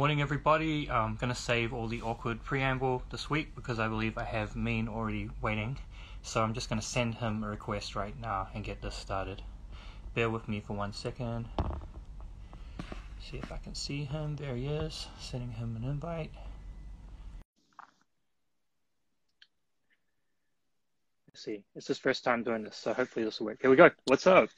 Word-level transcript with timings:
Morning, 0.00 0.22
everybody. 0.22 0.90
I'm 0.90 1.16
going 1.16 1.28
to 1.28 1.38
save 1.38 1.74
all 1.74 1.86
the 1.86 2.00
awkward 2.00 2.42
preamble 2.42 3.02
this 3.10 3.28
week 3.28 3.54
because 3.54 3.78
I 3.78 3.86
believe 3.86 4.16
I 4.16 4.24
have 4.24 4.56
Mean 4.56 4.88
already 4.88 5.28
waiting. 5.42 5.76
So 6.22 6.42
I'm 6.42 6.54
just 6.54 6.70
going 6.70 6.80
to 6.80 6.86
send 6.86 7.16
him 7.16 7.44
a 7.44 7.48
request 7.48 7.94
right 7.94 8.18
now 8.18 8.48
and 8.54 8.64
get 8.64 8.80
this 8.80 8.94
started. 8.94 9.42
Bear 10.14 10.30
with 10.30 10.48
me 10.48 10.60
for 10.60 10.72
one 10.72 10.94
second. 10.94 11.48
See 13.20 13.36
if 13.36 13.52
I 13.52 13.58
can 13.58 13.74
see 13.74 14.04
him. 14.04 14.36
There 14.36 14.56
he 14.56 14.68
is. 14.68 15.06
Sending 15.20 15.50
him 15.50 15.76
an 15.76 15.84
invite. 15.86 16.30
Let's 21.28 21.44
see. 21.44 21.62
It's 21.76 21.88
his 21.88 21.98
first 21.98 22.24
time 22.24 22.42
doing 22.42 22.64
this, 22.64 22.78
so 22.78 22.94
hopefully 22.94 23.26
this 23.26 23.38
will 23.38 23.48
work. 23.48 23.58
Here 23.60 23.68
we 23.68 23.76
go. 23.76 23.90
What's 24.06 24.26
up? 24.26 24.48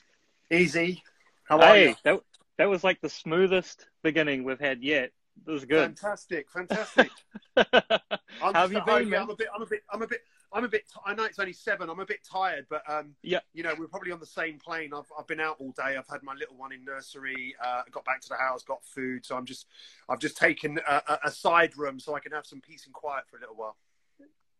Easy. 0.52 1.02
How 1.42 1.58
are 1.58 1.74
hey, 1.74 1.88
you? 1.88 1.96
that, 2.04 2.20
that 2.58 2.68
was 2.68 2.84
like 2.84 3.00
the 3.00 3.08
smoothest 3.08 3.88
beginning 4.04 4.44
we've 4.44 4.60
had 4.60 4.84
yet. 4.84 5.10
It 5.46 5.50
was 5.50 5.64
good. 5.64 5.80
Fantastic, 5.98 6.50
fantastic. 6.50 7.10
I'm 7.56 8.54
have 8.54 8.72
you 8.72 8.80
been, 8.82 9.08
man? 9.10 9.22
I'm 9.22 9.30
a 9.30 9.36
bit, 9.36 9.48
I'm 9.54 9.62
a 9.62 9.66
bit, 9.66 9.82
I'm 9.92 10.02
a 10.02 10.06
bit, 10.06 10.20
I'm 10.52 10.64
a 10.64 10.68
bit. 10.68 10.84
I 11.04 11.14
know 11.14 11.24
it's 11.24 11.38
only 11.38 11.52
seven. 11.52 11.90
I'm 11.90 11.98
a 12.00 12.06
bit 12.06 12.20
tired, 12.30 12.66
but 12.70 12.82
um, 12.88 13.14
Yeah. 13.22 13.40
you 13.52 13.62
know, 13.62 13.74
we're 13.76 13.88
probably 13.88 14.12
on 14.12 14.20
the 14.20 14.26
same 14.26 14.58
plane. 14.58 14.92
I've, 14.94 15.10
I've 15.18 15.26
been 15.26 15.40
out 15.40 15.56
all 15.58 15.72
day. 15.72 15.96
I've 15.96 16.08
had 16.08 16.22
my 16.22 16.34
little 16.34 16.56
one 16.56 16.72
in 16.72 16.84
nursery. 16.84 17.54
Uh, 17.64 17.82
got 17.90 18.04
back 18.04 18.20
to 18.22 18.28
the 18.28 18.36
house, 18.36 18.62
got 18.62 18.84
food. 18.84 19.24
So 19.26 19.36
I'm 19.36 19.44
just, 19.46 19.66
I've 20.08 20.20
just 20.20 20.36
taken 20.36 20.78
a, 20.88 21.02
a, 21.08 21.18
a 21.24 21.30
side 21.30 21.76
room 21.76 21.98
so 21.98 22.14
I 22.14 22.20
can 22.20 22.32
have 22.32 22.46
some 22.46 22.60
peace 22.60 22.84
and 22.86 22.94
quiet 22.94 23.24
for 23.28 23.36
a 23.36 23.40
little 23.40 23.56
while. 23.56 23.76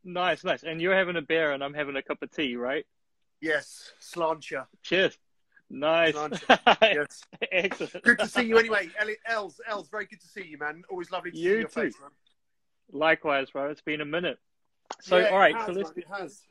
Nice, 0.05 0.43
nice. 0.43 0.65
And 0.65 0.83
you're 0.83 0.97
having 0.97 1.17
a 1.17 1.23
beer 1.23 1.53
and 1.53 1.63
I'm 1.63 1.75
having 1.75 1.95
a 1.97 2.03
cup 2.03 2.23
of 2.23 2.31
tea, 2.33 2.57
right? 2.57 2.85
Yes, 3.41 3.93
slancha. 4.01 4.67
Cheers. 4.83 5.17
Nice. 5.73 6.15
Yes. 6.83 7.23
Excellent. 7.51 8.05
Good 8.05 8.19
to 8.19 8.29
see 8.29 8.43
you 8.43 8.59
anyway. 8.59 8.91
Els, 9.27 9.59
Els, 9.67 9.89
very 9.89 10.05
good 10.05 10.21
to 10.21 10.27
see 10.29 10.45
you, 10.45 10.59
man. 10.59 10.83
Always 10.91 11.11
lovely 11.11 11.31
to 11.31 11.37
You 11.37 11.43
see 11.55 11.59
your 11.61 11.69
too. 11.69 11.81
face, 11.81 11.95
man. 12.01 12.11
Likewise, 12.93 13.51
bro. 13.51 13.71
It's 13.71 13.81
been 13.81 14.03
a 14.03 14.05
minute. 14.05 14.39
So, 15.01 15.19
Yeah, 15.19 15.29
all 15.31 15.39
right. 15.39 15.55
has, 15.57 15.67
so 15.67 15.73
let's 15.73 15.97
man, 15.97 16.05
it 16.07 16.21
has. 16.23 16.43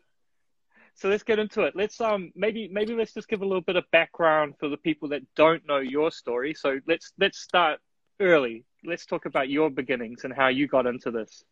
so 0.96 1.10
let's 1.10 1.22
get 1.24 1.38
into 1.38 1.62
it. 1.62 1.76
Let's 1.76 2.02
um 2.02 2.32
maybe 2.36 2.68
maybe 2.70 2.96
let's 2.96 3.14
just 3.14 3.28
give 3.28 3.42
a 3.44 3.46
little 3.46 3.62
bit 3.62 3.76
of 3.76 3.84
background 3.92 4.56
for 4.60 4.68
the 4.70 4.78
people 4.78 5.08
that 5.10 5.22
don't 5.36 5.66
know 5.68 5.78
your 5.78 6.10
story. 6.10 6.56
So 6.56 6.80
let's 6.88 7.14
let's 7.20 7.38
start 7.40 7.80
early. 8.20 8.66
Let's 8.84 9.06
talk 9.06 9.28
about 9.28 9.50
your 9.50 9.70
beginnings 9.70 10.24
and 10.24 10.34
how 10.34 10.48
you 10.48 10.68
got 10.68 10.88
into 10.88 11.12
this. 11.12 11.44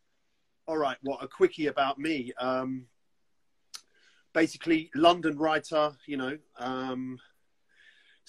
All 0.67 0.77
right, 0.77 0.97
well, 1.03 1.19
a 1.21 1.27
quickie 1.27 1.67
about 1.67 1.99
me. 1.99 2.33
Um, 2.39 2.85
basically, 4.33 4.89
London 4.95 5.37
writer. 5.37 5.91
You 6.07 6.17
know, 6.17 6.37
um, 6.57 7.19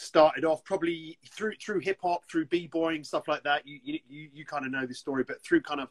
started 0.01 0.47
off 0.47 0.65
probably 0.65 1.19
through 1.31 1.53
through 1.63 1.81
hip 1.81 1.99
hop, 2.03 2.25
through 2.29 2.47
b 2.47 2.67
boying 2.67 3.05
stuff 3.05 3.29
like 3.29 3.43
that. 3.43 3.67
You 3.67 3.79
you 3.85 4.29
you, 4.33 4.45
kind 4.47 4.65
of 4.65 4.73
know 4.73 4.87
this 4.87 4.99
story, 4.99 5.25
but 5.25 5.43
through 5.43 5.61
kind 5.61 5.81
of 5.81 5.89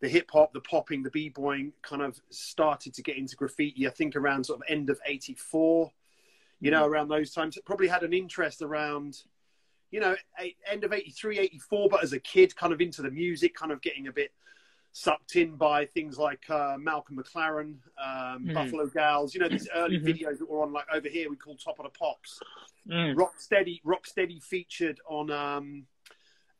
the 0.00 0.08
hip 0.08 0.30
hop, 0.30 0.52
the 0.52 0.60
popping, 0.60 1.02
the 1.02 1.10
b 1.10 1.30
boying, 1.30 1.72
kind 1.82 2.02
of 2.02 2.20
started 2.30 2.92
to 2.94 3.02
get 3.02 3.16
into 3.16 3.34
graffiti. 3.34 3.86
I 3.86 3.90
think 3.90 4.14
around 4.14 4.44
sort 4.44 4.60
of 4.60 4.64
end 4.68 4.90
of 4.90 5.00
'84. 5.06 5.90
You 6.60 6.70
know, 6.70 6.82
mm-hmm. 6.82 6.92
around 6.92 7.08
those 7.08 7.32
times, 7.32 7.58
probably 7.64 7.88
had 7.88 8.02
an 8.02 8.12
interest 8.12 8.62
around. 8.62 9.22
You 9.90 10.00
know, 10.00 10.16
eight, 10.40 10.56
end 10.68 10.82
of 10.82 10.92
83, 10.92 11.38
84, 11.38 11.88
but 11.88 12.02
as 12.02 12.12
a 12.12 12.18
kid, 12.18 12.56
kind 12.56 12.72
of 12.72 12.80
into 12.80 13.02
the 13.02 13.10
music, 13.10 13.54
kind 13.54 13.70
of 13.70 13.80
getting 13.80 14.08
a 14.08 14.12
bit 14.12 14.32
sucked 14.96 15.36
in 15.36 15.56
by 15.56 15.84
things 15.84 16.16
like 16.16 16.48
uh, 16.48 16.74
Malcolm 16.78 17.18
McLaren, 17.18 17.74
um, 18.02 18.46
Mhm. 18.46 18.54
Buffalo 18.54 18.86
Gals. 18.86 19.34
You 19.34 19.40
know 19.40 19.48
these 19.48 19.68
early 19.74 19.98
Mhm. 19.98 20.04
videos 20.06 20.38
that 20.38 20.48
were 20.48 20.62
on 20.62 20.72
like 20.72 20.86
over 20.90 21.06
here 21.06 21.28
we 21.28 21.36
call 21.36 21.54
Top 21.54 21.78
of 21.78 21.84
the 21.84 21.90
Pops. 21.90 22.40
Mm. 22.88 23.14
Rocksteady, 23.14 23.82
Rocksteady 23.82 24.42
featured 24.42 24.98
on 25.06 25.30
um, 25.30 25.86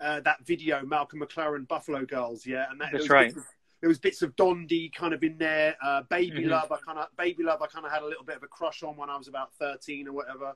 uh, 0.01 0.21
that 0.21 0.45
video 0.45 0.85
Malcolm 0.85 1.21
McLaren 1.21 1.67
Buffalo 1.67 2.05
Girls. 2.05 2.45
Yeah, 2.45 2.71
and 2.71 2.79
that, 2.79 2.91
That's 2.93 3.05
was 3.05 3.11
right. 3.11 3.35
Bits 3.35 3.39
of, 3.39 3.45
there 3.81 3.89
was 3.89 3.99
bits 3.99 4.21
of 4.21 4.37
Dondi 4.37 4.93
kind 4.93 5.15
of 5.15 5.25
in 5.25 5.39
there. 5.39 5.75
Uh, 5.83 6.03
Baby 6.03 6.43
Mhm. 6.45 6.51
Love, 6.51 6.71
I 6.73 6.77
kind 6.77 6.99
of 6.99 7.17
Baby 7.17 7.43
Love, 7.43 7.63
I 7.63 7.69
kind 7.69 7.87
of 7.87 7.93
had 7.93 8.03
a 8.03 8.07
little 8.07 8.25
bit 8.25 8.37
of 8.37 8.43
a 8.43 8.49
crush 8.49 8.83
on 8.83 8.99
when 8.99 9.09
I 9.09 9.17
was 9.17 9.29
about 9.29 9.55
thirteen 9.55 10.09
or 10.09 10.13
whatever, 10.13 10.55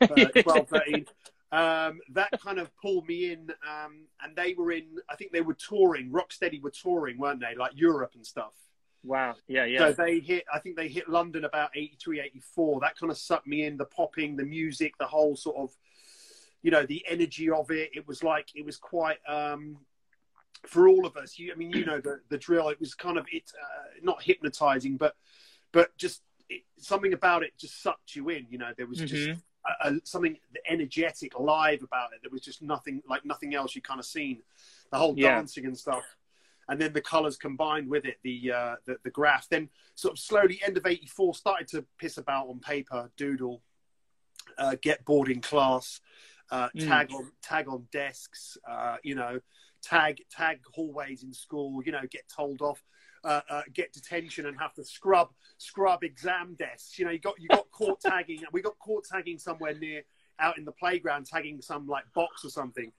uh, 0.00 0.42
12, 0.42 0.68
13. 0.68 1.06
Um, 1.52 2.00
that 2.12 2.30
kind 2.40 2.58
of 2.60 2.70
pulled 2.76 3.06
me 3.08 3.32
in, 3.32 3.50
um, 3.68 4.06
and 4.22 4.36
they 4.36 4.54
were 4.54 4.70
in. 4.72 4.86
I 5.08 5.16
think 5.16 5.32
they 5.32 5.40
were 5.40 5.54
touring. 5.54 6.10
Rocksteady 6.10 6.62
were 6.62 6.70
touring, 6.70 7.18
weren't 7.18 7.40
they? 7.40 7.54
Like 7.56 7.72
Europe 7.74 8.12
and 8.14 8.24
stuff. 8.24 8.52
Wow. 9.02 9.34
Yeah, 9.48 9.64
yeah. 9.64 9.78
So 9.78 9.92
they 10.04 10.20
hit. 10.20 10.44
I 10.52 10.58
think 10.60 10.76
they 10.76 10.88
hit 10.88 11.08
London 11.08 11.44
about 11.44 11.70
83, 11.74 12.20
84. 12.20 12.80
That 12.80 12.96
kind 12.96 13.10
of 13.10 13.18
sucked 13.18 13.46
me 13.46 13.64
in. 13.64 13.76
The 13.76 13.86
popping, 13.86 14.36
the 14.36 14.44
music, 14.44 14.96
the 14.98 15.06
whole 15.06 15.34
sort 15.36 15.56
of, 15.56 15.70
you 16.62 16.70
know, 16.70 16.84
the 16.86 17.04
energy 17.08 17.50
of 17.50 17.70
it. 17.70 17.90
It 17.94 18.06
was 18.06 18.22
like 18.22 18.50
it 18.54 18.64
was 18.64 18.76
quite. 18.76 19.18
um 19.28 19.78
for 20.66 20.88
all 20.88 21.06
of 21.06 21.16
us, 21.16 21.38
you, 21.38 21.50
I 21.50 21.56
mean, 21.56 21.70
you 21.70 21.86
know 21.86 22.00
the, 22.00 22.20
the 22.28 22.36
drill. 22.36 22.68
It 22.68 22.78
was 22.78 22.92
kind 22.94 23.16
of 23.16 23.24
it, 23.32 23.50
uh, 23.58 23.84
not 24.02 24.22
hypnotizing, 24.22 24.98
but 24.98 25.16
but 25.72 25.96
just 25.96 26.22
it, 26.50 26.64
something 26.76 27.14
about 27.14 27.42
it 27.42 27.52
just 27.58 27.82
sucked 27.82 28.14
you 28.14 28.28
in. 28.28 28.46
You 28.50 28.58
know, 28.58 28.72
there 28.76 28.86
was 28.86 28.98
just 28.98 29.14
Mhm. 29.28 29.42
A, 29.82 29.94
something 30.04 30.38
energetic, 30.66 31.38
live 31.38 31.82
about 31.82 32.12
it. 32.12 32.20
There 32.22 32.30
was 32.30 32.42
just 32.42 32.62
nothing 32.62 33.02
like 33.08 33.24
nothing 33.24 33.54
else 33.54 33.74
you 33.76 33.82
kind 33.82 34.00
of 34.00 34.06
seen. 34.06 34.42
The 34.90 34.98
whole 34.98 35.14
Yeah. 35.14 35.34
dancing 35.36 35.66
and 35.66 35.76
stuff, 35.78 36.04
and 36.68 36.80
then 36.80 36.92
the 36.92 37.00
colors 37.00 37.36
combined 37.36 37.88
with 37.88 38.04
it, 38.04 38.18
the 38.22 38.52
uh, 38.52 38.76
the, 38.86 38.96
the 39.04 39.10
graph. 39.10 39.48
Then 39.48 39.68
sort 39.94 40.12
of 40.12 40.18
slowly, 40.18 40.60
end 40.64 40.76
of 40.76 40.86
'84, 40.86 41.34
started 41.34 41.68
to 41.68 41.84
piss 41.98 42.16
about 42.18 42.48
on 42.48 42.58
paper, 42.60 43.10
doodle, 43.16 43.62
uh, 44.58 44.76
get 44.80 45.04
bored 45.04 45.28
in 45.28 45.40
class, 45.40 46.00
uh, 46.50 46.68
Mm. 46.76 46.88
tag 46.88 47.12
on 47.12 47.32
tag 47.42 47.68
on 47.68 47.86
desks. 47.92 48.56
Uh, 48.68 48.96
you 49.02 49.14
know, 49.14 49.40
tag 49.82 50.22
tag 50.30 50.60
hallways 50.74 51.22
in 51.22 51.32
school. 51.32 51.82
You 51.84 51.92
know, 51.92 52.02
get 52.10 52.28
told 52.28 52.62
off. 52.62 52.82
Uh, 53.22 53.40
uh, 53.50 53.62
get 53.74 53.92
detention 53.92 54.46
and 54.46 54.58
have 54.58 54.72
to 54.72 54.82
scrub 54.82 55.28
scrub 55.58 56.02
exam 56.02 56.56
desks. 56.58 56.98
You 56.98 57.04
know, 57.04 57.10
you 57.10 57.18
got 57.18 57.34
you 57.38 57.48
got 57.48 57.70
caught 57.70 58.00
tagging. 58.00 58.40
We 58.50 58.62
got 58.62 58.78
caught 58.78 59.04
tagging 59.04 59.38
somewhere 59.38 59.74
near 59.74 60.04
out 60.38 60.56
in 60.56 60.64
the 60.64 60.72
playground, 60.72 61.26
tagging 61.26 61.60
some 61.60 61.86
like 61.86 62.04
box 62.14 62.46
or 62.46 62.48
something 62.48 62.90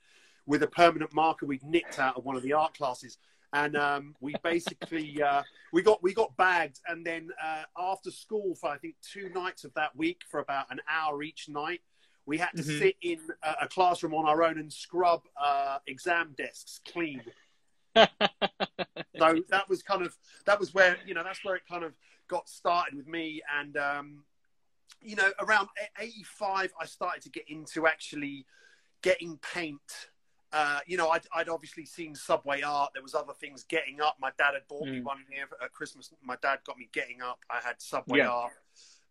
with 0.46 0.62
a 0.62 0.68
permanent 0.68 1.12
marker 1.12 1.48
we'd 1.48 1.64
nicked 1.64 1.98
out 1.98 2.18
of 2.18 2.24
one 2.24 2.36
of 2.36 2.44
the 2.44 2.54
art 2.54 2.76
classes. 2.78 3.18
And 3.54 3.76
um, 3.76 4.16
we 4.22 4.36
basically 4.44 5.24
uh, 5.24 5.42
we 5.74 5.82
got 5.82 6.04
we 6.04 6.14
got 6.14 6.38
bagged, 6.38 6.80
and 6.88 7.04
then 7.04 7.30
uh, 7.44 7.64
after 7.76 8.12
school 8.12 8.54
for 8.54 8.70
I 8.70 8.78
think 8.78 8.98
two 9.02 9.28
nights 9.30 9.64
of 9.64 9.74
that 9.74 9.96
week 9.96 10.22
for 10.30 10.40
about 10.40 10.68
an 10.70 10.82
hour 10.88 11.24
each 11.24 11.50
night, 11.50 11.82
we 12.28 12.38
had 12.38 12.52
to 12.58 12.62
Mhm. 12.64 12.78
sit 12.80 12.96
in 13.02 13.20
a, 13.42 13.66
a 13.66 13.68
classroom 13.68 14.14
on 14.14 14.28
our 14.28 14.44
own 14.44 14.60
and 14.60 14.72
scrub 14.72 15.24
uh, 15.36 15.80
exam 15.88 16.36
desks 16.38 16.80
clean 16.88 17.24
so 19.18 19.36
that 19.50 19.68
was 19.70 19.84
kind 19.84 20.02
of 20.02 20.18
that 20.46 20.60
was 20.60 20.74
where 20.74 20.98
you 21.06 21.14
know 21.14 21.24
that's 21.24 21.44
where 21.44 21.56
it 21.56 21.64
kind 21.70 21.84
of 21.84 21.94
got 22.28 22.48
started 22.48 22.96
with 22.96 23.08
me 23.08 23.42
and 23.60 23.76
um 23.78 24.24
you 25.02 25.16
know 25.16 25.30
around 25.40 25.68
85 26.00 26.74
i 26.80 26.86
started 26.86 27.22
to 27.24 27.30
get 27.30 27.44
into 27.50 27.88
actually 27.88 28.46
getting 29.02 29.38
paint 29.54 30.10
uh, 30.54 30.80
you 30.86 30.98
know, 30.98 31.10
I'd, 31.10 31.22
I'd 31.34 31.48
obviously 31.48 31.86
seen 31.86 32.14
Subway 32.14 32.62
Art. 32.62 32.92
There 32.94 33.02
was 33.02 33.16
other 33.16 33.32
things 33.32 33.64
getting 33.64 34.02
up. 34.02 34.18
My 34.20 34.32
dad 34.38 34.52
had 34.54 34.68
bought 34.68 34.86
me 34.86 35.00
Mm. 35.00 35.04
one 35.06 35.26
here 35.30 35.48
at 35.64 35.72
Christmas. 35.72 36.12
My 36.22 36.36
dad 36.42 36.60
got 36.66 36.78
me 36.78 36.90
getting 36.92 37.22
up. 37.22 37.40
I 37.50 37.62
had 37.62 37.82
Subway 37.82 38.18
Yeah. 38.20 38.28
Art. 38.28 38.52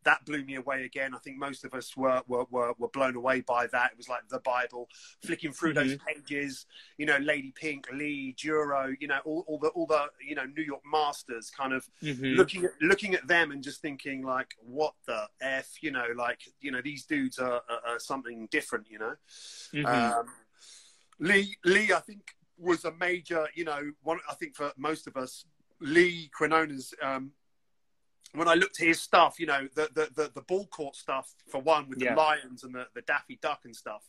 That 0.04 0.24
blew 0.24 0.44
me 0.44 0.54
away 0.54 0.84
again. 0.84 1.14
I 1.14 1.18
think 1.18 1.36
most 1.36 1.64
of 1.64 1.74
us 1.74 1.96
were, 1.96 2.22
were, 2.26 2.44
were, 2.50 2.72
were 2.78 2.88
blown 2.88 3.16
away 3.16 3.42
by 3.42 3.66
that. 3.68 3.90
It 3.92 3.96
was 3.98 4.08
like 4.08 4.26
the 4.28 4.38
Bible, 4.40 4.88
flicking 5.22 5.52
through 5.52 5.74
those 5.74 5.96
pages, 6.06 6.66
you 6.96 7.04
know, 7.06 7.18
Lady 7.18 7.52
Pink, 7.54 7.86
Lee, 7.92 8.34
Duro, 8.40 8.94
you 8.98 9.08
know, 9.08 9.18
all, 9.24 9.44
all 9.46 9.58
the, 9.58 9.68
all 9.68 9.86
the, 9.86 10.06
you 10.26 10.34
know, 10.34 10.46
New 10.46 10.62
York 10.62 10.82
masters 10.90 11.50
kind 11.50 11.72
of 11.72 11.86
Mhm. 12.02 12.36
looking 12.36 12.64
at 12.64 12.70
looking 12.80 13.14
at 13.14 13.26
them 13.26 13.50
and 13.50 13.62
just 13.62 13.82
thinking 13.82 14.22
like 14.22 14.54
what 14.62 14.94
the 15.06 15.28
f 15.40 15.82
you 15.82 15.90
know 15.90 16.06
like 16.16 16.40
you 16.60 16.70
know 16.70 16.80
these 16.80 17.04
dudes 17.04 17.38
are, 17.38 17.60
are, 17.68 17.80
are 17.86 17.98
something 17.98 18.46
different 18.50 18.86
you 18.90 18.98
know 18.98 19.14
Mhm. 19.72 20.18
um, 20.18 20.26
lee 21.18 21.56
lee 21.64 21.92
i 21.92 22.00
think 22.00 22.34
was 22.58 22.84
a 22.84 22.92
major 22.92 23.48
you 23.54 23.64
know 23.64 23.92
one 24.02 24.18
i 24.30 24.34
think 24.34 24.54
for 24.54 24.72
most 24.76 25.06
of 25.06 25.16
us 25.16 25.44
lee 25.80 26.30
Quiñones 26.38 26.92
um 27.02 27.32
when 28.32 28.48
I 28.48 28.54
looked 28.54 28.80
at 28.80 28.86
his 28.86 29.00
stuff, 29.00 29.38
you 29.40 29.46
know, 29.46 29.68
the 29.74 29.88
the 29.92 30.08
the, 30.14 30.30
the 30.34 30.42
ball 30.42 30.66
court 30.66 30.96
stuff 30.96 31.34
for 31.48 31.60
one 31.60 31.88
with 31.88 32.00
Yeah. 32.00 32.14
the 32.14 32.20
lions 32.20 32.64
and 32.64 32.74
the, 32.74 32.86
the 32.94 33.02
Daffy 33.02 33.38
Duck 33.42 33.60
and 33.64 33.74
stuff, 33.74 34.04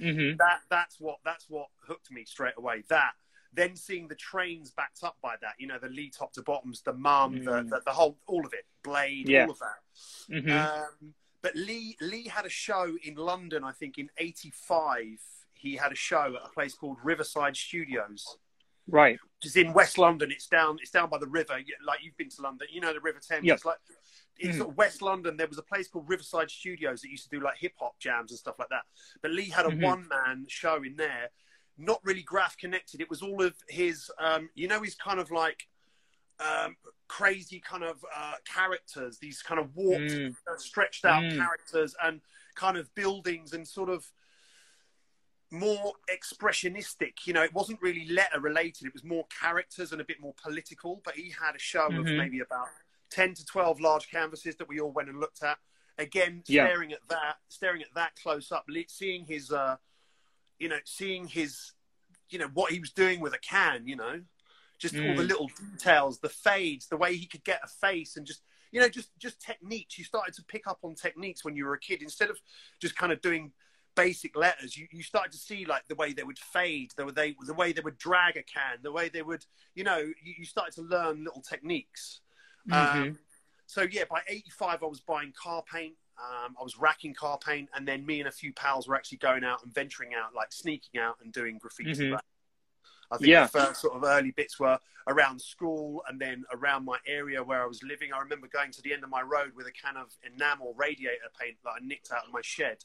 Mhm. 0.00 0.36
that 0.38 0.60
that's 0.70 1.00
what 1.00 1.18
that's 1.24 1.48
what 1.48 1.68
hooked 1.86 2.10
me 2.10 2.24
straight 2.24 2.54
away. 2.56 2.82
That 2.88 3.12
then 3.52 3.76
seeing 3.76 4.08
the 4.08 4.16
trains 4.16 4.72
backed 4.72 5.04
up 5.04 5.16
by 5.22 5.36
that, 5.40 5.54
you 5.58 5.66
know, 5.68 5.78
the 5.78 5.88
Lee 5.88 6.10
top 6.10 6.32
to 6.32 6.42
bottoms, 6.42 6.82
the 6.82 6.92
mum, 6.92 7.44
the, 7.44 7.50
Mm. 7.62 7.70
the 7.70 7.80
the 7.84 7.92
whole 7.92 8.18
all 8.26 8.44
of 8.46 8.52
it, 8.52 8.66
Blade, 8.82 9.28
Yeah. 9.28 9.44
all 9.44 9.50
of 9.52 9.58
that. 9.60 9.82
Mhm. 10.28 10.50
Um, 10.50 11.14
but 11.42 11.54
Lee 11.54 11.96
Lee 12.00 12.28
had 12.28 12.46
a 12.46 12.50
show 12.50 12.96
in 13.02 13.14
London, 13.16 13.64
I 13.64 13.72
think, 13.72 13.98
in 13.98 14.10
'85. 14.16 15.20
He 15.52 15.76
had 15.76 15.92
a 15.92 15.96
show 15.96 16.36
at 16.36 16.42
a 16.44 16.48
place 16.50 16.74
called 16.74 16.98
Riverside 17.02 17.56
Studios, 17.56 18.38
right. 18.88 19.18
which 19.38 19.46
is 19.46 19.56
in 19.56 19.72
West 19.72 19.98
London. 19.98 20.30
It's 20.30 20.46
down 20.46 20.78
it's 20.80 20.90
down 20.90 21.08
by 21.10 21.18
the 21.18 21.26
river. 21.26 21.58
Like 21.86 22.00
you've 22.02 22.16
been 22.16 22.30
to 22.30 22.42
London, 22.42 22.68
you 22.70 22.80
know 22.80 22.92
the 22.92 23.00
River 23.00 23.20
Thames. 23.20 23.44
Yep. 23.44 23.56
It's 23.56 23.64
like 23.64 23.78
it's 24.38 24.54
Mm. 24.56 24.58
sort 24.58 24.70
of 24.70 24.76
West 24.76 25.00
London. 25.02 25.36
There 25.36 25.46
was 25.46 25.58
a 25.58 25.62
place 25.62 25.86
called 25.88 26.08
Riverside 26.08 26.50
Studios 26.50 27.02
that 27.02 27.08
used 27.10 27.24
to 27.24 27.30
do 27.30 27.40
like 27.44 27.56
hip 27.58 27.74
hop 27.78 27.98
jams 28.00 28.32
and 28.32 28.38
stuff 28.38 28.58
like 28.58 28.68
that. 28.70 28.82
But 29.22 29.30
Lee 29.30 29.48
had 29.48 29.64
a 29.66 29.68
Mhm. 29.70 29.82
one 29.82 30.08
man 30.08 30.46
show 30.48 30.82
in 30.82 30.96
there. 30.96 31.30
not 31.76 31.98
really 32.04 32.22
graph 32.22 32.56
connected. 32.56 33.00
It 33.00 33.10
was 33.10 33.20
all 33.20 33.42
of 33.42 33.56
his, 33.68 34.08
um, 34.20 34.48
you 34.54 34.68
know, 34.68 34.80
his 34.80 34.94
kind 34.94 35.18
of 35.18 35.32
like 35.32 35.66
um, 36.38 36.76
crazy 37.08 37.60
kind 37.60 37.82
of 37.84 38.04
uh, 38.14 38.34
characters, 38.44 39.18
these 39.18 39.40
kind 39.42 39.60
of 39.60 39.74
warped, 39.74 40.10
Mm. 40.12 40.36
uh, 40.48 40.56
stretched 40.56 41.04
out 41.04 41.22
Mm. 41.24 41.36
characters, 41.36 41.94
and 42.02 42.20
kind 42.54 42.76
of 42.76 42.92
buildings 42.94 43.52
and 43.54 43.66
sort 43.66 43.88
of 43.88 44.04
more 45.54 45.94
expressionistic. 46.10 47.26
You 47.26 47.32
know, 47.32 47.42
it 47.42 47.52
wasn't 47.54 47.80
really 47.80 48.06
letter 48.08 48.40
related. 48.40 48.86
It 48.86 48.92
was 48.92 49.04
more 49.04 49.26
characters 49.28 49.92
and 49.92 50.00
a 50.00 50.04
bit 50.04 50.20
more 50.20 50.34
political. 50.42 51.00
But 51.04 51.14
he 51.14 51.30
had 51.30 51.54
a 51.54 51.58
show 51.58 51.86
of 51.86 51.92
Mhm. 51.92 52.16
maybe 52.16 52.40
about 52.40 52.68
ten 53.10 53.34
to 53.34 53.44
twelve 53.44 53.80
large 53.80 54.08
canvases 54.08 54.56
that 54.56 54.68
we 54.68 54.80
all 54.80 54.90
went 54.92 55.08
and 55.08 55.20
looked 55.20 55.42
at. 55.42 55.58
Again, 55.98 56.42
Yeah. 56.46 56.66
staring 56.66 56.92
at 56.92 57.06
that, 57.08 57.38
staring 57.48 57.82
at 57.82 57.94
that 57.94 58.16
close 58.16 58.50
up, 58.50 58.66
seeing 58.88 59.24
his, 59.24 59.52
uh, 59.52 59.76
you 60.58 60.68
know, 60.68 60.80
seeing 60.84 61.28
his, 61.28 61.72
you 62.28 62.38
know, 62.38 62.48
what 62.48 62.72
he 62.72 62.80
was 62.80 62.92
doing 62.92 63.20
with 63.20 63.32
a 63.34 63.38
can. 63.38 63.86
You 63.86 63.96
know, 63.96 64.24
just 64.78 64.96
all 64.96 65.14
the 65.14 65.22
Mm. 65.22 65.28
little 65.28 65.48
details, 65.48 66.18
the 66.18 66.28
fades, 66.28 66.88
the 66.88 66.96
way 66.96 67.16
he 67.16 67.26
could 67.26 67.44
get 67.44 67.62
a 67.62 67.68
face, 67.68 68.16
and 68.16 68.26
just 68.26 68.42
you 68.72 68.80
know, 68.80 68.88
just 68.88 69.16
just 69.18 69.40
techniques. 69.40 69.96
You 69.98 70.04
started 70.04 70.34
to 70.34 70.42
pick 70.42 70.66
up 70.66 70.80
on 70.82 70.96
techniques 70.96 71.44
when 71.44 71.54
you 71.54 71.64
were 71.64 71.74
a 71.74 71.78
kid 71.78 72.02
instead 72.02 72.28
of 72.28 72.40
just 72.80 72.96
kind 72.96 73.12
of 73.12 73.20
doing 73.20 73.52
basic 73.94 74.36
letters. 74.36 74.76
You 74.76 74.86
you 74.90 75.02
started 75.02 75.32
to 75.32 75.38
see 75.38 75.64
like 75.64 75.86
the 75.88 75.94
way 75.94 76.12
they 76.12 76.22
would 76.22 76.38
fade, 76.38 76.92
the 76.96 77.06
way 77.06 77.12
they 77.12 77.36
the 77.46 77.54
way 77.54 77.72
they 77.72 77.80
would 77.80 77.98
drag 77.98 78.36
a 78.36 78.42
can, 78.42 78.78
the 78.82 78.92
way 78.92 79.08
they 79.08 79.22
would, 79.22 79.44
you 79.74 79.84
know, 79.84 79.98
you, 79.98 80.34
you 80.38 80.44
started 80.44 80.74
to 80.74 80.82
learn 80.82 81.24
little 81.24 81.42
techniques. 81.42 82.20
Mhm. 82.68 82.74
Um, 82.94 83.18
so 83.66 83.82
yeah, 83.82 84.04
by 84.10 84.22
'85, 84.28 84.82
I 84.82 84.86
was 84.86 85.00
buying 85.00 85.32
car 85.40 85.62
paint. 85.70 85.94
Um, 86.16 86.54
I 86.60 86.62
was 86.62 86.78
racking 86.78 87.14
car 87.14 87.38
paint, 87.38 87.68
and 87.74 87.86
then 87.88 88.06
me 88.06 88.20
and 88.20 88.28
a 88.28 88.32
few 88.32 88.52
pals 88.52 88.86
were 88.86 88.94
actually 88.94 89.18
going 89.18 89.42
out 89.42 89.64
and 89.64 89.74
venturing 89.74 90.14
out, 90.14 90.34
like 90.34 90.52
sneaking 90.52 91.00
out 91.00 91.16
and 91.22 91.32
doing 91.32 91.58
graffiti. 91.58 91.92
Mhm. 92.10 92.20
I 93.10 93.18
think 93.18 93.28
Yeah. 93.28 93.44
the 93.46 93.48
first 93.58 93.80
sort 93.80 93.94
of 93.94 94.04
early 94.04 94.30
bits 94.30 94.58
were 94.58 94.78
around 95.06 95.40
school 95.40 96.02
and 96.08 96.18
then 96.20 96.44
around 96.52 96.84
my 96.84 96.98
area 97.06 97.42
where 97.42 97.62
I 97.62 97.66
was 97.66 97.82
living. 97.82 98.12
I 98.12 98.18
remember 98.18 98.48
going 98.48 98.70
to 98.72 98.82
the 98.82 98.92
end 98.94 99.04
of 99.04 99.10
my 99.10 99.20
road 99.22 99.54
with 99.54 99.66
a 99.66 99.72
can 99.72 99.96
of 99.96 100.16
enamel 100.22 100.72
radiator 100.74 101.30
paint 101.38 101.58
that 101.64 101.70
I 101.70 101.78
nicked 101.80 102.10
out 102.10 102.26
of 102.26 102.32
my 102.32 102.40
shed. 102.42 102.84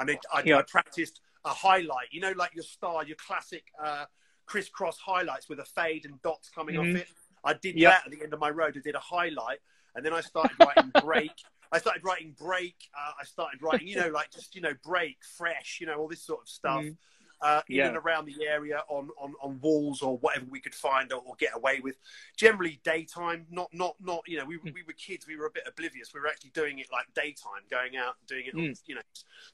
And 0.00 0.10
it, 0.10 0.18
I, 0.32 0.42
Yeah. 0.44 0.58
I 0.58 0.62
practiced 0.62 1.20
a 1.44 1.50
highlight, 1.50 2.08
you 2.10 2.20
know, 2.20 2.32
like 2.32 2.54
your 2.54 2.64
star, 2.64 3.04
your 3.04 3.16
classic 3.16 3.64
uh, 3.82 4.06
crisscross 4.46 4.98
highlights 4.98 5.48
with 5.48 5.60
a 5.60 5.64
fade 5.64 6.04
and 6.06 6.20
dots 6.22 6.48
coming 6.48 6.74
Mhm. 6.76 6.80
off 6.96 7.02
it. 7.02 7.08
I 7.44 7.54
did 7.54 7.76
Yep. 7.76 7.90
that 7.92 8.04
at 8.06 8.10
the 8.10 8.22
end 8.22 8.34
of 8.34 8.40
my 8.40 8.50
road. 8.50 8.76
I 8.76 8.80
did 8.80 8.94
a 8.94 9.00
highlight, 9.00 9.60
and 9.94 10.04
then 10.04 10.12
I 10.12 10.20
started 10.22 10.56
writing 10.58 10.90
break. 11.02 11.32
I 11.72 11.78
started 11.78 12.02
writing 12.02 12.32
break. 12.32 12.76
Uh, 12.98 13.12
I 13.20 13.24
started 13.24 13.62
writing, 13.62 13.86
you 13.86 13.96
know, 13.96 14.08
like 14.08 14.30
just 14.32 14.54
you 14.54 14.60
know, 14.60 14.74
break, 14.82 15.18
fresh, 15.24 15.78
you 15.80 15.86
know, 15.86 15.94
all 15.98 16.08
this 16.08 16.22
sort 16.22 16.40
of 16.42 16.48
stuff. 16.48 16.82
Mhm. 16.84 16.96
Uh, 17.42 17.62
in 17.68 17.76
Yeah. 17.76 17.88
and 17.88 17.96
around 17.96 18.26
the 18.26 18.46
area 18.46 18.84
on, 18.88 19.08
on, 19.18 19.32
on 19.40 19.58
walls 19.60 20.02
or 20.02 20.18
whatever 20.18 20.44
we 20.50 20.60
could 20.60 20.74
find 20.74 21.10
or, 21.10 21.22
or 21.24 21.34
get 21.36 21.56
away 21.56 21.80
with. 21.80 21.96
Generally 22.36 22.80
daytime, 22.84 23.46
not 23.50 23.72
not 23.72 23.96
not 23.98 24.22
you 24.26 24.36
know 24.36 24.44
we, 24.44 24.58
Mm. 24.58 24.74
we 24.74 24.82
were 24.82 24.92
kids, 24.92 25.26
we 25.26 25.36
were 25.36 25.46
a 25.46 25.50
bit 25.50 25.62
oblivious. 25.66 26.12
We 26.12 26.20
were 26.20 26.26
actually 26.26 26.50
doing 26.50 26.80
it 26.80 26.88
like 26.92 27.06
daytime, 27.14 27.62
going 27.70 27.96
out 27.96 28.16
and 28.20 28.28
doing 28.28 28.44
it 28.46 28.54
on 28.54 28.60
Mm. 28.60 28.80
you 28.84 28.94
know 28.96 29.00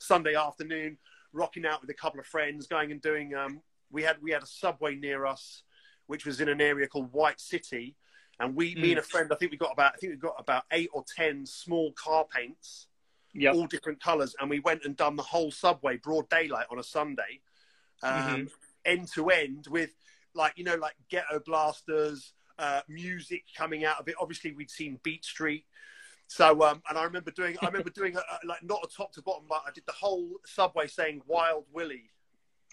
Sunday 0.00 0.34
afternoon, 0.34 0.98
rocking 1.32 1.64
out 1.64 1.80
with 1.80 1.88
a 1.90 1.94
couple 1.94 2.18
of 2.18 2.26
friends, 2.26 2.66
going 2.66 2.90
and 2.90 3.00
doing. 3.00 3.34
Um, 3.36 3.62
we 3.92 4.02
had 4.02 4.20
we 4.20 4.32
had 4.32 4.42
a 4.42 4.46
subway 4.46 4.96
near 4.96 5.24
us, 5.24 5.62
which 6.08 6.26
was 6.26 6.40
in 6.40 6.48
an 6.48 6.60
area 6.60 6.88
called 6.88 7.12
White 7.12 7.38
City, 7.40 7.94
and 8.40 8.56
we, 8.56 8.74
me 8.74 8.88
Mm. 8.88 8.90
and 8.90 8.98
a 8.98 9.02
friend, 9.02 9.32
I 9.32 9.36
think 9.36 9.52
we 9.52 9.58
got 9.58 9.70
about 9.72 9.94
I 9.94 9.98
think 9.98 10.10
we 10.12 10.16
got 10.18 10.34
about 10.40 10.64
eight 10.72 10.90
or 10.92 11.04
ten 11.04 11.46
small 11.46 11.92
car 11.92 12.24
paints 12.24 12.88
Yep. 13.32 13.54
all 13.54 13.66
different 13.68 14.02
colours, 14.02 14.34
and 14.40 14.50
we 14.50 14.58
went 14.58 14.84
and 14.84 14.96
done 14.96 15.14
the 15.14 15.22
whole 15.22 15.52
subway 15.52 15.98
broad 15.98 16.28
daylight 16.30 16.66
on 16.70 16.78
a 16.80 16.82
Sunday, 16.82 17.42
um, 18.02 18.48
end 18.84 19.08
to 19.14 19.28
end 19.30 19.66
with 19.70 19.90
like 20.34 20.52
you 20.56 20.64
know 20.64 20.76
like 20.76 20.94
ghetto 21.10 21.40
blasters, 21.44 22.32
uh, 22.58 22.80
music 22.88 23.44
coming 23.56 23.84
out 23.84 23.98
of 24.00 24.08
it. 24.08 24.14
Obviously, 24.20 24.52
we'd 24.52 24.70
seen 24.70 24.98
Beat 25.02 25.24
Street. 25.24 25.64
So, 26.28 26.62
um, 26.64 26.82
and 26.88 26.98
I 26.98 27.04
remember 27.04 27.30
doing, 27.30 27.56
I 27.62 27.66
remember 27.66 27.90
doing 27.90 28.16
a, 28.16 28.18
a, 28.18 28.38
like 28.46 28.62
not 28.64 28.80
a 28.84 28.88
top 28.94 29.12
to 29.12 29.22
bottom, 29.22 29.44
but 29.48 29.62
I 29.66 29.70
did 29.72 29.84
the 29.86 29.92
whole 29.92 30.28
subway 30.44 30.88
saying 30.88 31.22
"Wild 31.26 31.64
Willie," 31.72 32.10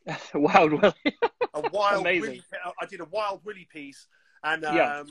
Wild 0.33 0.73
Willie. 0.73 1.17
a 1.53 1.61
Wild 1.71 2.01
Amazing. 2.01 2.21
Willie. 2.21 2.43
I 2.81 2.85
did 2.87 2.99
a 2.99 3.05
Wild 3.05 3.41
Willie 3.45 3.67
piece, 3.71 4.07
and 4.43 4.65
um, 4.65 4.75
Yeah. 4.75 5.03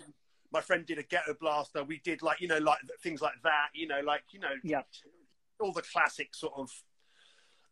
my 0.52 0.60
friend 0.60 0.84
did 0.84 0.98
a 0.98 1.04
ghetto 1.04 1.34
blaster. 1.40 1.84
We 1.84 2.00
did 2.02 2.20
like 2.20 2.40
you 2.40 2.48
know 2.48 2.58
like 2.58 2.80
things 3.02 3.22
like 3.22 3.40
that. 3.44 3.68
You 3.74 3.86
know, 3.86 4.00
like 4.04 4.24
you 4.32 4.40
know, 4.40 4.54
Yeah. 4.64 4.82
all 5.60 5.72
the 5.72 5.82
classic 5.82 6.34
sort 6.34 6.54
of 6.56 6.68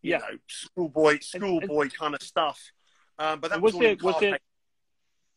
you 0.03 0.13
Yeah. 0.13 0.19
know 0.19 0.39
schoolboy 0.49 1.19
schoolboy 1.21 1.89
kind 1.91 2.15
of 2.15 2.23
stuff. 2.23 2.61
Um, 3.19 3.41
but 3.41 3.51
that 3.51 3.61
was, 3.61 3.75
was 3.75 3.81
there- 3.81 3.97
was 4.03 4.21
there- 4.21 4.39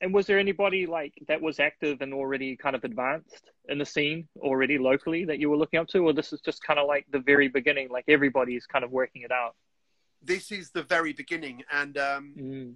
And 0.02 0.14
was 0.14 0.26
there 0.28 0.38
anybody 0.40 0.86
like 0.86 1.14
that 1.30 1.42
was 1.42 1.60
active 1.62 2.02
and 2.02 2.14
already 2.14 2.58
kind 2.58 2.76
of 2.76 2.84
advanced 2.84 3.52
in 3.70 3.78
the 3.78 3.86
scene 3.86 4.28
already 4.40 4.78
locally 4.78 5.24
that 5.26 5.40
you 5.40 5.50
were 5.50 5.56
looking 5.58 5.80
up 5.80 5.88
to, 5.88 6.00
or 6.00 6.12
this 6.14 6.34
is 6.34 6.42
just 6.42 6.62
kind 6.64 6.78
of 6.78 6.88
like 6.88 7.06
the 7.12 7.20
very 7.20 7.48
beginning, 7.48 7.88
like 7.90 8.04
everybody's 8.10 8.66
kind 8.66 8.84
of 8.84 8.92
working 8.92 9.22
it 9.22 9.32
out? 9.32 9.56
This 10.22 10.52
is 10.52 10.72
the 10.72 10.84
very 10.84 11.14
beginning, 11.14 11.64
and 11.72 11.98
um, 11.98 12.34
Mm. 12.38 12.76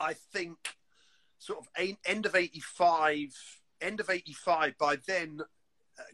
I 0.00 0.14
think 0.14 0.56
sort 1.38 1.58
of 1.60 1.68
end 2.06 2.24
of 2.26 2.34
'85, 2.34 3.34
end 3.82 4.00
of 4.00 4.08
'85. 4.08 4.78
By 4.78 4.96
then, 4.96 5.40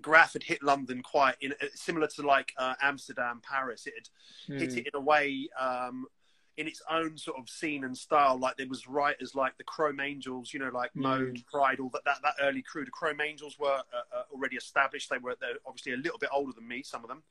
Graph 0.02 0.32
had 0.32 0.42
hit 0.42 0.62
London 0.62 1.02
quite 1.02 1.36
in 1.40 1.52
uh, 1.52 1.66
similar 1.74 2.06
to 2.08 2.22
like 2.22 2.52
uh, 2.56 2.74
Amsterdam, 2.82 3.40
Paris. 3.42 3.86
It 3.86 3.94
had 4.48 4.60
hit 4.60 4.70
Mm. 4.70 4.76
it 4.78 4.86
in 4.92 4.94
a 4.94 5.00
way 5.00 5.48
um, 5.58 6.06
in 6.56 6.66
its 6.66 6.82
own 6.90 7.16
sort 7.16 7.38
of 7.38 7.48
scene 7.48 7.84
and 7.84 7.96
style. 7.96 8.36
Like 8.36 8.56
there 8.56 8.66
was 8.66 8.88
writers 8.88 9.36
like 9.36 9.56
the 9.58 9.62
Chrome 9.64 10.00
Angels, 10.00 10.52
you 10.52 10.58
know, 10.58 10.70
like 10.74 10.90
Mm. 10.94 11.02
Mode, 11.02 11.44
Pride, 11.50 11.78
all 11.78 11.90
that, 11.90 12.04
that 12.04 12.18
that 12.22 12.34
early 12.40 12.62
crew. 12.62 12.84
The 12.84 12.90
Chrome 12.90 13.20
Angels 13.20 13.56
were 13.60 13.80
uh, 13.92 14.16
uh, 14.16 14.22
already 14.32 14.56
established. 14.56 15.08
They 15.10 15.18
were 15.18 15.36
they're 15.40 15.58
obviously 15.64 15.92
a 15.92 15.96
little 15.98 16.18
bit 16.18 16.30
older 16.32 16.52
than 16.52 16.66
me, 16.66 16.82
some 16.82 17.04
of 17.04 17.08
them. 17.08 17.22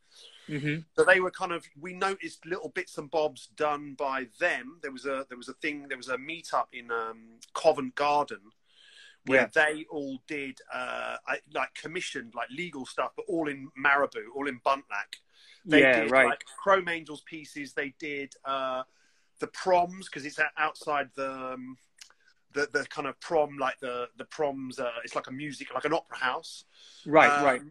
Mhm. 0.47 0.85
So 0.95 1.03
they 1.03 1.19
were 1.19 1.31
kind 1.31 1.51
of 1.51 1.65
we 1.77 1.93
noticed 1.93 2.45
little 2.45 2.69
bits 2.69 2.97
and 2.97 3.11
bobs 3.11 3.47
done 3.47 3.95
by 3.95 4.29
them. 4.39 4.79
There 4.81 4.91
was 4.93 5.05
a 5.05 5.25
there 5.27 5.38
was 5.38 5.50
a 5.50 5.53
thing 5.55 5.88
there 5.89 5.97
was 5.97 6.07
a 6.07 6.17
meetup 6.17 6.67
in 6.71 6.89
um, 6.91 7.39
Covent 7.53 7.95
Garden 7.95 8.39
where 9.25 9.49
Yeah. 9.55 9.65
they 9.65 9.85
all 9.89 10.21
did 10.27 10.59
uh, 10.73 11.17
like 11.53 11.73
commissioned 11.73 12.33
like 12.35 12.49
legal 12.49 12.85
stuff, 12.85 13.11
but 13.15 13.25
all 13.27 13.47
in 13.49 13.69
Marabu, 13.77 14.23
all 14.35 14.47
in 14.47 14.59
Buntlack. 14.61 15.19
They 15.65 15.81
Yeah, 15.81 16.01
did 16.01 16.11
right. 16.11 16.25
like 16.25 16.43
Chrome 16.63 16.87
Angels 16.87 17.21
pieces. 17.25 17.73
They 17.73 17.93
did 17.99 18.33
uh, 18.45 18.83
the 19.39 19.47
proms 19.47 20.07
because 20.07 20.25
it's 20.25 20.39
outside 20.57 21.09
the. 21.15 21.31
Um, 21.53 21.77
the, 22.53 22.67
the 22.71 22.85
kind 22.85 23.07
of 23.07 23.19
prom 23.19 23.57
like 23.57 23.77
the 23.81 24.07
the 24.17 24.23
proms 24.25 24.79
uh, 24.79 24.89
it's 25.03 25.15
like 25.15 25.27
a 25.27 25.31
music 25.31 25.67
like 25.75 25.83
an 25.86 25.93
opera 25.93 26.17
house 26.17 26.63
Right, 27.05 27.29
um, 27.29 27.43
right. 27.43 27.62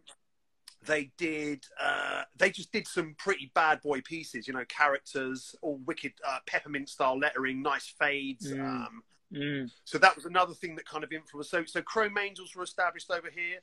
They 0.84 1.10
did. 1.16 1.64
Uh, 1.80 2.22
they 2.36 2.50
just 2.50 2.70
did 2.72 2.86
some 2.86 3.14
pretty 3.18 3.50
bad 3.54 3.80
boy 3.82 4.00
pieces. 4.02 4.46
You 4.46 4.54
know, 4.54 4.64
characters, 4.68 5.56
all 5.62 5.78
wicked 5.84 6.12
uh, 6.26 6.38
peppermint 6.46 6.88
style 6.88 7.18
lettering, 7.18 7.60
nice 7.62 7.92
fades. 7.98 8.52
Mm. 8.52 8.60
Um, 8.60 9.02
Mm. 9.34 9.68
so 9.84 9.98
that 9.98 10.14
was 10.14 10.24
another 10.24 10.54
thing 10.54 10.76
that 10.76 10.86
kind 10.86 11.02
of 11.02 11.12
influenced. 11.12 11.50
So, 11.50 11.64
so 11.64 11.82
Chrome 11.82 12.16
Angels 12.16 12.54
were 12.54 12.62
established 12.62 13.10
over 13.10 13.28
here. 13.28 13.58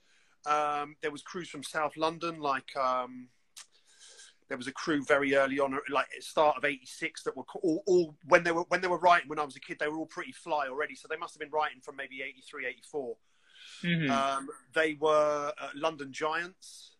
Um, 0.46 0.98
there 1.02 1.12
was 1.12 1.22
crews 1.22 1.48
from 1.48 1.64
South 1.64 1.96
London, 1.96 2.40
like 2.40 2.76
um, 2.76 3.30
there 4.50 4.58
was 4.58 4.68
a 4.68 4.74
crew 4.74 5.04
very 5.06 5.36
early 5.36 5.60
on, 5.60 5.72
like 5.90 6.06
at 6.06 6.20
the 6.20 6.22
start 6.22 6.58
of 6.58 6.66
'86, 6.66 7.24
that 7.24 7.38
were 7.38 7.44
all, 7.62 7.82
all 7.88 8.16
when 8.28 8.44
they 8.44 8.52
were 8.52 8.64
when 8.68 8.82
they 8.82 8.88
were 8.88 8.98
writing. 8.98 9.30
When 9.30 9.40
I 9.40 9.46
was 9.46 9.56
a 9.56 9.60
kid, 9.62 9.78
they 9.80 9.88
were 9.88 9.98
all 9.98 10.06
pretty 10.06 10.34
fly 10.34 10.68
already. 10.68 10.96
So 10.96 11.08
they 11.10 11.18
must 11.18 11.34
have 11.34 11.40
been 11.40 11.50
writing 11.50 11.80
from 11.82 11.96
maybe 11.96 12.22
'83, 12.22 12.68
'84. 12.68 13.18
Mhm. 13.84 14.10
Um, 14.10 14.50
they 14.74 14.96
were 15.00 15.54
uh, 15.60 15.70
London 15.76 16.12
Giants 16.12 16.92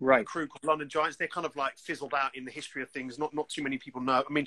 right. 0.00 0.26
crew 0.26 0.46
called 0.46 0.64
London 0.64 0.88
Giants. 0.88 1.16
They're 1.16 1.28
kind 1.28 1.46
of 1.46 1.56
like 1.56 1.78
fizzled 1.78 2.14
out 2.14 2.36
in 2.36 2.44
the 2.44 2.50
history 2.50 2.82
of 2.82 2.90
things. 2.90 3.18
Not 3.18 3.34
not 3.34 3.48
too 3.48 3.62
many 3.62 3.78
people 3.78 4.00
know. 4.00 4.22
I 4.28 4.32
mean, 4.32 4.46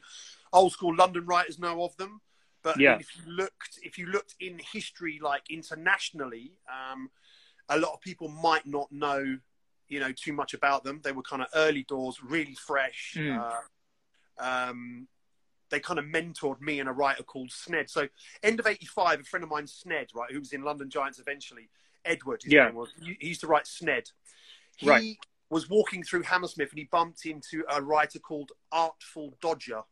old 0.51 0.72
school 0.72 0.96
London 0.96 1.25
writers 1.25 1.60
know 1.60 1.84
of 1.84 1.96
them, 1.98 2.22
but 2.63 2.75
I 2.75 2.79
mean, 2.79 2.84
Yeah. 2.86 2.98
if 3.00 3.15
you 3.17 3.24
looked 3.32 3.79
if 3.84 3.98
you 3.98 4.05
looked 4.08 4.36
in 4.39 4.60
history, 4.60 5.20
like 5.22 5.43
internationally, 5.50 6.53
um, 6.67 7.12
a 7.70 7.77
lot 7.77 7.93
of 7.93 8.01
people 8.01 8.29
might 8.29 8.65
not 8.65 8.91
know, 8.91 9.38
you 9.88 10.00
know, 10.00 10.12
too 10.12 10.34
much 10.34 10.53
about 10.53 10.84
them. 10.84 11.01
They 11.03 11.12
were 11.12 11.24
kind 11.24 11.41
of 11.41 11.50
early 11.53 11.84
doors, 11.84 12.22
really 12.24 12.55
fresh. 12.55 13.15
Mm. 13.17 13.38
Uh, 13.39 14.43
um, 14.43 15.08
they 15.70 15.79
kind 15.79 16.00
of 16.00 16.05
mentored 16.05 16.62
me 16.62 16.79
and 16.79 16.88
a 16.88 16.91
writer 16.91 17.24
called 17.24 17.50
Sned. 17.50 17.89
So 17.89 18.08
end 18.41 18.60
of 18.60 18.67
'85, 18.67 19.22
a 19.22 19.24
friend 19.24 19.43
of 19.43 19.50
mine, 19.50 19.65
Sned, 19.65 20.10
right, 20.15 20.32
who 20.32 20.39
was 20.39 20.53
in 20.53 20.63
London 20.63 20.89
Giants 20.89 21.20
eventually. 21.20 21.70
Edward, 22.05 22.43
his 22.43 22.51
Yeah. 22.53 22.65
name 22.65 22.75
was. 22.75 22.91
He 23.01 23.17
he 23.20 23.27
used 23.29 23.41
to 23.41 23.48
write 23.48 23.65
Sned. 23.65 24.12
He 24.77 24.89
Right. 24.89 25.17
was 25.50 25.70
walking 25.70 26.03
through 26.03 26.24
Hammersmith 26.24 26.70
and 26.72 26.79
he 26.79 26.86
bumped 26.86 27.25
into 27.25 27.63
a 27.70 27.82
writer 27.82 28.20
called 28.20 28.51
Artful 28.72 29.38
Dodger. 29.39 29.84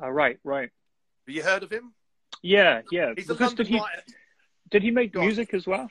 Uh, 0.00 0.10
right, 0.10 0.38
right. 0.44 0.70
Have 1.26 1.34
you 1.34 1.42
heard 1.42 1.62
of 1.62 1.70
him? 1.70 1.94
Yeah, 2.42 2.82
yeah. 2.90 3.12
He's 3.16 3.30
a 3.30 3.34
Because 3.34 3.50
London 3.50 3.56
did 3.56 3.66
he 3.68 3.78
writer. 3.80 4.02
did 4.70 4.82
he 4.82 4.90
make 4.90 5.12
Go 5.12 5.20
on. 5.20 5.26
music 5.26 5.54
as 5.54 5.66
well? 5.66 5.88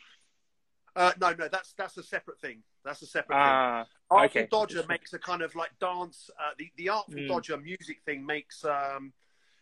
Uh, 0.96 1.14
no, 1.22 1.34
no, 1.34 1.48
that's 1.48 1.74
that's 1.74 1.98
a 1.98 2.04
separate 2.04 2.40
thing. 2.40 2.62
That's 2.84 3.02
a 3.02 3.06
separate 3.06 3.36
thing. 3.36 3.44
Ah, 3.44 3.86
Artful 4.10 4.42
okay. 4.42 4.48
Dodger 4.52 4.84
makes 4.90 5.14
a 5.14 5.20
kind 5.20 5.42
of 5.42 5.56
like 5.56 5.72
dance. 5.80 6.30
Uh, 6.38 6.52
the 6.58 6.70
the 6.76 6.90
Artful 6.90 7.16
Mm. 7.22 7.28
Dodger 7.30 7.58
music 7.58 8.02
thing 8.06 8.26
makes 8.26 8.66
um, 8.66 9.14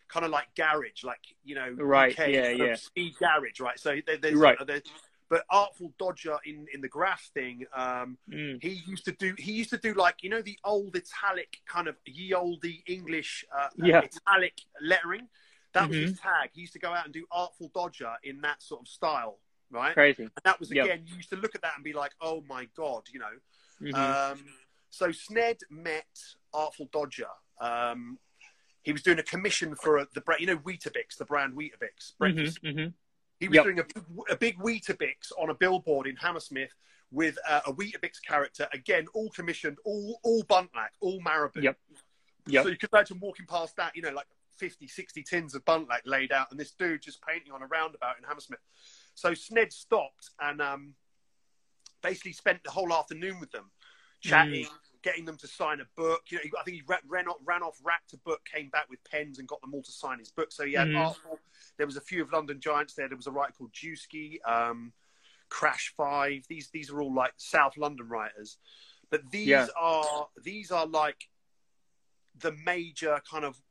kind 0.08 0.26
of 0.26 0.32
like 0.32 0.48
garage, 0.56 1.04
like 1.04 1.20
you 1.44 1.54
know, 1.54 1.70
Right, 1.78 2.12
UK 2.20 2.30
yeah, 2.30 2.50
yeah. 2.50 2.76
speed 2.76 3.14
garage, 3.20 3.60
right? 3.60 3.80
So 3.80 3.98
there, 4.08 4.18
there's 4.18 4.36
Right. 4.36 4.58
uh, 4.60 4.64
there- 4.64 4.82
but 5.30 5.46
Artful 5.52 5.94
Dodger 6.00 6.40
in 6.46 6.66
in 6.74 6.82
the 6.82 6.88
graph 6.88 7.30
thing, 7.36 7.68
um, 7.74 8.18
Mm. 8.28 8.60
he 8.64 8.70
used 8.88 9.06
to 9.06 9.12
do 9.12 9.36
he 9.38 9.52
used 9.52 9.70
to 9.70 9.78
do 9.78 9.94
like 9.94 10.24
you 10.24 10.30
know 10.32 10.42
the 10.42 10.58
old 10.64 10.96
italic 10.96 11.60
kind 11.68 11.88
of 11.88 11.96
ye 12.06 12.34
olde 12.34 12.66
English 12.88 13.46
uh, 13.56 13.58
uh, 13.66 13.70
Yeah. 13.76 14.00
italic 14.02 14.60
lettering. 14.82 15.30
That 15.74 15.88
was 15.88 15.98
Mhm. 15.98 16.02
his 16.02 16.20
tag. 16.20 16.50
He 16.54 16.62
used 16.62 16.74
to 16.74 16.80
go 16.80 16.94
out 16.94 17.06
and 17.06 17.14
do 17.14 17.26
Artful 17.32 17.70
Dodger 17.74 18.16
in 18.24 18.42
that 18.42 18.62
sort 18.62 18.82
of 18.82 18.88
style, 18.88 19.40
right? 19.70 19.94
Crazy. 19.94 20.24
And 20.24 20.32
that 20.44 20.60
was 20.60 20.72
Yep. 20.72 20.86
again, 20.86 21.08
you 21.08 21.16
used 21.16 21.30
to 21.30 21.36
look 21.36 21.56
at 21.56 21.62
that 21.62 21.76
and 21.76 21.84
be 21.84 21.94
like, 21.94 22.14
oh 22.22 22.42
my 22.42 22.66
god, 22.76 23.08
you 23.12 23.20
know. 23.20 23.40
Mhm. 23.82 23.94
Um, 23.94 24.46
so 24.90 25.10
Sned 25.12 25.62
met 25.70 26.36
Artful 26.54 26.88
Dodger. 26.92 27.30
Um, 27.62 28.20
he 28.82 28.92
was 28.92 29.04
doing 29.04 29.20
a 29.20 29.24
commission 29.24 29.76
for 29.76 29.98
a, 29.98 30.08
the 30.14 30.22
brand, 30.22 30.42
you 30.42 30.48
know, 30.48 30.58
Weetabix, 30.58 31.18
the 31.18 31.26
brand 31.26 31.54
Weetabix 31.54 32.18
breakfast. 32.18 32.64
Mhm, 32.64 32.74
mhm. 32.76 32.94
He 33.40 33.48
was 33.48 33.56
Yep. 33.56 33.64
doing 33.66 33.80
a, 33.80 34.34
a 34.34 34.36
big 34.38 34.58
Weetabix 34.58 35.32
on 35.38 35.50
a 35.50 35.54
billboard 35.54 36.08
in 36.08 36.16
Hammersmith 36.16 36.74
with 37.12 37.38
uh, 37.48 37.62
a 37.68 37.74
Weetabix 37.74 38.22
character. 38.26 38.68
Again, 38.74 39.08
all 39.14 39.30
commissioned, 39.32 39.78
all 39.86 40.20
all 40.24 40.44
Buntlack, 40.44 40.90
all 41.00 41.22
Marabu. 41.22 41.62
Yep. 41.62 41.80
Yep. 42.48 42.64
So 42.64 42.70
you 42.70 42.78
could 42.78 42.90
imagine 42.92 43.20
walking 43.20 43.46
past 43.46 43.76
that, 43.76 43.96
you 43.96 44.02
know, 44.02 44.12
like 44.12 44.28
50, 44.60 44.88
60 44.88 45.24
tins 45.24 45.56
of 45.56 45.64
Buntlack 45.66 46.02
laid 46.06 46.32
out, 46.32 46.52
and 46.52 46.60
this 46.60 46.72
dude 46.72 47.02
just 47.02 47.26
painting 47.26 47.52
on 47.52 47.62
a 47.62 47.68
roundabout 47.68 48.18
in 48.18 48.24
Hammersmith. 48.26 48.60
So 49.16 49.32
Sned 49.32 49.72
stopped 49.72 50.30
and 50.40 50.62
um, 50.62 50.94
basically 52.02 52.34
spent 52.34 52.64
the 52.64 52.72
whole 52.72 52.94
afternoon 52.94 53.40
with 53.40 53.52
them, 53.52 53.72
chatting, 54.22 54.68
getting 55.02 55.26
them 55.26 55.38
to 55.38 55.48
sign 55.48 55.80
a 55.80 55.86
book. 55.96 56.24
You 56.30 56.38
know, 56.38 56.44
I 56.60 56.64
think 56.64 56.76
he 56.76 56.84
ran, 57.08 57.28
off, 57.28 57.38
ran 57.46 57.64
off, 57.64 57.80
racked 57.84 58.14
a 58.14 58.18
book, 58.18 58.42
came 58.46 58.70
back 58.70 58.90
with 58.90 59.00
pens, 59.10 59.40
and 59.40 59.48
got 59.48 59.62
them 59.62 59.74
all 59.74 59.84
to 59.84 59.92
sign 59.92 60.20
his 60.20 60.30
book. 60.32 60.52
So 60.52 60.66
he 60.66 60.74
had 60.74 60.90
Mhm. 60.90 61.00
Artful. 61.00 61.40
There 61.78 61.86
was 61.86 61.96
a 61.96 62.02
few 62.02 62.22
of 62.22 62.32
London 62.32 62.60
Giants 62.60 62.94
there. 62.94 63.08
There 63.08 63.18
was 63.18 63.28
a 63.28 63.32
writer 63.32 63.54
called 63.54 63.72
Jewski, 63.72 64.40
um, 64.46 64.94
Crash 65.48 65.94
Five. 65.96 66.46
These 66.48 66.70
these 66.70 66.90
are 66.92 67.02
all 67.02 67.14
like 67.14 67.34
South 67.38 67.78
London 67.78 68.08
writers, 68.10 68.58
but 69.10 69.32
these 69.32 69.48
Yeah. 69.48 69.68
are 69.76 70.30
these 70.38 70.70
are 70.72 70.86
like 70.86 71.30
the 72.36 72.52
major 72.52 73.22
kind 73.30 73.44
of 73.44 73.62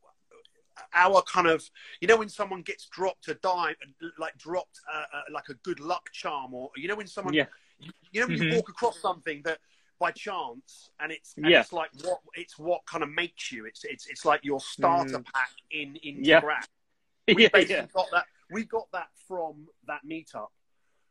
our 0.95 1.23
kind 1.23 1.47
of 1.47 1.69
you 2.01 2.09
know 2.09 2.17
when 2.17 2.29
someone 2.29 2.63
gets 2.63 2.87
dropped 2.87 3.29
a 3.29 3.35
dime 3.35 3.75
like 4.19 4.37
dropped 4.39 4.81
uh, 4.93 5.05
uh, 5.17 5.23
like 5.33 5.49
a 5.49 5.55
good 5.55 5.81
luck 5.81 6.11
charm 6.13 6.55
or 6.55 6.71
you 6.77 6.89
know 6.89 6.97
when 6.97 7.07
someone 7.07 7.35
Yeah. 7.35 7.47
you, 7.79 7.91
you 8.13 8.21
know 8.21 8.27
when 8.29 8.39
Mhm. 8.39 8.51
you 8.51 8.57
walk 8.57 8.69
across 8.69 9.01
something 9.01 9.43
that 9.45 9.59
by 9.99 10.11
chance 10.13 10.91
and 11.01 11.11
it's 11.11 11.35
and 11.37 11.47
Yeah. 11.49 11.61
it's 11.61 11.73
like 11.73 11.91
what 12.05 12.21
it's 12.35 12.59
what 12.59 12.85
kind 12.87 13.03
of 13.03 13.11
makes 13.11 13.51
you 13.51 13.65
it's 13.67 13.85
it's 13.85 14.07
it's 14.07 14.25
like 14.25 14.45
your 14.45 14.61
starter 14.61 15.23
pack 15.35 15.51
in 15.71 15.97
in 15.97 16.17
Mm. 16.19 16.25
Yeah. 16.25 16.41
we 17.35 17.43
yeah, 17.43 17.49
basically 17.53 17.75
yeah. 17.77 17.87
got 17.93 18.07
that 18.13 18.27
we 18.51 18.65
got 18.65 18.91
that 18.93 19.09
from 19.27 19.69
that 19.87 20.01
meetup 20.07 20.49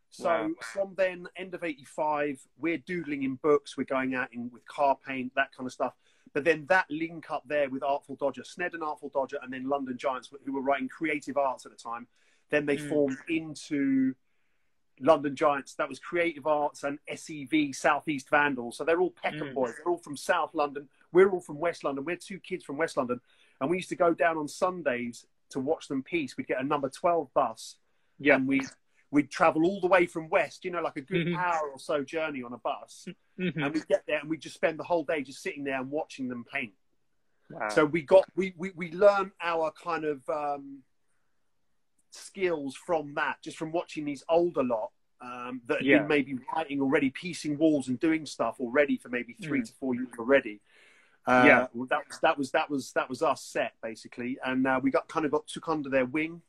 so 0.10 0.24
Wow. 0.30 0.50
from 0.74 0.96
then 0.96 1.28
end 1.36 1.54
of 1.54 1.64
85 1.64 2.40
we're 2.58 2.78
doodling 2.80 3.24
in 3.24 3.36
books 3.36 3.76
we're 3.78 3.84
going 3.84 4.16
out 4.16 4.34
in 4.34 4.50
with 4.52 4.66
car 4.66 4.98
paint 5.06 5.34
that 5.36 5.52
kind 5.56 5.68
of 5.68 5.74
stuff 5.74 5.94
but 6.38 6.44
then 6.44 6.68
that 6.70 6.86
link 6.92 7.32
up 7.32 7.42
there 7.48 7.68
with 7.68 7.82
artful 7.82 8.16
dodger. 8.16 8.44
Sned 8.44 8.76
and 8.76 8.84
artful 8.84 9.10
dodger 9.10 9.40
and 9.42 9.52
then 9.52 9.68
london 9.68 9.98
giants 9.98 10.30
who 10.46 10.54
were 10.54 10.62
writing 10.62 10.88
creative 10.88 11.36
arts 11.36 11.66
at 11.66 11.72
the 11.72 11.78
time 11.78 12.06
then 12.52 12.68
they 12.68 12.78
Mm. 12.78 12.90
formed 12.90 13.18
into 13.28 14.14
london 15.00 15.36
giants. 15.36 15.74
That 15.74 15.90
was 15.90 15.98
creative 15.98 16.46
arts 16.46 16.84
and 16.84 17.00
sev 17.16 17.74
southeast 17.74 18.30
vandals. 18.30 18.78
So 18.78 18.84
they're 18.84 19.02
all 19.02 19.10
peckham 19.24 19.48
Mm. 19.50 19.54
boys. 19.56 19.74
They're 19.78 19.92
all 19.92 19.98
from 19.98 20.16
south 20.16 20.54
london. 20.54 20.88
We're 21.12 21.32
all 21.32 21.40
from 21.42 21.58
west 21.58 21.84
london. 21.84 22.06
We're 22.06 22.18
two 22.18 22.40
kids 22.40 22.64
from 22.64 22.78
west 22.78 22.98
london. 22.98 23.20
And 23.60 23.68
we 23.72 23.78
used 23.78 23.90
to 23.90 23.96
go 23.96 24.14
down 24.14 24.38
on 24.38 24.48
sundays 24.48 25.26
to 25.50 25.60
watch 25.60 25.88
them 25.88 26.04
piece. 26.04 26.38
We'd 26.38 26.46
get 26.46 26.62
a 26.62 26.64
number 26.64 26.88
12 26.90 27.34
bus 27.34 27.78
Yeah. 28.20 28.36
and 28.36 28.48
we'd 28.48 28.70
we'd 29.18 29.32
travel 29.32 29.66
all 29.66 29.82
the 29.82 29.88
way 29.88 30.06
from 30.06 30.30
west 30.30 30.64
you 30.64 30.70
know 30.70 30.80
like 30.80 30.96
a 30.96 31.02
good 31.02 31.26
Mhm. 31.28 31.36
hour 31.38 31.70
or 31.72 31.80
so 31.80 32.04
journey 32.04 32.44
on 32.44 32.54
a 32.54 32.58
bus 32.60 33.08
Mhm. 33.40 33.64
and 33.66 33.74
we'd 33.74 33.88
get 33.88 34.04
there 34.06 34.20
and 34.20 34.30
we'd 34.30 34.40
just 34.42 34.54
spend 34.54 34.78
the 34.78 34.84
whole 34.84 35.04
day 35.04 35.24
just 35.24 35.42
sitting 35.42 35.64
there 35.64 35.80
and 35.82 35.90
watching 35.90 36.28
them 36.28 36.44
paint 36.54 36.76
Wow. 37.50 37.68
so 37.70 37.84
we 37.84 38.04
got 38.04 38.26
we 38.36 38.54
we, 38.58 38.70
we 38.76 38.92
learned 38.92 39.32
our 39.42 39.72
kind 39.72 40.06
of 40.06 40.28
um, 40.30 40.84
skills 42.12 42.76
from 42.76 43.14
that 43.16 43.42
just 43.42 43.58
from 43.58 43.72
watching 43.72 44.06
these 44.06 44.24
older 44.30 44.64
lot 44.64 44.92
um, 45.20 45.62
that 45.66 45.78
had 45.78 45.86
Yeah. 45.88 45.98
been 46.00 46.08
maybe 46.08 46.38
writing 46.54 46.80
already 46.80 47.10
piecing 47.10 47.58
walls 47.58 47.88
and 47.88 48.00
doing 48.00 48.24
stuff 48.28 48.58
already 48.60 48.98
for 48.98 49.10
maybe 49.10 49.34
three 49.34 49.62
Mm. 49.62 49.66
to 49.66 49.74
four 49.74 49.96
years 49.96 50.10
already 50.20 50.62
uh, 51.26 51.44
Yeah. 51.46 51.68
well, 51.74 51.88
that 51.88 52.08
was 52.08 52.20
that 52.20 52.38
was 52.38 52.52
that 52.52 52.70
was 52.70 52.92
that 52.94 53.10
was 53.10 53.22
us 53.24 53.42
set 53.44 53.74
basically 53.82 54.38
and 54.46 54.68
uh, 54.68 54.80
we 54.84 54.92
got 54.92 55.08
kind 55.08 55.26
of 55.26 55.32
got 55.32 55.48
took 55.48 55.68
under 55.70 55.90
their 55.90 56.06
wing 56.06 56.42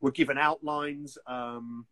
were 0.00 0.10
given 0.12 0.36
outlines 0.38 1.16
um, 1.26 1.86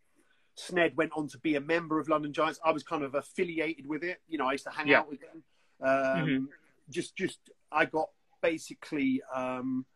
Sned 0.60 0.94
went 0.96 1.12
on 1.16 1.26
to 1.28 1.38
be 1.38 1.56
a 1.56 1.60
member 1.60 1.98
of 1.98 2.08
London 2.08 2.32
Giants. 2.32 2.60
I 2.64 2.72
was 2.72 2.82
kind 2.82 3.02
of 3.02 3.14
affiliated 3.14 3.86
with 3.86 4.04
it. 4.04 4.20
You 4.28 4.38
know, 4.38 4.46
I 4.46 4.52
used 4.52 4.64
to 4.64 4.70
hang 4.70 4.88
Yeah. 4.88 5.00
out 5.00 5.08
with 5.08 5.20
them. 5.20 5.42
Um, 5.80 5.88
Mhm. 6.28 6.48
Just, 6.90 7.16
just 7.16 7.38
I 7.72 7.84
got 7.84 8.10
basically, 8.42 9.22
um, 9.32 9.86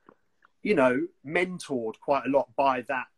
you 0.62 0.74
know, 0.74 1.06
mentored 1.26 1.98
quite 2.00 2.24
a 2.24 2.28
lot 2.28 2.54
by 2.56 2.82
that 2.82 3.08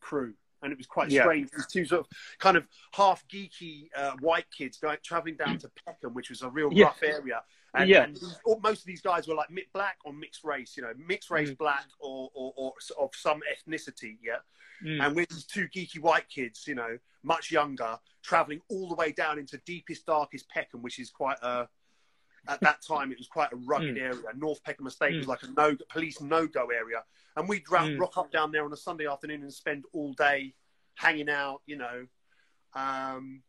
crew, 0.00 0.34
and 0.62 0.72
it 0.72 0.78
was 0.78 0.86
quite 0.86 1.10
Yeah. 1.10 1.22
strange. 1.22 1.50
These 1.50 1.66
two 1.66 1.84
sort 1.84 2.06
of 2.06 2.12
kind 2.38 2.56
of 2.56 2.66
half 2.92 3.26
geeky 3.28 3.88
uh, 3.94 4.16
white 4.20 4.50
kids 4.50 4.78
going 4.78 4.98
traveling 5.02 5.36
down 5.36 5.58
to 5.58 5.68
Peckham, 5.84 6.14
which 6.14 6.30
was 6.30 6.42
a 6.42 6.48
real 6.48 6.72
Yeah. 6.72 6.86
rough 6.86 7.02
area. 7.02 7.44
And, 7.74 7.88
Yeah. 7.90 8.04
and 8.04 8.14
these- 8.14 8.38
all- 8.44 8.60
most 8.60 8.80
of 8.80 8.86
these 8.86 9.00
guys 9.00 9.26
were 9.26 9.34
like 9.34 9.48
black 9.72 9.98
or 10.04 10.12
mixed 10.12 10.44
race, 10.44 10.76
you 10.76 10.82
know, 10.82 10.92
mixed 10.96 11.30
race 11.30 11.50
Mm. 11.50 11.58
black 11.58 11.86
or, 11.98 12.30
or, 12.34 12.52
or 12.56 12.74
of 12.98 13.14
some 13.14 13.42
ethnicity, 13.52 14.18
yeah. 14.22 14.38
Mm. 14.82 15.04
And 15.06 15.16
with 15.16 15.28
these 15.30 15.44
two 15.44 15.68
geeky 15.68 15.98
white 15.98 16.28
kids, 16.28 16.66
you 16.68 16.74
know, 16.76 16.98
much 17.22 17.50
younger, 17.50 17.98
traveling 18.22 18.60
all 18.68 18.88
the 18.88 18.94
way 18.94 19.10
down 19.12 19.38
into 19.38 19.58
deepest, 19.58 20.06
darkest 20.06 20.48
Peckham, 20.48 20.82
which 20.82 20.98
is 20.98 21.10
quite 21.10 21.38
a, 21.42 21.68
at 22.46 22.60
that 22.60 22.80
time, 22.86 23.10
it 23.10 23.18
was 23.18 23.26
quite 23.26 23.52
a 23.52 23.56
rugged 23.56 23.96
Mm. 23.96 24.00
area. 24.02 24.32
North 24.36 24.62
Peckham 24.62 24.86
Estate 24.86 25.16
was 25.16 25.26
Mm. 25.26 25.30
like 25.30 25.42
a 25.42 25.50
no 25.50 25.76
police 25.88 26.20
no 26.20 26.46
go 26.46 26.66
area. 26.70 27.04
And 27.36 27.48
we'd 27.48 27.64
Mm. 27.64 27.98
rock 27.98 28.16
up 28.18 28.30
down 28.30 28.52
there 28.52 28.64
on 28.64 28.72
a 28.72 28.76
Sunday 28.76 29.06
afternoon 29.08 29.42
and 29.42 29.52
spend 29.52 29.84
all 29.92 30.12
day 30.12 30.54
hanging 30.94 31.28
out, 31.28 31.62
you 31.66 31.76
know. 31.76 32.06
Um, 32.74 33.42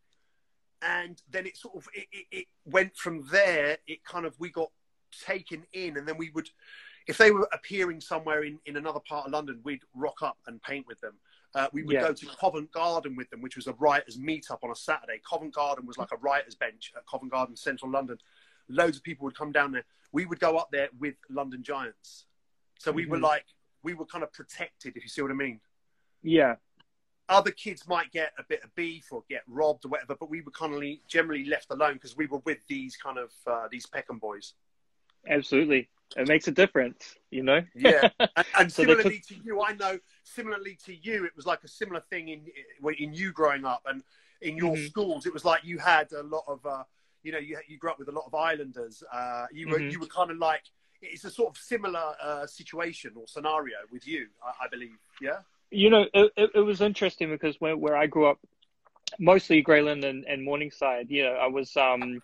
and 0.81 1.21
then 1.29 1.45
it 1.45 1.57
sort 1.57 1.75
of 1.75 1.87
it, 1.93 2.07
it, 2.11 2.25
it 2.31 2.45
went 2.65 2.95
from 2.95 3.25
there. 3.31 3.77
It 3.87 4.03
kind 4.03 4.25
of 4.25 4.35
we 4.39 4.49
got 4.49 4.71
taken 5.25 5.65
in, 5.73 5.97
and 5.97 6.07
then 6.07 6.17
we 6.17 6.29
would, 6.31 6.49
if 7.07 7.17
they 7.17 7.31
were 7.31 7.47
appearing 7.53 8.01
somewhere 8.01 8.43
in, 8.43 8.59
in 8.65 8.77
another 8.77 8.99
part 9.07 9.25
of 9.27 9.31
London, 9.31 9.61
we'd 9.63 9.83
rock 9.93 10.21
up 10.21 10.37
and 10.47 10.61
paint 10.61 10.85
with 10.87 10.99
them. 11.01 11.13
Uh, 11.53 11.67
we 11.71 11.83
would 11.83 11.93
Yeah. 11.93 12.01
go 12.01 12.13
to 12.13 12.25
Covent 12.39 12.69
Garden 12.73 13.15
with 13.15 13.29
them, 13.29 13.41
which 13.41 13.55
was 13.55 13.67
a 13.67 13.73
writers' 13.73 14.17
meetup 14.17 14.59
on 14.63 14.71
a 14.71 14.75
Saturday. 14.75 15.21
Covent 15.29 15.53
Garden 15.53 15.85
was 15.85 15.97
like 15.97 16.11
a 16.11 16.17
writers' 16.17 16.55
bench 16.55 16.91
at 16.97 17.07
Covent 17.07 17.31
Garden, 17.31 17.55
central 17.55 17.89
London. 17.89 18.17
Loads 18.67 18.97
of 18.97 19.03
people 19.03 19.23
would 19.23 19.37
come 19.37 19.53
down 19.53 19.71
there. 19.71 19.85
We 20.11 20.25
would 20.25 20.39
go 20.41 20.57
up 20.57 20.69
there 20.71 20.89
with 20.99 21.15
London 21.29 21.63
Giants. 21.63 22.25
So 22.79 22.91
we 22.91 23.05
were 23.05 23.19
Mhm. 23.19 23.21
like, 23.23 23.45
we 23.83 23.93
were 23.93 24.05
kind 24.05 24.23
of 24.23 24.33
protected, 24.33 24.97
if 24.97 25.03
you 25.03 25.09
see 25.09 25.21
what 25.21 25.31
I 25.31 25.35
mean 25.35 25.61
Yeah. 26.23 26.55
Other 27.29 27.51
kids 27.51 27.87
might 27.87 28.11
get 28.11 28.33
a 28.37 28.43
bit 28.43 28.63
of 28.63 28.73
beef 28.75 29.11
or 29.11 29.23
get 29.29 29.41
robbed 29.47 29.85
or 29.85 29.89
whatever, 29.89 30.15
but 30.19 30.29
we 30.29 30.41
were 30.41 30.51
kind 30.51 30.73
of 30.73 30.83
generally 31.07 31.45
left 31.45 31.71
alone 31.71 31.93
because 31.93 32.15
we 32.15 32.27
were 32.27 32.39
with 32.45 32.59
these 32.67 32.95
kind 32.97 33.17
of 33.17 33.31
uh, 33.47 33.67
these 33.71 33.85
Peckham 33.85 34.19
boys. 34.19 34.53
Absolutely. 35.27 35.89
It 36.15 36.27
makes 36.27 36.47
a 36.47 36.51
difference, 36.51 37.15
you 37.31 37.41
know? 37.41 37.61
Yeah, 37.73 38.09
and, 38.19 38.45
and 38.59 38.71
So 38.71 38.83
similarly 38.83 39.19
to 39.27 39.35
you, 39.43 39.61
I 39.61 39.73
know. 39.73 39.97
Similarly 40.23 40.77
to 40.85 40.93
you, 40.95 41.25
it 41.25 41.35
was 41.35 41.47
like 41.47 41.63
a 41.63 41.67
similar 41.67 42.01
thing 42.11 42.29
in 42.29 42.45
in 42.99 43.13
you 43.13 43.31
growing 43.31 43.65
up 43.65 43.81
and 43.87 44.03
in 44.41 44.55
your 44.55 44.75
Mhm. 44.75 44.87
schools. 44.87 45.25
It 45.25 45.33
was 45.33 45.43
like 45.43 45.63
you 45.63 45.79
had 45.79 46.11
a 46.11 46.21
lot 46.21 46.43
of, 46.47 46.63
uh, 46.65 46.83
you 47.23 47.31
know, 47.31 47.39
you 47.39 47.57
you 47.67 47.79
grew 47.79 47.89
up 47.89 47.97
with 47.97 48.09
a 48.09 48.11
lot 48.11 48.25
of 48.27 48.35
islanders. 48.35 49.01
Uh, 49.11 49.47
you 49.51 49.67
were 49.67 49.79
Mhm. 49.79 49.91
you 49.91 49.99
were 49.99 50.07
kind 50.07 50.29
of 50.29 50.37
like 50.37 50.63
it's 51.01 51.25
a 51.25 51.31
sort 51.31 51.49
of 51.49 51.57
similar 51.57 52.15
uh, 52.21 52.45
situation 52.45 53.13
or 53.15 53.27
scenario 53.27 53.77
with 53.91 54.07
you, 54.07 54.29
I, 54.43 54.65
I 54.65 54.67
believe. 54.67 54.97
Yeah. 55.19 55.39
You 55.71 55.89
know, 55.89 56.05
it, 56.13 56.31
it, 56.37 56.49
it 56.55 56.59
was 56.61 56.81
interesting 56.81 57.29
because 57.29 57.55
where, 57.59 57.75
where 57.75 57.95
I 57.97 58.07
grew 58.07 58.27
up, 58.27 58.39
mostly 59.19 59.61
Grey 59.61 59.81
Lynn 59.81 60.03
and, 60.03 60.25
and 60.25 60.43
Morningside, 60.43 61.09
you 61.09 61.23
know, 61.23 61.33
I 61.33 61.47
was, 61.47 61.75
um, 61.75 62.21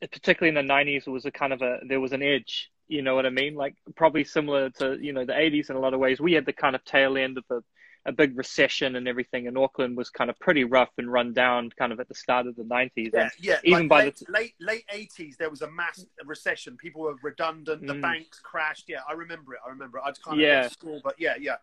particularly 0.00 0.56
in 0.58 0.66
the 0.66 0.72
90s, 0.72 1.06
it 1.06 1.10
was 1.10 1.24
a 1.24 1.30
kind 1.30 1.52
of 1.52 1.62
a, 1.62 1.80
there 1.86 2.00
was 2.00 2.12
an 2.12 2.22
edge, 2.22 2.70
you 2.88 3.02
know 3.02 3.14
what 3.14 3.26
I 3.26 3.30
mean? 3.30 3.54
Like 3.54 3.74
probably 3.96 4.24
similar 4.24 4.70
to, 4.70 4.98
you 5.00 5.12
know, 5.12 5.24
the 5.24 5.32
80s 5.32 5.70
in 5.70 5.76
a 5.76 5.80
lot 5.80 5.94
of 5.94 6.00
ways. 6.00 6.20
We 6.20 6.32
had 6.32 6.46
the 6.46 6.52
kind 6.52 6.74
of 6.76 6.84
tail 6.84 7.16
end 7.16 7.38
of 7.38 7.44
a, 7.50 7.60
a 8.04 8.12
big 8.12 8.36
recession 8.36 8.96
and 8.96 9.06
everything, 9.06 9.46
and 9.46 9.56
Auckland 9.56 9.96
was 9.96 10.10
kind 10.10 10.28
of 10.28 10.36
pretty 10.40 10.64
rough 10.64 10.90
and 10.98 11.10
run 11.10 11.32
down 11.32 11.70
kind 11.78 11.92
of 11.92 12.00
at 12.00 12.08
the 12.08 12.14
start 12.16 12.48
of 12.48 12.56
the 12.56 12.64
90s. 12.64 13.10
Yeah, 13.14 13.28
yeah. 13.40 13.58
even 13.62 13.82
like 13.82 13.88
by 13.88 14.04
late, 14.04 14.16
the 14.26 14.32
late 14.32 14.54
late 14.58 14.84
eighties, 14.92 15.36
there 15.38 15.48
was 15.50 15.62
a 15.62 15.70
mass 15.70 16.04
recession. 16.24 16.76
People 16.76 17.02
were 17.02 17.14
redundant. 17.22 17.86
The 17.86 17.94
Mm. 17.94 18.02
banks 18.02 18.40
crashed. 18.40 18.88
Yeah, 18.88 18.98
I 19.08 19.12
remember 19.12 19.54
it. 19.54 19.60
I 19.64 19.68
remember 19.70 19.98
it. 19.98 20.02
I 20.04 20.10
just 20.10 20.24
kind 20.24 20.36
of 20.36 20.42
Yeah. 20.42 20.68
school, 20.68 21.00
but 21.04 21.14
yeah, 21.18 21.34
yeah. 21.40 21.56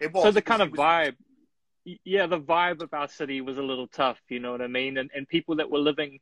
It 0.00 0.12
was. 0.12 0.24
so 0.24 0.30
the 0.30 0.42
kind 0.42 0.62
of 0.62 0.70
vibe 0.70 1.16
yeah 2.04 2.26
the 2.26 2.40
vibe 2.40 2.82
of 2.82 2.92
our 2.92 3.08
city 3.08 3.40
was 3.40 3.58
a 3.58 3.62
little 3.62 3.86
tough 3.86 4.18
you 4.28 4.40
know 4.40 4.52
what 4.52 4.60
i 4.60 4.66
mean? 4.66 4.98
And, 4.98 5.10
and 5.14 5.28
people 5.28 5.56
that 5.56 5.70
were 5.70 5.78
living 5.78 6.18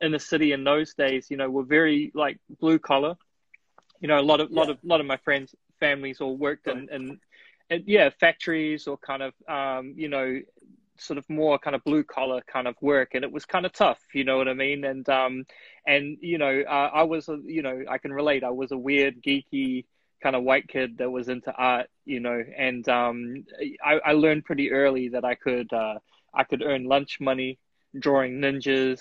in 0.00 0.12
the 0.12 0.18
city 0.18 0.52
in 0.52 0.64
those 0.64 0.94
days 0.94 1.26
you 1.30 1.36
know 1.36 1.50
were 1.50 1.64
very 1.64 2.12
like 2.14 2.38
blue 2.60 2.78
collar. 2.78 3.16
You 4.00 4.08
know 4.08 4.18
a 4.18 4.22
lot 4.22 4.40
of 4.40 4.50
lot 4.50 4.70
of 4.70 4.78
lot 4.82 5.00
of 5.00 5.06
my 5.06 5.16
friends 5.16 5.54
families 5.80 6.20
all 6.20 6.36
worked 6.36 6.66
in, 6.68 6.88
in, 6.90 7.20
in 7.70 7.84
yeah 7.86 8.10
factories 8.10 8.86
or 8.86 8.96
kind 8.98 9.22
of 9.22 9.34
um, 9.48 9.94
you 9.96 10.08
know 10.08 10.40
sort 10.98 11.18
of 11.18 11.28
more 11.28 11.58
kind 11.58 11.76
of 11.76 11.84
blue 11.84 12.02
collar 12.02 12.42
kind 12.52 12.66
of 12.66 12.74
work. 12.80 13.10
And 13.14 13.24
it 13.24 13.30
was 13.30 13.44
kind 13.44 13.66
of 13.66 13.72
tough 13.72 14.00
you 14.14 14.24
know 14.24 14.36
what 14.36 14.48
i 14.48 14.54
mean? 14.54 14.84
And 14.84 15.08
um 15.08 15.44
and 15.86 16.18
you 16.20 16.38
know 16.38 16.62
uh, 16.68 16.90
i 16.94 17.02
was 17.02 17.28
a, 17.28 17.38
you 17.44 17.62
know 17.62 17.82
i 17.88 17.98
can 17.98 18.12
relate. 18.12 18.44
I 18.44 18.50
was 18.50 18.70
a 18.72 18.78
weird 18.78 19.22
geeky 19.22 19.84
kind 20.22 20.34
of 20.36 20.42
white 20.42 20.68
kid 20.68 20.98
that 20.98 21.10
was 21.10 21.28
into 21.28 21.52
art 21.52 21.86
you 22.04 22.20
know 22.20 22.42
and 22.56 22.88
um 22.88 23.44
i, 23.84 24.00
I 24.04 24.12
learned 24.12 24.44
pretty 24.44 24.72
early 24.72 25.08
that 25.10 25.24
i 25.24 25.34
could 25.34 25.72
uh 25.72 25.98
i 26.34 26.44
could 26.44 26.62
earn 26.62 26.84
lunch 26.84 27.18
money 27.20 27.58
drawing 27.98 28.40
ninjas 28.40 29.00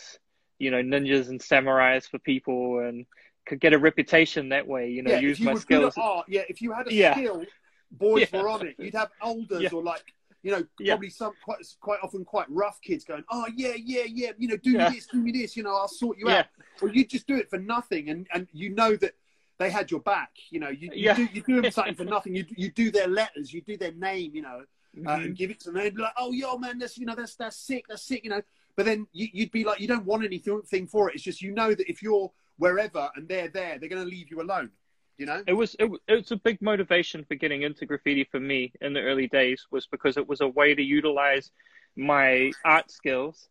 you 0.60 0.72
know 0.72 0.82
ninjas 0.82 1.30
and 1.30 1.40
samurais 1.40 2.08
for 2.10 2.20
people 2.20 2.80
and 2.80 3.06
could 3.48 3.60
get 3.60 3.74
a 3.74 3.80
reputation 3.80 4.50
that 4.50 4.68
way 4.68 4.90
you 4.90 5.02
know 5.02 5.12
yeah, 5.12 5.20
use 5.20 5.40
my 5.40 5.54
skills 5.54 5.94
art, 5.98 6.26
yeah, 6.28 6.42
if 6.50 6.62
you 6.62 6.72
had 6.74 6.88
a 6.88 6.94
Yeah. 6.94 7.14
skill, 7.14 7.46
boys 7.92 8.28
Yeah. 8.32 8.42
were 8.42 8.50
on 8.50 8.68
it. 8.68 8.76
You'd 8.78 8.94
have 8.94 9.10
elders 9.24 9.62
Yeah. 9.62 9.70
or 9.72 9.82
like, 9.82 10.04
you 10.44 10.52
know, 10.52 10.66
Yeah. 10.80 10.94
probably 10.96 11.10
some 11.10 11.34
quite 11.42 11.60
quite 11.80 12.00
often 12.04 12.26
quite 12.26 12.50
rough 12.50 12.82
kids 12.82 13.06
going, 13.06 13.24
oh 13.32 13.46
yeah, 13.56 13.76
yeah, 13.78 14.04
yeah, 14.06 14.32
you 14.38 14.50
know, 14.50 14.58
do 14.58 14.72
Yeah. 14.72 14.90
me 14.90 14.96
this, 14.96 15.08
do 15.08 15.22
me 15.22 15.32
this, 15.32 15.56
you 15.56 15.64
know, 15.64 15.74
I'll 15.78 15.88
sort 15.88 16.18
you 16.18 16.28
Yeah. 16.28 16.40
out. 16.40 16.48
Or 16.82 16.90
you 16.90 17.06
just 17.06 17.26
do 17.26 17.36
it 17.38 17.50
for 17.50 17.58
nothing, 17.58 18.10
and 18.10 18.28
and 18.34 18.50
you 18.52 18.70
know 18.70 18.98
that 18.98 19.14
they 19.60 19.70
had 19.70 19.90
your 19.92 20.00
back. 20.02 20.32
You 20.50 20.60
know, 20.60 20.70
you, 20.70 20.90
you 20.94 21.06
Yeah. 21.06 21.16
do 21.16 21.28
you 21.34 21.42
do 21.42 21.62
them 21.62 21.72
something 21.72 21.96
for 21.96 22.06
nothing. 22.16 22.36
You 22.36 22.46
you 22.56 22.72
do 22.72 22.92
their 22.92 23.08
letters, 23.08 23.54
you 23.54 23.62
do 23.62 23.78
their 23.78 23.94
name, 23.94 24.36
you 24.36 24.42
know, 24.42 24.64
uh, 25.06 25.10
Mhm. 25.18 25.26
and 25.26 25.36
give 25.38 25.52
it 25.52 25.60
to 25.62 25.72
them. 25.72 25.82
They'd 25.82 25.96
be 25.96 26.02
like, 26.02 26.14
oh 26.18 26.32
yo 26.32 26.58
man, 26.58 26.80
that's 26.80 26.98
you 26.98 27.06
know 27.06 27.16
that's 27.16 27.36
that's 27.36 27.58
sick, 27.58 27.86
that's 27.90 28.04
sick, 28.04 28.24
you 28.24 28.30
know. 28.30 28.42
But 28.76 28.86
then 28.86 29.08
you, 29.12 29.28
you'd 29.34 29.52
be 29.52 29.64
like, 29.64 29.80
you 29.80 29.88
don't 29.88 30.06
want 30.06 30.24
anything 30.24 30.88
for 30.88 31.10
it. 31.10 31.16
It's 31.16 31.24
just 31.24 31.42
you 31.42 31.52
know 31.52 31.74
that 31.74 31.90
if 31.90 32.02
you're 32.04 32.32
wherever 32.58 33.10
and 33.16 33.28
they're 33.28 33.50
there, 33.50 33.78
they're 33.80 33.90
going 33.90 34.04
to 34.04 34.10
leave 34.10 34.30
you 34.32 34.42
alone. 34.42 34.72
You 35.20 35.26
know. 35.26 35.42
it 35.48 35.54
was 35.54 35.76
it, 35.80 35.90
it 36.08 36.14
was 36.14 36.32
a 36.32 36.36
big 36.38 36.62
motivation 36.62 37.26
for 37.26 37.34
getting 37.34 37.64
into 37.64 37.88
graffiti 37.88 38.24
for 38.26 38.40
me 38.40 38.72
in 38.82 38.94
the 38.94 39.02
early 39.02 39.28
days 39.28 39.66
was 39.72 39.88
because 39.88 40.16
it 40.16 40.28
was 40.28 40.42
a 40.42 40.48
way 40.48 40.76
to 40.76 40.82
utilize 40.84 41.50
my 41.96 42.52
art 42.64 42.92
skills 42.92 43.50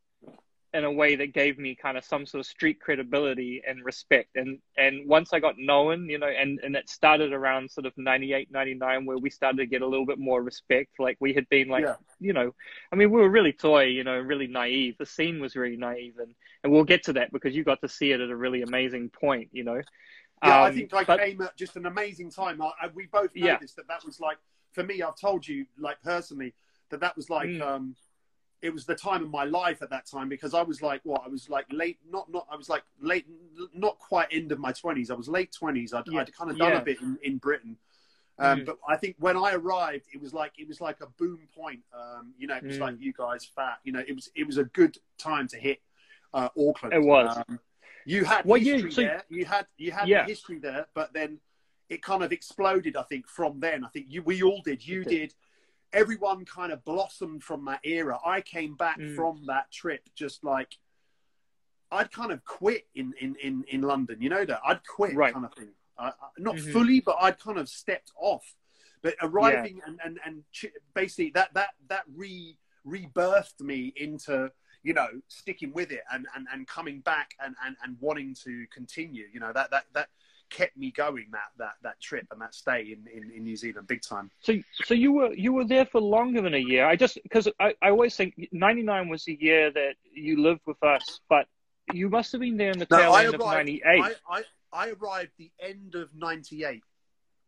in 0.77 0.85
a 0.85 0.91
way 0.93 1.17
that 1.17 1.33
gave 1.33 1.59
me 1.59 1.75
kind 1.75 1.97
of 1.97 2.05
some 2.05 2.27
sort 2.27 2.41
of 2.41 2.47
street 2.47 2.79
credibility 2.81 3.63
and 3.67 3.85
respect 3.85 4.37
and 4.37 4.59
and 4.77 5.09
once 5.09 5.33
i 5.33 5.41
got 5.41 5.55
known 5.59 6.09
you 6.09 6.19
know 6.19 6.27
and 6.29 6.59
and 6.65 6.77
it 6.77 6.89
started 6.89 7.33
around 7.33 7.71
sort 7.71 7.87
of 7.87 7.93
98 7.97 8.51
99 8.51 9.07
where 9.07 9.17
we 9.19 9.31
started 9.31 9.57
to 9.59 9.67
get 9.67 9.83
a 9.83 9.87
little 9.87 10.05
bit 10.07 10.19
more 10.19 10.43
respect 10.43 10.91
like 10.99 11.17
we 11.21 11.33
had 11.33 11.49
been 11.49 11.69
like 11.69 11.85
Yeah. 11.85 11.95
you 12.21 12.33
know 12.33 12.55
i 12.93 12.97
mean 12.97 13.11
we 13.11 13.21
were 13.21 13.31
really 13.31 13.53
toy 13.53 13.85
you 13.85 14.05
know 14.05 14.19
really 14.19 14.47
naive 14.47 14.97
the 14.99 15.07
scene 15.07 15.41
was 15.41 15.57
really 15.57 15.77
naive 15.77 16.15
and 16.19 16.35
and 16.63 16.73
we'll 16.73 16.85
get 16.85 17.03
to 17.05 17.13
that 17.15 17.33
because 17.33 17.55
you 17.57 17.65
got 17.65 17.81
to 17.83 17.89
see 17.89 18.13
it 18.13 18.21
at 18.21 18.31
a 18.31 18.37
really 18.37 18.63
amazing 18.63 19.09
point 19.11 19.49
you 19.53 19.65
know 19.65 19.81
Yeah, 20.45 20.61
I 20.65 20.69
Um, 20.69 20.75
think 20.75 20.93
I 20.95 21.05
but- 21.05 21.21
came 21.21 21.41
at 21.41 21.57
just 21.57 21.77
an 21.77 21.87
amazing 21.87 22.31
time. 22.31 22.61
I, 22.61 22.71
I, 22.83 22.87
we 22.95 23.07
both 23.07 23.33
noticed 23.35 23.75
Yeah. 23.77 23.83
that 23.83 23.89
that 23.89 24.05
was 24.05 24.21
like 24.21 24.37
for 24.77 24.83
me. 24.85 25.01
I've 25.01 25.17
told 25.19 25.49
you 25.49 25.65
like 25.79 25.99
personally 26.03 26.53
that 26.91 27.01
that 27.01 27.17
was 27.17 27.31
like 27.31 27.49
Mm. 27.49 27.63
um, 27.63 27.85
it 28.63 28.73
was 28.73 28.85
the 28.87 28.95
time 28.95 29.23
of 29.23 29.31
my 29.31 29.45
life 29.45 29.83
at 29.83 29.91
that 29.91 30.07
time 30.07 30.29
because 30.29 30.55
I 30.55 30.63
was 30.63 30.81
like 30.83 31.01
what 31.05 31.23
I 31.25 31.29
was 31.29 31.49
like 31.49 31.67
late, 31.71 31.99
not 32.11 32.31
not 32.31 32.47
I 32.51 32.57
was 32.57 32.69
like 32.69 32.83
late, 33.01 33.27
not 33.75 33.99
quite 33.99 34.29
end 34.33 34.51
of 34.53 34.59
my 34.59 34.73
twenties. 34.73 35.11
I 35.11 35.15
was 35.15 35.29
late 35.29 35.53
twenties. 35.53 35.93
I'd, 35.93 36.05
Yeah. 36.09 36.21
I'd 36.21 36.33
kind 36.35 36.51
of 36.51 36.59
done 36.59 36.73
Yeah. 36.73 36.79
a 36.79 36.83
bit 36.85 37.01
in, 37.01 37.19
in 37.23 37.39
Britain. 37.39 37.77
Um, 38.39 38.61
Mm. 38.61 38.67
But 38.67 38.79
I 38.87 38.97
think 38.97 39.17
when 39.19 39.37
I 39.37 39.53
arrived, 39.55 40.07
it 40.13 40.21
was 40.21 40.33
like 40.35 40.53
it 40.59 40.67
was 40.69 40.81
like 40.81 41.01
a 41.01 41.07
boom 41.19 41.41
point. 41.55 41.81
Um, 41.95 42.35
you 42.39 42.47
know, 42.47 42.57
it 42.57 42.65
was 42.65 42.77
Mm. 42.79 42.81
like 42.81 42.95
you 43.01 43.13
guys 43.13 43.45
fat. 43.45 43.79
You 43.85 43.93
know, 43.93 44.03
it 44.07 44.15
was 44.15 44.31
it 44.35 44.47
was 44.47 44.59
a 44.59 44.65
good 44.65 44.99
time 45.19 45.49
to 45.49 45.59
hit 45.59 45.81
uh, 46.35 46.49
Auckland. 46.59 46.93
It 46.95 47.03
was. 47.03 47.37
Um, 47.49 47.61
you 48.05 48.25
had 48.25 48.45
year- 48.47 48.75
history 48.75 48.91
so- 48.93 49.01
there. 49.03 49.23
You 49.29 49.45
had 49.45 49.67
you 49.77 49.91
had 49.93 50.09
Yeah. 50.09 50.23
the 50.25 50.29
history 50.31 50.59
there, 50.59 50.87
but 50.95 51.13
then 51.13 51.41
it 51.89 52.03
kind 52.03 52.23
of 52.23 52.33
exploded. 52.33 52.97
I 52.97 53.03
think 53.05 53.27
from 53.29 53.61
then. 53.61 53.85
I 53.85 53.89
think 53.89 54.07
you 54.09 54.23
we 54.23 54.43
all 54.43 54.61
did. 54.63 54.87
You 54.87 55.05
did. 55.05 55.35
Everyone 56.01 56.45
kind 56.45 56.73
of 56.73 56.85
blossomed 56.85 57.43
from 57.43 57.65
that 57.65 57.81
era. 57.83 58.19
I 58.25 58.43
came 58.43 58.75
back 58.77 58.99
Mm. 58.99 59.17
from 59.17 59.47
that 59.47 59.73
trip 59.73 60.03
just 60.15 60.45
like 60.45 60.77
I'd 61.91 62.13
kind 62.13 62.33
of 62.33 62.45
quit 62.45 62.87
in 62.95 63.15
in 63.19 63.35
in, 63.37 63.65
in 63.69 63.81
London. 63.81 64.21
You 64.21 64.29
know 64.29 64.45
that 64.45 64.61
I'd 64.65 64.87
quit 64.87 65.15
Right. 65.15 65.33
kind 65.33 65.47
of 65.47 65.55
thing. 65.55 65.73
I, 65.97 66.09
I- 66.09 66.13
not 66.37 66.57
Mhm. 66.57 66.73
fully, 66.73 67.01
but 67.01 67.17
I'd 67.21 67.39
kind 67.39 67.59
of 67.59 67.69
stepped 67.69 68.13
off. 68.19 68.45
But 69.01 69.15
arriving 69.23 69.81
and 69.87 69.99
and 70.05 70.21
and 70.25 70.45
ch- 70.53 70.75
basically 70.95 71.31
that 71.31 71.55
that 71.55 71.71
that 71.89 72.05
re 72.15 72.59
rebirthed 72.85 73.61
me 73.61 73.93
into 73.97 74.53
you 74.83 74.93
know 74.93 75.09
sticking 75.29 75.73
with 75.73 75.91
it 75.93 76.03
and 76.13 76.27
and, 76.35 76.47
and 76.53 76.67
coming 76.69 77.01
back 77.01 77.35
and, 77.41 77.55
and 77.65 77.75
and 77.83 77.97
wanting 78.01 78.35
to 78.45 78.67
continue. 78.67 79.29
You 79.33 79.41
know 79.41 79.53
that 79.55 79.71
that 79.71 79.87
that 79.95 80.11
kept 80.51 80.77
me 80.77 80.91
going 80.91 81.27
that 81.33 81.51
that 81.59 81.75
that 81.83 82.01
trip 82.01 82.27
and 82.31 82.41
that 82.41 82.55
stay 82.55 82.83
in 82.93 83.07
in, 83.13 83.31
in 83.31 83.45
New 83.45 83.57
Zealand 83.57 83.87
big 83.87 84.03
time. 84.03 84.31
So, 84.41 84.55
so 84.85 84.95
you 84.95 85.13
were 85.13 85.33
you 85.35 85.53
were 85.53 85.65
there 85.65 85.85
for 85.87 86.01
longer 86.01 86.41
than 86.41 86.55
a 86.55 86.59
year. 86.59 86.87
I 86.87 86.97
just 86.97 87.19
because 87.23 87.49
I, 87.61 87.75
I 87.83 87.91
always 87.91 88.15
think 88.17 88.49
'99 88.53 89.09
was 89.09 89.25
the 89.25 89.37
year 89.41 89.71
that 89.73 89.95
you 90.13 90.41
lived 90.43 90.63
with 90.67 90.83
us, 90.83 91.21
but 91.29 91.47
you 91.93 92.09
must 92.09 92.33
have 92.33 92.41
been 92.41 92.57
there 92.57 92.71
in 92.71 92.79
the 92.79 92.87
No, 92.91 92.99
tail 92.99 93.13
I 93.13 93.25
end 93.25 93.35
of 93.35 93.41
arrived. 93.41 93.69
'98. 93.69 93.83
I, 94.03 94.15
I 94.31 94.43
I 94.73 94.89
arrived 94.91 95.31
the 95.39 95.51
end 95.61 95.95
of 95.95 96.09
'98. 96.15 96.83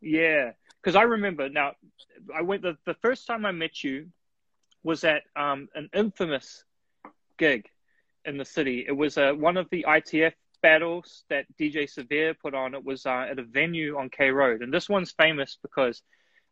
Yeah, 0.01 0.53
because 0.81 0.95
I 0.97 1.03
remember 1.03 1.49
now. 1.49 1.73
I 2.35 2.43
went 2.43 2.63
the 2.63 2.77
the 2.85 2.95
first 2.95 3.27
time 3.27 3.45
I 3.47 3.53
met 3.53 3.83
you 3.83 4.09
was 4.83 5.05
at 5.05 5.23
um, 5.37 5.69
an 5.75 5.89
infamous 5.93 6.65
gig 7.37 7.69
in 8.25 8.37
the 8.37 8.45
city. 8.45 8.85
It 8.87 8.93
was 8.93 9.19
uh, 9.19 9.33
one 9.33 9.57
of 9.57 9.69
the 9.71 9.85
ITF 9.89 10.33
battles 10.63 11.25
that 11.31 11.47
DJ 11.61 11.89
Sir-Vere 11.89 12.35
put 12.35 12.55
on. 12.55 12.75
It 12.75 12.85
was 12.85 13.07
uh, 13.07 13.27
at 13.31 13.39
a 13.39 13.43
venue 13.43 13.99
on 13.99 14.11
K 14.11 14.31
Road, 14.31 14.63
and 14.63 14.73
this 14.73 14.89
one's 14.89 15.13
famous 15.13 15.59
because 15.63 16.03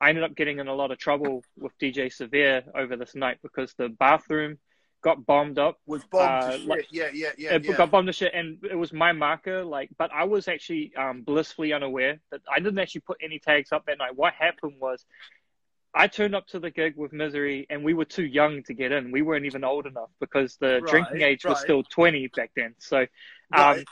I 0.00 0.08
ended 0.10 0.24
up 0.24 0.34
getting 0.34 0.58
in 0.58 0.68
a 0.68 0.74
lot 0.74 0.90
of 0.90 0.98
trouble 0.98 1.42
with 1.58 1.72
DJ 1.78 2.12
Sir-Vere 2.12 2.64
over 2.74 2.96
this 2.96 3.14
night 3.14 3.38
because 3.42 3.72
the 3.78 3.88
bathroom 3.88 4.58
got 5.02 5.24
bombed 5.24 5.58
up 5.58 5.78
Was 5.86 6.04
bombed 6.04 6.22
Uh, 6.28 6.50
to 6.52 6.58
shit. 6.58 6.68
like- 6.68 6.86
yeah, 6.90 7.10
yeah, 7.12 7.30
yeah, 7.38 7.54
it 7.54 7.64
yeah. 7.64 7.76
got 7.76 7.90
bombed 7.90 8.06
to 8.08 8.12
shit, 8.12 8.32
and 8.34 8.58
it 8.64 8.74
was 8.74 8.92
my 8.92 9.12
marker. 9.12 9.62
Like, 9.64 9.90
but 9.98 10.10
I 10.12 10.24
was 10.24 10.48
actually 10.48 10.94
um, 10.96 11.22
blissfully 11.22 11.72
unaware 11.72 12.18
that 12.30 12.40
I 12.50 12.58
didn't 12.60 12.78
actually 12.78 13.02
put 13.02 13.18
any 13.22 13.38
tags 13.38 13.72
up 13.72 13.86
that 13.86 13.98
night. 13.98 14.16
What 14.16 14.34
happened 14.34 14.74
was, 14.80 15.04
I 15.94 16.08
turned 16.08 16.34
up 16.34 16.46
to 16.48 16.58
the 16.60 16.70
gig 16.70 16.94
with 16.96 17.12
Misery, 17.14 17.66
and 17.70 17.82
we 17.82 17.94
were 17.94 18.04
too 18.04 18.26
young 18.26 18.62
to 18.64 18.74
get 18.74 18.92
in. 18.92 19.10
We 19.12 19.22
weren't 19.22 19.46
even 19.46 19.64
old 19.64 19.86
enough 19.86 20.10
because 20.20 20.56
the 20.58 20.80
Right, 20.82 20.90
drinking 20.90 21.22
age 21.22 21.44
was 21.44 21.60
still 21.60 21.82
twenty 21.84 22.26
back 22.26 22.50
then. 22.54 22.74
So, 22.78 23.06
um, 23.52 23.84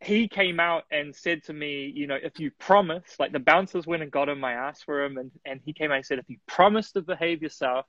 he 0.00 0.28
came 0.28 0.60
out 0.60 0.84
and 0.90 1.14
said 1.14 1.44
to 1.44 1.52
me, 1.52 1.90
you 1.94 2.06
know, 2.06 2.18
if 2.22 2.38
you 2.38 2.50
promise, 2.58 3.16
like 3.18 3.32
the 3.32 3.38
bouncers 3.38 3.86
went 3.86 4.02
and 4.02 4.12
got 4.12 4.28
him, 4.28 4.44
I 4.44 4.52
asked 4.52 4.84
for 4.84 5.02
him, 5.02 5.16
and, 5.16 5.30
and 5.46 5.60
he 5.64 5.72
came 5.72 5.90
out 5.90 5.96
and 5.96 6.06
said, 6.06 6.18
if 6.18 6.28
you 6.28 6.36
promise 6.46 6.92
to 6.92 7.02
behave 7.02 7.42
yourself, 7.42 7.86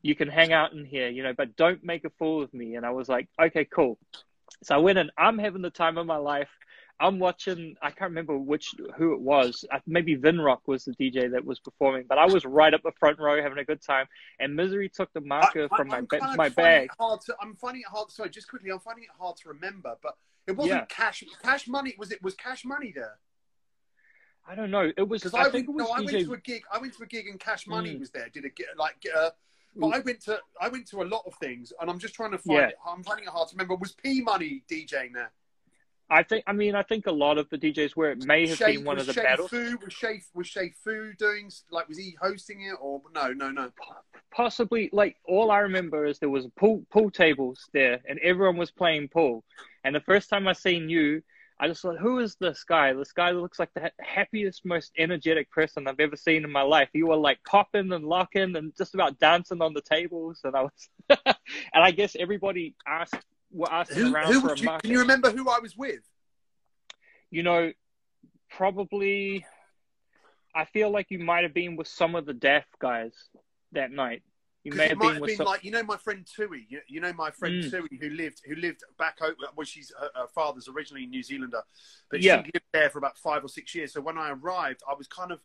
you 0.00 0.14
can 0.14 0.28
hang 0.28 0.52
out 0.52 0.72
in 0.72 0.84
here, 0.84 1.08
you 1.08 1.22
know, 1.22 1.34
but 1.36 1.56
don't 1.56 1.82
make 1.82 2.04
a 2.04 2.10
fool 2.10 2.42
of 2.42 2.54
me. 2.54 2.76
And 2.76 2.86
I 2.86 2.90
was 2.90 3.08
like, 3.08 3.28
okay, 3.40 3.64
cool. 3.64 3.98
So 4.62 4.74
I 4.74 4.78
went 4.78 4.98
in, 4.98 5.10
I'm 5.18 5.38
having 5.38 5.62
the 5.62 5.70
time 5.70 5.98
of 5.98 6.06
my 6.06 6.16
life. 6.16 6.50
I'm 7.00 7.18
watching, 7.20 7.76
I 7.80 7.90
can't 7.90 8.10
remember 8.10 8.36
which, 8.36 8.74
who 8.96 9.12
it 9.14 9.20
was. 9.20 9.64
Maybe 9.86 10.16
Vinrock 10.16 10.60
was 10.66 10.84
the 10.84 10.92
DJ 10.92 11.30
that 11.30 11.44
was 11.44 11.60
performing, 11.60 12.04
but 12.08 12.18
I 12.18 12.26
was 12.26 12.44
right 12.44 12.74
up 12.74 12.82
the 12.82 12.90
front 12.98 13.18
row 13.20 13.40
having 13.40 13.58
a 13.58 13.64
good 13.64 13.80
time. 13.80 14.06
And 14.40 14.56
Misery 14.56 14.88
took 14.88 15.12
the 15.12 15.20
marker 15.20 15.68
I- 15.70 15.76
from 15.76 15.88
my, 15.88 15.98
I'm 15.98 16.06
ba- 16.06 16.34
my 16.36 16.48
bag. 16.48 16.90
Hard 16.98 17.20
to, 17.22 17.36
I'm 17.40 17.54
finding 17.54 17.82
it 17.82 17.86
hard. 17.88 18.10
Sorry, 18.10 18.30
just 18.30 18.48
quickly, 18.48 18.70
I'm 18.70 18.80
finding 18.80 19.04
it 19.04 19.10
hard 19.18 19.36
to 19.38 19.48
remember. 19.48 19.96
But 20.02 20.16
it 20.48 20.56
wasn't 20.56 20.80
Yeah. 20.80 20.86
cash. 20.86 21.22
Cash 21.42 21.68
money 21.68 21.94
was 21.98 22.10
it? 22.10 22.20
Was 22.22 22.34
cash 22.34 22.64
money 22.64 22.92
there? 22.94 23.18
I 24.46 24.54
don't 24.54 24.70
know. 24.70 24.90
It 24.96 25.06
was, 25.08 25.22
Because 25.22 25.34
I, 25.38 25.42
I, 25.42 25.50
think 25.50 25.68
went, 25.68 25.80
it 25.80 25.82
was 25.82 25.88
no, 25.88 25.92
I 25.92 26.00
DJ. 26.00 26.12
went 26.14 26.26
to 26.26 26.32
a 26.32 26.38
gig. 26.38 26.62
I 26.72 26.78
went 26.78 26.96
to 26.96 27.02
a 27.02 27.06
gig 27.06 27.28
and 27.28 27.38
Cash 27.38 27.66
Money 27.66 27.94
Mm. 27.94 28.00
was 28.00 28.10
there. 28.10 28.28
Did 28.32 28.46
it 28.46 28.52
like? 28.78 28.96
Uh, 29.14 29.30
but 29.76 29.88
I 29.88 29.98
went 30.00 30.20
to 30.22 30.40
I 30.60 30.68
went 30.68 30.86
to 30.88 31.02
a 31.02 31.04
lot 31.04 31.22
of 31.26 31.34
things, 31.34 31.72
and 31.80 31.90
I'm 31.90 31.98
just 31.98 32.14
trying 32.14 32.30
to 32.32 32.38
find. 32.38 32.58
Yeah. 32.58 32.68
It, 32.68 32.74
I'm 32.84 33.04
finding 33.04 33.26
it 33.26 33.30
hard 33.30 33.48
to 33.50 33.54
remember. 33.54 33.74
Was 33.76 33.92
P 33.92 34.22
Money 34.22 34.64
DJing 34.68 35.12
there? 35.12 35.30
I 36.10 36.22
think. 36.22 36.44
I 36.46 36.52
mean, 36.52 36.74
I 36.74 36.82
think 36.82 37.06
a 37.06 37.12
lot 37.12 37.38
of 37.38 37.48
the 37.50 37.58
DJs 37.58 37.94
were. 37.94 38.10
It 38.10 38.24
may 38.24 38.46
have 38.46 38.58
Shay, 38.58 38.76
been 38.76 38.84
one 38.84 38.98
of 38.98 39.06
the 39.06 39.12
Shay 39.12 39.22
battles. 39.22 39.50
Fu, 39.50 39.78
was 39.84 39.94
Che 39.94 40.22
was 40.34 40.48
Che 40.48 40.72
Fu 40.82 41.12
doing 41.18 41.50
like 41.70 41.88
was 41.88 41.98
he 41.98 42.16
hosting 42.20 42.62
it 42.62 42.76
or 42.80 43.02
no 43.14 43.32
no 43.32 43.50
no? 43.50 43.70
Possibly, 44.30 44.88
like 44.92 45.16
all 45.26 45.50
I 45.50 45.58
remember 45.58 46.06
is 46.06 46.18
there 46.18 46.30
was 46.30 46.46
pool 46.56 46.84
pool 46.90 47.10
tables 47.10 47.68
there, 47.72 48.00
and 48.08 48.18
everyone 48.20 48.56
was 48.56 48.70
playing 48.70 49.08
pool. 49.08 49.44
And 49.84 49.94
the 49.94 50.00
first 50.00 50.30
time 50.30 50.48
I 50.48 50.54
seen 50.54 50.88
you, 50.88 51.22
I 51.60 51.68
just 51.68 51.82
thought, 51.82 51.98
who 51.98 52.20
is 52.20 52.36
this 52.36 52.64
guy? 52.64 52.92
This 52.92 53.12
guy 53.12 53.32
looks 53.32 53.58
like 53.58 53.74
the 53.74 53.82
ha- 53.82 53.90
happiest, 54.00 54.64
most 54.64 54.92
energetic 54.96 55.50
person 55.50 55.88
I've 55.88 56.00
ever 56.00 56.16
seen 56.16 56.44
in 56.44 56.52
my 56.52 56.62
life. 56.62 56.88
You 56.92 57.08
were 57.08 57.16
like 57.16 57.38
popping 57.44 57.92
and 57.92 58.04
locking 58.04 58.56
and 58.56 58.72
just 58.76 58.94
about 58.94 59.18
dancing 59.18 59.60
on 59.60 59.74
the 59.74 59.82
tables, 59.82 60.40
and 60.44 60.56
I 60.56 60.62
was, 60.62 60.88
and 61.10 61.84
I 61.84 61.90
guess 61.90 62.16
everybody 62.18 62.76
asked 62.86 63.16
were 63.50 63.72
asking 63.72 63.98
Who, 63.98 64.14
around 64.14 64.32
who 64.32 64.40
for 64.40 64.52
a 64.52 64.58
you, 64.58 64.64
market. 64.64 64.82
can 64.82 64.90
you 64.92 65.00
remember 65.00 65.30
who 65.30 65.48
I 65.48 65.58
was 65.60 65.76
with? 65.76 66.00
you 67.30 67.42
know, 67.42 67.72
probably 68.50 69.44
I 70.54 70.64
feel 70.64 70.90
like 70.90 71.06
you 71.10 71.18
might 71.18 71.42
have 71.44 71.52
been 71.54 71.76
with 71.76 71.86
some 71.86 72.14
of 72.14 72.24
the 72.26 72.32
deaf 72.32 72.64
guys 72.80 73.12
that 73.72 73.90
night. 73.92 74.22
You 74.64 74.72
may 74.72 74.88
have 74.88 74.98
might 74.98 75.14
been 75.14 75.24
been 75.26 75.36
some. 75.36 75.46
like 75.46 75.62
you 75.62 75.70
know 75.70 75.82
my 75.82 75.96
friend 75.96 76.26
Tui. 76.26 76.66
You, 76.68 76.80
you 76.88 77.00
know 77.00 77.12
my 77.12 77.30
friend 77.30 77.62
Mm. 77.62 77.70
Tui 77.70 77.98
who 78.00 78.10
lived 78.10 78.40
who 78.46 78.54
lived 78.56 78.82
back 78.98 79.18
over. 79.22 79.34
Well, 79.54 79.64
she's 79.64 79.92
her, 79.98 80.10
her 80.14 80.26
father's 80.34 80.68
originally 80.68 81.06
New 81.06 81.22
Zealander, 81.22 81.62
but 82.10 82.22
Yeah. 82.22 82.42
she 82.42 82.50
lived 82.54 82.66
there 82.72 82.90
for 82.90 82.98
about 82.98 83.16
five 83.18 83.44
or 83.44 83.48
six 83.48 83.74
years. 83.74 83.92
So 83.92 84.00
when 84.00 84.18
I 84.18 84.30
arrived, 84.30 84.82
I 84.88 84.94
was 84.94 85.06
kind 85.06 85.32
of 85.32 85.40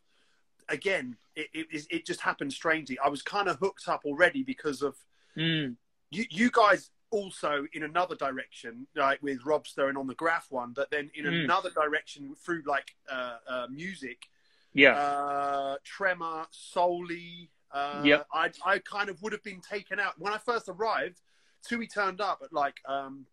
again, 0.68 1.16
it, 1.36 1.48
it 1.52 1.86
it 1.90 2.06
just 2.06 2.20
happened 2.20 2.52
strangely. 2.52 2.98
I 2.98 3.08
was 3.08 3.22
kind 3.22 3.48
of 3.48 3.58
hooked 3.58 3.88
up 3.88 4.02
already 4.04 4.42
because 4.42 4.82
of 4.82 4.96
Mm. 5.36 5.76
you, 6.10 6.24
you 6.30 6.50
guys 6.50 6.90
also 7.14 7.64
in 7.72 7.84
another 7.84 8.16
direction, 8.16 8.88
like 8.96 9.22
with 9.22 9.40
Robster 9.44 9.88
and 9.88 9.96
on 9.96 10.08
the 10.08 10.16
graph 10.16 10.50
one, 10.50 10.72
but 10.72 10.90
then 10.90 11.10
in 11.14 11.24
Mm. 11.26 11.44
another 11.44 11.70
direction 11.70 12.34
through 12.34 12.62
like 12.66 12.96
uh, 13.08 13.38
uh, 13.48 13.66
music, 13.70 14.26
Yeah. 14.72 14.96
uh, 14.96 15.76
Tremor, 15.84 16.46
Solely. 16.50 17.50
Uh, 17.70 18.02
Yep. 18.04 18.26
I 18.32 18.50
I 18.64 18.78
kind 18.80 19.08
of 19.08 19.22
would 19.22 19.32
have 19.32 19.44
been 19.44 19.60
taken 19.60 20.00
out 20.00 20.18
when 20.18 20.32
I 20.32 20.38
first 20.38 20.68
arrived. 20.68 21.20
Tui 21.62 21.86
turned 21.86 22.20
up 22.20 22.42
at 22.44 22.52
like 22.52 22.80
um, 22.86 23.26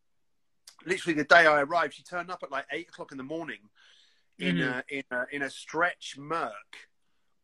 literally 0.86 1.16
the 1.16 1.24
day 1.26 1.48
I 1.48 1.62
arrived. 1.62 1.96
She 1.96 2.04
turned 2.04 2.30
up 2.30 2.44
at 2.44 2.52
like 2.52 2.66
eight 2.72 2.90
o'clock 2.90 3.12
in 3.12 3.18
the 3.18 3.24
morning 3.24 3.62
in 4.38 4.58
Mhm. 4.58 4.84
a 4.90 4.96
in 4.98 5.04
a 5.12 5.26
in 5.32 5.42
a 5.42 5.50
stretch 5.50 6.18
Merc, 6.20 6.72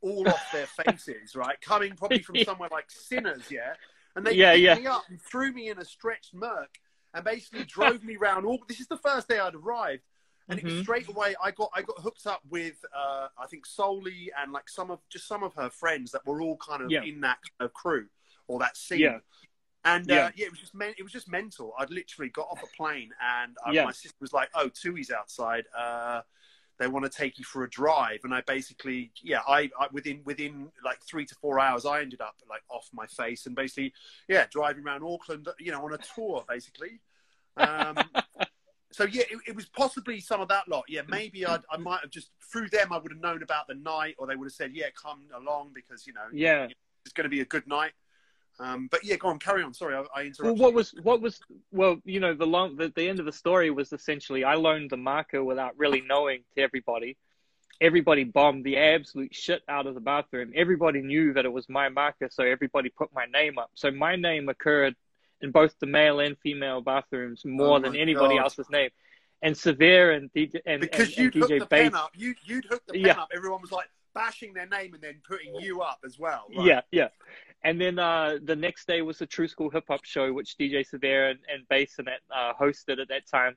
all 0.02 0.28
off 0.30 0.52
their 0.52 0.68
faces, 0.86 1.36
right? 1.36 1.60
Coming 1.62 1.96
probably 1.96 2.22
from 2.22 2.38
somewhere 2.38 2.70
like 2.72 2.90
Sinners, 2.92 3.50
yeah. 3.52 3.74
And 4.18 4.26
they 4.26 4.34
Yeah, 4.34 4.54
picked 4.54 4.64
yeah. 4.64 4.76
me 4.76 4.88
up 4.88 5.04
and 5.10 5.22
threw 5.22 5.52
me 5.54 5.70
in 5.70 5.78
a 5.78 5.86
stretched 5.86 6.34
Merc 6.34 6.80
and 7.14 7.24
basically 7.24 7.64
drove 7.66 8.04
me 8.04 8.18
around. 8.18 8.46
All 8.46 8.58
this 8.68 8.80
is 8.80 8.88
the 8.88 8.98
first 8.98 9.28
day 9.28 9.38
I'd 9.38 9.54
arrived, 9.54 10.02
and 10.50 10.58
it 10.58 10.66
was 10.66 10.74
Mhm. 10.74 10.82
straight 10.82 11.08
away. 11.08 11.36
I 11.42 11.52
got 11.52 11.70
I 11.76 11.84
got 11.84 12.00
hooked 12.00 12.26
up 12.26 12.42
with 12.50 12.84
uh, 12.96 13.28
I 13.38 13.46
think 13.46 13.68
Soli 13.68 14.32
and 14.36 14.52
like 14.52 14.70
some 14.70 14.90
of 14.90 15.08
just 15.08 15.28
some 15.28 15.44
of 15.44 15.54
her 15.54 15.70
friends 15.70 16.12
that 16.14 16.26
were 16.26 16.42
all 16.42 16.58
kind 16.58 16.82
of 16.82 16.90
Yeah. 16.90 17.04
in 17.04 17.22
that 17.22 17.38
kind 17.44 17.68
of 17.70 17.74
crew 17.76 18.10
or 18.48 18.58
that 18.60 18.76
scene. 18.76 19.00
Yeah. 19.02 19.20
And 19.86 20.08
Yeah. 20.08 20.26
uh, 20.26 20.32
yeah, 20.36 20.48
it 20.48 20.52
was 20.52 20.60
just 20.62 20.74
men- 20.74 20.96
it 20.98 21.04
was 21.04 21.12
just 21.12 21.28
mental. 21.30 21.76
I'd 21.78 21.92
literally 21.92 22.30
got 22.32 22.48
off 22.50 22.64
a 22.64 22.68
plane, 22.76 23.14
and 23.22 23.56
uh, 23.68 23.70
Yeah. 23.72 23.84
my 23.86 23.92
sister 23.92 24.18
was 24.20 24.34
like, 24.34 24.50
"Oh, 24.56 24.68
Tui's 24.70 25.12
outside. 25.12 25.68
Uh, 25.78 26.24
they 26.80 26.88
want 26.88 27.06
to 27.06 27.10
take 27.12 27.38
you 27.40 27.46
for 27.46 27.64
a 27.64 27.70
drive." 27.70 28.20
And 28.24 28.34
I 28.34 28.42
basically, 28.42 29.12
yeah, 29.22 29.42
I, 29.48 29.70
I 29.80 29.88
within 29.92 30.22
within 30.26 30.72
like 30.84 31.02
three 31.04 31.26
to 31.26 31.36
four 31.36 31.60
hours, 31.60 31.86
I 31.86 32.02
ended 32.02 32.22
up 32.22 32.36
like 32.50 32.64
off 32.70 32.90
my 32.94 33.06
face 33.08 33.46
and 33.46 33.56
basically, 33.56 33.94
yeah, 34.28 34.46
driving 34.52 34.84
around 34.86 35.04
Auckland, 35.04 35.48
you 35.60 35.72
know, 35.72 35.84
on 35.84 35.94
a 35.94 35.98
tour 35.98 36.46
basically. 36.48 37.00
Um, 37.58 37.98
so 38.92 39.04
yeah, 39.06 39.24
it, 39.30 39.40
it 39.48 39.56
was 39.56 39.66
possibly 39.66 40.20
some 40.20 40.42
of 40.42 40.48
that 40.50 40.68
lot. 40.68 40.86
Yeah, 40.88 41.02
maybe 41.08 41.46
I'd, 41.46 41.62
I 41.72 41.78
might 41.78 42.02
have 42.02 42.12
just 42.12 42.32
through 42.52 42.70
them, 42.70 42.94
I 42.94 42.98
would 42.98 43.12
have 43.12 43.22
known 43.22 43.44
about 43.44 43.68
the 43.68 43.76
night, 43.76 44.16
or 44.18 44.28
they 44.28 44.36
would 44.36 44.46
have 44.46 44.54
said, 44.54 44.72
"Yeah, 44.74 44.88
come 45.02 45.24
along," 45.36 45.72
because 45.74 46.08
you 46.08 46.14
know 46.14 46.28
Yeah. 46.32 46.68
it's 47.06 47.14
going 47.14 47.26
to 47.26 47.30
be 47.30 47.42
a 47.42 47.46
good 47.46 47.68
night. 47.68 47.92
Um, 48.60 48.88
but 48.90 49.04
yeah, 49.04 49.18
go 49.18 49.28
on, 49.28 49.40
carry 49.40 49.62
on. 49.64 49.74
Sorry, 49.74 49.96
I, 49.96 50.00
I 50.16 50.22
interrupted. 50.24 50.44
Well, 50.46 50.56
what 50.56 50.74
was 50.74 50.92
what 51.04 51.22
was 51.22 51.40
well, 51.72 51.98
you 52.06 52.20
know, 52.20 52.34
the 52.34 52.46
long 52.48 52.76
the, 52.76 52.92
the 52.96 53.08
end 53.08 53.20
of 53.20 53.26
the 53.26 53.32
story 53.32 53.70
was 53.70 53.94
essentially 53.94 54.44
I 54.44 54.56
loaned 54.56 54.90
the 54.90 54.98
marker 54.98 55.44
without 55.44 55.78
really 55.78 56.02
knowing 56.02 56.44
to 56.56 56.62
everybody. 56.62 57.18
Everybody 57.80 58.24
bombed 58.24 58.64
the 58.64 58.78
absolute 58.78 59.36
shit 59.36 59.62
out 59.70 59.86
of 59.86 59.94
the 59.94 60.00
bathroom. 60.02 60.52
Everybody 60.56 61.02
knew 61.02 61.34
that 61.34 61.46
it 61.46 61.52
was 61.54 61.70
my 61.70 61.90
marker, 61.90 62.28
so 62.32 62.44
everybody 62.44 62.90
put 62.90 63.14
my 63.14 63.26
name 63.28 63.60
up. 63.60 63.70
So 63.76 63.92
my 63.92 64.16
name 64.16 64.50
occurred 64.50 64.96
in 65.42 65.52
both 65.52 65.76
the 65.80 65.86
male 65.86 66.20
and 66.20 66.36
female 66.40 66.82
bathrooms 66.82 67.44
more 67.46 67.78
Oh 67.78 67.80
than 67.80 67.96
anybody 67.96 68.38
God. 68.38 68.46
else's 68.46 68.68
name. 68.72 68.90
And 69.44 69.56
Sir-Vere 69.56 70.14
and 70.14 70.34
DJ 70.34 70.60
and, 70.66 70.82
because 70.82 71.10
and, 71.10 71.18
you'd 71.18 71.36
and 71.36 71.44
DJ 71.44 71.60
the 71.60 71.66
Bates 71.68 71.92
pen 71.92 71.96
up. 71.96 72.10
You 72.16 72.34
you'd 72.44 72.66
hook 72.66 72.82
the 72.88 72.94
pen 72.94 73.02
Yeah. 73.04 73.12
up. 73.22 73.30
Everyone 73.32 73.62
was 73.62 73.72
like 73.72 73.88
bashing 74.18 74.54
their 74.54 74.68
name 74.68 74.94
and 74.94 75.02
then 75.02 75.22
putting 75.28 75.56
you 75.56 75.82
up 75.82 76.00
as 76.06 76.18
well. 76.18 76.48
right? 76.56 76.66
Yeah, 76.66 76.82
yeah. 76.92 77.08
And 77.64 77.80
then 77.80 78.00
uh, 78.00 78.38
the 78.44 78.56
next 78.56 78.88
day 78.88 79.02
was 79.02 79.18
the 79.18 79.26
True 79.26 79.48
School 79.48 79.70
Hip 79.70 79.86
Hop 79.88 80.06
Show, 80.06 80.32
which 80.34 80.58
DJ 80.58 80.88
Sir-Vere 80.88 81.30
and, 81.30 81.40
and 81.52 81.68
Bass 81.70 81.96
and 81.98 82.08
that 82.08 82.20
uh, 82.34 82.54
hosted 82.60 83.00
at 83.02 83.10
that 83.10 83.28
time. 83.28 83.56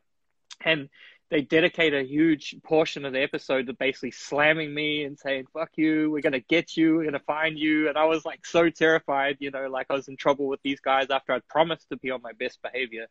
And 0.64 0.88
they 1.30 1.42
dedicate 1.42 1.94
a 1.94 2.02
huge 2.02 2.56
portion 2.64 3.04
of 3.04 3.12
the 3.12 3.22
episode 3.22 3.66
to 3.68 3.72
basically 3.72 4.10
slamming 4.10 4.74
me 4.74 5.04
and 5.04 5.18
saying, 5.18 5.46
fuck 5.52 5.70
you, 5.76 6.10
we're 6.10 6.22
going 6.22 6.32
to 6.32 6.40
get 6.40 6.76
you, 6.76 6.96
we're 6.96 7.04
going 7.04 7.12
to 7.12 7.20
find 7.20 7.58
you. 7.58 7.88
And 7.88 7.96
I 7.96 8.04
was 8.04 8.24
like 8.24 8.44
so 8.44 8.68
terrified, 8.68 9.36
you 9.38 9.50
know, 9.50 9.68
like 9.68 9.86
I 9.90 9.94
was 9.94 10.08
in 10.08 10.16
trouble 10.16 10.48
with 10.48 10.60
these 10.62 10.80
guys 10.80 11.06
after 11.10 11.32
I'd 11.32 11.46
promised 11.46 11.88
to 11.90 11.96
be 11.96 12.10
on 12.10 12.20
my 12.20 12.32
best 12.32 12.60
behavior. 12.62 13.06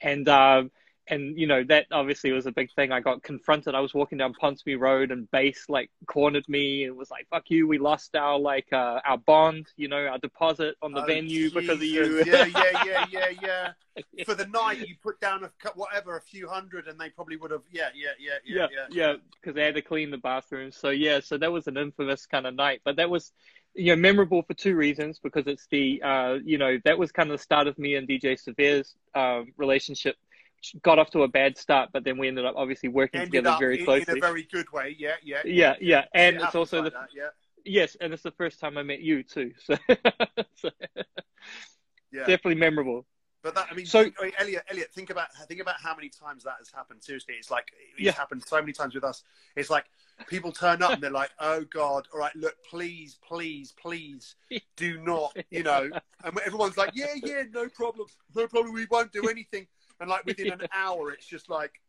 And, 0.00 0.28
um, 0.28 0.70
and 1.08 1.38
you 1.38 1.46
know 1.46 1.62
that 1.64 1.86
obviously 1.92 2.32
was 2.32 2.46
a 2.46 2.52
big 2.52 2.72
thing. 2.74 2.92
I 2.92 3.00
got 3.00 3.22
confronted. 3.22 3.74
I 3.74 3.80
was 3.80 3.94
walking 3.94 4.18
down 4.18 4.34
Ponsonby 4.34 4.78
Road, 4.78 5.10
and 5.10 5.30
Bass 5.30 5.64
like 5.68 5.90
cornered 6.06 6.48
me 6.48 6.84
and 6.84 6.96
was 6.96 7.10
like, 7.10 7.26
"Fuck 7.30 7.44
you! 7.48 7.66
We 7.68 7.78
lost 7.78 8.16
our 8.16 8.38
like 8.38 8.66
uh, 8.72 9.00
our 9.04 9.18
bond, 9.18 9.66
you 9.76 9.88
know, 9.88 10.06
our 10.06 10.18
deposit 10.18 10.76
on 10.82 10.92
the 10.92 11.02
Oh, 11.02 11.06
venue 11.06 11.50
because 11.50 11.76
of 11.76 11.82
you." 11.82 12.24
Yeah, 12.24 12.46
yeah, 12.46 12.84
yeah, 12.84 13.06
yeah, 13.10 13.30
yeah. 13.42 13.72
For 14.24 14.34
the 14.34 14.46
night, 14.46 14.86
you 14.86 14.94
put 15.02 15.20
down 15.20 15.44
a 15.44 15.50
whatever, 15.74 16.16
a 16.16 16.20
few 16.20 16.48
hundred, 16.48 16.88
and 16.88 16.98
they 16.98 17.10
probably 17.10 17.36
would 17.36 17.50
have. 17.50 17.62
Yeah, 17.70 17.88
yeah, 17.94 18.10
yeah, 18.18 18.32
yeah, 18.44 18.54
yeah, 18.56 18.86
yeah. 18.90 19.08
yeah, 19.08 19.14
because 19.40 19.54
they 19.54 19.64
had 19.64 19.74
to 19.76 19.82
clean 19.82 20.10
the 20.10 20.18
bathrooms. 20.18 20.76
So 20.76 20.90
yeah, 20.90 21.20
so 21.20 21.38
that 21.38 21.52
was 21.52 21.66
an 21.66 21.76
infamous 21.76 22.26
kind 22.26 22.46
of 22.46 22.54
night, 22.54 22.80
but 22.84 22.96
that 22.96 23.08
was, 23.08 23.32
you 23.74 23.94
know, 23.94 24.00
memorable 24.00 24.42
for 24.42 24.54
two 24.54 24.76
reasons. 24.76 25.18
Because 25.22 25.46
it's 25.46 25.66
the, 25.70 26.02
uh, 26.02 26.38
you 26.44 26.58
know, 26.58 26.78
that 26.84 26.98
was 26.98 27.12
kind 27.12 27.30
of 27.30 27.38
the 27.38 27.42
start 27.42 27.66
of 27.68 27.78
me 27.78 27.94
and 27.94 28.08
DJ 28.08 28.38
Sir-Vere's 28.38 28.94
um, 29.14 29.52
relationship. 29.56 30.16
Got 30.82 30.98
off 30.98 31.10
to 31.10 31.22
a 31.22 31.28
bad 31.28 31.56
start, 31.56 31.90
but 31.92 32.02
then 32.04 32.18
we 32.18 32.28
ended 32.28 32.44
up 32.44 32.54
obviously 32.56 32.88
working 32.88 33.20
Ended 33.20 33.44
together 33.44 33.56
very 33.60 33.84
closely. 33.84 34.12
in 34.12 34.18
a 34.18 34.20
very 34.20 34.42
good 34.44 34.70
way. 34.72 34.96
Yeah, 34.98 35.14
yeah, 35.22 35.42
yeah, 35.44 35.74
yeah, 35.80 36.04
and 36.14 36.36
It 36.36 36.42
it's 36.42 36.54
also 36.54 36.82
like 36.82 36.92
the 36.92 36.98
that, 36.98 37.08
yeah, 37.14 37.28
yes, 37.64 37.96
and 38.00 38.12
it's 38.12 38.22
the 38.22 38.32
first 38.32 38.58
time 38.58 38.76
I 38.76 38.82
met 38.82 39.00
you 39.00 39.22
too. 39.22 39.52
So, 39.64 39.76
so 40.56 40.70
yeah. 42.12 42.20
definitely 42.20 42.56
memorable. 42.56 43.06
But 43.42 43.54
that, 43.54 43.68
I 43.70 43.74
mean, 43.74 43.86
So- 43.86 44.10
I 44.20 44.24
mean, 44.24 44.32
Elliot, 44.38 44.64
Elliot, 44.70 44.90
think 44.92 45.10
about 45.10 45.28
think 45.46 45.60
about 45.60 45.76
how 45.80 45.94
many 45.94 46.08
times 46.08 46.42
that 46.44 46.54
has 46.58 46.70
happened. 46.74 47.04
Seriously, 47.04 47.34
it's 47.38 47.50
like 47.50 47.70
it's 47.92 48.00
Yeah. 48.00 48.12
happened 48.12 48.42
so 48.44 48.58
many 48.60 48.72
times 48.72 48.94
with 48.94 49.04
us. 49.04 49.22
It's 49.54 49.70
like 49.70 49.84
people 50.26 50.50
turn 50.50 50.82
up 50.82 50.90
and 50.92 51.02
they're 51.02 51.10
like, 51.12 51.30
"Oh 51.38 51.62
God, 51.64 52.08
all 52.12 52.18
right, 52.18 52.34
look, 52.34 52.56
please, 52.68 53.18
please, 53.22 53.72
please, 53.80 54.34
do 54.74 54.98
not," 55.00 55.36
you 55.50 55.62
know. 55.62 55.88
And 56.24 56.38
everyone's 56.40 56.76
like, 56.76 56.90
"Yeah, 56.94 57.14
yeah, 57.22 57.44
no 57.52 57.68
problem, 57.68 58.08
no 58.34 58.48
problem. 58.48 58.74
We 58.74 58.86
won't 58.90 59.12
do 59.12 59.28
anything." 59.28 59.68
And 60.00 60.08
like 60.10 60.24
within 60.26 60.52
an 60.52 60.62
hour, 60.74 61.10
it's 61.10 61.26
just 61.26 61.48
like, 61.48 61.80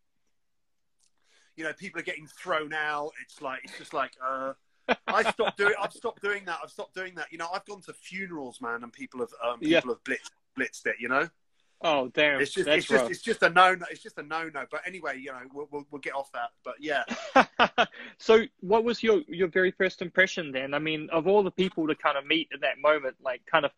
you 1.55 1.63
know, 1.63 1.73
people 1.73 1.99
are 1.99 2.03
getting 2.03 2.27
thrown 2.27 2.73
out. 2.73 3.11
It's 3.23 3.41
like 3.41 3.61
it's 3.63 3.77
just 3.77 3.93
like. 3.93 4.11
uh 4.25 4.53
I 5.05 5.29
stopped 5.31 5.57
doing. 5.57 5.73
I've 5.81 5.91
stopped 5.91 6.21
doing 6.21 6.45
that. 6.45 6.59
I've 6.63 6.69
stopped 6.71 6.95
doing 6.95 7.15
that. 7.15 7.29
You 7.29 7.37
know, 7.37 7.47
I've 7.53 7.65
gone 7.65 7.81
to 7.81 7.93
funerals, 7.93 8.61
man, 8.61 8.83
and 8.83 8.93
people 8.93 9.19
have 9.19 9.29
um, 9.45 9.59
people 9.59 9.71
Yeah. 9.73 9.81
have 9.81 10.03
blitzed, 10.05 10.31
blitzed 10.57 10.85
it. 10.85 10.95
You 10.99 11.09
know, 11.09 11.29
Oh 11.81 12.07
damn, 12.07 12.39
it's 12.39 12.53
just 12.53 12.65
that's 12.67 12.77
it's 12.77 12.87
just 12.87 13.11
it's 13.11 13.21
just 13.21 13.43
a 13.43 13.49
no 13.49 13.75
no. 13.75 13.85
It's 13.91 14.01
just 14.01 14.17
a 14.17 14.23
no 14.23 14.49
no. 14.53 14.63
But 14.71 14.81
anyway, 14.87 15.19
you 15.19 15.31
know, 15.33 15.39
we'll, 15.53 15.67
we'll 15.71 15.85
we'll 15.91 15.99
get 15.99 16.13
off 16.15 16.31
that. 16.31 16.51
But 16.63 16.75
yeah, 16.79 17.03
so 18.17 18.45
what 18.61 18.85
was 18.85 19.03
your 19.03 19.21
your 19.27 19.49
very 19.49 19.71
first 19.71 20.01
impression 20.01 20.51
then 20.51 20.73
i 20.73 20.79
mean 20.79 21.09
of 21.11 21.27
all 21.27 21.43
the 21.43 21.51
people 21.51 21.87
to 21.87 21.95
kind 21.95 22.17
of 22.17 22.25
meet 22.25 22.47
at 22.53 22.61
that 22.61 22.79
moment 22.79 23.15
like 23.23 23.41
kind 23.45 23.65
of 23.65 23.71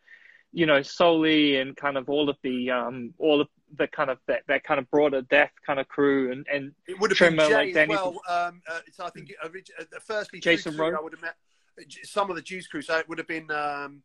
you 0.52 0.66
know 0.66 0.82
solely 0.82 1.58
and 1.58 1.76
kind 1.78 1.98
of 1.98 2.10
all 2.10 2.28
of 2.30 2.38
the 2.44 2.70
um 2.72 3.14
all 3.20 3.40
of 3.42 3.48
the 3.78 3.88
kind 3.88 4.10
of 4.10 4.18
that, 4.28 4.42
that 4.48 4.64
kind 4.64 4.80
of 4.80 4.90
broader 4.90 5.22
death 5.24 5.52
kind 5.66 5.80
of 5.80 5.88
crew 5.88 6.32
and 6.32 6.46
and 6.52 6.72
it 6.88 7.00
would 7.00 7.12
have 7.12 7.18
Tremor, 7.18 7.38
been 7.38 7.50
Jay 7.50 7.56
like 7.56 7.74
Danny- 7.76 7.94
well. 7.94 8.20
Um, 8.28 8.62
uh, 8.68 8.80
so 8.92 9.06
I 9.06 9.10
think 9.12 9.32
orig- 9.44 9.70
uh, 9.80 9.84
firstly, 10.04 10.40
Jason 10.40 10.76
Rowe. 10.76 10.96
I 10.98 11.02
would 11.02 11.14
have 11.14 11.22
met 11.22 11.36
uh, 11.80 11.84
some 12.04 12.30
of 12.32 12.36
the 12.36 12.42
Juice 12.42 12.66
Crew. 12.68 12.82
So 12.82 12.98
it 12.98 13.08
would 13.08 13.20
have 13.20 13.28
been 13.28 13.50
um, 13.52 14.02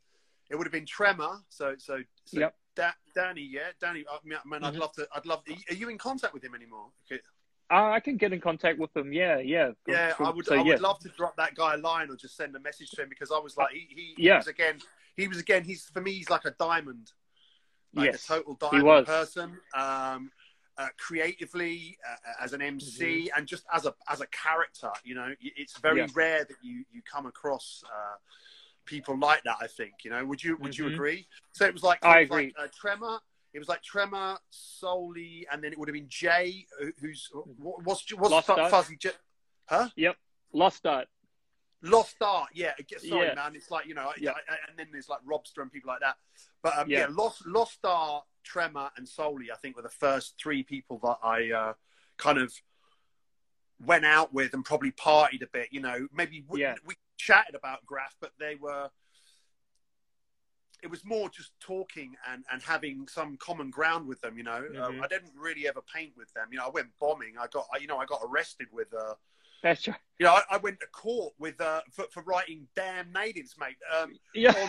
it 0.51 0.57
would 0.57 0.67
have 0.67 0.73
been 0.73 0.85
Tremor. 0.85 1.39
So 1.49 1.75
so, 1.79 2.01
so 2.27 2.41
Yep. 2.41 2.55
Da- 2.77 2.91
Danny, 3.15 3.49
yeah, 3.51 3.69
Danny. 3.81 4.05
I 4.11 4.19
mean, 4.25 4.37
man, 4.45 4.65
I'd 4.65 4.75
love 4.75 4.93
to. 4.95 5.07
I'd 5.15 5.25
love. 5.25 5.43
Are 5.71 5.75
you 5.75 5.89
in 5.89 5.97
contact 5.97 6.35
with 6.35 6.43
him 6.45 6.55
anymore? 6.55 6.89
Okay. 7.11 7.21
uh, 7.71 7.91
i 7.93 8.01
can 8.01 8.17
get 8.19 8.33
in 8.35 8.41
contact 8.41 8.79
with 8.79 8.95
him. 8.95 9.13
yeah 9.13 9.39
yeah 9.39 9.71
Yeah, 9.87 10.13
from- 10.13 10.27
I 10.27 10.31
would. 10.31 10.45
so 10.45 10.57
I 10.57 10.59
would 10.59 10.67
yeah 10.67 10.77
love 10.77 10.99
to 11.01 11.09
drop 11.09 11.37
that 11.37 11.55
guy 11.55 11.75
a 11.75 11.77
line 11.79 12.11
or 12.11 12.17
just 12.17 12.37
send 12.37 12.55
a 12.57 12.61
message 12.61 12.91
to 12.91 13.03
him 13.03 13.09
because 13.09 13.31
I 13.33 13.39
was 13.39 13.57
like, 13.57 13.73
he, 13.73 13.87
he, 13.89 14.15
he 14.25 14.31
was 14.31 14.49
again. 14.49 14.79
He 15.17 15.29
was 15.29 15.39
again. 15.39 15.65
He's 15.65 15.85
for 15.85 16.01
me. 16.01 16.13
He's 16.13 16.31
like 16.31 16.45
a 16.45 16.53
diamond, 16.59 17.13
like 17.95 18.13
yes 18.13 18.25
a 18.25 18.29
total 18.35 18.53
he 18.55 18.59
diamond 18.71 18.85
was 18.85 19.07
person. 19.07 19.59
Um, 19.77 20.31
uh, 20.77 20.89
creatively, 20.99 21.97
uh, 22.09 22.17
as 22.45 22.53
an 22.53 22.61
MC, 22.61 23.29
Mm-hmm. 23.29 23.39
and 23.39 23.47
just 23.47 23.65
as 23.73 23.87
a 23.87 23.95
as 24.09 24.21
a 24.21 24.27
character. 24.29 24.91
You 25.05 25.15
know, 25.15 25.35
it's 25.41 25.79
very 25.79 26.01
Yeah. 26.01 26.07
rare 26.15 26.45
that 26.45 26.57
you 26.63 26.85
you 26.91 27.01
come 27.03 27.27
across 27.27 27.83
uh, 27.87 28.17
people 28.85 29.17
like 29.19 29.43
that. 29.45 29.57
I 29.61 29.69
think. 29.69 30.05
You 30.05 30.11
know, 30.11 30.25
would 30.25 30.43
you 30.43 30.57
would 30.57 30.77
you 30.77 30.87
Mhm. 30.87 30.95
agree? 30.95 31.29
So 31.53 31.65
it 31.65 31.73
was 31.73 31.83
like 31.85 32.05
I 32.05 32.21
was 32.23 32.31
like, 32.31 32.49
agree. 32.49 32.55
uh, 32.59 32.69
Tremor. 32.75 33.21
It 33.53 33.61
was 33.61 33.69
like 33.69 33.83
Tremor, 33.85 34.37
Solely, 34.51 35.47
and 35.53 35.63
then 35.63 35.71
it 35.73 35.79
would 35.79 35.87
have 35.87 35.93
been 35.95 36.09
Jay, 36.09 36.67
who's 37.01 37.31
what- 37.33 37.85
what's 37.85 38.13
what's 38.13 38.33
Lost 38.33 38.47
Fu- 38.49 38.69
Fuzzy? 38.69 38.97
J- 38.97 39.13
huh? 39.69 39.91
Yep, 39.95 40.17
Lost 40.53 40.85
art 40.87 41.07
Lost 41.85 42.17
Art, 42.23 42.49
yeah. 42.55 42.73
Sorry, 42.97 43.27
Yeah. 43.29 43.35
man. 43.35 43.55
It's 43.55 43.71
like 43.71 43.87
you 43.87 43.95
know, 43.95 44.11
Yeah. 44.17 44.33
And 44.69 44.79
then 44.79 44.89
there's 44.91 45.09
like 45.09 45.21
Robster 45.21 45.61
and 45.61 45.71
people 45.71 45.89
like 45.89 46.01
that. 46.01 46.17
But 46.63 46.79
um, 46.79 46.89
Yeah. 46.91 47.01
yeah. 47.01 47.07
Lost 47.11 47.47
Lost 47.47 47.81
Art, 47.85 48.25
Tremor, 48.43 48.91
and 48.97 49.07
Solely, 49.07 49.53
I 49.53 49.57
think, 49.57 49.77
were 49.77 49.83
the 49.83 49.89
first 49.91 50.37
three 50.41 50.63
people 50.63 50.99
that 51.01 51.19
I 51.23 51.51
uh, 51.53 51.75
kind 52.17 52.39
of 52.39 52.55
went 53.79 54.07
out 54.07 54.33
with 54.33 54.55
and 54.55 54.65
probably 54.65 54.93
partied 54.93 55.43
a 55.43 55.47
bit. 55.47 55.69
You 55.73 55.81
know, 55.81 56.09
maybe 56.11 56.43
we, 56.49 56.63
Yeah. 56.63 56.77
we 56.87 56.95
chatted 57.19 57.55
about 57.55 57.85
Graph, 57.85 58.17
but 58.19 58.33
they 58.39 58.55
were. 58.55 58.91
It 60.83 60.91
was 60.91 61.05
more 61.05 61.31
just 61.31 61.53
talking 61.61 62.15
and, 62.29 62.45
and 62.53 62.63
having 62.63 63.09
some 63.09 63.37
common 63.39 63.71
ground 63.71 64.07
with 64.07 64.21
them. 64.21 64.37
You 64.37 64.45
know, 64.45 64.63
Mhm. 64.71 65.01
uh, 65.01 65.05
I 65.05 65.07
didn't 65.09 65.33
really 65.35 65.67
ever 65.67 65.81
paint 65.83 66.17
with 66.17 66.33
them. 66.35 66.49
You 66.51 66.59
know, 66.59 66.67
I 66.67 66.71
went 66.71 66.97
bombing. 66.99 67.39
I 67.39 67.47
got, 67.47 67.67
you 67.81 67.87
know, 67.87 67.99
I 67.99 68.07
got 68.07 68.21
arrested 68.25 68.69
with. 68.73 68.93
Uh, 68.95 69.15
That's 69.65 69.89
right. 69.89 69.97
You 70.21 70.27
know, 70.27 70.33
I, 70.35 70.43
I 70.53 70.57
went 70.59 70.79
to 70.81 70.87
court 70.89 71.33
with 71.41 71.59
uh, 71.61 71.81
for, 71.91 72.05
for 72.13 72.23
writing 72.23 72.69
"dam 72.77 73.11
natives," 73.13 73.57
mate. 73.59 73.77
Um, 73.99 74.13
Yeah. 74.35 74.51
on 74.53 74.69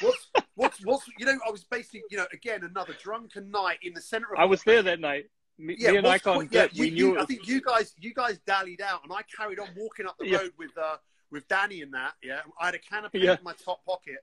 what's 0.00 0.30
what's 0.56 0.84
what's 0.84 1.04
you 1.16 1.24
know, 1.24 1.38
I 1.46 1.50
was 1.50 1.62
basically 1.64 2.02
you 2.10 2.16
know 2.18 2.26
again 2.34 2.64
another 2.64 2.94
drunken 3.00 3.50
night 3.52 3.78
in 3.82 3.94
the 3.94 4.02
center 4.02 4.34
of. 4.34 4.40
I 4.40 4.44
was 4.44 4.62
there 4.64 4.82
that 4.82 4.98
night. 5.00 5.26
Me, 5.58 5.76
Yeah, 5.78 5.92
me 5.92 5.98
and 5.98 6.06
Icon 6.08 6.48
yeah, 6.50 6.66
you, 6.72 6.82
we 6.84 6.90
knew 6.90 7.12
you- 7.12 7.20
I 7.20 7.24
think 7.24 7.46
you 7.46 7.60
guys 7.62 7.94
you 7.98 8.12
guys 8.12 8.40
dallied 8.46 8.80
out, 8.80 9.00
and 9.04 9.12
I 9.12 9.20
carried 9.34 9.60
on 9.60 9.68
walking 9.76 10.06
up 10.06 10.16
the 10.18 10.26
Yeah. 10.26 10.38
road 10.38 10.52
with 10.58 10.76
uh, 10.76 10.96
with 11.30 11.46
Danny 11.46 11.80
and 11.82 11.94
that. 11.94 12.14
Yeah, 12.20 12.40
I 12.60 12.66
had 12.66 12.74
a 12.74 12.78
can 12.80 13.04
of 13.04 13.12
paint 13.12 13.24
Yeah. 13.24 13.38
in 13.38 13.44
my 13.44 13.54
top 13.64 13.84
pocket. 13.86 14.18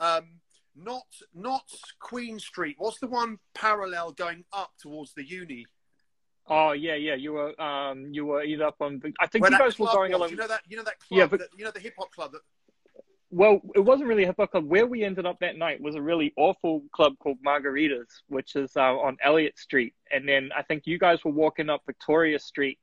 Um, 0.00 0.40
not 0.74 1.04
not 1.34 1.70
Queen 2.00 2.38
Street. 2.38 2.76
What's 2.78 2.98
the 2.98 3.08
one 3.08 3.38
parallel 3.54 4.12
going 4.12 4.44
up 4.54 4.70
towards 4.80 5.12
the 5.12 5.22
uni? 5.28 5.66
Oh 6.48 6.72
yeah, 6.72 6.94
yeah. 6.94 7.14
You 7.14 7.32
were 7.32 7.60
um 7.60 8.08
you 8.12 8.26
were 8.26 8.42
either 8.42 8.64
up 8.66 8.76
on. 8.80 9.00
I 9.20 9.26
think 9.26 9.42
Where 9.42 9.52
you 9.52 9.58
guys 9.58 9.78
were 9.78 9.86
going 9.86 10.12
was. 10.12 10.18
along. 10.18 10.30
You 10.30 10.36
know 10.36 10.48
that 10.48 10.62
you 10.68 10.76
know 10.76 10.82
that 10.84 10.98
club. 10.98 11.18
Yeah, 11.18 11.26
but- 11.26 11.40
that, 11.40 11.48
you 11.56 11.64
know 11.64 11.70
the 11.70 11.80
hip 11.80 11.94
hop 11.98 12.12
club. 12.12 12.32
That, 12.32 12.40
Well, 13.30 13.60
it 13.74 13.80
wasn't 13.80 14.08
really 14.08 14.24
a 14.24 14.26
hip 14.26 14.36
hop 14.38 14.50
club. 14.50 14.64
Where 14.64 14.86
we 14.86 15.04
ended 15.04 15.26
up 15.26 15.38
that 15.40 15.56
night 15.56 15.80
was 15.80 15.94
a 15.94 16.02
really 16.02 16.32
awful 16.36 16.82
club 16.92 17.14
called 17.20 17.38
Margaritas, 17.46 18.22
which 18.28 18.56
is 18.56 18.76
uh, 18.76 18.96
on 18.96 19.16
Elliott 19.22 19.58
Street. 19.58 19.94
And 20.12 20.28
then 20.28 20.50
I 20.56 20.62
think 20.62 20.84
you 20.86 20.98
guys 20.98 21.24
were 21.24 21.30
walking 21.30 21.70
up 21.70 21.82
Victoria 21.86 22.38
Street 22.40 22.78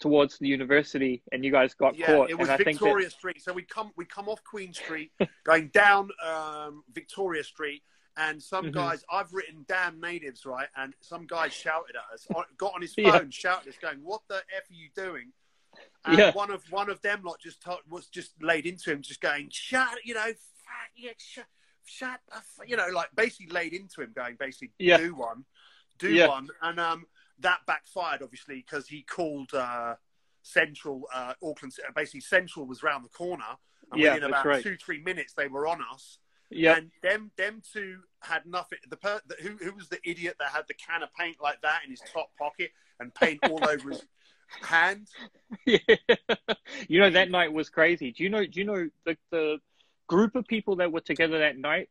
towards 0.00 0.36
the 0.38 0.48
university, 0.48 1.22
and 1.30 1.44
you 1.44 1.52
guys 1.52 1.74
got 1.74 1.96
yeah, 1.96 2.06
caught. 2.06 2.28
it 2.30 2.36
was 2.36 2.48
and 2.48 2.54
I 2.54 2.56
think 2.56 2.78
that, 2.80 2.84
Victoria 2.84 3.08
Street. 3.10 3.40
So 3.40 3.52
we 3.52 3.62
come 3.62 3.92
we 3.96 4.04
come 4.04 4.28
off 4.28 4.42
Queen 4.42 4.74
Street, 4.74 5.12
going 5.44 5.68
down 5.68 6.10
um, 6.24 6.82
Victoria 6.92 7.44
Street, 7.44 7.82
and 8.16 8.42
some 8.42 8.66
Mhm. 8.66 8.72
guys 8.72 9.04
I've 9.10 9.32
written 9.32 9.64
"dam 9.68 10.00
natives" 10.00 10.44
right, 10.44 10.68
and 10.76 10.94
some 11.00 11.26
guy 11.26 11.48
shouted 11.48 11.96
at 11.96 12.04
us, 12.12 12.26
got 12.56 12.74
on 12.74 12.82
his 12.82 12.94
phone, 12.94 13.26
Yeah. 13.26 13.30
shouted 13.30 13.68
at 13.68 13.74
us, 13.74 13.78
going, 13.80 14.02
"What 14.02 14.22
the 14.28 14.44
f 14.54 14.70
are 14.70 14.74
you 14.74 14.90
doing?" 14.94 15.32
And 16.04 16.18
Yeah. 16.18 16.32
one 16.32 16.50
of 16.50 16.62
one 16.70 16.90
of 16.90 17.00
them 17.02 17.22
lot 17.22 17.40
just 17.40 17.62
to- 17.62 17.80
was 17.88 18.08
just 18.08 18.40
laid 18.42 18.66
into 18.66 18.90
him, 18.92 19.02
just 19.02 19.20
going, 19.20 19.48
"Shut," 19.50 20.04
you 20.04 20.14
know, 20.14 20.32
"fuck, 20.34 20.90
yeah, 20.94 21.12
shut, 21.18 21.46
shut, 21.84 22.20
the 22.28 22.36
f-" 22.36 22.60
you 22.66 22.76
know, 22.76 22.88
like 22.88 23.14
basically 23.14 23.46
laid 23.52 23.72
into 23.72 24.02
him, 24.02 24.12
going, 24.12 24.36
basically, 24.36 24.72
Yeah. 24.78 24.98
do 24.98 25.14
one, 25.14 25.46
do 25.98 26.12
Yeah. 26.12 26.26
one, 26.28 26.50
and 26.60 26.78
um, 26.80 27.06
that 27.38 27.64
backfired 27.66 28.22
obviously 28.22 28.56
because 28.56 28.88
he 28.88 29.02
called. 29.02 29.52
Uh, 29.54 29.96
Central, 30.44 31.08
uh, 31.12 31.34
Auckland, 31.40 31.72
basically 31.94 32.18
Central 32.20 32.66
was 32.66 32.82
round 32.82 33.04
the 33.04 33.08
corner, 33.08 33.56
and 33.92 34.00
Yeah, 34.00 34.14
within 34.14 34.28
about 34.30 34.44
right. 34.44 34.60
two, 34.60 34.76
three 34.76 35.00
minutes 35.00 35.34
they 35.34 35.46
were 35.46 35.68
on 35.68 35.80
us. 35.80 36.18
Yeah, 36.52 36.76
And 36.76 36.90
them, 37.02 37.30
them 37.36 37.62
two 37.72 38.00
had 38.20 38.46
nothing. 38.46 38.78
The, 38.88 38.96
per, 38.96 39.20
the 39.26 39.36
who, 39.42 39.56
who 39.62 39.74
was 39.74 39.88
the 39.88 39.98
idiot 40.08 40.36
that 40.38 40.48
had 40.50 40.64
the 40.68 40.74
can 40.74 41.02
of 41.02 41.08
paint 41.14 41.36
like 41.42 41.60
that 41.62 41.80
in 41.84 41.90
his 41.90 42.00
top 42.12 42.30
pocket 42.38 42.70
and 43.00 43.14
paint 43.14 43.40
all 43.50 43.66
over 43.66 43.90
his 43.90 44.02
hand? 44.62 45.08
yeah. 45.66 45.78
you 46.88 47.00
know 47.00 47.10
that 47.10 47.30
night 47.30 47.52
was 47.52 47.68
crazy. 47.70 48.12
Do 48.12 48.22
you 48.22 48.30
know? 48.30 48.44
Do 48.44 48.60
you 48.60 48.64
know 48.64 48.88
the 49.04 49.16
the 49.30 49.58
group 50.08 50.34
of 50.34 50.46
people 50.46 50.76
that 50.76 50.92
were 50.92 51.00
together 51.00 51.38
that 51.40 51.58
night? 51.58 51.88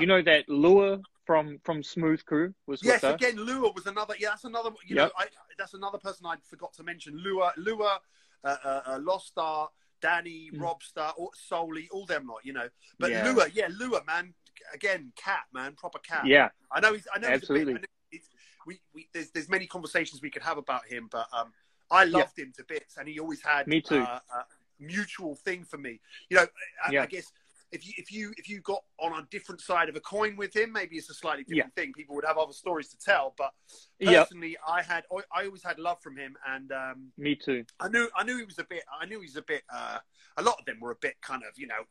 You 0.00 0.06
know 0.06 0.22
that 0.22 0.48
Lua 0.48 1.00
from 1.26 1.58
from 1.64 1.82
Smooth 1.82 2.24
Crew 2.24 2.54
was 2.66 2.82
Yes, 2.82 3.02
with 3.02 3.12
us. 3.12 3.14
again, 3.20 3.36
Lua 3.36 3.70
was 3.72 3.86
another. 3.86 4.14
Yeah, 4.18 4.30
that's 4.30 4.44
another. 4.44 4.70
You 4.86 4.96
Yep. 4.96 5.06
know, 5.06 5.12
I, 5.18 5.26
that's 5.58 5.74
another 5.74 5.98
person 5.98 6.26
I 6.26 6.36
forgot 6.48 6.72
to 6.74 6.82
mention. 6.82 7.16
Lua, 7.16 7.52
Lua, 7.56 8.00
uh, 8.44 8.56
uh, 8.64 8.80
uh, 8.86 8.98
Lost 9.00 9.28
Star, 9.28 9.68
Danny, 10.02 10.50
Mm. 10.52 10.58
Robstar, 10.60 11.14
all- 11.16 11.32
Solely, 11.34 11.88
all 11.90 12.04
them 12.04 12.26
lot. 12.26 12.44
You 12.44 12.52
know, 12.52 12.68
but 12.98 13.10
Yeah. 13.10 13.30
Lua, 13.30 13.48
yeah, 13.54 13.68
Lua, 13.70 14.04
man, 14.04 14.34
again, 14.74 15.12
cat, 15.16 15.44
man, 15.54 15.74
proper 15.74 15.98
cat. 16.00 16.26
Yeah, 16.26 16.50
I 16.70 16.80
know 16.80 16.92
he's. 16.92 17.06
I 17.14 17.18
know 17.18 17.28
Absolutely. 17.28 17.72
He's 17.72 17.78
a 17.78 17.80
bit, 17.80 17.90
I 18.12 18.16
know 18.16 18.20
we, 18.66 18.80
we, 18.94 19.08
there's, 19.12 19.30
there's 19.30 19.48
many 19.48 19.66
conversations 19.66 20.20
we 20.22 20.30
could 20.30 20.42
have 20.42 20.58
about 20.58 20.86
him, 20.86 21.08
but 21.10 21.26
um, 21.32 21.52
I 21.90 22.04
loved 22.04 22.38
him 22.38 22.52
to 22.56 22.64
bits, 22.64 22.96
and 22.96 23.08
he 23.08 23.18
always 23.18 23.42
had 23.42 23.66
Me 23.66 23.80
too. 23.80 24.00
Uh, 24.00 24.20
a 24.34 24.44
mutual 24.78 25.34
thing 25.34 25.64
for 25.64 25.78
me. 25.78 26.00
You 26.28 26.36
know, 26.38 26.46
I, 26.84 26.92
Yeah. 26.92 27.02
I 27.02 27.06
guess 27.06 27.32
if 27.72 27.86
you 27.86 27.92
if 27.96 28.12
you 28.12 28.32
if 28.36 28.48
you 28.48 28.60
got 28.60 28.82
on 29.00 29.18
a 29.18 29.26
different 29.30 29.60
side 29.60 29.88
of 29.88 29.96
a 29.96 30.00
coin 30.00 30.36
with 30.36 30.54
him, 30.54 30.72
maybe 30.72 30.96
it's 30.96 31.10
a 31.10 31.14
slightly 31.14 31.44
different 31.44 31.74
thing. 31.74 31.92
People 31.92 32.14
would 32.14 32.24
have 32.24 32.38
other 32.38 32.52
stories 32.52 32.88
to 32.90 32.98
tell, 32.98 33.34
but 33.36 33.52
yeah. 33.98 34.20
personally, 34.20 34.56
I 34.66 34.82
had 34.82 35.04
I 35.34 35.44
always 35.44 35.62
had 35.62 35.78
love 35.78 36.00
from 36.02 36.16
him, 36.16 36.36
and 36.46 36.70
um, 36.72 37.12
Me 37.16 37.34
too. 37.34 37.64
I 37.80 37.88
knew 37.88 38.08
I 38.14 38.24
knew 38.24 38.36
he 38.36 38.44
was 38.44 38.58
a 38.58 38.64
bit. 38.64 38.84
I 39.00 39.06
knew 39.06 39.20
he 39.20 39.26
was 39.26 39.36
a 39.36 39.42
bit. 39.42 39.62
Uh, 39.72 39.98
a 40.36 40.42
lot 40.42 40.56
of 40.58 40.64
them 40.66 40.78
were 40.80 40.92
a 40.92 40.96
bit 41.00 41.16
kind 41.22 41.42
of 41.48 41.58
you 41.58 41.66
know. 41.66 41.74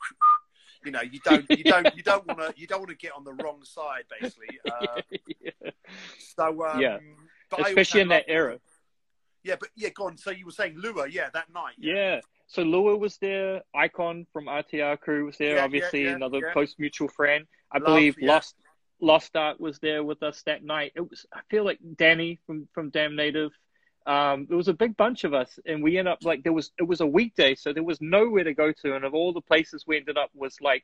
You 0.84 0.92
know, 0.92 1.02
you 1.02 1.20
don't, 1.24 1.46
you 1.48 1.64
don't, 1.64 1.96
you 1.96 2.02
don't 2.02 2.26
want 2.26 2.40
to, 2.40 2.60
you 2.60 2.66
don't 2.66 2.80
want 2.80 2.90
to 2.90 2.96
get 2.96 3.12
on 3.16 3.24
the 3.24 3.34
wrong 3.34 3.60
side, 3.64 4.06
basically. 4.20 4.60
Uh, 4.66 5.70
so, 6.36 6.66
um, 6.66 6.82
Yeah. 6.82 6.98
Especially 7.56 8.02
in 8.02 8.08
that 8.08 8.26
era. 8.28 8.58
Yeah, 9.44 9.58
but 9.60 9.70
yeah, 9.76 9.90
go 9.90 10.06
on. 10.06 10.18
So 10.18 10.32
you 10.32 10.46
were 10.46 10.52
saying 10.52 10.76
Lua, 10.78 11.08
yeah, 11.08 11.30
that 11.34 11.54
night. 11.54 11.76
Yeah. 11.78 12.22
So 12.52 12.64
Lua 12.64 12.98
was 12.98 13.18
there. 13.18 13.62
Icon 13.74 14.28
from 14.34 14.48
RTR 14.48 15.00
crew 15.00 15.26
was 15.26 15.38
there. 15.38 15.56
Yeah, 15.56 15.64
obviously, 15.64 16.04
yeah, 16.04 16.16
another 16.16 16.52
close 16.52 16.76
mutual 16.78 17.08
friend. 17.08 17.46
I 17.72 17.78
Love, 17.78 17.86
believe. 17.86 18.18
Lost 18.22 18.56
Lost 19.00 19.38
Art 19.38 19.60
was 19.62 19.80
there 19.80 20.04
with 20.04 20.22
us 20.22 20.44
that 20.46 20.62
night. 20.62 20.92
It 20.94 21.10
was. 21.10 21.26
I 21.34 21.40
feel 21.50 21.64
like 21.64 21.80
Danny 21.96 22.40
from 22.46 22.68
from 22.74 22.90
Dam 22.90 23.16
Native. 23.16 23.52
Um, 24.06 24.48
there 24.50 24.58
was 24.58 24.68
a 24.68 24.74
big 24.74 24.98
bunch 24.98 25.24
of 25.24 25.34
us, 25.34 25.60
and 25.66 25.82
we 25.82 25.98
ended 25.98 26.12
up 26.12 26.26
like 26.26 26.44
there 26.44 26.52
was. 26.52 26.72
It 26.78 26.84
was 26.84 27.00
a 27.00 27.08
weekday, 27.08 27.56
so 27.56 27.72
there 27.72 27.84
was 27.84 28.02
nowhere 28.02 28.44
to 28.44 28.54
go 28.54 28.74
to, 28.84 28.96
and 28.98 29.06
of 29.06 29.14
all 29.14 29.32
the 29.32 29.42
places 29.42 29.86
we 29.88 29.96
ended 29.96 30.18
up 30.18 30.30
was 30.36 30.60
like 30.60 30.84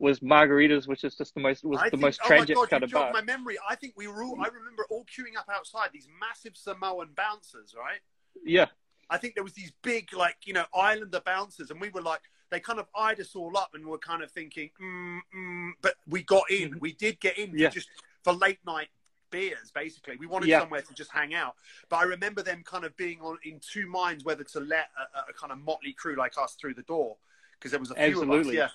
was 0.00 0.18
Margaritas, 0.18 0.88
which 0.88 1.04
is 1.04 1.14
just 1.14 1.32
the 1.34 1.40
most 1.40 1.62
was 1.62 1.78
I 1.78 1.84
the 1.84 1.90
think, 1.90 2.02
most 2.02 2.20
oh 2.24 2.26
tragic 2.26 2.56
god, 2.56 2.70
kind 2.70 2.82
of 2.82 2.90
bar. 2.90 3.12
my 3.12 3.22
memory. 3.22 3.56
I 3.70 3.76
think 3.76 3.94
we 3.96 4.08
were 4.08 4.24
all. 4.24 4.36
I 4.40 4.48
remember 4.48 4.84
all 4.90 5.04
queuing 5.04 5.38
up 5.38 5.46
outside 5.48 5.90
these 5.92 6.08
massive 6.18 6.56
Samoan 6.56 7.10
bouncers, 7.14 7.72
right? 7.78 8.00
Yeah, 8.44 8.66
I 9.10 9.18
think 9.18 9.34
there 9.34 9.44
was 9.44 9.52
these 9.54 9.72
big, 9.82 10.12
like 10.14 10.36
you 10.44 10.52
know, 10.52 10.64
Islander 10.74 11.20
bouncers, 11.20 11.70
and 11.70 11.80
we 11.80 11.88
were 11.90 12.02
like, 12.02 12.20
they 12.50 12.60
kind 12.60 12.78
of 12.78 12.86
eyed 12.96 13.20
us 13.20 13.34
all 13.34 13.56
up, 13.56 13.70
and 13.74 13.84
were 13.86 13.98
kind 13.98 14.22
of 14.22 14.30
thinking, 14.30 14.70
mm, 14.80 15.18
mm, 15.36 15.70
but 15.82 15.94
we 16.08 16.22
got 16.22 16.50
in. 16.50 16.74
Mhm. 16.74 16.80
We 16.80 16.92
did 16.92 17.20
get 17.20 17.38
in, 17.38 17.56
Yeah. 17.56 17.68
just 17.70 17.88
for 18.22 18.32
late 18.32 18.58
night 18.66 18.88
beers. 19.30 19.70
Basically, 19.74 20.16
we 20.16 20.26
wanted 20.26 20.48
Yeah. 20.48 20.60
somewhere 20.60 20.82
to 20.82 20.94
just 20.94 21.10
hang 21.10 21.34
out. 21.34 21.56
But 21.88 21.96
I 21.96 22.02
remember 22.04 22.42
them 22.42 22.62
kind 22.64 22.84
of 22.84 22.96
being 22.96 23.20
on 23.20 23.38
in 23.42 23.60
two 23.60 23.86
minds 23.86 24.24
whether 24.24 24.44
to 24.44 24.60
let 24.60 24.90
a, 24.96 25.30
a- 25.30 25.32
kind 25.32 25.52
of 25.52 25.58
motley 25.58 25.92
crew 25.92 26.14
like 26.16 26.38
us 26.38 26.54
through 26.54 26.74
the 26.74 26.82
door 26.82 27.16
because 27.58 27.70
there 27.72 27.80
was 27.80 27.90
a 27.90 27.94
few 27.94 28.04
Absolutely. 28.04 28.58
of 28.58 28.70
us. 28.70 28.72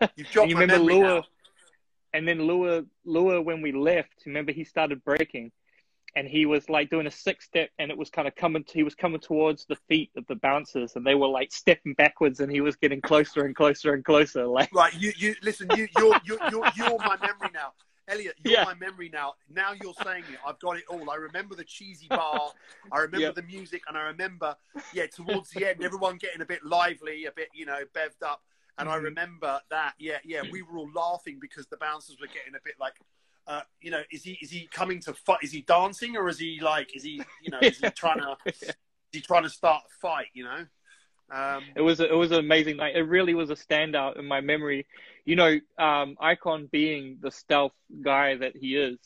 Yeah, 0.00 0.08
you've 0.16 0.34
you 0.34 0.54
my 0.54 0.60
remember 0.62 0.78
Lua, 0.92 1.02
now. 1.16 1.24
and 2.14 2.26
then 2.26 2.42
Lua, 2.46 2.84
Lua, 3.04 3.42
when 3.42 3.60
we 3.60 3.72
left, 3.72 4.22
remember 4.24 4.52
he 4.52 4.64
started 4.64 5.04
breaking, 5.04 5.52
and 6.16 6.28
he 6.28 6.46
was 6.46 6.68
like 6.68 6.90
doing 6.90 7.06
a 7.06 7.10
six 7.10 7.44
step, 7.44 7.70
and 7.78 7.90
it 7.90 7.98
was 7.98 8.08
kind 8.10 8.28
of 8.28 8.34
coming. 8.36 8.64
he 8.72 8.82
was 8.82 8.94
coming 8.94 9.20
towards 9.20 9.66
the 9.66 9.76
feet 9.88 10.10
of 10.16 10.26
the 10.26 10.36
bouncers, 10.36 10.94
and 10.96 11.04
they 11.06 11.14
were 11.14 11.26
like 11.26 11.52
stepping 11.52 11.94
backwards, 11.94 12.40
and 12.40 12.50
he 12.52 12.60
was 12.60 12.76
getting 12.76 13.00
closer 13.00 13.44
and 13.44 13.54
closer 13.56 13.94
and 13.94 14.04
closer. 14.04 14.46
Like, 14.54 14.72
Right, 14.72 14.94
you, 14.94 15.12
you 15.16 15.34
listen. 15.42 15.68
You, 15.76 15.88
you're, 15.98 16.14
you're, 16.24 16.38
you're, 16.50 16.64
you're 16.76 16.98
my 16.98 17.16
memory 17.20 17.50
now, 17.52 17.72
Elliot. 18.06 18.36
You're 18.44 18.54
Yeah. 18.54 18.64
my 18.64 18.74
memory 18.74 19.08
now. 19.12 19.34
Now 19.52 19.72
you're 19.72 19.94
saying 19.94 20.24
it. 20.28 20.38
I've 20.46 20.58
got 20.60 20.76
it 20.76 20.84
all. 20.88 21.10
I 21.10 21.16
remember 21.16 21.54
the 21.56 21.64
cheesy 21.64 22.06
bar. 22.10 22.52
I 22.92 22.98
remember 22.98 23.26
Yeah. 23.26 23.32
the 23.32 23.42
music, 23.42 23.82
and 23.88 23.96
I 23.98 24.02
remember, 24.02 24.54
yeah, 24.92 25.06
towards 25.06 25.50
the 25.50 25.66
end, 25.68 25.82
everyone 25.82 26.18
getting 26.18 26.40
a 26.42 26.46
bit 26.46 26.64
lively, 26.64 27.24
a 27.26 27.32
bit, 27.32 27.48
you 27.54 27.66
know, 27.66 27.80
bevved 27.94 28.22
up. 28.24 28.42
And 28.78 28.88
I 28.88 28.98
Mhm. 28.98 29.04
remember 29.04 29.60
that. 29.70 29.94
Yeah, 29.98 30.18
yeah, 30.24 30.42
we 30.50 30.62
were 30.62 30.78
all 30.78 30.90
laughing 30.94 31.38
because 31.40 31.66
the 31.66 31.76
bouncers 31.76 32.20
were 32.20 32.28
getting 32.28 32.54
a 32.54 32.60
bit 32.64 32.74
like. 32.78 32.94
Uh, 33.46 33.60
you 33.80 33.90
know, 33.90 34.02
is 34.10 34.22
he 34.22 34.38
is 34.40 34.50
he 34.50 34.68
coming 34.72 35.00
to 35.00 35.12
fight? 35.12 35.38
Is 35.42 35.52
he 35.52 35.62
dancing 35.62 36.16
or 36.16 36.28
is 36.28 36.38
he 36.38 36.58
like? 36.62 36.96
Is 36.96 37.02
he 37.02 37.22
you 37.42 37.50
know? 37.50 37.58
Is 37.60 37.78
he 37.78 37.90
trying 37.96 38.20
to? 38.20 38.36
Is 38.46 38.74
he 39.12 39.20
trying 39.20 39.42
to 39.42 39.50
start 39.50 39.82
a 39.86 40.00
fight? 40.00 40.28
You 40.32 40.44
know. 40.44 40.66
Um, 41.32 41.64
it 41.74 41.80
was 41.80 42.00
a, 42.00 42.10
it 42.10 42.14
was 42.14 42.32
an 42.32 42.38
amazing 42.38 42.76
night. 42.76 42.96
It 42.96 43.02
really 43.02 43.34
was 43.34 43.50
a 43.50 43.54
standout 43.54 44.18
in 44.18 44.26
my 44.26 44.40
memory. 44.40 44.86
You 45.24 45.36
know, 45.36 45.58
um, 45.78 46.16
Icon 46.20 46.68
being 46.70 47.18
the 47.20 47.30
stealth 47.30 47.72
guy 48.02 48.36
that 48.36 48.56
he 48.56 48.76
is. 48.76 48.98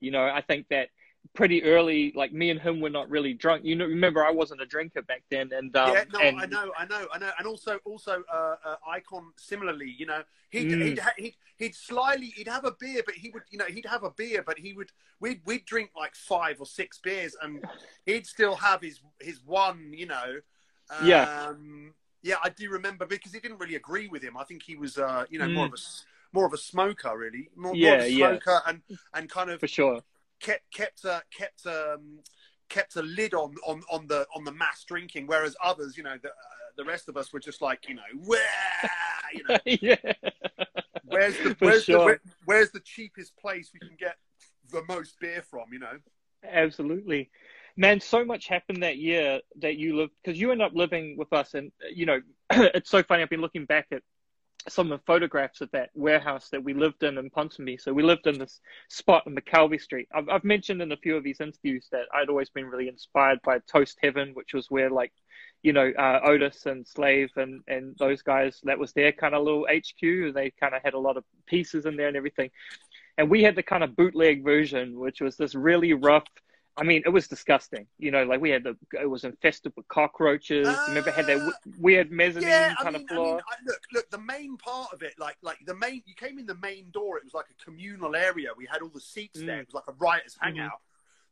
You 0.00 0.10
know, 0.10 0.24
I 0.24 0.40
think 0.40 0.68
that 0.70 0.88
pretty 1.32 1.64
early, 1.64 2.12
like 2.14 2.32
me 2.32 2.50
and 2.50 2.60
him 2.60 2.80
were 2.80 2.90
not 2.90 3.08
really 3.08 3.32
drunk. 3.32 3.64
You 3.64 3.76
know, 3.76 3.86
remember 3.86 4.24
I 4.24 4.30
wasn't 4.30 4.60
a 4.60 4.66
drinker 4.66 5.02
back 5.02 5.22
then, 5.30 5.50
and 5.52 5.74
um, 5.76 5.94
yeah, 5.94 6.04
no, 6.12 6.20
and 6.20 6.38
I 6.40 6.46
know, 6.46 6.72
I 6.78 6.84
know, 6.86 7.06
I 7.12 7.18
know, 7.18 7.30
and 7.38 7.46
also, 7.46 7.78
also, 7.84 8.22
uh, 8.32 8.56
uh, 8.64 8.76
Icon 8.88 9.32
similarly, 9.36 9.94
you 9.98 10.06
know, 10.06 10.22
he'd, 10.50 10.68
Mm. 10.68 10.82
he'd, 10.82 11.00
he'd, 11.16 11.36
he'd 11.56 11.74
slyly, 11.74 12.26
he'd 12.26 12.48
have 12.48 12.64
a 12.64 12.72
beer, 12.72 13.02
but 13.04 13.14
he 13.14 13.30
would, 13.30 13.42
you 13.50 13.58
know, 13.58 13.64
he'd 13.64 13.86
have 13.86 14.04
a 14.04 14.10
beer, 14.10 14.42
but 14.46 14.58
he 14.58 14.74
would, 14.74 14.92
we'd, 15.20 15.40
we'd 15.44 15.64
drink 15.64 15.90
like 15.96 16.14
five 16.14 16.60
or 16.60 16.66
six 16.66 16.98
beers, 16.98 17.34
and 17.42 17.64
he'd 18.06 18.26
still 18.26 18.54
have 18.54 18.82
his, 18.82 19.00
his 19.20 19.40
one, 19.44 19.92
you 19.92 20.06
know, 20.06 20.40
um, 20.90 21.04
Yeah. 21.08 21.34
yeah, 22.22 22.36
I 22.44 22.50
do 22.50 22.70
remember 22.70 23.06
because 23.06 23.32
he 23.32 23.40
didn't 23.40 23.58
really 23.58 23.76
agree 23.76 24.06
with 24.08 24.22
him. 24.22 24.36
I 24.36 24.44
think 24.44 24.62
he 24.62 24.76
was, 24.76 24.98
uh, 24.98 25.24
you 25.30 25.38
know, 25.38 25.48
more 25.48 25.66
of 25.66 25.72
a 25.72 25.76
more 26.32 26.46
of 26.46 26.52
a 26.52 26.58
smoker, 26.58 27.16
really, 27.16 27.48
more, 27.56 27.74
more 27.74 27.94
of 27.94 28.00
a 28.00 28.10
yeah. 28.10 28.28
smoker, 28.28 28.60
and 28.66 28.82
and 29.14 29.30
kind 29.30 29.50
of 29.50 29.60
for 29.60 29.68
sure. 29.68 30.02
Kept 30.40 30.70
kept 30.72 31.04
a 31.04 31.22
kept 31.36 31.66
um 31.66 32.20
kept 32.68 32.96
a 32.96 33.02
lid 33.02 33.34
on 33.34 33.54
on 33.66 33.82
on 33.90 34.06
the 34.06 34.26
on 34.34 34.44
the 34.44 34.52
mass 34.52 34.84
drinking 34.86 35.26
whereas 35.26 35.54
others 35.62 35.96
you 35.96 36.02
know 36.02 36.16
the 36.22 36.28
uh, 36.28 36.32
the 36.76 36.84
rest 36.84 37.08
of 37.08 37.16
us 37.16 37.32
were 37.32 37.40
just 37.40 37.62
like 37.62 37.88
you 37.88 37.94
know 37.94 38.02
where 38.24 38.40
you 39.32 39.42
know 39.48 39.58
yeah, 39.64 40.12
where's 41.04 41.36
the 41.38 41.56
where's 41.60 41.84
sure. 41.84 41.98
the 41.98 42.04
where, 42.04 42.20
where's 42.46 42.70
the 42.70 42.80
cheapest 42.80 43.36
place 43.36 43.70
we 43.72 43.80
can 43.80 43.96
get 43.98 44.16
the 44.70 44.82
most 44.88 45.18
beer 45.20 45.42
from 45.42 45.72
you 45.72 45.78
know 45.78 45.98
Absolutely. 46.50 47.30
Man, 47.76 48.00
so 48.00 48.24
much 48.24 48.46
happened 48.46 48.82
that 48.82 48.98
year 48.98 49.40
that 49.60 49.76
you 49.76 49.96
lived 49.96 50.12
because 50.22 50.40
you 50.40 50.52
end 50.52 50.62
up 50.62 50.72
living 50.74 51.16
with 51.18 51.32
us, 51.32 51.54
and 51.54 51.72
you 51.92 52.06
know 52.06 52.20
it's 52.50 52.90
so 52.90 53.02
funny. 53.02 53.22
I've 53.22 53.30
been 53.30 53.40
looking 53.40 53.64
back 53.64 53.86
at 53.92 54.02
some 54.68 54.90
of 54.90 54.98
the 54.98 55.04
photographs 55.04 55.60
of 55.60 55.70
that 55.72 55.90
warehouse 55.94 56.48
that 56.50 56.62
we 56.62 56.72
lived 56.72 57.02
in 57.02 57.18
in 57.18 57.30
Ponsonby. 57.30 57.80
So 57.80 57.92
we 57.92 58.02
lived 58.02 58.26
in 58.26 58.38
this 58.38 58.60
spot 58.88 59.24
in 59.26 59.34
McKelvie 59.34 59.80
Street. 59.80 60.08
I've, 60.14 60.28
I've 60.28 60.44
mentioned 60.44 60.80
in 60.80 60.92
a 60.92 60.96
few 60.96 61.16
of 61.16 61.24
these 61.24 61.40
interviews 61.40 61.88
that 61.92 62.06
I'd 62.14 62.28
always 62.28 62.50
been 62.50 62.66
really 62.66 62.88
inspired 62.88 63.40
by 63.44 63.58
Toast 63.70 63.98
Heaven, 64.02 64.30
which 64.34 64.54
was 64.54 64.70
where 64.70 64.90
like, 64.90 65.12
you 65.62 65.72
know, 65.72 65.92
uh, 65.98 66.20
Otis 66.24 66.66
and 66.66 66.86
Slave 66.86 67.30
and, 67.36 67.62
and 67.68 67.94
those 67.98 68.22
guys, 68.22 68.60
that 68.64 68.78
was 68.78 68.92
their 68.92 69.12
kind 69.12 69.34
of 69.34 69.44
little 69.44 69.66
HQ. 69.70 70.34
They 70.34 70.52
kind 70.58 70.74
of 70.74 70.82
had 70.82 70.94
a 70.94 70.98
lot 70.98 71.16
of 71.16 71.24
pieces 71.46 71.86
in 71.86 71.96
there 71.96 72.08
and 72.08 72.16
everything. 72.16 72.50
And 73.18 73.30
we 73.30 73.42
had 73.42 73.56
the 73.56 73.62
kind 73.62 73.84
of 73.84 73.96
bootleg 73.96 74.42
version, 74.42 74.98
which 74.98 75.20
was 75.20 75.36
this 75.36 75.54
really 75.54 75.92
rough, 75.92 76.26
I 76.76 76.82
mean, 76.82 77.02
it 77.06 77.08
was 77.10 77.28
disgusting. 77.28 77.86
You 77.98 78.10
know, 78.10 78.24
like 78.24 78.40
we 78.40 78.50
had 78.50 78.64
the, 78.64 78.76
it 79.00 79.08
was 79.08 79.22
infested 79.24 79.72
with 79.76 79.86
cockroaches. 79.88 80.66
Uh, 80.66 80.84
Remember, 80.88 81.10
had 81.12 81.26
that 81.26 81.34
w- 81.38 81.52
weird 81.78 82.10
mezzanine 82.10 82.48
yeah, 82.48 82.74
kind 82.74 82.88
I 82.96 82.98
mean, 82.98 83.02
of 83.02 83.08
floor. 83.08 83.26
I 83.26 83.30
mean, 83.30 83.40
I, 83.48 83.54
look, 83.66 83.80
look. 83.92 84.10
The 84.10 84.18
main 84.18 84.56
part 84.56 84.92
of 84.92 85.02
it, 85.02 85.14
like, 85.18 85.36
like 85.40 85.58
the 85.66 85.74
main, 85.76 86.02
you 86.04 86.14
came 86.14 86.38
in 86.38 86.46
the 86.46 86.56
main 86.56 86.90
door. 86.90 87.16
It 87.18 87.24
was 87.24 87.32
like 87.34 87.46
a 87.50 87.64
communal 87.64 88.16
area. 88.16 88.48
We 88.56 88.66
had 88.66 88.82
all 88.82 88.88
the 88.88 89.00
seats 89.00 89.38
there. 89.40 89.58
Mm. 89.58 89.62
It 89.62 89.66
was 89.68 89.74
like 89.74 89.84
a 89.88 89.92
writers' 89.92 90.34
Mhm. 90.34 90.44
hangout. 90.46 90.80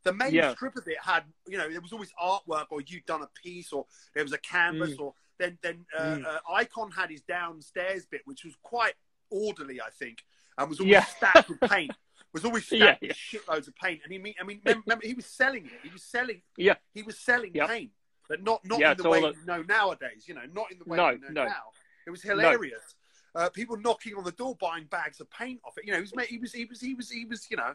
The 0.03 0.13
main 0.13 0.33
Yeah. 0.33 0.53
strip 0.53 0.75
of 0.77 0.87
it 0.87 0.97
had, 1.01 1.23
you 1.47 1.57
know, 1.57 1.69
there 1.69 1.81
was 1.81 1.91
always 1.93 2.11
artwork, 2.21 2.67
or 2.69 2.81
you'd 2.81 3.05
done 3.05 3.21
a 3.21 3.29
piece, 3.41 3.73
or 3.73 3.85
there 4.13 4.23
was 4.23 4.33
a 4.33 4.37
canvas, 4.37 4.97
or 4.97 5.13
then 5.39 5.57
then 5.61 5.85
uh, 5.97 6.01
Mm. 6.03 6.25
uh, 6.25 6.39
Icon 6.53 6.91
had 6.91 7.09
his 7.09 7.21
downstairs 7.21 8.05
bit, 8.05 8.21
which 8.25 8.45
was 8.45 8.55
quite 8.63 8.93
orderly, 9.29 9.81
I 9.81 9.89
think, 9.89 10.23
and 10.57 10.69
was 10.69 10.79
always 10.79 10.91
Yeah. 10.93 11.03
stacked 11.05 11.49
with 11.49 11.59
paint. 11.61 11.91
Was 12.33 12.45
always 12.45 12.65
stacked 12.65 12.81
Yeah, 12.81 12.95
with 12.99 13.17
yeah. 13.33 13.39
shitloads 13.39 13.67
of 13.67 13.75
paint. 13.75 14.01
And 14.03 14.11
he, 14.11 14.17
mean, 14.17 14.33
I 14.41 14.43
mean, 14.43 14.59
remember, 14.65 15.05
he 15.05 15.13
was 15.13 15.25
selling 15.25 15.65
it. 15.65 15.71
He 15.83 15.89
was 15.89 16.03
selling. 16.03 16.41
Yeah. 16.57 16.75
He 16.93 17.03
was 17.03 17.19
selling 17.19 17.51
Yep. 17.53 17.69
paint, 17.69 17.91
but 18.27 18.43
not 18.43 18.65
not 18.65 18.79
Yeah, 18.79 18.91
in 18.91 18.97
the 18.97 19.09
way 19.09 19.21
you 19.21 19.45
know 19.45 19.61
nowadays. 19.61 20.25
You 20.27 20.33
know, 20.33 20.45
not 20.51 20.71
in 20.71 20.79
the 20.79 20.85
way 20.85 20.97
No, 20.97 21.09
you 21.11 21.19
know 21.19 21.29
no. 21.29 21.45
now. 21.45 21.63
It 22.07 22.09
was 22.09 22.21
hilarious. 22.21 22.95
Uh, 23.35 23.49
people 23.49 23.77
knocking 23.77 24.15
on 24.15 24.23
the 24.23 24.31
door, 24.31 24.55
buying 24.59 24.85
bags 24.85 25.19
of 25.19 25.29
paint 25.31 25.59
off 25.65 25.77
it. 25.77 25.85
You 25.85 25.91
know, 25.93 25.97
he 25.97 26.01
was 26.01 26.27
he 26.27 26.37
was 26.37 26.53
he 26.53 26.65
was 26.65 26.81
he 26.81 26.93
was 26.95 27.09
he 27.09 27.25
was 27.25 27.47
you 27.49 27.57
know 27.57 27.73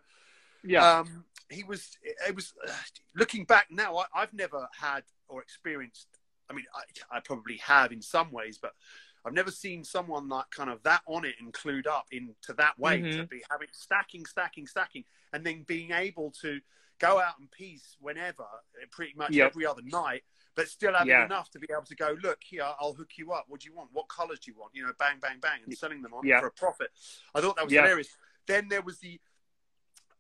yeah. 0.65 0.99
um, 0.99 1.25
he 1.51 1.65
was 1.65 1.97
it 2.27 2.35
was 2.35 2.53
uh, 2.67 2.73
looking 3.15 3.45
back 3.45 3.67
now. 3.71 3.97
I, 3.97 4.05
I've 4.15 4.35
never 4.35 4.69
had 4.79 5.03
or 5.29 5.43
experienced. 5.43 6.09
I 6.51 6.55
mean, 6.55 6.65
I, 6.75 7.17
I 7.17 7.21
probably 7.21 7.59
have 7.59 7.93
in 7.93 8.01
some 8.01 8.33
ways, 8.33 8.59
but 8.61 8.73
I've 9.25 9.33
never 9.33 9.51
seen 9.51 9.85
someone 9.85 10.29
like 10.29 10.51
kind 10.51 10.71
of 10.71 10.83
that 10.85 11.03
on 11.07 11.25
it 11.25 11.35
and 11.41 11.53
clued 11.53 11.87
up 11.87 12.07
into 12.13 12.53
that 12.55 12.79
way 12.79 13.03
to 13.03 13.07
Mhm. 13.25 13.29
be 13.29 13.43
having 13.51 13.69
stacking, 13.73 14.25
stacking, 14.27 14.67
stacking, 14.67 15.05
and 15.33 15.45
then 15.45 15.63
being 15.65 15.91
able 15.93 16.31
to 16.43 16.61
go 16.99 17.21
out 17.21 17.39
and 17.39 17.51
piece 17.51 17.97
whenever, 18.01 18.43
uh, 18.43 18.87
pretty 18.91 19.15
much 19.15 19.33
Yep. 19.33 19.51
every 19.51 19.67
other 19.67 19.83
night, 19.83 20.25
but 20.55 20.69
still 20.69 20.95
having 20.95 21.09
Yeah. 21.09 21.25
enough 21.25 21.49
to 21.51 21.59
be 21.61 21.69
able 21.71 21.85
to 21.85 21.95
go, 21.95 22.17
look 22.23 22.43
here, 22.43 22.65
I'll 22.81 22.95
hook 22.95 23.17
you 23.19 23.33
up. 23.33 23.49
What 23.49 23.61
do 23.61 23.69
you 23.69 23.75
want? 23.75 23.93
What 23.93 24.09
colours 24.09 24.41
do 24.41 24.51
you 24.51 24.57
want? 24.57 24.75
You 24.75 24.85
know, 24.85 24.93
bang, 24.99 25.21
bang, 25.21 25.39
bang, 25.39 25.63
and 25.63 25.77
selling 25.79 26.03
them 26.03 26.15
on 26.15 26.25
for 26.41 26.47
a 26.49 26.51
profit. 26.53 26.91
I 27.35 27.41
thought 27.41 27.57
that 27.57 27.65
was 27.65 27.73
hilarious. 27.85 28.17
Then 28.47 28.69
there 28.69 28.83
was 28.83 28.99
the 28.99 29.21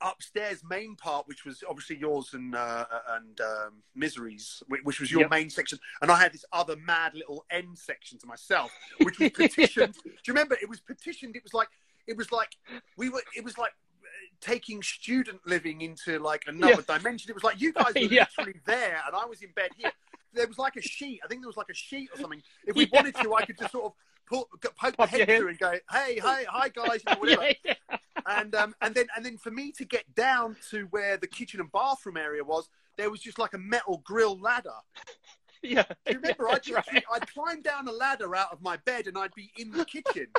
upstairs 0.00 0.62
main 0.68 0.96
part, 0.96 1.26
which 1.28 1.44
was 1.44 1.62
obviously 1.68 1.96
yours 1.96 2.34
and 2.34 2.54
uh, 2.54 2.84
and 3.10 3.40
um, 3.40 3.82
Miseries, 3.94 4.62
which 4.84 5.00
was 5.00 5.10
your 5.10 5.22
Yep. 5.22 5.30
main 5.30 5.50
section, 5.50 5.78
and 6.02 6.10
I 6.10 6.18
had 6.18 6.32
this 6.32 6.44
other 6.52 6.76
mad 6.76 7.14
little 7.14 7.44
end 7.50 7.76
section 7.78 8.18
to 8.18 8.26
myself, 8.26 8.70
which 9.02 9.18
was 9.18 9.30
petitioned. 9.34 9.94
Do 10.04 10.10
you 10.26 10.32
remember? 10.34 10.56
It 10.60 10.68
was 10.68 10.80
petitioned. 10.80 11.36
It 11.36 11.42
was 11.42 11.54
like 11.54 11.68
it 12.06 12.16
was 12.16 12.30
like 12.32 12.56
we 12.96 13.08
were. 13.08 13.22
It 13.36 13.44
was 13.44 13.58
like 13.58 13.72
uh, 14.02 14.06
taking 14.40 14.82
student 14.82 15.40
living 15.46 15.80
into 15.80 16.18
like 16.18 16.44
another 16.46 16.82
dimension. 16.82 17.30
It 17.30 17.34
was 17.34 17.44
like 17.44 17.60
you 17.60 17.72
guys 17.72 17.94
were 17.94 18.00
Yeah. 18.02 18.26
literally 18.38 18.60
there, 18.66 19.00
and 19.06 19.14
I 19.16 19.24
was 19.26 19.42
in 19.42 19.50
bed 19.52 19.70
here. 19.76 19.92
There 20.34 20.46
was 20.46 20.58
like 20.58 20.76
a 20.76 20.82
sheet. 20.82 21.20
I 21.24 21.28
think 21.28 21.40
there 21.42 21.48
was 21.48 21.56
like 21.56 21.70
a 21.70 21.74
sheet 21.74 22.10
or 22.14 22.18
something. 22.20 22.42
If 22.66 22.76
we 22.76 22.84
Yeah. 22.92 23.00
wanted 23.02 23.14
to, 23.16 23.34
I 23.34 23.44
could 23.46 23.58
just 23.58 23.72
sort 23.72 23.86
of 23.86 23.92
poke 24.28 24.48
the 24.60 24.70
Pop 24.70 25.12
your 25.12 25.24
head 25.26 25.38
through 25.38 25.48
and 25.48 25.58
go, 25.58 25.72
"Hey, 25.90 26.18
hi, 26.18 26.44
hi, 26.48 26.68
guys," 26.68 27.00
you 27.08 27.14
know, 27.14 27.20
whatever 27.20 27.46
yeah, 27.64 27.74
yeah. 27.90 27.96
and 28.26 28.54
um, 28.54 28.74
and 28.80 28.94
then 28.94 29.06
and 29.16 29.24
then 29.24 29.36
for 29.36 29.50
me 29.50 29.72
to 29.72 29.84
get 29.84 30.14
down 30.14 30.56
to 30.70 30.86
where 30.90 31.16
the 31.16 31.26
kitchen 31.26 31.60
and 31.60 31.70
bathroom 31.72 32.16
area 32.16 32.44
was, 32.44 32.68
there 32.96 33.10
was 33.10 33.20
just 33.20 33.38
like 33.38 33.54
a 33.54 33.58
metal 33.58 34.02
grill 34.04 34.38
ladder. 34.38 34.70
yeah. 35.62 35.84
Do 36.06 36.12
you 36.12 36.20
remember? 36.20 36.48
Yeah, 36.48 36.54
I'd, 36.54 36.70
right. 36.92 37.04
I'd 37.14 37.32
climb 37.32 37.62
down 37.62 37.88
a 37.88 37.92
ladder 37.92 38.34
out 38.36 38.52
of 38.52 38.60
my 38.60 38.76
bed 38.78 39.06
and 39.06 39.16
I'd 39.16 39.34
be 39.34 39.50
in 39.56 39.70
the 39.70 39.84
kitchen. 39.84 40.26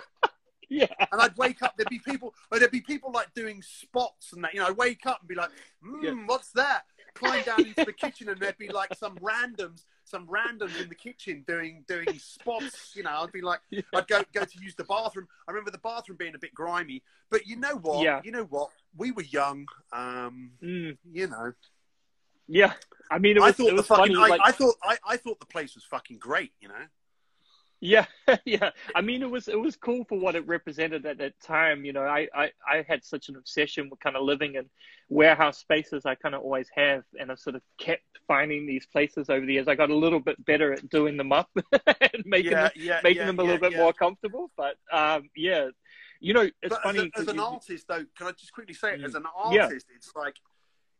Yeah. 0.71 0.85
And 1.11 1.19
I'd 1.19 1.35
wake 1.35 1.63
up. 1.63 1.73
There'd 1.75 1.89
be 1.89 1.97
people. 1.97 2.35
Or 2.51 2.59
there'd 2.59 2.69
be 2.69 2.79
people 2.79 3.11
like 3.11 3.33
doing 3.33 3.59
spots 3.63 4.33
and 4.33 4.43
that. 4.43 4.53
You 4.53 4.59
know, 4.59 4.67
I'd 4.67 4.77
wake 4.77 5.07
up 5.07 5.19
and 5.21 5.27
be 5.27 5.33
like, 5.33 5.49
"Hmm, 5.83 6.05
Yeah. 6.05 6.13
what's 6.27 6.51
that?" 6.51 6.83
Climb 7.15 7.41
down 7.43 7.65
into 7.65 7.85
the 7.85 7.91
kitchen 7.91 8.29
and 8.29 8.39
there'd 8.39 8.55
be 8.59 8.69
like 8.69 8.93
some 8.93 9.15
randoms, 9.17 9.85
some 10.09 10.27
randoms 10.27 10.79
in 10.81 10.89
the 10.89 10.95
kitchen 10.95 11.43
doing 11.47 11.83
doing 11.87 12.07
spots. 12.19 12.93
You 12.95 13.03
know, 13.03 13.11
I'd 13.11 13.31
be 13.31 13.41
like, 13.41 13.59
Yeah. 13.69 13.81
I'd 13.93 14.07
go 14.07 14.23
go 14.33 14.43
to 14.43 14.59
use 14.61 14.75
the 14.75 14.83
bathroom. 14.85 15.27
I 15.47 15.51
remember 15.51 15.71
the 15.71 15.77
bathroom 15.77 16.17
being 16.17 16.35
a 16.35 16.39
bit 16.39 16.53
grimy, 16.53 17.03
but 17.29 17.45
you 17.45 17.55
know 17.55 17.75
what? 17.75 18.03
Yeah. 18.03 18.21
You 18.23 18.31
know 18.31 18.43
what? 18.45 18.69
We 18.97 19.11
were 19.11 19.23
young. 19.23 19.65
Um, 19.93 20.51
Mm, 20.63 20.97
you 21.11 21.27
know, 21.27 21.53
yeah. 22.47 22.73
I 23.11 23.19
mean, 23.19 23.37
it 23.37 23.41
was, 23.41 23.49
I 23.49 23.51
thought 23.53 23.69
it 23.73 23.75
the 23.75 23.83
fucking. 23.83 24.15
funny. 24.15 24.25
I, 24.25 24.27
like, 24.35 24.41
I 24.43 24.51
thought 24.51 24.75
I, 24.83 24.97
I 25.07 25.17
thought 25.17 25.39
the 25.39 25.45
place 25.45 25.75
was 25.75 25.83
fucking 25.83 26.17
great. 26.17 26.51
You 26.59 26.69
know. 26.69 26.85
Yeah, 27.81 28.05
yeah. 28.45 28.71
I 28.93 29.01
mean, 29.01 29.21
it 29.21 29.29
was 29.29 29.47
it 29.47 29.59
was 29.59 29.75
cool 29.77 30.03
for 30.09 30.19
what 30.19 30.35
it 30.35 30.45
represented 30.47 31.05
at 31.05 31.17
that 31.19 31.39
time. 31.39 31.85
You 31.85 31.93
know, 31.93 32.03
I 32.03 32.27
I, 32.35 32.51
I 32.69 32.85
had 32.87 33.03
such 33.05 33.29
an 33.29 33.37
obsession 33.37 33.89
with 33.89 33.99
kind 34.01 34.15
of 34.17 34.23
living 34.23 34.55
in 34.55 34.65
warehouse 35.07 35.59
spaces. 35.59 36.05
I 36.05 36.15
kind 36.15 36.35
of 36.35 36.41
always 36.41 36.67
have, 36.75 37.03
and 37.19 37.31
I've 37.31 37.39
sort 37.39 37.55
of 37.55 37.61
kept 37.77 38.03
finding 38.27 38.67
these 38.67 38.85
places 38.85 39.29
over 39.29 39.45
the 39.45 39.53
years. 39.53 39.67
I 39.69 39.75
got 39.75 39.89
a 39.91 39.95
little 39.95 40.19
bit 40.19 40.43
better 40.45 40.73
at 40.73 40.89
doing 40.89 41.15
them 41.15 41.31
up 41.31 41.49
and 42.01 42.23
making 42.25 42.51
them, 42.51 42.69
yeah, 42.75 42.99
making 43.01 43.21
yeah, 43.21 43.25
them 43.27 43.39
a 43.39 43.43
yeah, 43.43 43.47
little 43.49 43.61
bit 43.61 43.71
yeah. 43.71 43.77
more 43.83 43.93
comfortable. 43.93 44.51
But 44.57 44.75
um, 44.91 45.29
yeah, 45.35 45.69
you 46.19 46.33
know, 46.33 46.49
it's 46.61 46.69
but 46.75 46.83
funny 46.83 46.99
as, 46.99 47.05
a, 47.15 47.19
as 47.21 47.27
an 47.29 47.35
you- 47.37 47.43
artist, 47.43 47.85
though, 47.87 48.03
can 48.17 48.27
I 48.27 48.31
just 48.31 48.51
quickly 48.51 48.73
say, 48.73 48.97
Mm. 48.97 49.05
as 49.05 49.15
an 49.15 49.23
Yeah. 49.51 49.63
artist, 49.63 49.85
it's 49.95 50.11
like 50.17 50.35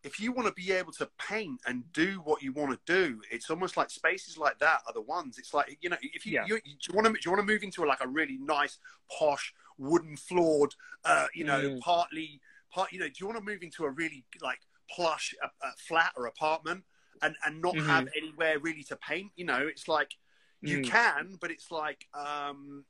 if 0.03 0.19
you 0.19 0.31
want 0.31 0.47
to 0.47 0.53
be 0.53 0.71
able 0.71 0.91
to 0.93 1.09
paint 1.17 1.59
and 1.65 1.83
do 1.91 2.21
what 2.23 2.41
you 2.41 2.53
want 2.53 2.71
to 2.71 2.79
do, 2.85 3.21
it's 3.31 3.49
almost 3.49 3.75
like 3.75 3.89
spaces 3.89 4.37
like 4.37 4.57
that 4.59 4.81
are 4.87 4.93
the 4.93 5.01
ones. 5.01 5.37
It's 5.37 5.53
like 5.53 5.77
you 5.81 5.89
know, 5.89 5.97
if 6.01 6.25
you, 6.25 6.33
Yeah. 6.33 6.45
you, 6.47 6.55
you 6.55 6.75
do 6.79 6.91
you 6.91 6.95
want 6.95 7.07
to 7.07 7.13
do 7.13 7.19
you 7.25 7.31
want 7.31 7.45
to 7.45 7.53
move 7.53 7.63
into 7.63 7.83
like 7.85 8.03
a 8.03 8.07
really 8.07 8.37
nice, 8.41 8.77
posh, 9.11 9.53
wooden 9.77 10.15
floored, 10.15 10.73
uh, 11.05 11.27
you 11.33 11.43
know, 11.43 11.69
Mm. 11.69 11.79
partly 11.81 12.39
part, 12.71 12.91
you 12.91 12.99
know, 12.99 13.07
do 13.07 13.13
you 13.19 13.25
want 13.27 13.37
to 13.39 13.43
move 13.43 13.61
into 13.63 13.83
a 13.83 13.89
really 13.89 14.23
like 14.41 14.59
plush 14.89 15.35
uh, 15.43 15.47
uh, 15.63 15.71
flat 15.77 16.11
or 16.15 16.27
apartment 16.27 16.83
and 17.21 17.35
and 17.45 17.61
not 17.61 17.75
Mhm. 17.75 17.85
have 17.85 18.07
anywhere 18.15 18.59
really 18.59 18.83
to 18.83 18.95
paint? 18.95 19.31
You 19.35 19.45
know, 19.45 19.67
it's 19.67 19.87
like 19.87 20.15
you 20.61 20.79
Mm. 20.79 20.83
can, 20.83 21.37
but 21.41 21.51
it's 21.51 21.71
like 21.71 22.05
um, 22.13 22.85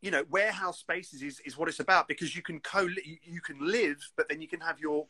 you 0.00 0.10
know, 0.10 0.24
warehouse 0.30 0.78
spaces 0.78 1.22
is, 1.22 1.40
is 1.40 1.56
what 1.56 1.68
it's 1.68 1.80
about 1.80 2.06
because 2.08 2.36
you 2.36 2.42
can 2.42 2.60
co 2.60 2.82
you- 2.82 3.18
you 3.24 3.40
can 3.40 3.58
live, 3.60 3.98
but 4.16 4.28
then 4.28 4.40
you 4.40 4.48
can 4.48 4.60
have 4.60 4.78
your 4.78 5.08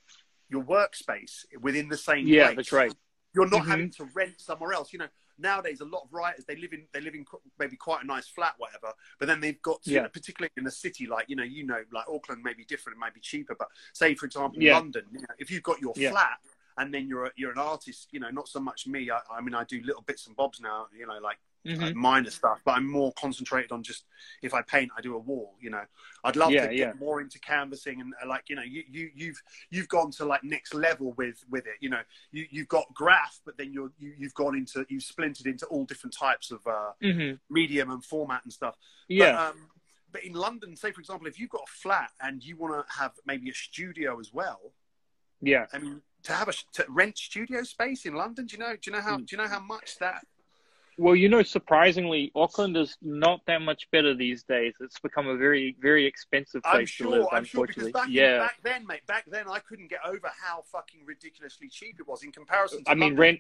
your 0.51 0.65
workspace 0.65 1.45
within 1.61 1.89
the 1.89 1.97
same 1.97 2.27
Yeah, 2.27 2.45
place. 2.47 2.57
that's 2.57 2.73
right. 2.73 2.95
You're 3.35 3.49
not 3.51 3.65
Mhm. 3.65 3.69
having 3.69 3.91
to 3.93 4.05
rent 4.15 4.41
somewhere 4.41 4.73
else. 4.73 4.95
You 4.95 5.01
know, 5.01 5.09
nowadays 5.37 5.81
a 5.83 5.85
lot 5.85 6.05
of 6.05 6.13
writers 6.13 6.47
they 6.47 6.57
live 6.57 6.73
in 6.73 6.89
they 6.93 7.03
live 7.03 7.15
in 7.15 7.27
maybe 7.59 7.77
quite 7.77 8.03
a 8.03 8.07
nice 8.07 8.29
flat, 8.29 8.55
whatever, 8.57 8.95
but 9.19 9.27
then 9.27 9.41
they've 9.41 9.61
got 9.61 9.83
to, 9.83 9.91
Yeah. 9.93 10.09
particularly 10.09 10.51
in 10.57 10.67
a 10.67 10.71
city 10.71 11.07
like 11.07 11.29
you 11.29 11.37
know 11.37 11.43
you 11.45 11.65
know 11.65 11.85
like 11.93 12.09
Auckland 12.09 12.43
may 12.43 12.55
be 12.55 12.65
different, 12.65 12.97
it 12.97 12.99
might 13.01 13.13
be 13.15 13.21
cheaper, 13.21 13.55
but 13.55 13.69
say 13.93 14.15
for 14.15 14.25
example 14.25 14.63
Yeah. 14.63 14.73
London, 14.75 15.07
you 15.13 15.21
know, 15.21 15.35
if 15.39 15.51
you've 15.51 15.63
got 15.63 15.81
your 15.81 15.93
Yeah. 15.97 16.11
flat 16.13 16.41
and 16.79 16.95
then 16.95 17.07
you're 17.09 17.27
a, 17.27 17.33
you're 17.37 17.53
an 17.53 17.59
artist, 17.59 18.09
you 18.13 18.21
know, 18.21 18.31
not 18.31 18.49
so 18.49 18.59
much 18.61 18.87
me. 18.87 19.11
I, 19.11 19.21
I 19.31 19.41
mean, 19.43 19.53
I 19.55 19.65
do 19.65 19.83
little 19.83 20.03
bits 20.03 20.27
and 20.29 20.35
bobs 20.37 20.61
now, 20.61 20.89
you 20.97 21.07
know, 21.07 21.19
like 21.19 21.39
Mhm. 21.67 21.81
like 21.81 21.95
minor 21.95 22.31
stuff, 22.31 22.61
but 22.65 22.73
I'm 22.73 22.87
more 22.91 23.13
concentrated 23.15 23.73
on 23.73 23.83
just 23.83 24.05
if 24.43 24.55
I 24.55 24.63
paint, 24.63 24.91
I 24.97 25.01
do 25.01 25.17
a 25.17 25.19
wall. 25.19 25.57
You 25.61 25.71
know, 25.71 25.85
I'd 26.25 26.37
love 26.37 26.53
Yeah, 26.53 26.63
to 26.63 26.69
get 26.69 26.77
yeah. 26.79 26.93
more 26.99 27.21
into 27.21 27.39
canvassing 27.41 28.01
and 28.01 28.15
uh, 28.23 28.29
like 28.29 28.49
you 28.49 28.57
know, 28.57 28.63
you, 28.63 28.85
you 28.89 29.11
you've 29.15 29.43
you've 29.71 29.89
gone 29.89 30.11
to 30.13 30.25
like 30.25 30.45
next 30.45 30.73
level 30.73 31.13
with 31.15 31.45
with 31.51 31.67
it. 31.67 31.75
You 31.81 31.91
know, 31.91 32.03
you 32.31 32.47
you've 32.51 32.69
got 32.69 32.87
graph, 32.95 33.41
but 33.45 33.59
then 33.59 33.73
you're 33.73 33.93
you, 33.99 34.15
you've 34.17 34.35
gone 34.35 34.57
into 34.57 34.87
you've 34.89 35.03
splintered 35.03 35.47
into 35.47 35.67
all 35.67 35.85
different 35.85 36.15
types 36.17 36.51
of 36.51 36.67
uh, 36.67 36.93
Mhm. 37.03 37.41
medium 37.51 37.91
and 37.91 38.05
format 38.05 38.45
and 38.45 38.53
stuff. 38.53 38.77
Yeah. 39.09 39.33
But, 39.33 39.41
um, 39.57 39.71
but 40.11 40.25
in 40.25 40.33
London, 40.33 40.75
say 40.77 40.93
for 40.93 41.01
example, 41.01 41.27
if 41.27 41.39
you've 41.39 41.51
got 41.51 41.63
a 41.63 41.71
flat 41.71 42.13
and 42.21 42.43
you 42.43 42.57
want 42.57 42.87
to 42.87 42.95
have 42.99 43.13
maybe 43.27 43.51
a 43.51 43.55
studio 43.55 44.19
as 44.21 44.33
well, 44.33 44.73
yeah. 45.41 45.67
I 45.73 45.79
mean, 45.79 46.03
to 46.23 46.33
have 46.33 46.49
a 46.49 46.53
to 46.75 46.87
rent 46.89 47.19
studio 47.19 47.63
space 47.65 48.07
in 48.07 48.15
London, 48.15 48.47
do 48.47 48.55
you 48.55 48.59
know? 48.59 48.75
Do 48.77 48.91
you 48.91 48.93
know 48.97 49.03
how? 49.03 49.19
Mm. 49.19 49.27
Do 49.27 49.37
you 49.37 49.43
know 49.43 49.49
how 49.49 49.61
much 49.61 49.99
that? 49.99 50.25
Well, 50.99 51.15
you 51.15 51.29
know, 51.29 51.45
surprisingly, 51.45 52.33
Auckland 52.35 52.77
is 52.77 52.97
not 53.01 53.41
that 53.47 53.63
much 53.63 53.89
better 53.93 54.15
these 54.15 54.43
days. 54.43 54.75
It's 54.81 54.99
become 54.99 55.29
a 55.29 55.37
very, 55.37 55.77
very 55.81 56.05
expensive 56.05 56.61
place 56.65 56.97
I'm 57.01 57.07
to 57.07 57.11
live. 57.11 57.27
I'm 57.31 57.45
sure 57.45 57.69
because 57.69 57.87
unfortunately, 57.87 57.93
back, 57.93 58.09
yeah. 58.11 58.39
back 58.39 58.59
then, 58.65 58.85
mate, 58.85 59.07
back 59.07 59.25
then 59.29 59.45
I 59.49 59.61
couldn't 59.61 59.91
get 59.91 60.01
over 60.05 60.29
how 60.43 60.65
fucking 60.73 61.03
ridiculously 61.07 61.69
cheap 61.69 61.97
it 62.01 62.09
was 62.09 62.25
in 62.25 62.33
comparison. 62.33 62.83
to 62.83 62.91
I 62.91 62.97
mean, 62.97 63.15
rent- 63.15 63.39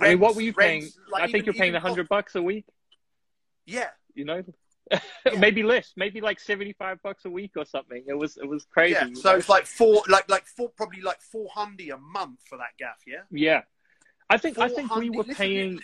I 0.00 0.10
mean, 0.10 0.20
what 0.20 0.36
were 0.36 0.42
you 0.42 0.52
paying? 0.52 0.88
Like, 1.10 1.24
I 1.24 1.26
think 1.26 1.38
even- 1.38 1.46
you're 1.46 1.54
paying 1.54 1.74
a 1.74 1.80
hundred 1.80 2.08
bucks 2.08 2.36
a 2.36 2.42
week. 2.42 2.66
Yeah, 3.66 3.88
You 4.14 4.24
know, 4.24 4.42
maybe 5.38 5.64
less, 5.64 5.92
maybe 5.96 6.20
like 6.20 6.38
seventy 6.38 6.72
five 6.72 7.02
bucks 7.02 7.24
a 7.24 7.30
week 7.30 7.52
or 7.56 7.64
something. 7.64 8.04
It 8.06 8.14
was 8.14 8.36
it 8.36 8.48
was 8.48 8.64
crazy. 8.64 8.94
Yeah, 8.94 9.14
so 9.14 9.34
it's 9.34 9.48
like 9.48 9.66
four, 9.66 10.02
like 10.08 10.30
like 10.30 10.46
four, 10.46 10.68
probably 10.68 11.00
like 11.02 11.20
four 11.20 11.48
hundred 11.52 11.88
a 11.90 11.98
month 11.98 12.40
for 12.48 12.58
that 12.58 12.76
gaff. 12.78 12.98
Yeah. 13.06 13.22
Yeah, 13.30 13.62
I 14.28 14.38
think 14.38 14.58
I 14.58 14.68
think 14.68 14.94
we 14.94 15.08
400 15.08 15.16
were 15.16 15.22
listen, 15.24 15.34
paying. 15.34 15.80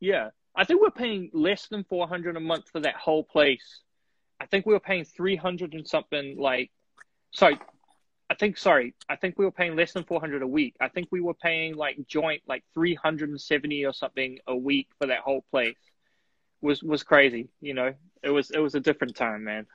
Yeah, 0.00 0.30
I 0.56 0.64
think 0.64 0.80
we 0.80 0.86
we're 0.86 0.90
paying 0.90 1.30
less 1.32 1.68
than 1.68 1.84
four 1.84 2.08
hundred 2.08 2.36
a 2.36 2.40
month 2.40 2.68
for 2.70 2.80
that 2.80 2.96
whole 2.96 3.22
place. 3.22 3.80
I 4.40 4.46
think 4.46 4.64
we 4.66 4.72
were 4.72 4.80
paying 4.80 5.04
three 5.04 5.36
hundred 5.36 5.74
and 5.74 5.86
something. 5.86 6.36
Like, 6.38 6.70
sorry, 7.32 7.58
I 8.30 8.34
think 8.34 8.56
sorry, 8.56 8.94
I 9.08 9.16
think 9.16 9.38
we 9.38 9.44
were 9.44 9.50
paying 9.50 9.76
less 9.76 9.92
than 9.92 10.04
four 10.04 10.18
hundred 10.20 10.42
a 10.42 10.46
week. 10.46 10.74
I 10.80 10.88
think 10.88 11.08
we 11.10 11.20
were 11.20 11.34
paying 11.34 11.74
like 11.76 11.98
joint 12.06 12.42
like 12.46 12.64
three 12.72 12.94
hundred 12.94 13.28
and 13.30 13.40
seventy 13.40 13.84
or 13.84 13.92
something 13.92 14.38
a 14.46 14.56
week 14.56 14.88
for 14.98 15.06
that 15.06 15.20
whole 15.20 15.44
place. 15.50 15.76
Was 16.62 16.82
was 16.82 17.02
crazy, 17.02 17.48
you 17.60 17.74
know. 17.74 17.94
It 18.22 18.30
was 18.30 18.50
it 18.50 18.58
was 18.58 18.74
a 18.74 18.80
different 18.80 19.16
time, 19.16 19.44
man. 19.44 19.66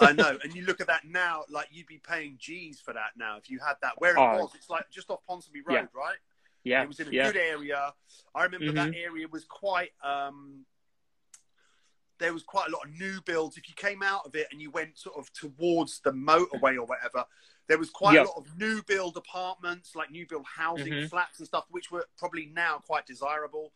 I 0.00 0.12
know, 0.14 0.38
and 0.42 0.54
you 0.54 0.64
look 0.64 0.80
at 0.80 0.86
that 0.88 1.04
now, 1.04 1.42
like 1.50 1.68
you'd 1.72 1.86
be 1.86 1.98
paying 1.98 2.36
G's 2.38 2.80
for 2.80 2.94
that 2.94 3.10
now 3.16 3.36
if 3.36 3.50
you 3.50 3.58
had 3.58 3.74
that. 3.82 3.94
Where 3.98 4.12
it 4.16 4.18
Oh. 4.18 4.38
was, 4.42 4.54
it's 4.54 4.70
like 4.70 4.88
just 4.90 5.10
off 5.10 5.20
Ponsonby 5.28 5.62
Road, 5.66 5.74
Yeah. 5.74 5.86
right? 5.94 6.16
Yeah, 6.64 6.82
It 6.82 6.88
was 6.88 7.00
in 7.00 7.08
a 7.08 7.10
yeah, 7.10 7.26
good 7.26 7.36
area. 7.36 7.94
I 8.34 8.44
remember 8.44 8.72
that 8.72 8.90
Mhm. 8.90 8.96
area 8.96 9.28
was 9.28 9.44
quite. 9.44 9.92
um 10.02 10.66
There 12.18 12.34
was 12.34 12.42
quite 12.42 12.68
a 12.68 12.70
lot 12.70 12.84
of 12.84 12.90
new 12.90 13.22
builds. 13.22 13.56
If 13.56 13.66
you 13.66 13.74
came 13.74 14.02
out 14.02 14.26
of 14.26 14.34
it 14.34 14.46
and 14.52 14.60
you 14.60 14.70
went 14.70 14.98
sort 14.98 15.16
of 15.16 15.32
towards 15.32 16.00
the 16.00 16.12
motorway 16.12 16.76
or 16.76 16.84
whatever, 16.84 17.24
there 17.66 17.78
was 17.78 17.88
quite 17.88 18.12
Yeah. 18.14 18.24
a 18.24 18.28
lot 18.28 18.36
of 18.36 18.58
new 18.58 18.82
build 18.82 19.16
apartments, 19.16 19.96
like 19.96 20.10
new 20.10 20.26
build 20.26 20.44
housing 20.44 20.92
Mhm. 20.92 21.08
flats 21.08 21.38
and 21.38 21.48
stuff, 21.48 21.64
which 21.70 21.90
were 21.90 22.06
probably 22.18 22.44
now 22.46 22.78
quite 22.78 23.06
desirable. 23.06 23.72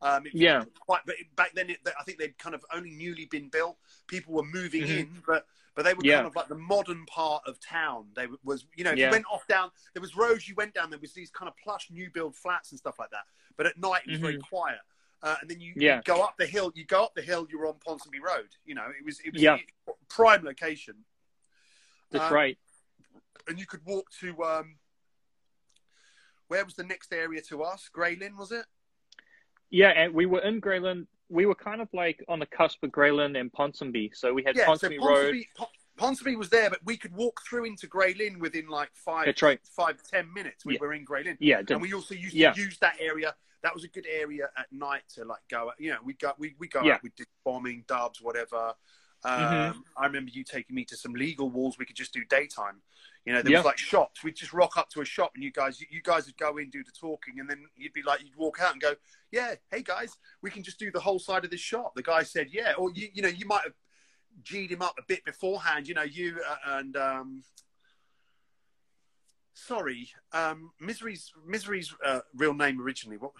Um, 0.00 0.26
it 0.26 0.34
Yeah. 0.34 0.64
quite. 0.80 1.00
But 1.06 1.16
back 1.34 1.52
then, 1.54 1.70
it, 1.70 1.80
I 1.98 2.02
think 2.04 2.18
they'd 2.18 2.38
kind 2.38 2.54
of 2.54 2.64
only 2.72 2.90
newly 2.90 3.24
been 3.26 3.48
built. 3.48 3.76
People 4.06 4.34
were 4.34 4.44
moving 4.44 4.82
Mhm. 4.82 4.98
in, 4.98 5.22
but 5.26 5.46
but 5.74 5.84
they 5.84 5.94
were 5.94 6.00
Yeah. 6.04 6.16
kind 6.16 6.26
of 6.26 6.34
like 6.34 6.48
the 6.48 6.56
modern 6.56 7.06
part 7.06 7.44
of 7.46 7.60
town. 7.60 8.10
They 8.14 8.26
was, 8.42 8.66
you 8.74 8.82
know, 8.82 8.90
Yeah. 8.92 9.06
you 9.06 9.10
went 9.12 9.26
off 9.30 9.46
down, 9.46 9.70
there 9.94 10.00
was 10.00 10.16
roads 10.16 10.48
you 10.48 10.56
went 10.56 10.74
down. 10.74 10.90
There 10.90 10.98
was 10.98 11.12
these 11.14 11.30
kind 11.30 11.48
of 11.48 11.56
plush 11.56 11.88
new 11.88 12.10
build 12.10 12.34
flats 12.34 12.72
and 12.72 12.78
stuff 12.80 12.98
like 12.98 13.10
that. 13.10 13.26
But 13.56 13.66
at 13.66 13.78
night 13.78 14.02
it 14.04 14.10
was 14.10 14.20
very 14.20 14.38
quiet. 14.38 14.80
Uh, 15.22 15.36
and 15.40 15.48
then 15.48 15.60
you 15.60 15.70
Mm-hmm. 15.72 15.80
Yeah. 15.82 16.02
go 16.04 16.20
up 16.22 16.36
the 16.36 16.46
hill. 16.46 16.72
You 16.74 16.84
go 16.84 17.04
up 17.04 17.14
the 17.14 17.22
hill. 17.22 17.46
You 17.48 17.58
were 17.60 17.66
on 17.66 17.78
Ponsonby 17.78 18.20
Road. 18.20 18.56
You 18.64 18.74
know, 18.74 18.88
it 18.90 19.04
was 19.04 19.20
it 19.20 19.32
was 19.32 19.40
Yeah. 19.42 19.58
a 19.88 19.92
prime 20.08 20.42
location, 20.44 21.04
that's 22.10 22.24
Um, 22.24 22.32
right. 22.34 22.58
and 23.46 23.56
you 23.58 23.66
could 23.66 23.84
walk 23.84 24.10
to. 24.18 24.44
Um, 24.44 24.78
where 26.48 26.64
was 26.64 26.74
the 26.74 26.84
next 26.84 27.12
area 27.12 27.40
to 27.42 27.62
us? 27.62 27.88
Grey 27.88 28.16
Lynn, 28.16 28.36
was 28.36 28.50
it? 28.52 28.66
Yeah, 29.70 29.88
and 29.90 30.14
we 30.14 30.26
were 30.26 30.40
in 30.40 30.60
Grey 30.60 30.78
Lynn. 30.80 31.06
We 31.28 31.46
were 31.46 31.54
kind 31.54 31.80
of 31.80 31.88
like 31.92 32.24
on 32.28 32.38
the 32.38 32.46
cusp 32.46 32.82
of 32.82 32.90
Grey 32.92 33.10
Lynn 33.10 33.36
and 33.36 33.52
Ponsonby. 33.52 34.14
So 34.14 34.32
we 34.32 34.42
had 34.42 34.56
yeah. 34.56 34.66
Ponsonby 34.66 34.98
so 34.98 35.08
Road. 35.08 35.34
Ponsonby, 35.58 35.66
Ponsonby 35.98 36.38
was 36.38 36.48
there, 36.48 36.70
but 36.70 36.78
we 36.84 36.96
could 36.96 37.14
walk 37.14 37.40
through 37.48 37.64
into 37.64 37.86
Grey 37.86 38.14
Lynn 38.14 38.38
within 38.38 38.68
like 38.68 38.90
five, 38.94 39.34
right. 39.42 39.60
five 39.76 40.02
ten 40.02 40.32
minutes. 40.32 40.64
We 40.64 40.74
Yeah. 40.74 40.80
were 40.80 40.94
in 40.94 41.04
Grey 41.04 41.24
Lynn. 41.24 41.36
Yeah, 41.40 41.62
and 41.68 41.82
we 41.82 41.92
also 41.92 42.14
used 42.14 42.34
Yeah. 42.34 42.52
to 42.52 42.60
use 42.60 42.78
that 42.78 42.96
area. 43.00 43.34
That 43.62 43.74
was 43.74 43.84
a 43.84 43.88
good 43.88 44.06
area 44.06 44.48
at 44.56 44.72
night 44.72 45.02
to 45.14 45.24
like 45.24 45.40
go. 45.50 45.72
You 45.78 45.90
know, 45.90 45.98
we 46.04 46.14
go 46.14 46.32
we 46.38 46.54
we 46.58 46.68
go 46.68 46.82
Yeah. 46.82 46.94
out 46.94 47.02
with 47.02 47.12
bombing 47.44 47.84
dubs, 47.88 48.22
whatever. 48.22 48.74
Um, 49.24 49.32
Mhm. 49.42 49.84
I 49.96 50.06
remember 50.06 50.30
you 50.30 50.44
taking 50.44 50.76
me 50.76 50.84
to 50.86 50.96
some 50.96 51.12
legal 51.12 51.50
walls. 51.50 51.76
We 51.76 51.84
could 51.84 51.96
just 51.96 52.12
do 52.12 52.24
daytime. 52.24 52.82
You 53.24 53.32
know, 53.32 53.42
there 53.42 53.50
Yeah. 53.52 53.58
was 53.58 53.64
like 53.66 53.78
shops. 53.78 54.22
We'd 54.22 54.36
just 54.36 54.52
rock 54.52 54.76
up 54.76 54.88
to 54.90 55.00
a 55.00 55.04
shop, 55.04 55.32
and 55.34 55.42
you 55.42 55.50
guys, 55.50 55.80
you, 55.80 55.86
you 55.90 56.00
guys 56.02 56.26
would 56.26 56.36
go 56.36 56.56
in, 56.58 56.70
do 56.70 56.84
the 56.84 56.92
talking, 56.92 57.40
and 57.40 57.50
then 57.50 57.66
you'd 57.76 57.92
be 57.92 58.02
like, 58.02 58.22
you'd 58.22 58.36
walk 58.36 58.60
out 58.60 58.72
and 58.72 58.80
go, 58.80 58.94
"Yeah, 59.32 59.56
hey 59.70 59.82
guys, 59.82 60.16
we 60.40 60.50
can 60.50 60.62
just 60.62 60.78
do 60.78 60.90
the 60.92 61.00
whole 61.00 61.18
side 61.18 61.44
of 61.44 61.50
this 61.50 61.60
shop." 61.60 61.94
The 61.96 62.02
guy 62.02 62.22
said, 62.22 62.50
"Yeah," 62.52 62.74
or 62.74 62.90
you, 62.92 63.10
you 63.12 63.22
know, 63.22 63.28
you 63.28 63.44
might 63.46 63.64
have 63.64 63.74
g'd 64.44 64.70
him 64.70 64.82
up 64.82 64.96
a 64.98 65.02
bit 65.02 65.24
beforehand. 65.24 65.88
You 65.88 65.94
know, 65.94 66.02
you 66.04 66.40
uh, 66.46 66.56
and 66.78 66.96
um, 66.96 67.44
sorry, 69.52 70.10
um, 70.32 70.72
Misery's 70.80 71.32
Misery's 71.44 71.92
uh, 72.04 72.20
real 72.34 72.54
name 72.54 72.80
originally. 72.80 73.18
What? 73.18 73.32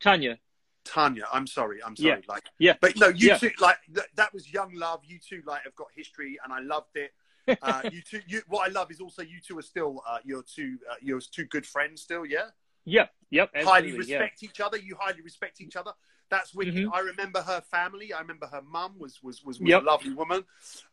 Tanya. 0.00 0.38
Tanya. 0.84 1.24
I'm 1.32 1.46
sorry. 1.46 1.80
I'm 1.84 1.96
sorry. 1.96 2.08
Yeah. 2.10 2.20
Like, 2.28 2.42
Yeah. 2.58 2.74
But 2.80 2.96
no, 2.96 3.08
you 3.08 3.28
Yeah. 3.28 3.38
two 3.38 3.50
like 3.60 3.78
th- 3.94 4.06
that 4.16 4.32
was 4.34 4.52
young 4.52 4.74
love. 4.74 5.00
You 5.04 5.18
two 5.18 5.42
like 5.46 5.62
have 5.64 5.74
got 5.76 5.88
history, 5.94 6.38
and 6.42 6.52
I 6.52 6.60
loved 6.60 6.96
it. 6.96 7.12
Uh, 7.60 7.82
you 7.90 8.00
two. 8.02 8.20
You, 8.28 8.40
what 8.46 8.68
I 8.68 8.72
love 8.72 8.90
is 8.92 9.00
also 9.00 9.20
you 9.22 9.40
two 9.44 9.58
are 9.58 9.62
still 9.62 10.00
uh, 10.06 10.18
you're 10.24 10.44
two 10.44 10.78
uh, 10.90 10.94
you're 11.00 11.20
two 11.20 11.44
good 11.46 11.66
friends 11.66 12.00
still. 12.02 12.24
Yeah. 12.24 12.46
Yeah. 12.84 13.06
Yep. 13.30 13.50
highly 13.54 13.64
Absolutely. 13.88 14.06
Yeah. 14.12 14.18
respect 14.18 14.42
each 14.44 14.60
other. 14.60 14.76
You 14.76 14.96
highly 14.98 15.22
respect 15.22 15.60
each 15.60 15.74
other. 15.76 15.92
That's 16.30 16.54
wicked. 16.54 16.74
Mhm. 16.74 16.90
I 16.92 17.00
remember 17.00 17.42
her 17.42 17.60
family. 17.60 18.12
I 18.12 18.20
remember 18.20 18.46
her 18.46 18.62
mum 18.62 18.94
was 18.98 19.20
was 19.22 19.42
was, 19.44 19.58
was 19.60 19.68
Yep. 19.68 19.82
a 19.82 19.84
lovely 19.84 20.14
woman. 20.14 20.44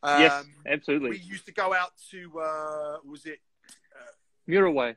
Um, 0.01 0.21
yes. 0.21 0.45
Absolutely. 0.65 1.11
we 1.11 1.17
used 1.19 1.45
to 1.45 1.51
go 1.51 1.73
out 1.73 1.91
to 2.11 2.39
uh, 2.39 2.97
was 3.05 3.25
it 3.25 3.39
Muriwai. 4.47 4.95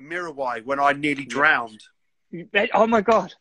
Muriwai 0.00 0.64
when 0.64 0.80
I 0.80 0.92
nearly 0.92 1.26
drowned. 1.26 1.82
Oh 2.74 2.86
my 2.86 3.00
god. 3.02 3.34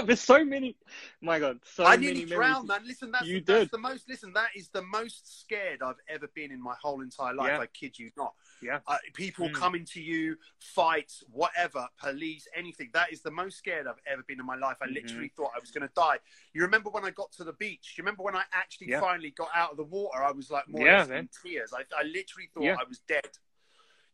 There's 0.06 0.20
so 0.20 0.44
many. 0.44 0.76
My 1.20 1.38
god. 1.38 1.58
So 1.64 1.84
I 1.84 1.96
many 1.96 2.06
nearly 2.14 2.24
memories. 2.26 2.64
man. 2.66 2.80
Listen, 2.86 3.10
that's, 3.10 3.26
You 3.26 3.40
that's 3.40 3.60
did. 3.64 3.70
the 3.70 3.78
most. 3.78 4.08
Listen, 4.08 4.32
that 4.34 4.48
is 4.54 4.68
the 4.68 4.82
most 4.82 5.40
scared 5.40 5.82
I've 5.82 6.00
ever 6.08 6.28
been 6.34 6.50
in 6.52 6.62
my 6.62 6.74
whole 6.80 7.00
entire 7.00 7.34
life. 7.34 7.48
Yeah. 7.48 7.58
I 7.60 7.66
kid 7.66 7.98
you 7.98 8.10
not. 8.16 8.34
Yeah. 8.60 8.80
Uh, 8.86 8.96
people 9.14 9.48
Mm. 9.48 9.54
coming 9.54 9.84
to 9.86 10.00
you, 10.00 10.36
fights, 10.58 11.22
whatever, 11.30 11.86
police, 12.00 12.46
anything. 12.56 12.90
That 12.92 13.12
is 13.12 13.22
the 13.22 13.30
most 13.30 13.58
scared 13.58 13.86
I've 13.86 14.00
ever 14.06 14.22
been 14.22 14.40
in 14.40 14.46
my 14.46 14.56
life. 14.56 14.76
I 14.80 14.86
Mhm. 14.86 14.94
literally 14.94 15.28
thought 15.36 15.52
I 15.54 15.60
was 15.60 15.70
going 15.70 15.86
to 15.86 15.94
die. 15.94 16.18
You 16.54 16.62
remember 16.62 16.90
when 16.90 17.04
I 17.04 17.10
got 17.10 17.30
to 17.32 17.44
the 17.44 17.52
beach? 17.52 17.94
You 17.96 18.02
remember 18.02 18.22
when 18.22 18.34
I 18.36 18.44
actually 18.52 18.88
Yeah. 18.90 19.00
finally 19.00 19.30
got 19.30 19.50
out 19.54 19.70
of 19.72 19.76
the 19.76 19.84
water? 19.84 20.22
I 20.22 20.32
was 20.32 20.50
like 20.50 20.66
more 20.68 20.86
Yeah, 20.86 21.04
in 21.12 21.28
tears. 21.42 21.72
I, 21.72 21.84
I 21.96 22.02
literally 22.04 22.48
thought. 22.54 22.80
I 22.80 22.84
was 22.84 22.98
dead. 23.00 23.28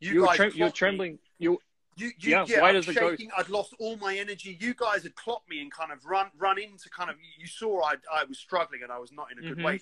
You, 0.00 0.14
You 0.14 0.20
were 0.22 0.26
guys, 0.26 0.38
you're 0.38 0.48
clocked 0.50 0.60
me. 0.60 0.70
trembling. 0.72 1.18
You. 1.38 1.60
You, 1.96 2.06
you, 2.18 2.30
Yeah, 2.30 2.44
yeah, 2.48 2.60
white 2.62 2.70
I'm 2.70 2.76
as 2.76 2.88
a 2.88 2.94
ghost. 2.94 3.12
shaking. 3.20 3.30
I'd 3.36 3.48
lost 3.48 3.74
all 3.78 3.96
my 3.96 4.16
energy. 4.16 4.56
You 4.60 4.74
guys 4.74 5.02
had 5.04 5.14
clocked 5.14 5.48
me 5.48 5.60
and 5.60 5.70
kind 5.70 5.92
of 5.92 6.04
run, 6.04 6.30
run 6.36 6.58
into 6.58 6.88
kind 6.90 7.10
of. 7.10 7.16
You 7.38 7.46
saw 7.46 7.82
I, 7.84 7.94
I 8.12 8.24
was 8.24 8.38
struggling 8.38 8.82
and 8.82 8.90
I 8.90 8.98
was 8.98 9.12
not 9.12 9.30
in 9.30 9.38
a 9.38 9.42
good 9.42 9.58
Mhm. 9.58 9.64
way. 9.64 9.80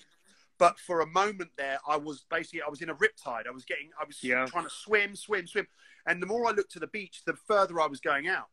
But 0.59 0.79
for 0.79 1.01
a 1.01 1.07
moment 1.07 1.51
there, 1.57 1.79
I 1.87 1.97
was 1.97 2.25
basically 2.29 2.61
I 2.61 2.69
was 2.69 2.81
in 2.81 2.89
a 2.89 2.95
riptide. 2.95 3.47
I 3.47 3.51
was 3.51 3.65
getting, 3.65 3.89
I 3.99 4.05
was 4.05 4.23
Yeah. 4.23 4.45
trying 4.45 4.65
to 4.65 4.69
swim, 4.69 5.15
swim, 5.15 5.47
swim. 5.47 5.67
And 6.05 6.21
the 6.21 6.27
more 6.27 6.47
I 6.47 6.51
looked 6.51 6.71
to 6.73 6.79
the 6.79 6.87
beach, 6.87 7.23
the 7.25 7.35
further 7.35 7.81
I 7.81 7.87
was 7.87 7.99
going 7.99 8.27
out. 8.27 8.49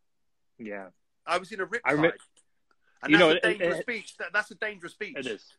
Yeah. 0.59 0.89
I 1.27 1.37
was 1.39 1.53
in 1.53 1.61
a 1.61 1.67
riptide. 1.67 1.81
I 1.85 1.93
remem- 1.95 2.13
and 3.03 3.13
You 3.13 3.19
that's 3.19 3.21
know, 3.21 3.31
a 3.31 3.35
it- 3.35 3.43
dangerous 3.43 3.79
it- 3.81 3.87
beach. 3.87 4.17
That, 4.17 4.33
that's 4.33 4.51
a 4.51 4.55
dangerous 4.55 4.95
beach. 4.95 5.17
It 5.19 5.27
is. 5.27 5.53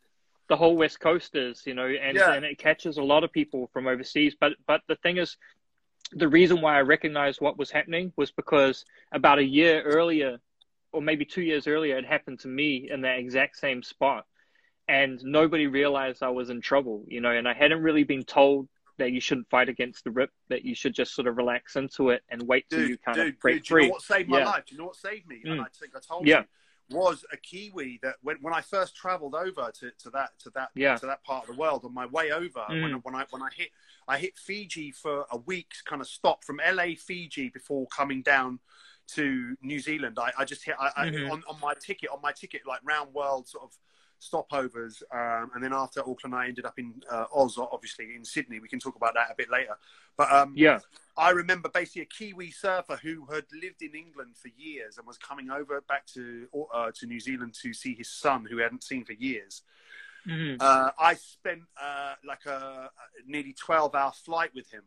The 0.48 0.58
whole 0.58 0.76
West 0.76 1.00
Coast 1.00 1.36
is, 1.36 1.64
you 1.66 1.74
know, 1.76 1.88
and, 1.88 2.18
Yeah. 2.18 2.34
and 2.34 2.44
it 2.44 2.58
catches 2.58 2.98
a 2.98 3.04
lot 3.04 3.24
of 3.24 3.32
people 3.32 3.68
from 3.72 3.88
overseas. 3.88 4.36
But 4.40 4.54
but 4.66 4.82
the 4.88 4.96
thing 4.98 5.18
is, 5.18 5.38
the 6.14 6.28
reason 6.28 6.62
why 6.62 6.78
I 6.78 6.82
recognized 6.82 7.42
what 7.42 7.58
was 7.58 7.72
happening 7.72 8.12
was 8.16 8.32
because 8.32 8.86
about 9.12 9.40
a 9.40 9.44
year 9.44 9.82
earlier, 9.84 10.40
or 10.92 11.02
maybe 11.02 11.26
two 11.26 11.42
years 11.42 11.68
earlier, 11.68 11.98
it 11.98 12.06
happened 12.06 12.40
to 12.42 12.48
me 12.48 12.90
in 12.92 13.02
that 13.02 13.20
exact 13.20 13.58
same 13.58 13.82
spot, 13.82 14.26
and 14.88 15.24
nobody 15.24 15.68
realized 15.68 16.22
I 16.22 16.30
was 16.30 16.50
in 16.50 16.62
trouble, 16.62 17.06
you 17.08 17.22
know, 17.22 17.32
and 17.32 17.48
I 17.48 17.54
hadn't 17.54 17.82
really 17.82 18.04
been 18.04 18.24
told 18.24 18.68
that 18.98 19.12
you 19.12 19.22
shouldn't 19.22 19.50
fight 19.50 19.70
against 19.70 20.04
the 20.04 20.12
rip, 20.12 20.32
that 20.50 20.64
you 20.66 20.76
should 20.76 20.94
just 20.94 21.16
sort 21.16 21.28
of 21.28 21.38
relax 21.38 21.76
into 21.76 22.10
it 22.10 22.22
and 22.30 22.42
wait 22.42 22.70
till 22.70 22.80
Dude, 22.80 22.90
you 22.90 22.98
kind 22.98 23.18
dude, 23.18 23.28
of 23.30 23.40
break 23.40 23.56
dude, 23.56 23.64
do 23.64 23.76
you 23.76 23.82
know 23.88 23.94
what 23.94 24.02
saved 24.02 24.30
my 24.30 24.40
Yeah. 24.40 24.46
life? 24.46 24.66
Do 24.66 24.76
you 24.76 24.80
know 24.80 24.88
what 24.88 24.96
saved 24.96 25.28
me? 25.28 25.42
Mm. 25.46 25.60
I 25.62 25.68
think 25.80 25.96
I 25.96 26.00
told 26.00 26.28
Yeah. 26.28 26.40
you 26.42 26.46
was 26.92 27.24
a 27.32 27.38
Kiwi 27.38 28.00
that 28.04 28.16
when, 28.22 28.38
when 28.42 28.54
I 28.54 28.62
first 28.62 28.96
travelled 28.96 29.36
over 29.36 29.72
to, 29.80 29.92
to 29.92 30.10
that 30.12 30.38
to 30.40 30.50
that 30.52 30.70
Yeah. 30.76 30.96
to 30.98 31.06
that 31.08 31.24
part 31.24 31.48
of 31.48 31.56
the 31.56 31.60
world 31.60 31.86
on 31.86 31.94
my 31.94 32.06
way 32.06 32.32
over 32.32 32.64
when, 32.70 32.82
Mm. 32.92 33.04
when 33.04 33.16
I 33.16 33.26
when 33.30 33.42
I 33.42 33.50
hit 33.56 33.70
I 34.08 34.18
hit 34.18 34.38
Fiji 34.38 34.92
for 34.92 35.26
a 35.32 35.38
week's 35.38 35.82
kind 35.82 36.02
of 36.02 36.08
stop 36.08 36.44
from 36.44 36.60
LA 36.66 36.96
Fiji 36.96 37.50
before 37.50 37.88
coming 37.88 38.22
down 38.22 38.60
to 39.08 39.56
New 39.62 39.80
Zealand. 39.80 40.18
I, 40.20 40.32
I 40.38 40.46
just 40.46 40.64
hit 40.64 40.76
I, 40.80 40.90
Mhm. 41.08 41.28
I, 41.28 41.32
on 41.32 41.44
on 41.48 41.60
my 41.62 41.74
ticket 41.80 42.10
on 42.10 42.22
my 42.22 42.32
ticket 42.32 42.62
like 42.66 42.82
round 42.84 43.14
world 43.14 43.48
sort 43.48 43.64
of 43.64 43.78
stopovers 44.22 45.02
um, 45.12 45.50
and 45.56 45.64
then 45.64 45.74
after 45.74 46.00
Auckland 46.08 46.36
I 46.36 46.48
ended 46.48 46.66
up 46.66 46.78
in 46.78 46.94
uh, 47.10 47.26
Oz 47.34 47.58
obviously 47.58 48.16
in 48.16 48.24
Sydney 48.24 48.60
we 48.60 48.68
can 48.68 48.80
talk 48.80 48.96
about 48.96 49.14
that 49.16 49.32
a 49.32 49.36
bit 49.36 49.50
later 49.50 49.76
but 50.16 50.32
um, 50.32 50.54
Yeah, 50.56 50.80
I 51.18 51.32
remember 51.32 51.70
basically 51.70 52.04
a 52.04 52.06
Kiwi 52.06 52.52
surfer 52.52 52.98
who 53.02 53.26
had 53.34 53.46
lived 53.52 53.82
in 53.82 53.96
England 53.96 54.36
for 54.38 54.50
years 54.50 54.98
and 54.98 55.08
was 55.08 55.18
coming 55.18 55.50
over 55.50 55.82
back 55.82 56.06
to 56.14 56.48
uh, 56.74 56.92
to 57.00 57.08
New 57.08 57.20
Zealand 57.20 57.56
to 57.64 57.74
see 57.74 57.96
his 57.96 58.10
son, 58.10 58.46
who 58.50 58.58
he 58.58 58.64
hadn't 58.64 58.84
seen 58.84 59.04
for 59.06 59.14
years. 59.14 59.64
Mhm. 60.28 60.58
Uh, 60.60 60.92
I 61.00 61.16
spent 61.16 61.64
uh, 61.82 62.14
like 62.24 62.46
a, 62.46 62.92
nearly 63.26 63.54
twelve 63.54 63.96
hour 63.96 64.12
flight 64.12 64.52
with 64.54 64.70
him, 64.70 64.84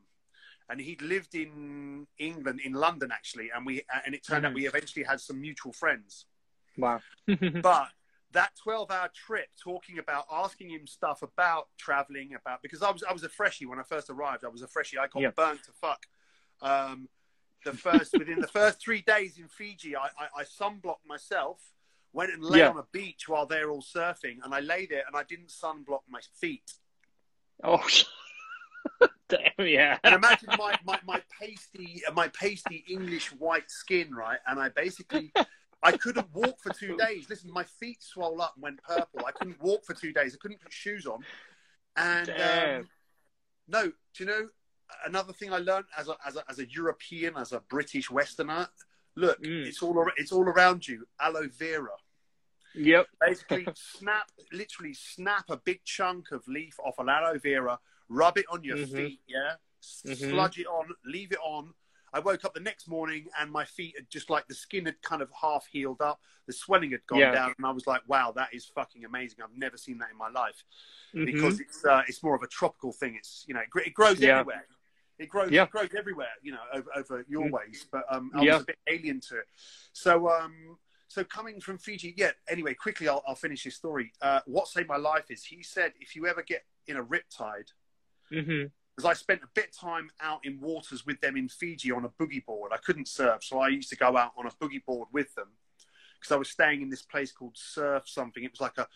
and 0.68 0.80
he'd 0.80 1.02
lived 1.02 1.34
in 1.34 2.06
England, 2.18 2.60
in 2.62 2.74
London 2.74 3.10
actually, 3.10 3.50
and 3.54 3.66
we 3.66 3.82
and 4.04 4.14
it 4.14 4.22
turned 4.24 4.46
out 4.46 4.52
Mhm. 4.52 4.56
we 4.56 4.66
eventually 4.68 5.04
had 5.04 5.20
some 5.20 5.40
mutual 5.40 5.72
friends. 5.72 6.26
wow. 6.76 7.00
But 7.26 7.88
that 8.34 8.50
12 8.62 8.90
hour 8.90 9.08
trip 9.14 9.46
talking 9.62 9.98
about 9.98 10.24
asking 10.30 10.70
him 10.70 10.86
stuff 10.86 11.22
about 11.22 11.68
traveling 11.78 12.34
about 12.34 12.60
because 12.62 12.82
I 12.82 12.90
was 12.90 13.02
I 13.08 13.12
was 13.12 13.22
a 13.24 13.28
freshie 13.28 13.64
when 13.66 13.78
I 13.78 13.82
first 13.82 14.10
arrived 14.10 14.44
I 14.44 14.48
was 14.48 14.62
a 14.62 14.68
freshie 14.68 14.98
I 14.98 15.06
got 15.06 15.22
Yeah. 15.22 15.30
burnt 15.30 15.62
to 15.64 15.72
fuck 15.72 16.06
um, 16.62 17.08
the 17.64 17.72
first 17.72 18.14
within 18.18 18.40
the 18.40 18.46
first 18.48 18.80
three 18.80 19.00
days 19.02 19.38
in 19.38 19.48
Fiji 19.48 19.96
I, 19.96 20.08
I, 20.18 20.40
I 20.40 20.44
sunblocked 20.44 21.06
myself 21.06 21.60
went 22.12 22.32
and 22.32 22.44
lay 22.44 22.58
Yeah. 22.60 22.68
on 22.70 22.78
a 22.78 22.84
beach 22.92 23.28
while 23.28 23.44
they're 23.46 23.70
all 23.70 23.82
surfing, 23.82 24.36
and 24.44 24.54
I 24.54 24.60
lay 24.60 24.86
there 24.86 25.02
and 25.06 25.16
I 25.16 25.24
didn't 25.24 25.48
sunblock 25.48 26.02
my 26.08 26.20
feet. 26.40 26.72
Oh, 27.64 27.84
damn, 29.28 29.66
yeah. 29.66 29.98
And 30.04 30.14
imagine 30.14 30.50
my, 30.56 30.78
my, 30.84 31.00
my 31.04 31.20
pasty 31.40 32.02
my 32.14 32.28
pasty 32.28 32.84
English 32.88 33.32
white 33.32 33.68
skin, 33.70 34.14
right? 34.14 34.38
And 34.46 34.60
I 34.60 34.68
basically 34.68 35.32
I 35.84 35.92
couldn't 35.92 36.32
walk 36.34 36.58
for 36.60 36.72
two 36.72 36.96
days. 36.96 37.26
Listen, 37.28 37.52
my 37.52 37.62
feet 37.64 38.02
swelled 38.02 38.40
up 38.40 38.54
and 38.56 38.62
went 38.62 38.82
purple. 38.82 39.20
I 39.26 39.32
couldn't 39.32 39.62
walk 39.62 39.84
for 39.84 39.92
two 39.94 40.12
days. 40.12 40.34
I 40.34 40.38
couldn't 40.40 40.60
put 40.60 40.72
shoes 40.72 41.06
on. 41.06 41.20
And 41.96 42.30
um, 42.30 42.88
no, 43.68 43.82
do 43.84 43.92
you 44.18 44.26
know 44.26 44.48
another 45.06 45.32
thing 45.34 45.52
I 45.52 45.58
learned 45.58 45.84
as 45.96 46.08
a, 46.08 46.16
as 46.26 46.36
a 46.36 46.44
as 46.48 46.58
a 46.58 46.68
European, 46.68 47.36
as 47.36 47.52
a 47.52 47.60
British 47.60 48.10
Westerner? 48.10 48.66
Look, 49.16 49.40
Mm. 49.42 49.66
it's 49.66 49.82
all 49.82 50.04
it's 50.16 50.32
all 50.32 50.42
around 50.44 50.88
you. 50.88 51.06
Aloe 51.20 51.48
vera. 51.56 51.90
Yep. 52.74 53.06
Basically, 53.20 53.68
snap, 53.76 54.28
literally 54.52 54.94
snap 54.94 55.44
a 55.50 55.56
big 55.58 55.84
chunk 55.84 56.32
of 56.32 56.42
leaf 56.48 56.74
off 56.84 56.98
an 56.98 57.08
aloe 57.08 57.38
vera, 57.38 57.78
rub 58.08 58.36
it 58.38 58.46
on 58.50 58.64
your 58.64 58.78
Mhm. 58.78 58.92
feet, 58.96 59.20
yeah, 59.28 59.54
Mhm. 60.04 60.30
sludge 60.30 60.58
it 60.58 60.66
on, 60.66 60.88
leave 61.04 61.30
it 61.30 61.38
on. 61.44 61.72
I 62.14 62.20
woke 62.20 62.44
up 62.44 62.54
the 62.54 62.60
next 62.60 62.86
morning 62.86 63.26
and 63.40 63.50
my 63.50 63.64
feet 63.64 63.94
had 63.96 64.08
just 64.08 64.30
like 64.30 64.46
the 64.46 64.54
skin 64.54 64.86
had 64.86 65.02
kind 65.02 65.20
of 65.20 65.28
half 65.38 65.66
healed 65.66 66.00
up, 66.00 66.20
the 66.46 66.52
swelling 66.52 66.92
had 66.92 67.04
gone 67.06 67.18
Yeah. 67.18 67.32
down, 67.32 67.54
and 67.58 67.66
I 67.66 67.72
was 67.72 67.88
like, 67.88 68.02
wow, 68.06 68.32
that 68.36 68.54
is 68.54 68.66
fucking 68.66 69.04
amazing. 69.04 69.40
I've 69.42 69.56
never 69.56 69.76
seen 69.76 69.98
that 69.98 70.10
in 70.12 70.16
my 70.16 70.28
life 70.30 70.62
Mhm. 71.12 71.26
because 71.26 71.58
it's 71.58 71.84
uh, 71.84 72.02
it's 72.06 72.22
more 72.22 72.36
of 72.36 72.42
a 72.42 72.46
tropical 72.46 72.92
thing. 72.92 73.16
It's 73.16 73.44
you 73.48 73.54
know 73.54 73.60
it, 73.60 73.86
it 73.88 73.94
grows 73.94 74.20
Yeah. 74.20 74.38
everywhere. 74.38 74.66
It 75.18 75.28
grows 75.28 75.50
Yeah. 75.50 75.64
it 75.64 75.70
grows 75.70 75.92
everywhere, 75.96 76.32
you 76.40 76.52
know, 76.52 76.62
over, 76.72 76.90
over 76.96 77.24
your 77.28 77.46
Mm. 77.46 77.50
ways. 77.50 77.86
But 77.90 78.04
um, 78.08 78.30
I 78.32 78.42
was 78.44 78.62
a 78.62 78.64
bit 78.66 78.78
alien 78.86 79.20
to 79.22 79.38
it. 79.38 79.46
So 79.92 80.28
um, 80.30 80.78
so 81.08 81.24
coming 81.24 81.60
from 81.60 81.78
Fiji, 81.78 82.14
yeah. 82.16 82.30
Anyway, 82.48 82.74
quickly, 82.74 83.08
I'll, 83.08 83.24
I'll 83.26 83.34
finish 83.34 83.64
his 83.64 83.74
story. 83.74 84.12
Uh, 84.22 84.40
what 84.46 84.68
saved 84.68 84.88
my 84.88 84.96
life 84.96 85.30
is 85.32 85.44
he 85.44 85.64
said 85.64 85.94
if 86.00 86.14
you 86.14 86.26
ever 86.28 86.42
get 86.42 86.64
in 86.86 86.96
a 86.96 87.04
riptide, 87.04 87.72
Mhm. 88.30 88.70
Because 88.94 89.08
I 89.08 89.14
spent 89.14 89.42
a 89.42 89.48
bit 89.54 89.66
of 89.68 89.76
time 89.78 90.10
out 90.20 90.40
in 90.44 90.60
waters 90.60 91.04
with 91.04 91.20
them 91.20 91.36
in 91.36 91.48
Fiji 91.48 91.90
on 91.90 92.04
a 92.04 92.08
boogie 92.10 92.44
board. 92.44 92.72
I 92.72 92.76
couldn't 92.76 93.08
surf, 93.08 93.42
so 93.42 93.58
I 93.58 93.68
used 93.68 93.88
to 93.90 93.96
go 93.96 94.16
out 94.16 94.32
on 94.36 94.46
a 94.46 94.50
boogie 94.50 94.84
board 94.84 95.08
with 95.12 95.34
them 95.34 95.48
because 96.20 96.32
I 96.32 96.36
was 96.36 96.48
staying 96.50 96.82
in 96.82 96.90
this 96.90 97.02
place 97.02 97.32
called 97.32 97.56
Surf 97.56 98.04
something. 98.08 98.44
It 98.44 98.52
was 98.52 98.60
like 98.60 98.78
a 98.78 98.86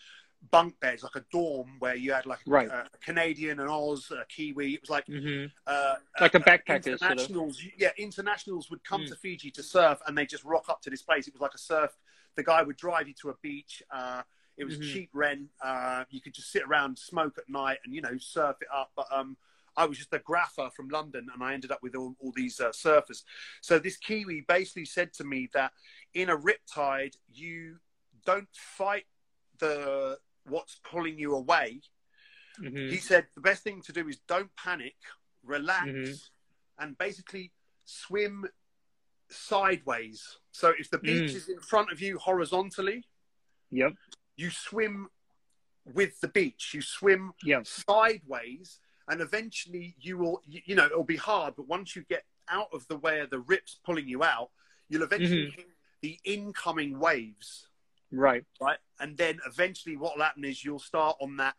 bunk 0.53 0.79
bed, 0.79 1.03
like 1.03 1.17
a 1.17 1.25
dorm 1.33 1.77
where 1.81 1.97
you 1.97 2.13
had 2.13 2.27
like 2.27 2.39
Right. 2.47 2.69
a, 2.69 2.83
a 2.93 2.99
Canadian, 3.05 3.59
an 3.59 3.69
Oz, 3.69 4.11
a 4.13 4.25
Kiwi. 4.27 4.75
It 4.75 4.81
was 4.81 4.91
like 4.91 5.07
Mhm. 5.07 5.51
uh, 5.67 5.97
Like 6.21 6.35
a 6.35 6.39
uh, 6.39 6.43
backpacker 6.45 6.99
sort 6.99 7.21
of. 7.37 7.57
Yeah, 7.77 7.91
internationals 7.99 8.71
would 8.71 8.85
come 8.85 9.03
Mm. 9.03 9.09
to 9.09 9.17
Fiji 9.17 9.51
to 9.51 9.63
surf, 9.65 10.01
and 10.07 10.17
they 10.17 10.27
just 10.27 10.45
rock 10.45 10.69
up 10.69 10.81
to 10.83 10.91
this 10.91 11.03
place. 11.03 11.27
It 11.27 11.35
was 11.35 11.41
like 11.41 11.55
a 11.55 11.59
surf. 11.59 11.91
The 12.37 12.45
guy 12.45 12.63
would 12.63 12.77
drive 12.77 13.09
you 13.09 13.15
to 13.15 13.31
a 13.31 13.35
beach. 13.43 13.83
Uh, 13.91 14.23
it 14.57 14.65
was 14.65 14.79
Mhm. 14.79 14.93
cheap 14.93 15.11
rent. 15.13 15.51
Uh, 15.61 16.05
you 16.09 16.21
could 16.21 16.35
just 16.35 16.51
sit 16.53 16.63
around, 16.63 16.99
smoke 16.99 17.37
at 17.37 17.49
night, 17.49 17.81
and 17.85 17.93
you 17.93 18.01
know 18.01 18.17
surf 18.17 18.57
it 18.63 18.69
up. 18.73 18.93
But 18.95 19.11
um, 19.11 19.37
I 19.79 19.87
was 19.87 19.97
just 19.97 20.13
a 20.13 20.19
grapher 20.19 20.73
from 20.73 20.89
London, 20.89 21.29
and 21.33 21.43
I 21.43 21.55
ended 21.55 21.71
up 21.71 21.79
with 21.83 21.95
all, 21.95 22.17
all 22.19 22.33
these 22.35 22.59
uh, 22.59 22.71
surfers. 22.71 23.23
So 23.63 23.79
this 23.79 23.97
Kiwi 23.97 24.45
basically 24.49 24.85
said 24.85 25.13
to 25.15 25.25
me 25.25 25.49
that 25.55 25.71
in 26.15 26.31
a 26.31 26.37
riptide, 26.37 27.15
you 27.33 27.77
don't 28.27 28.49
fight 28.53 29.07
the 29.61 30.19
what's 30.45 30.81
pulling 30.83 31.17
you 31.17 31.35
away. 31.37 31.81
Mhm. 32.59 32.91
He 32.91 32.97
said 32.97 33.29
the 33.37 33.41
best 33.41 33.63
thing 33.63 33.81
to 33.83 33.93
do 33.93 34.09
is 34.09 34.19
don't 34.27 34.55
panic, 34.57 34.97
relax, 35.45 35.87
Mhm. 35.87 36.31
and 36.79 36.99
basically 36.99 37.53
swim 37.85 38.47
sideways. 39.31 40.39
So 40.51 40.75
if 40.77 40.91
the 40.91 40.99
beach 40.99 41.31
Mm. 41.31 41.35
is 41.37 41.49
in 41.49 41.61
front 41.61 41.93
of 41.93 42.01
you 42.01 42.19
horizontally, 42.19 43.07
Yep. 43.71 43.93
you 44.37 44.51
swim 44.51 45.09
with 45.85 46.19
the 46.21 46.29
beach. 46.29 46.75
You 46.75 46.83
swim 46.83 47.33
Yep. 47.45 47.67
sideways, 47.67 48.81
and 49.09 49.21
eventually 49.21 49.97
you 50.01 50.19
will. 50.19 50.43
You, 50.47 50.61
you 50.65 50.75
know 50.75 50.87
it'll 50.87 51.05
be 51.05 51.17
hard, 51.17 51.55
but 51.57 51.67
once 51.67 51.97
you 51.97 52.05
get 52.09 52.25
out 52.49 52.69
of 52.73 52.87
the 52.89 52.97
way 52.97 53.21
of 53.21 53.31
the 53.31 53.41
rip's 53.41 53.79
pulling 53.85 54.09
you 54.09 54.23
out, 54.23 54.51
you'll 54.89 55.03
eventually 55.03 55.51
Mhm. 55.51 55.57
hit 55.57 55.69
the 56.01 56.19
incoming 56.25 56.99
waves 56.99 57.69
Right. 58.11 58.45
right? 58.61 58.79
And 59.01 59.17
then 59.17 59.39
eventually, 59.47 59.97
what 59.97 60.17
will 60.17 60.25
happen 60.25 60.45
is 60.45 60.65
you'll 60.65 60.79
start 60.79 61.17
on 61.21 61.37
that 61.37 61.57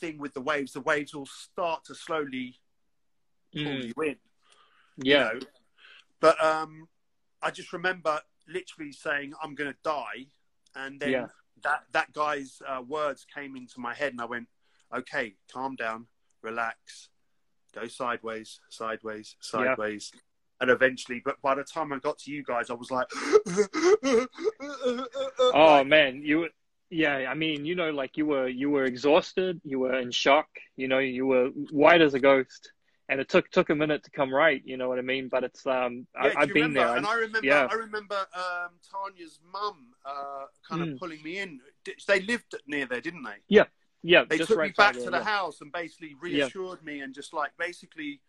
thing 0.00 0.18
with 0.18 0.34
the 0.34 0.40
waves. 0.40 0.72
The 0.72 0.80
waves 0.80 1.14
will 1.14 1.26
start 1.26 1.84
to 1.84 1.94
slowly 1.94 2.60
pull 3.52 3.74
Mm. 3.74 3.86
you 3.96 4.02
in. 4.02 4.18
Yeah. 4.96 5.32
You 5.34 5.40
know? 5.40 5.46
But 6.20 6.42
um, 6.42 6.88
I 7.40 7.50
just 7.50 7.72
remember 7.72 8.20
literally 8.48 8.92
saying, 8.92 9.34
"I'm 9.42 9.54
going 9.54 9.72
to 9.72 9.78
die," 9.82 10.26
and 10.74 10.98
then 10.98 11.10
Yeah. 11.10 11.28
that 11.62 11.84
that 11.92 12.12
guy's 12.12 12.60
uh, 12.66 12.82
words 12.82 13.24
came 13.24 13.56
into 13.56 13.78
my 13.78 13.94
head, 13.94 14.12
and 14.12 14.20
I 14.20 14.24
went, 14.24 14.48
"Okay, 14.92 15.36
calm 15.48 15.76
down, 15.76 16.08
relax, 16.42 17.08
go 17.74 17.86
sideways, 17.86 18.60
sideways, 18.70 19.36
sideways." 19.40 20.12
And 20.60 20.70
eventually, 20.70 21.20
but 21.24 21.40
by 21.42 21.56
the 21.56 21.64
time 21.64 21.92
I 21.92 21.98
got 21.98 22.18
to 22.20 22.30
you 22.30 22.44
guys, 22.44 22.70
I 22.70 22.74
was 22.74 22.90
like, 22.90 23.08
Oh 25.54 25.84
man, 25.84 26.22
you. 26.24 26.48
Yeah, 26.90 27.26
I 27.30 27.32
mean, 27.34 27.64
you 27.64 27.74
know, 27.74 27.90
like 27.90 28.18
you 28.18 28.26
were 28.26 28.48
you 28.48 28.68
were 28.68 28.84
exhausted, 28.84 29.60
you 29.64 29.78
were 29.78 29.98
in 29.98 30.10
shock, 30.10 30.46
you 30.76 30.88
know, 30.88 30.98
you 30.98 31.24
were 31.26 31.46
white 31.70 32.02
as 32.02 32.12
a 32.12 32.20
ghost, 32.20 32.70
and 33.08 33.18
it 33.18 33.30
took 33.30 33.48
took 33.50 33.70
a 33.70 33.74
minute 33.74 34.04
to 34.04 34.10
come 34.10 34.32
right. 34.32 34.60
You 34.64 34.76
know 34.76 34.90
what 34.90 34.98
I 34.98 35.02
mean? 35.02 35.28
But 35.30 35.42
it's 35.42 35.66
um, 35.66 36.06
Yeah, 36.14 36.32
I, 36.36 36.42
I've 36.42 36.48
you 36.48 36.54
been 36.54 36.74
there. 36.74 36.94
and 36.94 37.06
I 37.06 37.14
remember, 37.14 37.46
yeah. 37.46 37.66
I 37.70 37.74
remember 37.74 38.16
um, 38.36 38.72
Tanya's 38.90 39.40
mum 39.50 39.86
uh, 40.04 40.44
kind 40.68 40.82
of 40.82 40.88
Mm. 40.88 40.98
pulling 40.98 41.22
me 41.22 41.38
in. 41.38 41.60
They 42.06 42.20
lived 42.20 42.54
near 42.66 42.84
there, 42.84 43.00
didn't 43.00 43.22
they? 43.22 43.36
yeah, 43.48 43.64
Yeah, 44.02 44.24
they 44.28 44.38
took 44.38 44.58
right 44.58 44.68
me 44.68 44.74
back 44.76 44.94
to 44.94 45.10
the 45.10 45.18
yeah. 45.18 45.22
house 45.22 45.60
and 45.60 45.70
basically 45.70 46.16
reassured 46.20 46.82
me 46.84 47.00
and 47.00 47.14
just 47.14 47.32
like 47.32 47.52
basically 47.58 48.20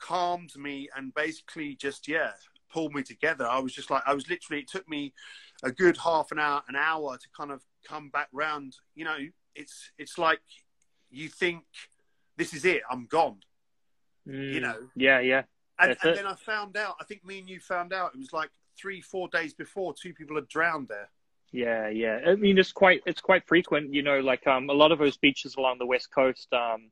calmed 0.00 0.56
me 0.56 0.88
and 0.96 1.14
basically 1.14 1.74
just 1.74 2.08
yeah 2.08 2.30
pulled 2.72 2.92
me 2.92 3.02
together. 3.02 3.46
I 3.46 3.60
was 3.60 3.72
just 3.72 3.90
like 3.90 4.02
I 4.06 4.14
was 4.14 4.28
literally. 4.28 4.62
It 4.62 4.68
took 4.68 4.88
me 4.88 5.14
a 5.62 5.70
good 5.70 5.96
half 5.96 6.32
an 6.32 6.38
hour, 6.38 6.62
an 6.68 6.76
hour 6.76 7.16
to 7.16 7.26
kind 7.36 7.50
of 7.50 7.62
come 7.86 8.10
back 8.10 8.28
round. 8.32 8.76
You 8.94 9.04
know, 9.04 9.18
it's 9.54 9.92
it's 9.98 10.18
like 10.18 10.40
you 11.10 11.28
think 11.28 11.64
this 12.36 12.52
is 12.52 12.64
it. 12.64 12.82
I'm 12.90 13.06
gone. 13.06 13.38
Mm, 14.28 14.60
know. 14.60 14.76
Yeah, 14.96 15.20
yeah, 15.20 15.42
And, 15.78 15.96
and 16.02 16.16
then 16.16 16.26
I 16.26 16.34
found 16.34 16.76
out. 16.76 16.96
I 17.00 17.04
think 17.04 17.24
me 17.24 17.38
and 17.38 17.48
you 17.48 17.60
found 17.60 17.92
out. 17.92 18.12
It 18.14 18.18
was 18.18 18.32
like 18.32 18.50
three, 18.78 19.00
four 19.00 19.28
days 19.28 19.54
before. 19.54 19.94
Two 19.94 20.12
people 20.12 20.36
had 20.36 20.48
drowned 20.48 20.88
there. 20.88 21.10
Yeah, 21.54 21.88
yeah. 21.88 22.18
I 22.26 22.34
mean, 22.34 22.58
it's 22.58 22.72
quite 22.72 23.02
it's 23.06 23.20
quite 23.20 23.46
frequent. 23.46 23.94
You 23.94 24.02
know, 24.02 24.18
like 24.18 24.46
um, 24.48 24.68
a 24.70 24.72
lot 24.72 24.90
of 24.90 24.98
those 24.98 25.16
beaches 25.18 25.54
along 25.56 25.78
the 25.78 25.86
west 25.86 26.10
coast. 26.12 26.52
Um, 26.52 26.90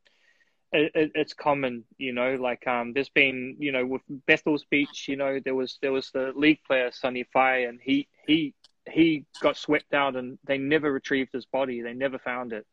it, 0.72 0.92
it, 0.94 1.12
it's 1.16 1.34
common. 1.34 1.84
You 1.98 2.12
know, 2.12 2.36
like 2.36 2.66
um, 2.68 2.92
there's 2.92 3.08
been 3.10 3.56
you 3.58 3.72
know 3.72 3.84
with 3.84 4.02
Bethells 4.28 4.64
Beach. 4.70 5.06
You 5.08 5.16
know, 5.16 5.40
there 5.44 5.56
was 5.56 5.78
there 5.82 5.92
was 5.92 6.10
the 6.12 6.32
league 6.36 6.60
player 6.64 6.90
Sonny 6.92 7.24
Fai, 7.32 7.64
and 7.64 7.80
he 7.82 8.08
he 8.28 8.54
he 8.88 9.26
got 9.42 9.56
swept 9.56 9.94
out, 9.94 10.16
and 10.16 10.38
they 10.46 10.58
never 10.58 10.92
retrieved 10.92 11.32
his 11.32 11.46
body. 11.46 11.82
They 11.82 11.94
never 11.94 12.18
found 12.20 12.52
it. 12.52 12.66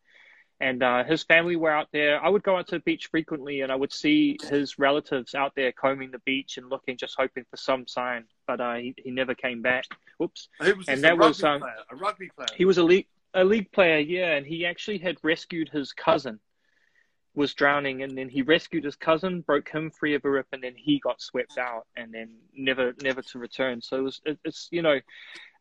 And 0.61 0.83
uh, 0.83 1.05
his 1.05 1.23
family 1.23 1.55
were 1.55 1.71
out 1.71 1.87
there. 1.93 2.23
I 2.23 2.27
would 2.27 2.43
go 2.43 2.57
out 2.57 2.67
to 2.67 2.75
the 2.75 2.81
beach 2.81 3.07
frequently, 3.07 3.61
and 3.61 3.71
I 3.71 3.75
would 3.75 3.93
see 3.93 4.37
his 4.49 4.77
relatives 4.77 5.33
out 5.33 5.53
there 5.55 5.71
combing 5.71 6.11
the 6.11 6.19
beach 6.19 6.57
and 6.57 6.69
looking, 6.69 6.97
just 6.97 7.15
hoping 7.17 7.45
for 7.49 7.55
some 7.55 7.87
sign. 7.87 8.25
But 8.45 8.59
uh, 8.59 8.75
he, 8.75 8.93
he 8.97 9.11
never 9.11 9.35
came 9.35 9.61
back. 9.61 9.85
Whoops. 10.17 10.49
And 10.59 11.01
that 11.03 11.17
was, 11.17 11.43
um, 11.43 11.61
player. 11.61 11.73
A 11.91 11.95
rugby 11.95 12.29
player. 12.35 12.47
He 12.55 12.65
was 12.65 12.77
a 12.77 12.83
league 12.83 13.07
a 13.33 13.43
league 13.43 13.71
player, 13.71 13.99
yeah, 13.99 14.35
and 14.35 14.45
he 14.45 14.65
actually 14.65 14.97
had 14.97 15.17
rescued 15.23 15.69
his 15.69 15.93
cousin, 15.93 16.39
was 17.35 17.53
drowning, 17.53 18.03
and 18.03 18.17
then 18.17 18.29
he 18.29 18.41
rescued 18.41 18.83
his 18.83 18.95
cousin, 18.95 19.41
broke 19.41 19.69
him 19.69 19.91
free 19.91 20.15
of 20.15 20.25
a 20.25 20.29
rip, 20.29 20.47
and 20.51 20.63
then 20.63 20.73
he 20.75 20.99
got 20.99 21.21
swept 21.21 21.57
out, 21.57 21.85
and 21.95 22.13
then 22.13 22.35
never 22.55 22.93
never 23.01 23.21
to 23.21 23.39
return. 23.39 23.81
So 23.81 23.97
it 23.97 24.01
was 24.01 24.21
it, 24.25 24.39
it's 24.43 24.67
you 24.71 24.81
know, 24.81 24.99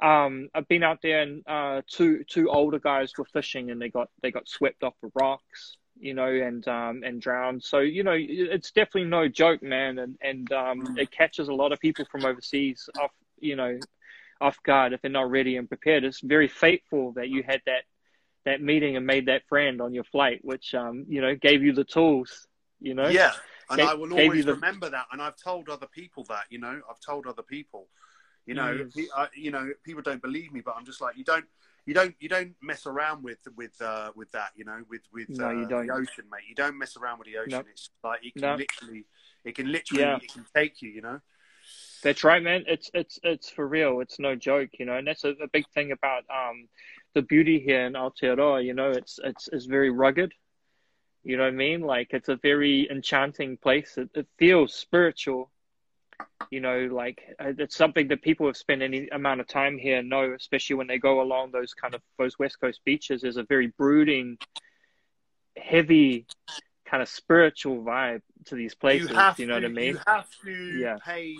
um, 0.01 0.49
I've 0.55 0.69
been 0.69 0.83
out 0.83 1.01
there, 1.03 1.23
and 1.23 1.43
uh, 1.47 1.83
two 1.87 2.25
two 2.25 2.49
older 2.49 2.79
guys 2.79 3.13
were 3.17 3.27
fishing, 3.27 3.71
and 3.71 3.81
they 3.81 3.91
got 3.91 4.09
they 4.23 4.31
got 4.31 4.49
swept 4.49 4.83
off 4.83 4.95
the 5.03 5.11
rocks. 5.15 5.77
You 6.01 6.15
know, 6.15 6.29
and 6.29 6.67
um, 6.69 7.03
and 7.05 7.21
drowned. 7.21 7.65
So 7.65 7.81
you 7.81 8.05
know, 8.05 8.15
it's 8.17 8.71
definitely 8.71 9.11
no 9.11 9.27
joke, 9.27 9.65
man. 9.65 9.99
And 9.99 10.17
and 10.21 10.53
um, 10.53 10.97
it 10.97 11.11
catches 11.11 11.49
a 11.49 11.53
lot 11.53 11.73
of 11.73 11.81
people 11.81 12.05
from 12.05 12.25
overseas 12.25 12.89
off, 13.01 13.11
you 13.41 13.57
know, 13.57 13.81
off 14.41 14.63
guard 14.63 14.93
if 14.93 15.03
they're 15.03 15.11
not 15.11 15.29
ready 15.29 15.57
and 15.57 15.69
prepared. 15.69 16.05
It's 16.05 16.21
very 16.21 16.47
fateful 16.47 17.13
that 17.13 17.31
you 17.31 17.43
had 17.43 17.63
that 17.67 17.83
that 18.49 18.61
meeting 18.63 18.97
and 18.97 19.07
made 19.07 19.27
that 19.27 19.43
friend 19.49 19.81
on 19.81 19.91
your 19.95 20.05
flight, 20.05 20.41
which 20.43 20.75
um, 20.75 21.05
you 21.09 21.21
know 21.21 21.35
gave 21.49 21.63
you 21.63 21.73
the 21.73 21.85
tools. 21.85 22.47
You 22.81 22.95
know, 22.95 23.09
Yeah, 23.09 23.33
and 23.71 23.79
Gave- 23.79 23.89
I 23.89 23.95
will 23.95 24.13
always 24.13 24.45
the- 24.45 24.55
remember 24.55 24.89
that. 24.91 25.07
And 25.13 25.21
I've 25.21 25.37
told 25.37 25.69
other 25.69 25.87
people 26.01 26.23
that. 26.29 26.45
You 26.51 26.59
know, 26.65 26.81
I've 26.91 27.01
told 27.01 27.27
other 27.27 27.43
people. 27.43 27.89
You 28.47 28.55
know, 28.55 28.71
pe- 28.97 29.13
I, 29.15 29.29
you 29.35 29.51
know, 29.51 29.65
people 29.85 30.03
don't 30.03 30.23
believe 30.23 30.53
me, 30.53 30.61
but 30.67 30.75
I'm 30.77 30.87
just 30.87 31.01
like, 31.03 31.19
you 31.19 31.25
don't, 31.33 31.45
you 31.85 31.93
don't, 31.93 32.15
you 32.19 32.29
don't 32.31 32.55
mess 32.63 32.87
around 32.87 33.23
with 33.23 33.43
with 33.57 33.77
uh, 33.83 34.11
with 34.15 34.31
that. 34.33 34.51
You 34.57 34.65
know, 34.65 34.81
with 34.89 35.03
with 35.13 35.29
No, 35.31 35.49
uh, 35.49 35.53
you 35.53 35.67
don't. 35.69 35.87
the 35.87 35.93
ocean, 35.93 36.25
mate. 36.31 36.45
You 36.49 36.55
don't 36.55 36.79
mess 36.79 36.97
around 36.97 37.19
with 37.19 37.27
the 37.29 37.37
ocean. 37.39 37.51
No. 37.51 37.71
It's 37.73 37.91
like 38.03 38.21
it 38.25 38.33
can 38.35 38.43
No. 38.43 38.55
literally, 38.55 39.05
it 39.45 39.55
can 39.59 39.71
literally, 39.73 40.03
Yeah. 40.03 40.17
it 40.23 40.33
can 40.33 40.47
take 40.55 40.81
you. 40.83 40.91
You 40.91 41.03
know. 41.03 41.21
That's 42.03 42.23
right, 42.25 42.43
man. 42.43 42.65
It's 42.67 42.91
it's 42.95 43.19
it's 43.23 43.51
for 43.51 43.67
real. 43.67 44.01
It's 44.01 44.19
no 44.19 44.35
joke, 44.37 44.71
you 44.79 44.87
know. 44.87 44.97
And 44.97 45.07
that's 45.07 45.25
a, 45.25 45.31
a 45.43 45.49
big 45.53 45.67
thing 45.75 45.93
about 45.93 46.23
um 46.31 46.69
the 47.15 47.23
beauty 47.23 47.61
here 47.61 47.87
in 47.87 47.95
Aotearoa. 47.95 48.65
You 48.65 48.75
know, 48.75 48.91
it's 48.91 49.19
it's 49.23 49.49
it's 49.53 49.67
very 49.67 49.91
rugged. 49.91 50.33
You 51.25 51.37
know 51.37 51.43
what 51.45 51.53
I 51.53 51.57
mean? 51.57 51.81
Like 51.81 52.09
it's 52.13 52.29
a 52.29 52.37
very 52.37 52.89
enchanting 52.91 53.57
place. 53.59 53.99
It, 53.99 54.11
it 54.15 54.27
feels 54.39 54.75
spiritual. 54.75 55.51
You 56.51 56.61
know, 56.61 56.89
like 56.91 57.23
uh, 57.39 57.53
it's 57.59 57.77
something 57.77 58.09
that 58.09 58.23
people 58.23 58.47
have 58.47 58.57
spent 58.57 58.83
any 58.83 59.09
amount 59.09 59.41
of 59.41 59.47
time 59.47 59.79
here 59.79 60.03
know, 60.03 60.35
especially 60.35 60.77
when 60.77 60.87
they 60.87 60.99
go 60.99 61.21
along 61.21 61.53
those 61.53 61.75
kind 61.75 61.95
of 61.95 62.01
those 62.19 62.39
west 62.39 62.61
coast 62.61 62.81
beaches. 62.85 63.23
There's 63.23 63.37
a 63.37 63.45
very 63.45 63.69
brooding, 63.69 64.39
heavy, 65.57 66.27
kind 66.87 67.03
of 67.03 67.09
spiritual 67.09 67.83
vibe 67.83 68.23
to 68.47 68.55
these 68.55 68.75
places. 68.75 69.11
You, 69.11 69.33
you 69.39 69.47
know 69.47 69.61
to, 69.61 69.67
what 69.67 69.71
I 69.71 69.75
mean? 69.75 69.95
You 69.95 70.01
have 70.07 70.27
to 70.45 70.79
yeah. 70.79 70.97
pay 71.05 71.37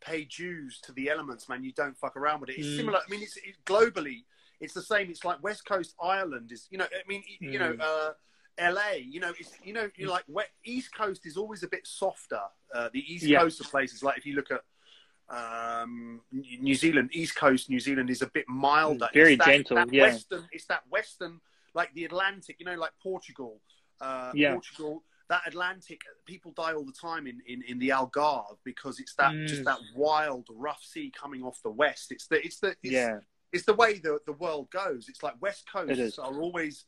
pay 0.00 0.24
dues 0.24 0.80
to 0.84 0.92
the 0.92 1.10
elements, 1.10 1.48
man. 1.48 1.62
You 1.64 1.72
don't 1.72 1.96
fuck 1.96 2.16
around 2.16 2.40
with 2.40 2.50
it. 2.50 2.58
It's 2.58 2.68
mm. 2.68 2.76
similar. 2.76 2.98
I 2.98 3.10
mean, 3.10 3.22
it's 3.22 3.36
it, 3.36 3.56
globally, 3.64 4.24
it's 4.62 4.74
the 4.74 4.82
same. 4.82 5.10
It's 5.10 5.24
like 5.24 5.42
West 5.42 5.66
Coast 5.66 5.94
Ireland 6.02 6.50
is. 6.52 6.68
You 6.70 6.78
know, 6.78 6.84
I 6.84 7.08
mean, 7.08 7.22
mm. 7.42 7.52
you 7.52 7.58
know. 7.58 7.74
Mm. 7.74 7.80
Uh, 7.80 8.12
LA, 8.60 8.96
you 9.02 9.18
know, 9.18 9.32
it's 9.40 9.50
you 9.64 9.72
know, 9.72 9.88
you 9.96 10.10
like 10.10 10.24
West 10.28 10.50
East 10.62 10.94
Coast 10.94 11.24
is 11.24 11.38
always 11.38 11.62
a 11.62 11.68
bit 11.68 11.86
softer. 11.86 12.42
Uh, 12.74 12.90
the 12.92 13.00
East 13.00 13.24
yeah. 13.24 13.38
Coast 13.38 13.60
of 13.60 13.70
places, 13.70 14.02
like 14.02 14.18
if 14.18 14.26
you 14.26 14.34
look 14.34 14.50
at 14.50 14.60
um, 15.32 16.20
New 16.30 16.74
Zealand, 16.74 17.10
East 17.12 17.34
Coast 17.34 17.70
New 17.70 17.80
Zealand 17.80 18.10
is 18.10 18.22
a 18.22 18.26
bit 18.26 18.44
milder. 18.48 19.06
Mm, 19.06 19.14
very 19.14 19.32
it's 19.34 19.44
that, 19.44 19.50
gentle, 19.50 19.76
that 19.76 19.92
yeah. 19.92 20.02
Western, 20.02 20.48
it's 20.52 20.66
that 20.66 20.82
Western, 20.90 21.40
like 21.74 21.92
the 21.94 22.04
Atlantic, 22.04 22.56
you 22.58 22.66
know, 22.66 22.74
like 22.74 22.92
Portugal. 23.02 23.60
Uh, 24.00 24.32
yeah. 24.34 24.52
Portugal, 24.52 25.02
that 25.28 25.42
Atlantic, 25.46 26.02
people 26.26 26.52
die 26.52 26.74
all 26.74 26.84
the 26.84 26.92
time 26.92 27.26
in, 27.26 27.40
in, 27.46 27.62
in 27.62 27.78
the 27.78 27.90
Algarve 27.90 28.58
because 28.64 29.00
it's 29.00 29.14
that 29.14 29.32
mm. 29.32 29.46
just 29.46 29.64
that 29.64 29.78
wild, 29.96 30.46
rough 30.50 30.82
sea 30.82 31.10
coming 31.18 31.42
off 31.42 31.58
the 31.62 31.70
west. 31.70 32.10
It's 32.10 32.26
the 32.26 32.44
it's 32.44 32.58
the 32.58 32.76
it's, 32.82 32.92
yeah. 32.92 33.18
It's 33.52 33.64
the 33.64 33.74
way 33.74 33.98
the 33.98 34.18
the 34.26 34.32
world 34.32 34.70
goes. 34.70 35.08
It's 35.08 35.22
like 35.22 35.34
West 35.40 35.64
Coasts 35.70 36.18
are 36.18 36.40
always 36.40 36.84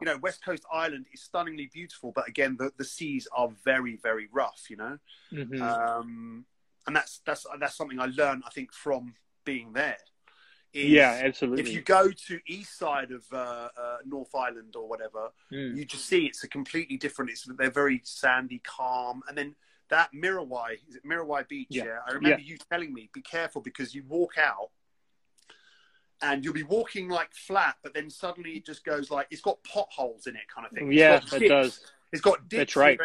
you 0.00 0.06
know, 0.06 0.16
West 0.18 0.44
Coast 0.44 0.64
Ireland 0.72 1.06
is 1.12 1.22
stunningly 1.22 1.70
beautiful, 1.72 2.12
but 2.14 2.28
again, 2.28 2.56
the, 2.58 2.70
the 2.76 2.84
seas 2.84 3.26
are 3.32 3.48
very, 3.64 3.98
very 4.02 4.28
rough, 4.32 4.66
you 4.70 4.76
know? 4.76 4.98
Mm-hmm. 5.32 5.60
Um, 5.60 6.44
and 6.86 6.94
that's, 6.94 7.20
that's, 7.26 7.44
that's 7.58 7.76
something 7.76 7.98
I 7.98 8.06
learned, 8.06 8.44
I 8.46 8.50
think, 8.50 8.72
from 8.72 9.14
being 9.44 9.72
there. 9.72 9.96
yeah, 10.72 11.20
absolutely. 11.24 11.62
If 11.62 11.72
you 11.72 11.80
go 11.80 12.10
to 12.10 12.40
east 12.46 12.78
side 12.78 13.10
of 13.10 13.24
uh, 13.32 13.68
uh, 13.76 13.96
North 14.06 14.34
Island 14.34 14.76
or 14.76 14.88
whatever, 14.88 15.30
mm. 15.52 15.76
you 15.76 15.84
just 15.84 16.06
see 16.06 16.26
it's 16.26 16.44
a 16.44 16.48
completely 16.48 16.96
different. 16.96 17.30
It's 17.30 17.48
they're 17.58 17.70
very 17.70 18.00
sandy, 18.04 18.60
calm, 18.64 19.22
and 19.28 19.36
then 19.36 19.54
that 19.88 20.10
Muriwai 20.14 20.74
is 20.86 20.96
it 20.96 21.04
Muriwai 21.04 21.48
Beach? 21.48 21.68
Yeah, 21.70 21.84
yeah? 21.84 21.98
I 22.06 22.12
remember 22.12 22.40
yeah. 22.40 22.52
you 22.52 22.58
telling 22.70 22.92
me 22.92 23.08
be 23.14 23.22
careful 23.22 23.62
because 23.62 23.94
you 23.94 24.04
walk 24.06 24.34
out 24.36 24.68
and 26.22 26.44
you'll 26.44 26.54
be 26.54 26.62
walking 26.62 27.08
like 27.08 27.32
flat, 27.32 27.76
but 27.82 27.94
then 27.94 28.10
suddenly 28.10 28.52
it 28.52 28.66
just 28.66 28.84
goes 28.84 29.10
like 29.10 29.26
it's 29.30 29.40
got 29.40 29.62
potholes 29.64 30.26
in 30.26 30.34
it, 30.34 30.42
kind 30.52 30.66
of 30.66 30.72
thing. 30.72 30.92
Yeah, 30.92 31.20
it 31.32 31.48
does. 31.48 31.80
It's 32.12 32.22
got 32.22 32.48
dips 32.48 32.74
That's 32.74 32.76
right. 32.76 32.98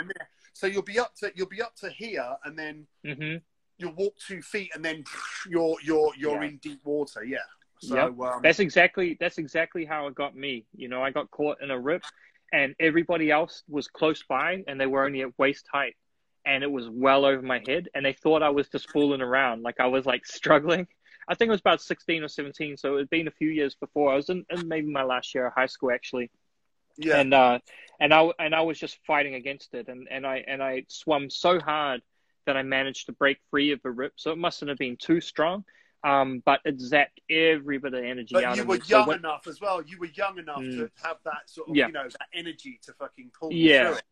So 0.54 0.68
you'll 0.68 0.82
be 0.84 1.00
up 1.00 1.16
to 1.16 1.32
you'll 1.36 1.48
be 1.48 1.62
up 1.62 1.76
to 1.78 1.90
here, 1.90 2.36
and 2.46 2.58
then 2.58 2.88
mm-hmm. 3.06 3.38
you'll 3.78 3.96
walk 3.96 4.16
two 4.18 4.42
feet, 4.42 4.72
and 4.74 4.84
then 4.84 5.04
you're 5.50 5.76
you're 5.84 6.12
you're 6.18 6.44
yeah. 6.44 6.50
in 6.50 6.58
deep 6.58 6.82
water. 6.84 7.24
Yeah. 7.24 7.38
So 7.82 7.96
yep. 7.96 8.20
um, 8.20 8.40
that's 8.42 8.60
exactly 8.60 9.18
that's 9.20 9.38
exactly 9.38 9.86
how 9.86 10.08
it 10.08 10.16
got 10.16 10.36
me. 10.36 10.66
You 10.76 10.88
know, 10.88 11.04
I 11.04 11.12
got 11.12 11.30
caught 11.32 11.58
in 11.62 11.70
a 11.70 11.80
rip, 11.80 12.04
and 12.52 12.76
everybody 12.80 13.30
else 13.30 13.64
was 13.68 13.88
close 13.88 14.24
by, 14.24 14.64
and 14.68 14.80
they 14.80 14.86
were 14.86 15.06
only 15.06 15.22
at 15.22 15.38
waist 15.38 15.66
height, 15.72 15.96
and 16.46 16.64
it 16.64 16.72
was 16.72 16.88
well 16.90 17.26
over 17.26 17.42
my 17.42 17.62
head, 17.68 17.90
and 17.94 18.06
they 18.06 18.14
thought 18.14 18.42
I 18.42 18.52
was 18.52 18.70
just 18.70 18.90
fooling 18.92 19.22
around, 19.22 19.64
like 19.64 19.80
I 19.80 19.88
was 19.88 20.06
like 20.06 20.26
struggling 20.26 20.88
I 21.28 21.36
think 21.36 21.50
it 21.50 21.52
was 21.52 21.62
about 21.62 21.82
16 21.82 22.24
or 22.24 22.28
17. 22.28 22.78
So 22.78 22.96
it 22.96 23.00
had 23.00 23.10
been 23.10 23.28
a 23.28 23.32
few 23.32 23.50
years 23.50 23.76
before. 23.76 24.12
I 24.12 24.16
was 24.16 24.30
in, 24.30 24.46
in 24.50 24.68
maybe 24.68 24.92
my 24.92 25.04
last 25.04 25.34
year 25.34 25.48
of 25.48 25.54
high 25.54 25.68
school 25.68 25.92
actually. 25.92 26.30
Yeah. 26.98 27.20
And 27.20 27.34
uh, 27.34 27.60
and 28.00 28.14
I 28.14 28.30
and 28.38 28.54
I 28.54 28.62
was 28.62 28.78
just 28.78 29.00
fighting 29.08 29.34
against 29.34 29.74
it, 29.74 29.88
and, 29.88 30.08
and 30.12 30.28
I 30.28 30.44
and 30.48 30.62
I 30.62 30.86
swum 30.90 31.30
so 31.30 31.60
hard 31.60 32.02
that 32.46 32.56
I 32.56 32.62
managed 32.62 33.08
to 33.08 33.14
break 33.14 33.40
free 33.50 33.72
of 33.72 33.82
the 33.82 33.90
rip. 33.90 34.14
So 34.18 34.32
it 34.32 34.38
mustn't 34.38 34.70
have 34.70 34.78
been 34.78 34.98
too 34.98 35.22
strong. 35.22 35.66
Um, 36.04 36.44
but 36.46 36.60
it 36.66 36.80
zapped 36.80 37.22
every 37.30 37.78
bit 37.78 37.94
of 37.94 38.04
energy 38.04 38.34
but 38.34 38.44
out 38.44 38.58
you 38.58 38.66
were 38.66 38.76
young 38.76 39.06
so 39.06 39.08
when, 39.08 39.20
enough 39.20 39.48
as 39.48 39.62
well. 39.62 39.82
You 39.82 39.98
were 40.00 40.08
young 40.08 40.38
enough 40.38 40.60
mm, 40.60 40.76
to 40.76 40.92
have 41.02 41.16
that 41.24 41.44
sort 41.46 41.70
of, 41.70 41.78
yeah. 41.78 41.88
you 41.88 41.94
know, 41.94 42.04
that 42.04 42.28
energy 42.34 42.78
to 42.84 42.94
fucking 42.94 43.32
pull 43.40 43.54
yeah. 43.54 43.88
through 43.88 43.98
it. 44.00 44.04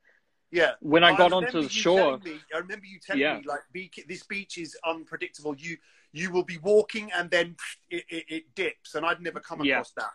Yeah. 0.52 0.72
When 0.80 1.04
I, 1.04 1.10
I 1.10 1.18
got 1.18 1.34
onto 1.34 1.62
the 1.62 1.68
shore, 1.68 2.18
me, 2.20 2.40
I 2.56 2.60
remember 2.60 2.86
you 2.86 2.98
telling 3.06 3.22
yeah. 3.22 3.40
me 3.40 3.44
like, 3.46 3.60
this 4.08 4.24
beach 4.24 4.58
is 4.58 4.78
unpredictable. 4.86 5.54
You 5.58 5.76
you 6.14 6.32
will 6.32 6.44
be 6.44 6.58
walking 6.58 7.10
and 7.18 7.30
then 7.30 7.56
it, 7.90 8.04
it, 8.10 8.26
it 8.28 8.44
dips. 8.56 8.96
And 8.96 9.06
I'd 9.06 9.22
never 9.22 9.40
come 9.40 9.62
across 9.62 9.94
yeah. 9.98 10.04
that. 10.04 10.12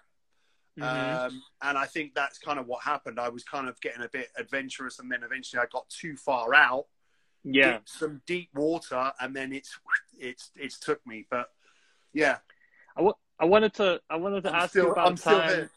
Mm-hmm. 0.78 1.26
Um, 1.26 1.42
and 1.62 1.78
I 1.78 1.86
think 1.86 2.14
that's 2.14 2.38
kind 2.38 2.58
of 2.58 2.66
what 2.66 2.82
happened. 2.82 3.18
I 3.18 3.30
was 3.30 3.44
kind 3.44 3.68
of 3.68 3.80
getting 3.80 4.02
a 4.02 4.08
bit 4.08 4.28
adventurous, 4.38 4.98
and 4.98 5.10
then 5.10 5.22
eventually 5.22 5.60
I 5.60 5.66
got 5.72 5.88
too 5.88 6.16
far 6.16 6.54
out. 6.54 6.84
Yeah, 7.44 7.78
some 7.84 8.20
deep 8.26 8.50
water, 8.54 9.12
and 9.20 9.34
then 9.34 9.52
it's 9.52 9.78
it's 10.18 10.50
it's 10.56 10.78
took 10.78 11.00
me. 11.06 11.26
But 11.30 11.46
yeah, 12.12 12.38
I, 12.96 13.00
w- 13.00 13.14
I 13.38 13.44
wanted 13.44 13.72
to 13.74 14.00
I 14.10 14.16
wanted 14.16 14.42
to 14.44 14.50
I'm 14.50 14.62
ask 14.62 14.70
still, 14.70 14.86
you 14.86 14.92
about 14.92 15.06
I'm 15.06 15.16
time. 15.16 15.70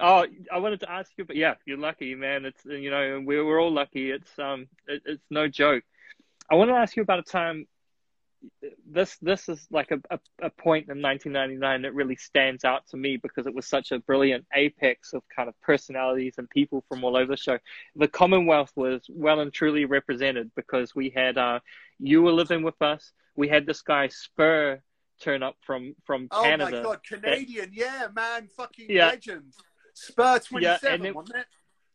Oh, 0.00 0.26
I 0.52 0.58
wanted 0.58 0.80
to 0.80 0.90
ask 0.90 1.10
you, 1.16 1.24
but 1.24 1.36
yeah, 1.36 1.54
you're 1.66 1.78
lucky, 1.78 2.14
man. 2.14 2.44
It's 2.44 2.64
you 2.64 2.90
know 2.90 3.22
we're 3.24 3.44
we're 3.46 3.62
all 3.62 3.72
lucky. 3.72 4.10
It's 4.10 4.38
um 4.38 4.66
it, 4.88 5.02
it's 5.06 5.24
no 5.30 5.48
joke. 5.48 5.84
I 6.50 6.56
want 6.56 6.68
to 6.70 6.74
ask 6.74 6.96
you 6.96 7.02
about 7.02 7.20
a 7.20 7.22
time 7.22 7.66
this 8.90 9.16
this 9.22 9.48
is 9.48 9.66
like 9.70 9.90
a, 9.90 10.00
a, 10.10 10.18
a, 10.42 10.50
point 10.50 10.88
in 10.88 11.00
1999 11.00 11.82
that 11.82 11.94
really 11.94 12.16
stands 12.16 12.64
out 12.64 12.86
to 12.88 12.96
me 12.96 13.16
because 13.16 13.46
it 13.46 13.54
was 13.54 13.66
such 13.66 13.92
a 13.92 13.98
brilliant 14.00 14.44
apex 14.54 15.12
of 15.12 15.22
kind 15.34 15.48
of 15.48 15.60
personalities 15.60 16.34
and 16.38 16.48
people 16.50 16.84
from 16.88 17.04
all 17.04 17.16
over 17.16 17.32
the 17.32 17.36
show. 17.36 17.58
The 17.96 18.08
Commonwealth 18.08 18.72
was 18.76 19.02
well 19.08 19.40
and 19.40 19.52
truly 19.52 19.84
represented 19.84 20.50
because 20.56 20.94
we 20.94 21.10
had 21.10 21.38
uh, 21.38 21.60
you 21.98 22.22
were 22.22 22.32
living 22.32 22.62
with 22.62 22.80
us. 22.82 23.12
We 23.36 23.48
had 23.48 23.66
this 23.66 23.82
guy 23.82 24.08
Spur 24.08 24.80
turn 25.20 25.42
up 25.42 25.56
from 25.60 25.94
from 26.04 26.28
Canada. 26.28 26.78
Oh 26.78 26.82
my 26.82 26.82
god, 26.82 27.00
Canadian, 27.04 27.70
that, 27.70 27.74
yeah, 27.74 28.08
man, 28.14 28.48
fucking 28.56 28.86
yeah. 28.88 29.08
legend. 29.08 29.52
Spur 29.94 30.38
27, 30.38 31.04
yeah, 31.04 31.10
wasn't 31.10 31.38
it? 31.38 31.46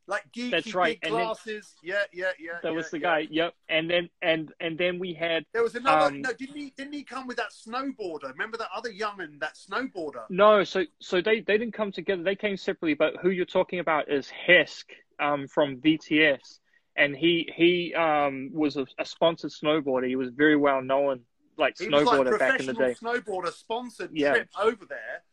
Like 0.07 0.23
geeky 0.31 0.51
That's 0.51 0.73
right. 0.73 0.99
big 1.01 1.11
glasses. 1.11 1.75
Then, 1.83 1.95
yeah, 1.95 2.03
yeah, 2.13 2.31
yeah. 2.39 2.51
That 2.63 2.71
yeah, 2.71 2.75
was 2.75 2.89
the 2.89 2.99
yeah. 2.99 3.03
guy. 3.03 3.27
Yep. 3.29 3.53
And 3.69 3.89
then 3.89 4.09
and 4.21 4.53
and 4.59 4.77
then 4.77 4.99
we 4.99 5.13
had 5.13 5.45
there 5.53 5.63
was 5.63 5.75
another. 5.75 6.15
Um, 6.15 6.21
no, 6.21 6.33
didn't 6.33 6.55
he? 6.55 6.73
Didn't 6.77 6.93
he 6.93 7.03
come 7.03 7.27
with 7.27 7.37
that 7.37 7.51
snowboarder? 7.51 8.31
Remember 8.31 8.57
that 8.57 8.69
other 8.73 8.89
young'un, 8.89 9.37
that 9.39 9.55
snowboarder? 9.55 10.23
No. 10.29 10.63
So 10.63 10.85
so 10.99 11.21
they 11.21 11.41
they 11.41 11.57
didn't 11.57 11.73
come 11.73 11.91
together. 11.91 12.23
They 12.23 12.35
came 12.35 12.57
separately. 12.57 12.93
But 12.93 13.17
who 13.21 13.29
you're 13.29 13.45
talking 13.45 13.79
about 13.79 14.09
is 14.09 14.31
Hesk 14.47 14.85
um, 15.19 15.47
from 15.47 15.77
VTS, 15.77 16.59
and 16.95 17.15
he 17.15 17.51
he 17.55 17.93
um, 17.93 18.49
was 18.53 18.77
a, 18.77 18.87
a 18.97 19.05
sponsored 19.05 19.51
snowboarder. 19.51 20.07
He 20.07 20.15
was 20.15 20.29
very 20.29 20.55
well 20.55 20.81
known 20.81 21.21
like 21.57 21.77
he 21.77 21.87
snowboarder 21.87 22.31
like 22.31 22.39
back 22.39 22.59
in 22.59 22.67
the 22.67 22.73
day. 22.73 22.95
Snowboarder 23.01 23.51
sponsored 23.51 24.11
yeah. 24.13 24.31
trip 24.31 24.49
over 24.61 24.85
there 24.87 25.23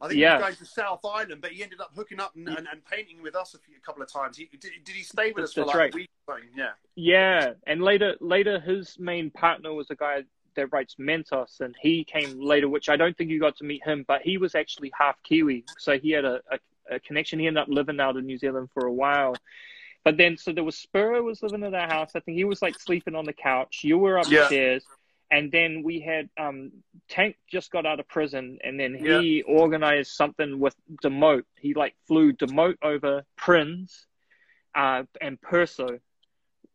I 0.00 0.08
think 0.08 0.20
yeah. 0.20 0.30
he 0.30 0.34
was 0.36 0.42
going 0.42 0.56
to 0.56 0.66
South 0.66 1.04
Island, 1.04 1.40
but 1.40 1.52
he 1.52 1.62
ended 1.62 1.80
up 1.80 1.92
hooking 1.94 2.20
up 2.20 2.34
and, 2.34 2.48
and, 2.48 2.66
and 2.70 2.84
painting 2.84 3.22
with 3.22 3.34
us 3.34 3.54
a, 3.54 3.58
few, 3.58 3.74
a 3.76 3.80
couple 3.80 4.02
of 4.02 4.12
times. 4.12 4.36
He, 4.36 4.46
did, 4.46 4.72
did 4.84 4.94
he 4.94 5.02
stay 5.02 5.32
with 5.32 5.44
us 5.44 5.52
for 5.54 5.64
like 5.64 5.76
right. 5.76 5.94
a 5.94 5.96
week? 5.96 6.10
Yeah. 6.56 6.70
Yeah, 6.96 7.52
and 7.66 7.82
later, 7.82 8.16
later 8.20 8.60
his 8.60 8.98
main 8.98 9.30
partner 9.30 9.72
was 9.72 9.90
a 9.90 9.94
guy 9.94 10.24
that 10.56 10.72
writes 10.72 10.96
Mentos, 10.98 11.60
and 11.60 11.74
he 11.80 12.04
came 12.04 12.40
later, 12.40 12.68
which 12.68 12.88
I 12.88 12.96
don't 12.96 13.16
think 13.16 13.30
you 13.30 13.40
got 13.40 13.56
to 13.58 13.64
meet 13.64 13.84
him, 13.84 14.04
but 14.06 14.22
he 14.22 14.38
was 14.38 14.54
actually 14.54 14.92
half 14.98 15.22
Kiwi, 15.22 15.64
so 15.78 15.98
he 15.98 16.10
had 16.10 16.24
a, 16.24 16.40
a, 16.50 16.96
a 16.96 17.00
connection. 17.00 17.38
He 17.38 17.46
ended 17.46 17.62
up 17.62 17.68
living 17.68 18.00
out 18.00 18.16
in 18.16 18.26
New 18.26 18.38
Zealand 18.38 18.70
for 18.74 18.86
a 18.86 18.92
while. 18.92 19.34
But 20.04 20.18
then, 20.18 20.36
so 20.36 20.52
there 20.52 20.64
was 20.64 20.76
Spur 20.76 21.22
was 21.22 21.42
living 21.42 21.62
in 21.62 21.74
our 21.74 21.88
house. 21.88 22.10
I 22.14 22.20
think 22.20 22.36
he 22.36 22.44
was 22.44 22.60
like 22.60 22.78
sleeping 22.78 23.14
on 23.14 23.24
the 23.24 23.32
couch. 23.32 23.80
You 23.84 23.98
were 23.98 24.18
upstairs. 24.18 24.84
Yeah 24.88 24.96
and 25.34 25.50
then 25.50 25.82
we 25.82 25.98
had 25.98 26.30
um, 26.38 26.70
Tank 27.08 27.34
just 27.50 27.72
got 27.72 27.84
out 27.84 27.98
of 27.98 28.06
prison, 28.06 28.58
and 28.62 28.78
then 28.78 28.94
he 28.94 29.38
yeah. 29.38 29.52
organized 29.52 30.12
something 30.12 30.60
with 30.60 30.76
Demote. 31.02 31.42
He 31.58 31.74
like 31.74 31.96
flew 32.06 32.32
Demote 32.32 32.76
over 32.82 33.24
Prinz 33.36 34.06
uh, 34.76 35.02
and 35.20 35.40
Perso, 35.40 35.98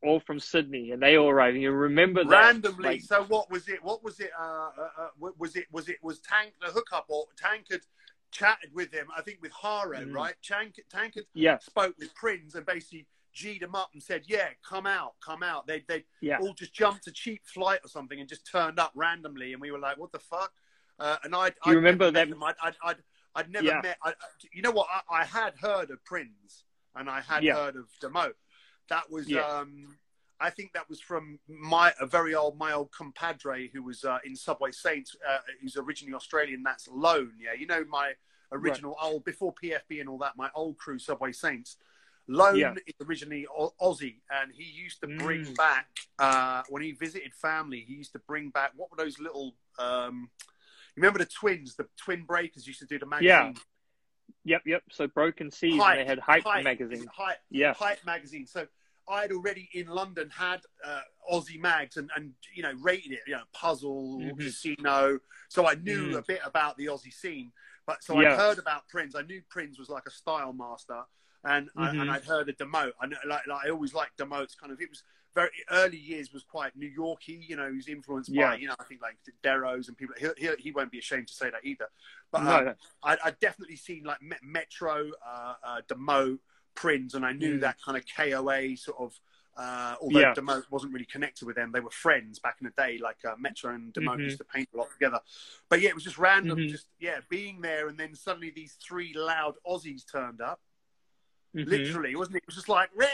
all 0.04 0.20
from 0.20 0.42
Sydney, 0.42 0.92
and 0.92 1.02
they 1.02 1.18
all 1.18 1.30
arrived. 1.30 1.56
You 1.56 1.72
remember 1.72 2.26
that 2.26 2.42
randomly? 2.42 2.84
Like, 2.84 3.02
so 3.02 3.24
what 3.24 3.50
was 3.50 3.70
it? 3.70 3.82
What 3.82 4.04
was 4.04 4.20
it? 4.20 4.32
Uh, 4.38 4.44
uh, 4.44 4.90
uh 5.24 5.32
was 5.38 5.56
it? 5.56 5.68
Was 5.72 5.88
it? 5.88 5.96
Was 6.04 6.20
Tank 6.20 6.52
the 6.60 6.68
hookup, 6.68 7.06
or 7.08 7.28
Tank 7.38 7.68
had 7.72 7.82
chatted 8.30 8.72
with 8.74 8.92
him? 8.92 9.08
I 9.18 9.22
think 9.22 9.38
with 9.42 9.54
Haro, 9.54 10.00
mm. 10.00 10.14
right? 10.14 10.36
Tank, 10.44 10.82
Tank 10.92 11.14
had 11.16 11.24
yeah. 11.34 11.60
spoke 11.60 11.96
with 11.98 12.14
Prinz 12.14 12.56
and 12.56 12.66
basically 12.66 13.08
G'd 13.40 13.62
them 13.62 13.76
up 13.76 13.90
and 13.94 14.04
said, 14.04 14.24
"Yeah, 14.28 14.50
come 14.68 14.86
out, 14.86 15.14
come 15.24 15.44
out." 15.44 15.68
They 15.68 15.84
they 15.88 16.04
yeah. 16.22 16.40
all 16.40 16.54
just 16.54 16.74
jumped 16.74 17.08
a 17.08 17.12
cheap 17.12 17.42
flight 17.46 17.80
or 17.84 17.88
something 17.88 18.20
and 18.20 18.28
just 18.28 18.50
turned 18.50 18.80
up 18.80 18.92
randomly, 18.96 19.54
and 19.54 19.62
we 19.62 19.72
were 19.72 19.80
like, 19.80 19.98
"What 19.98 20.12
the 20.12 20.20
fuck?" 20.20 20.52
Uh, 21.00 21.18
and 21.24 21.34
I, 21.34 21.52
you 21.66 21.76
remember 21.76 22.12
them? 22.12 22.44
I'd, 22.44 22.56
I'd, 22.62 22.76
I'd, 22.84 22.98
I'd, 23.34 23.50
never 23.50 23.68
yeah. 23.68 23.80
met. 23.82 23.98
I, 24.04 24.14
you 24.52 24.62
know 24.62 24.72
what? 24.72 24.88
I, 24.92 25.22
I, 25.22 25.24
had 25.24 25.54
heard 25.56 25.92
of 25.92 26.04
Prinz 26.04 26.66
and 26.94 27.10
I 27.10 27.22
had 27.22 27.42
yeah. 27.42 27.56
heard 27.56 27.78
of 27.78 27.88
Demote. 28.02 28.34
That 28.90 29.10
was. 29.10 29.32
Um, 29.32 29.98
I 30.42 30.50
think 30.50 30.72
that 30.74 30.90
was 30.90 31.02
from 31.02 31.40
my 31.48 31.94
a 32.00 32.06
very 32.06 32.34
old 32.34 32.58
my 32.58 32.72
old 32.72 32.92
compadre 32.92 33.70
who 33.74 33.84
was 33.84 34.04
uh, 34.04 34.20
in 34.26 34.36
Subway 34.36 34.72
Saints, 34.72 35.16
uh, 35.28 35.40
who's 35.62 35.78
originally 35.78 36.16
Australian. 36.16 36.64
That's 36.64 36.88
Lone, 36.88 37.34
yeah. 37.40 37.54
You 37.58 37.68
know 37.68 37.84
my 37.90 38.14
original 38.52 38.96
right. 39.02 39.12
old 39.12 39.26
before 39.26 39.54
PFB 39.62 40.00
and 40.00 40.10
all 40.10 40.18
that. 40.20 40.38
My 40.38 40.50
old 40.56 40.78
crew, 40.78 41.00
Subway 41.00 41.32
Saints. 41.32 41.78
Lone 42.30 42.58
yeah. 42.58 42.74
is 42.86 42.94
originally 43.06 43.48
Aussie, 43.82 44.18
and 44.30 44.52
he 44.56 44.64
used 44.64 45.02
to 45.02 45.08
bring 45.08 45.46
mm. 45.46 45.56
back 45.56 45.88
uh, 46.20 46.62
when 46.70 46.84
he 46.84 46.92
visited 46.92 47.34
family. 47.34 47.84
He 47.88 47.96
used 47.96 48.14
to 48.14 48.20
bring 48.20 48.52
back 48.52 48.72
what 48.76 48.92
were 48.92 49.04
those 49.04 49.20
little? 49.20 49.56
Um, 49.80 50.30
you 50.96 51.02
remember 51.02 51.20
the 51.20 51.26
twins, 51.26 51.76
the 51.76 51.88
twin 51.98 52.24
breakers 52.24 52.68
used 52.68 52.80
to 52.80 52.86
do 52.86 53.00
the 53.00 53.08
magazine. 53.08 53.30
Yeah. 53.30 53.54
Yep, 54.46 54.62
yep. 54.68 54.84
So 54.92 55.08
Broken 55.08 55.50
Seas, 55.50 55.82
Hype, 55.82 55.98
they 55.98 56.06
had 56.06 56.20
Hype, 56.20 56.44
Hype 56.44 56.64
magazine. 56.64 57.08
Hype, 57.12 57.38
yeah, 57.50 57.74
Hype 57.74 58.06
magazine. 58.06 58.46
So 58.46 58.68
I 59.10 59.22
had 59.22 59.32
already 59.32 59.68
in 59.74 59.88
London 59.88 60.30
had 60.30 60.62
uh, 60.86 61.02
Aussie 61.32 61.60
mags 61.60 61.98
and, 61.98 62.12
and 62.16 62.34
you 62.54 62.62
know 62.62 62.74
rated 62.80 63.14
it, 63.14 63.22
you 63.26 63.34
know, 63.34 63.42
puzzle, 63.54 64.20
mm-hmm. 64.20 64.40
casino. 64.40 65.20
So 65.50 65.68
I 65.68 65.74
knew 65.74 66.12
mm. 66.12 66.18
a 66.18 66.22
bit 66.22 66.42
about 66.46 66.78
the 66.78 66.86
Aussie 66.86 67.14
scene. 67.14 67.52
But 67.88 68.04
so 68.04 68.22
yeah. 68.22 68.34
I 68.34 68.38
heard 68.38 68.60
about 68.60 68.88
Prinz. 68.88 69.16
I 69.16 69.24
knew 69.24 69.42
Prinz 69.50 69.80
was 69.80 69.90
like 69.90 70.04
a 70.08 70.12
style 70.12 70.54
master, 70.54 71.02
and 71.44 71.68
mm-hmm. 71.70 71.82
I, 71.82 71.90
and. 71.90 72.12
I'd 72.12 72.24
heard 72.24 72.50
of 72.50 72.58
Demote. 72.58 72.92
I 73.02 73.08
know, 73.08 73.18
like, 73.28 73.48
like 73.48 73.66
I 73.66 73.70
always 73.70 73.94
liked 73.94 74.18
Demote's 74.18 74.56
kind 74.56 74.72
of. 74.72 74.82
It 74.82 74.90
was 74.90 75.04
very 75.36 75.50
early 75.72 75.98
years 75.98 76.34
was 76.34 76.44
quite 76.44 76.76
New 76.76 76.88
Yorky. 76.88 77.46
You 77.48 77.56
know, 77.56 77.70
he 77.70 77.76
was 77.76 77.88
influenced 77.88 78.30
yeah. 78.30 78.50
by 78.50 78.56
you 78.58 78.68
know 78.68 78.76
I 78.80 78.84
think 78.84 79.02
like 79.02 79.18
Deros 79.44 79.88
and 79.88 79.98
people. 79.98 80.16
He, 80.18 80.28
he, 80.38 80.50
he 80.60 80.72
won't 80.72 80.92
be 80.92 81.00
ashamed 81.00 81.28
to 81.28 81.34
say 81.34 81.50
that 81.50 81.64
either. 81.64 81.88
But 82.32 82.44
no, 82.44 82.58
um, 82.58 82.66
no. 82.66 82.74
I 83.04 83.18
I 83.26 83.32
definitely 83.40 83.78
seen 83.78 84.04
like 84.04 84.20
Metro, 84.44 85.12
uh, 85.26 85.54
uh, 85.64 85.82
Demote, 85.88 86.40
Prinz, 86.76 87.14
and 87.14 87.26
I 87.26 87.34
knew 87.34 87.58
mm. 87.58 87.62
that 87.62 87.78
kind 87.82 87.98
of 87.98 88.04
KOA 88.16 88.76
sort 88.78 88.98
of 89.00 89.20
uh, 89.60 89.96
although 90.02 90.20
yeah. 90.20 90.34
Demote 90.34 90.64
wasn't 90.72 90.94
really 90.94 91.06
connected 91.06 91.46
with 91.46 91.58
them, 91.58 91.72
they 91.74 91.82
were 91.82 91.90
friends 91.90 92.40
back 92.40 92.56
in 92.62 92.66
the 92.66 92.82
day. 92.82 92.98
Like 92.98 93.18
uh, 93.28 93.36
Metro 93.38 93.74
and 93.76 93.94
Demote 93.94 94.14
mm-hmm. 94.14 94.22
used 94.22 94.38
to 94.38 94.46
paint 94.46 94.70
a 94.74 94.78
lot 94.78 94.88
together. 94.92 95.20
But 95.68 95.82
yeah, 95.82 95.90
it 95.90 95.96
was 95.96 96.06
just 96.06 96.18
random, 96.18 96.58
mm-hmm. 96.58 96.70
just 96.70 96.88
yeah, 97.00 97.20
being 97.30 97.60
there, 97.60 97.90
and 97.90 97.98
then 97.98 98.16
suddenly 98.16 98.52
these 98.56 98.78
three 98.82 99.14
loud 99.14 99.56
Aussies 99.68 100.10
turned 100.10 100.40
up. 100.40 100.62
Mm-hmm. 101.56 101.70
Literally, 101.70 102.16
wasn't 102.16 102.38
it? 102.38 102.44
It 102.44 102.48
was 102.48 102.56
just 102.56 102.70
like, 102.70 102.90
Rah! 102.96 103.08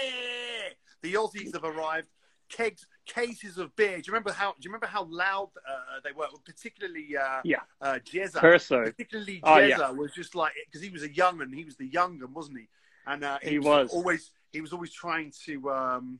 the 1.01 1.13
Aussies 1.13 1.53
have 1.53 1.63
arrived. 1.63 2.07
Kegs, 2.47 2.85
cases 3.07 3.57
of 3.57 3.75
beer. 3.75 3.97
Do 3.97 4.03
you 4.05 4.13
remember 4.13 4.31
how? 4.31 4.51
Do 4.51 4.57
you 4.61 4.69
remember 4.69 4.85
how 4.85 5.05
loud 5.05 5.49
uh, 5.67 5.99
they 6.03 6.11
were? 6.11 6.27
Particularly, 6.45 7.17
uh, 7.17 7.41
yeah, 7.43 7.61
uh, 7.81 7.97
Jezza. 8.05 8.39
Perso. 8.39 8.83
Particularly, 8.83 9.41
Jezza 9.41 9.43
oh, 9.45 9.57
yeah. 9.57 9.89
was 9.89 10.11
just 10.11 10.35
like 10.35 10.53
because 10.67 10.81
he 10.81 10.91
was 10.91 11.01
a 11.01 11.11
young 11.11 11.41
and 11.41 11.53
he 11.53 11.63
was 11.63 11.75
the 11.75 11.87
younger, 11.87 12.27
wasn't 12.27 12.59
he? 12.59 12.67
And 13.07 13.23
uh, 13.23 13.39
he, 13.41 13.51
he 13.51 13.59
was 13.59 13.89
always 13.91 14.31
he 14.51 14.61
was 14.61 14.73
always 14.73 14.93
trying 14.93 15.33
to 15.45 15.71
um, 15.71 16.19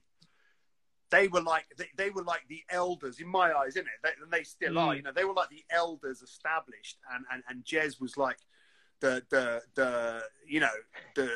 they 1.11 1.27
were 1.27 1.41
like 1.41 1.65
they, 1.77 1.87
they, 1.97 2.09
were 2.09 2.23
like 2.23 2.41
the 2.49 2.61
elders 2.69 3.19
in 3.19 3.27
my 3.27 3.53
eyes, 3.53 3.69
isn't 3.69 3.85
it? 3.85 3.93
They, 4.03 4.09
and 4.21 4.31
they 4.31 4.43
still 4.43 4.73
mm. 4.73 4.81
are. 4.81 4.95
You 4.95 5.03
know, 5.03 5.11
they 5.15 5.25
were 5.25 5.33
like 5.33 5.49
the 5.49 5.63
elders 5.69 6.21
established, 6.21 6.97
and 7.13 7.25
and 7.31 7.43
and 7.49 7.63
Jez 7.63 8.01
was 8.01 8.17
like 8.17 8.37
the 8.99 9.23
the 9.29 9.61
the 9.75 10.21
you 10.47 10.59
know 10.59 10.75
the 11.15 11.29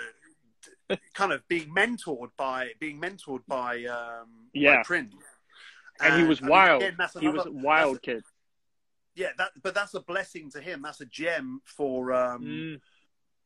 kind 1.13 1.31
of 1.31 1.47
being 1.47 1.73
mentored 1.73 2.29
by 2.37 2.71
being 2.79 2.99
mentored 2.99 3.41
by 3.47 3.83
um 3.85 4.49
yeah 4.53 4.77
by 4.77 4.83
Prinz. 4.83 5.13
And, 6.01 6.13
and 6.13 6.21
he 6.21 6.27
was 6.27 6.41
wild. 6.41 6.81
Again, 6.81 6.95
another, 6.97 7.19
he 7.19 7.27
was 7.27 7.45
a 7.45 7.51
wild 7.51 7.97
a, 7.97 7.99
kid. 7.99 8.23
Yeah, 9.15 9.29
that 9.37 9.51
but 9.61 9.75
that's 9.75 9.93
a 9.93 9.99
blessing 9.99 10.49
to 10.51 10.61
him. 10.61 10.81
That's 10.81 11.01
a 11.01 11.05
gem 11.05 11.61
for 11.65 12.13
um 12.13 12.43
mm 12.43 12.79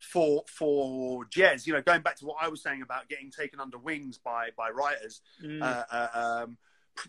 for 0.04 0.44
for 0.46 1.24
Jez, 1.26 1.66
you 1.66 1.72
know, 1.72 1.82
going 1.82 2.02
back 2.02 2.16
to 2.16 2.26
what 2.26 2.36
I 2.40 2.48
was 2.48 2.62
saying 2.62 2.82
about 2.82 3.08
getting 3.08 3.30
taken 3.30 3.60
under 3.60 3.78
wings 3.78 4.18
by 4.18 4.50
by 4.56 4.70
writers, 4.70 5.20
mm. 5.42 5.62
uh, 5.62 5.84
uh, 5.90 6.42
um, 6.44 6.58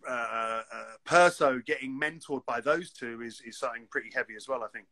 uh, 0.07 0.11
uh, 0.11 0.61
Perso 1.03 1.61
getting 1.65 1.99
mentored 1.99 2.45
by 2.45 2.61
those 2.61 2.91
two 2.91 3.21
is 3.21 3.41
is 3.45 3.59
something 3.59 3.87
pretty 3.89 4.09
heavy 4.13 4.35
as 4.35 4.47
well. 4.47 4.63
I 4.63 4.67
think 4.67 4.85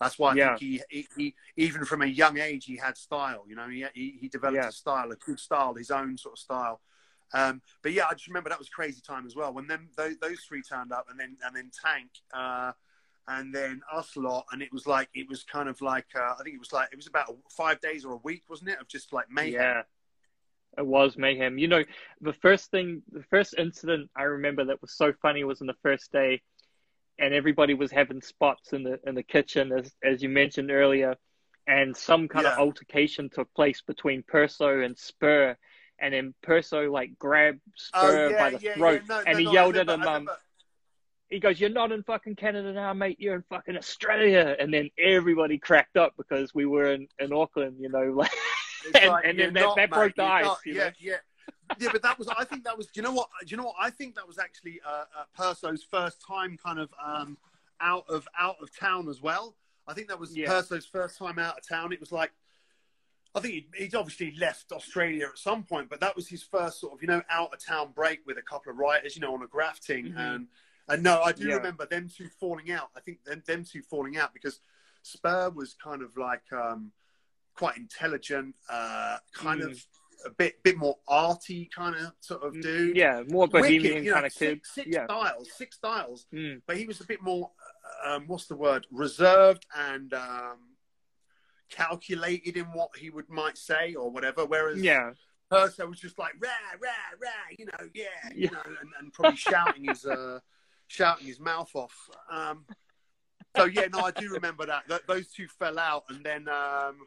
that's 0.00 0.18
why 0.18 0.32
I 0.32 0.34
yeah. 0.34 0.56
think 0.56 0.60
he, 0.60 0.82
he, 0.88 1.06
he 1.16 1.34
even 1.56 1.84
from 1.84 2.02
a 2.02 2.06
young 2.06 2.38
age 2.38 2.64
he 2.64 2.76
had 2.76 2.96
style. 2.96 3.44
You 3.48 3.56
know, 3.56 3.68
he 3.68 3.84
he, 3.94 4.18
he 4.20 4.28
developed 4.28 4.62
yeah. 4.62 4.68
a 4.68 4.72
style, 4.72 5.10
a 5.10 5.16
good 5.16 5.38
style, 5.38 5.74
his 5.74 5.90
own 5.90 6.18
sort 6.18 6.34
of 6.34 6.38
style. 6.38 6.80
Um, 7.32 7.62
but 7.82 7.92
yeah, 7.92 8.04
I 8.08 8.14
just 8.14 8.28
remember 8.28 8.50
that 8.50 8.58
was 8.58 8.68
crazy 8.68 9.00
time 9.00 9.26
as 9.26 9.34
well 9.34 9.52
when 9.52 9.66
them 9.66 9.88
those, 9.96 10.16
those 10.18 10.40
three 10.48 10.62
turned 10.62 10.92
up, 10.92 11.06
and 11.10 11.18
then 11.18 11.36
and 11.44 11.54
then 11.56 11.70
Tank. 11.84 12.10
Uh, 12.32 12.72
and 13.26 13.54
then 13.54 13.80
us 13.90 14.16
lot, 14.16 14.44
and 14.52 14.60
it 14.60 14.70
was 14.72 14.86
like 14.86 15.08
it 15.14 15.28
was 15.28 15.44
kind 15.44 15.68
of 15.68 15.80
like 15.80 16.06
uh, 16.14 16.34
I 16.38 16.42
think 16.42 16.54
it 16.54 16.58
was 16.58 16.72
like 16.72 16.88
it 16.92 16.96
was 16.96 17.06
about 17.06 17.34
five 17.50 17.80
days 17.80 18.04
or 18.04 18.12
a 18.12 18.18
week, 18.18 18.42
wasn't 18.48 18.70
it? 18.70 18.78
Of 18.80 18.88
just 18.88 19.12
like 19.12 19.30
mayhem. 19.30 19.52
Yeah, 19.54 19.82
it 20.76 20.86
was 20.86 21.16
mayhem. 21.16 21.58
You 21.58 21.68
know, 21.68 21.84
the 22.20 22.32
first 22.34 22.70
thing, 22.70 23.02
the 23.10 23.22
first 23.30 23.54
incident 23.56 24.10
I 24.16 24.24
remember 24.24 24.64
that 24.66 24.80
was 24.82 24.92
so 24.92 25.12
funny 25.22 25.44
was 25.44 25.60
in 25.60 25.66
the 25.66 25.76
first 25.82 26.12
day, 26.12 26.42
and 27.18 27.32
everybody 27.32 27.74
was 27.74 27.90
having 27.90 28.20
spots 28.20 28.72
in 28.72 28.82
the 28.82 29.00
in 29.06 29.14
the 29.14 29.22
kitchen, 29.22 29.72
as 29.72 29.92
as 30.02 30.22
you 30.22 30.28
mentioned 30.28 30.70
earlier, 30.70 31.16
and 31.66 31.96
some 31.96 32.28
kind 32.28 32.44
yeah. 32.44 32.52
of 32.52 32.58
altercation 32.58 33.30
took 33.30 33.52
place 33.54 33.82
between 33.82 34.22
Perso 34.22 34.80
and 34.80 34.96
Spur. 34.96 35.56
And 36.00 36.12
then 36.12 36.34
Perso 36.42 36.90
like 36.90 37.16
grabbed 37.18 37.60
oh, 37.68 37.72
Spur 37.76 38.26
oh, 38.26 38.28
yeah, 38.30 38.38
by 38.38 38.50
the 38.50 38.60
yeah, 38.60 38.74
throat, 38.74 39.02
no, 39.08 39.22
and 39.26 39.34
no, 39.34 39.38
he 39.38 39.44
no, 39.44 39.52
yelled 39.52 39.76
at 39.76 39.88
him, 39.88 40.02
um, 40.02 40.28
he 41.30 41.40
goes, 41.40 41.60
"You're 41.60 41.70
not 41.70 41.92
in 41.92 42.02
fucking 42.02 42.36
Canada 42.36 42.72
now, 42.72 42.92
mate. 42.92 43.16
You're 43.18 43.36
in 43.36 43.44
fucking 43.48 43.76
Australia." 43.76 44.56
And 44.58 44.72
then 44.72 44.90
everybody 44.98 45.58
cracked 45.58 45.96
up 45.96 46.14
because 46.16 46.54
we 46.54 46.66
were 46.66 46.92
in, 46.92 47.08
in 47.18 47.32
Auckland, 47.32 47.76
you 47.80 47.88
know, 47.88 48.04
like, 48.16 48.32
and, 48.94 49.10
like, 49.10 49.24
and, 49.24 49.38
then 49.38 49.54
that, 49.54 49.60
not, 49.60 49.76
that 49.76 49.90
broke 49.90 50.14
the 50.16 50.24
ice. 50.24 50.44
Not, 50.44 50.58
yeah, 50.66 50.90
yeah. 50.98 51.16
Yeah, 51.78 51.88
but 51.92 52.02
that 52.02 52.18
was. 52.18 52.28
I 52.28 52.44
think 52.44 52.64
that 52.64 52.76
was. 52.76 52.86
Do 52.86 52.92
you 52.96 53.02
know 53.02 53.12
what? 53.12 53.28
Do 53.40 53.46
you 53.48 53.56
know 53.56 53.64
what? 53.64 53.76
I 53.80 53.90
think 53.90 54.14
that 54.16 54.26
was 54.26 54.38
actually 54.38 54.80
uh, 54.86 55.04
uh, 55.18 55.24
Perso's 55.38 55.82
first 55.82 56.20
time, 56.26 56.58
kind 56.62 56.78
of 56.78 56.92
um, 57.04 57.36
out 57.80 58.04
of 58.08 58.28
out 58.38 58.56
of 58.60 58.76
town 58.78 59.08
as 59.08 59.22
well. 59.22 59.56
I 59.86 59.94
think 59.94 60.08
that 60.08 60.18
was 60.18 60.36
yeah. 60.36 60.48
Perso's 60.48 60.86
first 60.86 61.18
time 61.18 61.38
out 61.38 61.58
of 61.58 61.68
town. 61.68 61.92
It 61.92 62.00
was 62.00 62.12
like, 62.12 62.32
I 63.34 63.40
think 63.40 63.54
he'd, 63.54 63.66
he'd, 63.76 63.94
obviously 63.94 64.34
left 64.38 64.72
Australia 64.72 65.26
at 65.26 65.38
some 65.38 65.62
point, 65.62 65.90
but 65.90 66.00
that 66.00 66.16
was 66.16 66.28
his 66.28 66.42
first 66.42 66.80
sort 66.80 66.94
of 66.94 67.02
you 67.02 67.08
know 67.08 67.22
out 67.30 67.52
of 67.52 67.64
town 67.64 67.90
break 67.94 68.20
with 68.26 68.38
a 68.38 68.42
couple 68.42 68.72
of 68.72 68.78
writers, 68.78 69.16
you 69.16 69.22
know, 69.22 69.34
on 69.34 69.42
a 69.42 69.46
grafting 69.46 70.06
mm-hmm. 70.06 70.18
and 70.18 70.46
and 70.88 71.02
no, 71.02 71.22
I 71.22 71.32
do 71.32 71.48
yeah. 71.48 71.54
remember 71.54 71.86
them 71.86 72.08
two 72.14 72.28
falling 72.40 72.70
out. 72.70 72.90
I 72.96 73.00
think 73.00 73.24
them, 73.24 73.42
them 73.46 73.64
two 73.64 73.82
falling 73.82 74.16
out 74.16 74.34
because 74.34 74.60
Spur 75.02 75.50
was 75.50 75.74
kind 75.82 76.02
of 76.02 76.16
like 76.16 76.42
um, 76.52 76.92
quite 77.54 77.76
intelligent, 77.76 78.54
uh, 78.68 79.16
kind 79.32 79.62
mm. 79.62 79.70
of 79.70 79.86
a 80.24 80.30
bit 80.30 80.62
bit 80.62 80.76
more 80.76 80.96
arty 81.08 81.68
kind 81.74 81.94
of 81.96 82.12
sort 82.20 82.42
of 82.42 82.54
mm, 82.54 82.62
dude. 82.62 82.96
Yeah, 82.96 83.22
more 83.28 83.48
bohemian 83.48 83.94
Wicked, 83.94 84.12
kind 84.12 84.22
know, 84.22 84.26
of 84.26 84.34
kid. 84.34 84.60
Six, 84.62 84.74
six 84.74 84.88
yeah. 84.90 85.04
styles, 85.04 85.48
six 85.56 85.76
styles. 85.76 86.26
Mm. 86.32 86.62
But 86.66 86.76
he 86.76 86.86
was 86.86 87.00
a 87.00 87.04
bit 87.04 87.22
more, 87.22 87.50
um, 88.06 88.24
what's 88.26 88.46
the 88.46 88.56
word, 88.56 88.86
reserved 88.90 89.66
and 89.76 90.12
um, 90.14 90.58
calculated 91.70 92.56
in 92.56 92.66
what 92.66 92.90
he 92.96 93.10
would 93.10 93.28
might 93.28 93.58
say 93.58 93.94
or 93.94 94.10
whatever. 94.10 94.44
Whereas 94.44 94.80
yeah. 94.80 95.12
Perso 95.50 95.86
was 95.86 96.00
just 96.00 96.18
like 96.18 96.32
rah 96.42 96.48
rah 96.82 97.18
rah, 97.20 97.56
you 97.58 97.66
know, 97.66 97.88
yeah, 97.94 98.32
you 98.34 98.50
know, 98.50 98.62
and, 98.64 98.88
and 99.00 99.12
probably 99.12 99.36
shouting 99.36 99.84
his. 99.84 100.04
Uh, 100.04 100.38
shouting 100.86 101.26
his 101.26 101.40
mouth 101.40 101.70
off. 101.74 102.10
Um, 102.30 102.64
so 103.56 103.64
yeah, 103.64 103.86
no, 103.92 104.00
I 104.00 104.10
do 104.10 104.30
remember 104.30 104.66
that. 104.66 104.88
Th- 104.88 105.02
those 105.06 105.28
two 105.28 105.46
fell 105.46 105.78
out, 105.78 106.04
and 106.08 106.24
then 106.24 106.48
um, 106.48 107.06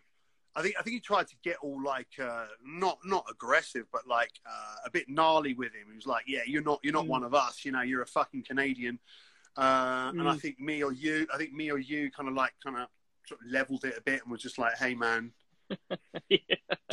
I 0.58 0.64
think 0.64 0.76
I 0.80 0.82
think 0.82 0.96
he 0.96 1.00
tried 1.00 1.28
to 1.28 1.36
get 1.44 1.58
all 1.62 1.82
like 1.84 2.08
uh, 2.20 2.46
not 2.66 2.98
not 3.06 3.26
aggressive, 3.30 3.86
but 3.94 4.08
like 4.08 4.32
uh, 4.44 4.76
a 4.86 4.90
bit 4.90 5.08
gnarly 5.08 5.54
with 5.54 5.72
him. 5.74 5.86
He 5.88 5.96
was 5.96 6.08
like, 6.08 6.24
"Yeah, 6.28 6.40
you're 6.48 6.64
not 6.64 6.80
you're 6.82 6.94
not 6.94 7.06
mm. 7.06 7.10
one 7.10 7.24
of 7.24 7.36
us. 7.36 7.64
You 7.64 7.72
know, 7.72 7.82
you're 7.82 8.02
a 8.02 8.08
fucking 8.08 8.44
Canadian." 8.44 8.98
Uh, 9.56 10.12
mm. 10.12 10.20
And 10.20 10.28
I 10.28 10.34
mm. 10.36 10.42
think 10.42 10.60
me 10.60 10.84
or 10.84 10.92
you, 10.92 11.28
I 11.32 11.38
think 11.38 11.54
me 11.54 11.72
or 11.72 11.78
you, 11.78 12.10
kind 12.10 12.28
of 12.28 12.34
like 12.34 12.54
kind 12.64 12.76
of 12.76 12.88
sort 13.28 13.40
of 13.42 13.52
leveled 13.52 13.86
it 13.86 14.00
a 14.00 14.02
bit 14.02 14.24
and 14.24 14.32
was 14.32 14.42
just 14.42 14.58
like, 14.58 14.76
"Hey, 14.78 14.96
man, 14.96 15.32
yeah. 16.30 16.38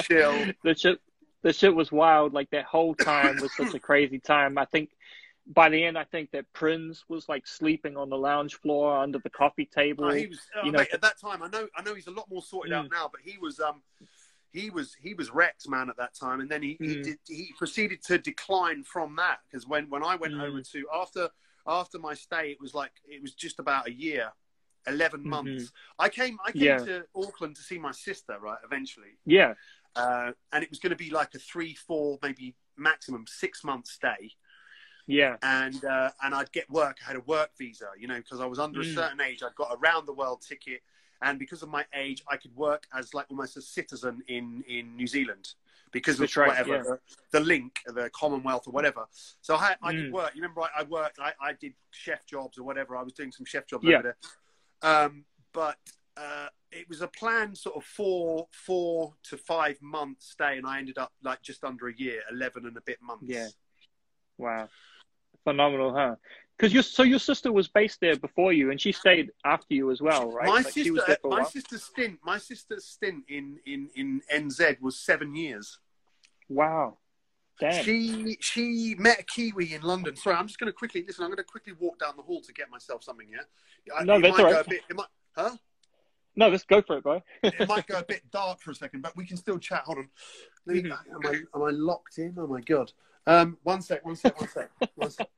chill." 0.03 0.53
The 0.63 0.75
shit, 0.75 1.01
the 1.43 1.55
shit 1.55 1.75
was 1.75 1.91
wild. 1.91 2.35
Like 2.35 2.51
that 2.51 2.67
whole 2.67 2.95
time 2.95 3.41
was 3.41 3.57
such 3.57 3.73
a 3.73 3.79
crazy 3.81 4.19
time. 4.19 4.59
I 4.59 4.67
think 4.67 4.91
by 5.47 5.69
the 5.69 5.85
end, 5.85 5.99
I 5.99 6.05
think 6.05 6.31
that 6.31 6.51
Prinz 6.53 7.05
was 7.09 7.29
like 7.29 7.47
sleeping 7.47 7.97
on 7.97 8.09
the 8.09 8.17
lounge 8.17 8.55
floor 8.57 8.97
under 8.97 9.19
the 9.19 9.31
coffee 9.31 9.67
table. 9.67 10.11
he 10.11 10.27
was, 10.27 10.41
uh, 10.57 10.65
you 10.65 10.73
know, 10.73 10.79
mate, 10.79 10.89
at 10.93 11.03
that 11.03 11.21
time. 11.21 11.43
I 11.43 11.49
know, 11.49 11.69
I 11.77 11.83
know 11.83 11.95
he's 11.95 12.07
a 12.07 12.13
lot 12.13 12.31
more 12.31 12.43
sorted 12.43 12.73
mm. 12.73 12.77
out 12.77 12.91
now, 12.91 13.11
but 13.11 13.21
he 13.23 13.37
was, 13.39 13.61
um, 13.61 13.83
he 14.53 14.71
was, 14.71 14.95
he 15.01 15.13
was 15.15 15.31
Rex 15.31 15.69
man 15.69 15.91
at 15.91 15.97
that 15.99 16.15
time, 16.15 16.41
and 16.41 16.51
then 16.51 16.63
he 16.63 16.79
mm. 16.81 16.89
he, 16.89 17.03
did, 17.03 17.19
he 17.27 17.53
proceeded 17.59 18.03
to 18.05 18.19
decline 18.19 18.85
from 18.85 19.17
that 19.17 19.41
because 19.47 19.67
when 19.67 19.91
when 19.91 20.03
I 20.03 20.17
went 20.17 20.35
mm. 20.35 20.43
over 20.43 20.63
to 20.63 20.87
after 20.95 21.29
after 21.67 21.99
my 21.99 22.15
stay, 22.15 22.51
it 22.51 22.61
was 22.61 22.75
like 22.75 22.93
it 23.07 23.21
was 23.21 23.35
just 23.35 23.59
about 23.59 23.89
a 23.89 23.93
year. 23.93 24.33
11 24.87 25.21
mm-hmm. 25.21 25.31
months. 25.31 25.73
I 25.99 26.11
came 26.11 26.37
I 26.45 26.53
came 26.53 26.63
yeah. 26.63 26.77
to 26.77 27.05
Auckland 27.17 27.57
to 27.57 27.63
see 27.63 27.79
my 27.79 27.93
sister, 27.93 28.37
right, 28.39 28.59
eventually. 28.67 29.17
Yeah. 29.25 29.55
Uh, 29.97 30.33
and 30.53 30.63
it 30.63 30.69
was 30.69 30.79
going 30.79 30.91
to 30.91 30.97
be 30.97 31.09
like 31.09 31.35
a 31.35 31.39
three, 31.39 31.75
four, 31.75 32.19
maybe 32.23 32.55
maximum 32.77 33.25
six 33.27 33.65
month 33.65 33.87
stay. 33.87 34.33
Yeah. 35.07 35.37
And 35.43 35.85
uh, 35.85 36.11
and 36.23 36.35
I'd 36.35 36.51
get 36.53 36.69
work. 36.71 36.99
I 37.03 37.09
had 37.09 37.17
a 37.17 37.21
work 37.21 37.51
visa, 37.59 37.89
you 37.99 38.09
know, 38.09 38.17
because 38.17 38.41
I 38.41 38.47
was 38.47 38.59
under 38.59 38.81
mm. 38.81 38.91
a 38.91 38.95
certain 38.95 39.21
age. 39.21 39.43
I'd 39.43 39.55
got 39.55 39.73
a 39.73 39.77
round 39.77 40.09
the 40.09 40.15
world 40.15 40.43
ticket, 40.43 40.81
and 41.23 41.39
because 41.39 41.63
of 41.63 41.69
my 41.69 41.85
age, 41.95 42.23
I 42.29 42.37
could 42.37 42.55
work 42.57 42.87
as 42.97 43.15
like 43.15 43.27
almost 43.31 43.57
a 43.57 43.63
citizen 43.63 44.23
in 44.29 44.65
in 44.67 44.97
New 44.97 45.07
Zealand 45.07 45.55
because 45.93 46.19
of 46.21 46.37
right, 46.37 46.49
whatever 46.49 46.75
yeah. 46.75 46.83
the, 46.83 46.99
the 47.39 47.41
link, 47.41 47.79
the 47.87 48.11
Commonwealth 48.11 48.67
or 48.67 48.73
whatever. 48.73 49.07
So 49.43 49.55
I, 49.55 49.77
I 49.81 49.93
did 49.93 50.11
Mm. 50.11 50.13
work. 50.13 50.33
You 50.35 50.43
remember 50.43 50.63
I, 50.63 50.81
I 50.81 50.83
worked. 50.83 51.21
I, 51.21 51.33
I 51.41 51.53
did 51.53 51.75
chef 51.91 52.27
jobs 52.27 52.59
or 52.59 52.65
whatever. 52.65 52.97
I 52.97 53.03
was 53.03 53.13
doing 53.13 53.31
some 53.31 53.47
chef 53.47 53.67
jobs 53.67 53.85
Yeah. 53.85 53.99
over 53.99 54.03
there. 54.83 54.91
Um, 54.91 55.25
but 55.53 55.79
uh, 56.17 56.49
it 56.73 56.89
was 56.89 57.01
a 57.01 57.09
planned 57.09 57.57
sort 57.57 57.77
of 57.77 57.85
four 57.85 58.49
four 58.51 59.15
to 59.25 59.37
five 59.37 59.81
month 59.81 60.21
stay, 60.21 60.59
and 60.59 60.67
I 60.67 60.79
ended 60.79 60.99
up 60.99 61.13
like 61.23 61.43
just 61.43 61.63
under 61.63 61.89
a 61.89 61.95
year, 61.95 62.23
eleven 62.31 62.67
and 62.67 62.77
a 62.77 62.81
bit 62.81 62.99
months. 63.01 63.25
Yeah. 63.27 63.49
Wow. 64.37 64.69
Phenomenal, 65.45 65.95
huh? 65.95 66.17
Because 66.57 66.73
your 66.73 66.83
so 66.83 67.03
your 67.03 67.19
sister 67.19 67.53
was 67.53 67.69
based 67.69 68.01
there 68.01 68.17
before 68.17 68.53
you, 68.53 68.71
and 68.71 68.81
she 68.81 68.93
stayed 68.93 69.31
after 69.45 69.75
you 69.75 69.91
as 69.91 70.01
well, 70.01 70.31
right? 70.31 70.47
My 70.47 70.53
Like, 70.63 70.73
sister, 70.73 71.19
my 71.25 71.43
sister's 71.45 71.83
stint, 71.83 72.19
my 72.25 72.39
sister's 72.39 72.85
stint 72.85 73.25
in 73.29 73.59
in 73.67 73.91
in 73.97 74.23
NZ 74.33 74.81
was 74.81 74.99
seven 74.99 75.35
years. 75.35 75.79
Wow. 76.49 76.99
Damn. 77.61 77.85
She 77.85 78.37
she 78.41 78.95
met 78.99 79.21
a 79.21 79.23
Kiwi 79.25 79.75
in 79.75 79.83
London. 79.83 80.17
Sorry, 80.17 80.37
I'm 80.37 80.47
just 80.47 80.59
going 80.59 80.69
to 80.73 80.77
quickly 80.77 81.05
listen. 81.07 81.25
I'm 81.25 81.31
going 81.31 81.37
to 81.39 81.45
quickly 81.45 81.73
walk 81.79 81.99
down 81.99 82.17
the 82.17 82.23
hall 82.23 82.41
to 82.41 82.53
get 82.53 82.71
myself 82.71 83.03
something. 83.05 83.29
Yeah, 83.31 83.95
I- 83.97 84.05
No, 84.05 84.17
it 84.17 84.23
that's 84.23 84.39
might 84.39 84.45
all 84.45 84.51
go 84.51 84.61
a 84.61 84.65
bit, 84.65 84.81
it 84.89 84.97
might, 84.97 85.07
huh? 85.37 85.57
No, 86.37 86.49
let's 86.49 86.65
go 86.65 86.83
for 86.83 86.99
it, 86.99 87.05
bro. 87.05 87.23
It 87.45 87.69
might 87.69 87.87
go 87.87 87.99
a 87.99 88.05
bit 88.05 88.23
dark 88.33 88.61
for 88.61 88.73
a 88.73 88.75
second, 88.75 89.03
but 89.03 89.15
we 89.17 89.25
can 89.25 89.37
still 89.37 89.59
chat. 89.59 89.83
Hold 89.85 89.99
on. 89.99 90.09
Me- 90.67 90.83
Mhm. 90.83 90.91
am, 91.15 91.21
I, 91.27 91.43
am 91.57 91.63
I 91.63 91.71
locked 91.71 92.19
in? 92.19 92.35
Oh 92.39 92.47
my 92.49 92.61
god. 92.61 92.93
Um, 93.27 93.59
one 93.63 93.81
sec. 93.83 94.05
One 94.05 94.17
sec. 94.17 94.39
One 94.41 94.49
sec. 94.49 94.71
One 94.95 95.11
sec. 95.11 95.29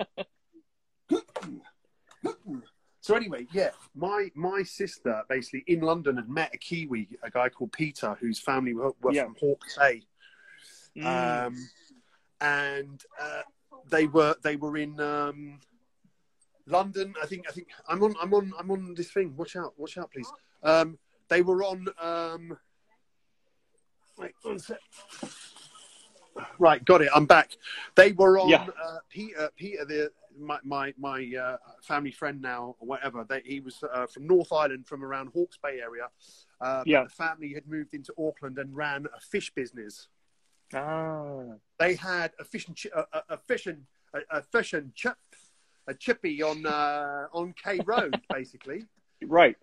So 3.01 3.15
anyway, 3.15 3.47
yeah, 3.53 3.71
my 3.95 4.31
my 4.35 4.65
sister 4.65 5.23
basically 5.29 5.63
in 5.69 5.81
London 5.81 6.17
had 6.17 6.29
met 6.29 6.53
a 6.53 6.59
Kiwi, 6.59 7.09
a 7.23 7.31
guy 7.31 7.49
called 7.49 7.71
Peter, 7.71 8.17
whose 8.21 8.41
family 8.41 8.75
were, 8.75 8.91
were 9.01 9.13
Yeah. 9.13 9.25
from 9.25 9.37
Hawke's 9.39 9.77
Bay. 9.79 10.03
Mm. 10.97 11.47
um, 11.47 11.69
and 12.41 13.05
uh, 13.21 13.43
they 13.89 14.07
were 14.09 14.35
they 14.43 14.57
were 14.57 14.77
in 14.77 14.99
um, 14.99 15.61
London. 16.67 17.15
I 17.23 17.27
think 17.27 17.47
I 17.49 17.53
think 17.53 17.69
I'm 17.89 18.03
on 18.03 18.17
I'm 18.21 18.35
on 18.35 18.53
I'm 18.59 18.71
on 18.73 18.95
this 18.95 19.13
thing. 19.13 19.37
Watch 19.37 19.55
out! 19.55 19.75
Watch 19.77 19.99
out, 19.99 20.11
please. 20.11 20.31
Um, 20.65 20.99
they 21.29 21.43
were 21.43 21.63
on. 21.63 21.87
Um, 22.01 22.59
wait, 24.19 24.33
one 24.43 24.59
sec. 24.59 24.79
Right, 26.59 26.85
got 26.85 27.03
it. 27.03 27.09
I'm 27.15 27.27
back. 27.27 27.57
They 27.95 28.13
were 28.13 28.39
on 28.39 28.49
Yeah. 28.49 28.67
uh, 28.83 28.99
Peter. 29.09 29.51
Peter, 29.57 29.85
the 29.85 30.13
my 30.39 30.59
my 30.65 30.93
my 30.99 31.33
uh, 31.35 31.57
family 31.83 32.11
friend 32.11 32.43
now, 32.43 32.77
or 32.79 32.87
whatever. 32.87 33.25
They, 33.29 33.41
he 33.45 33.61
was 33.61 33.83
uh, 33.83 34.07
from 34.07 34.27
North 34.27 34.53
Island, 34.53 34.87
from 34.87 35.03
around 35.05 35.31
Hawke's 35.35 35.57
Bay 35.57 35.81
area. 35.81 36.09
Uh, 36.61 36.83
Yeah. 36.87 37.05
The 37.05 37.11
family 37.11 37.55
had 37.55 37.67
moved 37.67 37.95
into 37.95 38.13
Auckland 38.19 38.59
and 38.59 38.77
ran 38.77 39.07
a 39.17 39.21
fish 39.21 39.51
business 39.55 40.09
ah. 40.75 41.43
they 41.79 41.95
had 41.95 42.33
a 42.39 42.45
fish 42.45 42.67
and 42.69 42.77
chi- 42.81 42.91
a, 43.13 43.35
a, 43.35 43.37
fish 43.39 43.67
and 43.67 43.83
a, 44.15 44.39
a 44.39 44.43
fish 44.43 44.73
and 44.73 44.95
chip 44.95 45.17
a 45.89 45.95
chippy 45.95 46.43
on 46.43 46.67
uh, 46.67 47.27
on 47.33 47.55
K 47.63 47.81
Road 47.85 48.21
basically. 48.33 48.85
Right. 49.25 49.57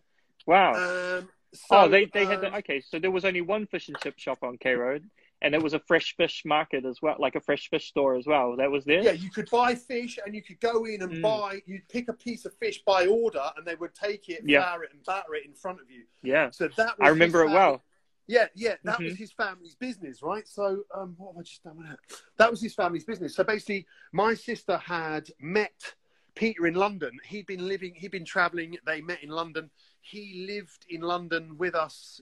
Wow. 0.48 0.74
Um, 0.74 1.30
so, 1.54 1.66
oh, 1.72 1.88
they 1.88 2.06
they 2.06 2.26
had 2.26 2.36
um, 2.36 2.42
the, 2.52 2.58
okay. 2.58 2.82
So 2.82 3.00
there 3.00 3.12
was 3.12 3.26
only 3.26 3.42
one 3.42 3.68
fish 3.68 3.90
and 3.90 3.98
chip 4.02 4.18
shop 4.18 4.40
on 4.44 4.58
K 4.58 4.74
Road, 4.74 5.10
and 5.44 5.54
it 5.54 5.62
was 5.62 5.74
a 5.74 5.80
fresh 5.80 6.16
fish 6.16 6.42
market 6.46 6.86
as 6.86 7.02
well, 7.02 7.16
like 7.20 7.36
a 7.36 7.42
fresh 7.42 7.70
fish 7.70 7.90
store 7.90 8.16
as 8.16 8.26
well. 8.26 8.56
That 8.56 8.72
was 8.72 8.86
there. 8.86 9.02
yeah, 9.04 9.12
you 9.12 9.30
could 9.30 9.50
buy 9.52 9.76
fish 9.76 10.18
and 10.26 10.34
you 10.34 10.42
could 10.42 10.60
go 10.62 10.86
in 10.86 11.02
and 11.04 11.12
Mm. 11.12 11.22
buy. 11.22 11.62
You'd 11.66 11.88
pick 11.90 12.08
a 12.08 12.14
piece 12.14 12.46
of 12.46 12.54
fish 12.58 12.82
by 12.86 13.06
order, 13.06 13.52
and 13.58 13.68
they 13.68 13.76
would 13.76 13.94
take 13.94 14.30
it, 14.30 14.42
Yeah. 14.46 14.62
flour 14.64 14.84
it, 14.86 14.94
and 14.94 15.04
batter 15.04 15.36
it 15.36 15.46
in 15.46 15.54
front 15.54 15.82
of 15.82 15.92
you. 15.92 16.06
Yeah. 16.24 16.50
So 16.50 16.70
that 16.70 16.98
was 16.98 17.06
I 17.06 17.10
remember 17.10 17.44
it 17.44 17.50
well. 17.52 17.84
Yeah, 18.26 18.48
yeah, 18.56 18.78
that 18.86 19.00
Mhm. 19.00 19.04
was 19.06 19.18
his 19.18 19.34
family's 19.34 19.76
business, 19.76 20.24
right? 20.24 20.48
So, 20.48 20.86
um, 20.96 21.14
what 21.18 21.34
have 21.34 21.40
I 21.42 21.44
just 21.44 21.62
done 21.62 21.76
with 21.78 21.88
that? 21.88 22.00
That 22.38 22.50
was 22.50 22.62
his 22.62 22.74
family's 22.74 23.04
business. 23.04 23.36
So 23.36 23.44
basically, 23.44 23.86
my 24.14 24.34
sister 24.34 24.78
had 24.78 25.30
met 25.40 25.96
Peter 26.36 26.66
in 26.66 26.74
London. 26.74 27.12
He'd 27.26 27.46
been 27.46 27.68
living, 27.68 27.94
he'd 27.96 28.12
been 28.12 28.26
traveling. 28.26 28.78
They 28.86 29.02
met 29.02 29.24
in 29.24 29.30
London. 29.30 29.70
He 30.02 30.46
lived 30.48 30.86
in 30.90 31.02
London 31.02 31.58
with 31.58 31.76
us. 31.76 32.22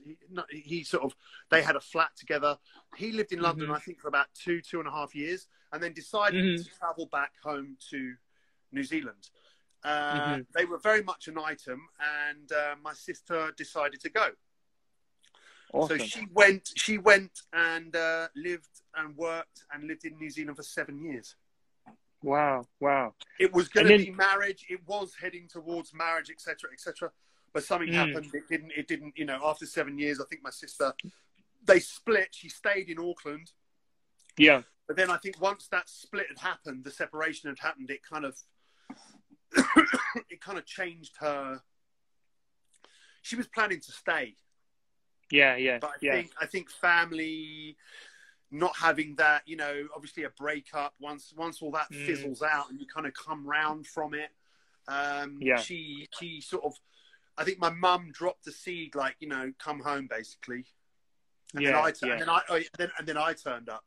He, 0.50 0.60
he 0.60 0.84
sort 0.84 1.04
of, 1.04 1.16
they 1.50 1.62
had 1.62 1.76
a 1.76 1.80
flat 1.80 2.16
together. 2.16 2.58
He 2.96 3.12
lived 3.12 3.32
in 3.32 3.42
London, 3.42 3.70
Mhm. 3.70 3.76
I 3.76 3.80
think, 3.80 4.00
for 4.00 4.08
about 4.08 4.28
two, 4.34 4.62
two 4.62 4.80
and 4.80 4.88
a 4.88 4.92
half 4.92 5.16
years, 5.16 5.48
and 5.72 5.82
then 5.82 5.94
decided 5.94 6.44
Mhm. 6.44 6.64
to 6.64 6.70
travel 6.70 7.06
back 7.08 7.34
home 7.42 7.78
to 7.90 8.16
New 8.72 8.84
Zealand. 8.84 9.30
Uh, 9.84 10.14
Mhm. 10.14 10.46
They 10.54 10.66
were 10.66 10.78
very 10.78 11.04
much 11.04 11.28
an 11.28 11.38
item, 11.38 11.90
and 12.00 12.52
uh, 12.52 12.76
my 12.82 12.94
sister 12.94 13.52
decided 13.58 14.00
to 14.02 14.10
go. 14.10 14.36
Awesome. 15.74 16.00
So 16.00 16.06
she 16.06 16.26
went, 16.32 16.72
she 16.76 16.98
went 16.98 17.44
and 17.54 17.96
uh, 17.96 18.28
lived 18.36 18.82
and 18.94 19.16
worked 19.16 19.64
and 19.72 19.86
lived 19.86 20.04
in 20.06 20.18
New 20.18 20.30
Zealand 20.30 20.58
for 20.58 20.64
seven 20.64 21.00
years. 21.02 21.36
Wow. 22.24 22.68
Wow. 22.80 23.16
It 23.40 23.52
was 23.52 23.68
going 23.70 23.88
to 23.88 23.98
then- 23.98 24.06
be 24.06 24.12
marriage. 24.12 24.66
It 24.70 24.86
was 24.88 25.16
heading 25.16 25.48
towards 25.48 25.94
marriage, 25.94 26.30
etc., 26.30 26.72
etc. 26.72 27.12
But 27.54 27.64
something 27.64 27.90
Mm. 27.90 27.94
happened. 27.94 28.34
It 28.34 28.48
didn't. 28.48 28.72
It 28.72 28.88
didn't. 28.88 29.18
You 29.18 29.26
know, 29.26 29.40
after 29.44 29.66
seven 29.66 29.98
years, 29.98 30.22
I 30.22 30.26
think 30.26 30.42
my 30.44 30.52
sister, 30.52 30.94
they 31.64 31.80
split. 31.80 32.30
She 32.34 32.48
stayed 32.50 32.90
in 32.90 32.98
Auckland, 33.00 33.52
Yeah. 34.38 34.62
but 34.88 34.96
then 34.96 35.10
I 35.10 35.18
think 35.18 35.42
once 35.42 35.68
that 35.70 35.90
split 35.90 36.28
had 36.30 36.38
happened, 36.40 36.84
the 36.86 36.92
separation 36.92 37.50
had 37.50 37.60
happened. 37.60 37.90
It 37.90 38.04
kind 38.04 38.26
of, 38.26 38.40
it 40.30 40.40
kind 40.42 40.58
of 40.58 40.66
changed 40.66 41.18
her. 41.18 41.62
She 43.22 43.36
was 43.36 43.48
planning 43.48 43.80
to 43.82 43.92
stay, 43.92 44.38
Yeah. 45.30 45.56
Yeah. 45.58 45.80
but 45.80 45.92
I 45.92 45.94
yeah. 46.02 46.14
think 46.14 46.32
I 46.40 46.46
think 46.46 46.70
family 46.72 47.78
not 48.52 48.76
having 48.78 49.16
that, 49.16 49.44
you 49.48 49.56
know, 49.56 49.88
obviously 49.96 50.24
a 50.24 50.30
breakup 50.32 50.94
once 51.00 51.34
once 51.36 51.62
all 51.62 51.72
that 51.72 51.90
Mm. 51.92 52.06
fizzles 52.06 52.42
out 52.44 52.70
and 52.70 52.80
you 52.80 52.86
kind 52.86 53.08
of 53.08 53.14
come 53.14 53.46
round 53.48 53.88
from 53.88 54.14
it. 54.14 54.30
Um, 54.88 55.38
Yeah. 55.42 55.58
she 55.58 56.10
she 56.20 56.42
sort 56.42 56.64
of, 56.66 56.74
I 57.38 57.44
think 57.46 57.60
my 57.60 57.70
mum 57.70 58.12
dropped 58.12 58.44
the 58.46 58.52
seed, 58.52 58.94
like 58.96 59.16
you 59.20 59.28
know, 59.30 59.54
come 59.58 59.80
home 59.80 60.08
basically, 60.08 60.66
and 61.56 61.66
then 61.66 61.74
I 61.76 61.94
yeah. 62.02 62.12
and 62.12 62.22
then 62.22 62.30
I 62.30 62.42
oh, 62.50 62.60
then 62.78 62.92
and 62.98 63.08
then 63.08 63.18
I 63.18 63.34
turned 63.34 63.70
up. 63.70 63.86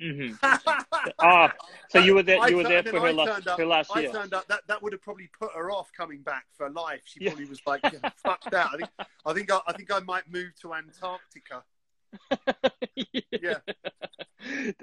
Mm-hmm. 0.00 0.34
Ah, 1.20 1.50
so 1.88 1.98
you 1.98 2.14
were 2.14 2.22
there. 2.22 2.38
I 2.38 2.48
You 2.48 2.56
were 2.58 2.64
there 2.64 2.82
for 2.82 3.00
her 3.00 3.06
I 3.06 3.12
last, 3.12 3.46
up- 3.46 3.58
her 3.58 3.64
last 3.64 3.90
I 3.94 4.00
year. 4.00 4.12
turned 4.12 4.34
up. 4.34 4.46
That 4.48 4.60
that 4.66 4.82
would 4.82 4.92
have 4.92 5.00
probably 5.00 5.28
put 5.38 5.52
her 5.54 5.70
off 5.70 5.90
coming 5.96 6.20
back 6.20 6.46
for 6.56 6.68
life. 6.68 7.00
She 7.04 7.20
Yeah. 7.20 7.30
probably 7.30 7.46
was 7.46 7.60
like, 7.66 7.80
yeah, 7.84 8.10
"Fuck 8.22 8.42
that." 8.50 8.68
I 8.72 8.76
think 8.76 8.90
I 9.24 9.32
think 9.32 9.50
I, 9.50 9.60
I 9.66 9.72
think 9.72 9.90
I 9.90 10.00
might 10.00 10.30
move 10.30 10.54
to 10.60 10.74
Antarctica. 10.74 11.64
Yeah. 13.40 13.58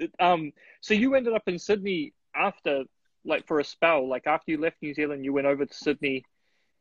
um. 0.20 0.52
So 0.80 0.94
you 0.94 1.14
ended 1.14 1.34
up 1.34 1.42
in 1.46 1.58
Sydney 1.58 2.12
after, 2.34 2.84
like, 3.24 3.46
for 3.46 3.60
a 3.60 3.64
spell. 3.64 4.08
Like 4.08 4.26
after 4.26 4.50
you 4.52 4.58
left 4.60 4.76
New 4.82 4.94
Zealand, 4.94 5.24
you 5.24 5.32
went 5.32 5.46
over 5.46 5.64
to 5.64 5.74
Sydney, 5.74 6.24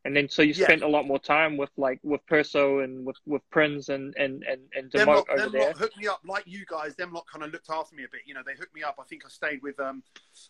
and 0.06 0.16
then 0.16 0.30
so 0.30 0.42
you 0.42 0.54
Yeah. 0.54 0.66
spent 0.66 0.84
a 0.84 0.88
lot 0.88 1.06
more 1.08 1.20
time 1.20 1.58
with 1.58 1.70
like 1.78 2.00
with 2.04 2.26
Perso 2.28 2.80
and 2.80 3.06
with 3.06 3.16
with 3.26 3.42
Prince 3.52 3.90
and 3.90 4.14
and 4.18 4.44
and 4.44 4.62
and 4.76 4.92
them 4.92 5.08
Demote 5.08 5.16
lot, 5.16 5.30
over 5.30 5.42
them 5.44 5.52
there. 5.52 5.62
lot 5.68 5.78
hooked 5.78 5.98
me 5.98 6.08
up 6.08 6.22
like 6.26 6.44
you 6.46 6.66
guys. 6.68 6.96
Them 6.96 7.14
lot 7.14 7.26
kind 7.32 7.44
of 7.46 7.52
looked 7.52 7.70
after 7.70 7.96
me 7.96 8.04
a 8.04 8.10
bit. 8.12 8.22
You 8.26 8.34
know, 8.34 8.42
they 8.46 8.54
hooked 8.54 8.76
me 8.76 8.84
up. 8.84 8.98
I 9.00 9.04
think 9.04 9.24
I 9.26 9.30
stayed 9.30 9.62
with 9.62 9.80
um, 9.80 10.04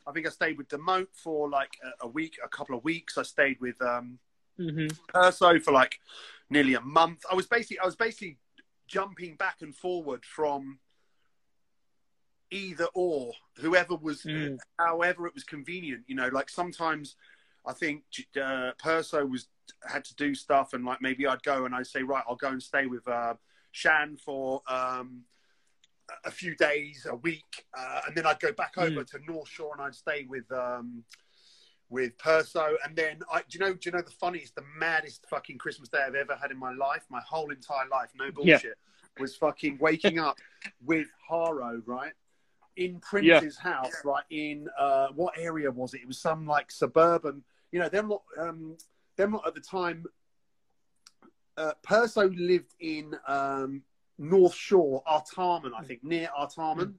I 0.08 0.12
think 0.12 0.26
I 0.28 0.30
stayed 0.30 0.58
with 0.58 0.68
Demote 0.70 1.08
for 1.14 1.50
like 1.50 1.78
a, 1.84 2.06
a 2.06 2.08
week, 2.08 2.38
a 2.44 2.48
couple 2.48 2.76
of 2.76 2.84
weeks. 2.84 3.18
I 3.18 3.24
stayed 3.24 3.60
with 3.62 3.80
um, 3.82 4.20
hmm 4.58 4.88
Perso 5.08 5.60
for 5.60 5.72
like 5.72 6.00
nearly 6.50 6.74
a 6.74 6.82
month. 6.82 7.24
I 7.32 7.36
was 7.36 7.48
basically 7.48 7.80
I 7.80 7.86
was 7.86 7.96
basically 7.96 8.38
jumping 8.88 9.36
back 9.36 9.58
and 9.62 9.76
forward 9.76 10.26
from 10.26 10.80
either 12.52 12.88
or 12.94 13.34
whoever 13.58 13.96
was 13.96 14.22
Mm. 14.24 14.58
however 14.78 15.26
it 15.28 15.34
was 15.34 15.44
convenient 15.44 16.04
you 16.08 16.16
know 16.16 16.28
like 16.28 16.50
sometimes 16.50 17.16
i 17.66 17.74
think 17.74 18.04
uh, 18.40 18.72
perso 18.78 19.26
was 19.26 19.48
had 19.88 20.04
to 20.06 20.16
do 20.16 20.36
stuff 20.36 20.74
and 20.74 20.86
like 20.86 21.02
maybe 21.02 21.26
i'd 21.26 21.42
go 21.44 21.66
and 21.66 21.74
i'd 21.74 21.88
say 21.88 22.04
right 22.04 22.24
i'll 22.28 22.36
go 22.36 22.50
and 22.50 22.62
stay 22.62 22.86
with 22.86 23.08
uh, 23.08 23.34
shan 23.72 24.18
for 24.18 24.62
um, 24.68 25.24
a 26.26 26.32
few 26.32 26.56
days 26.56 27.08
a 27.10 27.16
week 27.16 27.66
uh, 27.76 28.02
and 28.06 28.16
then 28.16 28.26
i'd 28.28 28.40
go 28.40 28.52
back 28.52 28.74
over 28.78 29.04
to 29.04 29.20
north 29.26 29.48
shore 29.50 29.74
and 29.74 29.82
i'd 29.82 29.96
stay 29.96 30.26
with 30.30 30.52
um, 30.52 31.04
with 31.94 32.18
perso 32.18 32.76
and 32.84 32.96
then 32.96 33.20
i 33.32 33.40
do 33.48 33.58
you 33.58 33.60
know 33.60 33.74
do 33.74 33.80
you 33.86 33.92
know 33.92 34.02
the 34.02 34.10
funniest 34.12 34.56
the 34.56 34.64
maddest 34.80 35.26
fucking 35.30 35.58
christmas 35.58 35.88
day 35.90 36.00
i've 36.06 36.16
ever 36.16 36.36
had 36.36 36.50
in 36.50 36.58
my 36.58 36.74
life 36.74 37.04
my 37.10 37.22
whole 37.22 37.52
entire 37.52 37.88
life 37.92 38.10
no 38.18 38.26
Yeah. 38.26 38.32
bullshit 38.32 38.78
was 39.20 39.36
fucking 39.38 39.78
waking 39.80 40.18
up 40.18 40.38
with 40.84 41.08
haro 41.30 41.82
right 41.86 42.14
in 42.76 43.00
Prince's 43.02 43.56
house, 43.56 43.94
right 44.04 44.24
in 44.32 44.68
uh, 44.80 45.10
what 45.14 45.38
area 45.38 45.70
was 45.70 45.94
it? 45.94 46.02
It 46.02 46.08
was 46.08 46.18
some 46.18 46.48
like 46.48 46.72
suburban, 46.72 47.44
you 47.72 47.80
know, 47.80 47.88
them 47.88 48.10
lot, 48.10 48.24
um, 48.40 48.76
them 49.16 49.34
lot 49.34 49.46
at 49.46 49.54
the 49.54 49.62
time. 49.62 50.06
Uh, 51.56 51.74
Perso 51.84 52.30
lived 52.30 52.74
in 52.80 53.16
um, 53.28 53.84
North 54.18 54.56
Shore, 54.56 55.04
Artarmon, 55.08 55.70
I 55.78 55.84
think, 55.84 56.04
near 56.04 56.30
Artarmon. 56.36 56.96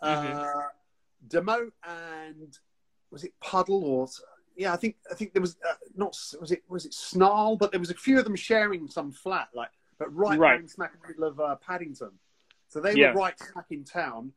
Uh, 0.00 0.62
Demo 1.28 1.70
and 1.84 2.58
was 3.14 3.24
it 3.24 3.32
Puddle 3.40 3.84
or 3.84 4.08
yeah, 4.56 4.72
I 4.72 4.76
think 4.76 4.96
I 5.10 5.14
think 5.14 5.32
there 5.32 5.40
was 5.40 5.56
uh, 5.68 5.74
not 5.96 6.16
was 6.40 6.50
it 6.52 6.62
was 6.68 6.84
it 6.84 6.92
Snarl, 6.92 7.56
but 7.56 7.70
there 7.70 7.80
was 7.80 7.90
a 7.90 7.94
few 7.94 8.18
of 8.18 8.24
them 8.24 8.36
sharing 8.36 8.88
some 8.88 9.10
flat, 9.10 9.48
like 9.54 9.70
but 9.98 10.12
right, 10.14 10.38
Right. 10.38 10.68
smack 10.68 10.92
in 10.94 11.00
the 11.00 11.08
middle 11.08 11.24
of 11.24 11.38
uh, 11.40 11.54
Paddington. 11.56 12.10
So 12.68 12.80
they 12.80 12.94
Yeah. 12.94 13.12
were 13.12 13.20
right 13.20 13.38
smack 13.38 13.66
in 13.70 13.84
town. 13.84 14.32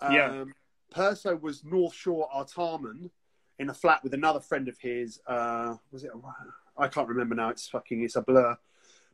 Um, 0.00 0.12
Yeah. 0.12 0.44
Perso 0.90 1.36
was 1.36 1.64
North 1.64 1.94
Shore 1.94 2.28
Artarmon 2.34 3.10
in 3.58 3.68
a 3.68 3.74
flat 3.74 4.02
with 4.02 4.14
another 4.14 4.40
friend 4.40 4.68
of 4.68 4.78
his. 4.78 5.20
Uh, 5.26 5.76
was 5.92 6.04
it? 6.04 6.10
I 6.78 6.88
can't 6.88 7.08
remember 7.08 7.34
now. 7.34 7.50
It's 7.50 7.68
fucking. 7.68 8.02
It's 8.02 8.16
a 8.16 8.22
blur. 8.22 8.56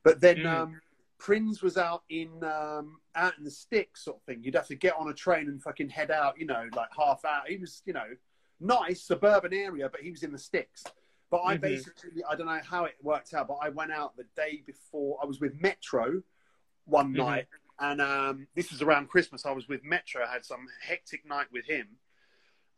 But 0.05 0.21
then 0.21 0.39
Mm. 0.39 0.47
um, 0.53 0.81
Prince 1.19 1.63
was 1.63 1.77
out 1.77 2.05
in 2.09 2.43
um, 2.45 3.01
out 3.15 3.37
in 3.39 3.45
the 3.45 3.51
sticks, 3.51 4.05
sort 4.05 4.17
of 4.19 4.23
thing. 4.25 4.43
You'd 4.43 4.55
have 4.55 4.69
to 4.69 4.75
get 4.77 4.95
on 4.97 5.09
a 5.11 5.15
train 5.15 5.49
and 5.49 5.63
fucking 5.63 5.89
head 5.91 6.11
out. 6.11 6.39
You 6.39 6.47
know, 6.47 6.69
like 6.75 6.89
half 6.97 7.25
hour. 7.25 7.43
He 7.47 7.57
was, 7.57 7.83
you 7.85 7.93
know, 7.93 8.09
nice 8.61 9.03
suburban 9.03 9.53
area, 9.53 9.89
but 9.89 10.01
he 10.01 10.11
was 10.11 10.23
in 10.23 10.33
the 10.33 10.39
sticks. 10.39 10.85
But 11.31 11.43
I 11.43 11.57
Mhm. 11.57 11.61
basically, 11.63 12.25
I 12.25 12.35
don't 12.35 12.47
know 12.47 12.61
how 12.65 12.85
it 12.85 12.97
worked 13.03 13.35
out, 13.35 13.49
but 13.49 13.59
I 13.63 13.69
went 13.69 13.93
out 13.93 14.17
the 14.17 14.25
day 14.37 14.63
before. 14.67 15.19
I 15.23 15.27
was 15.27 15.41
with 15.41 15.61
Metro 15.61 16.23
one 16.85 17.13
Mhm. 17.13 17.17
night, 17.17 17.49
and 17.79 18.01
um, 18.01 18.49
this 18.55 18.71
was 18.71 18.83
around 18.83 19.09
Christmas. 19.09 19.47
I 19.47 19.53
was 19.53 19.69
with 19.69 19.85
Metro. 19.85 20.25
I 20.25 20.33
had 20.33 20.45
some 20.45 20.67
hectic 20.81 21.25
night 21.25 21.51
with 21.53 21.67
him, 21.67 21.99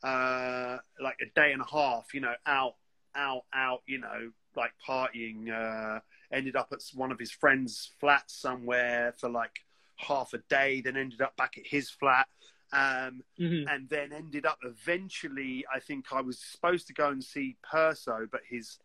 uh, 0.03 0.79
like 1.01 1.21
a 1.21 1.27
day 1.35 1.53
and 1.53 1.63
a 1.63 1.67
half. 1.67 2.13
You 2.13 2.21
know, 2.21 2.35
out, 2.47 2.77
out, 3.15 3.45
out. 3.53 3.83
You 3.87 3.99
know, 3.99 4.33
like 4.55 4.73
partying. 4.87 5.51
Uh, 5.51 6.01
ended 6.31 6.57
up 6.57 6.73
at 6.73 6.83
one 6.95 7.13
of 7.13 7.19
his 7.19 7.31
friends' 7.31 7.93
flats 8.01 8.35
somewhere 8.35 9.13
for 9.19 9.29
like 9.29 9.65
half 9.97 10.33
a 10.33 10.39
day. 10.39 10.81
Then 10.81 10.97
ended 10.97 11.21
up 11.21 11.37
back 11.37 11.59
at 11.59 11.67
his 11.67 11.91
flat. 11.91 12.27
Um, 12.73 13.23
Mhm. 13.39 13.71
and 13.71 13.89
then 13.89 14.13
ended 14.13 14.47
up 14.47 14.59
eventually. 14.63 15.65
I 15.73 15.79
think 15.79 16.13
I 16.13 16.21
was 16.21 16.39
supposed 16.39 16.87
to 16.87 16.95
go 16.95 17.09
and 17.09 17.23
see 17.23 17.57
Perso, 17.63 18.27
but 18.31 18.41
his 18.49 18.79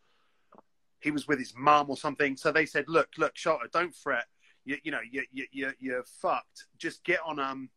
he 0.99 1.11
was 1.11 1.27
with 1.27 1.39
his 1.39 1.53
mum 1.55 1.89
or 1.89 1.95
something. 1.95 2.35
So 2.35 2.51
they 2.51 2.65
said, 2.65 2.89
"Look, 2.89 3.09
look, 3.17 3.37
Shelter, 3.37 3.67
don't 3.71 3.95
fret. 3.95 4.25
You, 4.65 4.77
you 4.83 4.91
know, 4.91 4.99
you, 5.09 5.23
you, 5.31 5.45
you, 5.51 5.73
you're 5.79 6.03
fucked. 6.03 6.65
Just 6.77 7.03
get 7.03 7.19
on 7.25 7.39
um, 7.39 7.69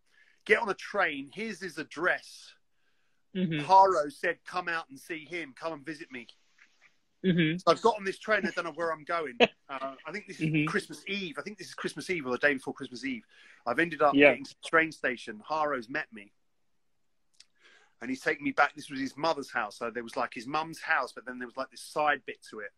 get 0.45 0.59
on 0.59 0.69
a 0.69 0.75
train. 0.75 1.31
Here's 1.33 1.61
his 1.61 1.79
address." 1.79 2.55
Mhm. 3.35 3.63
Haro 3.63 4.09
said, 4.09 4.39
"Come 4.45 4.69
out 4.69 4.89
and 4.89 4.99
see 4.99 5.25
him. 5.25 5.55
Come 5.55 5.75
and 5.75 5.87
visit 5.87 6.11
me." 6.11 6.27
Mhm. 7.25 7.61
So 7.61 7.71
I've 7.71 7.83
got 7.83 7.97
on 7.97 8.05
this 8.05 8.19
train. 8.19 8.47
I 8.47 8.51
don't 8.51 8.65
know 8.65 8.73
where 8.73 8.93
I'm 8.93 9.05
going. 9.05 9.37
Uh, 9.71 9.95
I 10.05 10.11
think 10.11 10.27
this 10.27 10.41
is 10.41 10.49
Mhm. 10.49 10.67
Christmas 10.67 11.05
Eve. 11.07 11.39
I 11.39 11.43
think 11.43 11.57
this 11.57 11.69
is 11.69 11.75
Christmas 11.75 12.11
Eve 12.11 12.27
or 12.27 12.33
the 12.33 12.39
day 12.39 12.55
before 12.55 12.75
Christmas 12.75 13.05
Eve. 13.05 13.25
I've 13.67 13.79
ended 13.79 14.03
up 14.03 14.15
Yeah. 14.17 14.31
getting 14.31 14.45
to 14.45 14.51
the 14.61 14.69
train 14.69 14.91
station. 14.91 15.41
Haro's 15.49 15.89
met 15.89 16.13
me. 16.13 16.33
And 18.01 18.11
he's 18.11 18.21
taken 18.21 18.43
me 18.43 18.51
back. 18.51 18.75
This 18.75 18.91
was 18.91 18.99
his 18.99 19.17
mother's 19.17 19.49
house. 19.51 19.77
So 19.77 19.89
there 19.91 20.03
was 20.03 20.17
like 20.17 20.35
his 20.35 20.49
mum's 20.49 20.81
house, 20.81 21.13
but 21.13 21.25
then 21.25 21.39
there 21.39 21.47
was 21.47 21.57
like 21.57 21.71
this 21.71 21.83
side 21.83 22.27
bit 22.27 22.43
to 22.51 22.59
it. 22.59 22.73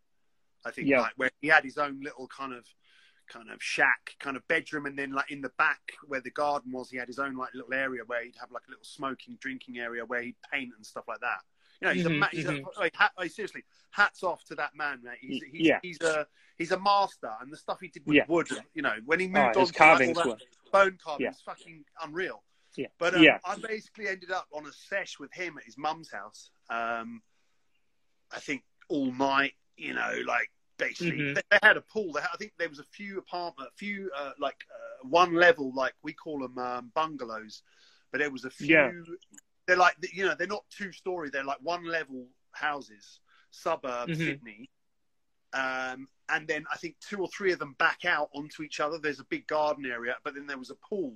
I 0.67 0.71
think 0.71 0.89
Yeah. 0.89 1.01
like 1.01 1.15
where 1.17 1.31
he 1.41 1.49
had 1.49 1.65
his 1.65 1.79
own 1.79 2.01
little 2.03 2.29
kind 2.29 2.53
of 2.53 2.67
kind 3.29 3.49
of 3.51 3.63
shack, 3.63 4.15
kind 4.19 4.37
of 4.37 4.47
bedroom, 4.49 4.85
and 4.85 4.99
then 4.99 5.13
like 5.13 5.31
in 5.31 5.41
the 5.41 5.49
back 5.51 5.93
where 6.07 6.21
the 6.21 6.31
garden 6.31 6.73
was, 6.73 6.91
he 6.91 6.99
had 6.99 7.09
his 7.09 7.19
own 7.19 7.37
like 7.37 7.55
little 7.55 7.73
area 7.73 8.05
where 8.05 8.23
he'd 8.23 8.37
have 8.37 8.51
like 8.51 8.67
a 8.67 8.71
little 8.71 8.85
smoking, 8.85 9.37
drinking 9.37 9.79
area 9.79 10.05
where 10.05 10.21
he'd 10.21 10.37
paint 10.53 10.75
and 10.77 10.85
stuff 10.85 11.09
like 11.09 11.21
that. 11.21 11.41
You 11.83 11.89
know, 11.89 11.95
he's 11.95 12.07
Mhm, 12.07 12.23
a 12.23 12.29
he's 12.37 12.45
mhm. 12.45 12.65
a 12.77 12.81
like, 12.81 12.95
hat, 12.97 13.11
like, 13.19 13.31
seriously, 13.33 13.65
hats 13.91 14.23
off 14.23 14.45
to 14.45 14.55
that 14.55 14.77
man, 14.77 15.01
mate. 15.03 15.19
He's, 15.21 15.43
he's, 15.43 15.67
yeah. 15.67 15.81
he's 15.83 16.01
a 16.01 16.27
he's 16.57 16.71
a 16.71 16.79
master, 16.79 17.33
and 17.41 17.53
the 17.53 17.57
stuff 17.57 17.81
he 17.81 17.89
did 17.89 18.07
with 18.07 18.17
Yeah. 18.17 18.25
wood, 18.29 18.49
you 18.75 18.83
know, 18.83 18.95
when 19.05 19.19
he 19.19 19.27
Oh, 19.27 19.31
moved 19.31 19.57
on 19.57 19.61
his 19.63 19.73
to 19.73 19.79
carvings 19.79 20.17
that 20.17 20.41
bone 20.71 20.99
carving, 21.03 21.25
Yeah. 21.25 21.31
it's 21.31 21.43
fucking 21.43 21.85
unreal. 22.01 22.45
Yeah. 22.77 22.87
But 22.99 23.15
um, 23.17 23.25
Yeah. 23.25 23.39
I 23.45 23.57
basically 23.57 24.07
ended 24.07 24.31
up 24.31 24.47
on 24.53 24.65
a 24.67 24.73
sesh 24.73 25.19
with 25.19 25.33
him 25.35 25.59
at 25.59 25.65
his 25.65 25.77
mum's 25.77 26.11
house. 26.11 26.51
Um, 26.71 27.21
I 28.31 28.39
think 28.39 28.63
all 28.89 29.13
night, 29.13 29.55
you 29.77 29.93
know, 29.95 30.23
like 30.25 30.51
basically 30.79 31.19
Mhm. 31.19 31.35
they, 31.35 31.43
they 31.51 31.59
had 31.65 31.77
a 31.77 31.83
pool. 31.83 32.13
They 32.13 32.21
had, 32.21 32.31
I 32.33 32.37
think 32.37 32.53
there 32.59 32.69
was 32.69 32.79
a 32.79 32.85
few 32.85 33.19
apartment, 33.19 33.71
a 33.73 33.77
few 33.77 34.09
uh, 34.17 34.33
like 34.39 34.65
uh, 34.71 35.09
one 35.09 35.35
level, 35.35 35.73
like 35.75 35.95
we 36.05 36.13
call 36.13 36.39
them 36.39 36.57
um, 36.59 36.93
bungalows, 36.95 37.63
but 38.13 38.21
there 38.21 38.31
was 38.31 38.45
a 38.45 38.51
few. 38.51 38.69
Yeah. 38.69 38.93
They're 39.73 39.79
like 39.79 39.97
you 40.13 40.27
know 40.27 40.35
they're 40.39 40.47
not 40.47 40.65
two 40.69 40.93
story. 40.93 41.31
They're 41.31 41.45
like 41.45 41.57
one 41.63 41.87
level 41.87 42.27
houses, 42.51 43.21
suburb 43.51 44.11
Mhm. 44.11 44.17
Sydney. 44.19 44.71
Um, 45.55 46.09
and 46.29 46.47
then 46.47 46.67
I 46.71 46.77
think 46.77 46.97
two 47.01 47.21
or 47.23 47.29
three 47.29 47.53
of 47.53 47.59
them 47.59 47.73
back 47.79 48.05
out 48.05 48.29
onto 48.35 48.63
each 48.63 48.81
other. 48.81 48.99
There's 48.99 49.19
a 49.21 49.25
big 49.25 49.47
garden 49.47 49.87
area, 49.87 50.19
but 50.25 50.35
then 50.35 50.47
there 50.47 50.59
was 50.59 50.69
a 50.69 50.75
pool. 50.75 51.15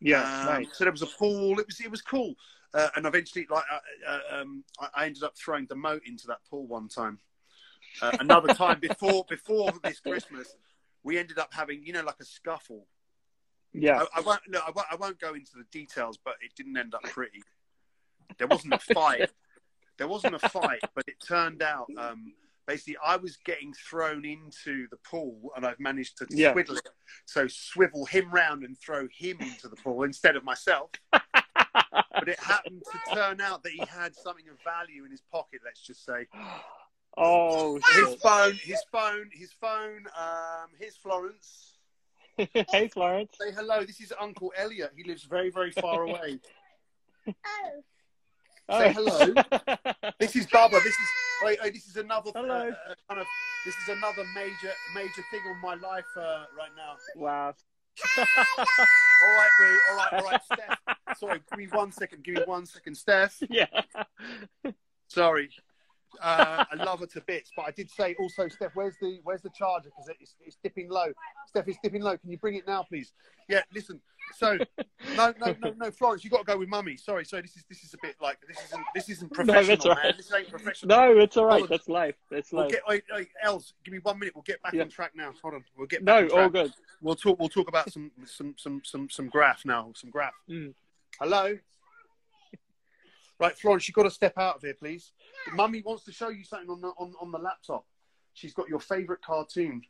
Yeah. 0.00 0.22
Um, 0.22 0.46
nice. 0.46 0.76
So 0.76 0.82
there 0.82 0.90
was 0.90 1.02
a 1.02 1.06
pool. 1.06 1.60
It 1.60 1.66
was 1.66 1.78
it 1.78 1.92
was 1.92 2.02
cool. 2.02 2.34
Uh, 2.72 2.88
and 2.96 3.06
eventually, 3.06 3.46
like 3.48 3.66
uh, 3.70 3.78
uh, 4.04 4.40
um, 4.40 4.64
I, 4.80 4.88
I 4.96 5.06
ended 5.06 5.22
up 5.22 5.36
throwing 5.36 5.66
the 5.66 5.76
moat 5.76 6.02
into 6.04 6.26
that 6.26 6.44
pool 6.50 6.66
one 6.66 6.88
time. 6.88 7.20
Uh, 8.02 8.16
another 8.18 8.52
time 8.52 8.80
before 8.88 9.26
before 9.28 9.70
this 9.84 10.00
Christmas, 10.00 10.56
we 11.04 11.18
ended 11.18 11.38
up 11.38 11.54
having 11.54 11.86
you 11.86 11.92
know 11.92 12.02
like 12.02 12.18
a 12.20 12.24
scuffle. 12.24 12.88
Yeah. 13.74 14.04
I, 14.14 14.18
I 14.18 14.20
won't 14.22 14.40
no, 14.48 14.60
I 14.60 14.70
won't 14.70 14.86
I 14.90 14.94
won't 14.96 15.18
go 15.20 15.34
into 15.34 15.52
the 15.56 15.64
details, 15.72 16.18
but 16.24 16.34
it 16.40 16.52
didn't 16.56 16.76
end 16.76 16.94
up 16.94 17.02
pretty. 17.02 17.42
There 18.38 18.46
wasn't 18.46 18.74
a 18.74 18.78
fight. 18.78 19.30
There 19.98 20.08
wasn't 20.08 20.34
a 20.36 20.38
fight, 20.48 20.80
but 20.94 21.04
it 21.06 21.16
turned 21.26 21.62
out 21.62 21.86
um, 21.98 22.32
basically 22.66 22.96
I 23.04 23.16
was 23.16 23.36
getting 23.44 23.72
thrown 23.74 24.24
into 24.24 24.86
the 24.90 24.96
pool, 25.08 25.50
and 25.56 25.66
I've 25.66 25.78
managed 25.80 26.18
to 26.18 26.26
Yeah. 26.30 26.52
swivel 26.52 26.76
it. 26.76 26.88
So 27.26 27.46
swivel 27.48 28.04
him 28.06 28.30
round 28.30 28.64
and 28.64 28.78
throw 28.78 29.06
him 29.12 29.38
into 29.40 29.68
the 29.68 29.76
pool 29.76 30.02
instead 30.04 30.36
of 30.36 30.44
myself. 30.44 30.90
But 31.12 32.28
it 32.28 32.38
happened 32.40 32.82
to 32.90 33.14
turn 33.14 33.40
out 33.40 33.62
that 33.64 33.72
he 33.72 33.84
had 33.88 34.14
something 34.16 34.48
of 34.48 34.56
value 34.64 35.04
in 35.04 35.10
his 35.10 35.20
pocket. 35.32 35.60
Let's 35.64 35.80
just 35.84 36.04
say 36.04 36.26
Oh 37.16 37.76
his 37.76 37.84
shit. 38.08 38.20
phone, 38.20 38.54
his 38.62 38.82
phone, 38.90 39.30
his 39.32 39.52
phone. 39.52 40.04
Um, 40.18 40.68
here's 40.80 40.96
Florence. 40.96 41.73
hey 42.70 42.88
Florence. 42.88 43.32
Say 43.40 43.52
hello. 43.52 43.84
This 43.84 44.00
is 44.00 44.12
Uncle 44.20 44.52
Elliot. 44.56 44.92
He 44.96 45.04
lives 45.04 45.24
very, 45.24 45.50
very 45.50 45.70
far 45.70 46.02
away. 46.08 46.40
Oh. 48.68 48.78
Say 48.78 48.92
hello. 48.92 49.34
This 50.20 50.36
is 50.36 50.46
Bubba. 50.46 50.82
This 50.82 50.86
is 50.94 51.08
wait, 51.44 51.58
wait, 51.62 51.74
this 51.74 51.86
is 51.86 51.96
another 51.96 52.30
uh, 52.34 52.40
Hello. 52.40 52.68
uh, 52.70 52.94
kind 53.08 53.20
of 53.20 53.26
this 53.64 53.74
is 53.74 53.88
another 53.88 54.24
major 54.34 54.72
major 54.94 55.22
thing 55.30 55.40
on 55.48 55.60
my 55.60 55.74
life 55.74 56.04
uh, 56.16 56.44
right 56.56 56.70
now. 56.76 56.94
Wow. 57.16 57.54
All 58.16 58.24
right, 59.36 59.50
boo. 59.58 59.78
All 59.90 59.96
right, 59.96 60.12
all 60.12 60.30
right, 60.30 60.40
Steph. 60.44 61.18
Sorry, 61.18 61.40
give 61.50 61.58
me 61.58 61.66
one 61.66 61.92
second. 61.92 62.24
Give 62.24 62.34
me 62.36 62.42
one 62.46 62.66
second, 62.66 62.94
Steph. 62.96 63.42
Yeah. 63.50 63.66
Sorry. 65.08 65.50
Uh, 66.20 66.64
I 66.70 66.74
love 66.76 67.00
her 67.00 67.06
to 67.06 67.20
bits, 67.22 67.50
but 67.56 67.62
I 67.66 67.70
did 67.70 67.90
say 67.90 68.14
also, 68.20 68.48
Steph, 68.48 68.72
where's 68.74 68.94
the 69.00 69.20
where's 69.24 69.42
the 69.42 69.50
charger? 69.50 69.90
Because 69.90 70.10
it's, 70.20 70.34
it's 70.44 70.56
dipping 70.62 70.88
low. 70.90 71.06
Steph, 71.46 71.68
it's 71.68 71.78
dipping 71.82 72.02
low. 72.02 72.16
Can 72.16 72.30
you 72.30 72.38
bring 72.38 72.54
it 72.54 72.66
now, 72.66 72.82
please? 72.82 73.12
Yeah. 73.48 73.62
Listen. 73.74 74.00
So, 74.36 74.56
no, 75.16 75.34
no, 75.38 75.54
no, 75.62 75.74
no, 75.76 75.90
Florence, 75.90 76.24
you've 76.24 76.32
got 76.32 76.38
to 76.38 76.44
go 76.44 76.56
with 76.58 76.68
Mummy. 76.70 76.96
Sorry, 76.96 77.24
sorry. 77.26 77.42
This 77.42 77.56
is 77.56 77.64
this 77.68 77.84
is 77.84 77.92
a 77.92 77.98
bit 78.00 78.16
like 78.22 78.38
this 78.48 78.56
isn't 78.66 78.82
this 78.94 79.08
isn't 79.10 79.32
professional, 79.32 79.62
No, 79.62 79.66
that's 79.68 79.84
all 79.86 79.94
man. 79.94 80.04
right. 80.04 80.16
This 80.16 80.32
ain't 80.32 80.48
professional. 80.50 80.88
No, 80.96 81.18
it's 81.18 81.36
all 81.36 81.44
right. 81.44 81.52
Hold 81.58 81.62
on. 81.64 81.68
That's 81.70 81.88
life. 81.88 82.14
That's 82.30 82.52
We'll 82.52 82.62
life. 82.62 82.70
get 82.72 82.80
wait, 82.88 83.04
wait, 83.12 83.28
Els, 83.42 83.74
give 83.84 83.92
me 83.92 84.00
one 84.02 84.18
minute. 84.18 84.34
We'll 84.34 84.42
get 84.42 84.62
back 84.62 84.72
Yeah. 84.72 84.82
on 84.82 84.88
track 84.88 85.12
now. 85.14 85.32
Hold 85.42 85.54
on. 85.54 85.64
We'll 85.76 85.86
get 85.86 86.04
back 86.04 86.14
No, 86.14 86.22
on 86.22 86.28
track. 86.30 86.40
all 86.42 86.48
good. 86.48 86.72
We'll 87.02 87.14
talk. 87.16 87.38
We'll 87.38 87.48
talk 87.50 87.68
about 87.68 87.92
some 87.92 88.10
some 88.24 88.54
some 88.56 88.80
some 88.84 89.10
some 89.10 89.28
graph 89.28 89.64
now. 89.66 89.92
Some 89.94 90.10
graph. 90.10 90.32
Mm. 90.48 90.72
Hello. 91.20 91.58
Right, 93.40 93.58
Florence, 93.58 93.88
you've 93.88 93.96
got 93.96 94.04
to 94.04 94.10
step 94.10 94.38
out 94.38 94.56
of 94.56 94.62
here, 94.62 94.74
please. 94.74 95.12
Mummy 95.54 95.82
wants 95.82 96.04
to 96.04 96.12
show 96.12 96.28
you 96.28 96.44
something 96.44 96.70
on 96.70 96.80
the 96.80 96.88
on, 96.88 97.12
on 97.20 97.32
the 97.32 97.38
laptop. 97.38 97.84
She's 98.32 98.54
got 98.54 98.68
your 98.68 98.80
favourite 98.80 99.22
cartoon, 99.22 99.82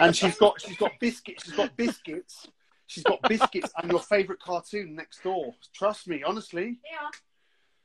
and 0.00 0.14
she's 0.14 0.36
got 0.36 0.60
she's 0.60 0.76
got 0.76 0.92
biscuits. 1.00 1.44
She's 1.44 1.54
got 1.54 1.76
biscuits. 1.76 2.48
She's 2.86 3.04
got 3.04 3.20
biscuits 3.28 3.70
and 3.76 3.90
your 3.90 4.00
favourite 4.00 4.40
cartoon 4.40 4.94
next 4.96 5.22
door. 5.22 5.54
Trust 5.74 6.08
me, 6.08 6.22
honestly. 6.22 6.78
Yeah. 6.90 7.10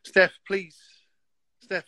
Steph, 0.03 0.31
please. 0.47 0.77
Steph. 1.61 1.83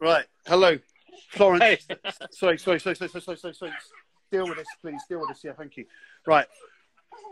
Right. 0.00 0.24
Hello, 0.46 0.78
Florence. 1.32 1.62
Hey. 1.62 1.78
Sorry, 2.30 2.58
sorry, 2.58 2.80
sorry, 2.80 2.96
sorry, 2.96 3.08
sorry, 3.10 3.22
sorry, 3.22 3.36
sorry, 3.36 3.54
sorry. 3.54 3.72
Deal 4.32 4.48
with 4.48 4.56
this, 4.56 4.66
please. 4.80 5.02
Deal 5.08 5.20
with 5.20 5.28
this. 5.28 5.44
Yeah, 5.44 5.52
thank 5.52 5.76
you. 5.76 5.84
Right. 6.26 6.46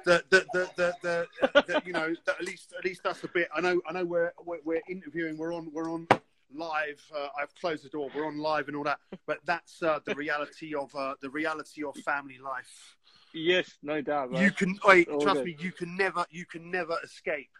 The 0.05 0.25
the 0.31 0.47
the 0.53 0.71
the, 0.77 0.95
the, 1.03 1.27
the 1.67 1.83
you 1.85 1.93
know 1.93 2.15
the, 2.25 2.33
at 2.33 2.45
least 2.45 2.75
at 2.79 2.85
least 2.85 3.03
that's 3.03 3.23
a 3.25 3.29
bit. 3.29 3.49
I 3.55 3.61
know 3.61 3.81
I 3.89 3.93
know 3.93 4.05
we're 4.05 4.33
we're, 4.45 4.61
we're 4.65 4.83
interviewing. 4.89 5.37
We're 5.37 5.55
on 5.55 5.71
we're 5.73 5.91
on 5.91 6.07
live. 6.55 7.03
Uh, 7.15 7.29
I've 7.41 7.55
closed 7.57 7.85
the 7.85 7.89
door. 7.89 8.09
We're 8.15 8.27
on 8.27 8.39
live 8.39 8.69
and 8.69 8.77
all 8.77 8.85
that. 8.85 8.99
But 9.27 9.39
that's 9.45 9.83
uh, 9.83 10.01
the 10.05 10.15
reality 10.15 10.75
of 10.75 10.95
uh, 10.95 11.15
the 11.21 11.31
reality 11.31 11.85
of 11.85 11.97
family 11.99 12.39
life. 12.39 12.97
Yes, 13.35 13.71
no 13.83 14.01
doubt. 14.01 14.37
You 14.39 14.51
can 14.51 14.79
wait. 14.85 15.09
All 15.09 15.21
Trust 15.21 15.39
good. 15.39 15.47
me. 15.47 15.57
You 15.59 15.73
can 15.73 15.97
never 15.97 16.25
you 16.31 16.47
can 16.47 16.71
never 16.71 16.97
escape. 17.05 17.51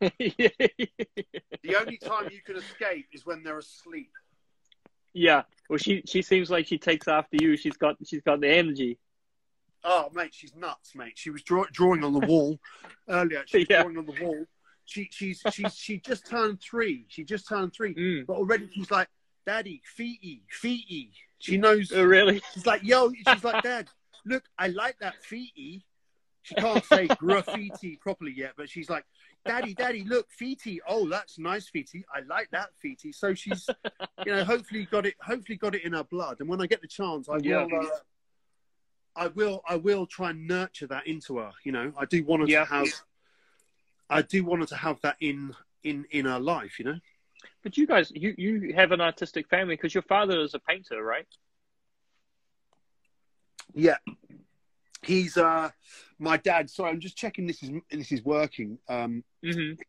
The 1.64 1.76
only 1.76 1.96
time 1.96 2.28
you 2.32 2.40
can 2.44 2.56
escape 2.56 3.06
is 3.12 3.24
when 3.24 3.44
they're 3.44 3.58
asleep. 3.58 4.10
yeah. 5.14 5.42
Well, 5.70 5.78
she 5.78 6.02
she 6.06 6.22
seems 6.22 6.50
like 6.50 6.66
she 6.66 6.76
takes 6.76 7.06
after 7.06 7.36
you. 7.40 7.56
She's 7.56 7.76
got 7.76 7.96
she's 8.04 8.22
got 8.22 8.40
the 8.40 8.48
energy. 8.48 8.98
Oh, 9.84 10.10
mate, 10.14 10.30
she's 10.32 10.54
nuts, 10.54 10.94
mate. 10.94 11.14
She 11.16 11.30
was 11.30 11.42
draw- 11.42 11.66
drawing 11.72 12.04
on 12.04 12.12
the 12.12 12.20
wall 12.26 12.58
earlier. 13.08 13.42
She 13.46 13.58
was 13.58 13.66
Yeah. 13.68 13.82
drawing 13.82 13.98
on 13.98 14.06
the 14.06 14.22
wall. 14.24 14.44
She 14.84 15.08
she's 15.12 15.42
she's 15.52 15.74
she 15.74 15.98
just 16.00 16.26
turned 16.26 16.60
three. 16.60 17.06
She 17.08 17.24
just 17.24 17.48
turned 17.48 17.72
three, 17.72 17.94
Mm. 17.94 18.26
but 18.26 18.34
already 18.36 18.68
she's 18.72 18.90
like 18.90 19.08
Daddy, 19.46 19.80
feety, 19.98 20.42
feety. 20.62 21.10
She 21.38 21.56
knows. 21.56 21.90
Oh, 21.92 22.04
really? 22.04 22.40
She's 22.54 22.66
like, 22.66 22.82
yo. 22.84 23.10
She's 23.26 23.42
like, 23.42 23.62
Dad, 23.64 23.88
look, 24.24 24.44
I 24.58 24.68
like 24.68 24.98
that 25.00 25.14
feety. 25.28 25.82
She 26.42 26.54
can't 26.56 26.84
say 26.84 27.06
graffiti 27.18 27.96
properly 27.96 28.32
yet, 28.36 28.52
but 28.56 28.68
she's 28.68 28.88
like, 28.90 29.04
Daddy, 29.44 29.74
Daddy, 29.74 30.04
look, 30.04 30.28
feety. 30.40 30.78
Oh, 30.86 31.08
that's 31.08 31.38
nice 31.40 31.68
feety. 31.70 32.02
I 32.14 32.20
like 32.28 32.50
that 32.52 32.68
feety. 32.84 33.12
So 33.14 33.34
she's, 33.34 33.68
you 34.24 34.32
know, 34.32 34.44
hopefully 34.44 34.86
got 34.90 35.06
it. 35.06 35.14
Hopefully 35.20 35.56
got 35.58 35.74
it 35.74 35.82
in 35.84 35.92
her 35.94 36.04
blood. 36.04 36.36
And 36.40 36.48
when 36.48 36.60
I 36.60 36.66
get 36.66 36.80
the 36.80 36.88
chance, 36.88 37.28
I 37.28 37.38
Yeah. 37.42 37.64
will. 37.64 37.80
Uh, 37.86 37.88
I 39.14 39.28
will. 39.28 39.62
I 39.68 39.76
will 39.76 40.06
try 40.06 40.30
and 40.30 40.46
nurture 40.46 40.86
that 40.88 41.06
into 41.06 41.38
her. 41.38 41.52
You 41.64 41.72
know, 41.72 41.92
I 41.98 42.04
do 42.06 42.24
want 42.24 42.42
her 42.42 42.48
Yeah. 42.48 42.64
to 42.64 42.70
have. 42.72 42.88
I 44.08 44.22
do 44.22 44.44
want 44.44 44.60
her 44.62 44.66
to 44.66 44.76
have 44.76 45.00
that 45.02 45.16
in 45.20 45.54
in 45.84 46.06
in 46.10 46.24
her 46.26 46.38
life. 46.40 46.78
You 46.78 46.86
know. 46.86 46.98
But 47.62 47.76
you 47.76 47.86
guys, 47.86 48.10
you 48.14 48.34
you 48.38 48.72
have 48.74 48.92
an 48.92 49.00
artistic 49.00 49.48
family 49.48 49.74
because 49.76 49.94
your 49.94 50.02
father 50.02 50.40
is 50.40 50.54
a 50.54 50.58
painter, 50.58 51.02
right? 51.02 51.26
Yeah. 53.74 53.98
He's 55.02 55.36
uh 55.36 55.70
my 56.18 56.36
dad. 56.36 56.70
Sorry, 56.70 56.90
I'm 56.90 57.00
just 57.00 57.16
checking 57.16 57.46
this 57.46 57.62
is 57.62 57.70
this 57.90 58.12
is 58.12 58.22
working. 58.24 58.78
Um 58.88 59.24
Mm-hmm. 59.44 59.80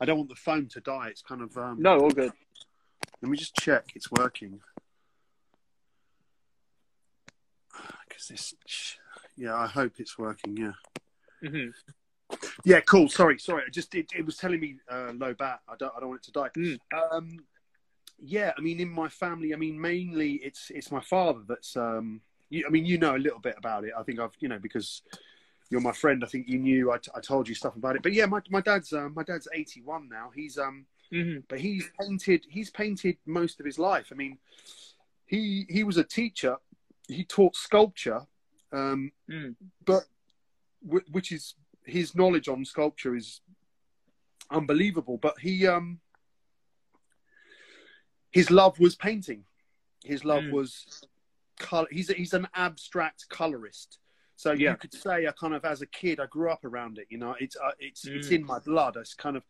I 0.00 0.04
don't 0.04 0.18
want 0.18 0.28
the 0.28 0.34
phone 0.36 0.68
to 0.68 0.80
die. 0.80 1.08
It's 1.08 1.22
kind 1.22 1.40
of 1.42 1.56
um 1.56 1.80
No, 1.80 1.98
all 2.00 2.10
good. 2.10 2.32
let 3.22 3.30
me 3.30 3.36
just 3.36 3.54
check 3.56 3.84
it's 3.94 4.10
working. 4.10 4.60
Cuz 8.16 8.28
this 8.28 8.54
yeah, 9.36 9.54
I 9.56 9.66
hope 9.66 9.94
it's 9.98 10.18
working, 10.18 10.56
yeah. 10.56 10.72
hmm 11.48 11.68
Yeah, 12.64 12.80
cool. 12.80 13.08
Sorry, 13.08 13.38
sorry. 13.38 13.64
I 13.66 13.70
just 13.70 13.94
it, 13.94 14.10
it 14.14 14.24
was 14.24 14.36
telling 14.36 14.60
me 14.60 14.76
uh, 14.90 15.12
low 15.14 15.34
bat. 15.34 15.60
I 15.68 15.74
don't 15.76 15.92
I 15.96 16.00
don't 16.00 16.08
want 16.10 16.20
it 16.22 16.32
to 16.32 16.32
die. 16.32 16.50
Mm. 16.56 16.78
Um, 17.12 17.38
yeah, 18.18 18.52
I 18.56 18.60
mean, 18.60 18.80
in 18.80 18.88
my 18.88 19.08
family, 19.08 19.52
I 19.52 19.56
mean, 19.56 19.80
mainly 19.80 20.34
it's 20.34 20.70
it's 20.70 20.90
my 20.90 21.00
father 21.00 21.40
that's. 21.46 21.76
Um, 21.76 22.20
you, 22.50 22.64
I 22.66 22.70
mean, 22.70 22.86
you 22.86 22.98
know 22.98 23.16
a 23.16 23.18
little 23.18 23.40
bit 23.40 23.56
about 23.58 23.84
it. 23.84 23.92
I 23.98 24.02
think 24.02 24.20
I've 24.20 24.36
you 24.38 24.48
know 24.48 24.58
because 24.58 25.02
you're 25.70 25.80
my 25.80 25.92
friend. 25.92 26.22
I 26.24 26.28
think 26.28 26.48
you 26.48 26.58
knew. 26.58 26.92
I, 26.92 26.98
t- 26.98 27.10
I 27.14 27.20
told 27.20 27.48
you 27.48 27.54
stuff 27.54 27.76
about 27.76 27.96
it. 27.96 28.02
But 28.02 28.12
yeah, 28.12 28.26
my 28.26 28.40
my 28.50 28.60
dad's 28.60 28.92
uh, 28.92 29.08
my 29.14 29.22
dad's 29.24 29.48
81 29.52 30.08
now. 30.08 30.30
He's 30.34 30.58
um, 30.58 30.86
hmm 31.10 31.38
but 31.48 31.60
he's 31.60 31.90
painted. 32.00 32.46
He's 32.48 32.70
painted 32.70 33.16
most 33.26 33.60
of 33.60 33.66
his 33.66 33.78
life. 33.78 34.08
I 34.12 34.14
mean, 34.14 34.38
he 35.26 35.66
he 35.68 35.84
was 35.84 35.96
a 35.96 36.04
teacher. 36.04 36.56
He 37.08 37.24
taught 37.24 37.56
sculpture. 37.56 38.26
Um, 38.72 39.12
Mm. 39.30 39.54
but 39.84 40.04
wh- 40.80 41.08
which 41.10 41.30
is 41.32 41.54
his 41.84 42.14
knowledge 42.14 42.48
on 42.48 42.64
sculpture 42.64 43.14
is 43.14 43.40
unbelievable. 44.50 45.16
But 45.18 45.38
he, 45.38 45.66
um, 45.66 46.00
his 48.30 48.50
love 48.50 48.78
was 48.80 48.96
painting. 48.96 49.44
His 50.04 50.24
love 50.24 50.42
Mm. 50.44 50.52
was 50.52 51.04
color. 51.58 51.86
He's 51.90 52.10
a, 52.10 52.14
he's 52.14 52.34
an 52.34 52.48
abstract 52.54 53.28
colorist. 53.28 53.98
So 54.36 54.50
Yeah. 54.52 54.72
you 54.72 54.76
could 54.76 54.92
say, 54.92 55.26
I 55.26 55.32
kind 55.32 55.54
of 55.54 55.64
as 55.64 55.80
a 55.82 55.86
kid, 55.86 56.18
I 56.18 56.26
grew 56.26 56.50
up 56.50 56.64
around 56.64 56.98
it. 56.98 57.06
You 57.10 57.18
know, 57.18 57.36
it's 57.38 57.56
uh, 57.56 57.72
it's 57.78 58.04
it's 58.06 58.28
Mm. 58.28 58.32
in 58.32 58.44
my 58.44 58.58
blood. 58.58 58.96
It's 58.96 59.14
kind 59.14 59.36
of 59.36 59.44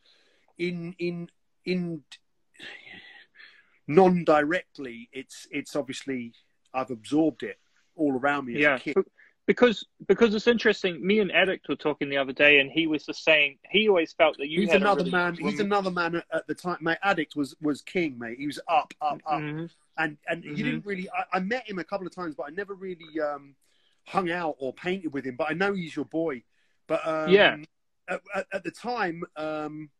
in 0.59 0.94
in 0.98 1.30
in 1.64 2.05
non-directly. 3.86 5.09
It's 5.12 5.46
it's 5.50 5.74
obviously 5.76 6.34
I've 6.75 6.91
absorbed 6.91 7.43
it 7.43 7.59
all 7.97 8.12
around 8.12 8.47
me 8.47 8.55
as 8.57 8.61
Yeah, 8.61 8.77
a 8.77 8.79
kid. 8.81 8.97
Because 9.47 9.87
because 10.07 10.35
it's 10.35 10.47
interesting. 10.47 11.07
Me 11.07 11.18
and 11.20 11.31
Addict 11.31 11.68
were 11.68 11.77
talking 11.77 12.09
the 12.09 12.16
other 12.16 12.33
day, 12.33 12.61
and 12.61 12.70
he 12.70 12.87
was 12.87 13.05
just 13.05 13.22
saying 13.25 13.59
he 13.70 13.89
always 13.91 14.14
felt 14.14 14.39
that 14.39 14.49
you 14.49 14.62
he's 14.62 14.72
another 14.72 15.01
really 15.01 15.11
man. 15.11 15.35
He's 15.35 15.61
another 15.61 15.91
man 15.91 16.22
at, 16.33 16.47
the 16.47 16.55
time. 16.55 16.79
My 16.81 16.97
addict 17.03 17.37
was 17.37 17.55
was 17.61 17.83
king, 17.83 18.18
mate. 18.18 18.39
He 18.39 18.47
was 18.47 18.59
up, 18.68 18.95
up, 19.03 19.20
up, 19.27 19.41
Mhm. 19.43 19.70
and 19.99 20.16
and 20.29 20.43
Mhm. 20.45 20.57
you 20.57 20.64
didn't 20.64 20.87
really. 20.87 21.11
I, 21.11 21.25
I 21.35 21.41
met 21.41 21.68
him 21.68 21.79
a 21.79 21.85
couple 21.85 22.07
of 22.07 22.14
times, 22.14 22.35
but 22.35 22.45
I 22.45 22.51
never 22.51 22.75
really 22.75 23.20
um, 23.20 23.55
hung 24.07 24.31
out 24.31 24.57
or 24.59 24.72
painted 24.72 25.12
with 25.12 25.27
him. 25.27 25.37
But 25.37 25.51
I 25.51 25.53
know 25.53 25.75
he's 25.75 25.95
your 25.95 26.07
boy. 26.07 26.43
But 26.87 27.07
um, 27.07 27.31
Yeah. 27.31 27.57
at, 28.09 28.22
at, 28.35 28.47
at 28.51 28.64
the 28.64 28.70
time, 28.70 29.25
um, 29.37 29.91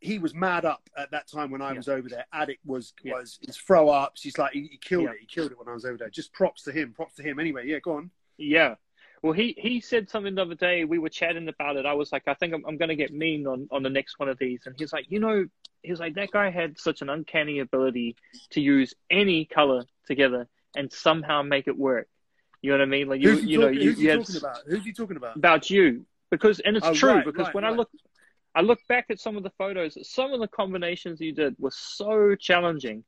he 0.00 0.18
was 0.18 0.34
mad 0.34 0.64
up 0.64 0.88
at 0.96 1.10
that 1.10 1.26
time 1.28 1.50
when 1.50 1.60
I 1.60 1.70
Yeah. 1.72 1.78
was 1.78 1.88
over 1.88 2.08
there. 2.08 2.24
Addict 2.32 2.64
was 2.64 2.94
Yeah. 3.02 3.14
was 3.14 3.38
his 3.44 3.56
throw 3.56 3.88
ups. 3.88 4.22
He's 4.22 4.38
like 4.38 4.52
he, 4.52 4.68
he 4.70 4.76
killed 4.78 5.04
Yeah. 5.04 5.10
it. 5.10 5.18
He 5.20 5.26
killed 5.26 5.50
it 5.52 5.58
when 5.58 5.68
I 5.68 5.72
was 5.72 5.84
over 5.84 5.96
there. 5.96 6.10
Just 6.10 6.32
props 6.32 6.62
to 6.64 6.72
him. 6.72 6.92
Props 6.92 7.14
to 7.16 7.22
him. 7.22 7.38
Anyway, 7.38 7.66
yeah, 7.66 7.78
go 7.80 7.92
on. 7.96 8.10
Yeah. 8.36 8.76
Well, 9.22 9.32
he, 9.32 9.52
he 9.58 9.80
said 9.80 10.08
something 10.08 10.36
the 10.36 10.42
other 10.42 10.54
day. 10.54 10.84
We 10.84 11.00
were 11.00 11.08
chatting 11.08 11.48
about 11.48 11.74
it. 11.76 11.84
I 11.84 11.94
was 11.94 12.12
like, 12.12 12.28
I 12.28 12.34
think 12.34 12.54
I'm, 12.54 12.64
I'm 12.64 12.76
going 12.76 12.90
to 12.90 12.94
get 12.94 13.12
mean 13.12 13.48
on, 13.48 13.66
on 13.72 13.82
the 13.82 13.90
next 13.90 14.20
one 14.20 14.28
of 14.28 14.38
these. 14.38 14.60
And 14.66 14.76
he's 14.78 14.92
like, 14.92 15.06
you 15.08 15.18
know, 15.18 15.48
he's 15.82 15.98
like, 15.98 16.14
that 16.14 16.30
guy 16.30 16.50
had 16.50 16.78
such 16.78 17.02
an 17.02 17.08
uncanny 17.08 17.58
ability 17.58 18.14
to 18.50 18.60
use 18.60 18.94
any 19.10 19.44
color 19.44 19.84
together 20.06 20.46
and 20.76 20.92
somehow 20.92 21.42
make 21.42 21.66
it 21.66 21.76
work. 21.76 22.06
You 22.62 22.70
know 22.70 22.78
what 22.78 22.82
I 22.82 22.86
mean? 22.86 23.08
Like, 23.08 23.20
you, 23.20 23.30
who's 23.30 23.42
he, 23.42 23.48
you 23.50 23.58
know, 23.58 23.66
talking, 23.66 23.80
you, 23.80 23.88
who's 23.90 23.98
he 23.98 24.04
you 24.04 24.16
talking 24.18 24.36
about? 24.36 24.58
Who's 24.68 24.84
he 24.84 24.92
talking 24.92 25.16
about? 25.16 25.36
about 25.36 25.68
you 25.70 26.06
because, 26.30 26.60
and 26.60 26.76
it's 26.76 26.86
Oh, 26.86 26.94
true 26.94 27.10
right, 27.14 27.24
because 27.24 27.46
right, 27.46 27.54
when 27.54 27.64
I 27.64 27.70
look, 27.70 27.90
I 28.58 28.62
look 28.62 28.80
back 28.88 29.06
at 29.08 29.20
some 29.20 29.36
of 29.36 29.44
the 29.44 29.52
photos, 29.56 29.96
some 30.10 30.32
of 30.32 30.40
the 30.40 30.48
combinations 30.48 31.20
you 31.20 31.32
did 31.32 31.54
were 31.60 31.70
so 31.72 32.34
challenging 32.34 33.04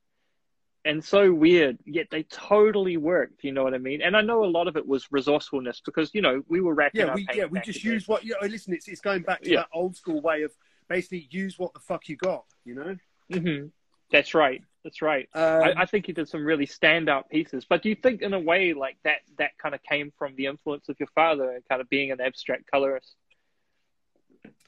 and 0.85 1.05
so 1.05 1.33
weird, 1.33 1.77
yet 1.85 2.07
they 2.13 2.23
totally 2.23 2.97
worked. 2.97 3.43
You 3.43 3.51
know 3.51 3.65
what 3.65 3.75
I 3.75 3.79
mean? 3.79 4.01
And 4.01 4.17
I 4.17 4.23
know 4.23 4.45
a 4.45 4.47
lot 4.47 4.69
of 4.69 4.77
it 4.77 4.87
was 4.87 5.09
resourcefulness 5.11 5.83
because 5.85 6.15
you 6.15 6.23
know 6.23 6.43
we 6.49 6.61
were 6.61 6.73
racking 6.73 7.01
Yeah, 7.01 7.17
we 7.17 7.27
yeah 7.35 7.47
we 7.47 7.59
just 7.59 7.81
again. 7.81 7.95
use 7.95 8.07
what 8.07 8.25
you 8.25 8.37
know. 8.41 8.47
Listen, 8.47 8.75
it's 8.75 8.87
it's 8.87 9.01
going 9.01 9.23
back 9.23 9.43
to 9.43 9.51
Yeah. 9.51 9.57
that 9.63 9.69
old 9.75 9.97
school 9.97 10.21
way 10.21 10.43
of 10.43 10.53
basically 10.89 11.27
use 11.31 11.59
what 11.59 11.75
the 11.75 11.81
fuck 11.81 12.09
you 12.09 12.17
got. 12.17 12.45
You 12.65 12.77
know. 12.77 12.97
hmm 13.29 13.67
That's 14.13 14.35
right. 14.35 14.63
That's 14.85 15.03
right. 15.03 15.29
Um, 15.35 15.65
I, 15.65 15.75
I 15.79 15.87
think 15.87 16.07
you 16.07 16.15
did 16.15 16.29
some 16.29 16.45
really 16.45 16.67
standout 16.67 17.29
pieces. 17.29 17.67
But 17.69 17.83
do 17.83 17.89
you 17.89 17.97
think, 17.97 18.23
in 18.23 18.33
a 18.35 18.41
way, 18.41 18.73
like 18.73 18.99
that, 19.05 19.19
that 19.39 19.51
kind 19.59 19.75
of 19.75 19.83
came 19.83 20.13
from 20.17 20.37
the 20.37 20.47
influence 20.47 20.89
of 20.89 20.97
your 21.01 21.09
father 21.15 21.51
and 21.51 21.63
kind 21.69 21.81
of 21.83 21.91
being 21.91 22.13
an 22.13 22.21
abstract 22.21 22.71
colorist? 22.71 23.17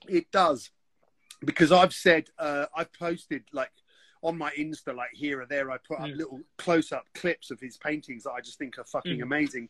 It 0.09 0.31
does, 0.31 0.71
because 1.45 1.73
I've 1.73 1.93
said 1.93 2.29
uh, 2.39 2.67
I've 2.77 2.93
posted 2.93 3.45
like 3.53 3.71
on 4.23 4.39
my 4.39 4.51
Insta, 4.53 4.95
like 4.95 5.11
here 5.13 5.41
or 5.41 5.47
there, 5.47 5.71
I 5.71 5.79
put 5.79 5.99
up 5.99 6.07
Mm. 6.09 6.17
little 6.17 6.41
close-up 6.59 7.07
clips 7.15 7.51
of 7.51 7.59
his 7.61 7.77
paintings 7.77 8.23
that 8.23 8.31
I 8.33 8.41
just 8.41 8.57
think 8.59 8.79
are 8.79 8.85
fucking 8.85 9.19
Mm. 9.19 9.23
amazing. 9.23 9.69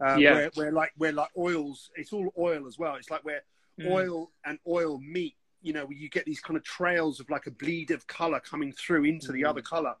Uh, 0.00 0.16
Yeah. 0.18 0.32
where, 0.34 0.50
where 0.54 0.72
like 0.72 0.92
where 0.96 1.12
like 1.12 1.30
oils, 1.36 1.90
it's 1.94 2.12
all 2.12 2.32
oil 2.38 2.66
as 2.66 2.78
well. 2.78 2.94
It's 2.96 3.10
like 3.10 3.24
where 3.24 3.42
Mm. 3.78 3.86
oil 3.90 4.30
and 4.44 4.58
oil 4.66 4.98
meet. 4.98 5.36
You 5.64 5.72
know, 5.72 5.84
where 5.84 5.96
you 5.96 6.08
get 6.08 6.24
these 6.24 6.40
kind 6.40 6.56
of 6.56 6.64
trails 6.64 7.20
of 7.20 7.30
like 7.30 7.46
a 7.46 7.50
bleed 7.52 7.92
of 7.92 8.04
color 8.08 8.40
coming 8.40 8.72
through 8.72 9.04
into 9.04 9.30
the 9.30 9.44
other 9.44 9.62
color, 9.62 9.94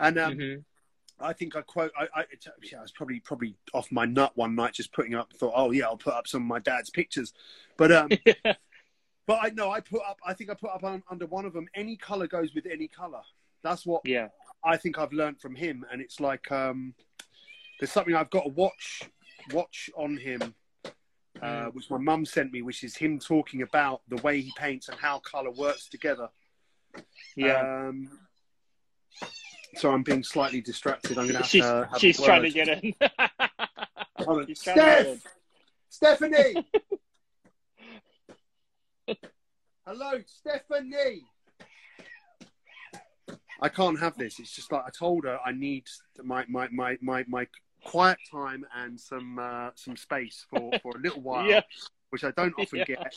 and 0.00 0.18
um, 0.18 0.34
Mhm. 0.36 0.64
I 1.20 1.32
think 1.32 1.54
I 1.56 1.62
quote. 1.62 1.92
I, 1.96 2.08
I, 2.14 2.20
it's- 2.22 2.48
yeah, 2.72 2.78
I 2.78 2.82
was 2.82 2.90
probably 2.90 3.20
probably 3.20 3.54
off 3.72 3.92
my 3.92 4.04
nut 4.04 4.32
one 4.36 4.54
night, 4.56 4.74
just 4.74 4.92
putting 4.92 5.14
up. 5.14 5.32
Thought, 5.34 5.52
oh 5.54 5.70
yeah, 5.70 5.84
I'll 5.84 5.96
put 5.96 6.14
up 6.14 6.26
some 6.26 6.42
of 6.42 6.48
my 6.48 6.58
dad's 6.58 6.90
pictures, 6.90 7.32
but 7.76 7.92
um, 7.92 8.08
but 9.26 9.38
I 9.42 9.50
know 9.50 9.70
I 9.70 9.80
put 9.80 10.02
up. 10.08 10.18
I 10.24 10.32
think 10.32 10.50
I 10.50 10.54
put 10.54 10.70
up 10.70 10.84
on, 10.84 11.02
under 11.10 11.26
one 11.26 11.44
of 11.44 11.52
them. 11.52 11.68
Any 11.74 11.96
color 11.96 12.26
goes 12.26 12.54
with 12.54 12.66
any 12.66 12.88
color. 12.88 13.22
That's 13.62 13.84
what 13.84 14.02
yeah. 14.04 14.28
I 14.64 14.76
think 14.76 14.98
I've 14.98 15.12
learned 15.12 15.40
from 15.40 15.54
him, 15.54 15.84
and 15.90 16.00
it's 16.00 16.20
like 16.20 16.50
um, 16.52 16.94
there's 17.80 17.92
something 17.92 18.14
I've 18.14 18.30
got 18.30 18.44
to 18.44 18.50
watch 18.50 19.02
watch 19.52 19.90
on 19.96 20.16
him, 20.16 20.54
uh, 20.84 21.66
Mm. 21.66 21.74
which 21.74 21.90
my 21.90 21.98
mum 21.98 22.24
sent 22.24 22.52
me, 22.52 22.62
which 22.62 22.82
is 22.84 22.96
him 22.96 23.18
talking 23.18 23.62
about 23.62 24.02
the 24.08 24.16
way 24.16 24.40
he 24.40 24.52
paints 24.56 24.88
and 24.88 24.98
how 24.98 25.18
color 25.20 25.50
works 25.50 25.88
together. 25.88 26.28
Yeah. 27.36 27.88
Um, 27.88 28.08
so 29.74 29.92
I'm 29.92 30.02
being 30.02 30.22
slightly 30.22 30.60
distracted. 30.60 31.18
I'm 31.18 31.26
gonna 31.26 31.38
have 31.38 31.46
she's 31.46 31.62
to. 31.62 31.88
Have 31.90 32.00
she's 32.00 32.20
trying 32.20 32.42
to 32.42 32.50
get 32.50 32.68
in. 32.68 32.80
She's 32.86 32.94
trying 34.22 34.38
to 34.38 34.46
get 34.46 34.48
in. 34.48 34.54
Steph! 34.54 35.22
Stephanie! 35.88 36.66
Hello, 39.88 40.18
Stephanie! 40.26 41.22
I 43.62 43.68
can't 43.68 44.00
have 44.00 44.18
this. 44.18 44.40
It's 44.40 44.52
just 44.52 44.72
like 44.72 44.82
I 44.84 44.90
told 44.90 45.24
her 45.26 45.38
I 45.46 45.52
need 45.52 45.84
my 46.24 46.44
my, 46.48 46.66
my, 46.72 46.98
my, 47.00 47.24
my 47.28 47.46
quiet 47.84 48.18
time 48.28 48.66
and 48.76 49.00
some 49.00 49.38
uh, 49.38 49.70
some 49.76 49.96
space 49.96 50.44
for, 50.50 50.72
for 50.82 50.96
a 50.96 51.00
little 51.00 51.20
while, 51.22 51.48
Yeah. 51.48 51.60
which 52.10 52.24
I 52.24 52.32
don't 52.32 52.54
often 52.58 52.80
Yeah. 52.88 52.96
get. 52.96 53.14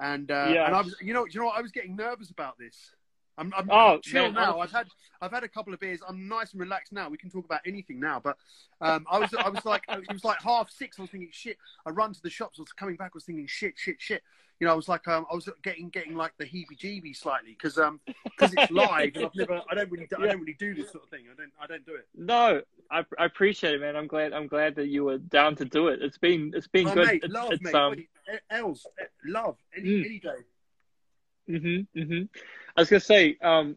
And 0.00 0.30
uh, 0.30 0.52
Yeah. 0.54 0.66
and 0.66 0.74
I 0.74 0.80
was 0.80 0.96
you 1.02 1.12
know 1.12 1.26
you 1.26 1.40
know 1.40 1.46
what? 1.46 1.58
I 1.58 1.60
was 1.60 1.72
getting 1.72 1.94
nervous 1.94 2.30
about 2.30 2.56
this. 2.58 2.94
I'm, 3.38 3.52
I'm 3.56 3.70
Oh, 3.70 3.98
chill 4.02 4.24
man, 4.24 4.34
now. 4.34 4.58
I've 4.60 4.72
had 4.72 4.88
I've 5.22 5.30
had 5.32 5.44
a 5.44 5.48
couple 5.48 5.72
of 5.72 5.80
beers. 5.80 6.00
I'm 6.06 6.28
nice 6.28 6.52
and 6.52 6.60
relaxed 6.60 6.92
now. 6.92 7.08
We 7.08 7.16
can 7.16 7.30
talk 7.30 7.44
about 7.44 7.60
anything 7.66 7.98
now. 8.00 8.20
But 8.22 8.36
um, 8.80 9.06
I 9.10 9.18
was 9.18 9.32
I 9.34 9.48
was 9.48 9.64
like 9.64 9.84
it 9.88 10.12
was 10.12 10.24
like 10.24 10.40
half 10.42 10.70
six. 10.70 10.98
I 10.98 11.02
was 11.02 11.10
thinking 11.10 11.30
shit. 11.32 11.56
I 11.86 11.90
run 11.90 12.12
to 12.12 12.22
the 12.22 12.30
shops. 12.30 12.58
I 12.58 12.62
was 12.62 12.72
coming 12.72 12.96
back. 12.96 13.12
I 13.14 13.16
was 13.16 13.24
thinking 13.24 13.46
shit, 13.46 13.74
shit, 13.76 13.96
shit. 13.98 14.22
You 14.60 14.66
know, 14.66 14.72
I 14.72 14.76
was 14.76 14.88
like 14.88 15.06
um, 15.06 15.24
I 15.30 15.34
was 15.36 15.48
getting 15.62 15.88
getting 15.88 16.16
like 16.16 16.32
the 16.36 16.44
heebie-jeebies 16.44 17.16
slightly 17.16 17.52
because 17.52 17.78
um 17.78 18.00
because 18.24 18.52
it's 18.54 18.70
live 18.72 19.12
and 19.14 19.24
I've 19.26 19.34
never 19.36 19.62
I 19.70 19.74
don't 19.76 19.90
really 19.90 20.06
do, 20.10 20.16
I 20.20 20.26
don't 20.26 20.40
really 20.40 20.56
do 20.58 20.74
this 20.74 20.90
sort 20.90 21.04
of 21.04 21.10
thing. 21.10 21.24
I 21.32 21.36
don't 21.36 21.52
I 21.60 21.66
don't 21.68 21.86
do 21.86 21.94
it. 21.94 22.08
No, 22.16 22.60
I, 22.90 23.04
I 23.20 23.24
appreciate 23.26 23.74
it, 23.74 23.80
man. 23.80 23.94
I'm 23.94 24.08
glad 24.08 24.32
I'm 24.32 24.48
glad 24.48 24.74
that 24.74 24.88
you 24.88 25.04
were 25.04 25.18
down 25.18 25.54
to 25.56 25.64
do 25.64 25.88
it. 25.88 26.02
It's 26.02 26.18
been 26.18 26.52
it's 26.56 26.66
been 26.66 26.88
Oh, 26.88 26.94
good. 26.94 27.06
mate, 27.06 27.20
it's, 27.22 27.32
love, 27.32 27.52
it's, 27.52 27.62
mate. 27.62 27.74
um, 27.76 27.94
Els, 28.50 28.84
love 29.24 29.56
any 29.76 29.88
Mm. 29.88 30.04
any 30.06 30.18
day. 30.18 30.28
Hmm 31.48 32.22
I 32.76 32.80
was 32.80 32.90
gonna 32.90 33.00
say, 33.00 33.36
um, 33.42 33.76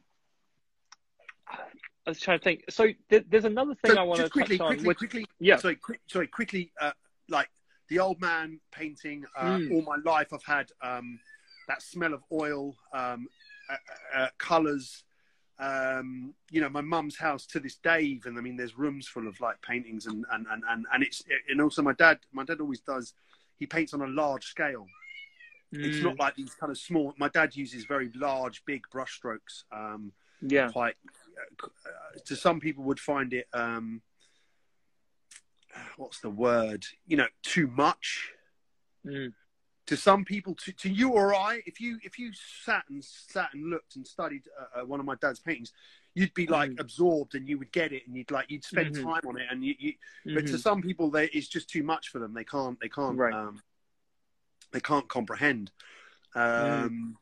I 2.06 2.10
was 2.10 2.20
trying 2.20 2.40
to 2.40 2.44
think. 2.44 2.64
So 2.70 2.88
th- 3.10 3.26
there's 3.30 3.46
another 3.46 3.76
thing 3.76 3.92
So 3.94 4.00
I 4.00 4.04
want 4.04 4.22
to 4.22 4.30
quickly, 4.30 4.58
touch 4.58 4.66
on. 4.66 4.68
quickly, 4.74 4.88
which, 4.88 4.98
quickly. 4.98 5.26
yeah. 5.40 5.58
Sorry, 5.58 5.76
quick, 5.76 6.02
sorry, 6.08 6.28
quickly. 6.28 6.72
Uh, 6.80 6.92
like 7.30 7.50
the 7.90 8.00
old 8.00 8.20
man 8.20 8.60
painting. 8.72 9.26
Uh, 9.38 9.58
Mm. 9.58 9.72
All 9.72 9.82
my 9.84 9.98
life, 10.04 10.34
I've 10.34 10.44
had 10.44 10.70
um, 10.82 11.20
that 11.68 11.82
smell 11.82 12.14
of 12.14 12.24
oil, 12.32 12.76
um, 12.94 13.28
uh, 13.70 13.76
uh, 14.18 14.28
colors. 14.38 15.04
Um, 15.60 16.34
you 16.50 16.60
know, 16.60 16.70
my 16.70 16.82
mum's 16.82 17.18
house 17.18 17.46
to 17.48 17.60
this 17.60 17.76
day. 17.76 18.02
Even 18.02 18.38
I 18.38 18.42
mean, 18.42 18.58
there's 18.58 18.78
rooms 18.78 19.08
full 19.08 19.28
of 19.28 19.40
like 19.40 19.62
paintings, 19.62 20.08
and 20.08 20.26
and 20.32 20.48
and 20.50 20.64
and, 20.70 20.86
and 20.92 21.04
it's 21.04 21.24
and 21.50 21.62
also 21.62 21.82
my 21.84 21.94
dad. 21.94 22.20
My 22.34 22.44
dad 22.44 22.62
always 22.62 22.82
does. 22.82 23.14
He 23.60 23.68
paints 23.68 23.94
on 23.94 24.02
a 24.02 24.08
large 24.08 24.46
scale. 24.46 24.88
It's 25.74 25.98
Mm, 25.98 26.04
not 26.04 26.20
like 26.20 26.36
these 26.36 26.54
kind 26.56 26.72
of 26.72 26.78
small. 26.78 27.14
My 27.18 27.30
dad 27.30 27.56
uses 27.56 27.86
very 27.86 28.12
large, 28.14 28.64
big 28.66 28.84
brushstrokes. 28.94 29.64
Um, 29.72 30.12
yeah. 30.42 30.70
quite 30.72 30.96
uh, 31.64 32.20
to 32.26 32.36
some 32.36 32.60
people 32.60 32.84
would 32.84 33.00
find 33.00 33.34
it 33.34 33.48
um 33.54 34.02
what's 35.98 36.20
the 36.20 36.30
word 36.30 36.86
you 37.08 37.18
know 37.18 37.28
too 37.44 37.68
much 37.68 38.32
Mm, 39.08 39.34
to 39.88 39.98
some 39.98 40.24
people 40.24 40.54
to, 40.54 40.72
to 40.74 40.90
you 40.90 41.10
or 41.14 41.34
i 41.34 41.60
if 41.66 41.82
you 41.82 41.98
if 42.04 42.20
you 42.20 42.32
sat 42.64 42.84
and 42.90 43.04
sat 43.04 43.50
and 43.54 43.70
looked 43.72 43.96
and 43.96 44.06
studied 44.06 44.44
uh, 44.60 44.82
uh, 44.82 44.86
one 44.86 45.00
of 45.00 45.08
my 45.08 45.16
dad's 45.16 45.40
paintings 45.40 45.74
you'd 46.14 46.34
be 46.36 46.46
like 46.46 46.70
Mm. 46.70 46.80
absorbed 46.80 47.34
and 47.34 47.50
you 47.50 47.58
would 47.58 47.72
get 47.72 47.92
it 47.92 48.04
and 48.06 48.16
you'd 48.16 48.30
like 48.30 48.52
you'd 48.52 48.64
spend 48.64 48.94
Mhm. 48.94 49.04
time 49.04 49.22
on 49.28 49.40
it 49.40 49.48
and 49.50 49.66
you, 49.66 49.74
you 49.80 49.94
but 50.26 50.46
to 50.46 50.54
mhm. 50.54 50.60
some 50.60 50.82
people 50.84 51.10
they, 51.10 51.26
it's 51.30 51.48
just 51.48 51.68
too 51.68 51.82
much 51.82 52.10
for 52.10 52.20
them 52.20 52.34
they 52.34 52.44
can't 52.44 52.80
they 52.80 52.90
can't 52.90 53.18
Right. 53.18 53.34
um 53.34 53.60
they 54.72 54.80
can't 54.80 55.08
comprehend 55.10 55.72
um 56.36 56.42
Mm. 56.44 57.16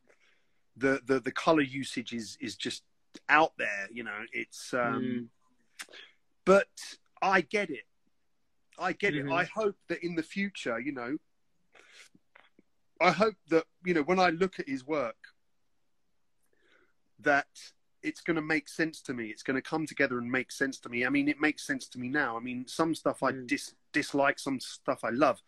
the 0.77 1.01
the 1.05 1.19
the 1.19 1.31
color 1.31 1.61
usage 1.61 2.13
is 2.13 2.37
is 2.39 2.55
just 2.55 2.83
out 3.27 3.53
there 3.57 3.87
you 3.91 4.03
know 4.03 4.19
it's 4.31 4.73
um 4.73 5.03
Mm. 5.03 5.27
but 6.45 6.67
i 7.21 7.41
get 7.41 7.69
it 7.69 7.85
i 8.77 8.93
get 8.93 9.13
Mhm. 9.13 9.27
it 9.29 9.33
i 9.33 9.43
hope 9.43 9.75
that 9.87 10.03
in 10.03 10.15
the 10.15 10.23
future 10.23 10.79
you 10.79 10.91
know 10.91 11.17
i 13.01 13.11
hope 13.11 13.35
that 13.49 13.65
you 13.83 13.93
know 13.93 14.03
when 14.03 14.19
i 14.19 14.29
look 14.29 14.59
at 14.59 14.67
his 14.69 14.85
work 14.85 15.17
that 17.19 17.47
it's 18.01 18.21
going 18.21 18.35
to 18.35 18.41
make 18.41 18.69
sense 18.69 19.01
to 19.01 19.13
me 19.13 19.25
it's 19.27 19.43
going 19.43 19.55
to 19.55 19.61
come 19.61 19.85
together 19.85 20.19
and 20.19 20.31
make 20.31 20.51
sense 20.51 20.79
to 20.79 20.87
me 20.89 21.05
i 21.05 21.09
mean 21.09 21.27
it 21.27 21.39
makes 21.41 21.65
sense 21.65 21.87
to 21.89 21.99
me 21.99 22.07
now 22.07 22.37
i 22.37 22.39
mean 22.39 22.65
some 22.67 22.93
stuff 22.95 23.23
i 23.23 23.31
Mm. 23.31 23.47
dis- 23.47 23.75
dislike 23.91 24.39
some 24.39 24.59
stuff 24.59 25.03
i 25.03 25.09
love 25.09 25.41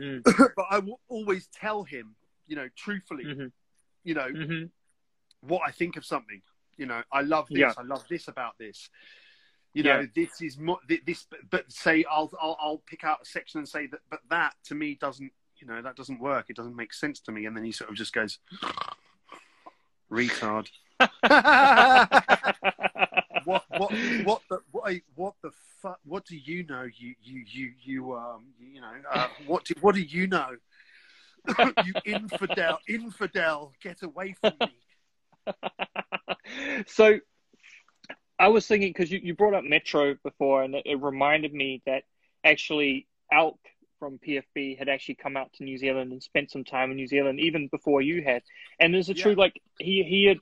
Mm. 0.00 0.22
but 0.56 0.64
i 0.70 0.78
will 0.78 1.00
always 1.08 1.46
tell 1.48 1.84
him 1.84 2.14
you 2.46 2.56
know 2.56 2.68
truthfully 2.76 3.24
Mhm. 3.24 3.52
you 4.04 4.14
know 4.14 4.28
Mhm. 4.28 4.70
what 5.42 5.62
I 5.66 5.70
think 5.72 5.96
of 5.96 6.04
something. 6.04 6.42
You 6.76 6.84
know, 6.86 7.02
I 7.12 7.20
love 7.22 7.48
this. 7.48 7.58
Yeah. 7.58 7.72
I 7.78 7.82
love 7.82 8.04
this 8.10 8.28
about 8.28 8.56
this. 8.58 8.88
You 9.74 9.82
know, 9.84 10.00
Yeah. 10.00 10.06
this 10.14 10.40
is 10.42 10.58
mo- 10.58 10.80
thi- 10.88 11.00
this. 11.06 11.26
But 11.50 11.70
say 11.72 12.04
I'll, 12.10 12.30
I'll 12.40 12.56
I'll 12.60 12.82
pick 12.86 13.04
out 13.04 13.18
a 13.22 13.24
section 13.24 13.58
and 13.58 13.68
say 13.68 13.86
that, 13.86 14.00
but 14.10 14.20
that 14.30 14.54
to 14.64 14.74
me 14.74 14.94
doesn't. 14.96 15.32
You 15.58 15.66
know, 15.66 15.80
that 15.82 15.96
doesn't 15.96 16.20
work. 16.20 16.46
It 16.50 16.56
doesn't 16.56 16.76
make 16.76 16.92
sense 16.94 17.20
to 17.20 17.32
me. 17.32 17.44
And 17.46 17.54
then 17.56 17.64
he 17.64 17.72
sort 17.72 17.88
of 17.90 17.96
just 17.96 18.12
goes, 18.14 18.38
retard. 20.10 20.68
what 23.50 23.64
what 23.68 23.94
what 24.22 24.42
the 24.50 24.60
what, 24.70 24.94
what 25.14 25.34
the 25.42 25.50
fuck? 25.82 25.98
What 26.04 26.24
do 26.26 26.36
you 26.36 26.64
know? 26.66 26.82
You 26.82 27.14
you 27.22 27.44
you 27.46 27.72
you 27.82 28.14
um 28.14 28.46
you 28.58 28.80
know 28.80 28.92
uh, 29.10 29.28
what 29.38 29.64
do 29.64 29.74
what 29.80 29.94
do 29.94 30.02
you 30.02 30.26
know? 30.26 30.56
you 31.78 31.94
infidel 32.04 32.78
infidel, 32.88 33.72
get 33.82 34.02
away 34.02 34.34
from 34.40 34.54
me. 34.60 34.74
so 36.86 37.18
I 38.38 38.48
was 38.48 38.66
thinking 38.66 38.90
because 38.90 39.10
you, 39.10 39.20
you 39.22 39.34
brought 39.34 39.54
up 39.54 39.64
Metro 39.64 40.14
before, 40.22 40.62
and 40.62 40.74
it, 40.74 40.82
it 40.86 41.02
reminded 41.02 41.52
me 41.52 41.82
that 41.86 42.04
actually 42.44 43.06
Alk 43.32 43.58
from 43.98 44.18
PFB 44.18 44.78
had 44.78 44.88
actually 44.88 45.16
come 45.16 45.36
out 45.36 45.52
to 45.54 45.64
New 45.64 45.76
Zealand 45.78 46.12
and 46.12 46.22
spent 46.22 46.50
some 46.50 46.64
time 46.64 46.90
in 46.90 46.96
New 46.96 47.06
Zealand 47.06 47.40
even 47.40 47.68
before 47.68 48.00
you 48.00 48.22
had. 48.22 48.42
And 48.78 48.94
is 48.96 49.08
it 49.10 49.16
Yeah. 49.16 49.22
true? 49.22 49.34
Like 49.34 49.60
he 49.78 50.02
he 50.04 50.24
had 50.26 50.38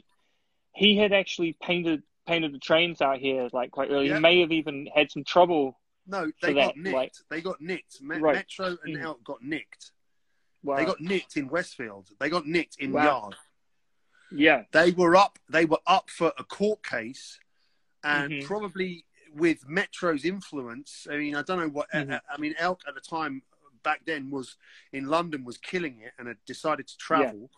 he 0.74 0.96
had 0.96 1.12
actually 1.12 1.56
painted 1.60 2.02
painted 2.28 2.52
the 2.52 2.58
trains 2.58 3.00
out 3.00 3.18
here 3.18 3.48
like 3.52 3.70
quite 3.70 3.90
early. 3.90 4.08
Yeah. 4.08 4.14
He 4.16 4.20
may 4.20 4.40
have 4.40 4.52
even 4.52 4.86
had 4.94 5.10
some 5.10 5.24
trouble. 5.24 5.78
No, 6.06 6.30
they 6.42 6.54
got 6.54 6.74
that, 6.74 6.76
nicked. 6.76 6.94
like- 6.94 7.12
they 7.30 7.40
got 7.40 7.60
nicked. 7.60 8.00
Me- 8.02 8.18
Right. 8.18 8.36
Metro 8.36 8.76
and. 8.84 8.96
Elk 8.98 9.24
got 9.24 9.42
nicked. 9.42 9.92
Wow. 10.62 10.76
They 10.76 10.84
got 10.84 11.00
nicked 11.00 11.36
in 11.36 11.48
Westfield. 11.48 12.08
They 12.20 12.28
got 12.28 12.46
nicked 12.46 12.76
in 12.78 12.92
Wow. 12.92 13.04
Yard. 13.04 13.36
yeah. 14.30 14.64
They 14.72 14.90
were 14.92 15.16
up. 15.16 15.38
They 15.48 15.64
were 15.64 15.80
up 15.86 16.10
for 16.10 16.32
a 16.38 16.44
court 16.44 16.82
case, 16.84 17.38
and 18.04 18.32
Mhm. 18.32 18.44
probably 18.44 19.06
with 19.32 19.66
Metro's 19.68 20.24
influence. 20.24 21.06
I 21.10 21.16
mean, 21.16 21.34
I 21.34 21.42
don't 21.42 21.58
know 21.60 21.68
what. 21.68 21.90
Mhm. 21.92 22.12
I, 22.14 22.34
I 22.34 22.38
mean, 22.38 22.54
Elk 22.58 22.82
at 22.86 22.94
the 22.94 23.00
time 23.00 23.42
back 23.82 24.04
then 24.04 24.30
was 24.30 24.56
in 24.92 25.06
London 25.06 25.44
was 25.44 25.56
killing 25.58 26.00
it 26.00 26.12
and 26.18 26.28
had 26.28 26.44
decided 26.44 26.86
to 26.88 26.96
travel. 26.98 27.50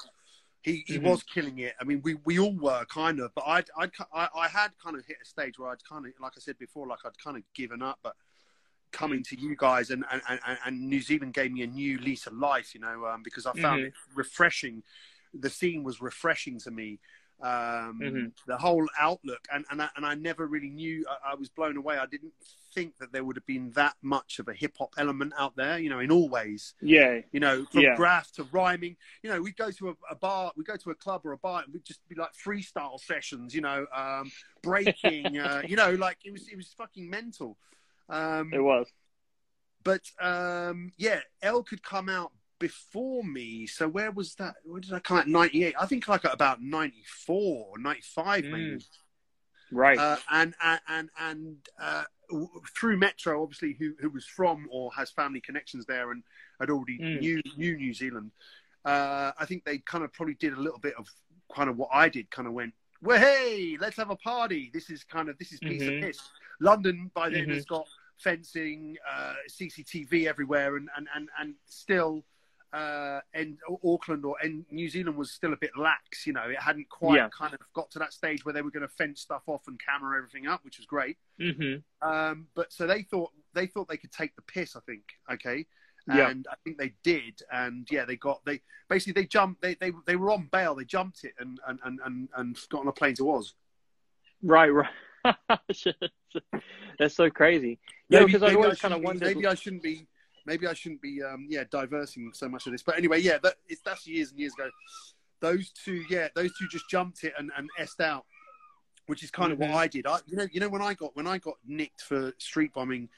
He, 0.62 0.84
he 0.86 0.98
Mhm. 0.98 1.02
was 1.04 1.22
killing 1.22 1.58
it. 1.60 1.74
I 1.80 1.84
mean, 1.84 2.02
we, 2.02 2.14
we 2.24 2.38
all 2.38 2.54
were 2.54 2.84
kind 2.86 3.18
of, 3.20 3.34
but 3.34 3.44
I'd, 3.46 3.70
I'd, 3.78 3.90
I, 4.12 4.28
I 4.34 4.48
had 4.48 4.72
kind 4.82 4.96
of 4.96 5.04
hit 5.06 5.16
a 5.22 5.24
stage 5.24 5.58
where 5.58 5.70
I'd 5.70 5.82
kind 5.84 6.04
of, 6.06 6.12
like 6.20 6.32
I 6.36 6.40
said 6.40 6.58
before, 6.58 6.86
like 6.86 6.98
I'd 7.04 7.16
kind 7.18 7.36
of 7.36 7.42
given 7.54 7.80
up, 7.80 7.98
but 8.02 8.14
coming 8.92 9.22
to 9.22 9.38
you 9.38 9.56
guys 9.56 9.90
and, 9.90 10.04
and, 10.10 10.20
and, 10.28 10.58
and 10.66 10.88
New 10.88 11.00
Zealand 11.00 11.32
gave 11.32 11.52
me 11.52 11.62
a 11.62 11.66
new 11.66 11.98
lease 11.98 12.26
of 12.26 12.34
life, 12.34 12.74
you 12.74 12.80
know, 12.80 13.06
um, 13.06 13.22
because 13.22 13.46
I 13.46 13.52
found 13.52 13.80
Mhm. 13.80 13.86
it 13.86 13.94
refreshing. 14.14 14.82
The 15.32 15.48
scene 15.48 15.82
was 15.84 16.02
refreshing 16.02 16.58
to 16.60 16.70
me. 16.70 16.98
Um, 17.42 17.98
Mhm. 18.00 18.32
The 18.46 18.58
whole 18.58 18.86
outlook, 18.98 19.40
and 19.52 19.64
and 19.70 19.80
I, 19.82 19.88
and 19.96 20.04
I 20.04 20.14
never 20.14 20.46
really 20.46 20.68
knew. 20.70 21.04
I, 21.08 21.32
I 21.32 21.34
was 21.34 21.48
blown 21.48 21.76
away. 21.76 21.96
I 21.98 22.06
didn't 22.06 22.32
think 22.74 22.96
that 22.98 23.10
there 23.12 23.24
would 23.24 23.34
have 23.36 23.46
been 23.46 23.70
that 23.72 23.96
much 24.02 24.38
of 24.38 24.46
a 24.48 24.52
hip 24.54 24.76
hop 24.78 24.94
element 24.98 25.32
out 25.38 25.56
there. 25.56 25.78
You 25.78 25.88
know, 25.90 26.00
in 26.00 26.10
all 26.12 26.28
ways 26.28 26.74
Yeah. 26.82 27.20
you 27.32 27.40
know, 27.40 27.64
from 27.66 27.80
Yeah. 27.82 27.96
graph 27.96 28.30
to 28.32 28.44
rhyming. 28.44 28.96
You 29.22 29.30
know, 29.30 29.40
we'd 29.40 29.56
go 29.56 29.70
to 29.70 29.88
a, 29.90 29.94
a 30.10 30.14
bar, 30.14 30.52
we'd 30.56 30.66
go 30.66 30.76
to 30.76 30.90
a 30.90 30.94
club 30.94 31.22
or 31.24 31.32
a 31.32 31.38
bar, 31.38 31.62
and 31.64 31.72
we'd 31.72 31.84
just 31.84 32.06
be 32.08 32.14
like 32.14 32.32
freestyle 32.34 33.00
sessions. 33.00 33.54
You 33.54 33.62
know, 33.62 33.86
um, 33.94 34.30
breaking. 34.62 35.38
uh, 35.46 35.62
you 35.66 35.76
know, 35.76 35.92
like 35.94 36.18
it 36.24 36.32
was 36.32 36.46
it 36.48 36.56
was 36.56 36.72
fucking 36.76 37.08
mental. 37.08 37.56
Um, 38.10 38.52
It 38.52 38.60
was. 38.60 38.86
but 39.82 40.02
um, 40.20 40.92
yeah, 40.98 41.20
Elk 41.42 41.68
could 41.68 41.82
come 41.82 42.08
out 42.08 42.32
before 42.60 43.24
me. 43.24 43.66
So 43.66 43.88
where 43.88 44.12
was 44.12 44.36
that? 44.36 44.54
Where 44.64 44.80
did 44.80 44.92
I 44.92 45.00
come 45.00 45.16
out? 45.18 45.26
Ninety 45.26 45.64
eight. 45.64 45.74
I 45.80 45.86
think 45.86 46.06
like 46.06 46.24
at 46.24 46.32
about 46.32 46.62
94 46.62 47.66
or 47.70 47.78
95 47.78 48.44
Mm. 48.44 48.50
maybe. 48.52 48.84
Right. 49.72 49.98
Uh, 49.98 50.16
and 50.30 50.54
and 50.62 50.80
and, 50.88 51.10
and 51.18 51.56
uh, 51.80 52.04
through 52.78 52.96
Metro, 52.98 53.42
obviously, 53.42 53.74
who 53.78 53.94
who 54.00 54.10
was 54.10 54.26
from 54.26 54.68
or 54.70 54.92
has 54.96 55.10
family 55.10 55.40
connections 55.40 55.86
there 55.86 56.12
and 56.12 56.22
had 56.60 56.70
already 56.70 56.98
Mm. 56.98 57.20
knew 57.20 57.42
knew 57.56 57.76
New 57.76 57.94
Zealand. 57.94 58.30
Uh, 58.84 59.32
I 59.38 59.44
think 59.46 59.64
they 59.64 59.78
kind 59.78 60.04
of 60.04 60.12
probably 60.12 60.34
did 60.34 60.52
a 60.52 60.60
little 60.60 60.78
bit 60.78 60.94
of 60.96 61.08
kind 61.54 61.68
of 61.68 61.76
what 61.76 61.90
I 61.92 62.08
did. 62.08 62.30
Kind 62.30 62.46
of 62.48 62.54
went, 62.54 62.72
well, 63.02 63.18
hey, 63.18 63.76
let's 63.80 63.96
have 63.96 64.10
a 64.10 64.16
party. 64.16 64.70
This 64.72 64.90
is 64.90 65.02
kind 65.04 65.28
of 65.28 65.38
this 65.38 65.52
is 65.52 65.60
piece 65.60 65.82
Mhm. 65.82 65.96
of 65.96 66.02
piss. 66.02 66.20
London 66.60 67.10
by 67.14 67.28
then 67.30 67.46
Mhm. 67.46 67.54
has 67.54 67.64
got 67.64 67.86
fencing, 68.18 68.96
uh, 69.10 69.34
CCTV 69.48 70.26
everywhere, 70.26 70.76
and 70.76 70.88
and 70.96 71.08
and 71.14 71.28
and 71.38 71.54
still. 71.66 72.24
Uh, 72.72 73.20
and 73.34 73.58
Auckland 73.84 74.24
or 74.24 74.36
and 74.42 74.64
New 74.70 74.88
Zealand 74.88 75.16
was 75.16 75.32
still 75.32 75.52
a 75.52 75.56
bit 75.56 75.70
lax, 75.76 76.24
you 76.26 76.32
know. 76.32 76.44
It 76.48 76.60
hadn't 76.60 76.88
quite 76.88 77.16
Yeah. 77.16 77.28
kind 77.36 77.52
of 77.52 77.60
got 77.72 77.90
to 77.92 77.98
that 77.98 78.12
stage 78.12 78.44
where 78.44 78.52
they 78.52 78.62
were 78.62 78.70
going 78.70 78.86
to 78.86 78.94
fence 78.94 79.20
stuff 79.20 79.42
off 79.48 79.66
and 79.66 79.78
camera 79.84 80.16
everything 80.18 80.46
up, 80.46 80.64
which 80.64 80.78
was 80.78 80.86
great. 80.86 81.16
hmm 81.40 81.76
Um, 82.00 82.46
but 82.54 82.72
so 82.72 82.86
they 82.86 83.02
thought 83.02 83.32
they 83.54 83.66
thought 83.66 83.88
they 83.88 83.96
could 83.96 84.12
take 84.12 84.36
the 84.36 84.42
piss. 84.42 84.76
I 84.76 84.80
think. 84.80 85.02
Okay. 85.32 85.66
Yeah. 86.06 86.30
And 86.30 86.46
I 86.50 86.54
think 86.64 86.78
they 86.78 86.94
did, 87.02 87.42
and 87.52 87.86
yeah, 87.90 88.04
they 88.04 88.16
got 88.16 88.44
they 88.44 88.60
basically 88.88 89.20
they 89.20 89.26
jumped. 89.26 89.60
They 89.62 89.74
they, 89.74 89.92
they 90.06 90.16
were 90.16 90.30
on 90.30 90.48
bail. 90.52 90.74
They 90.76 90.84
jumped 90.84 91.24
it 91.24 91.34
and 91.40 91.58
and, 91.66 91.78
and, 91.84 92.00
and 92.04 92.28
and 92.36 92.58
got 92.68 92.80
on 92.82 92.88
a 92.88 92.92
plane 92.92 93.14
to 93.16 93.30
Oz. 93.32 93.54
Right. 94.42 94.70
Right. 94.70 94.88
That's 96.98 97.14
so 97.14 97.30
crazy. 97.30 97.78
Yeah, 98.08 98.24
because 98.24 98.42
I 98.42 98.54
always 98.54 98.80
kind 98.80 98.94
of 98.94 99.02
wondered. 99.02 99.34
Maybe 99.34 99.46
I 99.46 99.54
shouldn't 99.54 99.82
be. 99.82 100.06
Maybe 100.46 100.66
I 100.66 100.72
shouldn't 100.74 101.02
be. 101.02 101.22
Um, 101.22 101.46
yeah, 101.48 101.64
diversing 101.70 102.32
so 102.34 102.48
much 102.48 102.66
of 102.66 102.72
this. 102.72 102.82
But 102.82 102.96
anyway, 102.98 103.20
yeah, 103.20 103.38
that 103.42 103.54
it's 103.68 103.82
that's 103.82 104.06
years 104.06 104.30
and 104.30 104.38
years 104.40 104.52
ago. 104.54 104.70
Those 105.40 105.70
two, 105.70 106.02
yeah, 106.10 106.28
those 106.34 106.50
two 106.58 106.66
just 106.68 106.88
jumped 106.90 107.24
it 107.24 107.32
and 107.38 107.50
and 107.56 107.68
s'd 107.86 108.00
out, 108.02 108.24
which 109.06 109.22
is 109.22 109.30
kind 109.30 109.52
of 109.52 109.58
Mhm. 109.58 109.68
what 109.68 109.76
I 109.76 109.86
did. 109.86 110.06
I, 110.06 110.18
you 110.26 110.36
know, 110.36 110.46
you 110.52 110.60
know 110.60 110.68
when 110.68 110.82
I 110.82 110.94
got 110.94 111.14
when 111.16 111.26
I 111.26 111.38
got 111.38 111.56
nicked 111.66 112.02
for 112.02 112.32
street 112.38 112.72
bombing 112.74 113.08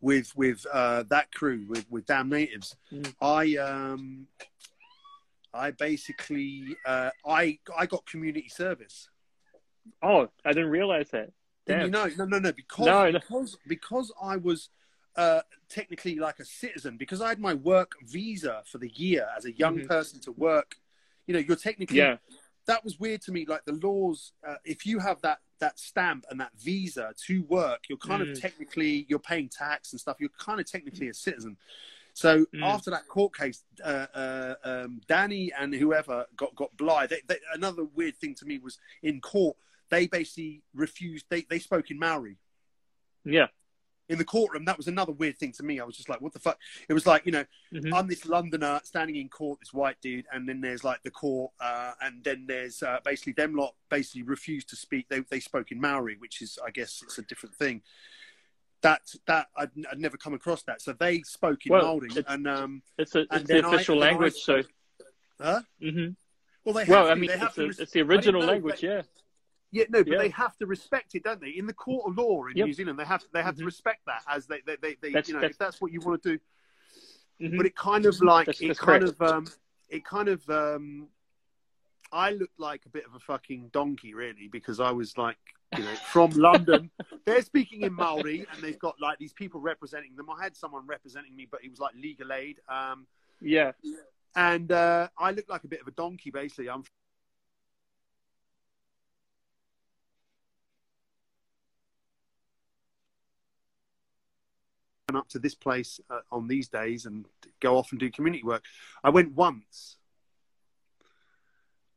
with 0.00 0.34
with 0.36 0.64
uh, 0.72 1.04
that 1.10 1.32
crew 1.32 1.64
with 1.68 1.86
with 1.90 2.06
Dam 2.06 2.28
Natives, 2.28 2.76
Mm. 2.92 3.14
I 3.20 3.56
um, 3.56 4.26
I 5.52 5.70
basically 5.72 6.76
uh, 6.86 7.10
I 7.26 7.58
I 7.76 7.86
got 7.86 8.06
community 8.06 8.48
service. 8.48 9.08
Oh, 10.02 10.28
I 10.44 10.52
didn't 10.52 10.70
realize 10.70 11.10
that. 11.10 11.32
Damn. 11.66 11.86
you 11.86 11.90
know? 11.90 12.06
No, 12.16 12.24
no, 12.24 12.38
no. 12.38 12.52
Because 12.52 12.86
No, 12.86 13.10
no. 13.10 13.18
because 13.18 13.56
because 13.66 14.12
I 14.20 14.36
was 14.36 14.70
uh, 15.16 15.42
technically 15.68 16.16
like 16.16 16.38
a 16.38 16.44
citizen 16.44 16.96
because 16.96 17.20
I 17.20 17.28
had 17.28 17.38
my 17.40 17.54
work 17.54 17.92
visa 18.02 18.62
for 18.66 18.78
the 18.78 18.88
year 18.90 19.28
as 19.36 19.44
a 19.44 19.52
young 19.52 19.80
Mhm. 19.80 19.88
person 19.88 20.20
to 20.20 20.32
work. 20.32 20.76
You 21.26 21.34
know, 21.34 21.40
you're 21.40 21.56
technically 21.56 21.98
Yeah. 21.98 22.18
that 22.66 22.84
was 22.84 23.00
weird 23.00 23.20
to 23.22 23.32
me. 23.32 23.44
Like 23.46 23.64
the 23.64 23.72
laws, 23.72 24.32
uh, 24.46 24.56
if 24.64 24.86
you 24.86 24.98
have 25.00 25.20
that 25.22 25.40
that 25.58 25.78
stamp 25.78 26.24
and 26.30 26.40
that 26.40 26.52
visa 26.54 27.12
to 27.26 27.42
work, 27.42 27.86
you're 27.88 27.98
kind 27.98 28.22
Mm. 28.22 28.30
of 28.30 28.40
technically 28.40 29.04
you're 29.10 29.18
paying 29.18 29.48
tax 29.48 29.92
and 29.92 30.00
stuff. 30.00 30.16
You're 30.18 30.30
kind 30.30 30.58
of 30.58 30.64
technically 30.66 31.08
a 31.08 31.14
citizen. 31.14 31.58
So 32.14 32.46
Mm. 32.46 32.62
after 32.64 32.90
that 32.90 33.06
court 33.08 33.34
case, 33.36 33.62
uh, 33.84 34.06
uh, 34.14 34.54
um, 34.64 35.02
Danny 35.06 35.52
and 35.52 35.74
whoever 35.74 36.26
got 36.36 36.54
got 36.54 36.74
Bly. 36.78 37.06
They, 37.06 37.20
they, 37.26 37.38
another 37.52 37.84
weird 37.84 38.16
thing 38.16 38.34
to 38.36 38.46
me 38.46 38.58
was 38.58 38.78
in 39.02 39.20
court 39.20 39.56
they 39.90 40.06
basically 40.06 40.62
refused. 40.72 41.26
They 41.28 41.42
they 41.42 41.58
spoke 41.58 41.90
in 41.90 41.98
Maori 41.98 42.38
Yeah. 43.24 43.48
In 44.10 44.18
the 44.18 44.24
courtroom. 44.24 44.64
That 44.64 44.76
was 44.76 44.88
another 44.88 45.12
weird 45.12 45.38
thing 45.38 45.52
to 45.52 45.62
me. 45.62 45.80
I 45.80 45.84
was 45.84 45.96
just 45.96 46.08
like, 46.08 46.20
what 46.20 46.32
the 46.32 46.40
fuck? 46.40 46.58
It 46.88 46.92
was 46.92 47.06
like 47.06 47.24
you 47.24 47.32
know 47.32 47.44
Mhm. 47.72 47.94
I'm 47.94 48.08
this 48.08 48.26
Londoner 48.26 48.80
standing 48.84 49.16
in 49.16 49.28
court, 49.28 49.60
this 49.60 49.72
white 49.72 50.00
dude, 50.02 50.26
and 50.32 50.48
then 50.48 50.60
there's 50.60 50.82
like 50.84 51.02
the 51.04 51.10
court, 51.12 51.52
uh, 51.60 51.92
and 52.02 52.22
then 52.24 52.44
there's 52.46 52.82
uh, 52.82 52.98
basically 53.04 53.32
them 53.32 53.54
lot 53.54 53.74
basically 53.88 54.22
refused 54.24 54.68
to 54.70 54.76
speak. 54.76 55.08
They 55.08 55.20
they 55.20 55.40
spoke 55.40 55.70
in 55.72 55.80
Maori, 55.80 56.16
which 56.18 56.42
is 56.42 56.58
I 56.64 56.70
guess 56.70 57.00
it's 57.02 57.18
a 57.18 57.22
different 57.22 57.54
thing. 57.54 57.82
That 58.82 59.02
that 59.26 59.46
I'd, 59.56 59.70
I'd 59.90 59.98
never 60.00 60.16
come 60.16 60.34
across 60.34 60.62
that. 60.64 60.82
So 60.82 60.92
they 60.92 61.22
spoke 61.22 61.64
in 61.66 61.72
Well, 61.72 62.00
Māori, 62.00 62.10
it's- 62.16 62.24
and 62.26 62.46
um, 62.48 62.82
It's 62.98 63.14
a, 63.14 63.26
And 63.30 63.46
the 63.46 63.62
I- 63.64 63.68
official 63.74 64.02
I 64.02 64.06
language, 64.08 64.34
so. 64.34 64.62
spoke- 64.62 64.72
huh? 65.40 65.60
hmm 65.80 66.08
Well, 66.64 66.74
they 66.74 66.80
have 66.80 66.88
Well, 66.88 67.04
to, 67.06 67.10
I 67.12 67.14
mean, 67.14 67.30
it's, 67.30 67.58
a, 67.58 67.66
it's 67.82 67.92
the 67.92 68.00
original 68.02 68.42
language, 68.42 68.82
yeah. 68.82 69.02
Yeah, 69.72 69.84
no, 69.88 70.02
but 70.02 70.12
Yeah. 70.12 70.18
they 70.18 70.28
have 70.30 70.56
to 70.56 70.66
respect 70.66 71.14
it, 71.14 71.22
don't 71.22 71.40
they? 71.40 71.50
In 71.50 71.66
the 71.66 71.72
court 71.74 72.08
of 72.10 72.18
law 72.18 72.46
in 72.46 72.56
Yep. 72.56 72.66
New 72.66 72.72
Zealand, 72.72 72.98
they 72.98 73.04
have 73.04 73.24
they 73.32 73.42
have 73.42 73.56
to 73.56 73.62
Mhm. 73.62 73.66
respect 73.66 74.04
that 74.06 74.22
as 74.28 74.46
they 74.46 74.60
they, 74.66 74.76
they, 74.76 74.94
they 75.00 75.12
That's- 75.12 75.28
you 75.28 75.34
know 75.34 75.40
that's- 75.40 75.54
if 75.54 75.58
that's 75.58 75.80
what 75.80 75.92
you 75.92 76.00
want 76.00 76.22
to 76.22 76.36
do. 76.36 76.44
Mhm. 77.40 77.56
but 77.56 77.64
it 77.66 77.74
kind 77.74 78.04
of 78.04 78.20
like 78.20 78.46
That's- 78.46 78.60
it 78.60 78.76
kind 78.78 79.02
of 79.02 79.20
um 79.22 79.46
it 79.88 80.04
kind 80.04 80.28
of 80.28 80.48
um 80.50 81.08
I 82.12 82.32
looked 82.32 82.58
like 82.58 82.84
a 82.86 82.88
bit 82.90 83.06
of 83.06 83.14
a 83.14 83.20
fucking 83.20 83.68
donkey 83.68 84.12
really 84.14 84.48
because 84.48 84.78
I 84.80 84.90
was 84.90 85.16
like 85.16 85.38
you 85.78 85.84
know 85.84 85.94
from 86.12 86.30
London 86.32 86.90
they're 87.24 87.40
speaking 87.42 87.82
in 87.82 87.94
Maori 87.94 88.44
and 88.52 88.60
they've 88.62 88.78
got 88.78 89.00
like 89.00 89.18
these 89.18 89.32
people 89.32 89.60
representing 89.60 90.16
them 90.16 90.28
I 90.28 90.42
had 90.42 90.54
someone 90.56 90.86
representing 90.86 91.34
me 91.34 91.46
but 91.50 91.62
he 91.62 91.68
was 91.70 91.78
like 91.78 91.94
legal 91.94 92.30
aid 92.32 92.60
um 92.68 93.06
Yeah. 93.40 93.72
and 94.36 94.70
uh 94.72 95.08
I 95.16 95.30
looked 95.30 95.48
like 95.48 95.64
a 95.64 95.68
bit 95.68 95.80
of 95.80 95.86
a 95.88 95.92
donkey 95.92 96.30
basically 96.30 96.68
I'm 96.68 96.84
up 105.16 105.28
to 105.28 105.38
this 105.38 105.54
place 105.54 106.00
uh, 106.10 106.20
on 106.30 106.48
these 106.48 106.68
days 106.68 107.06
and 107.06 107.26
go 107.60 107.76
off 107.76 107.90
and 107.90 108.00
do 108.00 108.10
community 108.10 108.42
work 108.42 108.64
I 109.04 109.10
went 109.10 109.34
once 109.34 109.96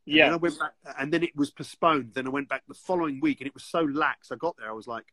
And 0.06 0.16
then 0.16 0.28
Yeah. 0.28 0.34
I 0.34 0.36
went 0.36 0.60
back, 0.60 0.74
and 1.00 1.14
then 1.14 1.24
it 1.24 1.36
was 1.36 1.50
postponed. 1.52 2.14
Then 2.14 2.28
I 2.28 2.30
went 2.30 2.50
back 2.50 2.64
the 2.68 2.74
following 2.74 3.20
week, 3.22 3.40
and 3.40 3.48
it 3.48 3.54
was 3.54 3.64
so 3.64 3.82
lax. 3.82 4.32
I 4.32 4.36
got 4.36 4.58
there, 4.58 4.70
I 4.70 4.74
was 4.74 4.88
like, 4.88 5.06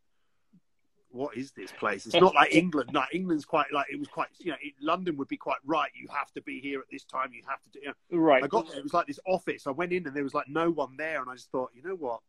"What 1.10 1.36
is 1.36 1.52
this 1.52 1.70
place? 1.70 2.06
It's 2.06 2.14
not 2.16 2.34
like 2.34 2.52
England. 2.52 2.90
Like 2.92 3.14
England's 3.14 3.44
quite 3.44 3.72
like 3.72 3.86
it 3.92 3.98
was 3.98 4.08
quite. 4.08 4.28
You 4.38 4.50
know, 4.50 4.58
it, 4.60 4.74
London 4.80 5.16
would 5.18 5.28
be 5.28 5.36
quite 5.36 5.58
right. 5.64 5.90
You 5.94 6.08
have 6.12 6.32
to 6.32 6.42
be 6.42 6.60
here 6.60 6.80
at 6.80 6.86
this 6.90 7.04
time. 7.04 7.32
You 7.32 7.42
have 7.48 7.62
to 7.62 7.70
do." 7.70 7.80
You 7.80 7.92
know. 8.10 8.18
Right. 8.18 8.42
I 8.42 8.48
got 8.48 8.68
there. 8.68 8.78
It 8.78 8.82
was 8.82 8.92
like 8.92 9.06
this 9.06 9.20
office. 9.26 9.66
I 9.68 9.70
went 9.70 9.92
in, 9.92 10.06
and 10.06 10.16
there 10.16 10.24
was 10.24 10.34
like 10.34 10.48
no 10.48 10.70
one 10.70 10.96
there, 10.96 11.20
and 11.20 11.30
I 11.30 11.34
just 11.34 11.50
thought, 11.52 11.70
you 11.72 11.82
know 11.82 11.94
what? 11.94 12.20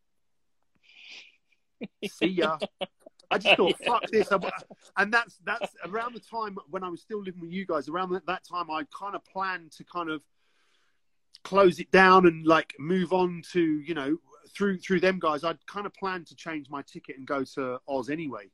See 2.05 2.27
ya. 2.27 2.59
I 3.31 3.37
just 3.37 3.55
thought, 3.55 3.77
fuck 3.85 4.03
this. 4.11 4.29
And 4.97 5.13
that's 5.13 5.37
that's 5.45 5.75
around 5.85 6.13
the 6.13 6.19
time 6.19 6.57
when 6.69 6.83
I 6.83 6.89
was 6.89 7.01
still 7.01 7.21
living 7.21 7.41
with 7.41 7.51
you 7.51 7.65
guys. 7.65 7.87
Around 7.89 8.21
that, 8.27 8.43
time, 8.43 8.69
I 8.69 8.83
kind 8.97 9.15
of 9.15 9.23
planned 9.25 9.71
to 9.73 9.83
kind 9.83 10.09
of 10.09 10.21
close 11.43 11.79
it 11.79 11.89
down 11.91 12.27
and 12.27 12.45
like 12.45 12.73
move 12.77 13.13
on 13.13 13.41
to 13.51 13.61
you 13.61 13.95
know 13.95 14.17
through 14.55 14.77
through 14.79 14.99
them 14.99 15.17
guys. 15.19 15.43
I'd 15.43 15.65
kind 15.65 15.85
of 15.85 15.93
planned 15.93 16.27
to 16.27 16.35
change 16.35 16.69
my 16.69 16.81
ticket 16.83 17.17
and 17.17 17.25
go 17.25 17.43
to 17.55 17.79
Oz 17.87 18.09
anyway. 18.09 18.49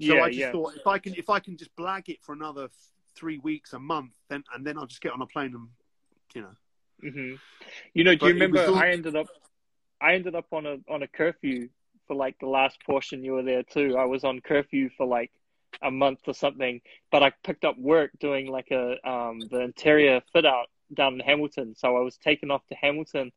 So 0.00 0.14
yeah, 0.16 0.22
I 0.22 0.28
just 0.28 0.40
yeah. 0.40 0.52
thought 0.52 0.74
if 0.76 0.86
I 0.86 0.98
can 0.98 1.14
if 1.14 1.28
I 1.28 1.40
can 1.40 1.56
just 1.56 1.74
blag 1.76 2.08
it 2.08 2.22
for 2.22 2.32
another 2.32 2.68
three 3.14 3.38
weeks, 3.38 3.74
a 3.74 3.78
month, 3.78 4.12
then 4.28 4.42
and 4.54 4.66
then 4.66 4.78
I'll 4.78 4.86
just 4.86 5.02
get 5.02 5.12
on 5.12 5.20
a 5.20 5.26
plane 5.26 5.54
and 5.54 5.68
you 6.34 6.42
know. 6.42 7.10
hmm 7.10 7.34
You 7.92 8.04
know, 8.04 8.12
do 8.14 8.20
But 8.20 8.26
you 8.28 8.32
remember 8.34 8.64
all- 8.66 8.76
I 8.76 8.90
ended 8.90 9.14
up 9.14 9.26
I 10.00 10.14
ended 10.14 10.34
up 10.34 10.46
on 10.52 10.64
a 10.64 10.78
on 10.88 11.02
a 11.02 11.06
curfew 11.08 11.68
for 12.10 12.16
like 12.16 12.36
the 12.40 12.48
last 12.48 12.76
portion 12.84 13.22
you 13.22 13.34
were 13.34 13.44
there 13.44 13.62
too. 13.62 13.96
I 13.96 14.04
was 14.04 14.24
on 14.24 14.40
curfew 14.40 14.90
for 14.96 15.06
like 15.06 15.30
a 15.80 15.92
month 15.92 16.18
or 16.26 16.34
something, 16.34 16.80
but 17.12 17.22
I 17.22 17.30
picked 17.44 17.64
up 17.64 17.78
work 17.78 18.10
doing 18.18 18.48
like 18.48 18.72
a 18.72 18.96
um 19.08 19.38
the 19.48 19.60
interior 19.60 20.20
fit 20.32 20.44
out 20.44 20.66
down 20.92 21.14
in 21.14 21.20
Hamilton. 21.20 21.76
So 21.78 21.96
I 21.96 22.00
was 22.00 22.16
taken 22.16 22.50
off 22.50 22.66
to 22.66 22.74
Hamilton 22.74 23.30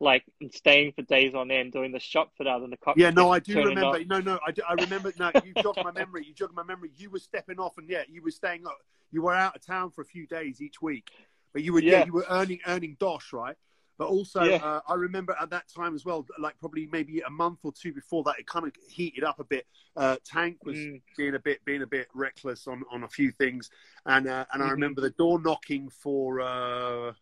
like 0.00 0.22
and 0.42 0.52
staying 0.52 0.92
for 0.92 1.00
days 1.02 1.34
on 1.34 1.50
end 1.50 1.72
doing 1.72 1.92
the 1.92 1.98
shop 2.00 2.32
fit 2.36 2.46
out 2.46 2.60
and 2.60 2.70
the 2.70 2.76
cop 2.76 2.98
Yeah, 2.98 3.08
no, 3.08 3.30
I 3.30 3.38
do 3.38 3.56
remember. 3.56 3.96
up. 3.96 4.06
No, 4.06 4.20
no, 4.20 4.38
I, 4.46 4.50
do, 4.50 4.60
I 4.68 4.74
remember. 4.74 5.10
No, 5.18 5.30
you 5.42 5.54
jogged 5.62 5.82
my 5.82 5.92
memory. 5.92 6.26
You 6.26 6.34
jogged 6.34 6.54
my 6.54 6.62
memory. 6.62 6.90
You 6.98 7.08
were 7.08 7.18
stepping 7.18 7.58
off, 7.58 7.78
and 7.78 7.88
yeah, 7.88 8.02
you 8.06 8.22
were 8.22 8.30
staying. 8.30 8.66
up. 8.66 8.76
You 9.10 9.22
were 9.22 9.34
out 9.34 9.56
of 9.56 9.64
town 9.64 9.90
for 9.90 10.02
a 10.02 10.04
few 10.04 10.26
days 10.26 10.60
each 10.60 10.82
week, 10.82 11.10
but 11.54 11.62
you 11.62 11.72
were 11.72 11.80
yeah, 11.80 12.00
Yeah. 12.00 12.04
you 12.06 12.12
were 12.12 12.26
earning 12.28 12.60
earning 12.66 12.96
dosh, 13.00 13.32
right? 13.32 13.56
But 14.00 14.08
also, 14.08 14.42
Yeah. 14.44 14.56
uh, 14.64 14.80
I 14.88 14.94
remember 14.94 15.36
at 15.38 15.50
that 15.50 15.68
time 15.68 15.94
as 15.94 16.06
well, 16.06 16.26
like 16.38 16.58
probably 16.58 16.88
maybe 16.90 17.20
a 17.20 17.28
month 17.28 17.58
or 17.64 17.70
two 17.70 17.92
before 17.92 18.22
that, 18.24 18.38
it 18.38 18.46
kind 18.46 18.66
of 18.66 18.72
heated 18.88 19.24
up 19.24 19.38
a 19.40 19.44
bit. 19.44 19.66
Uh, 19.94 20.16
Tank 20.24 20.64
was 20.64 20.78
Mm. 20.78 21.02
being 21.18 21.34
a 21.34 21.38
bit 21.38 21.62
being 21.66 21.82
a 21.82 21.86
bit 21.86 22.08
reckless 22.14 22.66
on, 22.66 22.82
on 22.90 23.04
a 23.04 23.08
few 23.08 23.30
things, 23.30 23.68
and 24.06 24.26
uh, 24.26 24.46
and 24.54 24.62
I 24.62 24.68
Mhm. 24.68 24.70
remember 24.70 25.02
the 25.02 25.10
door 25.10 25.38
knocking 25.38 25.90
for 25.90 26.40
uh, 26.40 27.12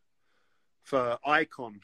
for 0.85 1.19
Icon. 1.27 1.81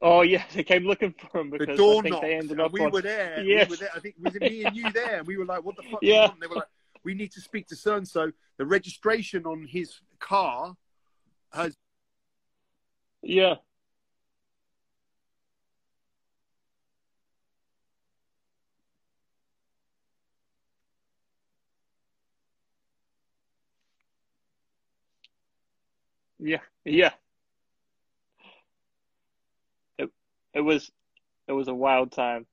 Oh 0.00 0.22
yeah, 0.22 0.44
they 0.54 0.64
came 0.64 0.86
looking 0.86 1.12
for 1.12 1.42
him 1.42 1.50
The 1.50 1.58
because 1.58 1.76
door 1.76 1.98
I 1.98 2.00
think 2.00 2.12
knocked. 2.14 2.24
they 2.24 2.34
ended 2.34 2.58
up 2.58 2.72
we 2.72 2.80
on 2.80 2.90
were 2.90 3.02
there. 3.02 3.44
Yes. 3.44 3.68
We 3.68 3.72
were 3.74 3.80
there. 3.80 3.90
I 3.94 4.00
think 4.00 4.14
was 4.18 4.34
it 4.34 4.40
was 4.40 4.50
me 4.50 4.64
and 4.64 4.74
you 4.74 4.90
there, 4.92 5.18
and 5.18 5.26
we 5.26 5.36
were 5.36 5.44
like, 5.44 5.62
"What 5.62 5.76
the 5.76 5.82
fuck?" 5.82 5.98
Yeah. 6.00 6.32
They 6.40 6.46
were 6.46 6.54
like, 6.56 6.68
"We 7.04 7.12
need 7.12 7.32
to 7.32 7.42
speak 7.42 7.66
to 7.66 7.76
so 7.76 7.96
and 7.96 8.08
so." 8.08 8.32
The 8.56 8.64
registration 8.64 9.44
on 9.44 9.66
his 9.66 10.00
car 10.20 10.74
has 11.52 11.76
yeah. 13.20 13.56
Yeah, 26.44 26.58
yeah. 26.84 27.12
It 29.96 30.10
it 30.52 30.60
was 30.60 30.90
it 31.46 31.52
was 31.52 31.68
a 31.68 31.74
wild 31.74 32.12
time. 32.12 32.46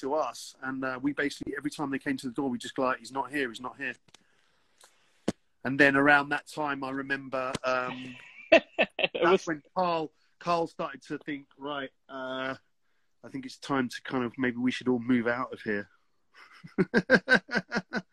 to 0.00 0.14
us, 0.14 0.56
and 0.60 0.84
uh, 0.84 0.98
we 1.00 1.12
basically 1.12 1.54
every 1.56 1.70
time 1.70 1.88
they 1.88 2.00
came 2.00 2.16
to 2.16 2.26
the 2.26 2.32
door, 2.32 2.50
we 2.50 2.58
just 2.58 2.74
go 2.74 2.82
like, 2.82 2.98
"He's 2.98 3.12
not 3.12 3.30
here. 3.30 3.48
He's 3.48 3.60
not 3.60 3.76
here." 3.78 3.94
And 5.64 5.78
then 5.78 5.96
around 5.96 6.30
that 6.30 6.48
time, 6.48 6.82
I 6.82 6.90
remember 6.90 7.52
um, 7.62 8.16
that's 8.50 8.66
was 9.22 9.46
when 9.46 9.62
Carl 9.76 10.10
Carl 10.40 10.66
started 10.66 11.00
to 11.04 11.18
think, 11.18 11.46
right, 11.56 11.90
uh, 12.08 12.54
I 13.24 13.28
think 13.30 13.46
it's 13.46 13.56
time 13.58 13.88
to 13.88 14.02
kind 14.02 14.24
of 14.24 14.32
maybe 14.36 14.56
we 14.56 14.72
should 14.72 14.88
all 14.88 14.98
move 14.98 15.28
out 15.28 15.52
of 15.52 15.60
here. 15.62 15.88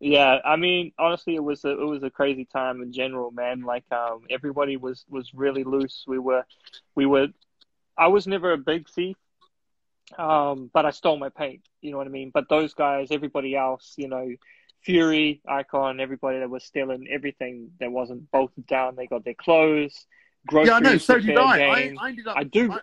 yeah, 0.00 0.38
I 0.44 0.56
mean, 0.56 0.92
honestly, 0.98 1.34
it 1.34 1.42
was 1.42 1.64
a 1.64 1.70
it 1.70 1.84
was 1.84 2.02
a 2.02 2.10
crazy 2.10 2.44
time 2.44 2.82
in 2.82 2.92
general, 2.92 3.30
man. 3.30 3.62
Like, 3.62 3.90
um, 3.92 4.22
everybody 4.30 4.76
was 4.76 5.04
was 5.08 5.32
really 5.34 5.64
loose. 5.64 6.04
We 6.06 6.18
were, 6.18 6.44
we 6.94 7.06
were. 7.06 7.28
I 7.96 8.08
was 8.08 8.26
never 8.26 8.52
a 8.52 8.58
big 8.58 8.88
thief, 8.88 9.16
um, 10.18 10.70
but 10.72 10.84
I 10.84 10.90
stole 10.90 11.18
my 11.18 11.28
paint. 11.28 11.62
You 11.80 11.92
know 11.92 11.98
what 11.98 12.06
I 12.06 12.10
mean? 12.10 12.30
But 12.32 12.48
those 12.48 12.74
guys, 12.74 13.08
everybody 13.10 13.56
else, 13.56 13.94
you 13.96 14.08
know, 14.08 14.28
Fury, 14.82 15.40
Icon, 15.48 16.00
everybody 16.00 16.40
that 16.40 16.50
was 16.50 16.64
stealing 16.64 17.06
everything 17.10 17.70
that 17.80 17.90
wasn't 17.90 18.30
bolted 18.30 18.66
down, 18.66 18.96
they 18.96 19.06
got 19.06 19.24
their 19.24 19.34
clothes. 19.34 20.06
Groceries 20.46 20.68
yeah, 20.68 20.76
I 20.76 20.80
know. 20.80 20.98
So 20.98 21.18
did 21.18 21.38
I. 21.38 21.42
I. 21.42 21.94
I 21.98 22.08
ended 22.08 22.26
up. 22.26 22.36
I 22.36 22.44
do- 22.44 22.72
I, 22.72 22.80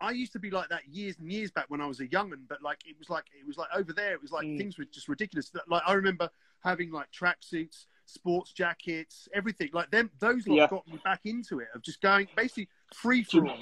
I, 0.00 0.10
used 0.12 0.32
to 0.32 0.38
be 0.38 0.50
like 0.50 0.68
that 0.68 0.86
years 0.88 1.16
and 1.18 1.30
years 1.30 1.50
back 1.50 1.66
when 1.68 1.80
I 1.80 1.86
was 1.86 2.00
a 2.00 2.06
young'un, 2.06 2.44
but 2.48 2.62
like 2.62 2.78
it 2.86 2.96
was 2.98 3.08
like 3.10 3.24
it 3.38 3.46
was 3.46 3.56
like 3.56 3.68
over 3.74 3.92
there. 3.92 4.12
It 4.12 4.22
was 4.22 4.30
like 4.32 4.46
Mm. 4.46 4.58
things 4.58 4.78
were 4.78 4.84
just 4.84 5.08
ridiculous. 5.08 5.50
Like 5.68 5.82
I 5.86 5.92
remember 5.94 6.28
having 6.64 6.90
like 6.90 7.10
tracksuits, 7.12 7.86
sports 8.06 8.52
jackets, 8.52 9.28
everything 9.34 9.70
like 9.72 9.90
them. 9.90 10.10
Those 10.20 10.46
lot 10.46 10.54
Yeah. 10.56 10.66
got 10.68 10.86
me 10.86 10.98
back 11.04 11.20
into 11.24 11.60
it 11.60 11.68
of 11.74 11.82
just 11.82 12.00
going 12.00 12.28
basically 12.36 12.68
free 12.94 13.22
for 13.22 13.46
all. 13.48 13.56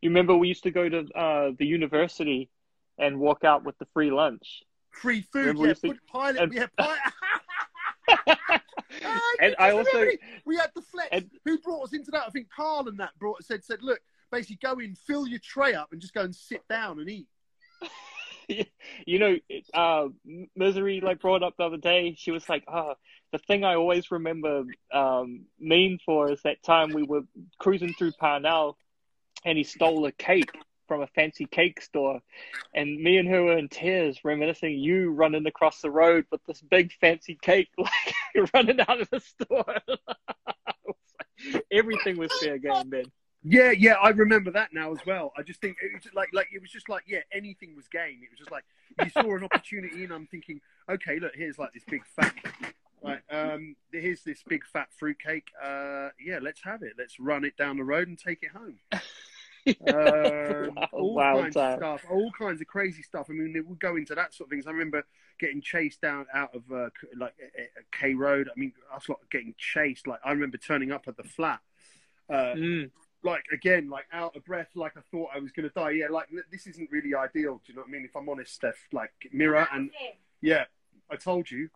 You 0.00 0.10
remember 0.10 0.36
we 0.36 0.48
used 0.48 0.62
to 0.64 0.70
go 0.70 0.88
to 0.88 1.06
uh, 1.14 1.52
the 1.58 1.66
university 1.66 2.50
and 2.98 3.18
walk 3.20 3.44
out 3.44 3.64
with 3.64 3.78
the 3.78 3.86
free 3.94 4.10
lunch. 4.10 4.62
Free 4.90 5.22
food, 5.22 5.56
Remember 5.58 5.62
we 5.62 5.68
yeah. 5.68 5.74
to- 5.74 6.00
pilot, 6.10 6.36
and- 6.36 6.50
we 6.52 6.58
had 6.58 6.70
pilot. 6.76 6.98
and 9.40 9.54
I 9.58 9.70
also 9.70 10.06
we 10.44 10.56
had 10.56 10.70
the 10.74 10.82
flex. 10.82 11.08
and- 11.12 11.30
Who 11.44 11.58
brought 11.58 11.84
us 11.84 11.92
into 11.92 12.10
that? 12.10 12.24
I 12.26 12.30
think 12.30 12.48
Carl 12.54 12.88
and 12.88 12.98
that 13.00 13.18
brought 13.18 13.42
said 13.44 13.64
said 13.64 13.82
look, 13.82 14.00
basically 14.32 14.58
go 14.62 14.78
in, 14.78 14.94
fill 14.94 15.26
your 15.26 15.40
tray 15.40 15.74
up, 15.74 15.92
and 15.92 16.00
just 16.00 16.14
go 16.14 16.22
and 16.22 16.34
sit 16.34 16.66
down 16.68 16.98
and 16.98 17.08
eat. 17.08 17.28
you 19.06 19.18
know, 19.18 19.36
uh, 19.74 20.08
Misery 20.56 21.00
like 21.00 21.20
brought 21.20 21.42
up 21.42 21.54
the 21.56 21.64
other 21.64 21.76
day. 21.76 22.14
She 22.18 22.30
was 22.30 22.48
like, 22.48 22.64
"Oh, 22.66 22.94
the 23.32 23.38
thing 23.38 23.64
I 23.64 23.74
always 23.74 24.10
remember 24.10 24.64
um, 24.92 25.46
Mean 25.60 25.98
for 26.04 26.32
is 26.32 26.42
that 26.42 26.62
time 26.62 26.92
we 26.92 27.02
were 27.02 27.22
cruising 27.58 27.94
through 27.94 28.12
Parnell, 28.12 28.76
and 29.44 29.56
he 29.56 29.64
stole 29.64 30.06
a 30.06 30.12
cake 30.12 30.50
from 30.88 31.02
a 31.02 31.06
fancy 31.08 31.46
cake 31.46 31.80
store, 31.80 32.20
and 32.74 33.00
me 33.00 33.18
and 33.18 33.28
her 33.28 33.42
were 33.42 33.56
in 33.56 33.68
tears, 33.68 34.18
reminiscing 34.24 34.78
you 34.78 35.10
running 35.10 35.46
across 35.46 35.80
the 35.80 35.90
road 35.90 36.26
with 36.30 36.44
this 36.46 36.60
big 36.60 36.92
fancy 37.00 37.38
cake, 37.40 37.68
like 37.78 38.52
running 38.52 38.80
out 38.80 39.00
of 39.00 39.08
the 39.10 39.20
store. 39.20 39.76
everything 41.72 42.18
was 42.18 42.30
fair 42.40 42.58
game 42.58 42.90
then. 42.90 43.04
Yeah, 43.44 43.72
yeah, 43.72 43.94
I 43.94 44.10
remember 44.10 44.52
that 44.52 44.72
now 44.72 44.92
as 44.92 44.98
well. 45.04 45.32
I 45.36 45.42
just 45.42 45.60
think 45.60 45.76
it 45.82 45.92
was 45.92 46.12
like, 46.14 46.28
like 46.32 46.48
it 46.54 46.60
was 46.62 46.70
just 46.70 46.88
like, 46.88 47.02
yeah, 47.08 47.20
anything 47.32 47.74
was 47.74 47.88
game. 47.88 48.20
It 48.22 48.30
was 48.30 48.38
just 48.38 48.50
like 48.52 48.64
you 49.02 49.10
saw 49.10 49.36
an 49.36 49.44
opportunity, 49.44 50.04
and 50.04 50.12
I'm 50.12 50.26
thinking, 50.26 50.60
okay, 50.88 51.18
look, 51.18 51.32
here's 51.34 51.58
like 51.58 51.72
this 51.72 51.82
big 51.88 52.04
fat, 52.04 52.34
like, 53.02 53.22
um, 53.30 53.74
here's 53.92 54.22
this 54.22 54.44
big 54.46 54.64
fat 54.64 54.88
fruitcake. 54.96 55.48
Uh, 55.60 56.10
yeah, 56.24 56.38
let's 56.40 56.62
have 56.62 56.82
it. 56.82 56.92
Let's 56.96 57.18
run 57.18 57.44
it 57.44 57.56
down 57.56 57.78
the 57.78 57.84
road 57.84 58.06
and 58.06 58.16
take 58.18 58.42
it 58.42 58.50
home. 58.50 58.78
um, 59.88 60.74
Wow, 60.74 60.88
all 60.92 61.14
wild 61.14 61.42
kinds 61.42 61.54
time. 61.54 61.72
of 61.72 61.78
stuff, 61.78 62.06
all 62.10 62.30
kinds 62.38 62.60
of 62.60 62.66
crazy 62.66 63.02
stuff. 63.02 63.26
I 63.28 63.32
mean, 63.32 63.54
it 63.56 63.66
would 63.66 63.80
go 63.80 63.96
into 63.96 64.14
that 64.14 64.34
sort 64.34 64.48
of 64.48 64.50
things. 64.50 64.66
I 64.66 64.70
remember 64.70 65.04
getting 65.38 65.60
chased 65.60 66.00
down 66.00 66.26
out 66.32 66.54
of 66.54 66.62
uh, 66.72 66.90
like 67.16 67.34
K 67.90 68.14
Road. 68.14 68.48
I 68.54 68.58
mean, 68.58 68.72
us 68.94 69.08
lot 69.08 69.18
getting 69.30 69.54
chased. 69.58 70.06
Like 70.06 70.20
I 70.24 70.30
remember 70.30 70.58
turning 70.58 70.92
up 70.92 71.04
at 71.08 71.16
the 71.16 71.24
flat. 71.24 71.60
Uh, 72.30 72.54
Mm. 72.54 72.90
Like 73.24 73.44
again, 73.52 73.88
like 73.88 74.06
out 74.12 74.36
of 74.36 74.44
breath, 74.44 74.68
like 74.74 74.96
I 74.96 75.00
thought 75.10 75.30
I 75.34 75.38
was 75.38 75.52
going 75.52 75.68
to 75.68 75.74
die. 75.74 75.90
Yeah, 75.90 76.06
like 76.10 76.28
this 76.50 76.66
isn't 76.66 76.90
really 76.90 77.14
ideal. 77.14 77.60
Do 77.64 77.72
you 77.72 77.74
know 77.74 77.82
what 77.82 77.88
I 77.88 77.92
mean? 77.92 78.04
If 78.04 78.16
I'm 78.16 78.28
honest, 78.28 78.54
Steph, 78.54 78.76
like 78.92 79.12
Mirror 79.32 79.68
and 79.72 79.90
yeah, 80.40 80.64
I 81.10 81.16
told 81.16 81.50
you, 81.50 81.68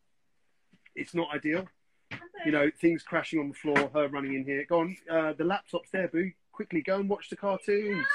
it's 0.94 1.14
not 1.14 1.28
ideal. 1.34 1.66
You 2.44 2.52
know, 2.52 2.70
things 2.80 3.02
crashing 3.02 3.40
on 3.40 3.48
the 3.48 3.54
floor, 3.54 3.90
her 3.94 4.08
running 4.08 4.34
in 4.34 4.44
here. 4.44 4.64
Go 4.68 4.80
on, 4.80 4.96
uh, 5.10 5.32
the 5.32 5.44
laptop's 5.44 5.90
there, 5.90 6.08
boo. 6.08 6.30
Quickly 6.52 6.82
go 6.82 6.96
and 6.96 7.08
watch 7.08 7.28
the 7.30 7.36
cartoons. 7.36 8.06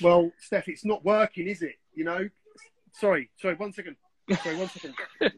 Well, 0.00 0.30
Steph, 0.38 0.68
it's 0.68 0.84
not 0.84 1.04
working, 1.04 1.48
is 1.48 1.62
it? 1.62 1.76
You 1.94 2.04
know. 2.04 2.28
Sorry, 2.92 3.30
sorry. 3.36 3.54
One 3.54 3.72
second. 3.72 3.96
Sorry, 4.42 4.56
one 4.56 4.68
second. 4.68 4.94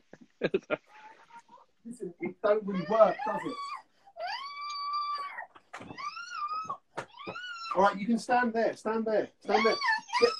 Listen, 1.85 2.13
it 2.21 2.35
don't 2.43 2.67
really 2.67 2.85
work, 2.91 3.17
does 3.27 3.41
it? 3.45 3.55
All 7.75 7.83
right, 7.83 7.99
you 7.99 8.07
can 8.07 8.19
stand 8.19 8.53
there. 8.55 8.75
Stand 8.77 9.05
there. 9.05 9.29
Stand 9.41 9.67
there. 9.67 9.75
Get, 10.21 10.31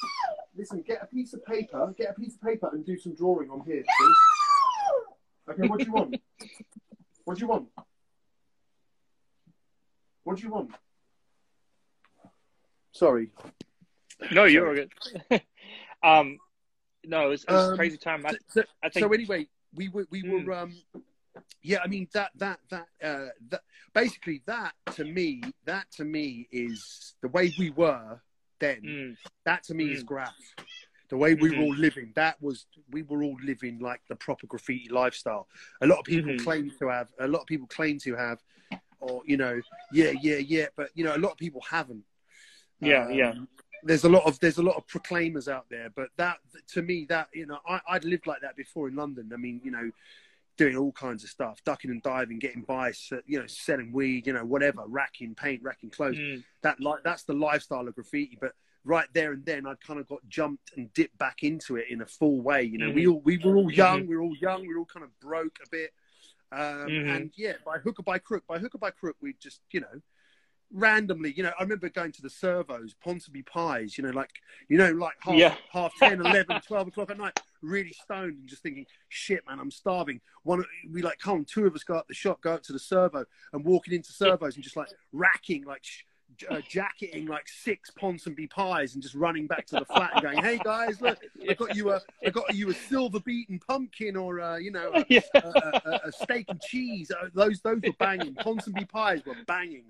listen, 0.57 0.83
get 0.87 1.03
a 1.03 1.07
piece 1.07 1.35
of 1.35 1.45
paper. 1.45 1.95
Get 1.99 2.11
a 2.11 2.15
piece 2.15 2.35
of 2.35 2.43
paper 2.43 2.71
and 2.73 2.85
do 2.85 2.99
some 2.99 3.15
drawing 3.15 3.51
on 3.51 3.61
here, 3.67 3.83
please. 3.99 4.17
Okay, 5.51 5.69
what 5.69 5.81
do 5.81 5.87
you 5.87 5.93
want? 5.93 6.21
What 7.25 7.37
do 7.37 7.41
you 7.43 7.49
want? 7.49 7.69
What 10.25 10.37
do 10.39 10.43
you 10.43 10.51
want? 10.51 10.71
Sorry. 12.93 13.29
No, 14.33 14.45
you're 14.45 14.75
good. 14.75 14.93
um, 16.03 16.39
no, 17.05 17.31
it's, 17.31 17.45
was, 17.47 17.69
it 17.69 17.71
Um, 17.73 17.77
crazy 17.77 17.99
time. 17.99 18.25
I, 18.27 18.31
So, 18.31 18.39
so, 18.49 18.63
I 18.83 18.89
think 18.89 19.05
so 19.05 19.13
anyway, 19.13 19.47
we 19.75 19.89
were 19.91 20.07
we 20.11 20.23
Mm. 20.23 20.47
were 20.47 20.53
um 20.55 20.73
yeah, 21.63 21.79
I 21.83 21.87
mean 21.89 22.09
that 22.13 22.31
that 22.37 22.61
that 22.71 22.87
uh 23.03 23.29
that 23.51 23.63
basically 23.95 24.43
that 24.47 24.75
to 24.95 25.05
me 25.05 25.43
that 25.65 25.91
to 25.93 26.05
me 26.05 26.49
is 26.51 27.15
the 27.23 27.29
way 27.29 27.53
we 27.59 27.71
were 27.71 28.21
then. 28.59 28.83
Mm, 28.83 29.17
That 29.45 29.63
to 29.65 29.75
me 29.75 29.93
is 29.93 30.03
Mm. 30.03 30.07
graph. 30.07 30.55
The 31.09 31.17
way 31.17 31.35
we 31.35 31.51
were 31.51 31.57
Mhm. 31.59 31.63
all 31.63 31.75
living, 31.75 32.13
that 32.17 32.41
was 32.43 32.67
we 32.91 33.03
were 33.03 33.23
all 33.23 33.37
living 33.43 33.79
like 33.79 34.01
the 34.09 34.17
proper 34.17 34.47
graffiti 34.49 34.89
lifestyle. 34.89 35.49
A 35.81 35.87
lot 35.87 35.99
of 36.01 36.05
people 36.05 36.33
Mhm. 36.33 36.45
claim 36.45 36.71
to 36.81 36.89
have. 36.89 37.13
A 37.21 37.29
lot 37.29 37.43
of 37.43 37.47
people 37.47 37.69
claim 37.69 37.99
to 38.01 38.17
have, 38.17 38.43
or 38.99 39.23
you 39.25 39.37
know, 39.37 39.61
yeah, 39.93 40.11
yeah, 40.21 40.39
yeah. 40.39 40.67
But 40.75 40.91
you 40.95 41.05
know, 41.05 41.15
a 41.15 41.19
lot 41.19 41.33
of 41.33 41.39
people 41.39 41.61
haven't. 41.61 42.05
Yeah, 42.81 43.09
yeah. 43.09 43.35
There's 43.85 44.05
a 44.05 44.09
lot 44.09 44.25
of 44.25 44.39
there's 44.41 44.59
a 44.59 44.63
lot 44.63 44.77
of 44.77 44.87
proclaimers 44.89 45.47
out 45.49 45.67
there, 45.71 45.91
but 45.91 46.09
that 46.17 46.39
to 46.73 46.83
me 46.83 47.05
that 47.09 47.29
you 47.33 47.47
know 47.47 47.61
I, 47.69 47.81
I'd 47.89 48.05
lived 48.05 48.27
like 48.27 48.41
that 48.41 48.57
before 48.57 48.89
in 48.89 48.97
London. 48.97 49.31
I 49.33 49.37
mean, 49.37 49.61
you 49.63 49.71
know, 49.71 49.93
doing 50.57 50.77
all 50.77 50.93
kinds 50.93 51.23
of 51.23 51.31
stuff, 51.31 51.63
ducking 51.65 51.91
and 51.91 52.03
diving, 52.03 52.39
getting 52.39 52.63
by, 52.63 52.93
you 53.27 53.39
know, 53.39 53.47
selling 53.47 53.93
weed, 53.93 54.27
you 54.27 54.33
know, 54.33 54.45
whatever, 54.45 54.83
racking 54.87 55.35
paint, 55.35 55.63
racking 55.63 55.91
clothes 55.91 56.17
Mm, 56.19 56.43
that 56.63 56.81
like 56.81 57.03
that's 57.05 57.25
the 57.25 57.35
lifestyle 57.35 57.87
of 57.87 57.95
graffiti. 57.95 58.39
But 58.41 58.53
right 58.85 59.07
there 59.13 59.33
and 59.33 59.45
then, 59.45 59.67
I 59.67 59.75
kind 59.87 60.01
of 60.01 60.07
got 60.09 60.27
jumped 60.29 60.73
and 60.77 60.93
dipped 60.95 61.19
back 61.19 61.43
into 61.43 61.77
it 61.77 61.87
in 61.91 62.01
a 62.01 62.07
full 62.07 62.41
way. 62.41 62.63
You 62.63 62.79
know, 62.79 62.91
we 62.91 63.07
all 63.07 63.21
we 63.21 63.37
were 63.39 63.57
all 63.57 63.71
young, 63.71 64.07
we 64.07 64.17
were 64.17 64.23
all 64.23 64.37
young, 64.37 64.63
we 64.63 64.73
were 64.75 64.81
all 64.81 64.87
kind 64.87 65.05
of 65.05 65.19
broke 65.21 65.59
a 65.65 65.69
bit, 65.69 65.93
um, 66.53 66.91
Mhm. 66.91 67.17
and 67.17 67.33
yeah, 67.37 67.55
by 67.65 67.79
hook 67.79 67.99
or 67.99 68.03
by 68.03 68.19
crook, 68.19 68.47
by 68.47 68.59
hook 68.59 68.75
or 68.75 68.79
by 68.79 68.91
crook, 68.91 69.17
we 69.21 69.35
just 69.35 69.61
you 69.71 69.81
know. 69.81 70.01
Randomly, 70.73 71.33
you 71.37 71.43
know, 71.43 71.53
I 71.59 71.63
remember 71.63 71.89
going 71.89 72.13
to 72.13 72.23
the 72.23 72.29
servos, 72.31 72.95
Ponsonby 73.05 73.47
Pies, 73.47 73.97
you 73.97 74.05
know, 74.05 74.11
like, 74.11 74.31
you 74.69 74.77
know, 74.79 74.91
like 74.93 75.15
half, 75.21 75.37
Yeah. 75.37 75.55
half 75.71 75.93
10, 75.99 76.21
11, 76.21 76.61
12 76.61 76.89
o'clock 76.89 77.11
at 77.11 77.19
night, 77.19 77.39
really 77.63 77.93
stoned 77.93 78.39
and 78.39 78.49
just 78.49 78.63
thinking, 78.63 78.85
shit, 79.09 79.47
man, 79.49 79.61
I'm 79.61 79.71
starving. 79.71 80.21
One, 80.43 80.65
we 80.91 81.03
like, 81.03 81.19
come 81.19 81.39
on, 81.39 81.45
two 81.45 81.67
of 81.67 81.75
us 81.75 81.85
go 81.85 81.95
up 81.95 82.09
the 82.09 82.15
shop, 82.15 82.41
go 82.43 82.55
up 82.55 82.63
to 82.65 82.73
the 82.73 82.79
servo 82.81 83.25
and 83.53 83.65
walking 83.65 83.95
into 83.95 84.13
servos 84.13 84.57
and 84.57 84.65
just 84.65 84.77
like 84.77 84.89
racking, 85.13 85.65
like, 85.65 85.85
sh- 85.85 86.03
uh, 86.51 86.61
jacketing 86.69 87.27
like 87.27 87.47
six 87.49 87.91
Ponsonby 87.99 88.51
pies 88.51 88.95
and 88.95 89.03
just 89.03 89.15
running 89.15 89.47
back 89.47 89.65
to 89.67 89.77
the 89.77 89.85
flat 89.87 90.11
and 90.13 90.23
going, 90.23 90.37
"Hey 90.39 90.59
guys, 90.63 91.01
look, 91.01 91.19
I 91.49 91.55
got 91.55 91.75
you 91.77 91.93
a, 91.93 92.01
I 92.27 92.31
got 92.31 92.53
you 92.55 92.69
a 92.69 92.75
silver 92.75 93.21
beaten 93.21 93.59
pumpkin 93.61 94.17
or 94.17 94.39
a, 94.41 94.61
you 94.61 94.71
know, 94.73 94.91
a, 94.93 95.05
yeah. 95.09 95.21
a, 95.35 95.39
a, 95.85 96.01
a 96.09 96.13
steak 96.13 96.47
and 96.49 96.61
cheese." 96.61 97.11
Uh, 97.13 97.29
Those 97.33 97.61
those 97.61 97.81
were 97.81 97.93
banging. 97.99 98.35
Ponsonby 98.35 98.87
pies 98.89 99.25
were 99.25 99.37
banging. 99.47 99.85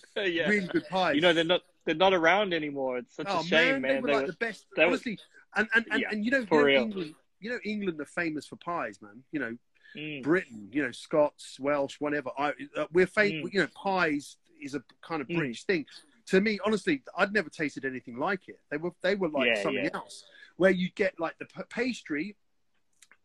yeah. 0.16 0.48
Really 0.48 0.66
good 0.68 0.86
pies. 0.88 1.14
You 1.16 1.20
know 1.22 1.32
they're 1.32 1.44
not 1.44 1.62
they're 1.84 1.94
not 1.94 2.14
around 2.14 2.52
anymore. 2.54 2.98
It's 2.98 3.16
such 3.16 3.26
oh 3.28 3.40
a 3.40 3.44
shame, 3.44 3.80
man, 3.80 3.82
they 3.82 3.88
man. 3.94 4.02
were 4.02 4.06
They 4.08 4.12
like 4.14 4.22
were- 4.22 4.26
the 4.32 4.36
best. 4.38 4.66
were- 4.76 4.84
Honestly, 4.84 5.18
and 5.56 5.68
and 5.74 5.84
and, 5.90 6.00
Yeah, 6.00 6.08
and 6.10 6.24
you 6.24 6.30
know, 6.30 6.46
for 6.46 6.56
you 6.56 6.60
know 6.60 6.64
real. 6.66 6.82
England, 6.82 7.14
you 7.40 7.50
know 7.50 7.58
England 7.64 8.00
are 8.00 8.04
famous 8.06 8.46
for 8.46 8.56
pies, 8.56 9.00
man. 9.02 9.22
You 9.32 9.40
know 9.40 9.56
Mm, 9.94 10.22
Britain, 10.22 10.70
you 10.72 10.82
know 10.82 10.90
Scots, 10.90 11.60
Welsh, 11.60 11.96
whatever. 12.00 12.30
I 12.38 12.52
uh, 12.78 12.86
we're 12.92 13.06
famous. 13.06 13.50
Mm. 13.50 13.52
You 13.52 13.60
know 13.60 13.68
pies 13.74 14.38
is 14.62 14.74
a 14.74 14.82
kind 15.02 15.20
of 15.20 15.28
Mm. 15.28 15.36
British 15.36 15.64
thing. 15.64 15.84
To 16.28 16.40
me, 16.40 16.58
honestly, 16.64 17.02
I'd 17.18 17.32
never 17.34 17.50
tasted 17.50 17.84
anything 17.84 18.16
like 18.16 18.48
it. 18.48 18.58
They 18.70 18.78
were 18.78 18.92
they 19.02 19.16
were 19.16 19.28
like 19.28 19.48
Yeah, 19.48 19.62
something 19.62 19.84
yeah. 19.84 19.90
else, 19.92 20.24
where 20.56 20.70
you 20.70 20.88
get 20.94 21.20
like 21.20 21.36
the 21.38 21.44
p- 21.44 21.62
pastry, 21.68 22.36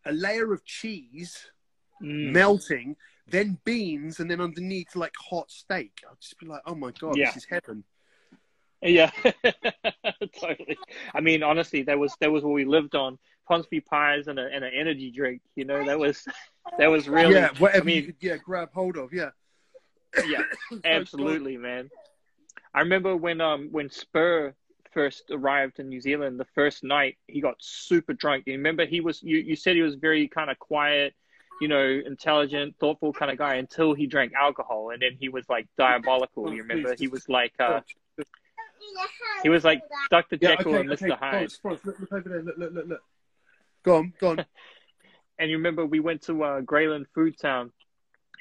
a 0.06 0.11
layer 0.11 0.52
of 0.52 0.65
cheese 0.65 1.45
mm. 2.02 2.31
melting, 2.31 2.98
then 3.30 3.58
beans, 3.66 4.20
and 4.20 4.30
then 4.32 4.40
underneath 4.41 4.95
like 4.95 5.14
hot 5.30 5.49
steak. 5.52 5.91
I'd 6.10 6.20
just 6.22 6.38
be 6.40 6.45
like, 6.45 6.62
oh 6.66 6.76
my 6.76 6.91
god, 6.91 7.18
Yeah. 7.18 7.26
this 7.28 7.38
is 7.38 7.45
heaven. 7.49 7.84
Yeah, 8.82 9.10
totally. 10.40 10.78
I 11.14 11.20
mean, 11.20 11.41
honestly, 11.44 11.82
that 11.84 11.98
was 11.98 12.16
that 12.22 12.32
was 12.32 12.44
what 12.44 12.54
we 12.54 12.64
lived 12.66 12.95
on: 12.95 13.18
Ponsonby 13.49 13.84
pies 13.86 14.28
and, 14.28 14.38
a, 14.40 14.45
and 14.54 14.64
an 14.64 14.72
energy 14.74 15.10
drink. 15.12 15.41
You 15.56 15.66
know, 15.66 15.84
that 15.86 15.98
was 15.98 16.28
that 16.78 16.88
was 16.88 17.10
really 17.10 17.34
yeah, 17.36 17.49
whatever 17.58 17.84
I 17.84 17.86
mean- 17.86 17.95
you 17.95 18.04
could 18.04 18.16
yeah 18.22 18.38
grab 18.38 18.70
hold 18.74 18.98
of. 18.98 19.12
Yeah, 19.14 19.30
yeah, 20.28 20.44
So, 20.70 20.80
absolutely, 20.86 21.58
man. 21.58 21.90
I 22.74 22.82
remember 22.82 23.16
when 23.16 23.41
um 23.41 23.70
when 23.72 23.90
Spur 23.90 24.54
first 24.94 25.24
arrived 25.32 25.80
in 25.80 25.90
New 25.90 25.99
Zealand, 26.02 26.40
the 26.40 26.45
first 26.54 26.84
night 26.84 27.18
he 27.28 27.41
got 27.41 27.56
super 27.60 28.14
drunk. 28.14 28.44
You 28.45 28.54
remember 28.54 28.86
he 28.86 29.02
was 29.02 29.24
you 29.24 29.38
you 29.38 29.56
said 29.56 29.76
he 29.76 29.82
was 29.82 29.95
very 29.95 30.28
kind 30.28 30.52
of 30.52 30.60
quiet, 30.60 31.16
you 31.61 31.67
know, 31.67 32.01
intelligent, 32.05 32.75
thoughtful 32.79 33.13
kind 33.13 33.31
of 33.31 33.38
guy 33.38 33.55
until 33.55 33.93
he 33.93 34.07
drank 34.07 34.34
alcohol, 34.34 34.91
and 34.91 35.01
then 35.01 35.11
he 35.19 35.29
was 35.29 35.45
like 35.49 35.67
diabolical. 35.77 36.53
You 36.53 36.61
remember 36.61 36.95
he 36.97 37.07
was 37.07 37.27
like 37.27 37.53
uh 37.59 37.81
he 39.43 39.49
was 39.49 39.63
like 39.63 39.81
Dr. 40.09 40.38
Yeah, 40.39 40.55
Jekyll 40.55 40.75
okay, 40.75 40.81
and 40.81 40.89
Mr. 40.89 41.11
okay. 41.11 41.15
Hyde. 41.19 41.51
Spence, 41.51 41.79
look, 41.84 41.99
look 41.99 42.11
over 42.11 42.29
there. 42.29 42.41
Look, 42.41 42.57
look, 42.57 42.73
look, 42.73 42.88
look. 42.88 43.01
Go 43.84 43.97
on, 43.97 44.13
go 44.19 44.29
on. 44.31 44.45
And 45.39 45.51
you 45.51 45.57
remember 45.57 45.85
we 45.85 45.99
went 45.99 46.23
to 46.23 46.43
uh, 46.43 46.61
Grey 46.61 46.88
Lynn 46.88 47.05
Food 47.13 47.38
Town, 47.39 47.71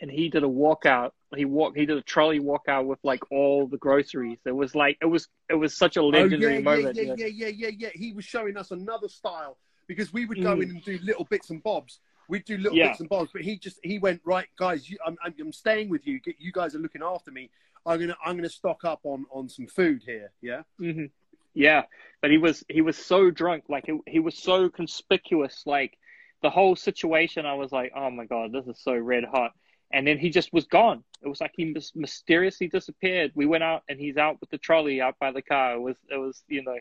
and 0.01 0.10
he 0.10 0.30
did 0.30 0.44
a 0.44 0.48
walkout. 0.48 1.10
He 1.36 1.44
walked. 1.44 1.76
He 1.76 1.84
did 1.84 1.98
a 1.98 2.01
trolley 2.01 2.40
walkout 2.40 2.86
with 2.86 2.98
like 3.02 3.30
all 3.30 3.66
the 3.66 3.76
groceries. 3.76 4.38
It 4.47 4.52
was 4.52 4.74
like 4.74 4.97
it 5.02 5.05
was 5.05 5.28
it 5.51 5.56
was 5.56 5.76
such 5.76 5.98
a 5.98 6.02
legendary 6.02 6.55
oh, 6.55 6.56
yeah, 6.56 6.62
moment. 6.62 6.97
Yeah, 6.97 7.02
yeah, 7.02 7.26
yeah, 7.26 7.26
yeah, 7.26 7.48
yeah, 7.48 7.70
yeah. 7.76 7.88
He 7.93 8.14
was 8.14 8.24
showing 8.24 8.56
us 8.56 8.70
another 8.70 9.09
style 9.09 9.59
because 9.86 10.10
we 10.10 10.24
would 10.24 10.43
go 10.43 10.56
Mm. 10.56 10.62
in 10.62 10.70
and 10.70 10.84
do 10.84 10.98
little 11.02 11.24
bits 11.24 11.51
and 11.51 11.62
bobs. 11.62 12.01
We'd 12.28 12.44
do 12.44 12.57
little 12.59 12.77
Yeah. 12.77 12.89
bits 12.89 13.01
and 13.01 13.09
bobs, 13.09 13.31
but 13.32 13.43
he 13.43 13.59
just 13.59 13.78
he 13.82 13.98
went 13.98 14.20
right, 14.24 14.48
guys. 14.59 14.89
You, 14.90 14.98
I'm, 15.07 15.16
I'm 15.24 15.35
I'm 15.40 15.53
staying 15.53 15.89
with 15.89 16.07
you. 16.07 16.20
You 16.39 16.53
guys 16.53 16.74
are 16.74 16.78
looking 16.81 17.03
after 17.03 17.31
me. 17.31 17.51
I'm 17.85 18.01
gonna 18.01 18.16
I'm 18.24 18.36
gonna 18.36 18.48
stock 18.48 18.85
up 18.85 19.01
on 19.05 19.27
on 19.31 19.48
some 19.48 19.66
food 19.66 20.03
here. 20.05 20.32
Yeah. 20.43 20.62
hmm 20.78 21.05
Yeah, 21.55 21.82
but 22.20 22.31
he 22.31 22.39
was 22.39 22.65
he 22.69 22.81
was 22.82 22.97
so 22.97 23.31
drunk, 23.31 23.65
like 23.69 23.86
he 23.86 23.98
he 24.07 24.19
was 24.20 24.36
so 24.36 24.69
conspicuous, 24.69 25.62
like 25.66 25.97
the 26.43 26.51
whole 26.51 26.77
situation. 26.77 27.47
I 27.47 27.55
was 27.55 27.73
like, 27.73 27.93
oh 27.97 28.11
my 28.11 28.24
god, 28.27 28.53
this 28.53 28.66
is 28.66 28.78
so 28.82 28.94
red 28.97 29.24
hot. 29.24 29.53
And 29.93 30.05
then 30.05 30.19
he 30.19 30.31
just 30.31 30.53
was 30.53 30.66
gone. 30.66 31.05
It 31.23 31.28
was 31.28 31.40
like 31.40 31.53
he 31.55 31.66
mis- 31.66 31.94
mysteriously 31.94 32.66
disappeared. 32.69 33.31
We 33.36 33.47
went 33.47 33.62
out, 33.62 33.85
and 33.89 34.01
he's 34.01 34.16
out 34.16 34.40
with 34.40 34.51
the 34.51 34.59
trolley 34.59 35.01
out 35.01 35.15
by 35.20 35.31
the 35.31 35.43
car. 35.43 35.74
It 35.74 35.81
was 35.81 35.97
it 36.11 36.16
was 36.19 36.43
you 36.48 36.65
know, 36.65 36.77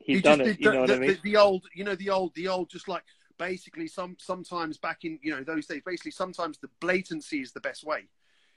he'd 0.00 0.16
He 0.16 0.20
done 0.20 0.40
it. 0.42 0.44
did 0.44 0.60
You 0.60 0.66
the, 0.66 0.74
know 0.74 0.80
what 0.82 0.88
the, 0.90 0.96
I 0.96 0.98
mean? 0.98 1.10
the, 1.10 1.30
the 1.30 1.36
old, 1.38 1.64
you 1.74 1.84
know, 1.84 1.94
the 1.94 2.10
old, 2.10 2.34
the 2.34 2.48
old, 2.48 2.68
just 2.68 2.86
like 2.86 3.02
basically 3.38 3.86
some 3.86 4.16
sometimes 4.18 4.78
back 4.78 5.04
in 5.04 5.18
you 5.22 5.30
know 5.30 5.42
those 5.44 5.66
days, 5.66 5.82
basically 5.84 6.10
sometimes 6.10 6.58
the 6.58 6.70
blatancy 6.80 7.40
is 7.40 7.52
the 7.52 7.60
best 7.60 7.84
way. 7.84 8.08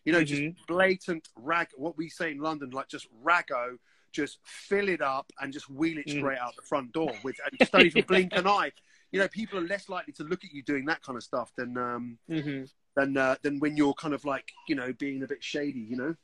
You 0.05 0.13
know, 0.13 0.21
Mhm. 0.21 0.25
just 0.27 0.67
blatant 0.67 1.27
rag. 1.35 1.67
What 1.75 1.97
we 1.97 2.09
say 2.09 2.31
in 2.31 2.39
London, 2.39 2.69
like 2.69 2.87
just 2.87 3.07
raggo, 3.23 3.77
just 4.11 4.39
fill 4.45 4.89
it 4.89 5.01
up 5.01 5.31
and 5.39 5.51
just 5.51 5.69
wheel 5.69 5.97
it 5.97 6.07
Mm. 6.07 6.17
straight 6.17 6.37
out 6.39 6.55
the 6.55 6.61
front 6.61 6.91
door 6.93 7.13
with 7.23 7.37
and 7.45 7.59
just 7.59 7.71
don't 7.71 7.85
even 7.85 8.03
blink 8.03 8.33
an 8.35 8.47
eye. 8.47 8.71
You 9.11 9.19
know, 9.19 9.27
people 9.27 9.59
are 9.59 9.67
less 9.67 9.89
likely 9.89 10.13
to 10.13 10.23
look 10.23 10.43
at 10.43 10.51
you 10.51 10.63
doing 10.63 10.85
that 10.85 11.01
kind 11.01 11.17
of 11.17 11.23
stuff 11.23 11.51
than 11.55 11.77
um, 11.77 12.17
hmm 12.27 12.63
than 12.95 13.15
uh, 13.17 13.35
than 13.43 13.59
when 13.59 13.77
you're 13.77 13.93
kind 13.93 14.13
of 14.13 14.25
like 14.25 14.51
you 14.67 14.75
know 14.75 14.93
being 14.93 15.23
a 15.23 15.27
bit 15.27 15.43
shady. 15.43 15.79
You 15.79 15.97
know. 15.97 16.15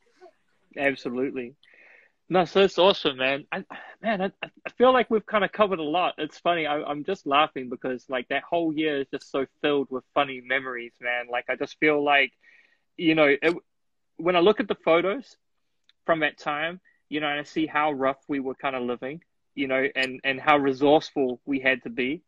Absolutely. 0.77 1.55
No, 2.33 2.45
so 2.45 2.61
it's 2.61 2.79
awesome, 2.79 3.17
man. 3.17 3.45
I, 3.51 3.63
man, 4.01 4.19
I, 4.23 4.31
I 4.43 4.69
feel 4.75 4.91
like 4.91 5.11
we've 5.11 5.25
kind 5.25 5.43
of 5.43 5.51
covered 5.51 5.77
a 5.77 5.83
lot. 5.83 6.15
It's 6.17 6.39
funny. 6.39 6.65
I, 6.65 6.81
I'm 6.81 7.03
just 7.03 7.27
laughing 7.27 7.69
because 7.69 8.05
like 8.09 8.27
that 8.29 8.41
whole 8.41 8.73
year 8.73 9.01
is 9.01 9.07
just 9.11 9.29
so 9.29 9.45
filled 9.61 9.91
with 9.91 10.03
funny 10.15 10.41
memories, 10.43 10.93
man. 10.99 11.27
Like 11.31 11.45
I 11.47 11.55
just 11.55 11.77
feel 11.79 12.03
like, 12.03 12.31
you 12.97 13.13
know, 13.13 13.35
it, 13.39 13.55
when 14.17 14.35
I 14.35 14.39
look 14.39 14.59
at 14.59 14.67
the 14.67 14.73
photos 14.73 15.37
from 16.07 16.21
that 16.21 16.39
time, 16.39 16.81
you 17.07 17.19
know, 17.19 17.27
and 17.27 17.41
I 17.41 17.43
see 17.43 17.67
how 17.67 17.91
rough 17.91 18.17
we 18.27 18.39
were 18.39 18.55
kind 18.55 18.75
of 18.75 18.81
living, 18.81 19.21
you 19.53 19.67
know, 19.67 19.87
and 19.95 20.19
and 20.23 20.41
how 20.41 20.57
resourceful 20.57 21.39
we 21.45 21.59
had 21.59 21.83
to 21.83 21.91
be, 21.91 22.23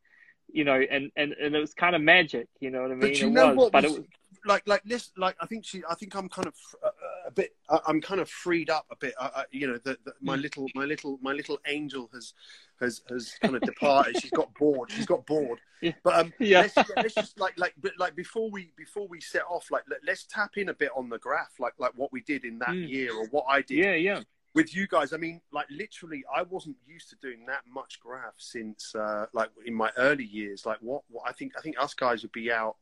you 0.54 0.66
know, 0.66 0.80
and 0.80 1.12
and 1.16 1.34
and 1.34 1.56
it 1.56 1.60
was 1.60 1.74
kind 1.74 1.96
of 1.96 2.04
magic, 2.04 2.48
you 2.60 2.70
know 2.70 2.84
what 2.84 2.92
I 2.92 2.94
mean? 2.94 3.00
But 3.00 3.20
you 3.20 3.26
it 3.26 3.32
know 3.32 3.48
was, 3.48 3.58
what 3.58 3.72
but 3.72 3.84
was- 3.86 3.94
it 3.96 4.00
was, 4.02 4.08
like 4.46 4.68
like 4.68 4.84
this 4.84 5.12
like 5.18 5.36
I 5.42 5.48
think 5.48 5.66
she 5.66 5.82
I 5.90 5.96
think 5.96 6.14
I'm 6.14 6.30
kind 6.30 6.48
of 6.48 6.54
uh, 6.84 6.90
bit 7.36 7.56
I- 7.70 7.82
I'm 7.88 8.00
kind 8.02 8.20
of 8.22 8.30
freed 8.30 8.70
up 8.70 8.86
a 8.92 8.96
bit. 8.96 9.14
I, 9.20 9.26
I, 9.26 9.44
you 9.52 9.68
know, 9.68 9.78
the, 9.78 9.98
the, 10.06 10.14
my 10.22 10.36
Mm. 10.38 10.42
little 10.42 10.68
my 10.76 10.86
little 10.86 11.20
my 11.22 11.34
little 11.34 11.60
angel 11.68 12.10
has 12.14 12.34
has 12.80 13.02
has 13.10 13.34
kind 13.42 13.56
of 13.56 13.62
departed. 13.62 14.20
She's 14.22 14.32
got 14.32 14.54
bored. 14.56 14.92
She's 14.92 15.06
got 15.06 15.26
bored. 15.26 15.60
Yeah. 15.82 15.92
But 16.04 16.16
um, 16.20 16.34
Yeah. 16.40 16.62
let's, 16.76 16.90
let's 16.96 17.14
just 17.14 17.40
like 17.40 17.54
like 17.58 17.74
but 17.82 17.92
like 18.00 18.16
before 18.16 18.50
we 18.50 18.72
before 18.78 19.08
we 19.08 19.20
set 19.22 19.44
off, 19.50 19.70
like 19.72 19.84
let, 19.90 20.00
let's 20.06 20.26
tap 20.26 20.58
in 20.58 20.70
a 20.70 20.74
bit 20.74 20.90
on 20.96 21.10
the 21.10 21.20
graph, 21.20 21.54
like 21.60 21.74
like 21.78 21.92
what 21.96 22.12
we 22.12 22.22
did 22.22 22.46
in 22.46 22.60
that 22.60 22.70
Mm. 22.70 22.90
year 22.90 23.14
or 23.16 23.26
what 23.28 23.46
I 23.50 23.62
did 23.62 23.78
yeah, 23.78 23.96
yeah. 23.96 24.22
with 24.54 24.76
you 24.76 24.88
guys. 24.88 25.14
I 25.14 25.18
mean, 25.18 25.42
like 25.52 25.68
literally, 25.70 26.24
I 26.34 26.42
wasn't 26.44 26.78
used 26.88 27.10
to 27.12 27.16
doing 27.22 27.46
that 27.48 27.62
much 27.72 28.00
graph 28.00 28.36
since 28.38 28.94
uh, 28.96 29.26
like 29.34 29.50
in 29.66 29.74
my 29.74 29.92
early 29.98 30.26
years. 30.26 30.66
Like 30.66 30.78
what, 30.82 31.04
what 31.10 31.24
I 31.28 31.32
think 31.34 31.54
I 31.58 31.62
think 31.62 31.76
us 31.80 31.94
guys 31.94 32.22
would 32.24 32.32
be 32.32 32.52
out 32.52 32.78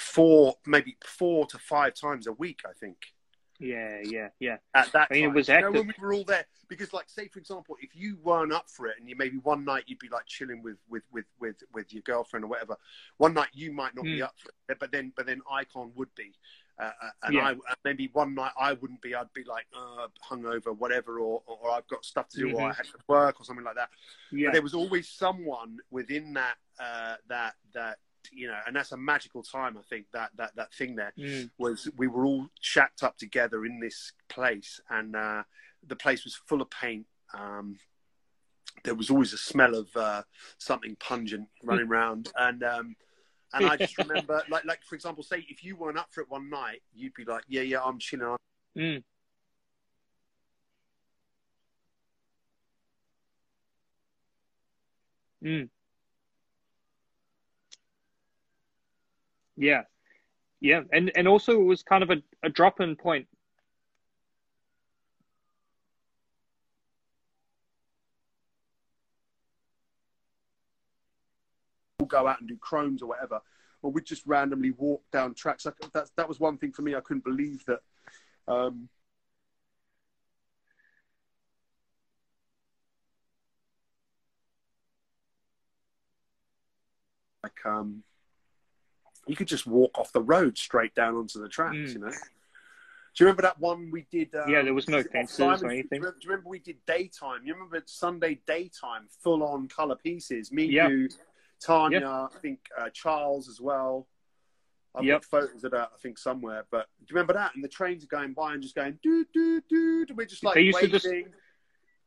four 0.00 0.56
maybe 0.66 0.96
four 1.04 1.46
to 1.46 1.58
five 1.58 1.94
times 1.94 2.26
a 2.26 2.32
week. 2.32 2.60
I 2.68 2.72
think 2.72 2.96
Yeah, 3.58 3.98
yeah, 4.04 4.28
yeah. 4.38 4.58
at 4.74 4.92
that 4.92 5.08
I 5.10 5.14
mean, 5.14 5.24
it 5.24 5.26
time. 5.28 5.34
was 5.34 5.48
You 5.48 5.60
know, 5.60 5.72
when 5.72 5.86
we 5.88 5.94
were 6.00 6.14
all 6.14 6.24
there. 6.24 6.46
Because, 6.68 6.92
like, 6.92 7.08
say 7.08 7.28
for 7.28 7.38
example, 7.38 7.76
if 7.80 7.96
you 7.96 8.18
weren't 8.22 8.52
up 8.52 8.68
for 8.68 8.86
it, 8.88 8.96
and 9.00 9.08
you 9.08 9.16
maybe 9.16 9.38
one 9.38 9.64
night 9.64 9.84
you'd 9.86 9.98
be 9.98 10.10
like 10.10 10.26
chilling 10.26 10.62
with 10.62 10.76
with 10.88 11.02
with 11.10 11.24
with, 11.40 11.56
with 11.72 11.92
your 11.94 12.02
girlfriend 12.02 12.44
or 12.44 12.48
whatever, 12.48 12.76
one 13.16 13.32
night 13.32 13.48
you 13.54 13.72
might 13.72 13.94
not 13.96 14.04
be 14.04 14.18
Mm. 14.18 14.24
up 14.24 14.34
for 14.38 14.50
it, 14.68 14.78
but 14.78 14.92
then 14.92 15.12
but 15.16 15.24
then 15.24 15.40
Icon 15.50 15.92
would 15.96 16.14
be, 16.14 16.34
uh, 16.78 16.90
uh, 17.02 17.10
and 17.22 17.34
Yeah. 17.34 17.48
I 17.48 17.56
maybe 17.84 18.10
one 18.12 18.34
night 18.34 18.52
I 18.60 18.74
wouldn't 18.74 19.00
be. 19.00 19.14
I'd 19.14 19.32
be 19.32 19.44
like 19.44 19.66
uh, 19.74 20.08
hungover, 20.30 20.76
whatever, 20.76 21.20
or, 21.20 21.42
or 21.46 21.56
or 21.62 21.70
I've 21.70 21.88
got 21.88 22.04
stuff 22.04 22.28
to 22.30 22.36
do, 22.38 22.52
or 22.52 22.60
I 22.68 22.72
Mhm. 22.72 22.76
had 22.76 22.84
to 22.86 22.98
work 23.08 23.40
or 23.40 23.44
something 23.44 23.64
like 23.64 23.76
that. 23.76 23.88
Yeah. 24.30 24.48
But 24.48 24.52
there 24.52 24.62
was 24.62 24.74
always 24.74 25.08
someone 25.08 25.78
within 25.90 26.34
that 26.34 26.58
uh, 26.78 27.16
that 27.28 27.54
that 27.72 27.98
you 28.32 28.48
know, 28.48 28.58
and 28.66 28.74
that's 28.74 28.92
a 28.92 28.96
magical 28.96 29.42
time. 29.42 29.76
I 29.78 29.82
think 29.88 30.06
that 30.12 30.30
that 30.36 30.54
that 30.56 30.72
thing 30.74 30.96
there 30.96 31.12
Mm. 31.18 31.50
was 31.58 31.88
we 31.96 32.06
were 32.06 32.24
all 32.24 32.48
shacked 32.60 33.02
up 33.02 33.16
together 33.18 33.64
in 33.64 33.80
this 33.80 34.12
place, 34.28 34.80
and 34.90 35.16
uh, 35.16 35.42
the 35.86 35.96
place 35.96 36.24
was 36.24 36.34
full 36.34 36.62
of 36.62 36.70
paint. 36.70 37.06
Um, 37.34 37.78
there 38.84 38.94
was 38.94 39.10
always 39.10 39.32
a 39.32 39.38
smell 39.38 39.74
of 39.74 39.94
uh, 39.96 40.22
something 40.58 40.96
pungent 41.00 41.48
running 41.62 41.88
around, 41.88 42.30
and 42.36 42.62
um, 42.62 42.96
and 43.52 43.66
I 43.66 43.76
just 43.76 43.98
remember, 43.98 44.42
like 44.50 44.64
like 44.64 44.82
for 44.84 44.94
example, 44.94 45.22
say 45.22 45.46
if 45.48 45.64
you 45.64 45.76
weren't 45.76 45.98
up 45.98 46.08
for 46.12 46.20
it 46.20 46.30
one 46.30 46.48
night, 46.48 46.82
you'd 46.94 47.14
be 47.14 47.24
like, 47.24 47.44
yeah, 47.48 47.62
yeah, 47.62 47.82
I'm 47.82 47.98
chilling. 47.98 48.36
Mm. 48.76 49.02
Mm. 55.42 55.68
Yeah. 59.58 59.82
Yeah. 60.60 60.82
And 60.92 61.12
and 61.16 61.28
also 61.28 61.60
it 61.60 61.64
was 61.64 61.82
kind 61.82 62.02
of 62.02 62.10
a, 62.10 62.22
a 62.42 62.48
drop 62.48 62.80
in 62.80 62.96
point. 62.96 63.26
all 72.00 72.06
go 72.06 72.28
out 72.28 72.38
and 72.38 72.48
do 72.48 72.56
chromes 72.60 73.02
or 73.02 73.06
whatever, 73.06 73.40
or 73.82 73.90
we'd 73.90 74.04
just 74.04 74.24
randomly 74.24 74.70
walk 74.70 75.02
down 75.12 75.34
tracks. 75.34 75.64
That 75.64 76.10
that 76.16 76.28
was 76.28 76.38
one 76.38 76.56
thing 76.56 76.72
for 76.72 76.82
me. 76.82 76.94
I 76.94 77.00
couldn't 77.00 77.24
believe 77.24 77.64
that. 77.66 77.80
Um, 78.46 78.88
like 87.42 87.66
um, 87.66 88.02
you 89.28 89.36
could 89.36 89.48
just 89.48 89.66
walk 89.66 89.98
off 89.98 90.12
the 90.12 90.22
road 90.22 90.56
straight 90.58 90.94
down 90.94 91.14
onto 91.16 91.40
the 91.40 91.48
tracks. 91.48 91.76
Mm. 91.76 91.92
You 91.94 91.98
know. 92.00 92.10
Do 92.10 93.24
you 93.24 93.26
remember 93.26 93.42
that 93.42 93.58
one 93.58 93.90
we 93.90 94.06
did? 94.10 94.34
Um, 94.34 94.48
Yeah, 94.48 94.62
there 94.62 94.74
was 94.74 94.88
no 94.88 95.02
fences 95.02 95.40
or 95.40 95.52
anything. 95.52 95.66
Do 95.66 95.72
you, 95.72 95.82
remember, 96.00 96.10
do 96.20 96.24
you 96.24 96.30
remember 96.30 96.48
we 96.50 96.58
did 96.60 96.76
daytime? 96.86 97.40
You 97.44 97.54
remember 97.54 97.82
Sunday 97.86 98.40
daytime, 98.46 99.08
full 99.22 99.42
on 99.42 99.66
color 99.68 99.96
pieces. 99.96 100.52
Me, 100.52 100.64
Yeah. 100.64 100.88
you, 100.88 101.08
Tanya, 101.60 102.06
I 102.06 102.28
think 102.40 102.60
uh, 102.78 102.88
Charles 102.90 103.48
as 103.48 103.60
well. 103.60 104.06
I've 104.94 105.04
Yep. 105.04 105.22
got 105.22 105.24
photos 105.24 105.64
of 105.64 105.72
that, 105.72 105.90
I 105.94 105.98
think, 105.98 106.16
somewhere. 106.18 106.64
But 106.70 106.86
do 107.00 107.06
you 107.10 107.14
remember 107.14 107.32
that? 107.34 107.54
And 107.54 107.62
the 107.64 107.68
trains 107.68 108.04
are 108.04 108.08
going 108.08 108.32
by 108.34 108.54
and 108.54 108.62
just 108.62 108.74
going 108.76 108.98
doo 109.02 109.24
doo. 109.34 109.60
And 110.08 110.16
we're 110.16 110.26
just 110.26 110.44
like 110.44 110.54
They 110.54 110.62
used 110.62 110.78
to 110.80 110.88
just- 110.88 111.06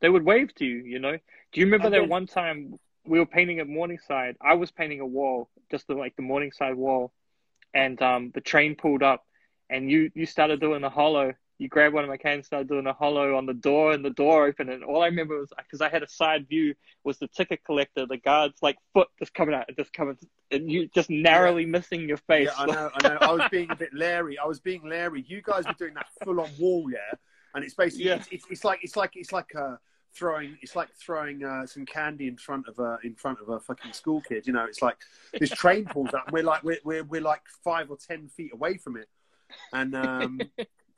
They 0.00 0.08
would 0.08 0.24
wave 0.24 0.54
to 0.56 0.64
you, 0.64 0.78
you 0.78 0.98
know. 0.98 1.16
Do 1.52 1.60
you 1.60 1.66
remember 1.66 1.86
And 1.88 1.94
that 1.94 2.00
then- 2.00 2.08
one 2.08 2.26
time 2.26 2.78
we 3.04 3.18
were 3.18 3.26
painting 3.26 3.58
at 3.58 3.68
Morningside? 3.68 4.36
I 4.40 4.54
was 4.54 4.70
painting 4.70 5.00
a 5.00 5.06
wall, 5.06 5.48
just 5.70 5.86
the, 5.86 5.94
like 5.94 6.16
the 6.16 6.22
Morningside 6.22 6.74
wall, 6.76 7.12
and 7.74 8.00
um, 8.02 8.30
the 8.34 8.40
train 8.40 8.74
pulled 8.76 9.02
up, 9.02 9.24
and 9.70 9.90
you 9.90 10.10
you 10.14 10.26
started 10.26 10.60
doing 10.60 10.84
a 10.84 10.90
hollow. 10.90 11.32
You 11.58 11.68
grabbed 11.68 11.94
one 11.94 12.02
of 12.02 12.10
my 12.10 12.16
cans, 12.16 12.46
started 12.46 12.68
doing 12.68 12.86
a 12.88 12.92
hollow 12.92 13.36
on 13.36 13.46
the 13.46 13.54
door, 13.54 13.92
and 13.92 14.04
the 14.04 14.10
door 14.10 14.46
opened. 14.46 14.70
And 14.70 14.82
all 14.82 15.02
I 15.02 15.06
remember 15.06 15.38
was 15.38 15.52
because 15.56 15.80
I 15.80 15.88
had 15.88 16.02
a 16.02 16.08
side 16.08 16.48
view 16.48 16.74
was 17.04 17.18
the 17.18 17.28
ticket 17.28 17.62
collector, 17.64 18.04
the 18.04 18.16
guard's 18.16 18.60
like 18.62 18.76
foot 18.92 19.08
just 19.18 19.32
coming 19.32 19.54
out, 19.54 19.66
just 19.76 19.92
coming, 19.92 20.16
and 20.50 20.70
you 20.70 20.88
just 20.94 21.08
narrowly 21.08 21.64
missing 21.64 22.08
your 22.08 22.16
face. 22.16 22.48
Yeah, 22.56 22.62
I 22.62 22.66
know, 22.66 22.90
I 22.94 23.08
know. 23.08 23.18
I 23.20 23.32
was 23.32 23.42
being 23.50 23.70
a 23.70 23.76
bit 23.76 23.94
Larry. 23.94 24.38
I 24.38 24.46
was 24.46 24.58
being 24.60 24.88
Larry. 24.88 25.24
You 25.28 25.40
guys 25.40 25.64
were 25.64 25.74
doing 25.74 25.94
that 25.94 26.06
full 26.24 26.40
on 26.40 26.50
wall, 26.58 26.90
yeah. 26.90 26.98
And 27.54 27.64
it's 27.64 27.74
basically 27.74 28.06
Yeah. 28.06 28.16
it's, 28.16 28.28
it's, 28.32 28.44
it's 28.50 28.64
like 28.64 28.80
it's 28.82 28.96
like 28.96 29.12
it's 29.14 29.32
like 29.32 29.54
uh, 29.54 29.76
throwing 30.14 30.58
it's 30.62 30.76
like 30.76 30.90
throwing 30.94 31.44
uh, 31.44 31.66
some 31.66 31.86
candy 31.86 32.28
in 32.28 32.36
front 32.36 32.68
of 32.68 32.78
a 32.78 32.98
in 33.04 33.14
front 33.14 33.40
of 33.40 33.48
a 33.48 33.58
fucking 33.60 33.92
school 33.92 34.20
kid. 34.20 34.46
You 34.46 34.52
know, 34.52 34.64
it's 34.64 34.82
like 34.82 34.96
this 35.38 35.50
train 35.50 35.84
pulls 35.86 36.12
up. 36.14 36.26
And 36.26 36.32
we're 36.32 36.42
like 36.42 36.62
we're, 36.62 36.78
we're 36.84 37.04
we're 37.04 37.20
like 37.22 37.42
five 37.64 37.90
or 37.90 37.96
ten 37.96 38.28
feet 38.28 38.52
away 38.52 38.76
from 38.76 38.96
it, 38.96 39.08
and 39.72 39.94
um, 39.94 40.40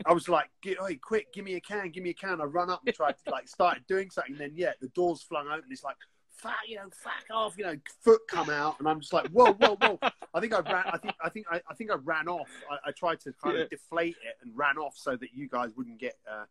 I 0.06 0.12
was 0.12 0.28
like, 0.28 0.50
"Get- 0.62 0.78
"Hey, 0.86 0.96
quick, 0.96 1.32
give 1.32 1.44
me 1.44 1.54
a 1.54 1.60
can, 1.60 1.90
give 1.90 2.02
me 2.02 2.10
a 2.10 2.14
can!" 2.14 2.40
I 2.40 2.44
run 2.44 2.70
up 2.70 2.82
and 2.86 2.94
tried 2.94 3.14
to 3.24 3.30
like 3.30 3.48
start 3.48 3.78
doing 3.88 4.10
something. 4.10 4.32
And 4.32 4.40
then 4.40 4.52
yeah, 4.54 4.72
the 4.80 4.88
doors 4.88 5.22
flung 5.22 5.48
open. 5.48 5.64
It's 5.70 5.84
like. 5.84 5.96
Fuck, 6.36 6.52
you 6.66 6.76
know, 6.76 6.90
fuck 6.92 7.24
off, 7.30 7.56
you 7.56 7.64
know, 7.64 7.76
foot 8.02 8.20
come 8.28 8.50
out, 8.50 8.78
and 8.80 8.88
I'm 8.88 9.00
just 9.00 9.12
like, 9.12 9.28
whoa, 9.28 9.52
whoa, 9.52 9.76
whoa. 9.80 9.98
I 10.34 10.40
think 10.40 10.52
I 10.52 10.58
ran. 10.60 10.84
I 10.92 10.98
think 10.98 11.14
I 11.24 11.28
think 11.30 11.46
I, 11.48 11.60
I 11.70 11.74
think 11.74 11.92
I 11.92 11.94
ran 11.94 12.26
off. 12.26 12.50
I, 12.68 12.88
I 12.88 12.90
tried 12.90 13.20
to 13.20 13.32
kind 13.42 13.56
Yeah. 13.56 13.62
of 13.62 13.70
deflate 13.70 14.16
it 14.16 14.36
and 14.42 14.50
ran 14.54 14.76
off 14.76 14.94
so 14.96 15.12
that 15.16 15.28
you 15.32 15.48
guys 15.48 15.70
wouldn't 15.76 15.98
get 16.00 16.16
uh, 16.30 16.44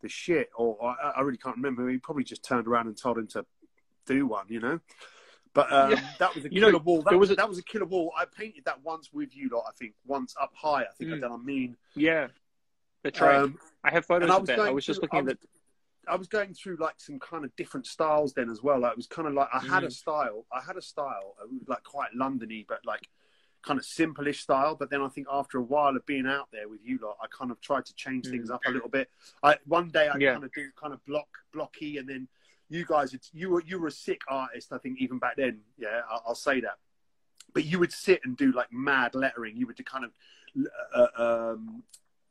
the 0.00 0.08
shit. 0.08 0.50
Or, 0.56 0.76
or 0.80 0.90
I, 1.02 1.10
I 1.16 1.20
really 1.22 1.38
can't 1.38 1.56
remember. 1.56 1.88
He 1.88 1.98
probably 1.98 2.24
just 2.24 2.42
turned 2.44 2.66
around 2.66 2.86
and 2.86 2.96
told 2.96 3.18
him 3.18 3.26
to 3.28 3.44
do 4.06 4.26
one, 4.26 4.46
you 4.48 4.60
know. 4.60 4.80
But 5.52 5.72
um, 5.72 5.90
Yeah. 5.92 6.08
that 6.18 6.34
was 6.34 6.44
a 6.44 6.52
You 6.52 6.60
killer 6.60 6.72
know, 6.72 6.78
wall. 6.78 7.02
That 7.02 7.12
was, 7.18 7.28
was 7.28 7.30
a- 7.30 7.36
that 7.36 7.48
was 7.48 7.58
a 7.58 7.62
killer 7.62 7.86
wall. 7.86 8.12
I 8.16 8.24
painted 8.24 8.64
that 8.66 8.82
once 8.84 9.12
with 9.12 9.34
you 9.36 9.48
lot. 9.52 9.64
I 9.68 9.72
think 9.78 9.94
once 10.06 10.34
up 10.40 10.52
high. 10.54 10.82
I 10.82 10.92
think 10.98 11.10
I 11.12 11.14
Mm. 11.16 11.20
done 11.22 11.32
a 11.32 11.38
mean. 11.38 11.76
yeah, 11.94 12.28
that's 13.02 13.20
right. 13.20 13.36
Um, 13.36 13.58
I 13.82 13.90
have 13.90 14.06
photos 14.06 14.30
I 14.30 14.36
of 14.36 14.46
that. 14.46 14.58
I 14.60 14.70
was 14.70 14.84
just 14.84 15.02
looking 15.02 15.16
I 15.18 15.20
at 15.20 15.26
was- 15.26 15.36
I 16.08 16.16
was 16.16 16.28
going 16.28 16.54
through 16.54 16.76
like 16.80 16.94
some 16.98 17.18
kind 17.20 17.44
of 17.44 17.54
different 17.56 17.86
styles 17.86 18.32
then 18.32 18.48
as 18.50 18.62
well. 18.62 18.80
Like, 18.80 18.92
it 18.92 18.96
was 18.96 19.06
kind 19.06 19.28
of 19.28 19.34
like 19.34 19.48
I 19.52 19.58
had 19.60 19.84
a 19.84 19.88
Mm. 19.88 19.92
style. 19.92 20.46
I 20.52 20.60
had 20.60 20.76
a 20.76 20.82
style, 20.82 21.36
uh, 21.40 21.46
like 21.66 21.84
quite 21.84 22.10
Londony, 22.16 22.66
but 22.66 22.78
like 22.86 23.06
kind 23.62 23.78
of 23.78 23.84
simple-ish 23.84 24.40
style. 24.40 24.74
But 24.74 24.90
then 24.90 25.02
I 25.02 25.08
think 25.08 25.26
after 25.30 25.58
a 25.58 25.62
while 25.62 25.96
of 25.96 26.04
being 26.06 26.26
out 26.26 26.48
there 26.52 26.68
with 26.68 26.80
you 26.82 26.98
lot, 27.02 27.16
I 27.22 27.26
kind 27.26 27.50
of 27.50 27.60
tried 27.60 27.84
to 27.86 27.94
change 27.94 28.26
Mm. 28.26 28.30
things 28.30 28.50
up 28.50 28.62
a 28.66 28.70
little 28.70 28.88
bit. 28.88 29.10
I 29.42 29.58
one 29.66 29.90
day 29.90 30.08
I 30.08 30.16
Yeah. 30.18 30.32
kind 30.32 30.44
of 30.44 30.52
do 30.52 30.70
kind 30.76 30.92
of 30.92 31.04
block 31.04 31.28
blocky, 31.52 31.98
and 31.98 32.08
then 32.08 32.28
you 32.68 32.84
guys, 32.84 33.14
you 33.32 33.50
were 33.50 33.62
you 33.62 33.78
were 33.80 33.88
a 33.88 33.92
sick 33.92 34.20
artist. 34.28 34.72
I 34.72 34.78
think 34.78 35.00
even 35.00 35.18
back 35.18 35.36
then, 35.36 35.60
yeah, 35.76 36.02
I'll, 36.08 36.22
I'll 36.28 36.34
say 36.34 36.60
that. 36.60 36.78
But 37.52 37.64
you 37.64 37.78
would 37.80 37.92
sit 37.92 38.20
and 38.24 38.36
do 38.36 38.52
like 38.52 38.72
mad 38.72 39.14
lettering. 39.14 39.56
You 39.56 39.66
would 39.66 39.76
do 39.76 39.82
kind 39.82 40.04
of 40.04 40.12
uh, 40.94 41.08
um, 41.16 41.82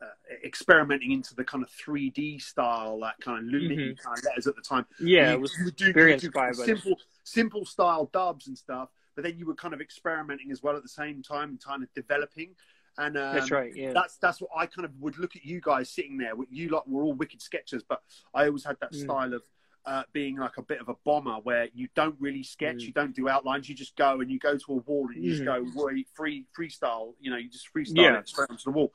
uh, 0.02 0.06
experimenting 0.46 1.12
into 1.12 1.36
the 1.36 1.44
kind 1.44 1.62
of 1.62 1.70
3D 1.70 2.42
style, 2.42 3.00
that 3.02 3.16
kind 3.20 3.38
of 3.40 3.44
lunatic 3.46 4.02
kind 4.02 4.18
of 4.18 4.24
letters 4.24 4.48
at 4.48 4.56
the 4.56 4.62
time. 4.62 4.86
Yeah, 4.98 5.32
you, 5.32 5.36
it 5.36 5.42
was 5.42 5.58
you 5.60 5.72
do, 5.72 5.92
very 5.94 6.14
you 6.14 6.20
do 6.20 6.32
simple, 6.54 6.98
simple 7.26 7.66
style 7.66 8.10
dubs 8.14 8.48
and 8.48 8.58
stuff. 8.58 8.90
But 9.20 9.24
then 9.32 9.38
you 9.38 9.46
were 9.46 9.54
kind 9.54 9.74
of 9.74 9.82
experimenting 9.82 10.50
as 10.50 10.64
well 10.64 10.78
at 10.78 10.82
the 10.82 10.88
same 10.88 11.22
time, 11.22 11.50
and 11.50 11.62
kind 11.62 11.84
of 11.84 11.94
developing. 11.94 12.56
And 12.98 13.18
um, 13.18 13.34
That's 13.34 13.52
right. 13.52 13.76
Yeah. 13.76 13.91
that's 13.94 14.16
that's 14.16 14.40
what 14.40 14.50
I 14.56 14.66
kind 14.66 14.86
of 14.86 14.91
would 15.02 15.18
look 15.18 15.36
at 15.36 15.44
you 15.44 15.60
guys 15.60 15.90
sitting 15.90 16.18
there. 16.18 16.32
You 16.50 16.70
lot 16.70 16.90
were 16.90 17.04
all 17.04 17.12
wicked 17.14 17.41
sketchers, 17.41 17.84
but 17.84 18.02
I 18.34 18.46
always 18.46 18.64
had 18.64 18.78
that 18.80 18.94
Mm. 18.94 19.04
style 19.04 19.34
of 19.34 19.41
uh, 19.86 20.04
being 20.14 20.38
like 20.38 20.58
a 20.58 20.62
bit 20.62 20.80
of 20.80 20.88
a 20.88 20.94
bomber, 21.04 21.36
where 21.44 21.68
you 21.74 21.90
don't 21.96 22.16
really 22.18 22.44
sketch, 22.44 22.78
Mm. 22.84 22.88
you 22.88 22.94
don't 22.94 23.14
do 23.14 23.28
outlines, 23.28 23.68
you 23.68 23.76
just 23.76 23.98
go 23.98 24.22
and 24.22 24.32
you 24.32 24.40
go 24.40 24.56
to 24.58 24.74
a 24.74 24.76
wall 24.76 25.10
and 25.14 25.22
you 25.22 25.32
just 25.32 25.44
Mm. 25.44 25.74
go 25.76 26.04
free 26.16 26.46
freestyle. 26.58 27.14
You 27.20 27.32
know, 27.32 27.38
you 27.38 27.50
just 27.50 27.74
freestyle 27.74 27.96
Yeah. 27.98 28.22
straight 28.24 28.50
onto 28.50 28.64
the 28.64 28.72
wall. 28.72 28.94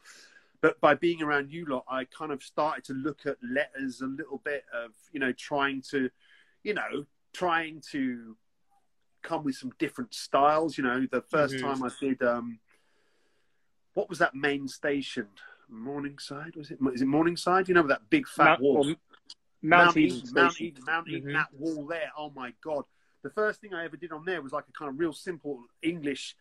But 0.63 0.81
by 0.81 0.95
being 0.95 1.21
around 1.21 1.51
you 1.51 1.67
lot, 1.67 1.85
I 1.87 2.07
kind 2.07 2.33
of 2.33 2.43
started 2.43 2.83
to 2.85 2.95
look 2.95 3.27
at 3.27 3.37
letters 3.43 4.01
a 4.01 4.07
little 4.07 4.39
bit 4.39 4.65
of 4.73 4.95
you 5.13 5.21
know 5.21 5.33
trying 5.33 5.83
to, 5.91 6.09
you 6.63 6.73
know, 6.73 7.05
trying 7.35 7.83
to 7.91 8.39
come 9.25 9.43
with 9.43 9.57
some 9.57 9.73
different 9.81 10.15
styles. 10.15 10.79
You 10.79 10.85
know, 10.85 11.07
the 11.11 11.23
1st 11.23 11.55
Mhm. 11.57 11.61
time 11.61 11.83
I 11.83 11.91
did. 11.99 12.23
um 12.23 12.61
what 13.95 14.09
was 14.09 14.19
that 14.19 14.35
main 14.35 14.67
station? 14.69 15.29
Morningside 15.69 16.55
was 16.57 16.71
it? 16.71 16.79
Is 16.93 17.03
it 17.03 17.07
Morningside? 17.07 17.69
You 17.69 17.75
know 17.75 17.87
that 17.87 18.09
big 18.11 18.29
fat 18.29 18.45
Mount, 18.45 18.61
wall. 18.61 18.91
or 18.91 18.97
Mount, 19.63 19.97
Eden 19.97 20.23
Mount 20.33 20.61
Eden, 20.61 20.85
Mount 20.85 21.09
Eden, 21.09 21.31
Mhm. 21.31 21.33
that 21.35 21.53
wall 21.55 21.87
there. 21.87 22.11
Oh 22.17 22.31
my 22.31 22.53
god! 22.61 22.85
The 23.23 23.31
first 23.31 23.61
thing 23.61 23.73
I 23.73 23.85
ever 23.85 23.97
did 23.97 24.13
on 24.13 24.25
there 24.25 24.43
was 24.43 24.53
like 24.53 24.69
a 24.69 24.73
kind 24.73 24.91
of 24.91 24.99
real 25.01 25.13
simple 25.15 25.65
English, 25.81 26.37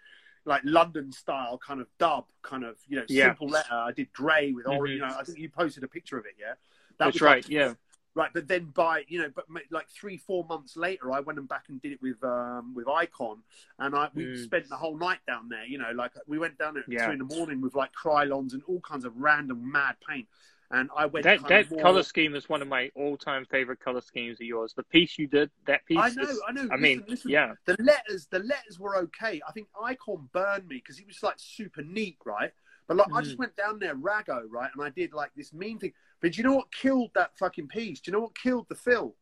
like 0.46 0.62
London 0.66 1.12
style 1.12 1.58
kind 1.58 1.80
of 1.80 1.88
dub, 1.98 2.26
kind 2.42 2.64
of 2.66 2.78
you 2.88 2.98
know 2.98 3.06
Yeah. 3.08 3.28
simple 3.28 3.48
letter. 3.48 3.74
I 3.74 3.92
did 3.94 4.12
Dre 4.14 4.52
with 4.52 4.66
Mhm. 4.66 4.90
you 4.90 4.98
know. 5.00 5.06
I 5.20 5.24
think 5.24 5.38
you 5.40 5.50
posted 5.50 5.84
a 5.84 5.88
picture 5.88 6.18
of 6.18 6.26
it, 6.26 6.36
yeah. 6.38 6.56
That's 6.98 7.14
was 7.16 7.22
right. 7.22 7.44
like- 7.46 7.50
Yeah. 7.50 7.76
Right, 8.16 8.30
but 8.32 8.48
then 8.48 8.66
by 8.76 9.06
you 9.08 9.20
know, 9.24 9.32
but 9.36 9.46
like 9.72 9.90
three, 9.90 10.18
four 10.18 10.46
months 10.46 10.78
later, 10.78 11.12
I 11.12 11.20
went 11.20 11.40
and 11.40 11.48
back 11.50 11.64
and 11.70 11.82
did 11.82 11.94
it 11.94 12.02
with 12.02 12.24
um 12.24 12.76
with 12.76 12.88
Icon, 12.88 13.40
and 13.80 13.96
I 13.96 14.10
we 14.14 14.26
Mm. 14.26 14.44
spent 14.44 14.70
the 14.70 14.76
whole 14.76 14.96
night 14.98 15.20
down 15.26 15.50
there. 15.50 15.66
You 15.66 15.80
know, 15.80 15.92
like 15.96 16.12
we 16.28 16.38
went 16.38 16.60
down 16.60 16.78
at 16.78 16.84
Yeah. 16.88 17.08
two 17.08 17.14
in 17.14 17.18
the 17.18 17.26
morning 17.26 17.60
with 17.60 17.74
like 17.74 17.92
Krylons 17.94 18.54
and 18.54 18.62
all 18.68 18.82
kinds 18.82 19.04
of 19.06 19.18
random 19.18 19.72
mad 19.72 19.96
paint, 20.08 20.28
and 20.70 20.92
I 20.96 21.08
went 21.08 21.24
That 21.24 21.48
that 21.48 21.72
more- 21.72 21.82
color 21.82 22.04
scheme 22.04 22.36
is 22.36 22.48
one 22.48 22.62
of 22.62 22.68
my 22.68 22.92
all-time 22.94 23.46
favorite 23.46 23.80
color 23.80 24.02
schemes 24.02 24.40
of 24.40 24.46
yours. 24.46 24.76
The 24.76 24.84
piece 24.84 25.18
you 25.18 25.26
did, 25.26 25.50
that 25.66 25.84
piece. 25.88 25.98
I 25.98 26.10
know, 26.12 26.22
is- 26.22 26.42
I 26.48 26.52
know. 26.52 26.62
I 26.62 26.64
Listen, 26.66 26.82
mean, 26.82 27.04
listen, 27.08 27.32
yeah. 27.32 27.56
the 27.66 27.78
letters 27.82 28.28
the 28.28 28.40
letters 28.40 28.80
were 28.80 28.96
okay 28.98 29.42
i 29.48 29.52
think 29.54 29.68
icon 29.82 30.30
burned 30.34 30.68
me 30.68 30.76
because 30.76 31.00
he 31.00 31.06
was 31.06 31.24
like 31.24 31.36
super 31.40 31.82
neat 31.82 32.18
right 32.26 32.52
but 32.88 32.98
like 32.98 33.08
i 33.14 33.22
Mm. 33.22 33.24
just 33.24 33.38
went 33.38 33.56
down 33.56 33.80
there 33.80 33.96
rago 33.96 34.44
right 34.50 34.70
and 34.74 34.84
i 34.84 34.90
did 34.90 35.14
like 35.14 35.32
this 35.36 35.54
mean 35.54 35.80
thing 35.80 35.94
but 36.22 36.32
do 36.34 36.38
you 36.38 36.44
know 36.44 36.56
what 36.56 36.72
killed 36.72 37.12
that 37.16 37.38
fucking 37.38 37.68
piece 37.68 38.00
do 38.02 38.10
you 38.12 38.14
know 38.14 38.22
what 38.22 38.38
killed 38.38 38.66
the 38.70 38.76
fill 38.76 39.16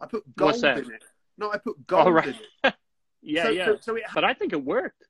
i 0.00 0.06
put 0.06 0.22
gold 0.36 0.62
in 0.64 0.90
it 0.92 1.04
no 1.38 1.50
i 1.52 1.58
put 1.58 1.86
gold 1.86 2.06
Oh, 2.08 2.10
right. 2.10 2.28
in 2.28 2.34
it 2.64 2.74
Yeah, 3.24 3.44
so, 3.44 3.50
yeah. 3.50 3.64
so, 3.66 3.78
so 3.80 3.94
it 3.96 4.02
had, 4.04 4.14
but 4.16 4.24
I 4.24 4.34
think 4.34 4.52
it 4.52 4.64
worked. 4.64 5.06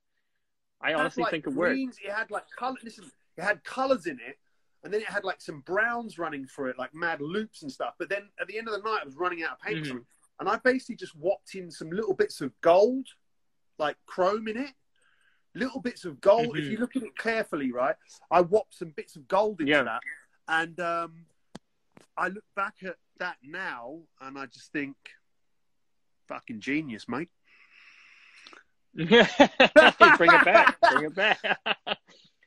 I 0.82 0.92
honestly 0.92 1.22
like, 1.22 1.30
think 1.30 1.46
it 1.46 1.54
worked. 1.54 1.78
it 1.78 2.12
had 2.12 2.30
like 2.30 2.44
color 2.58 2.76
listen 2.84 3.10
it 3.38 3.42
had 3.42 3.64
colors 3.64 4.06
in 4.06 4.18
it 4.20 4.38
and 4.84 4.92
then 4.92 5.00
it 5.00 5.08
had 5.08 5.24
like 5.24 5.40
some 5.40 5.60
browns 5.60 6.18
running 6.18 6.44
through 6.46 6.66
it 6.70 6.78
like 6.78 6.92
mad 6.94 7.22
loops 7.22 7.62
and 7.62 7.72
stuff 7.72 7.94
but 7.98 8.10
then 8.10 8.28
at 8.38 8.46
the 8.48 8.58
end 8.58 8.68
of 8.68 8.74
the 8.74 8.80
night 8.80 8.98
i 9.00 9.04
was 9.04 9.16
running 9.16 9.42
out 9.42 9.52
of 9.52 9.60
paint 9.60 9.86
Mhm. 9.86 10.04
and 10.40 10.48
i 10.48 10.56
basically 10.56 10.96
just 10.96 11.16
whopped 11.16 11.54
in 11.54 11.70
some 11.70 11.88
little 11.90 12.12
bits 12.12 12.40
of 12.42 12.52
gold 12.60 13.06
like 13.78 13.96
chrome 14.04 14.46
in 14.48 14.58
it 14.58 14.72
little 15.54 15.80
bits 15.80 16.04
of 16.04 16.20
gold 16.20 16.56
if 16.58 16.64
Mhm. 16.64 16.70
you 16.70 16.76
look 16.78 16.96
at 16.96 17.02
it 17.02 17.16
carefully 17.18 17.72
right 17.72 17.96
i 18.30 18.40
whopped 18.40 18.74
some 18.74 18.90
bits 18.90 19.16
of 19.16 19.28
gold 19.28 19.60
into 19.60 19.70
Yeah. 19.72 19.82
that 19.82 20.00
and 20.48 20.78
um 20.80 21.26
i 22.16 22.28
look 22.28 22.44
back 22.56 22.76
at 22.84 22.96
that 23.18 23.36
now 23.42 24.00
and 24.20 24.38
i 24.38 24.46
just 24.46 24.72
think 24.72 24.96
fucking 26.28 26.60
genius 26.60 27.08
mate 27.08 27.28
Bring 28.94 29.08
it 29.10 30.44
back. 30.44 30.76
Bring 30.92 31.04
it 31.06 31.14
back. 31.14 31.38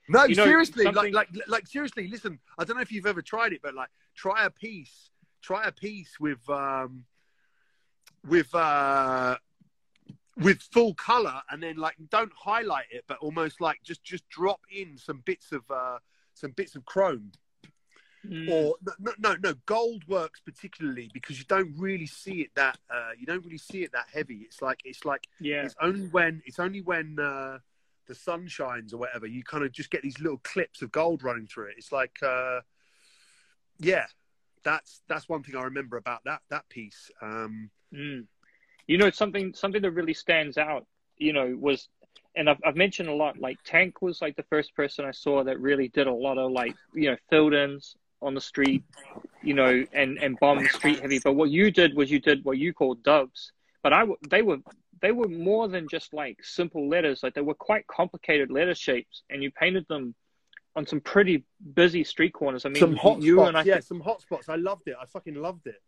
No, 0.08 0.26
You 0.26 0.36
know, 0.36 0.44
seriously, 0.46 0.84
something- 0.84 1.12
like, 1.12 1.30
like, 1.34 1.48
like, 1.48 1.68
seriously. 1.68 2.08
Listen, 2.08 2.40
I 2.60 2.64
don't 2.64 2.76
know 2.76 2.84
if 2.84 2.92
you've 2.92 3.08
ever 3.08 3.24
tried 3.24 3.52
it, 3.54 3.62
but 3.64 3.74
like, 3.74 3.90
try 4.16 4.46
a 4.46 4.52
piece, 4.52 5.10
try 5.42 5.66
a 5.66 5.72
piece 5.72 6.20
with, 6.20 6.48
um, 6.48 7.06
with, 8.28 8.54
uh, 8.54 9.38
with 10.38 10.62
full 10.62 10.94
color, 10.96 11.42
and 11.50 11.62
then 11.64 11.78
like, 11.78 11.96
don't 12.10 12.32
highlight 12.34 12.86
it, 12.92 13.04
but 13.08 13.18
almost 13.20 13.62
like 13.62 13.80
just, 13.84 14.04
just 14.04 14.28
drop 14.30 14.62
in 14.70 14.98
some 14.98 15.22
bits 15.26 15.52
of, 15.52 15.64
uh, 15.70 15.98
some 16.34 16.52
bits 16.52 16.76
of 16.76 16.86
chrome, 16.86 17.32
Mm. 18.28 18.50
or 18.50 18.76
no, 19.00 19.14
no, 19.20 19.36
no, 19.44 19.54
gold 19.68 20.04
works 20.08 20.42
particularly 20.44 21.12
because 21.14 21.38
you 21.38 21.46
don't 21.46 21.76
really 21.78 22.08
see 22.08 22.42
it 22.42 22.50
that, 22.56 22.80
uh, 22.90 23.12
you 23.20 23.28
don't 23.28 23.46
really 23.46 23.60
see 23.60 23.84
it 23.84 23.92
that 23.92 24.08
heavy. 24.12 24.38
It's 24.38 24.64
like, 24.64 24.82
it's 24.84 25.06
like 25.06 25.28
yeah. 25.40 25.62
it's 25.64 25.76
only 25.80 26.08
when 26.08 26.42
it's 26.44 26.58
only 26.58 26.82
when 26.82 27.20
uh, 27.20 27.60
the 28.08 28.16
sun 28.16 28.48
shines 28.48 28.94
or 28.94 28.98
whatever 28.98 29.28
you 29.28 29.44
kind 29.44 29.64
of 29.64 29.72
just 29.72 29.92
get 29.92 30.02
these 30.02 30.20
little 30.20 30.40
clips 30.40 30.82
of 30.82 30.92
gold 30.92 31.22
running 31.24 31.46
through 31.46 31.68
it. 31.68 31.76
It's 31.78 31.92
like, 31.92 32.18
uh, 32.24 32.62
yeah, 33.78 34.08
that's 34.64 35.04
that's 35.08 35.30
one 35.30 35.44
thing 35.44 35.56
I 35.56 35.62
remember 35.62 35.96
about 35.96 36.24
that 36.26 36.42
that 36.50 36.68
piece. 36.68 37.12
Um, 37.22 37.70
Mm. 37.94 38.26
You 38.88 38.98
know, 38.98 39.10
something 39.10 39.54
something 39.54 39.82
that 39.82 39.92
really 39.92 40.14
stands 40.14 40.58
out, 40.58 40.86
you 41.18 41.34
know, 41.34 41.56
was, 41.60 41.88
and 42.36 42.50
I've, 42.50 42.60
I've 42.66 42.76
mentioned 42.76 43.10
a 43.10 43.14
lot, 43.14 43.40
like 43.40 43.58
Tank 43.66 44.02
was 44.02 44.22
like 44.22 44.36
the 44.36 44.44
first 44.44 44.76
person 44.76 45.06
I 45.06 45.12
saw 45.12 45.44
that 45.44 45.60
really 45.60 45.88
did 45.88 46.08
a 46.08 46.14
lot 46.14 46.38
of 46.38 46.52
like, 46.52 46.76
you 46.94 47.10
know, 47.10 47.18
filled 47.30 47.54
ins 47.54 47.96
on 48.22 48.34
the 48.34 48.42
street, 48.42 48.84
you 49.42 49.54
know, 49.54 49.86
and, 49.94 50.18
and 50.18 50.38
bombed 50.40 50.68
street 50.68 51.00
heavy. 51.00 51.20
But 51.20 51.34
what 51.34 51.50
you 51.50 51.72
did 51.72 51.96
was 51.96 52.12
you 52.12 52.20
did 52.20 52.46
what 52.46 52.58
you 52.58 52.74
called 52.74 53.04
dubs. 53.04 53.52
But 53.82 53.94
I, 53.94 54.06
they 54.30 54.42
were, 54.42 54.58
they 55.02 55.12
were 55.12 55.28
more 55.28 55.68
than 55.68 55.88
just 55.88 56.14
like 56.14 56.44
simple 56.44 56.90
letters. 56.90 57.22
Like 57.24 57.34
they 57.34 57.42
were 57.42 57.54
quite 57.54 57.88
complicated 57.88 58.52
letter 58.52 58.76
shapes 58.76 59.24
and 59.30 59.44
you 59.44 59.52
painted 59.52 59.86
them 59.88 60.16
on 60.76 60.86
some 60.86 61.00
pretty 61.00 61.44
busy 61.74 62.04
street 62.04 62.34
corners. 62.34 62.66
I 62.66 62.70
mean, 62.70 62.80
some 62.80 62.96
hot 62.96 63.22
you 63.22 63.36
spots, 63.36 63.48
and 63.48 63.58
I, 63.58 63.64
yeah, 63.64 63.74
think, 63.76 63.86
some 63.86 64.00
hot 64.02 64.22
spots. 64.22 64.50
I 64.50 64.56
loved 64.56 64.88
it. 64.88 64.96
I 65.02 65.06
fucking 65.06 65.36
loved 65.36 65.68
it. 65.68 65.82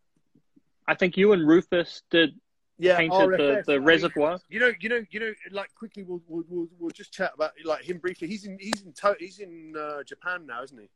I 0.86 0.94
think 0.94 1.16
you 1.16 1.32
and 1.32 1.46
Rufus 1.46 2.02
did 2.10 2.34
Yeah, 2.78 2.96
painted 2.96 3.14
RFS, 3.16 3.64
the, 3.64 3.72
the 3.72 3.80
reservoir. 3.80 4.38
You 4.48 4.60
know, 4.60 4.72
you 4.80 4.88
know, 4.88 5.04
you 5.10 5.20
know. 5.20 5.32
Like 5.50 5.74
quickly, 5.74 6.04
we'll 6.04 6.22
we'll, 6.28 6.44
we'll, 6.48 6.68
we'll 6.78 6.90
just 6.90 7.12
chat 7.12 7.32
about 7.34 7.52
like 7.64 7.82
him 7.84 7.98
briefly. 7.98 8.28
He's 8.28 8.44
in 8.44 8.56
he's 8.60 8.82
in 8.82 8.92
to- 8.92 9.16
he's 9.18 9.40
in 9.40 9.74
uh, 9.76 10.04
Japan 10.04 10.46
now, 10.46 10.62
isn't 10.62 10.78
he? 10.78 10.88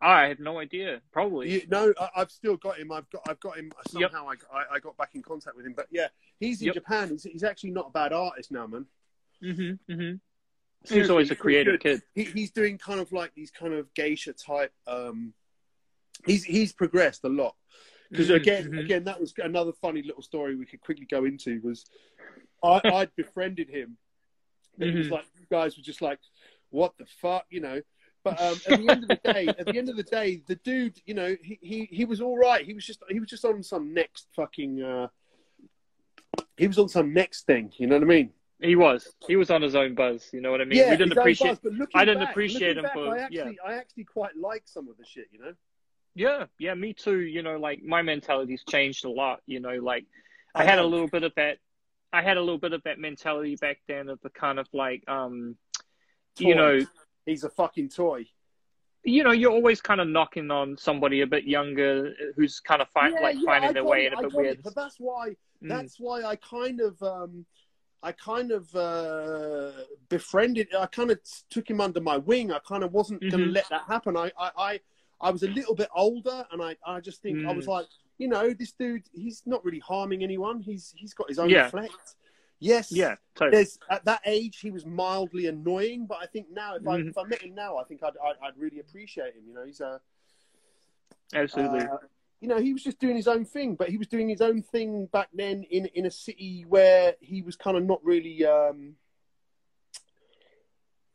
I 0.00 0.26
have 0.26 0.40
no 0.40 0.58
idea. 0.58 1.00
Probably. 1.12 1.48
You, 1.52 1.62
no, 1.70 1.92
I, 2.00 2.08
I've 2.16 2.32
still 2.32 2.56
got 2.56 2.78
him. 2.78 2.90
I've 2.90 3.08
got 3.10 3.22
I've 3.28 3.38
got 3.38 3.56
him. 3.56 3.70
Somehow 3.88 4.28
I, 4.28 4.34
I 4.56 4.64
I 4.74 4.78
got 4.80 4.96
back 4.96 5.10
in 5.14 5.22
contact 5.22 5.56
with 5.56 5.64
him. 5.64 5.74
But 5.76 5.86
yeah, 5.92 6.08
he's 6.40 6.60
in 6.60 6.66
Yep. 6.66 6.74
Japan. 6.74 7.10
He's, 7.10 7.22
he's 7.22 7.44
actually 7.44 7.70
not 7.70 7.86
a 7.88 7.90
bad 7.90 8.12
artist 8.12 8.50
now, 8.50 8.66
man. 8.66 8.86
Mm-hmm. 9.42 9.92
Mm-hmm. 9.92 10.92
He's 10.92 11.10
always 11.10 11.30
a 11.30 11.36
creative 11.36 11.78
kid. 11.78 12.02
He, 12.12 12.24
he's 12.24 12.50
doing 12.50 12.76
kind 12.76 12.98
of 12.98 13.12
like 13.12 13.32
these 13.36 13.52
kind 13.52 13.72
of 13.72 13.94
geisha 13.94 14.32
type. 14.32 14.72
Um, 14.88 15.32
he's 16.26 16.42
he's 16.42 16.72
progressed 16.72 17.22
a 17.22 17.28
lot 17.28 17.54
because 18.12 18.30
again 18.30 18.70
mhm. 18.70 18.84
again 18.84 19.04
that 19.04 19.20
was 19.20 19.34
another 19.38 19.72
funny 19.72 20.02
little 20.02 20.22
story 20.22 20.54
we 20.54 20.66
could 20.66 20.80
quickly 20.80 21.06
go 21.10 21.24
into 21.24 21.60
was 21.64 21.84
I 22.62 22.80
I'd 22.84 23.14
befriended 23.16 23.68
him. 23.68 23.96
And 24.80 24.90
It 24.90 24.96
was 24.96 25.10
like 25.10 25.24
you 25.38 25.46
guys 25.50 25.76
were 25.76 25.82
just 25.82 26.00
like, 26.00 26.18
what 26.70 26.94
the 26.98 27.06
fuck, 27.20 27.44
you 27.50 27.60
know. 27.60 27.80
But 28.24 28.40
um, 28.40 28.56
at 28.68 28.78
the 28.80 28.88
end 28.88 29.02
of 29.02 29.08
the 29.08 29.20
day, 29.32 29.48
at 29.48 29.66
the 29.66 29.76
end 29.76 29.88
of 29.88 29.96
the 29.96 30.04
day, 30.04 30.42
the 30.46 30.54
dude, 30.56 31.00
you 31.04 31.14
know, 31.14 31.36
he, 31.42 31.58
he, 31.60 31.88
he 31.90 32.04
was 32.04 32.20
all 32.20 32.38
right. 32.38 32.64
He 32.64 32.72
was 32.72 32.86
just 32.86 33.02
he 33.08 33.18
was 33.18 33.28
just 33.28 33.44
on 33.44 33.62
some 33.62 33.92
next 33.92 34.28
fucking. 34.34 34.82
Uh, 34.82 35.08
he 36.56 36.66
was 36.66 36.78
on 36.78 36.88
some 36.88 37.12
next 37.12 37.46
thing. 37.46 37.72
You 37.76 37.88
know 37.88 37.96
what 37.96 38.04
I 38.04 38.06
mean? 38.06 38.30
He 38.60 38.76
was. 38.76 39.12
He 39.26 39.34
was 39.34 39.50
on 39.50 39.60
his 39.60 39.74
own 39.74 39.94
buzz. 39.96 40.30
You 40.32 40.40
know 40.40 40.52
what 40.52 40.60
I 40.60 40.64
mean? 40.64 40.78
yeah, 40.78 40.90
we 40.90 40.96
didn't 40.96 41.18
appreciate. 41.18 41.60
buzz, 41.62 41.88
I 41.94 42.04
didn't 42.04 42.22
back- 42.22 42.30
appreciate 42.30 42.76
him 42.78 42.84
back, 42.84 42.94
for- 42.94 43.08
I 43.08 43.18
actually, 43.22 43.58
I 43.66 43.74
actually 43.74 44.04
quite 44.04 44.36
like 44.36 44.62
some 44.66 44.88
of 44.88 44.96
the 44.96 45.04
shit. 45.04 45.26
You 45.32 45.40
know. 45.40 45.52
Yeah, 46.14 46.44
yeah, 46.58 46.74
me 46.74 46.92
too. 46.92 47.20
You 47.20 47.42
know, 47.42 47.56
like 47.58 47.82
my 47.82 48.02
mentality's 48.02 48.64
changed 48.68 49.04
a 49.04 49.10
lot. 49.10 49.40
You 49.46 49.60
know, 49.60 49.76
like 49.76 50.04
I 50.54 50.64
had 50.64 50.78
a 50.78 50.84
little 50.84 51.08
bit 51.08 51.22
of 51.22 51.32
that. 51.36 51.58
I 52.12 52.22
had 52.22 52.36
a 52.36 52.40
little 52.40 52.58
bit 52.58 52.72
of 52.74 52.82
that 52.84 52.98
mentality 52.98 53.56
back 53.56 53.78
then 53.88 54.10
of 54.10 54.20
the 54.22 54.28
kind 54.28 54.58
of 54.58 54.68
like, 54.74 55.02
um, 55.08 55.56
you 56.38 56.54
know, 56.54 56.80
He's 57.24 57.44
a 57.44 57.48
fucking 57.50 57.88
toy. 57.88 58.26
you 59.04 59.22
know, 59.24 59.30
you're 59.30 59.52
always 59.52 59.80
kind 59.80 60.00
of 60.00 60.08
knocking 60.08 60.50
on 60.50 60.76
somebody 60.76 61.22
a 61.22 61.26
bit 61.26 61.44
younger 61.44 62.12
who's 62.36 62.60
kind 62.60 62.82
of 62.82 62.88
find, 62.88 63.14
like 63.22 63.36
finding 63.46 63.70
I 63.70 63.72
their 63.72 63.84
way 63.84 64.04
it, 64.06 64.12
in 64.12 64.18
a 64.18 64.22
bit 64.22 64.32
got 64.32 64.38
it, 64.38 64.42
weird. 64.42 64.62
But 64.62 64.74
that's 64.74 64.96
why 64.98 65.36
Mm. 65.62 65.68
that's 65.68 66.00
why 66.00 66.24
I 66.24 66.34
kind 66.36 66.80
of 66.80 67.00
um, 67.02 67.46
I 68.02 68.10
kind 68.12 68.50
of 68.50 68.74
uh, 68.74 69.70
befriended. 70.08 70.74
I 70.74 70.86
kind 70.86 71.10
of 71.12 71.20
took 71.50 71.70
him 71.70 71.80
under 71.80 72.00
my 72.00 72.16
wing. 72.18 72.50
I 72.50 72.58
kind 72.66 72.82
of 72.82 72.92
wasn't 72.92 73.20
going 73.20 73.44
to 73.44 73.46
let 73.46 73.68
that 73.70 73.82
happen. 73.86 74.16
I, 74.16 74.32
I 74.36 74.50
I 74.58 74.80
I 75.22 75.30
was 75.30 75.44
a 75.44 75.48
little 75.48 75.74
bit 75.74 75.88
older, 75.94 76.44
and 76.50 76.60
I 76.60 76.76
I 76.84 77.00
just 77.00 77.22
think 77.22 77.40
I 77.46 77.52
Mm. 77.52 77.56
was 77.56 77.66
like, 77.68 77.86
you 78.18 78.28
know, 78.28 78.52
this 78.52 78.72
dude, 78.72 79.04
he's 79.12 79.42
not 79.46 79.64
really 79.64 79.78
harming 79.78 80.22
anyone. 80.22 80.60
He's 80.60 80.92
he's 80.96 81.14
got 81.14 81.28
his 81.28 81.38
own 81.38 81.50
Yeah. 81.50 81.68
flex. 81.70 82.16
Yes, 82.58 82.92
Yeah, 82.92 83.16
totally. 83.34 83.62
There's 83.64 83.78
at 83.90 84.04
that 84.04 84.20
age 84.24 84.60
he 84.60 84.70
was 84.70 84.84
mildly 84.86 85.46
annoying, 85.46 86.06
but 86.06 86.18
I 86.22 86.26
think 86.26 86.50
now 86.50 86.74
if 86.76 86.86
I 86.86 86.98
Mhm. 86.98 87.08
if 87.08 87.18
I 87.18 87.24
met 87.24 87.42
him 87.42 87.54
now, 87.54 87.76
I 87.76 87.84
think 87.84 88.02
I'd 88.02 88.16
I'd, 88.18 88.36
I'd 88.42 88.56
really 88.56 88.80
appreciate 88.80 89.34
him. 89.34 89.44
You 89.46 89.54
know, 89.54 89.64
he's 89.64 89.80
a 89.80 90.00
Absolutely. 91.34 91.80
uh, 91.80 91.98
you 92.40 92.48
know 92.48 92.58
he 92.58 92.72
was 92.72 92.82
just 92.82 92.98
doing 92.98 93.16
his 93.16 93.28
own 93.28 93.44
thing, 93.44 93.74
but 93.76 93.88
he 93.88 93.96
was 93.96 94.08
doing 94.08 94.28
his 94.28 94.40
own 94.40 94.62
thing 94.62 95.06
back 95.06 95.28
then 95.32 95.64
in 95.70 95.86
in 95.86 96.06
a 96.06 96.10
city 96.10 96.64
where 96.68 97.14
he 97.20 97.42
was 97.42 97.56
kind 97.56 97.76
of 97.76 97.84
not 97.84 98.04
really 98.04 98.44
um, 98.44 98.96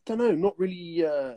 don't 0.05 0.17
know, 0.17 0.31
not 0.31 0.57
really 0.57 1.05
uh, 1.05 1.35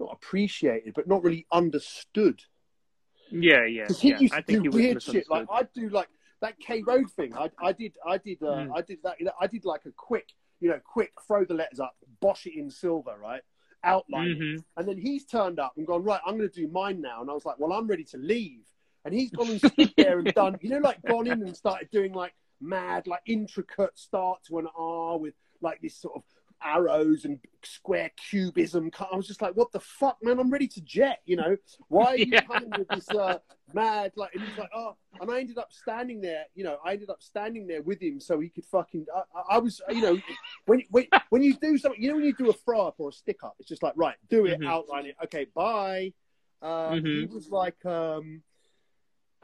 not 0.00 0.10
appreciated, 0.12 0.94
but 0.94 1.06
not 1.06 1.22
really 1.22 1.46
understood. 1.52 2.42
yeah, 3.30 3.64
yeah, 3.66 3.82
Because 3.84 4.00
he 4.00 4.10
yeah. 4.10 4.18
used 4.18 4.34
I 4.34 4.40
to 4.40 4.60
do 4.60 4.70
weird 4.70 5.02
shit. 5.02 5.30
Like 5.30 5.46
I'd 5.52 5.72
do 5.72 5.88
like 5.90 6.08
that 6.40 6.58
K 6.58 6.82
Road 6.82 7.10
thing. 7.12 7.34
I, 7.36 7.50
I 7.62 7.72
did 7.72 7.92
I 8.04 8.18
did 8.18 8.42
uh, 8.42 8.46
Mm. 8.46 8.72
I 8.74 8.80
did 8.82 8.98
that. 9.04 9.20
You 9.20 9.26
know, 9.26 9.32
I 9.40 9.46
did 9.46 9.64
like 9.64 9.84
a 9.86 9.92
quick, 9.92 10.28
you 10.60 10.68
know, 10.70 10.80
quick 10.84 11.12
throw 11.26 11.44
the 11.44 11.54
letters 11.54 11.78
up, 11.80 11.94
bosh 12.20 12.46
it 12.46 12.54
in 12.58 12.70
silver, 12.70 13.16
right? 13.20 13.42
Outline. 13.84 14.36
Mhm. 14.36 14.64
And 14.76 14.88
then 14.88 14.98
he's 14.98 15.24
turned 15.24 15.60
up 15.60 15.74
and 15.76 15.86
gone 15.86 16.02
right. 16.02 16.20
I'm 16.26 16.36
going 16.38 16.50
to 16.50 16.60
do 16.60 16.68
mine 16.68 17.00
now. 17.00 17.20
And 17.20 17.30
I 17.30 17.34
was 17.34 17.44
like, 17.44 17.58
well, 17.58 17.72
I'm 17.72 17.86
ready 17.86 18.04
to 18.04 18.18
leave. 18.18 18.66
And 19.04 19.14
he's 19.14 19.30
gone 19.30 19.48
and 19.48 19.58
stood 19.60 19.92
there 19.96 20.18
and 20.18 20.32
done, 20.34 20.58
you 20.60 20.68
know, 20.70 20.78
like 20.78 21.00
gone 21.06 21.26
in 21.26 21.40
and 21.42 21.56
started 21.56 21.88
doing 21.90 22.12
like 22.12 22.34
mad, 22.60 23.06
like 23.06 23.22
intricate 23.26 23.98
start 23.98 24.40
to 24.48 24.58
an 24.58 24.66
R 24.76 25.18
with 25.18 25.34
like 25.62 25.80
this 25.80 25.96
sort 25.96 26.16
of 26.16 26.22
arrows 26.62 27.24
and 27.24 27.38
square 27.62 28.10
cubism. 28.16 28.90
I 29.12 29.16
was 29.16 29.26
just 29.26 29.42
like, 29.42 29.54
what 29.54 29.72
the 29.72 29.80
fuck, 29.80 30.18
man? 30.22 30.38
I'm 30.38 30.50
ready 30.50 30.68
to 30.68 30.80
jet. 30.80 31.20
You 31.24 31.36
know, 31.36 31.56
why 31.88 32.06
are 32.06 32.16
you 32.16 32.26
Yeah. 32.32 32.40
coming 32.42 32.70
with 32.76 32.88
this 32.88 33.08
uh, 33.10 33.38
mad 33.72 34.12
like? 34.16 34.34
And 34.34 34.44
he's 34.44 34.56
like, 34.56 34.70
oh, 34.74 34.96
and 35.20 35.30
I 35.30 35.40
ended 35.40 35.58
up 35.58 35.72
standing 35.72 36.20
there. 36.20 36.44
You 36.54 36.64
know, 36.64 36.78
I 36.84 36.92
ended 36.92 37.10
up 37.10 37.22
standing 37.22 37.66
there 37.66 37.82
with 37.82 38.00
him 38.00 38.20
so 38.20 38.40
he 38.40 38.48
could 38.48 38.64
fucking. 38.66 39.06
I, 39.14 39.56
I- 39.56 39.58
was, 39.58 39.80
you 39.90 40.00
know, 40.00 40.18
when 40.66 40.82
when 40.90 41.06
when 41.30 41.42
you 41.42 41.54
do 41.54 41.76
something, 41.78 42.00
you 42.02 42.08
know, 42.10 42.16
when 42.16 42.24
you 42.24 42.34
do 42.34 42.50
a 42.50 42.52
throw 42.54 42.86
up 42.86 42.94
or 42.98 43.10
a 43.10 43.12
stick 43.12 43.38
up, 43.42 43.54
it's 43.58 43.68
just 43.68 43.82
like 43.82 43.94
right, 43.96 44.16
do 44.28 44.46
it, 44.46 44.60
Mhm. 44.60 44.66
outline 44.68 45.06
it. 45.06 45.16
Okay, 45.24 45.46
bye. 45.54 46.12
Um, 46.62 47.04
He 47.04 47.26
Mhm. 47.26 47.32
was 47.32 47.48
like, 47.50 47.84
um, 47.86 48.42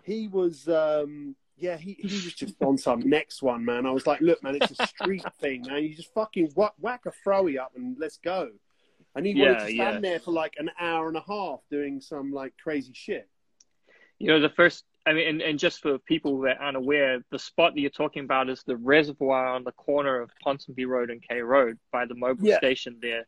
he 0.05 0.28
was. 0.28 0.68
Um, 0.68 1.36
yeah, 1.59 1.77
he, 1.77 1.95
he 1.95 2.15
was 2.24 2.35
just 2.35 2.55
on 2.62 2.77
some 2.77 3.01
next 3.01 3.43
one, 3.43 3.65
man. 3.65 3.87
I 3.87 3.91
was 3.91 4.07
like, 4.07 4.20
look, 4.20 4.43
man, 4.43 4.57
it's 4.57 4.70
a 4.78 4.87
street 4.87 5.24
thing, 5.41 5.62
man. 5.62 5.83
You 5.83 5.95
just 5.95 6.12
fucking 6.15 6.51
whack, 6.55 6.73
whack 6.78 7.03
a 7.07 7.12
throwy 7.27 7.59
up 7.59 7.73
and 7.77 7.97
let's 7.99 8.19
go. 8.19 8.51
And 9.15 9.24
he 9.27 9.35
wanted 9.35 9.53
Yeah, 9.61 9.66
to 9.66 9.73
stand 9.74 10.05
yeah. 10.05 10.11
there 10.11 10.20
for 10.20 10.33
like 10.33 10.55
an 10.59 10.70
hour 10.78 11.09
and 11.09 11.16
a 11.16 11.24
half 11.27 11.61
doing 11.70 12.01
some 12.01 12.33
like 12.33 12.53
crazy 12.62 12.93
shit. 12.95 13.28
You 14.19 14.28
know, 14.28 14.41
the 14.41 14.51
first, 14.51 14.85
I 15.07 15.12
mean, 15.15 15.27
and, 15.28 15.43
and 15.43 15.59
just 15.59 15.81
for 15.81 15.99
people 15.99 16.41
that 16.41 16.59
aren't 16.61 16.77
aware, 16.77 17.23
the 17.31 17.39
spot 17.39 17.74
that 17.74 17.81
you're 17.81 17.91
talking 17.91 18.24
about 18.24 18.49
is 18.51 18.62
the 18.66 18.77
reservoir 18.77 19.47
on 19.47 19.65
the 19.65 19.73
corner 19.73 20.20
of 20.20 20.31
Ponsonby 20.45 20.87
Road 20.87 21.11
and 21.11 21.23
K 21.27 21.41
Road 21.41 21.78
by 21.93 22.05
the 22.05 22.15
mobile 22.15 22.47
Yeah. 22.47 22.59
station 22.59 22.99
there, 23.01 23.27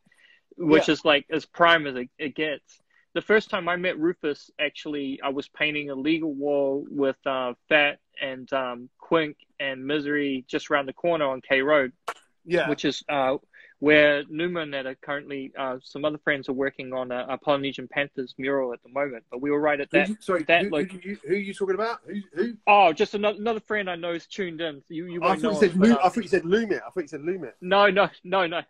which 0.57 0.89
is 0.89 1.03
like 1.05 1.25
as 1.31 1.45
prime 1.45 1.87
as 1.87 1.95
it, 1.95 2.09
it 2.19 2.35
gets. 2.35 2.81
The 3.15 3.21
first 3.21 3.49
time 3.49 3.67
I 3.67 3.75
met 3.75 3.97
Rufus, 3.99 4.51
actually, 4.59 5.19
I 5.23 5.29
was 5.29 5.47
painting 5.47 5.89
a 5.89 5.95
legal 5.95 6.31
wall 6.33 6.85
with 6.89 7.17
uh, 7.25 7.53
Fat 7.67 7.97
and 8.21 8.51
um, 8.53 8.89
Quink 9.01 9.35
and 9.59 9.85
Misery 9.85 10.45
just 10.47 10.69
around 10.69 10.85
the 10.85 10.93
corner 10.93 11.25
on 11.25 11.41
K 11.41 11.61
Road, 11.61 11.91
Yeah. 12.45 12.69
which 12.69 12.85
is 12.85 13.03
uh, 13.09 13.37
where 13.79 14.23
Numa 14.29 14.59
and 14.59 14.73
that 14.75 14.85
are 14.85 14.93
currently, 14.93 15.51
uh, 15.57 15.77
some 15.83 16.05
other 16.05 16.19
friends 16.19 16.49
are 16.49 16.53
working 16.53 16.93
on 16.93 17.11
a, 17.11 17.25
a 17.29 17.37
Polynesian 17.39 17.87
Panthers 17.87 18.35
mural 18.37 18.73
at 18.73 18.83
the 18.83 18.89
moment. 18.89 19.23
But 19.31 19.41
we 19.41 19.49
were 19.49 19.59
right 19.59 19.79
at 19.79 19.89
that 19.91 20.09
sorry, 20.21 20.43
that 20.43 20.65
who, 20.65 20.69
loc- 20.69 20.91
who, 20.91 20.99
you, 21.01 21.17
who 21.27 21.33
are 21.33 21.37
you 21.37 21.53
talking 21.53 21.75
about? 21.75 22.01
Who? 22.05 22.21
who? 22.35 22.53
Oh, 22.67 22.93
just 22.93 23.15
another, 23.15 23.39
another 23.39 23.61
friend 23.61 23.89
I 23.89 23.95
know 23.95 24.11
is 24.11 24.27
tuned 24.27 24.61
in. 24.61 24.83
You 24.87 25.05
you 25.05 25.23
I 25.23 25.35
thought 25.35 25.53
you 25.53 25.59
said 25.59 25.75
Lu- 25.77 25.93
um, 25.93 25.97
I 26.03 26.09
thought 26.09 26.23
you 26.23 26.29
said 26.29 26.43
Lumit. 26.43 26.81
I 26.85 26.89
thought 26.91 27.01
you 27.01 27.07
said 27.07 27.21
Lumit. 27.21 27.53
no, 27.61 27.89
no, 27.89 28.09
no, 28.23 28.45
no. 28.45 28.61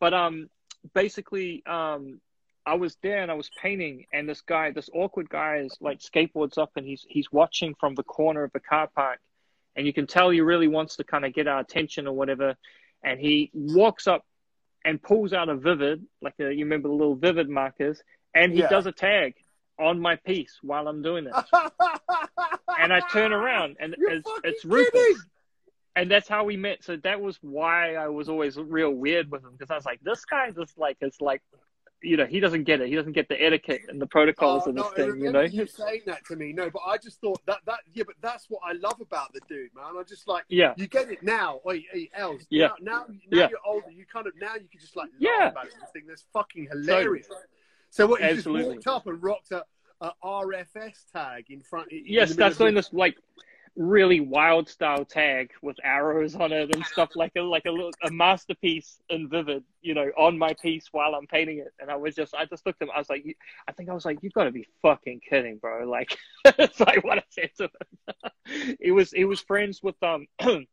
But 0.00 0.14
um, 0.14 0.48
basically, 0.94 1.62
um, 1.66 2.20
I 2.66 2.74
was 2.74 2.96
there 3.02 3.22
and 3.22 3.30
I 3.30 3.34
was 3.34 3.50
painting, 3.60 4.06
and 4.12 4.28
this 4.28 4.40
guy, 4.40 4.70
this 4.70 4.88
awkward 4.94 5.28
guy, 5.28 5.58
is 5.58 5.76
like 5.80 5.98
skateboards 6.00 6.56
up, 6.58 6.72
and 6.76 6.86
he's 6.86 7.04
he's 7.08 7.30
watching 7.30 7.74
from 7.78 7.94
the 7.94 8.02
corner 8.02 8.42
of 8.42 8.52
the 8.52 8.60
car 8.60 8.88
park, 8.94 9.18
and 9.76 9.86
you 9.86 9.92
can 9.92 10.06
tell 10.06 10.30
he 10.30 10.40
really 10.40 10.68
wants 10.68 10.96
to 10.96 11.04
kind 11.04 11.24
of 11.24 11.34
get 11.34 11.46
our 11.46 11.60
attention 11.60 12.06
or 12.06 12.14
whatever, 12.14 12.54
and 13.02 13.20
he 13.20 13.50
walks 13.52 14.06
up 14.06 14.24
and 14.84 15.02
pulls 15.02 15.32
out 15.32 15.48
a 15.48 15.56
vivid, 15.56 16.04
like 16.22 16.34
a, 16.40 16.52
you 16.52 16.64
remember 16.64 16.88
the 16.88 16.94
little 16.94 17.16
vivid 17.16 17.48
markers, 17.48 18.02
and 18.34 18.52
he 18.52 18.60
Yeah. 18.60 18.68
does 18.68 18.86
a 18.86 18.92
tag 18.92 19.34
on 19.78 19.98
my 19.98 20.16
piece 20.16 20.58
while 20.62 20.86
I'm 20.88 21.02
doing 21.02 21.26
it. 21.26 21.32
and 22.78 22.92
I 22.92 23.00
turn 23.10 23.32
around 23.32 23.76
and 23.80 23.94
You're 23.98 24.10
it's, 24.12 24.30
it's 24.44 24.64
Rufus. 24.64 24.92
kidding! 24.92 25.16
And 25.96 26.10
that's 26.10 26.28
how 26.28 26.44
we 26.44 26.56
met. 26.56 26.82
So 26.84 26.96
that 26.98 27.20
was 27.20 27.38
why 27.40 27.94
I 27.94 28.08
was 28.08 28.28
always 28.28 28.56
real 28.56 28.90
weird 28.90 29.30
with 29.30 29.44
him 29.44 29.52
because 29.52 29.70
I 29.70 29.76
was 29.76 29.84
like, 29.84 30.00
this 30.00 30.24
guy 30.24 30.50
just 30.50 30.76
like 30.78 30.96
is 31.00 31.16
like, 31.20 31.42
you 32.02 32.16
know, 32.18 32.26
he 32.26 32.38
doesn't 32.40 32.64
get 32.64 32.80
it. 32.80 32.88
He 32.88 32.94
doesn't 32.94 33.12
get 33.12 33.28
the 33.28 33.42
etiquette 33.42 33.82
and 33.88 34.00
the 34.00 34.06
protocols 34.06 34.64
Oh, 34.66 34.70
of 34.70 34.74
this 34.76 34.84
no, 34.84 34.90
thing, 34.90 35.22
you 35.22 35.32
know. 35.32 35.40
You're 35.42 35.66
saying 35.66 36.02
that 36.06 36.24
to 36.26 36.36
me. 36.36 36.52
No, 36.52 36.68
but 36.70 36.82
I 36.86 36.98
just 36.98 37.20
thought 37.20 37.40
that 37.46 37.58
that 37.66 37.80
yeah, 37.94 38.04
but 38.06 38.16
that's 38.20 38.46
what 38.50 38.60
I 38.64 38.72
love 38.72 39.00
about 39.00 39.32
the 39.32 39.40
dude, 39.48 39.74
man. 39.74 39.84
I 39.98 40.02
just 40.02 40.28
like 40.28 40.44
Yeah, 40.48 40.74
you 40.76 40.86
get 40.86 41.10
it 41.10 41.22
now. 41.22 41.60
Oi, 41.66 41.82
oi, 41.94 42.08
Els. 42.14 42.42
Yeah. 42.50 42.68
Now, 42.68 42.74
now, 42.80 43.06
now 43.30 43.38
Yeah. 43.38 43.48
you're 43.50 43.58
older. 43.66 43.90
You 43.90 44.04
kind 44.06 44.26
of 44.26 44.34
now 44.40 44.54
you 44.54 44.68
can 44.70 44.80
just 44.80 44.96
like 44.96 45.08
Yeah. 45.18 45.48
about. 45.48 45.64
This 45.64 45.90
thing 45.92 46.02
that's 46.06 46.24
fucking 46.32 46.68
hilarious. 46.70 47.26
So 47.90 48.06
what? 48.06 48.20
You 48.20 48.26
Absolutely. 48.26 48.74
just 48.76 48.86
walked 48.86 48.98
up 48.98 49.06
and 49.06 49.22
rocked 49.22 49.50
a, 49.52 49.64
a 50.00 50.12
RFS 50.22 51.10
tag 51.12 51.46
in 51.50 51.60
front. 51.60 51.90
in 51.92 52.02
yes, 52.06 52.34
that's 52.34 52.58
doing 52.58 52.74
this 52.74 52.92
like 52.92 53.16
really 53.76 54.20
wild 54.20 54.68
style 54.68 55.04
tag 55.04 55.50
with 55.60 55.76
arrows 55.82 56.36
on 56.36 56.52
it 56.52 56.74
and 56.74 56.84
stuff 56.86 57.10
like 57.16 57.32
a 57.36 57.40
like 57.40 57.64
a 57.66 57.70
little 57.70 57.90
a 58.04 58.10
masterpiece 58.10 58.98
in 59.08 59.28
vivid, 59.28 59.64
you 59.82 59.94
know, 59.94 60.10
on 60.16 60.38
my 60.38 60.54
piece 60.62 60.86
while 60.92 61.14
I'm 61.14 61.26
painting 61.26 61.58
it. 61.58 61.72
And 61.80 61.90
I 61.90 61.96
was 61.96 62.14
just 62.14 62.34
I 62.34 62.44
just 62.44 62.64
looked 62.66 62.80
at 62.82 62.88
him. 62.88 62.92
I 62.94 62.98
was 62.98 63.10
like, 63.10 63.24
you- 63.24 63.34
I 63.66 63.72
think 63.72 63.88
I 63.88 63.94
was 63.94 64.04
like, 64.04 64.22
you 64.22 64.30
got 64.30 64.44
to 64.44 64.52
be 64.52 64.66
fucking 64.82 65.20
kidding, 65.28 65.58
bro! 65.58 65.88
Like, 65.90 66.16
it's 66.44 66.78
like 66.80 67.02
what 67.04 67.18
I 67.18 67.22
said 67.30 67.50
to 67.58 67.64
him. 67.64 68.76
he 68.80 68.90
was 68.90 69.10
he 69.10 69.24
was 69.24 69.40
friends 69.40 69.82
with 69.82 69.96
um 70.02 70.26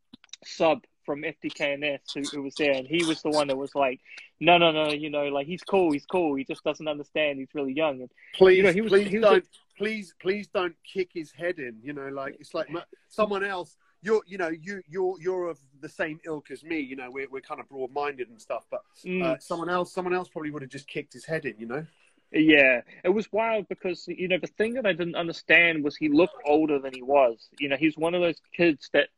sub 0.45 0.83
from 1.05 1.23
FDKNS 1.23 1.99
who, 2.13 2.21
who 2.31 2.43
was 2.43 2.53
there, 2.55 2.73
and 2.73 2.87
he 2.87 3.03
was 3.05 3.21
the 3.23 3.29
one 3.31 3.47
that 3.47 3.57
was 3.57 3.73
like, 3.73 3.99
no, 4.39 4.57
no, 4.59 4.71
no, 4.71 4.91
you 4.91 5.09
know, 5.09 5.25
like 5.29 5.47
he's 5.47 5.63
cool, 5.63 5.91
he's 5.91 6.05
cool, 6.05 6.35
he 6.35 6.43
just 6.43 6.63
doesn't 6.63 6.87
understand, 6.87 7.39
he's 7.39 7.53
really 7.55 7.73
young. 7.73 8.01
And 8.01 8.11
Please, 8.35 8.57
You 8.57 8.63
know, 8.63 8.71
he 8.71 8.81
was- 8.81 8.91
please 8.91 9.09
he 9.09 9.17
was 9.17 9.29
don't, 9.29 9.45
please, 9.81 10.13
please 10.21 10.47
don't 10.47 10.75
kick 10.93 11.09
his 11.13 11.31
head 11.31 11.57
in. 11.57 11.77
You 11.81 11.93
know, 11.93 12.09
like 12.09 12.37
it's 12.39 12.53
like 12.53 12.67
someone 13.09 13.43
else. 13.43 13.75
You're, 14.03 14.21
you 14.25 14.37
know, 14.37 14.49
you, 14.49 14.81
you're, 14.89 15.15
you're 15.19 15.49
of 15.49 15.59
the 15.79 15.89
same 15.89 16.19
ilk 16.25 16.49
as 16.49 16.63
me. 16.63 16.79
You 16.79 16.95
know, 16.95 17.09
we're, 17.11 17.29
we're 17.29 17.41
kind 17.41 17.59
of 17.59 17.69
broad-minded 17.69 18.29
and 18.29 18.41
stuff. 18.41 18.65
But 18.71 18.81
mm. 19.05 19.23
uh, 19.23 19.37
someone 19.39 19.69
else, 19.69 19.93
someone 19.93 20.15
else 20.15 20.27
probably 20.27 20.49
would 20.49 20.63
have 20.63 20.71
just 20.71 20.87
kicked 20.87 21.13
his 21.13 21.25
head 21.25 21.45
in. 21.45 21.55
You 21.59 21.67
know. 21.67 21.85
Yeah, 22.31 22.81
it 23.03 23.09
was 23.09 23.31
wild 23.31 23.67
because 23.67 24.07
you 24.07 24.27
know 24.29 24.37
the 24.39 24.47
thing 24.47 24.75
that 24.75 24.85
I 24.85 24.93
didn't 24.93 25.15
understand 25.15 25.83
was 25.83 25.97
he 25.97 26.07
looked 26.07 26.37
older 26.45 26.79
than 26.79 26.93
he 26.93 27.01
was. 27.01 27.49
You 27.59 27.67
know, 27.69 27.75
he's 27.75 27.97
one 27.97 28.15
of 28.15 28.21
those 28.21 28.39
kids 28.55 28.89
that 28.93 29.09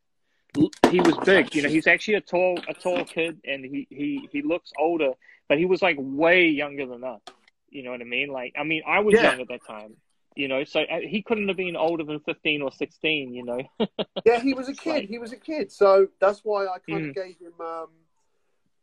he 0.89 0.99
was 0.99 1.15
big. 1.23 1.53
You 1.53 1.61
know, 1.61 1.69
he's 1.69 1.87
actually 1.87 2.15
a 2.15 2.21
tall 2.21 2.59
a 2.67 2.73
tall 2.73 3.05
kid, 3.05 3.39
and 3.45 3.63
he 3.63 3.87
he 3.89 4.27
he 4.31 4.41
looks 4.41 4.71
older, 4.79 5.11
but 5.47 5.59
he 5.59 5.65
was 5.65 5.81
like 5.83 5.97
way 5.99 6.47
younger 6.47 6.87
than 6.87 7.03
us. 7.03 7.21
You 7.69 7.83
know 7.83 7.91
what 7.91 8.01
I 8.01 8.05
mean? 8.05 8.29
Like, 8.29 8.53
I 8.57 8.63
mean, 8.63 8.83
I 8.87 8.99
was 8.99 9.15
Yeah. 9.15 9.31
young 9.31 9.41
at 9.41 9.47
that 9.47 9.65
time. 9.65 9.95
You 10.35 10.47
know, 10.47 10.63
so 10.63 10.81
uh, 10.81 10.99
he 11.01 11.21
couldn't 11.21 11.47
have 11.47 11.57
been 11.57 11.75
older 11.75 12.03
than 12.03 12.19
fifteen 12.21 12.61
or 12.61 12.71
sixteen. 12.71 13.33
You 13.33 13.45
know. 13.45 13.61
Yeah, 14.25 14.39
he 14.39 14.53
was 14.53 14.69
a 14.69 14.73
kid. 14.73 14.89
Like- 14.89 15.09
He 15.09 15.19
was 15.19 15.33
a 15.33 15.37
kid. 15.37 15.69
So 15.71 16.07
that's 16.21 16.41
why 16.45 16.65
I 16.65 16.77
kind 16.89 17.03
Mm. 17.05 17.09
of 17.09 17.15
gave 17.15 17.37
him, 17.39 17.53
um, 17.59 17.89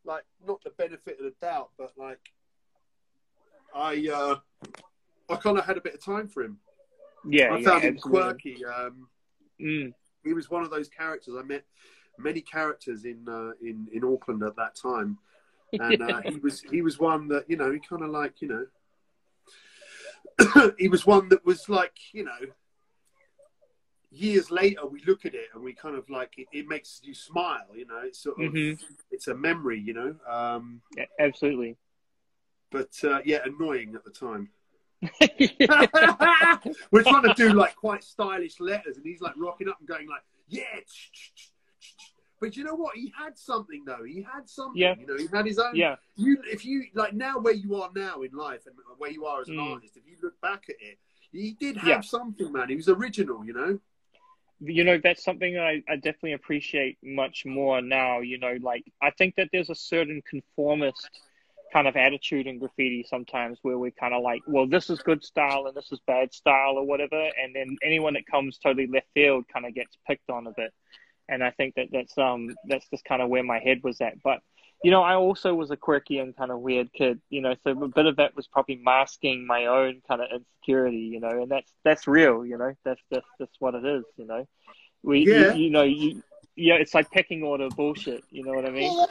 like, 0.04 0.24
not 0.46 0.62
the 0.62 0.70
benefit 0.70 1.18
of 1.18 1.24
the 1.24 1.32
doubt, 1.40 1.70
but 1.78 1.92
like, 1.96 2.20
I, 3.74 4.06
uh, 4.12 4.36
I 5.32 5.36
kind 5.36 5.56
of 5.58 5.64
had 5.64 5.78
a 5.78 5.80
bit 5.80 5.94
of 5.94 6.04
time 6.04 6.28
for 6.28 6.42
him. 6.42 6.58
yeah, 7.26 7.52
I 7.54 7.58
yeah, 7.58 7.64
found 7.70 7.84
him 7.84 7.94
absolutely. 7.96 8.20
quirky. 8.20 8.64
Um, 8.66 9.08
Mm, 9.60 9.92
he 10.24 10.32
was 10.32 10.48
one 10.50 10.62
of 10.62 10.70
those 10.70 10.88
characters. 10.88 11.34
I 11.38 11.42
met 11.42 11.64
many 12.18 12.40
characters 12.40 13.04
in 13.04 13.26
uh, 13.28 13.52
in 13.62 13.88
in 13.92 14.04
Auckland 14.04 14.42
at 14.42 14.56
that 14.56 14.74
time, 14.74 15.18
and 15.72 16.00
uh, 16.02 16.20
he 16.22 16.36
was 16.36 16.62
he 16.62 16.80
was 16.80 16.98
one 16.98 17.28
that 17.28 17.44
you 17.48 17.56
know 17.58 17.70
he 17.70 17.78
kind 17.78 18.02
of 18.02 18.08
like 18.10 18.40
you 18.40 18.48
know 18.48 18.66
he 20.78 20.88
was 20.88 21.06
one 21.06 21.28
that 21.28 21.44
was 21.44 21.68
like 21.68 21.92
you 22.12 22.24
know 22.24 22.38
years 24.10 24.50
later 24.50 24.84
we 24.86 25.00
look 25.06 25.24
at 25.24 25.34
it 25.34 25.46
and 25.54 25.62
we 25.62 25.72
kind 25.72 25.94
of 25.96 26.08
like 26.10 26.32
it, 26.36 26.48
it 26.52 26.66
makes 26.66 27.00
you 27.04 27.14
smile 27.14 27.66
you 27.74 27.86
know 27.86 28.00
it's 28.04 28.18
sort 28.22 28.40
of 28.42 28.52
Mhm. 28.52 28.82
it's 29.10 29.28
a 29.28 29.34
memory 29.34 29.78
you 29.78 29.94
know 29.94 30.16
um 30.28 30.82
yeah, 30.96 31.04
absolutely. 31.20 31.76
but 32.72 32.90
uh, 33.04 33.20
yeah 33.24 33.38
annoying 33.44 33.94
at 33.94 34.04
the 34.04 34.10
time 34.10 34.48
we're 36.90 37.02
trying 37.04 37.22
to 37.22 37.34
do 37.36 37.52
like 37.52 37.76
quite 37.76 38.02
stylish 38.02 38.58
letters 38.60 38.96
and 38.96 39.06
he's 39.06 39.20
like 39.20 39.34
rocking 39.36 39.68
up 39.68 39.76
and 39.78 39.88
going 39.88 40.08
like 40.08 40.22
yeah 40.48 40.64
but 42.40 42.56
you 42.56 42.64
know 42.64 42.74
what 42.74 42.96
he 42.96 43.12
had 43.16 43.36
something 43.38 43.84
though 43.84 44.04
he 44.04 44.22
had 44.22 44.48
something 44.48 44.80
Yeah. 44.80 44.94
you 44.98 45.06
know 45.06 45.16
he 45.16 45.26
had 45.32 45.46
his 45.46 45.58
own 45.58 45.76
yeah, 45.76 45.96
you 46.16 46.38
if 46.44 46.64
you 46.64 46.86
like 46.94 47.12
now 47.14 47.38
where 47.38 47.54
you 47.54 47.76
are 47.76 47.90
now 47.94 48.22
in 48.22 48.32
life 48.32 48.66
and 48.66 48.74
where 48.98 49.10
you 49.10 49.26
are 49.26 49.42
as 49.42 49.48
an 49.48 49.56
Mm. 49.56 49.72
artist 49.74 49.96
if 49.96 50.06
you 50.06 50.16
look 50.22 50.40
back 50.40 50.64
at 50.68 50.76
it 50.80 50.98
he 51.30 51.52
did 51.52 51.76
have 51.76 51.88
Yeah. 51.88 52.00
something 52.00 52.50
man 52.52 52.68
he 52.68 52.76
was 52.76 52.88
original 52.88 53.44
you 53.44 53.52
know 53.52 53.78
you 54.62 54.84
know, 54.84 54.98
that's 55.02 55.24
something 55.24 55.56
I, 55.58 55.82
I 55.88 55.96
definitely 55.96 56.34
appreciate 56.34 56.98
much 57.02 57.46
more 57.46 57.80
now. 57.80 58.20
You 58.20 58.36
know, 58.38 58.58
like 58.60 58.84
I 59.00 59.10
think 59.10 59.36
that 59.36 59.48
there's 59.52 59.70
a 59.70 59.74
certain 59.74 60.20
conformist 60.28 61.08
kind 61.72 61.88
of 61.88 61.96
attitude 61.96 62.46
in 62.46 62.58
graffiti 62.58 63.02
sometimes 63.08 63.58
where 63.62 63.78
we're 63.78 63.90
kind 63.92 64.12
of 64.12 64.22
like, 64.22 64.42
well, 64.46 64.66
this 64.66 64.90
is 64.90 65.00
good 65.00 65.24
style 65.24 65.64
and 65.66 65.74
this 65.74 65.90
is 65.92 65.98
bad 66.06 66.34
style 66.34 66.74
or 66.76 66.84
whatever, 66.84 67.18
and 67.42 67.54
then 67.56 67.74
anyone 67.82 68.12
that 68.12 68.26
comes 68.26 68.58
totally 68.58 68.86
left 68.86 69.06
field 69.14 69.46
kind 69.50 69.64
of 69.64 69.74
gets 69.74 69.96
picked 70.06 70.28
on 70.28 70.46
a 70.46 70.50
bit. 70.50 70.74
And 71.30 71.44
I 71.44 71.50
think 71.52 71.76
that 71.76 71.86
that's 71.92 72.18
um 72.18 72.50
that's 72.66 72.86
just 72.90 73.04
kind 73.04 73.22
of 73.22 73.28
where 73.30 73.44
my 73.44 73.60
head 73.60 73.82
was 73.84 74.00
at. 74.00 74.22
But 74.22 74.40
you 74.82 74.90
know, 74.90 75.02
I 75.02 75.14
also 75.14 75.54
was 75.54 75.70
a 75.70 75.76
quirky 75.76 76.18
and 76.18 76.34
kind 76.34 76.50
of 76.50 76.58
weird 76.60 76.90
kid, 76.92 77.20
you 77.28 77.40
know, 77.42 77.54
so 77.62 77.70
a 77.70 77.88
bit 77.88 78.06
of 78.06 78.16
that 78.16 78.34
was 78.34 78.46
probably 78.46 78.76
masking 78.76 79.46
my 79.46 79.66
own 79.66 80.00
kind 80.08 80.22
of 80.22 80.28
insecurity, 80.34 80.96
you 80.96 81.20
know, 81.20 81.42
and 81.42 81.50
that's 81.50 81.70
that's 81.84 82.06
real, 82.08 82.44
you 82.46 82.56
know, 82.58 82.74
that's 82.84 83.00
that's 83.10 83.26
that's 83.38 83.54
what 83.60 83.74
it 83.74 83.84
is, 83.84 84.04
you 84.16 84.26
know. 84.26 84.48
We, 85.02 85.20
Yeah. 85.26 85.52
you, 85.54 85.64
you 85.64 85.70
know, 85.70 85.82
you, 85.82 86.22
yeah, 86.56 86.74
it's 86.74 86.94
like 86.94 87.10
pecking 87.10 87.42
order 87.42 87.68
bullshit, 87.68 88.24
you 88.30 88.42
know 88.42 88.52
what 88.54 88.64
I 88.66 88.70
mean? 88.70 89.06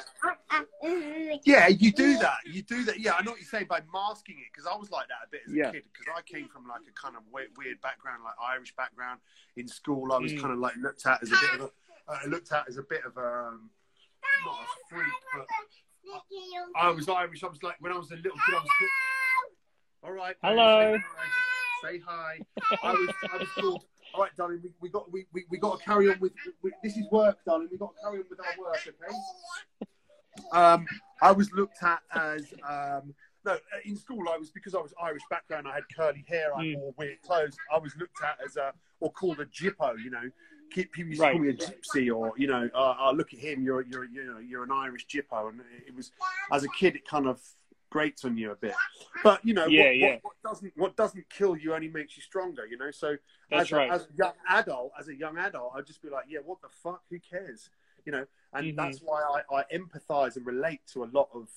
Yeah, 1.46 1.68
you 1.68 1.92
do 1.92 2.18
that. 2.18 2.38
You 2.46 2.62
do 2.64 2.84
that. 2.86 3.00
Yeah, 3.00 3.14
I 3.18 3.24
know 3.24 3.32
what 3.32 3.40
you're 3.40 3.48
saying 3.50 3.68
by 3.70 3.82
masking 3.94 4.38
it 4.40 4.48
because 4.52 4.68
I 4.68 4.76
was 4.76 4.90
like 4.92 5.08
that 5.08 5.28
a 5.28 5.30
bit 5.30 5.42
as 5.48 5.54
Yeah. 5.54 5.70
a 5.70 5.72
kid 5.72 5.84
because 5.92 6.14
I 6.16 6.22
came 6.22 6.48
from 6.50 6.68
like 6.68 6.82
a 6.90 6.94
kind 7.00 7.16
of 7.16 7.24
weird, 7.32 7.50
weird 7.58 7.82
background, 7.82 8.24
like 8.24 8.34
Irish 8.42 8.76
background. 8.76 9.20
In 9.56 9.68
school, 9.68 10.12
I 10.14 10.18
was 10.20 10.34
Mm. 10.34 10.42
kind 10.42 10.54
of 10.54 10.60
like 10.60 10.76
looked 10.78 11.06
at 11.06 11.22
as 11.24 11.30
a 11.32 11.36
bit 11.40 11.54
of 11.56 11.62
a, 11.62 11.72
uh, 12.10 12.18
looked 12.28 12.52
at 12.52 12.68
as 12.68 12.78
a 12.78 12.84
bit 12.84 13.02
of 13.06 13.16
a, 13.18 13.48
um, 13.50 13.70
not 14.46 14.56
a 14.60 14.96
freak, 14.96 15.08
but 15.36 15.46
I 16.76 16.90
was 16.90 17.08
Irish. 17.08 17.44
I 17.44 17.48
was 17.48 17.62
like 17.64 17.76
when 17.80 17.92
I 17.92 17.98
was 17.98 18.12
a 18.12 18.16
little 18.16 18.32
kid, 18.46 18.56
I 18.56 18.60
was. 18.60 18.70
All 20.04 20.12
right. 20.12 20.36
Hello. 20.42 20.98
Say 20.98 21.04
hi. 21.16 21.90
Say 21.92 22.02
hi. 22.06 22.40
I 22.84 22.92
was. 22.94 23.10
I 23.34 23.38
was 23.38 23.48
called. 23.60 23.84
All 24.16 24.22
right, 24.24 24.36
darling. 24.36 24.60
We, 24.64 24.70
we 24.82 24.90
got 24.90 25.12
we, 25.12 25.26
we, 25.34 25.46
we 25.52 25.58
got 25.60 25.78
to 25.80 25.86
carry 25.86 26.10
on 26.10 26.20
with. 26.20 26.32
We, 26.64 26.72
this 26.84 26.98
is 26.98 27.06
work, 27.12 27.38
darling. 27.46 27.68
We 27.72 27.78
got 27.78 27.92
to 27.96 28.02
carry 28.04 28.20
on 28.20 28.26
with 28.30 28.40
our 28.40 28.64
work, 28.64 28.80
okay? 28.88 29.16
Um, 30.52 30.86
I 31.22 31.32
was 31.32 31.52
looked 31.52 31.84
at 31.84 32.00
as 32.16 32.46
um, 32.68 33.14
no 33.46 33.58
in 33.86 33.96
school. 33.98 34.26
I 34.34 34.38
was 34.38 34.50
because 34.50 34.74
I 34.74 34.80
was 34.80 34.94
Irish 35.02 35.22
background. 35.30 35.68
I 35.68 35.76
had 35.76 35.84
curly 35.96 36.26
hair. 36.28 36.56
I 36.56 36.64
Mm. 36.64 36.78
wore 36.78 36.94
weird 36.98 37.22
clothes. 37.22 37.56
I 37.74 37.78
was 37.78 37.96
looked 37.98 38.18
at 38.24 38.38
as 38.44 38.56
a 38.58 38.74
or 39.00 39.12
called 39.12 39.40
a 39.42 39.46
gyppo. 39.46 39.94
You 40.02 40.10
know, 40.10 40.22
Kid- 40.22 40.34
people 40.70 41.04
used 41.06 41.22
to 41.22 41.32
call 41.32 41.40
me 41.40 41.50
a 41.50 41.54
gypsy, 41.54 42.16
or 42.16 42.34
you 42.38 42.48
know, 42.48 42.70
uh, 42.74 42.96
oh, 43.00 43.12
look 43.16 43.34
at 43.34 43.40
him. 43.40 43.64
You're 43.64 43.82
you're 43.84 44.06
you 44.06 44.26
know 44.26 44.40
you're 44.40 44.64
an 44.64 44.72
Irish 44.72 45.08
gyppo, 45.08 45.50
and 45.50 45.62
it 45.88 45.96
was 45.96 46.12
as 46.52 46.64
a 46.64 46.68
kid 46.70 46.96
it 46.96 47.08
kind 47.08 47.28
of 47.28 47.42
grates 47.90 48.24
on 48.24 48.38
you 48.38 48.52
a 48.52 48.56
bit. 48.56 48.76
But 49.24 49.44
you 49.44 49.54
know, 49.54 49.66
Yeah, 49.66 49.86
what, 49.86 49.98
yeah. 49.98 50.08
What, 50.12 50.24
what 50.24 50.36
doesn't 50.44 50.74
what 50.76 50.96
doesn't 50.96 51.30
kill 51.30 51.58
you 51.58 51.74
only 51.74 51.88
makes 51.90 52.16
you 52.18 52.24
stronger. 52.24 52.66
You 52.66 52.78
know, 52.78 52.92
so 52.92 53.16
That's 53.50 53.64
as 53.64 53.72
a, 53.72 53.76
right. 53.76 53.92
as 53.92 54.02
a 54.04 54.08
young 54.18 54.34
adult, 54.50 54.92
as 55.00 55.08
a 55.08 55.16
young 55.16 55.38
adult, 55.38 55.74
I'd 55.76 55.88
just 55.88 56.02
be 56.02 56.10
like, 56.10 56.26
yeah, 56.30 56.40
what 56.46 56.62
the 56.62 56.70
fuck? 56.70 57.02
Who 57.10 57.20
cares? 57.20 57.70
You 58.06 58.12
know, 58.14 58.26
and 58.54 58.66
Mhm. 58.68 58.76
that's 58.76 59.00
why 59.00 59.22
I, 59.52 59.56
I 59.58 59.64
empathize 59.76 60.36
and 60.38 60.46
relate 60.46 60.82
to 60.94 61.04
a 61.04 61.10
lot 61.12 61.30
of 61.34 61.50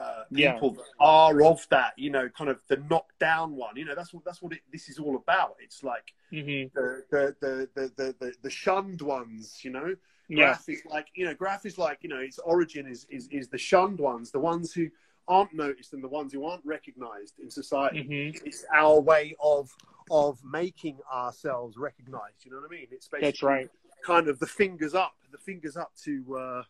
uh, 0.00 0.24
Yeah. 0.30 0.52
people 0.52 0.72
that 0.72 0.84
are 1.00 1.42
of 1.42 1.66
that. 1.70 1.92
You 1.96 2.10
know, 2.10 2.28
kind 2.28 2.50
of 2.50 2.58
the 2.68 2.76
knockdown 2.90 3.56
one. 3.56 3.76
You 3.76 3.84
know, 3.84 3.94
that's 3.94 4.12
what 4.12 4.24
that's 4.24 4.42
what 4.42 4.52
it, 4.52 4.60
this 4.72 4.88
is 4.88 4.98
all 4.98 5.16
about. 5.16 5.56
It's 5.60 5.82
like 5.82 6.12
hmm 6.30 6.64
the 6.74 7.04
the 7.10 7.36
the 7.40 7.68
the 7.74 7.92
the, 7.96 8.14
the, 8.20 8.32
the 8.42 8.50
shunned 8.50 9.02
ones. 9.02 9.60
You 9.62 9.70
know, 9.70 9.94
Yeah. 10.28 10.36
Graph 10.36 10.68
is 10.68 10.82
like 10.86 11.06
you 11.14 11.24
know, 11.24 11.34
Graph 11.34 11.66
is 11.66 11.78
like 11.78 11.98
you 12.02 12.08
know, 12.08 12.18
its 12.18 12.38
origin 12.38 12.86
is 12.86 13.06
is 13.10 13.28
is 13.28 13.48
the 13.48 13.58
shunned 13.58 13.98
ones, 14.00 14.30
the 14.30 14.40
ones 14.40 14.72
who 14.72 14.88
aren't 15.28 15.52
noticed 15.54 15.92
and 15.92 16.04
the 16.04 16.08
ones 16.08 16.32
who 16.32 16.44
aren't 16.44 16.64
recognized 16.64 17.34
in 17.40 17.50
society 17.50 18.02
hmm 18.04 18.46
it's 18.46 18.64
our 18.72 19.00
way 19.00 19.34
of 19.42 19.74
of 20.08 20.38
making 20.44 20.96
ourselves 21.12 21.76
recognized 21.76 22.44
you 22.44 22.50
know 22.52 22.58
what 22.58 22.66
i 22.66 22.70
mean 22.70 22.86
it's 22.92 23.08
basically 23.08 23.26
That's 23.26 23.42
right. 23.42 23.68
kind 24.04 24.28
of 24.28 24.38
the 24.38 24.46
fingers 24.46 24.94
up 24.94 25.14
the 25.32 25.38
fingers 25.38 25.76
up 25.76 25.90
to 26.04 26.36
uh 26.38 26.62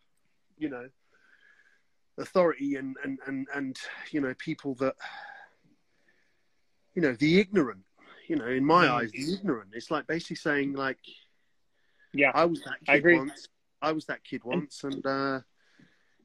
you 0.57 0.69
know 0.69 0.89
authority 2.17 2.75
and 2.75 2.95
and 3.03 3.19
and, 3.27 3.47
and 3.53 3.77
you 4.11 4.21
know 4.21 4.33
people 4.39 4.73
that 4.75 4.95
you 6.95 7.01
know 7.01 7.13
the 7.13 7.39
ignorant 7.39 7.81
you 8.27 8.35
know 8.35 8.47
in 8.47 8.65
my 8.65 8.87
Mm. 8.87 8.91
eyes 8.91 9.11
the 9.11 9.33
ignorant 9.33 9.69
it's 9.73 9.91
like 9.91 10.07
basically 10.07 10.35
saying 10.35 10.73
like 10.73 10.99
Yeah. 12.13 12.31
i 12.33 12.45
was 12.45 12.61
that 12.63 12.79
kid 12.85 13.05
I 13.05 13.13
once 13.17 13.47
i 13.81 13.91
was 13.91 14.05
that 14.05 14.23
kid 14.23 14.43
once 14.43 14.83
and 14.83 15.05
uh 15.05 15.41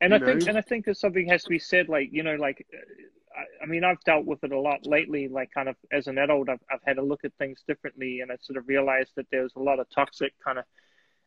and 0.00 0.14
I 0.14 0.18
think 0.18 0.48
and 0.48 0.58
I 0.58 0.62
think 0.62 0.86
that 0.86 0.96
something 0.96 1.28
has 1.28 1.44
to 1.44 1.48
be 1.48 1.60
said. 1.60 1.88
Like 1.88 2.08
you 2.10 2.24
know, 2.24 2.34
like 2.34 2.66
uh, 2.74 3.38
I, 3.38 3.62
I 3.62 3.66
mean, 3.66 3.84
I've 3.84 4.00
dealt 4.00 4.26
with 4.26 4.42
it 4.42 4.50
a 4.50 4.58
lot 4.58 4.84
lately. 4.84 5.28
Like 5.28 5.52
kind 5.54 5.68
of 5.68 5.76
as 5.92 6.08
an 6.08 6.18
adult, 6.18 6.48
I've 6.48 6.58
I've 6.72 6.80
had 6.84 6.96
to 6.96 7.02
look 7.02 7.24
at 7.24 7.32
things 7.38 7.62
differently, 7.68 8.18
and 8.20 8.32
I 8.32 8.36
sort 8.42 8.56
of 8.56 8.66
realized 8.66 9.12
that 9.14 9.26
there's 9.30 9.52
a 9.54 9.60
lot 9.60 9.78
of 9.78 9.86
toxic 9.94 10.32
kind 10.44 10.58
of 10.58 10.64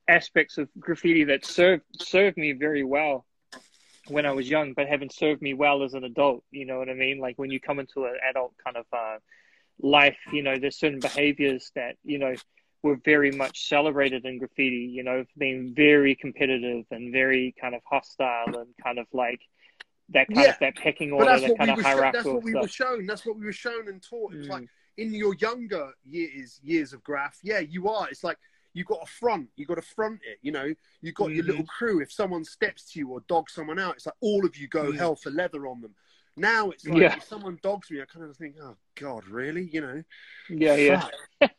aspects 0.09 0.57
of 0.57 0.67
graffiti 0.77 1.23
that 1.23 1.45
served 1.45 1.83
served 2.01 2.35
me 2.35 2.51
very 2.51 2.83
well 2.83 3.25
when 4.07 4.25
I 4.25 4.31
was 4.31 4.49
young, 4.49 4.73
but 4.73 4.87
haven't 4.87 5.13
served 5.13 5.41
me 5.41 5.53
well 5.53 5.83
as 5.83 5.93
an 5.93 6.03
adult. 6.03 6.43
You 6.51 6.65
know 6.65 6.77
what 6.77 6.89
I 6.89 6.93
mean? 6.93 7.19
Like 7.19 7.37
when 7.37 7.49
you 7.49 7.59
come 7.59 7.79
into 7.79 8.05
an 8.05 8.15
adult 8.29 8.53
kind 8.63 8.77
of 8.77 8.85
uh, 8.93 9.17
life, 9.81 10.17
you 10.31 10.43
know, 10.43 10.57
there's 10.59 10.77
certain 10.77 11.01
behaviors 11.01 11.71
that 11.75 11.95
you 12.03 12.19
know 12.19 12.33
were 12.83 12.97
very 13.03 13.31
much 13.31 13.67
celebrated 13.67 14.25
in 14.25 14.37
graffiti, 14.37 14.91
you 14.93 15.03
know, 15.03 15.25
being 15.37 15.73
very 15.75 16.13
competitive 16.15 16.85
and 16.91 17.11
very 17.11 17.55
kind 17.59 17.73
of 17.73 17.81
hostile 17.89 18.57
and 18.59 18.67
kind 18.83 18.99
of 18.99 19.07
like 19.11 19.41
that 20.09 20.27
kind 20.27 20.41
Yeah. 20.45 20.49
of 20.51 20.59
that 20.59 20.75
pecking 20.75 21.11
order, 21.11 21.39
that 21.39 21.57
kind 21.57 21.71
we 21.75 21.81
of 21.81 21.85
sho- 21.87 22.11
that's 22.11 22.25
what 22.25 22.43
we 22.43 22.53
were 22.53 22.67
shown 22.67 23.05
that's 23.07 23.25
what 23.25 23.37
we 23.37 23.45
were 23.45 23.51
shown 23.51 23.87
and 23.87 24.03
taught 24.03 24.33
it 24.33 24.37
was 24.37 24.47
Mm. 24.47 24.51
like 24.51 24.69
in 24.97 25.13
your 25.15 25.33
younger 25.35 25.91
years 26.07 26.59
years 26.63 26.93
of 26.93 27.03
graph 27.03 27.39
yeah 27.41 27.57
you 27.57 27.89
are 27.89 28.07
it's 28.09 28.23
like 28.23 28.37
you 28.75 28.83
got 28.83 29.01
a 29.01 29.05
front 29.07 29.47
You've 29.55 29.67
got 29.69 29.75
to 29.75 29.81
front 29.81 30.19
it 30.23 30.37
you 30.43 30.51
know 30.51 30.73
you've 31.01 31.15
got 31.15 31.33
your 31.33 31.43
Mhm. 31.43 31.47
little 31.47 31.65
crew 31.65 32.01
if 32.01 32.11
someone 32.11 32.43
steps 32.43 32.91
to 32.91 32.99
you 32.99 33.09
or 33.09 33.21
dogs 33.21 33.53
someone 33.53 33.79
out 33.79 33.95
it's 33.95 34.05
like 34.05 34.15
all 34.21 34.45
of 34.45 34.55
you 34.57 34.67
go 34.67 34.91
Mm. 34.91 34.97
hell 34.97 35.15
for 35.15 35.31
leather 35.31 35.65
on 35.65 35.81
them 35.81 35.95
now 36.35 36.69
it's 36.69 36.85
like 36.85 37.01
Yeah. 37.01 37.15
if 37.15 37.23
someone 37.23 37.57
dogs 37.63 37.89
me 37.89 38.01
i 38.01 38.05
kind 38.05 38.25
of 38.29 38.35
think 38.35 38.57
oh 38.61 38.75
god 38.95 39.25
really 39.27 39.63
you 39.71 39.81
know 39.81 40.03
Yeah, 40.49 40.75
yeah. 40.75 41.07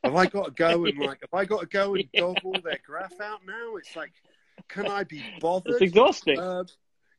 have 0.04 0.14
i 0.14 0.26
got 0.26 0.44
to 0.44 0.50
go 0.52 0.84
and 0.86 0.98
like 0.98 1.20
have 1.22 1.32
i 1.34 1.44
got 1.44 1.60
to 1.60 1.66
go 1.66 1.94
and 1.94 2.04
Yeah. 2.12 2.20
dog 2.20 2.38
all 2.44 2.60
their 2.60 2.78
graph 2.84 3.18
out 3.20 3.40
now 3.46 3.76
it's 3.76 3.96
like 3.96 4.12
can 4.68 4.88
i 4.90 5.02
be 5.02 5.24
bothered 5.40 5.74
It's 5.74 5.82
exhausting. 5.82 6.38
uh, 6.38 6.64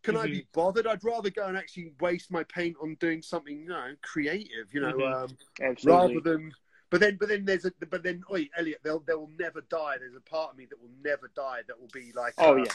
can 0.03 0.15
I 0.15 0.27
Mhm. 0.27 0.31
be 0.31 0.47
bothered? 0.53 0.87
I'd 0.87 1.03
rather 1.03 1.29
go 1.29 1.47
and 1.47 1.57
actually 1.57 1.91
waste 1.99 2.31
my 2.31 2.43
paint 2.43 2.77
on 2.81 2.95
doing 2.95 3.21
something, 3.21 3.59
you 3.59 3.67
know, 3.67 3.93
creative, 4.01 4.73
you 4.73 4.79
know, 4.79 4.95
Mhm. 4.95 5.23
um, 5.23 5.37
rather 5.83 6.19
than. 6.21 6.53
But 6.89 7.01
then, 7.01 7.17
but 7.19 7.29
then 7.29 7.43
there's 7.43 7.65
a, 7.65 7.71
but 7.89 8.03
then, 8.03 8.23
oi, 8.31 8.47
Elliot, 8.57 8.79
they'll, 8.83 8.99
they 8.99 9.13
will 9.13 9.31
never 9.37 9.61
die. 9.69 9.95
There's 9.99 10.15
a 10.15 10.21
part 10.21 10.51
of 10.51 10.57
me 10.57 10.65
that 10.69 10.81
will 10.81 10.91
never 11.03 11.29
die. 11.35 11.59
That 11.67 11.79
will 11.79 11.89
be 11.93 12.11
like, 12.15 12.33
Oh 12.37 12.53
uh, 12.53 12.63
yeah. 12.63 12.71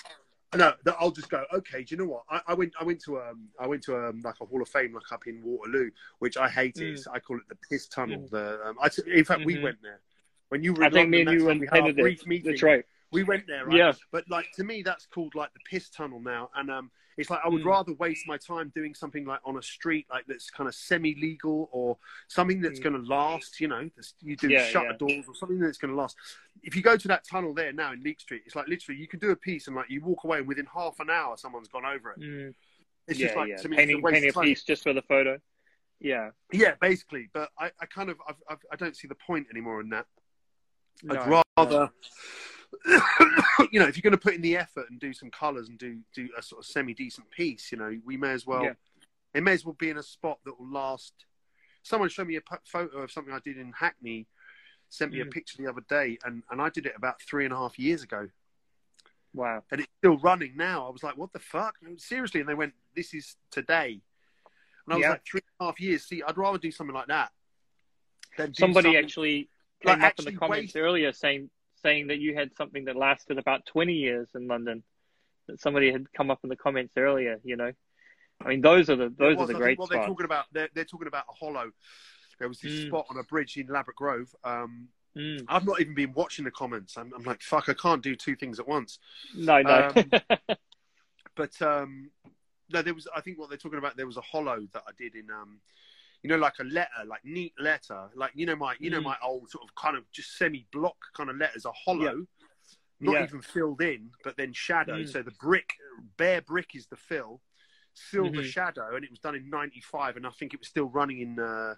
no, 0.55 0.75
that 0.85 0.97
I'll 1.01 1.11
just 1.11 1.31
go. 1.31 1.45
Okay, 1.55 1.83
do 1.83 1.95
you 1.95 1.97
know 1.97 2.11
what? 2.11 2.25
I, 2.29 2.41
I 2.49 2.55
went, 2.55 2.75
I 2.79 2.85
went 2.85 3.01
to 3.05 3.19
um, 3.19 3.49
I 3.59 3.67
went 3.67 3.83
to 3.85 3.97
um, 3.97 4.21
like 4.23 4.35
a 4.43 4.45
Hall 4.45 4.61
of 4.61 4.69
Fame, 4.69 4.93
like 4.93 5.11
up 5.11 5.27
in 5.27 5.43
Waterloo, 5.43 5.91
which 6.19 6.37
I 6.37 6.49
hate. 6.49 6.77
Mm. 6.77 6.95
It. 6.95 7.07
I 7.11 7.21
call 7.21 7.39
it 7.39 7.49
the 7.49 7.57
piss 7.71 7.89
tunnel. 7.89 8.29
The, 8.31 8.61
um, 8.67 8.77
I, 8.83 8.91
in 9.07 9.25
fact, 9.25 9.47
we 9.47 9.57
Mhm. 9.57 9.63
went 9.63 9.83
there 9.83 10.01
when 10.51 10.63
you 10.63 10.75
were. 10.75 10.85
I 10.85 10.89
in 10.89 10.93
think 10.93 11.09
me 11.09 11.21
and 11.23 11.31
you 11.31 11.47
that's 11.47 11.61
we 11.61 11.67
had 11.67 11.77
intended 11.79 11.97
brief 11.97 12.27
meeting. 12.27 12.51
That's 12.51 12.63
right. 12.63 12.85
We 13.13 13.23
went 13.25 13.47
there, 13.47 13.67
right? 13.67 13.77
Yeah. 13.77 13.93
But 14.11 14.29
like 14.31 14.47
to 14.57 14.65
me, 14.65 14.83
that's 14.83 15.07
called 15.07 15.35
like 15.35 15.53
the 15.53 15.61
piss 15.69 15.91
tunnel 15.91 16.21
now, 16.21 16.51
and 16.57 16.71
um, 16.71 16.91
it's 17.19 17.29
like 17.29 17.41
I 17.45 17.49
would 17.49 17.63
Mm. 17.63 17.67
rather 17.67 17.93
waste 17.95 18.27
my 18.27 18.39
time 18.39 18.73
doing 18.75 18.95
something 18.95 19.27
like 19.27 19.41
on 19.45 19.59
a 19.59 19.63
street 19.63 20.07
like 20.11 20.25
that's 20.27 20.49
kind 20.51 20.67
of 20.67 20.75
semi-legal 20.75 21.69
or 21.71 21.99
something 22.29 22.61
that's 22.63 22.81
Mm. 22.81 22.85
going 22.85 23.03
to 23.03 23.09
last. 23.09 23.61
You 23.61 23.69
know, 23.69 23.91
you 24.21 24.37
do 24.37 24.49
Yeah, 24.49 24.65
shutter 24.67 24.93
yeah. 24.93 24.97
doors 24.97 25.27
or 25.29 25.35
something 25.35 25.59
that's 25.61 25.79
going 25.79 25.93
to 25.93 25.97
last. 25.97 26.17
If 26.63 26.75
you 26.75 26.83
go 26.83 26.97
to 26.97 27.09
that 27.09 27.25
tunnel 27.29 27.53
there 27.53 27.73
now 27.73 27.93
in 27.93 28.03
Leake 28.03 28.21
Street, 28.21 28.43
it's 28.47 28.57
like 28.57 28.67
literally 28.69 28.99
you 29.01 29.07
can 29.09 29.21
do 29.21 29.31
a 29.31 29.37
piece 29.37 29.67
and 29.67 29.77
like 29.77 29.91
you 29.91 30.01
walk 30.01 30.25
away 30.25 30.39
and 30.39 30.49
within 30.49 30.67
half 30.75 30.99
an 31.01 31.11
hour 31.11 31.37
someone's 31.37 31.69
gone 31.69 31.85
over 31.85 32.13
it. 32.13 32.21
Mm. 32.21 32.55
It's 33.09 33.19
yeah, 33.19 33.27
just 33.27 33.37
like 33.37 33.49
yeah. 33.51 33.57
to 33.57 33.69
me, 33.69 33.77
painting, 33.77 33.97
it's 33.97 34.01
a 34.01 34.05
waste 34.05 34.15
painting 34.15 34.31
a 34.37 34.41
piece 34.43 34.63
just 34.65 34.83
for 34.83 34.93
the 34.95 35.03
photo. 35.03 35.39
Yeah. 36.01 36.31
Yeah, 36.53 36.75
basically. 36.81 37.29
But 37.33 37.51
I, 37.59 37.71
I 37.81 37.87
kind 37.87 38.09
of 38.11 38.17
I've, 38.27 38.37
I've, 38.49 38.59
I 38.73 38.77
don't 38.77 38.97
see 38.97 39.07
the 39.07 39.15
point 39.17 39.49
anymore 39.51 39.81
in 39.81 39.91
that. 39.91 40.07
No, 41.03 41.43
I'd 41.57 41.71
no. 41.71 41.91
you 43.71 43.79
know, 43.81 43.87
if 43.87 43.97
you're 43.97 44.03
going 44.03 44.13
to 44.13 44.19
put 44.19 44.35
in 44.35 44.43
the 44.43 44.57
effort 44.57 44.91
and 44.91 44.99
do 45.01 45.13
some 45.13 45.31
colours 45.31 45.69
and 45.69 45.79
do 45.79 45.99
do 46.15 46.29
a 46.37 46.43
sort 46.43 46.61
of 46.61 46.67
semi 46.67 46.95
decent 46.95 47.31
piece, 47.31 47.71
you 47.73 47.79
know, 47.79 47.99
we 48.05 48.17
may 48.17 48.33
as 48.33 48.47
well. 48.47 48.65
Yeah. 48.65 48.73
It 49.35 49.43
may 49.43 49.53
as 49.53 49.65
well 49.65 49.77
be 49.79 49.91
in 49.91 49.99
a 49.99 50.03
spot 50.03 50.39
that 50.45 50.59
will 50.59 50.69
last. 50.71 51.13
Someone 51.83 52.09
showed 52.09 52.29
me 52.29 52.37
a 52.37 52.41
p- 52.41 52.57
photo 52.67 52.99
of 52.99 53.11
something 53.11 53.33
I 53.33 53.39
did 53.41 53.57
in 53.59 53.73
Hackney. 53.73 54.27
Sent 54.89 55.13
me 55.13 55.21
a 55.21 55.25
Mm. 55.25 55.33
picture 55.33 55.57
the 55.57 55.69
other 55.71 55.81
day, 55.89 56.19
and, 56.25 56.43
and 56.51 56.61
I 56.61 56.69
did 56.69 56.85
it 56.85 56.93
about 56.95 57.21
three 57.23 57.45
and 57.47 57.55
a 57.55 57.57
half 57.57 57.79
years 57.79 58.03
ago, 58.03 58.29
Wow. 59.33 59.65
and 59.71 59.81
it's 59.81 59.91
still 59.99 60.19
running 60.19 60.55
now. 60.55 60.87
I 60.87 60.91
was 60.91 61.03
like, 61.03 61.17
"What 61.17 61.33
the 61.33 61.39
fuck?" 61.39 61.77
Seriously, 61.97 62.41
and 62.41 62.49
they 62.49 62.55
went, 62.55 62.75
"This 62.95 63.15
is 63.15 63.37
today," 63.51 64.03
and 64.87 64.93
I 64.93 64.97
was 64.97 65.03
Yeah. 65.03 65.11
like, 65.13 65.25
three 65.25 65.41
and 65.41 65.67
a 65.67 65.71
half 65.71 65.81
years. 65.81 66.05
See, 66.05 66.23
I'd 66.23 66.37
rather 66.37 66.59
do 66.59 66.71
something 66.71 66.95
like 66.95 67.07
that. 67.07 67.33
Than 68.37 68.51
do 68.51 68.61
Somebody 68.61 68.89
something- 68.89 69.03
actually 69.05 69.51
like, 69.85 69.97
came 69.97 70.05
up 70.05 70.19
in 70.19 70.25
the 70.27 70.33
comments 70.37 70.75
waste- 70.75 70.77
earlier 70.77 71.13
saying 71.13 71.51
saying 71.83 72.09
that 72.09 72.19
you 72.19 72.35
had 72.35 72.55
something 72.57 72.85
that 72.87 72.97
lasted 72.97 73.39
about 73.39 73.67
20 73.67 73.93
years 73.93 74.29
in 74.35 74.49
London. 74.49 74.83
That 75.49 75.61
somebody 75.61 75.91
had 75.91 76.13
come 76.13 76.31
up 76.31 76.41
in 76.45 76.49
the 76.49 76.57
comments 76.57 76.95
earlier. 76.97 77.41
You 77.45 77.57
know, 77.57 77.73
I 78.45 78.49
mean, 78.49 78.61
those 78.61 78.89
are 78.91 78.97
the 78.97 79.13
those 79.17 79.37
was, 79.37 79.51
are 79.51 79.53
the 79.53 79.57
I 79.57 79.59
great 79.59 79.69
think 79.71 79.81
what 79.81 79.91
they're 79.91 80.07
talking 80.07 80.25
about, 80.25 80.47
they're, 80.53 80.69
they're 80.75 80.85
talking 80.85 81.09
about 81.09 81.25
a 81.29 81.33
hollow. 81.33 81.71
There 82.39 82.49
was 82.49 82.61
this 82.61 82.73
Mm. 82.73 82.89
spot 82.89 83.07
on 83.11 83.19
a 83.19 83.25
bridge 83.25 83.57
in 83.57 83.67
Ladbroke 83.67 83.97
Grove, 83.97 84.35
um, 84.45 84.89
Mm. 85.17 85.45
I've 85.47 85.67
not 85.67 85.81
even 85.81 85.95
been 85.95 86.13
watching 86.15 86.45
the 86.45 86.51
comments. 86.51 86.97
I'm, 86.97 87.13
I'm 87.15 87.23
like, 87.23 87.43
fuck, 87.43 87.69
I 87.69 87.75
can't 87.75 88.03
do 88.03 88.17
two 88.17 88.35
things 88.35 88.59
at 88.59 88.67
once. 88.67 88.99
No, 89.35 89.61
no. 89.61 89.93
Um, 89.95 90.11
But 91.35 91.61
um, 91.63 92.11
no, 92.71 92.83
there 92.83 92.93
was. 92.93 93.09
I 93.17 93.23
think 93.23 93.39
what 93.39 93.49
they're 93.49 93.57
talking 93.59 93.79
about. 93.79 93.97
There 93.97 94.07
was 94.07 94.19
a 94.19 94.23
hollow 94.23 94.67
that 94.75 94.83
I 94.87 94.91
did 94.99 95.15
in, 95.15 95.31
um, 95.31 95.61
you 96.23 96.31
know, 96.31 96.37
like 96.37 96.59
a 96.61 96.65
letter, 96.65 97.05
like 97.07 97.25
neat 97.25 97.53
letter, 97.59 98.09
like 98.15 98.31
you 98.35 98.47
know 98.47 98.57
my, 98.57 98.75
you 98.79 98.91
know 98.91 99.01
Mm. 99.01 99.05
my 99.05 99.17
old 99.23 99.51
sort 99.51 99.65
of 99.65 99.75
kind 99.75 99.97
of 99.97 100.11
just 100.13 100.37
semi-block 100.39 100.97
kind 101.15 101.29
of 101.31 101.37
letters, 101.37 101.65
a 101.65 101.73
hollow, 101.73 102.27
not 103.01 103.15
Yeah. 103.15 103.25
even 103.25 103.43
filled 103.43 103.83
in, 103.83 104.11
but 104.23 104.37
then 104.37 104.53
shadow. 104.53 105.01
Mm. 105.03 105.09
So 105.09 105.23
the 105.23 105.33
brick, 105.33 105.75
bare 106.17 106.41
brick 106.41 106.75
is 106.75 106.87
the 106.87 106.97
fill, 106.97 107.41
silver 107.95 108.41
Mhm. 108.43 108.45
shadow, 108.45 108.95
and 108.95 109.05
it 109.05 109.11
was 109.11 109.19
done 109.19 109.35
in 109.35 109.51
'95, 109.51 110.17
and 110.17 110.27
I 110.27 110.31
think 110.31 110.55
it 110.55 110.61
was 110.61 110.69
still 110.69 110.89
running 110.89 111.21
in. 111.21 111.39
Uh, 111.39 111.75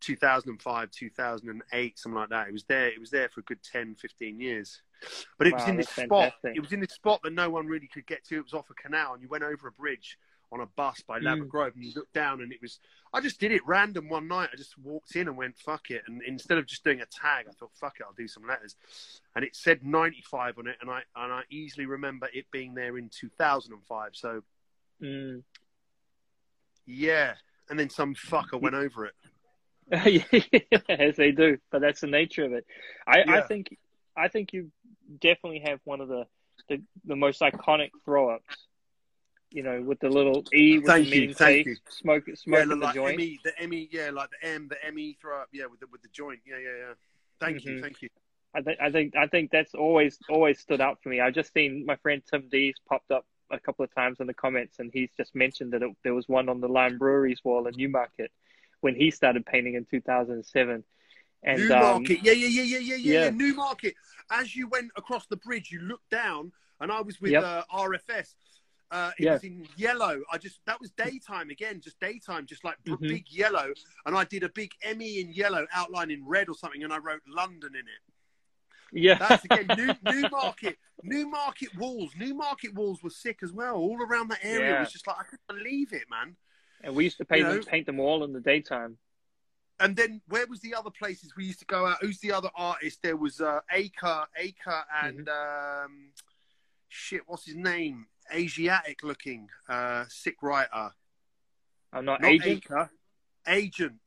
2005 0.00 0.92
2008 0.92 1.98
something 1.98 2.20
like 2.20 2.28
that 2.28 2.46
it 2.46 2.52
was 2.52 2.62
there 2.66 2.86
it 2.86 3.00
was 3.00 3.10
there 3.10 3.28
for 3.28 3.40
a 3.40 3.42
good 3.42 3.60
10 3.64 3.96
15 3.96 4.38
years 4.38 4.80
but 5.38 5.48
it 5.48 5.52
was 5.52 5.66
in 5.66 5.76
this 5.76 5.88
spot 5.88 6.06
fantastic. 6.08 6.54
it 6.54 6.60
was 6.60 6.72
in 6.72 6.78
this 6.78 6.92
spot 6.92 7.20
that 7.24 7.32
no 7.32 7.50
one 7.50 7.66
really 7.66 7.88
could 7.88 8.06
get 8.06 8.24
to 8.24 8.36
it 8.36 8.44
was 8.44 8.54
off 8.54 8.70
a 8.70 8.74
canal 8.74 9.14
and 9.14 9.22
you 9.24 9.28
went 9.28 9.42
over 9.42 9.66
a 9.66 9.72
bridge 9.72 10.16
on 10.52 10.60
a 10.60 10.66
bus 10.66 11.02
by 11.06 11.18
Ladbroke 11.18 11.46
Mm. 11.46 11.48
Grove 11.48 11.72
and 11.74 11.84
you 11.84 11.92
looked 11.94 12.14
down 12.14 12.40
and 12.40 12.52
it 12.52 12.60
was 12.62 12.78
I 13.12 13.20
just 13.20 13.38
did 13.40 13.52
it 13.52 13.60
random 13.66 14.08
one 14.08 14.28
night 14.28 14.50
I 14.52 14.56
just 14.56 14.78
walked 14.78 15.14
in 15.16 15.28
and 15.28 15.36
went 15.36 15.58
fuck 15.58 15.90
it 15.90 16.02
and 16.06 16.22
instead 16.26 16.58
of 16.58 16.66
just 16.66 16.84
doing 16.84 17.00
a 17.00 17.06
tag 17.06 17.46
I 17.48 17.52
thought 17.52 17.70
fuck 17.74 17.96
it 18.00 18.06
I'll 18.06 18.14
do 18.14 18.28
some 18.28 18.46
letters 18.46 18.74
and 19.36 19.44
it 19.44 19.54
said 19.54 19.84
95 19.84 20.58
on 20.58 20.66
it 20.68 20.76
and 20.80 20.90
I 20.90 21.02
and 21.16 21.32
I 21.32 21.42
easily 21.50 21.86
remember 21.86 22.28
it 22.32 22.46
being 22.50 22.74
there 22.74 22.96
in 22.98 23.10
2005 23.10 24.10
so 24.14 24.42
Mm. 25.02 25.42
yeah 26.86 27.34
and 27.70 27.78
then 27.78 27.90
some 27.90 28.14
fucker 28.14 28.60
went 28.60 28.74
over 28.74 29.06
it 29.06 29.14
as 30.88 31.16
they 31.16 31.30
do, 31.32 31.56
but 31.70 31.80
that's 31.80 32.02
the 32.02 32.06
nature 32.06 32.44
of 32.44 32.52
it. 32.52 32.66
I, 33.06 33.22
I 33.26 33.40
think 33.40 33.74
I 34.14 34.28
think 34.28 34.52
you 34.52 34.70
definitely 35.18 35.62
have 35.66 35.80
one 35.84 36.02
of 36.02 36.08
the 36.08 36.26
the, 36.68 36.82
the 37.06 37.16
most 37.16 37.40
iconic 37.40 37.88
throw 38.04 38.28
ups. 38.34 38.67
You 39.50 39.62
know, 39.62 39.80
with 39.82 39.98
the 40.00 40.10
little 40.10 40.44
E 40.54 40.78
with 40.78 40.86
Thank 40.86 41.08
the 41.08 41.16
you, 41.16 41.34
thank 41.34 41.66
face, 41.66 41.66
you. 41.66 41.76
smoke 41.88 42.24
yeah 42.26 42.34
smoking 42.34 42.80
like 42.80 42.94
the 42.94 43.00
joint. 43.00 43.16
ME 43.16 43.40
the 43.44 43.66
ME 43.68 43.88
yeah 43.90 44.10
like 44.10 44.28
the 44.30 44.46
M 44.48 44.68
the 44.68 44.92
ME 44.92 45.16
throw 45.20 45.40
up 45.40 45.48
yeah 45.52 45.64
with 45.66 45.80
the 45.80 45.86
with 45.90 46.02
the 46.02 46.08
joint 46.08 46.40
yeah 46.46 46.56
yeah 46.58 46.68
yeah 46.88 46.92
thank 47.40 47.64
you 47.64 47.76
Mhm. 47.76 47.80
thank 47.82 48.02
you 48.02 48.08
I 48.54 48.60
think 48.62 48.78
I 48.80 48.90
think 48.90 49.16
I 49.16 49.26
think 49.26 49.50
that's 49.50 49.74
always 49.74 50.18
always 50.28 50.58
stood 50.58 50.80
out 50.80 51.02
for 51.02 51.08
me. 51.10 51.20
I've 51.20 51.34
just 51.34 51.52
seen 51.52 51.84
my 51.86 51.96
friend 51.96 52.22
Tim 52.30 52.48
Dees 52.50 52.74
popped 52.88 53.10
up 53.10 53.24
a 53.50 53.58
couple 53.58 53.84
of 53.84 53.94
times 53.94 54.20
in 54.20 54.26
the 54.26 54.34
comments, 54.34 54.78
and 54.78 54.90
he's 54.92 55.10
just 55.16 55.34
mentioned 55.34 55.72
that 55.72 55.82
it, 55.82 55.90
there 56.02 56.14
was 56.14 56.28
one 56.28 56.48
on 56.50 56.60
the 56.60 56.68
Lion 56.68 56.98
Brewery's 56.98 57.42
wall 57.44 57.66
in 57.66 57.74
Newmarket 57.76 58.30
when 58.80 58.94
he 58.94 59.10
started 59.10 59.44
painting 59.46 59.74
in 59.74 59.84
2007. 59.86 60.84
And 61.42 61.58
New 61.68 61.74
um, 61.74 62.04
yeah, 62.06 62.16
yeah, 62.22 62.32
yeah, 62.32 62.46
yeah, 62.48 62.62
yeah, 62.62 62.78
yeah, 62.78 62.94
yeah. 62.96 63.24
yeah. 63.24 63.30
New 63.30 63.54
Market. 63.54 63.94
As 64.30 64.54
you 64.56 64.66
went 64.68 64.90
across 64.96 65.26
the 65.26 65.36
bridge, 65.36 65.70
you 65.70 65.80
looked 65.80 66.10
down, 66.10 66.52
and 66.80 66.90
I 66.90 67.00
was 67.02 67.20
with 67.20 67.32
Yep. 67.32 67.44
uh, 67.44 67.62
RFS. 67.72 68.34
Uh, 68.90 69.10
it 69.18 69.24
Yeah. 69.24 69.32
was 69.34 69.44
in 69.44 69.68
yellow. 69.76 70.22
I 70.32 70.38
just 70.38 70.60
that 70.66 70.80
was 70.80 70.90
daytime 70.92 71.50
again, 71.50 71.80
just 71.80 72.00
daytime, 72.00 72.46
just 72.46 72.64
like 72.64 72.82
Mhm. 72.84 73.00
big 73.00 73.30
yellow. 73.30 73.72
And 74.06 74.16
I 74.16 74.24
did 74.24 74.42
a 74.42 74.48
big 74.48 74.72
ME 74.82 75.20
in 75.20 75.30
yellow, 75.32 75.66
outline 75.72 76.10
in 76.10 76.24
red 76.26 76.48
or 76.48 76.54
something, 76.54 76.82
and 76.82 76.92
I 76.92 76.98
wrote 76.98 77.22
London 77.26 77.74
in 77.74 77.86
it. 77.86 78.02
yeah, 78.90 79.18
That's 79.18 79.44
again 79.44 79.66
New 80.04 80.28
Market. 80.30 80.78
New 81.02 81.28
Market 81.28 81.74
walls. 81.76 82.14
new 82.16 82.34
market 82.34 82.72
walls 82.74 83.02
were 83.02 83.10
sick 83.10 83.42
as 83.42 83.52
well. 83.52 83.76
All 83.76 84.02
around 84.02 84.28
that 84.28 84.42
area 84.42 84.70
Yeah. 84.70 84.80
was 84.80 84.90
just 84.92 85.06
like 85.06 85.18
I 85.20 85.24
couldn't 85.24 85.46
believe 85.46 85.92
it, 85.92 86.08
man. 86.08 86.36
and 86.80 86.94
we 86.94 87.04
used 87.04 87.18
to 87.18 87.24
paint 87.26 87.40
You 87.40 87.46
them 87.48 87.56
know- 87.60 87.64
paint 87.66 87.86
them 87.86 88.00
all 88.00 88.24
in 88.24 88.32
the 88.32 88.40
daytime. 88.40 88.98
And 89.80 89.94
then 89.96 90.22
where 90.26 90.46
was 90.46 90.60
the 90.60 90.74
other 90.74 90.90
places 90.90 91.36
we 91.36 91.44
used 91.44 91.58
to 91.60 91.64
go 91.66 91.86
out? 91.86 91.98
Who's 92.00 92.18
the 92.20 92.32
other 92.32 92.50
artist? 92.56 93.00
There 93.02 93.16
was 93.16 93.40
uh, 93.40 93.60
Acre, 93.70 94.26
Acre, 94.36 94.84
and 95.02 95.28
um, 95.28 96.12
shit, 96.88 97.22
what's 97.28 97.44
his 97.44 97.54
name? 97.56 98.06
Asiatic 98.32 99.02
looking, 99.02 99.48
uh, 99.68 100.04
sick 100.08 100.36
writer. 100.42 100.90
I'm 101.92 102.04
not, 102.04 102.20
Not 102.20 102.30
agent. 102.30 102.64
Acre, 102.64 102.90
Agent. 103.46 104.00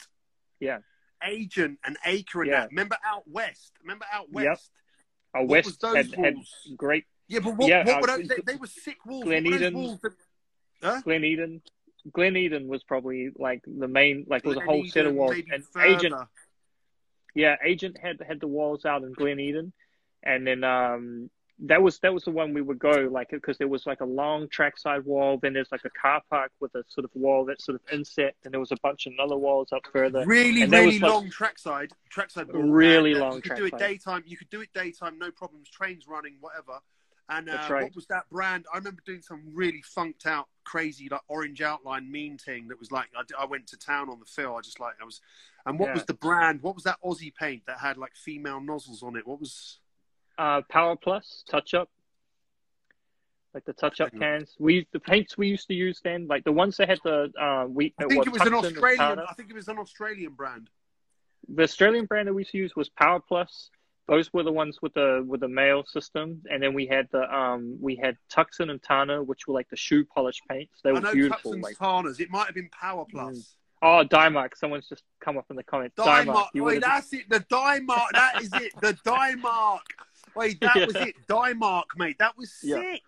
Yeah. 0.60 0.80
Agent 1.24 1.80
and 1.84 1.98
Acre 2.06 2.42
and 2.44 2.52
Yeah. 2.52 2.66
Remember 2.70 2.98
out 3.04 3.24
west? 3.28 3.72
Remember 3.82 4.06
out 4.12 4.28
Yep. 4.32 4.34
west? 4.34 4.72
Our 5.34 5.42
What 5.44 5.66
West 5.66 5.82
those 5.82 5.96
had, 5.96 6.14
had 6.16 6.36
great 6.76 7.06
Yeah, 7.28 7.40
but 7.40 7.56
what, 7.56 7.70
Yeah, 7.70 7.86
what 7.86 7.96
uh, 7.96 8.02
were 8.02 8.08
those? 8.18 8.28
They, 8.28 8.42
they 8.46 8.56
were 8.58 8.68
sick 8.68 9.06
walls. 9.06 9.24
Glen 9.24 9.44
what 9.46 9.54
were 9.54 9.58
those 9.60 9.68
Eden. 9.74 10.00
that- 10.82 11.04
Glen 11.04 11.24
Eden. 11.24 11.62
Glen 12.12 12.36
Eden 12.36 12.68
was 12.68 12.84
probably 12.84 13.30
like 13.36 13.62
the 13.66 13.88
main, 13.88 14.26
like 14.28 14.44
it 14.44 14.48
was 14.48 14.58
a 14.58 14.62
Glen 14.62 14.68
whole 14.68 14.86
set 14.88 15.06
of 15.06 15.14
walls. 15.14 15.36
And 15.52 15.64
further. 15.68 15.86
Agent, 15.86 16.16
yeah, 17.36 17.56
Agent 17.64 17.98
had 17.98 18.22
had 18.28 18.40
the 18.40 18.48
walls 18.48 18.86
out 18.86 19.04
in 19.04 19.14
Glen 19.14 19.40
Eden, 19.40 19.72
and 20.24 20.46
then 20.46 20.64
um 20.64 21.30
that 21.64 21.82
was 21.82 22.00
that 22.00 22.14
was 22.14 22.24
the 22.24 22.32
one 22.32 22.54
we 22.54 22.62
would 22.62 22.80
go 22.80 23.08
like 23.12 23.30
because 23.30 23.58
there 23.58 23.68
was 23.68 23.86
like 23.86 24.02
a 24.02 24.06
long 24.06 24.48
trackside 24.50 25.06
wall. 25.06 25.38
Then 25.42 25.54
there's 25.54 25.72
like 25.72 25.86
a 25.86 25.90
car 25.92 26.22
park 26.30 26.52
with 26.60 26.74
a 26.76 26.84
sort 26.88 27.06
of 27.06 27.12
wall 27.14 27.46
that's 27.46 27.66
sort 27.66 27.76
of 27.76 27.82
inset, 27.94 28.36
and 28.44 28.52
there 28.54 28.60
was 28.60 28.72
a 28.72 28.78
bunch 28.82 29.06
of 29.06 29.14
other 29.24 29.38
walls 29.38 29.72
up 29.72 29.84
further. 29.94 30.26
Really, 30.26 30.64
And 30.64 30.72
really 30.72 30.86
was 30.88 31.02
like- 31.02 31.12
long 31.12 31.30
trackside, 31.30 31.92
trackside. 32.10 32.52
wall, 32.52 32.64
Really 32.64 33.12
and, 33.14 33.22
uh, 33.22 33.26
long 33.26 33.36
You 33.36 33.42
could 33.44 33.56
do 33.58 33.66
it 33.66 33.78
daytime. 33.78 34.24
You 34.26 34.38
could 34.38 34.50
do 34.50 34.62
it 34.62 34.70
daytime, 34.74 35.20
no 35.20 35.30
problems. 35.32 35.70
Trains 35.70 36.08
running, 36.08 36.38
whatever. 36.42 36.80
And 37.30 37.48
uh, 37.50 37.66
right. 37.70 37.84
what 37.84 37.96
was 37.96 38.08
that 38.08 38.28
brand? 38.30 38.66
I 38.74 38.78
remember 38.78 39.02
doing 39.06 39.22
some 39.22 39.44
really 39.54 39.82
funked 39.84 40.26
out, 40.26 40.48
crazy, 40.66 41.08
like 41.10 41.22
orange 41.30 41.62
outline 41.62 42.12
mean 42.12 42.38
thing 42.38 42.68
that 42.70 42.80
was 42.80 42.92
like 42.92 43.08
I 43.40 43.46
went 43.46 43.68
to 43.68 43.78
town 43.78 44.10
on 44.10 44.20
the 44.20 44.26
fill. 44.26 44.56
I 44.58 44.62
just 44.62 44.80
like 44.80 44.96
I 45.02 45.06
was. 45.06 45.22
And 45.66 45.78
what 45.80 45.90
Yeah. 45.90 45.94
was 45.94 46.06
the 46.06 46.14
brand? 46.16 46.62
What 46.64 46.74
was 46.76 46.84
that 46.86 46.98
Aussie 47.06 47.34
paint 47.34 47.68
that 47.68 47.78
had 47.78 47.98
like 47.98 48.16
female 48.16 48.60
nozzles 48.60 49.04
on 49.04 49.16
it? 49.16 49.26
What 49.28 49.40
was? 49.40 49.80
Uh, 50.42 50.62
Power 50.70 50.96
Plus 50.96 51.44
touch 51.48 51.76
up, 51.76 51.90
like 53.54 53.64
the 53.66 53.74
touch 53.74 54.02
up 54.02 54.12
cans. 54.18 54.56
We 54.58 54.88
the 54.92 55.00
paints 55.00 55.38
we 55.38 55.48
used 55.48 55.68
to 55.68 55.76
use 55.76 56.02
then, 56.04 56.26
like 56.28 56.44
the 56.44 56.52
ones 56.52 56.78
that 56.78 56.90
had 56.90 57.00
the 57.04 57.32
uh, 57.40 57.68
we. 57.70 57.94
I 58.00 58.06
think 58.06 58.26
it 58.26 58.34
was 58.34 58.42
an 58.42 58.56
Australian. 58.56 59.20
I 59.20 59.34
think 59.38 59.52
it 59.52 59.56
was 59.56 59.68
an 59.68 59.78
Australian 59.78 60.34
brand. 60.34 60.70
the 61.48 61.64
Australian 61.64 62.06
brand 62.06 62.28
that 62.28 62.34
we 62.34 62.42
used 62.42 62.54
to 62.54 62.58
use 62.58 62.76
was 62.76 62.90
Power 62.90 63.20
Plus. 63.20 63.70
Those 64.08 64.34
were 64.34 64.42
the 64.42 64.52
ones 64.52 64.80
with 64.82 64.96
the 64.96 65.24
with 65.28 65.42
the 65.42 65.48
mail 65.48 65.86
system, 65.86 66.42
and 66.50 66.58
then 66.64 66.74
we 66.74 66.88
had 66.88 67.08
the 67.12 67.24
um 67.32 67.78
we 67.80 67.96
had 67.96 68.18
Tuxton 68.34 68.72
and 68.72 68.82
Tana, 68.82 69.22
which 69.22 69.48
were 69.48 69.54
like 69.54 69.70
the 69.70 69.78
shoe 69.78 70.04
polish 70.06 70.42
paints. 70.50 70.80
They 70.84 70.90
I 70.90 70.94
were 70.94 71.14
beautiful. 71.14 71.52
Tuxton's 71.52 71.64
Like 71.64 71.78
Tarnas. 71.78 72.20
It 72.20 72.32
might 72.32 72.48
have 72.48 72.56
been 72.56 72.70
Power 72.70 73.06
Plus. 73.12 73.56
oh, 73.84 74.04
Dymark. 74.10 74.58
Someone's 74.58 74.90
just 74.90 75.04
come 75.24 75.38
up 75.38 75.46
in 75.52 75.56
the 75.56 75.64
comments. 75.64 75.96
Dymark. 75.96 76.48
You 76.56 76.64
Wait, 76.64 76.82
that's 76.82 77.14
it. 77.14 77.30
The 77.30 77.42
Dymark. 77.42 78.12
That 78.14 78.42
is 78.42 78.50
it. 78.54 78.74
The 78.82 78.94
Dymark. 79.06 79.82
Wait, 80.36 80.60
that 80.62 80.76
Yeah. 80.80 80.86
was 80.86 80.96
it. 81.00 81.16
Die 81.28 81.54
Dymark, 81.54 81.84
mate. 81.98 82.18
That 82.20 82.38
was 82.38 82.52
sick. 82.52 83.02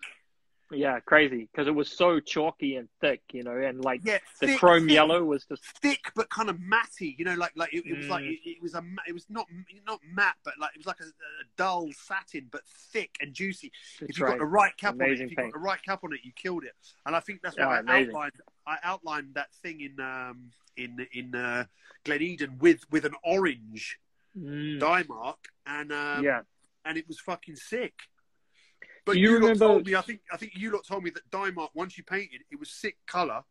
yeah, 0.70 0.98
crazy 1.00 1.48
because 1.52 1.68
it 1.68 1.74
was 1.74 1.90
so 1.90 2.20
chalky 2.20 2.76
and 2.76 2.88
thick, 3.00 3.22
you 3.32 3.42
know, 3.44 3.56
and 3.56 3.82
like 3.84 4.00
Yeah, 4.04 4.18
the 4.40 4.46
thick, 4.46 4.58
chrome 4.58 4.86
thick, 4.86 4.94
yellow 4.94 5.24
was 5.24 5.44
just 5.44 5.62
thick, 5.80 6.10
but 6.16 6.28
kind 6.30 6.48
of 6.50 6.60
matty. 6.60 7.14
You 7.18 7.24
know, 7.24 7.34
like 7.34 7.52
like 7.54 7.72
it, 7.72 7.84
it 7.86 7.96
was 7.96 8.08
like 8.08 8.24
Mm. 8.24 8.32
it, 8.32 8.50
it 8.50 8.62
was 8.62 8.74
a 8.74 8.82
it 9.06 9.12
was 9.12 9.26
not 9.28 9.46
not 9.86 10.00
matte, 10.10 10.36
but 10.44 10.54
like 10.58 10.70
it 10.74 10.78
was 10.78 10.86
like 10.86 11.00
a, 11.00 11.04
a 11.04 11.44
dull 11.56 11.88
satin, 11.92 12.48
but 12.50 12.62
thick 12.66 13.14
and 13.20 13.32
juicy. 13.34 13.70
that's 14.00 14.10
if 14.10 14.18
you 14.18 14.24
right. 14.24 14.32
got 14.32 14.38
the 14.38 14.46
right 14.46 14.76
cap 14.76 14.96
on 15.00 15.10
it, 15.10 15.20
if 15.20 15.30
you 15.30 15.36
got 15.36 15.52
the 15.52 15.58
right 15.58 15.82
cap 15.82 16.00
on 16.04 16.12
it, 16.12 16.20
you 16.24 16.32
killed 16.34 16.64
it. 16.64 16.72
And 17.06 17.14
I 17.14 17.20
think 17.20 17.40
that's 17.42 17.56
Yeah, 17.56 17.66
why 17.66 17.76
I 17.76 17.80
amazing. 17.80 18.08
outlined 18.08 18.32
I 18.66 18.78
outlined 18.82 19.34
that 19.34 19.52
thing 19.62 19.80
in 19.80 20.00
um 20.00 20.50
in 20.76 21.06
in 21.12 21.34
uh, 21.34 21.64
Glen 22.04 22.22
Eden 22.22 22.58
with 22.58 22.80
with 22.90 23.04
an 23.04 23.14
orange 23.24 23.98
Mm, 24.36 24.80
Dymark, 24.80 25.36
and 25.64 25.92
um, 25.92 26.24
yeah, 26.24 26.40
and 26.84 26.96
it 26.98 27.06
was 27.08 27.20
fucking 27.20 27.56
sick. 27.56 27.94
But 29.04 29.14
Do 29.14 29.20
you, 29.20 29.30
you 29.30 29.34
remember- 29.38 29.66
told 29.66 29.86
me, 29.86 29.94
I 29.94 30.00
think, 30.00 30.20
I 30.32 30.36
think 30.36 30.52
you 30.56 30.70
lot 30.70 30.86
told 30.86 31.04
me 31.04 31.10
that 31.10 31.30
Dymark, 31.30 31.70
once 31.74 31.96
you 31.98 32.04
painted, 32.04 32.42
it 32.50 32.58
was 32.58 32.70
sick 32.70 32.96
color. 33.06 33.42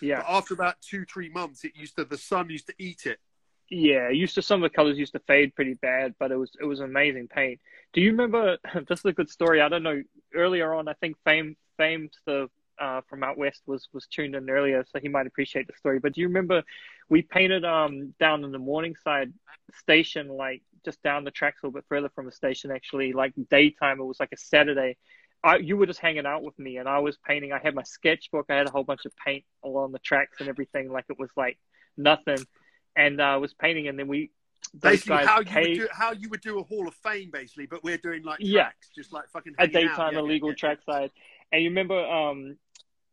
yeah. 0.00 0.22
But 0.22 0.26
after 0.30 0.54
about 0.54 0.80
two, 0.80 1.04
three 1.04 1.28
months, 1.28 1.64
it 1.64 1.72
used 1.76 1.96
to 1.96 2.04
the 2.04 2.16
sun 2.18 2.48
used 2.50 2.66
to 2.68 2.74
eat 2.78 3.04
it. 3.06 3.18
Yeah, 3.68 4.08
it 4.08 4.16
used 4.16 4.34
to 4.34 4.42
some 4.42 4.62
of 4.64 4.70
the 4.70 4.74
colors 4.74 4.98
used 4.98 5.12
to 5.12 5.20
fade 5.20 5.54
pretty 5.54 5.74
bad, 5.74 6.14
but 6.18 6.32
it 6.32 6.36
was 6.36 6.50
it 6.60 6.64
was 6.64 6.80
amazing 6.80 7.28
paint. 7.28 7.60
Do 7.92 8.00
you 8.00 8.10
remember? 8.10 8.58
This 8.88 8.98
is 9.00 9.04
a 9.04 9.12
good 9.12 9.30
story. 9.30 9.60
I 9.60 9.68
don't 9.68 9.84
know. 9.84 10.02
Earlier 10.34 10.74
on, 10.74 10.88
I 10.88 10.94
think 10.94 11.16
Fame 11.24 11.56
Fame 11.76 12.10
the 12.26 12.48
uh, 12.80 13.02
from 13.08 13.22
out 13.22 13.38
west 13.38 13.62
was 13.66 13.88
was 13.92 14.06
tuned 14.08 14.34
in 14.34 14.50
earlier, 14.50 14.84
so 14.90 14.98
he 14.98 15.08
might 15.08 15.26
appreciate 15.28 15.66
the 15.68 15.74
story. 15.74 16.00
But 16.00 16.14
do 16.14 16.20
you 16.20 16.26
remember 16.26 16.64
we 17.08 17.22
painted 17.22 17.64
um 17.64 18.12
down 18.18 18.42
in 18.42 18.50
the 18.50 18.58
Morningside 18.58 19.32
station, 19.78 20.26
like 20.28 20.62
just 20.84 21.02
down 21.02 21.24
the 21.24 21.30
tracks 21.30 21.62
a 21.62 21.66
little 21.66 21.78
bit 21.78 21.84
further 21.88 22.08
from 22.14 22.26
the 22.26 22.32
station, 22.32 22.70
actually, 22.70 23.12
like 23.12 23.32
daytime. 23.50 24.00
It 24.00 24.04
was 24.04 24.20
like 24.20 24.32
a 24.32 24.36
Saturday. 24.36 24.96
I, 25.42 25.56
you 25.56 25.76
were 25.76 25.86
just 25.86 26.00
hanging 26.00 26.26
out 26.26 26.42
with 26.42 26.58
me, 26.58 26.76
and 26.76 26.88
I 26.88 26.98
was 26.98 27.16
painting. 27.26 27.52
I 27.52 27.58
had 27.58 27.74
my 27.74 27.82
sketchbook. 27.82 28.46
I 28.50 28.56
had 28.56 28.68
a 28.68 28.70
whole 28.70 28.84
bunch 28.84 29.04
of 29.06 29.12
paint 29.24 29.44
along 29.64 29.92
the 29.92 29.98
tracks 30.00 30.40
and 30.40 30.48
everything. 30.48 30.90
Like 30.90 31.06
it 31.08 31.18
was 31.18 31.30
like 31.36 31.58
nothing 31.96 32.38
and 32.96 33.20
uh, 33.20 33.24
I 33.24 33.36
was 33.36 33.54
painting, 33.54 33.88
and 33.88 33.98
then 33.98 34.08
we 34.08 34.30
Basically, 34.78 35.24
how 35.24 35.40
you 35.40 35.44
came, 35.46 35.62
would 35.62 35.74
do, 35.74 35.88
how 35.90 36.12
you 36.12 36.28
would 36.28 36.40
do 36.42 36.58
a 36.60 36.62
Hall 36.62 36.86
of 36.86 36.94
Fame, 36.94 37.30
basically, 37.32 37.66
but 37.66 37.82
we're 37.82 37.96
doing 37.98 38.22
like 38.22 38.38
Yeah. 38.40 38.64
tracks, 38.64 38.90
just 38.94 39.12
like 39.12 39.28
fucking 39.30 39.54
a 39.58 39.62
hanging 39.62 39.76
out. 39.76 39.80
daytime 39.80 40.12
Yeah, 40.12 40.18
yeah, 40.18 40.24
illegal 40.24 40.48
yeah. 40.50 40.54
trackside. 40.56 41.10
And 41.50 41.62
you 41.62 41.70
remember, 41.70 41.98
um, 41.98 42.56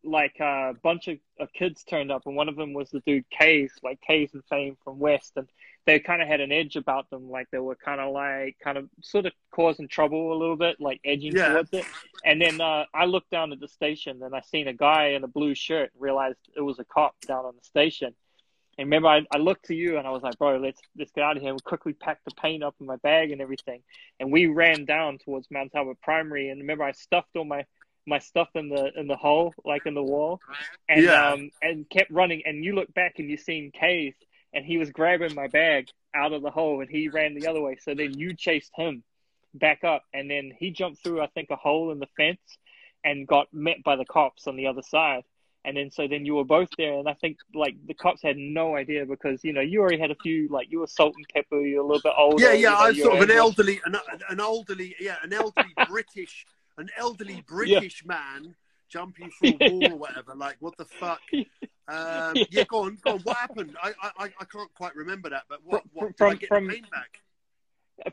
like 0.07 0.39
a 0.39 0.73
bunch 0.81 1.07
of, 1.07 1.17
of 1.39 1.51
kids 1.53 1.83
turned 1.83 2.11
up, 2.11 2.23
and 2.25 2.35
one 2.35 2.49
of 2.49 2.55
them 2.55 2.73
was 2.73 2.89
the 2.89 3.01
dude 3.01 3.29
Kays, 3.29 3.71
like 3.83 3.99
Kays 4.01 4.33
and 4.33 4.43
Fame 4.45 4.77
from 4.83 4.99
West, 4.99 5.33
and 5.35 5.47
they 5.85 5.99
kind 5.99 6.21
of 6.21 6.27
had 6.27 6.41
an 6.41 6.51
edge 6.51 6.75
about 6.75 7.09
them, 7.09 7.29
like 7.29 7.47
they 7.51 7.59
were 7.59 7.75
kind 7.75 8.01
of 8.01 8.11
like 8.11 8.57
kind 8.63 8.77
of 8.77 8.89
sort 9.01 9.25
of 9.25 9.33
causing 9.51 9.87
trouble 9.87 10.33
a 10.33 10.37
little 10.37 10.57
bit, 10.57 10.77
like 10.79 10.99
edging 11.05 11.35
Yeah. 11.35 11.49
towards 11.49 11.73
it. 11.73 11.85
And 12.25 12.41
then 12.41 12.59
uh, 12.59 12.85
I 12.93 13.05
looked 13.05 13.29
down 13.29 13.51
at 13.53 13.59
the 13.59 13.67
station, 13.67 14.21
and 14.23 14.35
I 14.35 14.41
seen 14.41 14.67
a 14.67 14.73
guy 14.73 15.09
in 15.09 15.23
a 15.23 15.27
blue 15.27 15.55
shirt, 15.55 15.91
realized 15.97 16.39
it 16.55 16.61
was 16.61 16.79
a 16.79 16.85
cop 16.85 17.15
down 17.25 17.45
on 17.45 17.53
the 17.55 17.63
station. 17.63 18.13
And 18.79 18.87
remember, 18.87 19.07
I, 19.07 19.25
I 19.33 19.37
looked 19.39 19.65
to 19.65 19.75
you 19.75 19.97
and 19.97 20.05
I 20.05 20.11
was 20.11 20.21
like, 20.21 20.37
bro, 20.37 20.57
let's 20.57 20.79
let's 20.95 21.11
get 21.11 21.23
out 21.23 21.35
of 21.35 21.41
here. 21.41 21.51
We 21.51 21.59
quickly 21.63 21.93
packed 21.93 22.25
the 22.25 22.31
paint 22.31 22.61
up 22.63 22.75
in 22.79 22.85
my 22.85 22.97
bag 22.97 23.31
and 23.31 23.41
everything. 23.41 23.81
And 24.19 24.31
we 24.31 24.45
ran 24.45 24.85
down 24.85 25.17
towards 25.17 25.49
Mount 25.49 25.73
Albert 25.73 25.97
Primary. 26.03 26.49
And 26.49 26.61
remember, 26.61 26.83
I 26.83 26.91
stuffed 26.91 27.35
all 27.35 27.43
my 27.43 27.65
my 28.07 28.19
stuff 28.19 28.49
in 28.55 28.69
the 28.69 28.91
in 28.97 29.07
the 29.07 29.15
hole, 29.17 29.53
like 29.65 29.85
in 29.85 29.93
the 29.93 30.03
wall, 30.03 30.39
and 30.89 31.03
Yeah. 31.03 31.31
um 31.33 31.51
and 31.61 31.87
kept 31.89 32.09
running. 32.09 32.41
And 32.45 32.63
you 32.63 32.73
look 32.73 32.91
back 32.93 33.15
and 33.19 33.29
you 33.29 33.37
seen 33.37 33.71
Case, 33.71 34.15
and 34.53 34.65
he 34.65 34.77
was 34.77 34.89
grabbing 34.91 35.35
my 35.35 35.47
bag 35.47 35.89
out 36.15 36.33
of 36.33 36.41
the 36.41 36.49
hole, 36.51 36.81
and 36.81 36.89
he 36.89 37.09
ran 37.09 37.35
the 37.35 37.47
other 37.47 37.61
way. 37.61 37.77
So 37.81 37.93
then 37.93 38.17
you 38.17 38.35
chased 38.35 38.71
him 38.75 39.03
back 39.53 39.83
up, 39.83 40.03
and 40.13 40.29
then 40.31 40.51
he 40.57 40.71
jumped 40.71 41.03
through, 41.03 41.21
I 41.21 41.27
think, 41.27 41.49
a 41.51 41.55
hole 41.55 41.91
in 41.91 41.99
the 41.99 42.07
fence, 42.17 42.39
and 43.03 43.27
got 43.27 43.53
met 43.53 43.83
by 43.83 43.95
the 43.95 44.05
cops 44.05 44.47
on 44.47 44.55
the 44.55 44.67
other 44.67 44.81
side. 44.81 45.23
And 45.65 45.75
then 45.75 45.91
so 45.91 46.07
then 46.07 46.25
you 46.25 46.35
were 46.35 46.45
both 46.45 46.69
there, 46.77 46.93
and 46.97 47.09
I 47.09 47.13
think 47.15 47.39
like 47.53 47.75
the 47.85 47.93
cops 47.93 48.21
had 48.21 48.37
no 48.37 48.77
idea 48.77 49.05
because 49.05 49.43
you 49.43 49.51
know 49.51 49.59
you 49.59 49.81
already 49.81 49.99
had 49.99 50.11
a 50.11 50.15
few 50.15 50.47
like 50.47 50.71
you 50.71 50.79
were 50.79 50.87
salt 50.87 51.13
and 51.17 51.25
pepper, 51.33 51.59
you're 51.59 51.81
a 51.81 51.85
little 51.85 52.01
bit 52.01 52.13
older. 52.17 52.41
Yeah, 52.41 52.53
you 52.53 52.61
yeah. 52.63 52.69
know, 52.69 52.75
I'm 52.77 52.95
sort 52.95 53.15
of 53.17 53.21
an 53.29 53.31
elderly, 53.31 53.81
an, 53.85 53.97
an 54.29 54.39
elderly, 54.39 54.95
yeah, 54.97 55.17
an 55.23 55.33
elderly 55.33 55.73
British, 55.89 56.45
an 56.77 56.89
elderly 56.97 57.43
British 57.47 58.05
man 58.05 58.55
jumping 58.89 59.29
through 59.31 59.57
a 59.61 59.69
wall 59.71 59.93
or 59.93 59.95
whatever. 59.97 60.35
Like, 60.35 60.57
what 60.59 60.77
the 60.77 60.85
fuck? 60.85 61.21
Um, 61.89 62.35
yeah, 62.49 62.65
go 62.65 62.83
on, 62.83 62.97
go 63.01 63.13
on. 63.13 63.19
What 63.19 63.37
happened? 63.37 63.77
I, 63.81 63.93
I, 64.01 64.25
I 64.25 64.43
can't 64.43 64.73
quite 64.73 64.93
remember 64.93 65.29
that, 65.29 65.43
but 65.47 65.59
what, 65.63 65.83
From- 65.93 66.11
Did 66.11 66.21
I 66.21 66.35
get 66.35 66.49
from- 66.49 66.67
the 66.67 66.73
paint 66.73 66.91
back? 66.91 67.21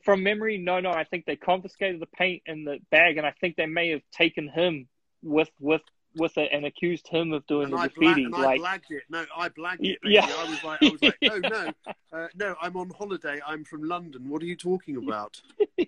From 0.05 0.23
memory, 0.23 0.59
no, 0.59 0.79
no. 0.79 0.91
I 0.93 1.03
think 1.03 1.27
they 1.27 1.35
confiscated 1.35 2.01
the 2.01 2.07
paint 2.07 2.43
in 2.47 2.65
the 2.65 2.79
bag, 2.93 3.17
and 3.19 3.27
I 3.27 3.33
think 3.41 3.57
they 3.57 3.67
may 3.67 3.91
have 3.91 4.03
taken 4.13 4.49
him 4.49 4.87
with 5.25 5.51
with 5.59 5.83
with 6.17 6.37
it 6.39 6.51
and 6.53 6.65
accused 6.67 7.09
him 7.09 7.33
of 7.33 7.47
doing 7.47 7.65
And 7.65 7.73
the 7.75 7.79
I, 7.79 7.89
bla- 7.89 7.95
graffiti. 7.97 8.25
and 8.25 8.33
like, 8.33 8.61
I 8.61 8.63
blagged 8.79 8.91
it. 8.91 9.03
No, 9.11 9.25
I 9.37 9.49
blagged 9.49 9.81
it. 9.81 10.01
Baby. 10.03 10.15
yeah. 10.15 10.27
I 10.39 10.49
was 10.51 10.65
like, 10.65 10.83
I 10.83 10.89
was 10.91 11.03
like, 11.03 11.19
no, 11.23 11.39
no, 11.49 11.73
uh, 12.13 12.29
no. 12.37 12.55
I'm 12.61 12.77
on 12.77 12.91
holiday. 12.91 13.41
I'm 13.47 13.65
from 13.65 13.83
London. 13.85 14.29
What 14.29 14.43
are 14.43 14.47
you 14.47 14.57
talking 14.57 14.97
about? 14.97 15.41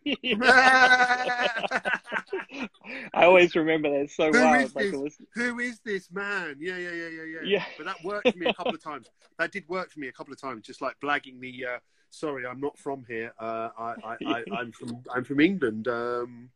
I 3.14 3.24
always 3.24 3.54
remember 3.54 3.90
that. 3.90 4.00
It's 4.02 4.16
so 4.16 4.30
Who 4.30 4.40
wild. 4.42 4.64
is 4.64 4.74
Like 4.74 4.90
this? 4.90 4.94
was. 4.94 5.16
Who 5.34 5.58
is 5.58 5.80
this 5.84 6.10
man? 6.10 6.56
Yeah, 6.60 6.76
yeah, 6.76 6.90
yeah, 6.90 7.08
yeah, 7.08 7.22
yeah. 7.24 7.40
Yeah. 7.44 7.64
But 7.76 7.86
that 7.86 7.96
worked 8.04 8.30
for 8.32 8.38
me 8.38 8.46
a 8.46 8.54
couple 8.54 8.74
of 8.74 8.82
times. 8.82 9.08
That 9.38 9.52
did 9.52 9.68
work 9.68 9.90
for 9.90 10.00
me 10.00 10.08
a 10.08 10.12
couple 10.12 10.32
of 10.32 10.40
times. 10.40 10.66
Just 10.66 10.80
like 10.82 10.96
blagging 11.02 11.40
the. 11.40 11.64
Uh, 11.66 11.78
Sorry, 12.10 12.46
I'm 12.46 12.60
not 12.60 12.78
from 12.78 13.04
here. 13.08 13.32
Uh, 13.38 13.68
I, 13.76 13.94
I, 14.04 14.16
I, 14.26 14.44
I'm 14.58 14.72
from. 14.72 15.02
I'm 15.14 15.24
from 15.24 15.40
England. 15.40 15.88
Um, 15.88 16.50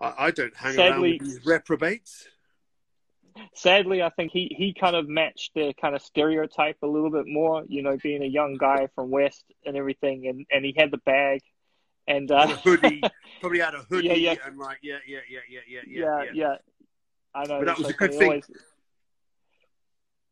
I, 0.00 0.26
I 0.26 0.30
don't 0.32 0.54
hang 0.56 0.78
around 0.78 1.00
with 1.00 1.20
these 1.20 1.46
reprobates. 1.46 2.26
Sadly, 3.54 4.02
I 4.02 4.10
think 4.10 4.32
he 4.32 4.54
he 4.56 4.74
kind 4.74 4.96
of 4.96 5.08
matched 5.08 5.52
the 5.54 5.74
kind 5.80 5.94
of 5.94 6.02
stereotype 6.02 6.76
a 6.82 6.86
little 6.86 7.10
bit 7.10 7.26
more. 7.26 7.64
You 7.68 7.82
know, 7.82 7.96
being 8.02 8.22
a 8.22 8.26
young 8.26 8.56
guy 8.58 8.88
from 8.94 9.10
West 9.10 9.44
and 9.66 9.76
everything, 9.76 10.26
and 10.26 10.46
and 10.50 10.64
he 10.64 10.74
had 10.76 10.90
the 10.90 10.98
bag, 10.98 11.40
and 12.06 12.30
uh, 12.30 12.46
a 12.50 12.56
hoodie. 12.56 13.02
Probably 13.40 13.60
had 13.60 13.74
a 13.74 13.78
hoodie 13.78 14.08
Yeah, 14.08 14.14
yeah. 14.14 14.34
and 14.46 14.58
like, 14.58 14.78
yeah, 14.82 14.98
yeah, 15.06 15.18
yeah, 15.28 15.40
yeah, 15.48 15.60
yeah, 15.68 15.80
yeah. 15.86 16.22
yeah, 16.22 16.30
yeah. 16.34 16.56
I 17.34 17.46
know. 17.46 17.58
But 17.58 17.66
that 17.66 17.78
was 17.78 17.86
so 17.88 17.92
a 17.92 17.96
good 17.96 18.14
thing. 18.14 18.42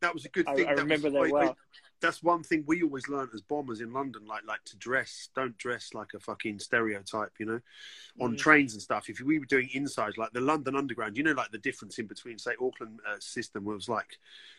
That 0.00 0.14
was 0.14 0.24
a 0.24 0.28
good 0.28 0.48
I, 0.48 0.54
thing. 0.54 0.66
I 0.66 0.74
That 0.74 0.82
remember 0.82 1.10
was, 1.10 1.30
that 1.30 1.32
well. 1.32 1.56
That's 2.00 2.22
one 2.22 2.42
thing 2.42 2.64
we 2.66 2.82
always 2.82 3.08
learned 3.08 3.30
as 3.34 3.42
bombers 3.42 3.80
in 3.80 3.92
London, 3.92 4.24
like 4.26 4.42
like 4.46 4.64
to 4.66 4.76
dress. 4.76 5.28
Don't 5.34 5.56
dress 5.58 5.90
like 5.94 6.08
a 6.14 6.20
fucking 6.20 6.58
stereotype, 6.58 7.32
you 7.38 7.46
know. 7.46 7.60
On 8.20 8.34
Mm. 8.34 8.38
trains 8.38 8.72
and 8.72 8.82
stuff. 8.82 9.08
If 9.08 9.20
we 9.20 9.38
were 9.38 9.44
doing 9.46 9.68
insides, 9.72 10.16
like 10.16 10.32
the 10.32 10.40
London 10.40 10.76
Underground, 10.76 11.16
you 11.16 11.22
know, 11.22 11.32
like 11.32 11.50
the 11.50 11.58
difference 11.58 11.98
in 11.98 12.06
between, 12.06 12.38
say, 12.38 12.52
Auckland 12.60 13.00
uh, 13.06 13.16
system 13.20 13.64
was 13.64 13.88
like 13.88 14.18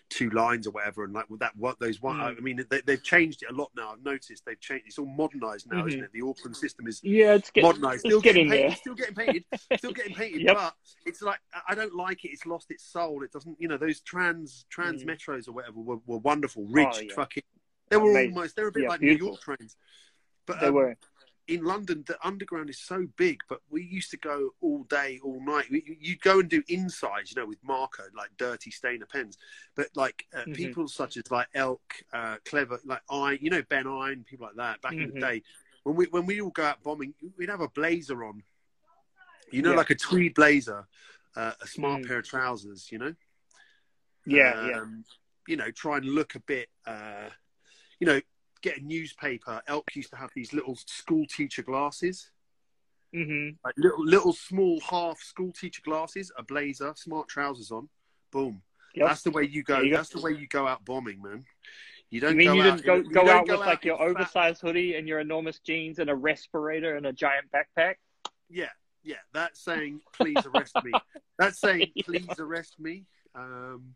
two 0.10 0.30
lines 0.32 0.68
or 0.68 0.72
whatever, 0.72 1.04
and 1.06 1.14
like 1.14 1.30
with 1.30 1.40
that, 1.40 1.56
what 1.56 1.80
those 1.80 2.02
one. 2.02 2.18
Mm. 2.18 2.38
I 2.38 2.42
mean, 2.42 2.66
they, 2.70 2.82
they've 2.82 3.04
changed 3.04 3.44
it 3.44 3.50
a 3.52 3.56
lot 3.56 3.72
now. 3.76 3.92
I've 3.94 4.04
noticed 4.04 4.44
they've 4.46 4.60
changed. 4.60 4.86
It's 4.88 5.00
all 5.00 5.06
modernised 5.06 5.72
now, 5.72 5.84
Mhm. 5.84 5.88
isn't 5.88 6.04
it? 6.04 6.12
The 6.14 6.22
Auckland 6.22 6.56
system 6.58 6.86
is 6.88 7.02
Yeah, 7.04 7.34
it's 7.36 7.50
getting 7.50 7.70
modernised. 7.70 8.06
it's 8.06 8.12
Still 8.12 8.22
getting 8.22 8.50
painted. 8.50 8.78
Still 8.78 8.96
getting 8.96 9.16
painted. 9.16 9.46
Still 9.78 9.94
getting 9.94 10.14
painted. 10.16 10.42
Yep. 10.42 10.56
But 10.58 10.76
it's 11.06 11.22
like 11.22 11.40
I- 11.54 11.62
I 11.70 11.76
don't 11.76 11.96
like 11.96 12.26
it. 12.26 12.30
It's 12.30 12.46
lost 12.46 12.72
its 12.72 12.84
soul. 12.84 13.24
It 13.24 13.32
doesn't. 13.32 13.60
You 13.60 13.68
know, 13.70 13.78
those 13.78 14.02
trans 14.02 14.66
trans 14.70 15.04
Mm. 15.04 15.12
metros 15.16 15.48
or 15.48 15.54
whatever 15.54 15.80
were, 15.80 16.00
were 16.06 16.18
wonderful, 16.20 16.66
rich, 16.68 16.88
Oh, 16.92 17.00
yeah. 17.00 17.14
They 17.92 17.98
were 17.98 18.10
Amazing. 18.10 18.30
almost. 18.36 18.56
They 18.56 18.62
were 18.64 18.70
a 18.70 18.72
bit 18.72 18.84
Yeah, 18.84 18.90
like 18.90 19.00
beautiful. 19.02 19.28
New 19.28 19.32
York 19.34 19.42
trains. 19.42 19.76
But 20.48 20.62
They 20.62 20.68
um, 20.68 20.74
were. 20.74 20.98
in 21.48 21.64
London, 21.66 22.04
the 22.08 22.18
underground 22.26 22.70
is 22.70 22.80
so 22.80 23.06
big, 23.18 23.40
but 23.50 23.60
we 23.70 23.84
used 23.84 24.10
to 24.12 24.18
go 24.18 24.52
all 24.62 24.84
day, 24.86 25.20
all 25.24 25.44
night. 25.46 25.66
We, 25.70 25.98
you'd 26.00 26.22
go 26.22 26.40
and 26.40 26.50
do 26.50 26.64
insides, 26.70 27.32
you 27.32 27.42
know, 27.42 27.46
with 27.46 27.62
Marco, 27.64 28.04
like 28.16 28.30
dirty 28.38 28.72
stainer 28.72 29.06
pens. 29.06 29.38
But 29.76 29.90
like 29.96 30.26
uh, 30.34 30.46
Mhm. 30.46 30.54
people 30.54 30.88
such 30.88 31.18
as 31.18 31.30
like 31.30 31.48
Elk, 31.54 31.82
uh, 32.14 32.38
Clever, 32.46 32.80
like 32.86 33.02
I, 33.10 33.38
you 33.42 33.50
know, 33.50 33.62
Ben 33.64 33.88
Iron, 33.88 34.24
people 34.24 34.48
like 34.48 34.56
that. 34.56 34.82
Back 34.82 34.94
in 34.94 35.08
the 35.08 35.14
Mhm. 35.14 35.20
day, 35.20 35.44
when 35.84 35.96
we 35.98 36.06
when 36.08 36.26
we 36.26 36.40
all 36.42 36.52
go 36.52 36.64
out 36.64 36.82
bombing, 36.82 37.14
we'd 37.38 37.50
have 37.50 37.62
a 37.62 37.68
blazer 37.70 38.24
on, 38.24 38.42
you 39.52 39.62
know, 39.62 39.72
Yeah. 39.72 39.76
like 39.78 39.90
a 39.90 39.96
tweed 39.96 40.34
blazer, 40.34 40.88
uh, 41.36 41.54
a 41.60 41.68
smart 41.68 42.02
Mm. 42.04 42.08
pair 42.08 42.20
of 42.20 42.26
trousers, 42.26 42.90
you 42.92 43.00
know. 43.00 43.14
Yeah, 44.26 44.68
yeah. 44.70 44.80
Um, 44.80 45.04
You 45.48 45.58
know, 45.58 45.72
try 45.72 45.98
and 45.98 46.06
look 46.06 46.36
a 46.36 46.40
bit, 46.40 46.70
uh, 46.86 47.30
you 48.02 48.08
know, 48.08 48.20
get 48.62 48.80
a 48.80 48.84
newspaper. 48.84 49.62
Elk 49.68 49.96
used 49.96 50.10
to 50.10 50.18
have 50.18 50.32
these 50.36 50.52
little 50.52 50.76
school 50.76 51.26
teacher 51.26 51.62
glasses 51.64 52.32
hmm 53.14 53.50
like 53.66 53.74
little 53.78 54.04
little 54.06 54.34
small 54.34 54.80
half 54.80 55.20
school 55.20 55.52
teacher 55.52 55.82
glasses, 55.84 56.32
a 56.38 56.44
blazer, 56.44 56.94
smart 56.96 57.28
trousers 57.28 57.70
on, 57.72 57.90
boom. 58.32 58.62
Yep. 58.96 59.08
That's 59.08 59.22
the 59.22 59.32
way 59.32 59.44
you 59.44 59.64
go. 59.64 59.82
You 59.82 59.92
go. 59.92 59.98
That's 59.98 60.10
the 60.10 60.22
way 60.22 60.32
you 60.32 60.48
go 60.48 60.68
out 60.68 60.84
bombing, 60.84 61.22
man. 61.22 61.46
You 62.10 62.22
don't 62.22 62.32
You 62.32 62.38
mean 62.38 62.48
go 62.48 62.56
you 62.56 62.62
out, 62.62 62.82
didn't 62.82 62.86
go, 62.86 62.96
you 62.96 63.10
go 63.10 63.26
don't 63.26 63.38
out 63.42 63.48
go 63.48 63.54
with 63.60 63.68
like 63.68 63.86
your 63.86 63.98
fat- 63.98 64.08
oversized 64.08 64.62
hoodie 64.62 64.96
and 64.96 65.08
your 65.08 65.20
enormous 65.20 65.60
jeans 65.60 66.00
and 66.00 66.10
a 66.10 66.16
respirator 66.16 66.96
and 66.98 67.06
a 67.06 67.14
giant 67.14 67.48
backpack? 67.54 67.96
Yeah, 68.50 68.70
yeah. 69.04 69.16
That's 69.34 69.60
saying 69.62 70.02
please 70.14 70.46
arrest 70.46 70.76
me. 70.84 70.94
That's 71.38 71.60
saying 71.60 71.92
Yeah. 71.96 72.04
please 72.06 72.40
arrest 72.40 72.80
me. 72.80 73.06
Um, 73.36 73.96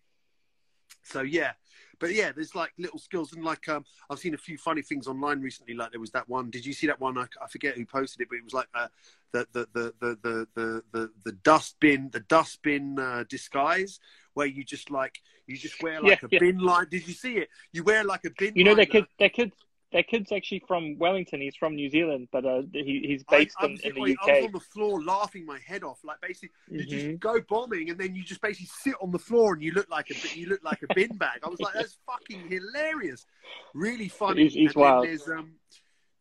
so 1.04 1.22
yeah, 1.22 1.54
but 2.00 2.14
yeah, 2.14 2.32
there's 2.32 2.56
like 2.56 2.72
little 2.78 3.00
skills 3.00 3.34
and 3.34 3.44
like 3.44 3.68
um, 3.70 3.86
I've 4.10 4.20
seen 4.20 4.34
a 4.34 4.38
few 4.38 4.58
funny 4.58 4.82
things 4.82 5.08
online 5.08 5.42
recently. 5.42 5.74
Like 5.74 5.92
there 5.92 6.00
was 6.00 6.12
that 6.12 6.28
one. 6.30 6.50
Did 6.50 6.66
you 6.66 6.74
see 6.74 6.88
that 6.88 7.00
one? 7.00 7.18
I, 7.18 7.26
I 7.42 7.48
forget 7.48 7.76
who 7.76 7.86
posted 7.86 8.22
it, 8.22 8.28
but 8.30 8.38
it 8.38 8.44
was 8.44 8.54
like 8.54 8.68
uh, 8.74 8.88
the, 9.32 9.48
the, 9.54 9.68
the 9.74 9.94
the 10.00 10.18
the 10.24 10.48
the 10.56 10.84
the 10.92 11.12
the 11.24 11.32
dustbin 11.32 12.10
the 12.12 12.22
dustbin 12.22 13.00
uh, 13.00 13.24
disguise 13.30 14.00
where 14.34 14.48
you 14.48 14.64
just 14.64 14.92
like 14.92 15.22
you 15.48 15.58
just 15.58 15.82
wear 15.82 16.02
like 16.02 16.22
Yeah, 16.22 16.28
a 16.28 16.28
yeah. 16.32 16.40
bin 16.40 16.58
line. 16.60 16.88
Did 16.90 17.08
you 17.08 17.14
see 17.14 17.38
it? 17.38 17.50
You 17.72 17.84
wear 17.84 18.04
like 18.04 18.26
a 18.26 18.30
bin. 18.38 18.56
You 18.56 18.64
know 18.64 18.72
liner. 18.72 18.86
kid. 18.86 19.06
That 19.20 19.34
kid. 19.34 19.52
That 19.96 20.10
kid's 20.10 20.30
actually 20.34 20.62
from 20.68 20.98
Wellington. 21.00 21.40
He's 21.40 21.56
from 21.56 21.74
New 21.76 21.90
Zealand, 21.90 22.28
but 22.30 22.44
uh, 22.46 22.64
he, 22.74 23.02
he's 23.08 23.24
based 23.24 23.56
I 23.62 23.68
in, 23.68 23.80
in 23.82 23.94
the 23.96 24.02
I 24.02 24.04
was 24.04 24.16
UK. 24.42 24.44
on 24.44 24.52
the 24.52 24.60
floor 24.60 25.02
laughing 25.02 25.46
my 25.46 25.58
head 25.66 25.86
off. 25.86 26.00
Like 26.04 26.20
basically, 26.20 26.50
you 26.70 26.82
Mhm. 26.86 26.90
just 26.90 27.20
go 27.22 27.40
bombing 27.48 27.90
and 27.90 27.98
then 27.98 28.14
you 28.14 28.22
just 28.22 28.42
basically 28.42 28.68
sit 28.78 28.96
on 29.02 29.12
the 29.12 29.18
floor 29.20 29.54
and 29.54 29.64
you 29.64 29.72
look 29.72 29.90
like 29.90 30.10
a 30.12 30.38
you 30.38 30.48
look 30.50 30.62
like 30.66 30.84
a 30.84 30.94
bin 30.94 31.16
bag. 31.16 31.40
I 31.46 31.48
was 31.48 31.62
like, 31.62 31.74
that's 31.76 31.98
fucking 32.06 32.42
hilarious, 32.50 33.26
really 33.74 34.10
funny. 34.10 34.42
He's- 34.42 34.54
he's 34.54 34.68
and 34.74 34.76
wild. 34.76 35.06
Then 35.06 35.12
there's 35.16 35.30
um, 35.30 35.54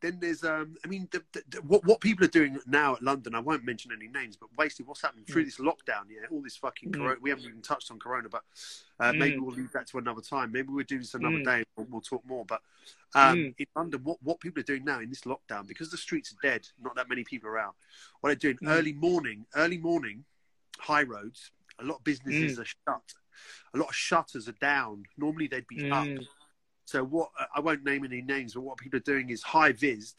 then 0.05 0.19
there's 0.21 0.45
um, 0.45 0.77
I 0.85 0.89
mean, 0.89 1.09
the, 1.11 1.23
the, 1.33 1.43
the- 1.49 1.63
what 1.63 1.85
what 1.85 2.01
people 2.01 2.25
are 2.25 2.29
doing 2.29 2.59
now 2.67 2.95
at 2.95 3.03
London. 3.03 3.35
I 3.35 3.41
won't 3.41 3.65
mention 3.65 3.91
any 3.91 4.09
names, 4.09 4.37
but 4.37 4.51
basically 4.57 4.85
what's 4.85 5.01
happening 5.01 5.25
through 5.25 5.45
this 5.47 5.57
lockdown. 5.59 6.05
Yeah, 6.11 6.27
all 6.31 6.43
this 6.43 6.57
fucking 6.57 6.91
Mm. 6.91 6.97
corona. 6.97 7.17
We 7.23 7.31
haven't 7.31 7.47
even 7.47 7.63
touched 7.63 7.91
on 7.91 7.99
corona, 7.99 8.29
but 8.29 8.43
uh, 9.01 9.13
maybe 9.15 9.37
Mm. 9.37 9.41
we'll 9.41 9.57
leave 9.57 9.73
that 9.73 9.87
to 9.89 9.99
another 9.99 10.21
time. 10.21 10.53
Maybe 10.53 10.69
we'll 10.69 10.85
do 10.85 10.99
this 10.99 11.15
another 11.15 11.39
Mm. 11.39 11.45
day. 11.45 11.65
We'll, 11.77 11.87
we'll 11.91 12.01
talk 12.03 12.25
more. 12.27 12.45
But 12.45 12.61
um, 13.15 13.37
Mm. 13.39 13.55
in 13.59 13.67
London, 13.75 14.01
what, 14.05 14.23
what 14.23 14.41
people 14.41 14.61
are 14.61 14.65
doing 14.65 14.85
now 14.85 15.01
in 15.01 15.09
this 15.09 15.23
lockdown, 15.23 15.67
because 15.67 15.91
the 15.91 15.97
streets 15.97 16.33
are 16.33 16.49
dead, 16.49 16.69
not 16.83 16.95
that 16.97 17.09
many 17.09 17.25
people 17.25 17.49
are 17.49 17.59
out. 17.59 17.75
What 18.21 18.29
they're 18.29 18.37
doing 18.53 18.59
Mm. 18.63 18.69
early 18.77 18.93
morning, 18.93 19.47
early 19.57 19.79
morning, 19.79 20.25
high 20.79 21.03
roads. 21.05 21.51
A 21.81 21.85
lot 21.85 21.97
of 21.99 22.05
businesses 22.05 22.59
Mm. 22.59 22.63
are 22.63 22.65
shut. 22.67 23.15
A 23.75 23.79
lot 23.79 23.89
of 23.89 23.95
shutters 23.95 24.49
are 24.49 24.53
down. 24.61 25.05
Normally 25.17 25.47
they'd 25.49 25.67
be 25.67 25.91
up. 25.91 26.07
Mm. 26.85 26.91
So 26.91 27.05
what? 27.05 27.31
I 27.55 27.61
won't 27.61 27.85
name 27.85 28.05
any 28.05 28.23
names, 28.23 28.55
but 28.55 28.63
what 28.63 28.79
people 28.79 28.99
are 28.99 29.03
doing 29.03 29.31
is 29.31 29.43
high 29.43 29.73
vis, 29.73 30.15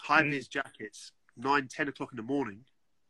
high 0.00 0.22
Mm. 0.22 0.30
vis 0.30 0.48
jackets, 0.48 1.12
nine, 1.36 1.68
ten 1.68 1.88
o'clock 1.88 2.12
in 2.12 2.16
the 2.16 2.22
morning, 2.22 2.64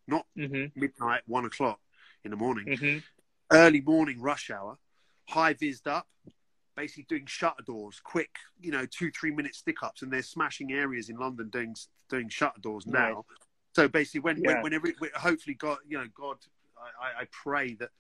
not 0.07 0.27
Mhm. 0.37 0.73
midnight, 0.75 1.23
one 1.27 1.45
o'clock 1.45 1.81
in 2.25 2.31
the 2.31 2.37
morning 2.37 2.67
Mhm. 2.69 3.03
early 3.51 3.81
morning 3.81 4.21
rush 4.21 4.51
hour, 4.51 4.79
high 5.29 5.53
vised 5.53 5.87
up, 5.87 6.09
basically 6.75 7.05
doing 7.05 7.27
shutter 7.27 7.63
doors, 7.63 8.01
quick, 8.01 8.39
you 8.59 8.71
know, 8.71 8.87
two 8.87 9.11
three 9.11 9.31
minute 9.31 9.55
stick 9.55 9.83
ups, 9.83 10.03
and 10.03 10.13
they're 10.13 10.23
smashing 10.23 10.73
areas 10.73 11.09
in 11.09 11.17
London 11.17 11.49
doing 11.51 11.77
doing 12.09 12.29
shutter 12.29 12.61
doors 12.61 12.87
now. 12.87 13.27
So 13.75 13.89
basically, 13.89 14.21
when, 14.21 14.39
Yeah. 14.39 14.55
when 14.55 14.63
whenever 14.63 14.87
it, 14.87 14.97
hopefully 15.17 15.55
God, 15.55 15.79
you 15.87 15.99
know, 15.99 16.07
God, 16.09 16.39
I- 17.01 17.23
I 17.23 17.25
pray 17.27 17.75
that 17.75 17.91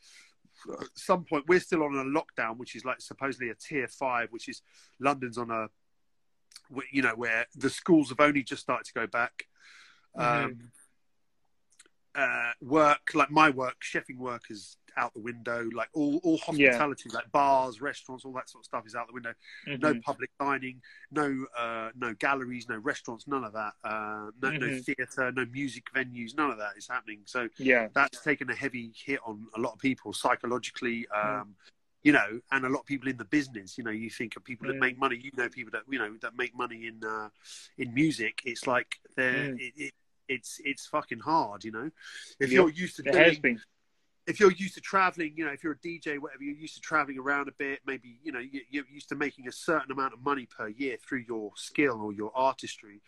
at 0.80 0.88
some 0.94 1.24
point 1.24 1.44
we're 1.46 1.60
still 1.60 1.82
on 1.82 1.94
a 1.94 2.04
lockdown, 2.04 2.56
which 2.56 2.74
is 2.76 2.84
like 2.84 3.00
supposedly 3.00 3.50
a 3.50 3.54
tier 3.54 3.88
five, 3.88 4.28
which 4.30 4.48
is 4.48 4.62
London's 5.00 5.38
on 5.38 5.50
a, 5.50 5.68
you 6.92 7.02
know, 7.02 7.14
where 7.14 7.46
the 7.54 7.70
schools 7.70 8.08
have 8.08 8.20
only 8.20 8.42
just 8.42 8.62
started 8.62 8.86
to 8.86 8.94
go 8.94 9.06
back. 9.06 9.46
Mhm. 10.16 10.44
Um, 10.44 10.72
uh, 12.14 12.52
work 12.60 13.10
like 13.14 13.30
my 13.30 13.50
work, 13.50 13.76
chefing 13.82 14.18
work 14.18 14.44
is 14.50 14.76
out 14.96 15.12
the 15.14 15.20
window. 15.20 15.68
Like 15.72 15.88
all 15.92 16.18
all 16.24 16.38
hospitality, 16.38 17.10
like 17.10 17.30
bars, 17.32 17.80
restaurants, 17.80 18.24
all 18.24 18.32
that 18.32 18.48
sort 18.48 18.62
of 18.62 18.66
stuff 18.66 18.86
is 18.86 18.94
out 18.94 19.06
the 19.08 19.12
window. 19.14 19.34
No 19.66 19.94
Mhm. 19.94 20.02
public 20.02 20.30
dining, 20.38 20.82
no 21.10 21.46
uh, 21.56 21.90
no 21.94 22.14
galleries, 22.14 22.68
no 22.68 22.78
restaurants, 22.78 23.26
none 23.26 23.44
of 23.44 23.52
that. 23.52 23.74
Uh, 23.84 24.30
no, 24.42 24.50
no 24.50 24.68
Mhm. 24.68 24.84
theatre, 24.84 25.32
no 25.32 25.44
music 25.46 25.84
venues, 25.94 26.36
none 26.36 26.50
of 26.50 26.58
that 26.58 26.76
is 26.76 26.86
happening. 26.88 27.22
So 27.26 27.48
Yeah. 27.56 27.88
that's 27.94 28.22
taken 28.22 28.50
a 28.50 28.54
heavy 28.54 28.92
hit 28.96 29.20
on 29.24 29.48
a 29.54 29.60
lot 29.60 29.72
of 29.72 29.78
people 29.78 30.12
psychologically. 30.12 31.06
Mm. 31.14 31.40
Um, 31.40 31.56
You 32.06 32.12
know, 32.12 32.38
and 32.52 32.66
a 32.66 32.68
lot 32.68 32.80
of 32.80 32.84
people 32.84 33.08
in 33.08 33.16
the 33.16 33.24
business. 33.24 33.78
You 33.78 33.84
know, 33.84 33.90
you 33.90 34.10
think 34.10 34.36
of 34.36 34.44
people 34.44 34.66
that 34.66 34.76
Mm. 34.76 34.80
make 34.80 34.98
money. 34.98 35.16
You 35.16 35.30
know, 35.38 35.48
people 35.48 35.70
that 35.72 35.84
you 35.90 35.98
know 35.98 36.18
that 36.18 36.36
make 36.36 36.54
money 36.54 36.86
in 36.86 37.02
uh, 37.02 37.30
in 37.78 37.94
music. 37.94 38.42
It's 38.44 38.66
like 38.66 39.00
they're 39.16 39.54
Mm. 39.54 39.58
it, 39.58 39.72
it, 39.84 39.94
it's 40.28 40.60
it's 40.66 40.86
fucking 40.86 41.20
hard. 41.20 41.64
You 41.64 41.70
know, 41.72 41.90
if 42.38 42.52
you're 42.52 42.68
used 42.68 42.96
to 42.96 43.02
It 43.08 43.14
has 43.14 43.38
doing 43.38 43.40
been. 43.40 43.62
If 44.26 44.40
you're 44.40 44.52
used 44.52 44.74
to 44.74 44.80
traveling, 44.80 45.34
you 45.36 45.44
know, 45.44 45.52
if 45.52 45.62
you're 45.62 45.74
a 45.74 45.78
DJ, 45.78 46.18
whatever, 46.18 46.42
you're 46.42 46.56
used 46.56 46.74
to 46.74 46.80
traveling 46.80 47.18
around 47.18 47.48
a 47.48 47.52
bit, 47.52 47.80
maybe, 47.86 48.18
you 48.22 48.32
know, 48.32 48.38
you, 48.38 48.62
you're 48.70 48.84
used 48.90 49.08
to 49.10 49.14
making 49.14 49.48
a 49.48 49.52
certain 49.52 49.92
amount 49.92 50.14
of 50.14 50.20
money 50.24 50.46
per 50.46 50.68
year 50.68 50.96
through 51.06 51.24
your 51.28 51.52
skill 51.56 52.00
or 52.00 52.12
your 52.12 52.32
artistry. 52.34 53.00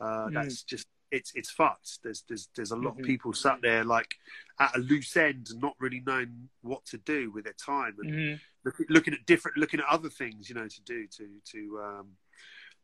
Uh, 0.00 0.26
Mm. 0.26 0.34
That's 0.34 0.62
just, 0.62 0.86
it's, 1.12 1.32
it's 1.36 1.50
fucked. 1.50 2.02
There's, 2.02 2.24
there's, 2.28 2.48
there's 2.56 2.72
a 2.72 2.76
lot 2.76 2.96
Mhm. 2.96 3.00
of 3.00 3.04
people 3.06 3.32
sat 3.32 3.60
there 3.62 3.84
like 3.84 4.16
at 4.58 4.74
a 4.74 4.80
loose 4.80 5.16
end 5.16 5.48
and 5.50 5.60
not 5.60 5.74
really 5.78 6.02
knowing 6.04 6.48
what 6.62 6.84
to 6.86 6.98
do 6.98 7.30
with 7.30 7.44
their 7.44 7.52
time 7.54 7.94
and 8.00 8.10
Mhm. 8.10 8.40
look, 8.64 8.74
looking 8.88 9.14
at 9.14 9.24
different, 9.24 9.56
looking 9.56 9.78
at 9.78 9.86
other 9.86 10.10
things, 10.10 10.48
you 10.48 10.56
know, 10.56 10.66
to 10.66 10.82
do 10.82 11.06
to, 11.06 11.28
to, 11.52 11.80
um, 11.80 12.16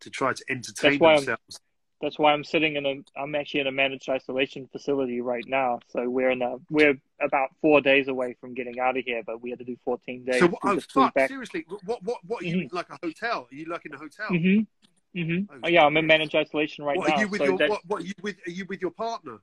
to 0.00 0.08
try 0.10 0.32
to 0.32 0.44
entertain 0.48 0.92
That's 0.92 1.00
why 1.00 1.08
I'm- 1.14 1.16
themselves. 1.24 1.60
That's 2.02 2.18
why 2.18 2.32
I'm 2.32 2.42
sitting 2.42 2.74
in 2.74 2.84
a. 2.84 2.96
I'm 3.16 3.36
actually 3.36 3.60
in 3.60 3.68
a 3.68 3.72
managed 3.72 4.08
isolation 4.08 4.68
facility 4.72 5.20
right 5.20 5.44
now. 5.46 5.78
So 5.88 6.10
we're 6.10 6.30
in 6.30 6.42
a. 6.42 6.56
We're 6.68 7.00
about 7.22 7.50
four 7.60 7.80
days 7.80 8.08
away 8.08 8.36
from 8.40 8.54
getting 8.54 8.80
out 8.80 8.98
of 8.98 9.04
here, 9.04 9.22
but 9.24 9.40
we 9.40 9.50
had 9.50 9.60
to 9.60 9.64
do 9.64 9.76
14 9.84 10.24
days. 10.24 10.40
So, 10.40 10.46
We 10.48 10.56
oh, 10.64 10.80
fuck, 10.92 11.14
seriously, 11.28 11.64
what, 11.84 12.02
what, 12.02 12.18
what 12.26 12.42
are 12.42 12.46
you, 12.46 12.68
like 12.72 12.90
a 12.90 12.98
hotel? 13.00 13.46
Are 13.50 13.54
you 13.54 13.66
like 13.66 13.86
in 13.86 13.94
a 13.94 13.98
hotel? 13.98 14.26
Mhm. 14.30 14.66
Mhm. 15.14 15.46
Oh, 15.48 15.56
Oh, 15.62 15.68
yeah, 15.68 15.84
I'm 15.84 15.96
in 15.96 16.06
managed 16.06 16.34
isolation 16.34 16.84
right 16.84 16.96
what, 16.96 17.08
now. 17.08 17.14
are 17.14 17.20
you 17.20 17.28
with 17.28 17.38
so 17.38 17.44
your, 17.44 17.58
that, 17.58 17.70
what, 17.70 17.86
what, 17.86 18.02
are 18.02 18.06
you 18.06 18.14
with, 18.20 18.36
are 18.48 18.50
you 18.50 18.66
with 18.68 18.80
your 18.80 18.90
partner? 18.90 19.38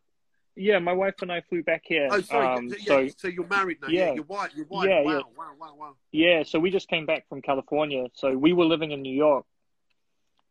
yeah, 0.55 0.79
my 0.79 0.91
wife 0.91 1.15
and 1.21 1.31
I 1.31 1.41
flew 1.47 1.63
back 1.63 1.83
here. 1.85 2.09
Oh, 2.11 2.19
sorry. 2.19 2.57
Um, 2.57 2.67
yeah, 2.67 2.85
so 2.85 3.07
so 3.15 3.27
you're 3.29 3.47
married 3.47 3.77
now. 3.81 3.87
Yeah, 3.87 4.07
yeah. 4.07 4.13
you're 4.15 4.23
white. 4.25 4.51
You're 4.55 4.65
white. 4.65 4.89
Yeah, 4.89 5.01
wow, 5.01 5.11
yeah. 5.11 5.21
wow, 5.37 5.51
wow, 5.57 5.75
wow. 5.77 5.95
Yeah, 6.11 6.43
so 6.43 6.59
we 6.59 6.69
just 6.69 6.89
came 6.89 7.05
back 7.05 7.29
from 7.29 7.41
California. 7.41 8.07
So 8.13 8.35
we 8.37 8.51
were 8.51 8.65
living 8.65 8.91
in 8.91 9.01
New 9.01 9.15
York, 9.15 9.45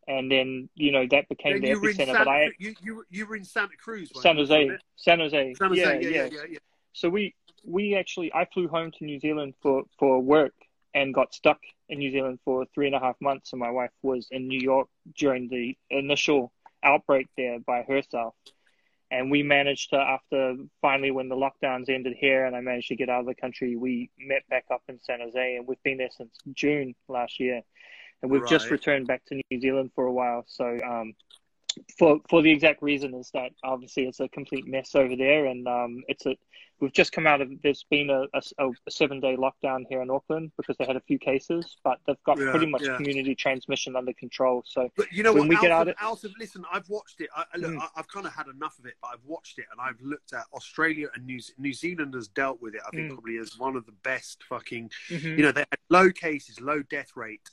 and 0.09 0.33
then 0.33 0.69
you 0.75 0.91
know 0.91 1.07
that 1.11 1.29
became 1.29 1.57
And 1.57 1.63
the 1.63 1.69
you 1.69 1.81
were 1.81 1.91
in 1.91 1.97
epicenter. 1.97 2.19
But 2.19 2.29
I 2.29 2.51
you, 2.59 2.75
you, 2.83 3.05
you 3.11 3.27
were 3.27 3.37
in 3.37 3.45
Santa 3.45 3.77
Cruz. 3.77 4.11
San 4.21 4.37
Jose. 4.37 4.71
San 4.97 5.21
Jose. 5.21 5.55
San 5.55 5.69
Jose. 5.69 5.83
yeah, 5.83 5.93
Yeah, 5.93 6.09
yeah, 6.09 6.29
yeah, 6.33 6.41
yeah. 6.51 6.59
So 6.95 7.09
we 7.09 7.35
we 7.65 7.95
actually 7.95 8.33
I 8.33 8.47
flew 8.53 8.67
home 8.67 8.91
to 8.99 9.05
New 9.05 9.21
Zealand 9.21 9.55
for 9.63 9.85
for 9.99 10.21
work 10.21 10.55
and 10.95 11.15
got 11.15 11.35
stuck 11.35 11.61
in 11.89 11.99
New 11.99 12.11
Zealand 12.11 12.41
for 12.45 12.65
three 12.75 12.87
and 12.87 12.97
a 12.97 13.01
half 13.01 13.17
months, 13.21 13.53
and 13.53 13.61
my 13.61 13.71
wife 13.71 13.91
was 14.03 14.27
in 14.31 14.49
New 14.49 14.61
York 14.61 14.89
during 15.17 15.49
the 15.49 15.77
initial 15.91 16.53
outbreak 16.83 17.29
there 17.37 17.59
by 17.61 17.83
herself. 17.83 18.35
And 19.11 19.31
we 19.31 19.43
managed 19.43 19.91
to, 19.91 19.97
after 19.97 20.57
finally 20.83 21.11
when 21.11 21.29
the 21.29 21.37
lockdowns 21.37 21.89
ended 21.89 22.15
here, 22.19 22.45
and 22.45 22.55
I 22.55 22.61
managed 22.61 22.89
to 22.89 22.97
get 22.97 23.09
out 23.09 23.21
of 23.21 23.27
the 23.27 23.35
country, 23.35 23.77
we 23.77 24.11
met 24.19 24.47
back 24.51 24.65
up 24.71 24.83
in 24.89 25.01
San 25.01 25.21
Jose, 25.21 25.57
and 25.57 25.67
we've 25.67 25.83
been 25.83 25.99
there 25.99 26.11
since 26.15 26.35
June 26.53 26.95
last 27.09 27.41
year, 27.41 27.63
and 28.23 28.31
we've 28.31 28.47
just 28.49 28.71
returned 28.71 29.07
back 29.07 29.25
to 29.27 29.41
New 29.51 29.61
Zealand 29.61 29.91
for 29.95 30.07
a 30.07 30.13
while. 30.13 30.45
So, 30.47 30.79
um, 30.85 31.15
for 31.99 32.21
for 32.29 32.43
the 32.43 32.51
exact 32.51 32.83
reason 32.83 33.15
is 33.15 33.31
that 33.35 33.53
obviously 33.63 34.05
it's 34.07 34.21
a 34.21 34.29
complete 34.29 34.67
mess 34.67 34.95
over 34.95 35.15
there, 35.15 35.47
and 35.47 35.67
um, 35.69 36.03
it's 36.09 36.27
a 36.27 36.37
we've 36.81 36.93
just 36.93 37.11
come 37.13 37.27
out 37.27 37.41
of 37.41 37.51
there's 37.63 37.85
been 37.91 38.09
a, 38.11 38.23
a, 38.35 38.69
a 38.87 38.91
seven 38.91 39.21
day 39.21 39.37
lockdown 39.37 39.85
here 39.89 40.01
in 40.03 40.11
Auckland 40.11 40.51
because 40.57 40.77
they 40.79 40.85
had 40.85 40.97
a 40.97 41.01
few 41.01 41.19
cases, 41.19 41.77
but 41.85 41.99
they've 42.07 42.23
got 42.25 42.39
Yeah, 42.39 42.51
pretty 42.51 42.67
much 42.67 42.83
yeah. 42.83 42.97
community 42.97 43.35
transmission 43.35 43.95
under 43.97 44.13
control. 44.13 44.63
So 44.67 44.89
But 44.97 45.11
you 45.13 45.23
know 45.25 45.33
When 45.33 45.43
what? 45.43 45.49
we 45.49 45.57
get 45.61 45.71
out 45.73 45.89
of- 45.89 45.97
of 46.01 46.33
listen, 46.39 46.65
I've 46.73 46.89
watched 46.89 47.21
it. 47.21 47.29
I, 47.37 47.45
I- 47.53 47.59
look, 47.59 47.73
Mm. 47.73 47.81
I, 47.83 47.89
I've 47.97 48.09
kind 48.09 48.27
of 48.27 48.33
had 48.33 48.47
enough 48.47 48.79
of 48.79 48.87
it, 48.87 48.95
but 49.03 49.09
I've 49.13 49.25
watched 49.25 49.59
it 49.59 49.67
and 49.73 49.81
I've 49.81 50.01
looked 50.01 50.33
at 50.33 50.45
Australia 50.55 51.09
and 51.15 51.27
New 51.27 51.41
New 51.59 51.73
Zealand 51.73 52.15
has 52.15 52.27
dealt 52.29 52.61
with 52.63 52.75
it. 52.77 52.81
I 52.87 52.91
think 52.91 53.11
Mm. 53.11 53.15
probably 53.15 53.39
as 53.39 53.57
one 53.59 53.77
of 53.77 53.85
the 53.87 53.93
best 54.05 54.43
fucking. 54.45 54.91
mhm. 55.09 55.23
You 55.37 55.43
know, 55.45 55.53
they 55.53 55.61
had 55.71 55.79
low 55.91 56.11
cases, 56.11 56.61
low 56.61 56.83
death 56.83 57.11
rate, 57.17 57.49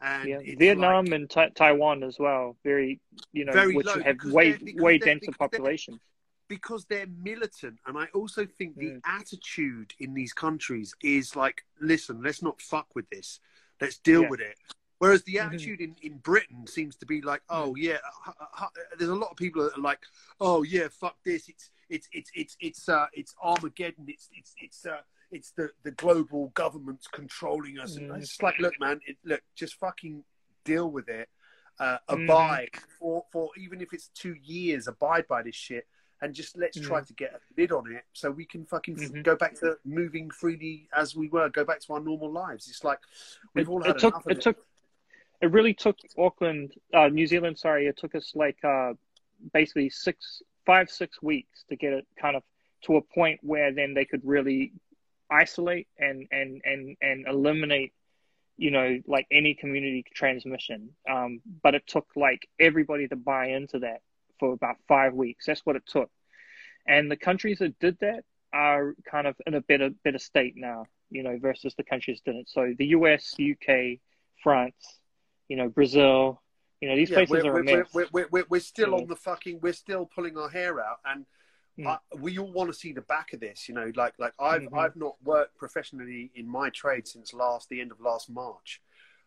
and 0.00 0.28
yeah, 0.28 0.38
Vietnam 0.58 1.04
like- 1.06 1.14
and 1.14 1.30
Ta- 1.30 1.48
Taiwan 1.54 2.02
as 2.02 2.18
well, 2.18 2.56
very 2.64 3.00
you 3.32 3.44
know, 3.44 3.52
Very 3.52 3.74
which 3.74 3.86
low, 3.86 4.00
have 4.02 4.16
way 4.24 4.58
way 4.76 4.98
denser 4.98 5.32
population. 5.32 6.00
because 6.48 6.84
they're 6.86 7.06
militant 7.06 7.78
and 7.86 7.96
i 7.96 8.06
also 8.12 8.44
think 8.44 8.76
the 8.76 8.90
Mm. 8.90 9.00
attitude 9.04 9.94
in 10.00 10.14
these 10.14 10.32
countries 10.32 10.92
is 11.00 11.36
like 11.36 11.62
listen 11.80 12.20
let's 12.22 12.42
not 12.42 12.60
fuck 12.60 12.88
with 12.96 13.08
this 13.10 13.38
let's 13.80 13.98
deal 13.98 14.22
Yeah. 14.22 14.30
with 14.30 14.40
it 14.40 14.56
whereas 14.98 15.22
the 15.22 15.36
Mhm. 15.36 15.46
attitude 15.46 15.80
in, 15.80 15.94
in 16.02 16.18
britain 16.18 16.66
seems 16.66 16.96
to 16.96 17.06
be 17.06 17.20
like 17.22 17.42
oh 17.50 17.76
yeah 17.76 17.98
uh, 18.26 18.32
uh, 18.42 18.46
uh, 18.64 18.68
there's 18.98 19.10
a 19.10 19.14
lot 19.14 19.30
of 19.30 19.36
people 19.36 19.62
that 19.62 19.78
are 19.78 19.80
like 19.92 20.00
oh 20.40 20.62
yeah 20.64 20.88
fuck 20.88 21.16
this 21.24 21.48
it's 21.48 21.70
it's 21.88 22.08
it's 22.12 22.30
it's 22.34 22.56
it's 22.60 22.88
uh 22.88 23.06
it's 23.12 23.32
armageddon 23.40 24.06
it's 24.08 24.28
it's 24.32 24.52
it's 24.58 24.84
uh 24.86 25.02
it's 25.30 25.52
the 25.52 25.70
the 25.82 25.90
global 25.92 26.48
government's 26.54 27.06
controlling 27.06 27.78
us 27.78 27.96
and 27.96 28.10
Mm. 28.10 28.18
it's 28.18 28.40
like 28.42 28.58
look 28.58 28.78
man 28.80 29.00
it, 29.06 29.16
look 29.24 29.42
just 29.54 29.74
fucking 29.74 30.24
deal 30.64 30.90
with 30.90 31.08
it 31.08 31.28
uh, 31.78 31.98
Mhm. 32.08 32.24
abide 32.24 32.70
for 32.98 33.24
for 33.32 33.50
even 33.56 33.80
if 33.80 33.92
it's 33.92 34.08
two 34.08 34.34
years 34.34 34.88
abide 34.88 35.26
by 35.28 35.42
this 35.42 35.54
shit 35.56 35.86
and 36.20 36.34
just 36.34 36.56
let's 36.58 36.78
try 36.78 37.00
to 37.02 37.14
get 37.14 37.32
a 37.34 37.40
lid 37.56 37.72
on 37.72 37.90
it 37.90 38.04
so 38.12 38.30
we 38.30 38.44
can 38.44 38.66
fucking 38.66 38.96
Mhm. 38.96 39.22
go 39.22 39.36
back 39.36 39.54
to 39.54 39.78
moving 39.84 40.30
freely 40.30 40.88
as 40.92 41.16
we 41.16 41.28
were 41.28 41.48
go 41.48 41.64
back 41.64 41.80
to 41.80 41.92
our 41.94 42.00
normal 42.00 42.30
lives 42.30 42.68
it's 42.68 42.84
like 42.84 42.98
we've 43.54 43.68
it, 43.68 43.70
all 43.70 43.82
it 43.82 43.86
had 43.86 43.98
took 43.98 44.14
enough 44.14 44.26
of 44.26 44.32
it 44.32 44.40
took 44.42 44.66
it 45.42 45.50
really 45.50 45.72
took 45.72 45.96
Auckland, 46.18 46.74
uh, 46.92 47.08
New 47.08 47.26
Zealand. 47.26 47.58
Sorry, 47.58 47.86
it 47.86 47.96
took 47.96 48.14
us 48.14 48.32
like 48.34 48.62
uh, 48.62 48.92
basically 49.54 49.88
six, 49.88 50.42
five, 50.66 50.90
six 50.90 51.22
weeks 51.22 51.64
to 51.70 51.76
get 51.76 51.94
it 51.94 52.06
kind 52.20 52.36
of 52.36 52.42
to 52.82 52.96
a 52.96 53.00
point 53.00 53.40
where 53.42 53.72
then 53.72 53.94
they 53.94 54.04
could 54.04 54.20
really 54.22 54.70
isolate 55.30 55.88
and 55.98 56.26
and 56.30 56.60
and 56.64 56.96
and 57.00 57.26
eliminate, 57.28 57.92
you 58.56 58.70
know, 58.70 59.00
like 59.06 59.26
any 59.30 59.54
community 59.54 60.04
transmission. 60.14 60.90
Um, 61.10 61.40
but 61.62 61.74
it 61.74 61.86
took 61.86 62.06
like 62.16 62.48
everybody 62.58 63.08
to 63.08 63.16
buy 63.16 63.48
into 63.48 63.80
that 63.80 64.00
for 64.38 64.52
about 64.52 64.76
five 64.88 65.14
weeks. 65.14 65.46
That's 65.46 65.64
what 65.64 65.76
it 65.76 65.86
took, 65.86 66.10
and 66.86 67.10
the 67.10 67.16
countries 67.16 67.58
that 67.58 67.78
did 67.78 67.98
that 68.00 68.24
are 68.52 68.94
kind 69.08 69.26
of 69.26 69.36
in 69.46 69.54
a 69.54 69.60
better 69.60 69.90
better 70.04 70.18
state 70.18 70.54
now, 70.56 70.86
you 71.10 71.22
know, 71.22 71.38
versus 71.38 71.74
the 71.76 71.84
countries 71.84 72.20
that 72.24 72.32
didn't. 72.32 72.48
So 72.48 72.74
the 72.76 72.86
U.S., 72.86 73.34
UK, 73.40 73.98
France, 74.42 74.74
you 75.48 75.56
know, 75.56 75.68
Brazil, 75.68 76.42
you 76.80 76.88
know, 76.88 76.96
these 76.96 77.10
yeah, 77.10 77.16
places 77.18 77.44
we're, 77.44 77.50
are 77.50 77.54
we're, 77.54 77.62
mess. 77.62 77.86
we're, 77.92 78.06
we're, 78.12 78.28
we're, 78.30 78.44
we're 78.48 78.60
still 78.60 78.90
Yeah. 78.90 78.96
on 79.02 79.06
the 79.06 79.16
fucking 79.16 79.60
we're 79.62 79.72
still 79.72 80.06
pulling 80.12 80.36
our 80.36 80.48
hair 80.48 80.80
out 80.80 80.98
and 81.04 81.26
Mm. 81.80 81.86
I, 81.88 81.98
we 82.18 82.38
all 82.38 82.52
want 82.52 82.70
to 82.70 82.78
see 82.78 82.92
the 82.92 83.02
back 83.02 83.32
of 83.32 83.40
this 83.40 83.68
you 83.68 83.74
know 83.74 83.90
like 83.96 84.14
like 84.18 84.34
i've 84.38 84.68
Mhm. 84.70 84.78
i've 84.78 84.96
not 84.96 85.16
worked 85.24 85.56
professionally 85.56 86.30
in 86.34 86.46
my 86.48 86.70
trade 86.70 87.08
since 87.08 87.32
last 87.32 87.68
the 87.68 87.80
end 87.80 87.90
of 87.92 88.00
last 88.00 88.28
march 88.30 88.80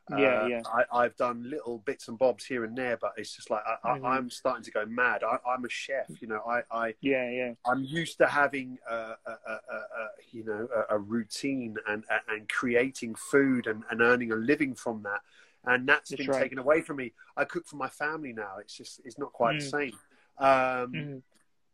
Yeah, 0.09 0.17
Uh, 0.35 0.49
yeah. 0.49 0.61
I, 0.65 0.83
I've 0.91 1.15
done 1.15 1.49
little 1.49 1.79
bits 1.79 2.09
and 2.09 2.17
bobs 2.19 2.45
here 2.45 2.65
and 2.65 2.77
there, 2.77 2.97
but 2.97 3.13
it's 3.17 3.35
just 3.35 3.49
like 3.49 3.63
I. 3.65 3.89
I, 3.89 4.15
I'm 4.15 4.29
starting 4.29 4.63
to 4.65 4.71
go 4.71 4.85
mad. 4.85 5.23
I, 5.23 5.37
I'm 5.49 5.63
a 5.65 5.69
chef, 5.69 6.09
you 6.21 6.27
know. 6.27 6.41
I, 6.45 6.61
I 6.71 6.93
yeah, 7.01 7.29
yeah, 7.29 7.53
I'm 7.65 7.83
used 7.83 8.17
to 8.17 8.27
having 8.27 8.77
a, 8.89 8.95
a, 8.95 9.31
a, 9.47 9.53
a, 9.77 10.09
you 10.31 10.43
know 10.43 10.67
a, 10.75 10.95
a 10.95 10.99
routine 10.99 11.77
and 11.87 12.03
and 12.27 12.49
creating 12.49 13.15
food 13.15 13.67
and, 13.67 13.83
and 13.89 14.01
earning 14.01 14.31
a 14.31 14.35
living 14.35 14.75
from 14.75 15.03
that, 15.03 15.21
and 15.65 15.87
that's 15.87 16.11
That's 16.11 16.19
been 16.19 16.27
right. 16.27 16.43
taken 16.43 16.57
away 16.57 16.81
from 16.81 16.97
me. 16.97 17.13
I 17.37 17.45
cook 17.45 17.65
for 17.67 17.77
my 17.77 17.89
family 17.89 18.33
now. 18.33 18.57
It's 18.59 18.75
just 18.75 19.01
it's 19.05 19.17
not 19.17 19.31
quite 19.33 19.55
the 19.55 19.63
Mm. 19.63 19.69
same. 19.69 19.99
Um, 20.37 20.91
Mhm. 20.93 21.21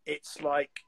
It's 0.06 0.42
like 0.42 0.84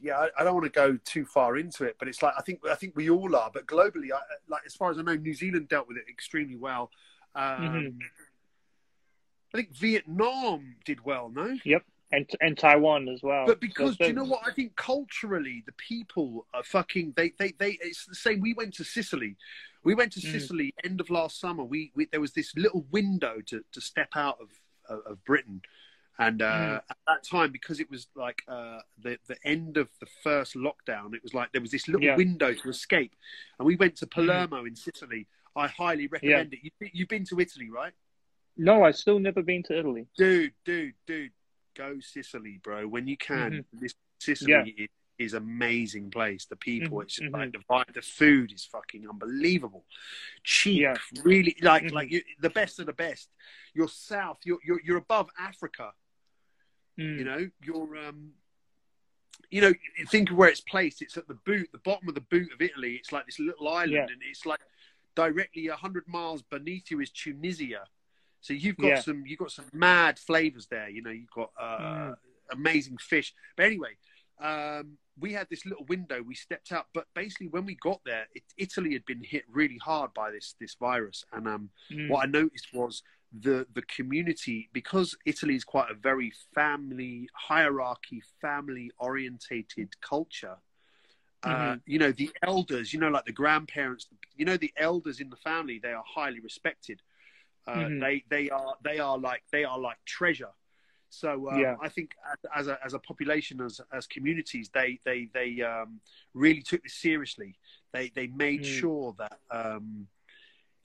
yeah, 0.00 0.26
I, 0.38 0.44
don't 0.44 0.54
want 0.54 0.64
to 0.64 0.70
go 0.70 0.98
too 1.04 1.24
far 1.24 1.56
into 1.56 1.84
it, 1.84 1.96
but 1.98 2.08
it's 2.08 2.22
like 2.22 2.34
I 2.36 2.42
think 2.42 2.60
I 2.70 2.74
think 2.74 2.94
we 2.96 3.08
all 3.10 3.34
are. 3.34 3.50
But 3.52 3.66
globally, 3.66 4.12
I, 4.12 4.20
like 4.48 4.62
as 4.66 4.74
far 4.74 4.90
as 4.90 4.98
I 4.98 5.02
know, 5.02 5.14
New 5.14 5.34
Zealand 5.34 5.68
dealt 5.68 5.88
with 5.88 5.96
it 5.96 6.04
extremely 6.08 6.56
well. 6.56 6.90
Um, 7.34 7.42
Mhm. 7.42 7.98
I 9.52 9.56
think 9.56 9.76
Vietnam 9.76 10.76
did 10.84 11.04
well, 11.04 11.30
no? 11.30 11.56
Yep, 11.64 11.84
and 12.12 12.28
and 12.40 12.58
Taiwan 12.58 13.08
as 13.08 13.22
well. 13.22 13.46
But 13.46 13.60
because 13.60 13.96
do 13.96 14.06
you 14.06 14.12
know 14.12 14.24
what 14.24 14.46
I 14.46 14.52
think 14.52 14.74
culturally 14.76 15.62
the 15.64 15.72
people 15.72 16.46
are 16.52 16.64
fucking 16.64 17.14
they 17.16 17.32
they 17.38 17.52
they 17.58 17.78
it's 17.80 18.04
the 18.04 18.14
same. 18.14 18.40
We 18.40 18.52
went 18.54 18.74
to 18.74 18.84
Sicily, 18.84 19.36
we 19.84 19.94
went 19.94 20.12
to 20.14 20.20
Mm. 20.20 20.32
Sicily 20.32 20.74
end 20.82 21.00
of 21.00 21.08
last 21.08 21.38
summer. 21.38 21.64
We, 21.64 21.92
we 21.94 22.06
there 22.06 22.20
was 22.20 22.32
this 22.32 22.54
little 22.56 22.84
window 22.90 23.40
to 23.46 23.64
to 23.72 23.80
step 23.80 24.10
out 24.16 24.38
of 24.40 24.50
of, 24.88 25.06
of 25.06 25.24
Britain, 25.24 25.62
And 26.18 26.42
uh, 26.42 26.44
Mm. 26.46 26.76
at 26.90 26.96
that 27.08 27.24
time, 27.24 27.50
because 27.50 27.80
it 27.80 27.90
was 27.90 28.06
like 28.14 28.42
uh, 28.46 28.80
the 29.02 29.18
the 29.26 29.36
end 29.44 29.76
of 29.76 29.88
the 30.00 30.06
first 30.22 30.54
lockdown, 30.54 31.12
it 31.14 31.22
was 31.22 31.34
like 31.34 31.50
there 31.52 31.60
was 31.60 31.72
this 31.72 31.88
little 31.88 32.04
Yeah. 32.06 32.14
Mm. 32.14 32.18
window 32.18 32.54
to 32.54 32.68
escape, 32.68 33.14
and 33.58 33.66
we 33.66 33.74
went 33.76 33.96
to 33.96 34.06
Palermo 34.06 34.64
in 34.64 34.76
Sicily. 34.76 35.26
I 35.56 35.66
highly 35.68 36.06
recommend 36.06 36.52
it. 36.54 36.60
You, 36.62 36.70
you've 36.92 37.08
been 37.08 37.24
to 37.26 37.40
Italy, 37.40 37.68
right? 37.70 37.92
No, 38.56 38.84
I've 38.84 38.96
still 38.96 39.18
never 39.18 39.42
been 39.42 39.62
to 39.64 39.78
Italy. 39.78 40.06
Dude, 40.16 40.52
dude, 40.64 40.94
dude, 41.06 41.32
go 41.74 41.98
Sicily, 42.00 42.58
bro. 42.62 42.86
When 42.86 43.06
you 43.08 43.16
can, 43.16 43.64
this 43.72 43.94
Sicily 44.20 44.52
Yeah. 44.52 44.64
is, 44.84 44.88
is 45.18 45.34
amazing 45.34 46.10
place. 46.10 46.44
The 46.46 46.56
people, 46.56 46.98
Mhm, 46.98 47.02
it's 47.02 47.18
mhm. 47.20 47.32
like 47.32 47.52
the 47.52 47.58
vibe, 47.70 47.92
the 47.92 48.02
food 48.02 48.52
is 48.52 48.64
fucking 48.64 49.08
unbelievable. 49.08 49.84
Cheap, 50.44 50.80
Yeah. 50.82 50.96
really 51.24 51.56
like 51.60 51.84
Mhm. 51.84 51.92
like 51.92 52.10
you, 52.12 52.22
the 52.40 52.50
best 52.50 52.78
of 52.80 52.86
the 52.86 52.92
best. 52.92 53.30
You're 53.74 53.88
south. 53.88 54.38
You're 54.44 54.60
you're, 54.64 54.80
you're 54.80 54.98
above 54.98 55.28
Africa. 55.38 55.92
Mm. 56.98 57.18
You 57.18 57.24
know, 57.24 57.50
you're 57.62 57.96
um. 58.06 58.32
You 59.50 59.60
know, 59.60 59.72
think 60.08 60.30
of 60.30 60.36
where 60.36 60.48
it's 60.48 60.60
placed. 60.60 61.02
It's 61.02 61.16
at 61.16 61.28
the 61.28 61.34
boot, 61.34 61.68
the 61.72 61.78
bottom 61.78 62.08
of 62.08 62.14
the 62.14 62.20
boot 62.22 62.52
of 62.52 62.60
Italy. 62.60 62.94
It's 62.94 63.12
like 63.12 63.26
this 63.26 63.38
little 63.38 63.68
island, 63.68 63.92
Yeah. 63.92 64.02
and 64.02 64.22
it's 64.28 64.46
like 64.46 64.60
directly 65.14 65.66
hundred 65.66 66.08
miles 66.08 66.42
beneath 66.42 66.90
you 66.90 67.00
is 67.00 67.10
Tunisia. 67.10 67.84
So 68.40 68.52
you've 68.52 68.76
got 68.76 68.86
Yeah. 68.88 69.00
some, 69.00 69.26
you've 69.26 69.38
got 69.38 69.52
some 69.52 69.66
mad 69.72 70.18
flavors 70.18 70.66
there. 70.66 70.88
You 70.88 71.02
know, 71.02 71.10
you've 71.10 71.30
got 71.30 71.52
uh, 71.58 71.78
Mm. 71.78 72.16
amazing 72.52 72.98
fish. 72.98 73.32
But 73.56 73.66
anyway, 73.66 73.96
um, 74.40 74.98
we 75.18 75.32
had 75.32 75.48
this 75.50 75.64
little 75.64 75.84
window. 75.84 76.20
We 76.22 76.34
stepped 76.34 76.72
out, 76.72 76.86
but 76.92 77.06
basically 77.14 77.48
when 77.48 77.64
we 77.64 77.74
got 77.76 78.02
there, 78.04 78.26
it, 78.34 78.42
Italy 78.56 78.92
had 78.92 79.04
been 79.04 79.22
hit 79.22 79.44
really 79.48 79.78
hard 79.78 80.12
by 80.14 80.30
this 80.30 80.54
this 80.58 80.74
virus, 80.74 81.24
and 81.32 81.46
um, 81.46 81.70
Mm. 81.90 82.08
what 82.08 82.22
I 82.26 82.26
noticed 82.30 82.72
was 82.72 83.02
the 83.40 83.66
the 83.74 83.82
community 83.82 84.68
because 84.72 85.16
Italy 85.24 85.56
is 85.56 85.64
quite 85.64 85.90
a 85.90 85.94
very 85.94 86.32
family 86.54 87.28
hierarchy, 87.34 88.22
family 88.40 88.90
orientated 88.98 90.00
culture. 90.00 90.56
Uh, 91.42 91.76
you 91.84 91.98
know 91.98 92.10
the 92.12 92.30
elders, 92.42 92.92
you 92.94 93.00
know, 93.00 93.08
like 93.10 93.24
the 93.26 93.32
grandparents, 93.32 94.06
you 94.36 94.44
know, 94.44 94.56
the 94.56 94.72
elders 94.76 95.20
in 95.20 95.28
the 95.30 95.36
family, 95.36 95.78
they 95.78 95.92
are 95.92 96.04
highly 96.06 96.40
respected. 96.40 97.02
Uh, 97.66 97.90
Mhm. 97.90 98.00
They 98.00 98.24
they 98.30 98.50
are 98.50 98.76
they 98.82 98.98
are 98.98 99.18
like 99.18 99.42
they 99.52 99.64
are 99.64 99.78
like 99.78 99.98
treasure. 100.06 100.52
So 101.10 101.48
um, 101.50 101.56
Yeah. 101.60 101.76
I 101.82 101.88
think 101.88 102.10
as, 102.32 102.38
as 102.54 102.68
a 102.68 102.78
as 102.84 102.94
a 102.94 102.98
population 102.98 103.60
as 103.60 103.80
as 103.92 104.06
communities, 104.06 104.70
they 104.72 105.00
they 105.04 105.28
they 105.32 105.60
um, 105.62 106.00
really 106.34 106.62
took 106.62 106.82
this 106.82 106.94
seriously. 106.94 107.56
They 107.92 108.10
they 108.14 108.26
made 108.28 108.60
Mm. 108.60 108.64
sure 108.64 109.14
that 109.18 109.38
um, 109.50 110.08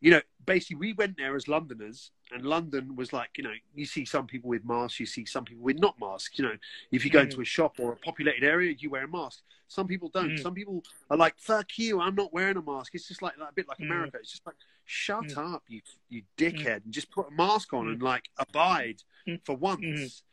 you 0.02 0.12
know 0.12 0.22
basically 0.46 0.78
we 0.78 0.94
went 0.94 1.18
there 1.18 1.36
as 1.36 1.48
Londoners, 1.48 2.12
and 2.32 2.46
London 2.46 2.96
was 2.96 3.12
like 3.14 3.30
you 3.38 3.44
know 3.44 3.54
you 3.76 3.86
see 3.86 4.06
some 4.06 4.28
people 4.28 4.50
with 4.50 4.64
masks, 4.66 5.00
you 5.00 5.06
see 5.06 5.26
some 5.26 5.46
people 5.46 5.64
with 5.64 5.80
not 5.80 5.96
masks. 6.00 6.38
You 6.40 6.46
know 6.46 6.56
if 6.92 7.04
you 7.04 7.12
go 7.12 7.20
Mm. 7.20 7.24
into 7.26 7.42
a 7.42 7.46
shop 7.46 7.80
or 7.80 7.92
a 7.94 7.98
populated 7.98 8.44
area, 8.44 8.76
you 8.78 8.90
wear 8.90 9.04
a 9.06 9.08
mask. 9.08 9.42
Some 9.68 9.88
people 9.88 10.10
don't. 10.10 10.32
Mm. 10.32 10.40
Some 10.42 10.56
people 10.56 10.84
are 11.12 11.18
like, 11.18 11.38
"Fuck 11.38 11.78
you! 11.78 12.00
I'm 12.00 12.16
not 12.16 12.34
wearing 12.34 12.58
a 12.58 12.62
mask." 12.62 12.96
It's 12.96 13.08
just 13.08 13.22
like, 13.22 13.36
a 13.38 13.54
bit 13.54 13.68
like 13.68 13.78
Mm. 13.80 13.86
America. 13.86 14.18
It's 14.20 14.32
just 14.32 14.46
like, 14.46 14.56
shut 14.86 15.26
Mm. 15.26 15.54
up, 15.54 15.64
you 15.68 15.82
you 16.10 16.24
dickhead, 16.38 16.86
and 16.86 16.94
just 16.94 17.12
put 17.12 17.28
a 17.28 17.32
mask 17.32 17.74
on 17.74 17.86
Mm. 17.86 17.92
and 17.94 18.02
like 18.02 18.30
abide 18.38 19.04
Mm. 19.28 19.46
for 19.46 19.56
once. 19.56 19.84
Mm. 19.84 20.24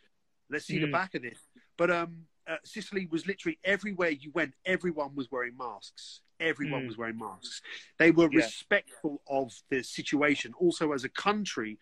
Let's 0.49 0.65
see 0.67 0.79
the 0.79 0.87
Mm. 0.87 0.93
back 0.93 1.15
of 1.15 1.23
this. 1.23 1.39
But 1.77 1.91
um, 1.91 2.29
uh, 2.47 2.59
Sicily 2.65 3.07
was 3.07 3.27
literally 3.27 3.59
everywhere 3.65 4.11
you 4.11 4.31
went, 4.31 4.55
everyone 4.65 5.15
was 5.17 5.31
wearing 5.31 5.57
masks. 5.57 6.23
Everyone 6.41 6.83
Mm. 6.83 6.87
was 6.89 6.97
wearing 6.99 7.19
masks. 7.19 7.63
They 7.99 8.11
were 8.11 8.29
Yeah. 8.31 8.45
respectful 8.45 9.23
of 9.27 9.53
the 9.71 9.83
situation. 9.83 10.53
Also, 10.55 10.93
as 10.93 11.05
a 11.05 11.09
country, 11.09 11.79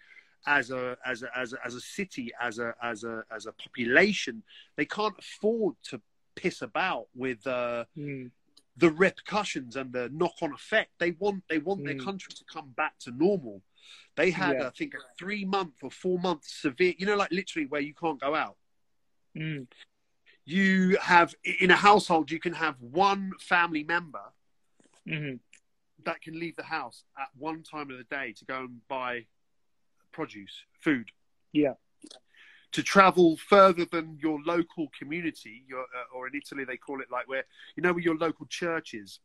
as 0.47 0.71
a 0.71 0.97
as 1.05 1.23
a 1.23 1.37
as 1.37 1.53
a, 1.55 1.67
as 1.67 1.75
a 1.75 1.81
city, 1.81 2.31
as 2.41 2.59
a 2.59 2.75
as 2.83 3.05
a 3.05 3.25
as 3.31 3.47
a 3.47 3.53
population, 3.53 4.43
they 4.77 4.85
can't 4.85 5.19
afford 5.19 5.77
to 5.85 6.01
piss 6.35 6.63
about 6.63 7.09
with 7.15 7.47
uh, 7.47 7.85
Mm. 7.97 8.31
the 8.77 8.91
repercussions 8.91 9.77
and 9.77 9.93
the 9.93 10.09
knock-on 10.11 10.53
effect. 10.53 10.99
They 10.99 11.13
want 11.13 11.45
they 11.49 11.59
want 11.59 11.85
their 11.85 11.95
Mm. 11.95 12.05
country 12.05 12.33
to 12.35 12.45
come 12.45 12.71
back 12.73 12.99
to 13.01 13.11
normal. 13.13 13.63
They 14.17 14.31
had, 14.31 14.57
Yeah. 14.57 14.67
I 14.69 14.71
think, 14.71 14.95
a 14.95 14.99
three-month 15.19 15.83
or 15.83 15.91
four-month 15.91 16.45
severe. 16.45 16.95
You 16.99 17.07
know, 17.07 17.17
like 17.17 17.31
literally 17.33 17.67
where 17.67 17.81
you 17.81 17.95
can't 17.95 18.21
go 18.21 18.35
out. 18.35 18.57
Mm. 19.37 19.67
You 20.45 20.99
have 21.01 21.35
in 21.43 21.71
a 21.71 21.77
household, 21.77 22.31
you 22.31 22.39
can 22.39 22.53
have 22.53 22.81
one 22.81 23.33
family 23.39 23.83
member 23.83 24.33
Mhm. 25.07 25.41
that 26.05 26.21
can 26.21 26.39
leave 26.39 26.57
the 26.57 26.63
house 26.63 27.05
at 27.19 27.29
one 27.37 27.63
time 27.63 27.91
of 27.91 27.97
the 27.99 28.05
day 28.05 28.33
to 28.33 28.45
go 28.45 28.61
and 28.61 28.87
buy 28.89 29.27
produce, 30.13 30.65
food. 30.81 31.11
Yeah. 31.53 31.75
To 32.73 32.83
travel 32.83 33.37
further 33.37 33.85
than 33.85 34.19
your 34.21 34.41
local 34.43 34.89
community, 34.99 35.65
your, 35.69 35.83
uh, 35.83 36.05
or 36.15 36.27
in 36.27 36.35
Italy 36.35 36.65
they 36.65 36.77
call 36.77 37.01
it 37.01 37.11
like 37.11 37.29
where 37.29 37.45
you 37.77 37.83
know 37.83 37.93
where 37.93 38.03
your 38.03 38.17
local 38.17 38.47
church 38.47 38.93
is. 38.95 39.21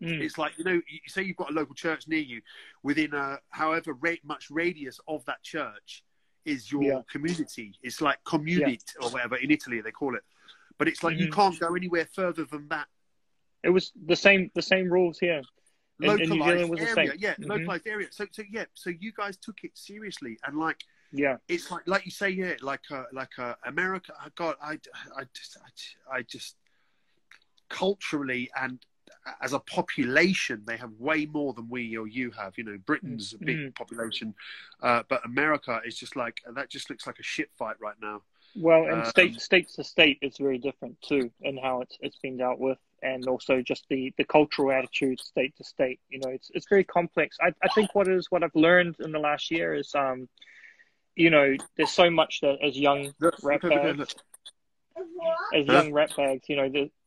Mm. 0.00 0.20
It's 0.22 0.38
like 0.38 0.56
you 0.56 0.64
know, 0.64 0.80
you 0.88 1.00
say 1.08 1.22
you've 1.22 1.36
got 1.36 1.50
a 1.50 1.54
local 1.54 1.74
church 1.74 2.06
near 2.08 2.20
you. 2.20 2.40
Within 2.82 3.12
a 3.12 3.38
however 3.50 3.92
rate 3.92 4.24
much 4.24 4.48
radius 4.50 5.00
of 5.08 5.24
that 5.26 5.42
church 5.42 6.02
is 6.44 6.70
your 6.72 6.82
Yeah. 6.82 7.02
community. 7.10 7.74
It's 7.82 8.00
like 8.00 8.22
community 8.24 8.78
or 9.02 9.10
whatever 9.10 9.36
in 9.36 9.50
Italy 9.50 9.80
they 9.80 9.90
call 9.92 10.14
it. 10.16 10.24
But 10.78 10.88
it's 10.88 11.02
like 11.02 11.18
you 11.18 11.26
Mhm. 11.28 11.32
can't 11.34 11.58
go 11.60 11.74
anywhere 11.74 12.06
further 12.06 12.44
than 12.44 12.68
that 12.68 12.88
It 13.62 13.70
was 13.70 13.92
the 14.06 14.16
same 14.16 14.50
the 14.54 14.62
same 14.62 14.90
rules 14.92 15.18
here. 15.18 15.42
In- 16.02 16.10
in 16.22 16.30
New 16.30 16.42
Zealand 16.42 16.70
was 16.70 16.80
the 16.80 16.86
same. 16.86 17.12
Yeah, 17.18 17.34
Mhm. 17.34 17.46
localized 17.46 17.86
area. 17.86 18.08
So, 18.10 18.26
so 18.30 18.42
yeah, 18.50 18.64
so 18.72 18.88
you 18.88 19.12
guys 19.12 19.36
took 19.36 19.62
it 19.64 19.76
seriously, 19.76 20.38
and 20.44 20.58
like 20.58 20.82
Yeah. 21.12 21.36
it's 21.48 21.70
like 21.70 21.86
like 21.86 22.06
you 22.06 22.10
say, 22.10 22.30
yeah, 22.30 22.54
like 22.62 22.90
uh, 22.90 23.04
like 23.12 23.38
uh, 23.38 23.54
America. 23.64 24.14
uh, 24.18 24.30
God, 24.34 24.56
I, 24.62 24.78
I 25.14 25.24
just 25.34 25.58
I, 26.10 26.16
I 26.18 26.22
just 26.22 26.56
culturally 27.68 28.50
and 28.56 28.84
as 29.42 29.52
a 29.52 29.58
population, 29.60 30.62
they 30.66 30.76
have 30.78 30.92
way 30.92 31.26
more 31.26 31.52
than 31.52 31.68
we 31.68 31.96
or 31.96 32.06
you 32.08 32.30
have. 32.30 32.56
You 32.56 32.64
know, 32.64 32.78
Britain's 32.78 33.34
a 33.34 33.38
big 33.38 33.58
Mm. 33.58 33.74
population, 33.74 34.34
uh, 34.80 35.02
but 35.08 35.24
America 35.26 35.82
is 35.84 35.98
just 35.98 36.16
like 36.16 36.40
that. 36.54 36.70
Just 36.70 36.88
looks 36.88 37.06
like 37.06 37.18
a 37.18 37.22
shit 37.22 37.52
fight 37.58 37.78
right 37.80 38.00
now. 38.00 38.22
Well, 38.56 38.84
and 38.86 39.02
Um, 39.02 39.04
state 39.04 39.38
state 39.40 39.68
to 39.70 39.84
state, 39.84 40.18
it's 40.22 40.38
very 40.38 40.56
different 40.58 41.00
too, 41.02 41.30
in 41.42 41.58
how 41.58 41.82
it's 41.82 41.98
it's 42.00 42.18
been 42.18 42.38
dealt 42.38 42.58
with, 42.58 42.78
and 43.02 43.26
also 43.26 43.62
just 43.62 43.84
the 43.88 44.12
the 44.18 44.24
cultural 44.24 44.72
attitude 44.72 45.20
state 45.20 45.54
to 45.56 45.64
state. 45.64 46.00
You 46.08 46.20
know, 46.20 46.30
it's 46.30 46.50
it's 46.54 46.66
very 46.68 46.84
complex. 46.84 47.36
I 47.40 47.52
I 47.62 47.68
think 47.74 47.94
what 47.94 48.08
is 48.08 48.26
what 48.30 48.42
I've 48.42 48.54
learned 48.54 48.96
in 49.00 49.12
the 49.12 49.18
last 49.18 49.50
year 49.50 49.74
is 49.74 49.94
um, 49.94 50.28
you 51.16 51.30
know, 51.30 51.54
there's 51.76 51.90
so 51.92 52.08
much 52.10 52.40
that 52.42 52.58
as 52.62 52.78
young 52.78 53.12
Look, 53.20 53.34
rat 53.42 53.62
look 53.64 53.72
over 53.72 53.82
there, 53.82 53.94
bags, 53.94 54.14
look. 54.96 55.04
as 55.54 55.66
Huh? 55.66 55.72
young 55.72 55.92
rat 55.92 56.14
bags, 56.16 56.48
you 56.48 56.56
know, 56.56 56.68
the. 56.68 56.90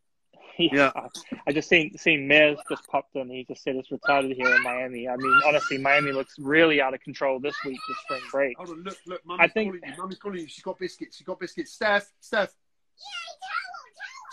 Yeah. 0.59 0.91
I, 0.95 1.07
I 1.47 1.51
just 1.51 1.67
seen 1.67 1.97
seen 1.97 2.29
Mez 2.29 2.57
just 2.69 2.85
popped 2.87 3.15
in. 3.15 3.27
He 3.27 3.43
just 3.43 3.63
said 3.63 3.75
it's 3.75 3.89
retarded 3.89 4.35
here 4.35 4.55
in 4.55 4.61
Miami. 4.61 5.09
I 5.09 5.15
mean, 5.15 5.33
honestly, 5.47 5.79
Miami 5.79 6.11
looks 6.11 6.35
really 6.37 6.79
out 6.79 6.93
of 6.93 6.99
control 7.01 7.39
this 7.39 7.55
week 7.65 7.79
with 7.87 7.97
spring 8.05 8.21
break. 8.31 8.57
Hold 8.57 8.69
on, 8.69 8.83
look, 8.83 8.97
look. 9.07 9.21
I 9.27 9.27
Mummy's 9.47 9.51
think- 9.53 9.71
calling 9.71 9.81
you. 9.87 9.93
Mummy's 9.97 10.17
calling 10.19 10.39
you. 10.41 10.47
She's 10.47 10.63
got 10.63 10.77
biscuits. 10.77 11.17
She's 11.17 11.25
got 11.25 11.39
biscuits. 11.39 11.71
Steph, 11.71 12.05
Steph. 12.19 12.53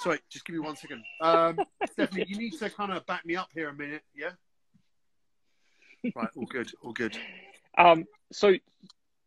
Sorry, 0.00 0.18
just 0.30 0.46
give 0.46 0.54
me 0.54 0.60
one 0.60 0.76
second. 0.76 1.04
Um, 1.20 1.58
Stephanie, 1.92 2.24
you 2.26 2.38
need 2.38 2.58
to 2.58 2.70
kind 2.70 2.90
of 2.90 3.04
back 3.04 3.26
me 3.26 3.36
up 3.36 3.50
here 3.52 3.68
a 3.68 3.74
minute, 3.74 4.02
yeah? 4.14 4.30
Right, 6.16 6.30
all 6.34 6.46
good, 6.46 6.72
all 6.82 6.92
good. 6.92 7.18
Um, 7.76 8.06
so 8.32 8.54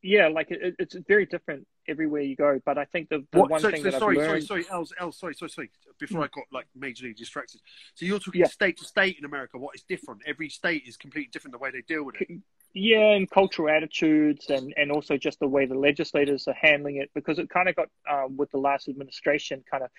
yeah, 0.01 0.27
like 0.27 0.49
it, 0.49 0.75
it's 0.79 0.95
very 1.07 1.27
different 1.27 1.67
everywhere 1.87 2.21
you 2.21 2.35
go. 2.35 2.59
But 2.65 2.79
I 2.79 2.85
think 2.85 3.09
the, 3.09 3.23
the 3.31 3.43
one 3.43 3.61
so, 3.61 3.69
thing 3.69 3.83
so 3.83 3.91
that 3.91 3.99
sorry, 3.99 4.19
I've 4.19 4.27
learned, 4.27 4.47
sorry, 4.47 4.63
sorry, 4.63 4.75
Els, 4.75 4.93
Els, 4.99 5.19
sorry, 5.19 5.35
sorry, 5.35 5.51
sorry. 5.51 5.71
Before 5.99 6.23
I 6.23 6.27
got 6.33 6.45
like 6.51 6.65
majorly 6.77 7.15
distracted. 7.15 7.61
So 7.93 8.05
you're 8.05 8.17
talking 8.17 8.41
Yeah. 8.41 8.47
state 8.47 8.77
to 8.79 8.85
state 8.85 9.17
in 9.19 9.25
America. 9.25 9.59
What 9.59 9.75
is 9.75 9.83
different? 9.83 10.21
Every 10.25 10.49
state 10.49 10.83
is 10.87 10.97
completely 10.97 11.29
different 11.31 11.53
the 11.53 11.59
way 11.59 11.69
they 11.69 11.81
deal 11.81 12.03
with 12.03 12.15
it. 12.19 12.29
yeah, 12.73 13.11
and 13.11 13.29
cultural 13.29 13.69
attitudes, 13.69 14.49
and 14.49 14.73
and 14.75 14.91
also 14.91 15.17
just 15.17 15.39
the 15.39 15.47
way 15.47 15.67
the 15.67 15.77
legislators 15.77 16.47
are 16.47 16.55
handling 16.59 16.95
it, 16.95 17.11
because 17.13 17.37
it 17.37 17.49
kind 17.49 17.69
of 17.69 17.75
got 17.75 17.89
um, 18.09 18.35
with 18.35 18.49
the 18.49 18.57
last 18.57 18.89
administration 18.89 19.63
kind 19.69 19.83
of 19.83 19.91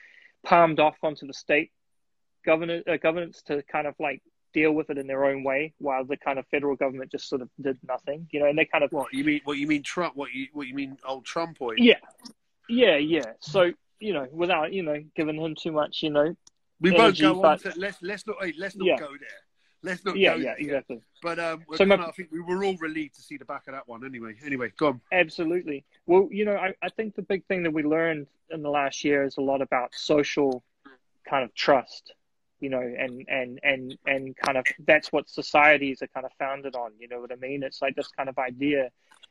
palmed 0.45 0.81
off 0.81 0.97
onto 1.03 1.27
the 1.27 1.33
state 1.33 1.71
governor 2.45 2.83
uh, 2.87 2.97
governments 2.97 3.43
to 3.43 3.63
kind 3.71 3.87
of 3.87 3.95
like 3.99 4.23
deal 4.53 4.73
with 4.73 4.89
it 4.91 4.99
in 4.99 5.07
their 5.07 5.25
own 5.25 5.43
way, 5.43 5.75
while 5.79 6.05
the 6.05 6.17
kind 6.17 6.39
of 6.39 6.47
federal 6.49 6.77
government 6.77 7.11
just 7.11 7.29
sort 7.29 7.43
of 7.43 7.49
did 7.61 7.77
nothing, 7.87 8.29
you 8.31 8.41
know, 8.41 8.47
and 8.47 8.57
they 8.57 8.65
kind 8.65 8.85
of 8.85 8.93
What 8.93 9.13
you 9.13 9.25
mean? 9.25 9.41
What 9.45 9.59
you 9.59 9.67
mean? 9.67 9.83
Trump? 9.83 10.15
What 10.17 10.33
you 10.33 10.49
what 10.53 10.67
you 10.69 10.75
mean? 10.75 10.97
Old 11.07 11.25
Trump 11.25 11.57
or 11.61 11.77
yeah, 11.77 11.95
yeah, 12.69 12.97
yeah. 12.97 13.33
So 13.41 13.73
you 14.01 14.13
know, 14.13 14.27
without 14.31 14.73
you 14.73 14.83
know 14.83 15.03
giving 15.17 15.37
him 15.37 15.55
too 15.55 15.73
much, 15.73 16.03
you 16.03 16.11
know, 16.11 16.35
we 16.81 16.91
won't 16.91 17.03
energy, 17.03 17.23
go 17.23 17.43
on. 17.45 17.59
To, 17.59 17.73
let's 17.77 17.99
let's 18.03 18.27
not 18.27 18.37
hey, 18.41 18.55
let's 18.59 18.77
not 18.77 18.87
Yeah. 18.87 18.99
go 18.99 19.09
there. 19.09 19.41
Let's 19.85 20.05
not 20.05 20.17
yeah, 20.17 20.35
yeah, 20.35 20.55
exactly. 20.59 21.01
But 21.23 21.39
um, 21.39 21.65
So 21.77 21.85
my- 21.85 21.97
I 21.97 22.11
think 22.13 22.33
we 22.33 22.41
were 22.41 22.65
all 22.65 22.77
relieved 22.79 23.15
to 23.17 23.23
see 23.23 23.37
the 23.37 23.45
back 23.45 23.65
of 23.69 23.75
that 23.75 23.87
one. 23.87 24.05
Anyway, 24.05 24.35
anyway, 24.45 24.73
go 24.77 24.87
on. 24.89 25.01
Absolutely. 25.13 25.85
Well, 26.07 26.29
you 26.33 26.45
know, 26.45 26.57
I, 26.57 26.75
I 26.83 26.89
think 26.89 27.15
the 27.15 27.23
big 27.23 27.45
thing 27.47 27.63
that 27.65 27.73
we 27.73 27.83
learned 27.83 28.27
in 28.51 28.63
the 28.63 28.71
last 28.71 29.05
year 29.05 29.23
is 29.25 29.37
a 29.37 29.43
lot 29.43 29.61
about 29.63 29.91
social 29.95 30.65
kind 31.31 31.45
of 31.45 31.55
trust. 31.55 32.15
you 32.61 32.71
know, 32.71 32.81
and 32.81 33.25
and 33.29 33.61
and 33.63 33.99
and 34.07 34.35
kind 34.37 34.57
of 34.57 34.65
that's 34.87 35.13
what 35.13 35.29
societies 35.29 36.01
are 36.03 36.07
kind 36.17 36.25
of 36.25 36.33
founded 36.39 36.75
on. 36.75 36.93
You 36.99 37.09
know 37.09 37.21
what 37.21 37.33
I 37.33 37.37
mean? 37.37 37.63
It's 37.63 37.83
like 37.83 37.95
this 37.95 38.09
kind 38.17 38.29
of 38.29 38.39
idea, 38.39 38.89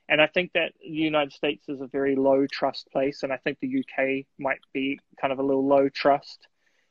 and 0.10 0.22
I 0.22 0.28
think 0.28 0.52
that 0.54 0.74
the 0.82 0.90
United 1.12 1.34
States 1.34 1.68
is 1.68 1.82
a 1.82 1.88
very 1.88 2.16
low 2.16 2.46
trust 2.46 2.84
place, 2.92 3.24
and 3.24 3.34
I 3.34 3.38
think 3.38 3.58
the 3.60 3.72
UK 3.82 4.26
might 4.38 4.60
be 4.74 5.00
kind 5.20 5.34
of 5.34 5.40
a 5.40 5.44
little 5.44 5.66
low 5.66 5.90
trust. 5.90 6.48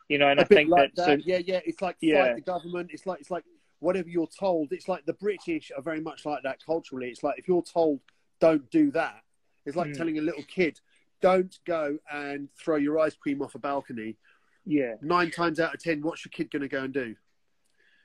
You 0.09 0.19
know, 0.19 0.29
and 0.29 0.41
a 0.41 0.43
I 0.43 0.47
think 0.47 0.69
like 0.69 0.95
that, 0.95 1.07
that. 1.07 1.21
so, 1.21 1.25
yeah, 1.27 1.39
yeah. 1.39 1.61
It's 1.65 1.81
like 1.81 1.97
Yeah. 2.01 2.27
fight 2.27 2.35
the 2.37 2.43
government. 2.43 2.91
It's 2.93 3.07
like 3.07 3.21
it's 3.21 3.31
like 3.31 3.45
whatever 3.79 4.09
you're 4.09 4.27
told. 4.29 4.73
It's 4.73 4.89
like 4.89 5.05
the 5.07 5.15
British 5.15 5.71
are 5.77 5.83
very 5.83 6.01
much 6.01 6.27
like 6.27 6.43
that 6.43 6.59
culturally. 6.65 7.09
It's 7.09 7.23
like 7.23 7.39
if 7.39 7.49
you're 7.49 7.63
told 7.63 8.01
don't 8.41 8.69
do 8.71 8.91
that, 8.93 9.23
it's 9.67 9.77
like 9.77 9.91
Mm. 9.91 9.97
telling 9.97 10.19
a 10.19 10.23
little 10.23 10.43
kid 10.45 10.81
don't 11.21 11.57
go 11.65 11.99
and 12.13 12.49
throw 12.59 12.77
your 12.77 12.99
ice 12.99 13.15
cream 13.17 13.41
off 13.43 13.55
a 13.55 13.59
balcony. 13.59 14.17
yeah, 14.65 14.95
Nine 15.03 15.31
times 15.31 15.59
out 15.61 15.75
of 15.75 15.81
ten, 15.81 16.03
what's 16.03 16.25
your 16.25 16.31
kid 16.31 16.51
going 16.51 16.63
to 16.63 16.69
go 16.69 16.83
and 16.85 16.93
do? 16.95 17.17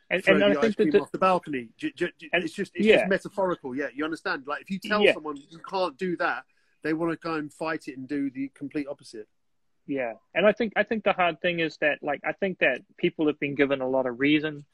and, 0.09 0.23
Throw 0.23 0.35
and 0.35 0.41
the 0.55 0.59
I 0.59 0.61
ice 0.61 0.61
think 0.61 0.75
cream 0.77 0.89
the, 0.91 1.01
off 1.01 1.11
the 1.11 1.17
balcony. 1.17 1.69
J- 1.77 1.91
j- 1.95 2.11
j- 2.17 2.29
And- 2.31 2.43
it's 2.43 2.53
just 2.53 2.71
it's 2.75 2.85
yeah. 2.85 2.97
just 2.97 3.09
metaphorical. 3.09 3.75
Yeah, 3.75 3.87
you 3.93 4.05
understand? 4.05 4.43
Like 4.47 4.61
if 4.61 4.69
you 4.69 4.79
tell 4.79 5.03
Yeah. 5.03 5.13
someone 5.13 5.35
you 5.37 5.59
can't 5.69 5.97
do 5.97 6.15
that, 6.17 6.45
they 6.83 6.93
want 6.93 7.11
to 7.11 7.17
go 7.17 7.33
and 7.35 7.51
fight 7.53 7.87
it 7.87 7.97
and 7.97 8.07
do 8.07 8.29
the 8.29 8.49
complete 8.55 8.87
opposite. 8.87 9.27
Yeah, 9.87 10.13
and 10.35 10.45
I 10.45 10.51
think 10.51 10.73
I 10.75 10.83
think 10.83 11.03
the 11.05 11.13
hard 11.13 11.39
thing 11.41 11.59
is 11.59 11.77
that 11.77 11.99
like 12.03 12.21
I 12.25 12.33
think 12.33 12.59
that 12.59 12.81
people 12.97 13.27
have 13.27 13.39
been 13.39 13.55
given 13.55 13.81
a 13.81 13.87
lot 13.87 14.05
of 14.05 14.19
reason 14.19 14.65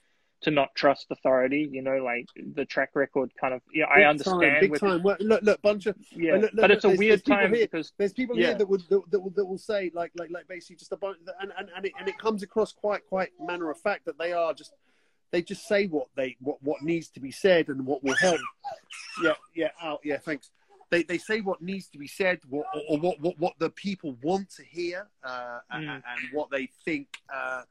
to 0.41 0.51
not 0.51 0.73
trust 0.75 1.05
authority. 1.11 1.69
You 1.71 1.81
know, 1.83 1.97
like 2.03 2.25
the 2.35 2.65
track 2.65 2.89
record 2.95 3.31
kind 3.39 3.53
of. 3.53 3.61
Yeah, 3.71 3.85
I 3.85 4.03
understand. 4.03 4.41
Time, 4.41 4.59
big 4.59 4.71
with- 4.71 4.81
time. 4.81 5.03
Well, 5.03 5.15
look, 5.19 5.43
look, 5.43 5.61
bunch 5.61 5.85
of 5.85 5.95
Yeah, 6.11 6.33
Look, 6.33 6.41
look, 6.53 6.61
but 6.61 6.71
it's 6.71 6.83
a 6.83 6.89
weird 6.89 7.23
time 7.23 7.53
here- 7.53 7.65
because 7.65 7.93
There's 7.97 8.11
people 8.11 8.37
Yeah. 8.37 8.47
here 8.47 8.55
that 8.55 8.67
would 8.67 8.81
that, 8.89 9.01
that 9.11 9.19
will 9.19 9.29
that 9.31 9.45
will 9.45 9.57
say 9.59 9.91
like 9.93 10.11
like 10.15 10.31
like 10.31 10.47
basically 10.47 10.77
just 10.77 10.91
a 10.91 10.97
bunch 10.97 11.19
and 11.39 11.51
and 11.57 11.69
and 11.75 11.85
it, 11.85 11.93
and 11.99 12.09
it 12.09 12.17
comes 12.17 12.41
across 12.43 12.73
quite 12.73 13.05
quite 13.07 13.29
matter 13.39 13.69
of 13.69 13.79
fact 13.79 14.05
that 14.05 14.17
they 14.17 14.33
are 14.33 14.53
just 14.53 14.73
they 15.31 15.41
just 15.43 15.67
say 15.67 15.85
what 15.87 16.07
they 16.15 16.35
what 16.39 16.57
what 16.63 16.81
needs 16.81 17.09
to 17.09 17.19
be 17.19 17.31
said 17.31 17.69
and 17.69 17.85
what 17.85 18.03
will 18.03 18.15
help. 18.15 18.39
yeah, 19.23 19.33
yeah, 19.53 19.69
out, 19.81 19.99
yeah. 20.03 20.17
Thanks. 20.17 20.49
They 20.93 21.01
they 21.01 21.17
say 21.17 21.41
what 21.41 21.59
needs 21.59 21.87
to 21.89 21.97
be 21.97 22.07
said, 22.07 22.37
what, 22.47 22.67
or, 22.75 22.81
or 22.89 22.97
what 22.99 23.19
what 23.19 23.39
what 23.39 23.53
the 23.57 23.71
people 23.71 24.15
want 24.21 24.47
to 24.57 24.63
hear, 24.63 25.07
uh, 25.23 25.59
and, 25.71 25.87
Mm. 25.87 25.95
and 26.11 26.21
what 26.33 26.51
they 26.51 26.67
think. 26.85 27.07
Uh, 27.33 27.63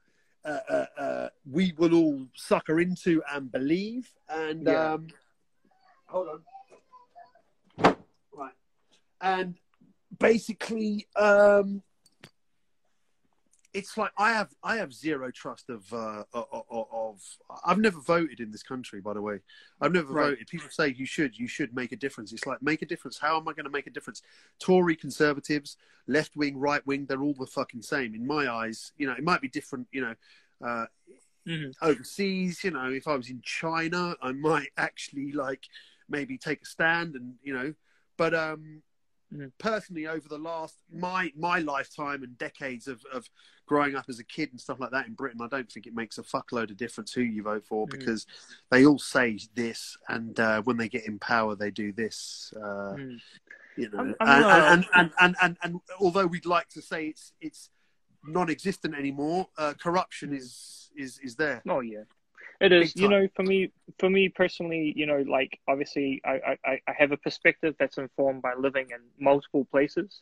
uh, 0.45 0.59
uh, 0.69 0.85
uh, 0.97 1.29
we 1.49 1.71
will 1.77 1.93
all 1.95 2.27
sucker 2.35 2.81
into 2.81 3.23
and 3.31 3.49
believe. 3.49 4.11
And 4.27 4.67
Yeah. 4.67 4.91
um, 4.95 5.07
hold 6.07 6.27
on, 6.33 7.95
right, 8.33 8.51
and 9.21 9.55
basically, 10.19 11.07
um, 11.15 11.81
it's 13.73 13.97
like 13.97 14.11
I 14.17 14.31
have 14.33 14.53
I 14.63 14.77
have 14.77 14.93
zero 14.93 15.31
trust 15.31 15.69
of, 15.69 15.91
uh, 15.93 16.23
of 16.33 16.63
of 16.69 17.21
I've 17.65 17.79
never 17.79 17.99
voted 17.99 18.39
in 18.39 18.51
this 18.51 18.63
country. 18.63 19.01
By 19.01 19.13
the 19.13 19.21
way, 19.21 19.39
I've 19.81 19.91
never 19.93 20.13
Right. 20.13 20.29
voted. 20.31 20.47
People 20.47 20.69
say 20.69 20.89
you 20.89 21.05
should 21.05 21.37
you 21.37 21.47
should 21.47 21.75
make 21.75 21.91
a 21.91 21.95
difference. 21.95 22.31
It's 22.33 22.45
like 22.45 22.61
make 22.61 22.81
a 22.81 22.85
difference. 22.85 23.17
How 23.17 23.37
am 23.37 23.47
I 23.47 23.53
going 23.53 23.65
to 23.65 23.71
make 23.71 23.87
a 23.87 23.89
difference? 23.89 24.21
Tory 24.59 24.95
conservatives, 24.95 25.77
left 26.07 26.35
wing, 26.35 26.57
right 26.57 26.85
wing, 26.85 27.05
they're 27.05 27.21
all 27.23 27.33
the 27.33 27.47
fucking 27.47 27.81
same 27.81 28.13
in 28.13 28.27
my 28.27 28.47
eyes. 28.49 28.91
You 28.97 29.07
know, 29.07 29.13
it 29.13 29.23
might 29.23 29.41
be 29.41 29.49
different. 29.49 29.87
You 29.91 30.01
know. 30.01 30.15
Uh, 30.65 30.85
Mhm. 31.45 31.73
overseas, 31.81 32.63
you 32.63 32.71
know, 32.71 32.89
if 32.89 33.05
I 33.05 33.15
was 33.17 33.29
in 33.29 33.41
China, 33.41 34.15
I 34.21 34.31
might 34.31 34.69
actually 34.77 35.33
like 35.33 35.65
maybe 36.07 36.37
take 36.37 36.61
a 36.61 36.65
stand 36.65 37.15
and 37.15 37.35
you 37.43 37.53
know, 37.53 37.73
but 38.17 38.33
um. 38.33 38.83
Personally, 39.59 40.07
over 40.07 40.27
the 40.27 40.37
last 40.37 40.75
my 40.91 41.31
my 41.35 41.59
lifetime 41.59 42.23
and 42.23 42.37
decades 42.37 42.87
of 42.87 43.01
of 43.11 43.29
growing 43.65 43.95
up 43.95 44.05
as 44.09 44.19
a 44.19 44.23
kid 44.23 44.49
and 44.51 44.59
stuff 44.59 44.79
like 44.79 44.91
that 44.91 45.07
in 45.07 45.13
Britain, 45.13 45.39
I 45.41 45.47
don't 45.47 45.71
think 45.71 45.87
it 45.87 45.95
makes 45.95 46.17
a 46.17 46.23
fuckload 46.23 46.69
of 46.69 46.77
difference 46.77 47.13
who 47.13 47.21
you 47.21 47.43
vote 47.43 47.65
for 47.65 47.87
Mhm. 47.87 47.91
because 47.91 48.27
they 48.69 48.85
all 48.85 48.99
say 48.99 49.39
this, 49.55 49.97
and 50.09 50.37
uh, 50.39 50.61
when 50.63 50.77
they 50.77 50.89
get 50.89 51.05
in 51.07 51.17
power, 51.19 51.55
they 51.55 51.71
do 51.71 51.91
this. 51.93 52.53
Uh, 52.55 52.95
Mm. 52.95 53.21
you 53.77 53.89
know, 53.89 53.99
I'm- 53.99 54.15
and, 54.19 54.45
I'm, 54.45 54.73
and, 54.73 54.85
and, 54.93 55.11
and, 55.19 55.35
and, 55.41 55.57
and 55.63 55.81
although 55.99 56.27
we'd 56.27 56.45
like 56.45 56.69
to 56.69 56.81
say 56.81 57.07
it's 57.07 57.31
it's 57.41 57.69
non-existent 58.25 58.95
anymore, 58.95 59.49
uh, 59.57 59.73
corruption 59.73 60.33
is 60.33 60.91
is 60.95 61.19
is 61.19 61.35
there. 61.35 61.61
Oh 61.67 61.79
yeah, 61.79 62.03
it 62.63 62.71
is. 62.71 62.95
You 62.95 63.09
know, 63.09 63.27
for 63.35 63.43
me, 63.43 63.71
for 63.99 64.09
me 64.09 64.29
personally, 64.29 64.93
you 64.95 65.05
know, 65.05 65.23
like 65.27 65.59
obviously, 65.67 66.21
I, 66.25 66.57
I, 66.65 66.79
I 66.87 66.93
have 66.97 67.11
a 67.11 67.17
perspective 67.17 67.75
that's 67.77 67.97
informed 67.97 68.41
by 68.41 68.53
living 68.57 68.87
in 68.91 68.99
multiple 69.19 69.65
places. 69.65 70.21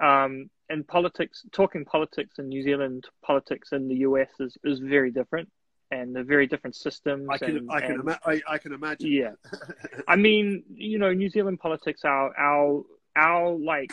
Um, 0.00 0.50
and 0.68 0.86
politics, 0.86 1.44
talking 1.52 1.84
politics 1.84 2.38
in 2.38 2.48
New 2.48 2.62
Zealand, 2.62 3.04
politics 3.24 3.72
in 3.72 3.88
the 3.88 3.96
US 3.96 4.28
is, 4.40 4.56
is 4.64 4.78
very 4.78 5.10
different, 5.10 5.50
and 5.90 6.14
they're 6.14 6.24
very 6.24 6.46
different 6.46 6.76
systems. 6.76 7.26
I 7.30 7.38
can 7.38 7.56
and, 7.56 7.70
I 7.70 7.80
can 7.80 7.90
and- 7.92 8.00
ima- 8.00 8.20
I, 8.24 8.40
I 8.48 8.58
can 8.58 8.72
imagine. 8.72 9.10
yeah. 9.10 9.32
I 10.08 10.16
mean, 10.16 10.62
you 10.72 10.98
know, 10.98 11.12
New 11.12 11.28
Zealand 11.30 11.58
politics, 11.60 12.04
our 12.04 12.36
our 12.38 12.82
our 13.16 13.52
like 13.52 13.92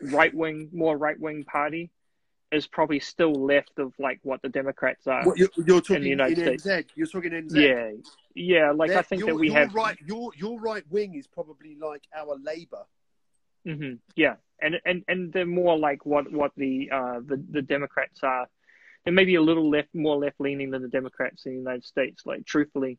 right 0.00 0.34
wing, 0.34 0.70
more 0.72 0.96
right 0.96 1.18
wing 1.18 1.44
party 1.44 1.90
is 2.50 2.66
probably 2.66 3.00
still 3.00 3.32
left 3.32 3.78
of 3.78 3.92
like 3.98 4.20
what 4.22 4.40
the 4.42 4.48
Democrats 4.48 5.06
are. 5.06 5.24
What, 5.24 5.38
you're, 5.38 5.48
you're 5.66 5.80
talking 5.80 5.96
in, 5.96 6.02
the 6.02 6.08
United 6.08 6.38
NZ. 6.38 6.60
States. 6.60 6.92
You're 6.94 7.06
talking 7.06 7.30
NZ. 7.30 7.54
Yeah, 7.54 7.90
yeah. 8.34 8.70
Like 8.72 8.90
I 8.90 9.02
think 9.02 9.24
that 9.26 9.34
we 9.34 9.50
have. 9.52 9.74
right. 9.74 9.96
Your 10.06 10.30
your 10.36 10.60
right 10.60 10.84
wing 10.90 11.14
is 11.14 11.26
probably 11.26 11.76
like 11.80 12.02
our 12.16 12.36
Labour. 12.42 12.84
hmm 13.64 13.94
yeah, 14.16 14.36
and 14.60 14.76
and 14.84 15.04
and 15.08 15.32
they're 15.32 15.46
more 15.46 15.78
like 15.78 16.06
what 16.06 16.30
what 16.32 16.52
the 16.56 16.90
uh 16.90 17.20
the 17.24 17.42
the 17.50 17.62
Democrats 17.62 18.20
are. 18.22 18.46
They're 19.04 19.14
maybe 19.14 19.36
a 19.36 19.42
little 19.42 19.70
left, 19.70 19.94
more 19.94 20.16
left 20.16 20.40
leaning 20.40 20.70
than 20.70 20.82
the 20.82 20.88
Democrats 20.88 21.46
in 21.46 21.52
the 21.52 21.58
United 21.58 21.84
States. 21.84 22.24
Like 22.26 22.44
truthfully, 22.44 22.98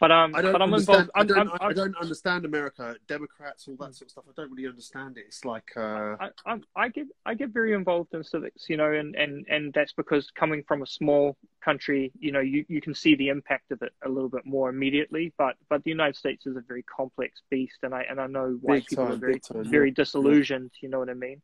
but 0.00 0.10
um, 0.10 0.34
I 0.34 0.40
don't 0.40 0.52
but 0.52 0.62
I'm 0.62 0.72
understand. 0.72 1.00
involved. 1.00 1.10
I 1.14 1.20
I'm, 1.20 1.26
don't. 1.26 1.38
I'm, 1.38 1.58
I 1.60 1.66
I'm, 1.66 1.74
don't 1.74 1.96
understand 1.98 2.44
America, 2.46 2.96
Democrats, 3.06 3.68
all 3.68 3.76
that 3.76 3.94
sort 3.94 4.08
of 4.08 4.10
stuff. 4.10 4.24
I 4.28 4.32
don't 4.34 4.50
really 4.50 4.66
understand 4.66 5.18
it. 5.18 5.24
It's 5.28 5.44
like 5.44 5.70
uh, 5.76 6.16
I, 6.18 6.30
I'm, 6.46 6.64
I 6.74 6.88
get 6.88 7.06
I 7.26 7.34
get 7.34 7.50
very 7.50 7.74
involved 7.74 8.14
in 8.14 8.24
civics, 8.24 8.64
you 8.68 8.78
know, 8.78 8.90
and, 8.90 9.14
and, 9.14 9.46
and 9.48 9.72
that's 9.74 9.92
because 9.92 10.30
coming 10.30 10.64
from 10.66 10.82
a 10.82 10.86
small 10.86 11.36
country, 11.62 12.12
you 12.18 12.32
know, 12.32 12.40
you, 12.40 12.64
you 12.68 12.80
can 12.80 12.94
see 12.94 13.14
the 13.14 13.28
impact 13.28 13.70
of 13.72 13.82
it 13.82 13.92
a 14.04 14.08
little 14.08 14.30
bit 14.30 14.46
more 14.46 14.70
immediately. 14.70 15.34
But 15.36 15.56
but 15.68 15.84
the 15.84 15.90
United 15.90 16.16
States 16.16 16.46
is 16.46 16.56
a 16.56 16.62
very 16.66 16.82
complex 16.84 17.42
beast, 17.50 17.78
and 17.82 17.94
I 17.94 18.06
and 18.08 18.18
I 18.18 18.26
know 18.26 18.58
why 18.62 18.76
Big 18.76 18.86
people 18.86 19.04
time, 19.04 19.14
are 19.14 19.18
very 19.18 19.40
time, 19.40 19.64
very 19.64 19.88
yeah. 19.88 19.94
disillusioned. 19.96 20.70
You 20.80 20.88
know 20.88 20.98
what 20.98 21.10
I 21.10 21.14
mean? 21.14 21.42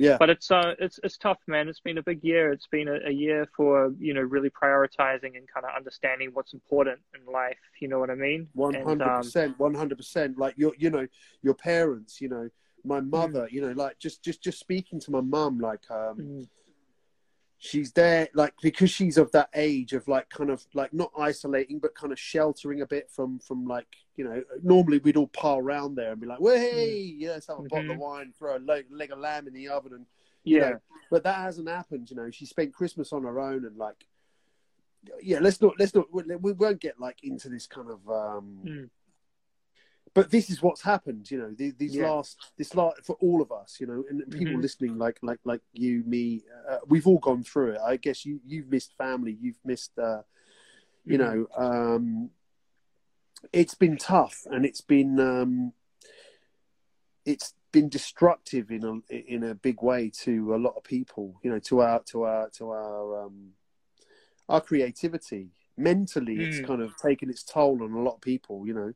Yeah. 0.00 0.16
But 0.18 0.30
it's 0.30 0.50
uh 0.50 0.74
it's 0.78 0.98
it's 1.04 1.18
tough, 1.18 1.38
man. 1.46 1.68
It's 1.68 1.80
been 1.80 1.98
a 1.98 2.02
big 2.02 2.24
year. 2.24 2.52
It's 2.52 2.66
been 2.66 2.88
a, 2.88 2.98
a 3.06 3.10
year 3.10 3.46
for 3.56 3.92
you 3.98 4.14
know 4.14 4.22
really 4.22 4.50
prioritizing 4.50 5.36
and 5.36 5.46
kind 5.52 5.64
of 5.64 5.76
understanding 5.76 6.30
what's 6.32 6.54
important 6.54 7.00
in 7.14 7.30
life. 7.30 7.58
You 7.80 7.88
know 7.88 7.98
what 7.98 8.10
I 8.10 8.14
mean? 8.14 8.48
Hundred 8.58 9.02
um, 9.02 9.22
percent, 9.22 9.58
one 9.58 9.74
hundred 9.74 9.98
percent. 9.98 10.38
Like 10.38 10.54
your, 10.56 10.72
you 10.78 10.90
know, 10.90 11.06
your 11.42 11.54
parents. 11.54 12.20
You 12.20 12.28
know, 12.30 12.48
my 12.84 13.00
mother. 13.00 13.48
You 13.50 13.60
know, 13.60 13.72
like 13.72 13.98
just, 13.98 14.22
just, 14.24 14.42
just 14.42 14.58
speaking 14.58 15.00
to 15.00 15.10
my 15.10 15.20
mum. 15.20 15.58
Like, 15.58 15.82
um, 15.90 16.16
mm, 16.18 16.48
she's 17.58 17.92
there, 17.92 18.28
like 18.34 18.54
because 18.62 18.90
she's 18.90 19.18
of 19.18 19.30
that 19.32 19.50
age 19.54 19.92
of 19.92 20.08
like 20.08 20.30
kind 20.30 20.50
of 20.50 20.66
like 20.74 20.92
not 20.92 21.12
isolating, 21.18 21.78
but 21.78 21.94
kind 21.94 22.12
of 22.12 22.18
sheltering 22.18 22.80
a 22.80 22.86
bit 22.86 23.10
from, 23.10 23.38
from 23.38 23.66
like 23.66 23.86
you 24.20 24.28
know. 24.28 24.42
Normally 24.62 24.98
we'd 24.98 25.16
all 25.16 25.28
pile 25.28 25.56
around 25.56 25.94
there 25.94 26.12
and 26.12 26.20
be 26.20 26.26
like, 26.26 26.40
"Well, 26.40 26.58
hey, 26.58 26.92
yeah, 27.16 27.30
let's 27.30 27.46
have 27.46 27.58
a 27.58 27.62
bottle 27.62 27.92
of 27.92 27.98
wine, 27.98 28.34
throw 28.38 28.58
a 28.58 28.58
leg, 28.58 28.84
leg 28.90 29.10
of 29.12 29.18
lamb 29.18 29.46
in 29.48 29.54
the 29.54 29.68
oven, 29.68 29.94
and 29.94 30.06
you 30.44 30.58
yeah. 30.58 30.70
know, 30.72 30.80
but 31.10 31.22
that 31.24 31.36
hasn't 31.36 31.70
happened. 31.70 32.10
You 32.10 32.16
know, 32.16 32.30
she 32.30 32.44
spent 32.44 32.74
Christmas 32.74 33.14
on 33.14 33.22
her 33.22 33.40
own, 33.40 33.64
and 33.64 33.78
like, 33.78 34.04
yeah, 35.22 35.38
let's 35.40 35.62
not, 35.62 35.72
let's 35.78 35.94
not, 35.94 36.12
we 36.12 36.36
we 36.36 36.52
won't 36.52 36.82
get 36.82 37.00
like 37.00 37.24
into 37.24 37.48
this 37.48 37.66
kind 37.66 37.88
of. 37.90 38.00
um 38.10 38.60
Mm. 38.66 38.90
But 40.12 40.30
this 40.30 40.50
is 40.50 40.60
what's 40.60 40.82
happened. 40.82 41.30
You 41.30 41.38
know, 41.38 41.54
these, 41.56 41.74
these 41.76 41.96
Yeah. 41.96 42.08
last, 42.08 42.36
this 42.58 42.74
last 42.74 43.04
for 43.04 43.16
all 43.20 43.40
of 43.40 43.52
us. 43.52 43.78
You 43.80 43.86
know, 43.86 44.04
and 44.10 44.28
people 44.32 44.56
Mhm. 44.56 44.62
listening, 44.62 44.98
like, 44.98 45.18
like, 45.22 45.38
like 45.44 45.62
you, 45.72 46.02
me, 46.04 46.42
uh, 46.68 46.78
we've 46.88 47.06
all 47.06 47.20
gone 47.20 47.44
through 47.44 47.72
it. 47.74 47.80
I 47.80 47.96
guess 47.96 48.26
you, 48.26 48.40
you've 48.44 48.68
missed 48.68 48.92
family, 48.98 49.38
you've 49.40 49.60
missed, 49.64 49.96
uh, 49.98 50.22
you 51.06 51.16
Mhm. 51.16 51.20
know, 51.20 51.46
um, 51.56 52.30
it's 53.52 53.74
been 53.74 53.96
tough, 53.96 54.46
and 54.50 54.64
it's 54.64 54.80
been, 54.80 55.18
um, 55.20 55.72
it's 57.24 57.54
been 57.72 57.88
destructive 57.88 58.70
in 58.70 58.84
a 58.84 59.14
in 59.14 59.42
a 59.44 59.54
big 59.54 59.82
way 59.82 60.10
to 60.22 60.54
a 60.54 60.58
lot 60.58 60.74
of 60.76 60.84
people. 60.84 61.38
You 61.42 61.50
know, 61.52 61.58
to 61.60 61.80
our 61.80 62.00
to 62.10 62.22
our 62.24 62.48
to 62.50 62.70
our 62.70 63.24
um, 63.24 63.50
our 64.48 64.60
creativity. 64.60 65.50
Mentally, 65.76 66.36
it's 66.40 66.58
Mm. 66.58 66.66
kind 66.66 66.82
of 66.82 66.94
taken 66.96 67.30
its 67.30 67.42
toll 67.42 67.82
on 67.82 67.92
a 67.92 68.02
lot 68.02 68.16
of 68.16 68.20
people. 68.20 68.66
You 68.66 68.74
know, 68.74 68.92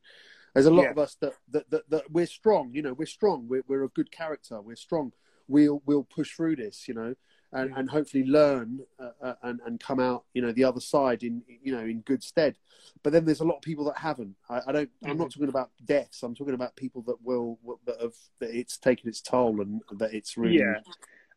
there's 0.53 0.67
a 0.67 0.71
lot 0.71 0.83
Yeah. 0.83 0.91
of 0.91 0.99
us 0.99 1.15
that, 1.21 1.35
that 1.49 1.71
that 1.71 1.89
that 1.89 2.11
we're 2.11 2.27
strong. 2.27 2.75
You 2.75 2.83
know, 2.83 2.93
we're 2.93 3.07
strong. 3.07 3.49
We're 3.49 3.65
we're 3.67 3.85
a 3.85 3.89
good 3.89 4.11
character. 4.11 4.61
We're 4.61 4.77
strong. 4.77 5.13
We'll 5.49 5.83
we'll 5.87 6.05
push 6.05 6.35
through 6.35 6.57
this. 6.57 6.87
You 6.89 6.95
know. 6.95 7.15
And, 7.55 7.73
and 7.77 7.89
hopefully 7.89 8.25
learn 8.25 8.81
uh, 8.99 9.11
uh, 9.23 9.35
and 9.45 9.61
and 9.65 9.79
come 9.79 10.01
out 10.01 10.25
you 10.35 10.43
know 10.43 10.51
the 10.53 10.65
other 10.65 10.81
side 10.81 11.23
in 11.23 11.43
you 11.63 11.73
know 11.73 11.85
in 11.85 12.01
good 12.01 12.23
stead. 12.23 12.59
But 13.03 13.13
then 13.13 13.25
there's 13.25 13.41
a 13.41 13.45
lot 13.45 13.57
of 13.57 13.63
people 13.63 13.85
that 13.87 13.97
haven't. 13.97 14.35
I, 14.51 14.61
I 14.67 14.73
don't 14.73 14.91
I'm 15.05 15.17
not 15.19 15.31
talking 15.31 15.49
about 15.49 15.71
deaths. 15.85 16.23
I'm 16.25 16.35
talking 16.35 16.55
about 16.55 16.75
people 16.75 17.03
that 17.03 17.23
will 17.23 17.59
that 17.87 18.01
have 18.01 18.15
that 18.41 18.51
it's 18.51 18.77
taken 18.77 19.09
its 19.09 19.21
toll 19.21 19.61
and 19.61 19.81
that 19.99 20.13
it's 20.13 20.37
really 20.37 20.59
Yeah. 20.59 20.81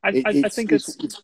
I, 0.04 0.10
it- 0.10 0.26
I, 0.26 0.30
I 0.30 0.34
it's- 0.34 0.56
think 0.56 0.72
it's, 0.72 0.90
it's 1.04 1.22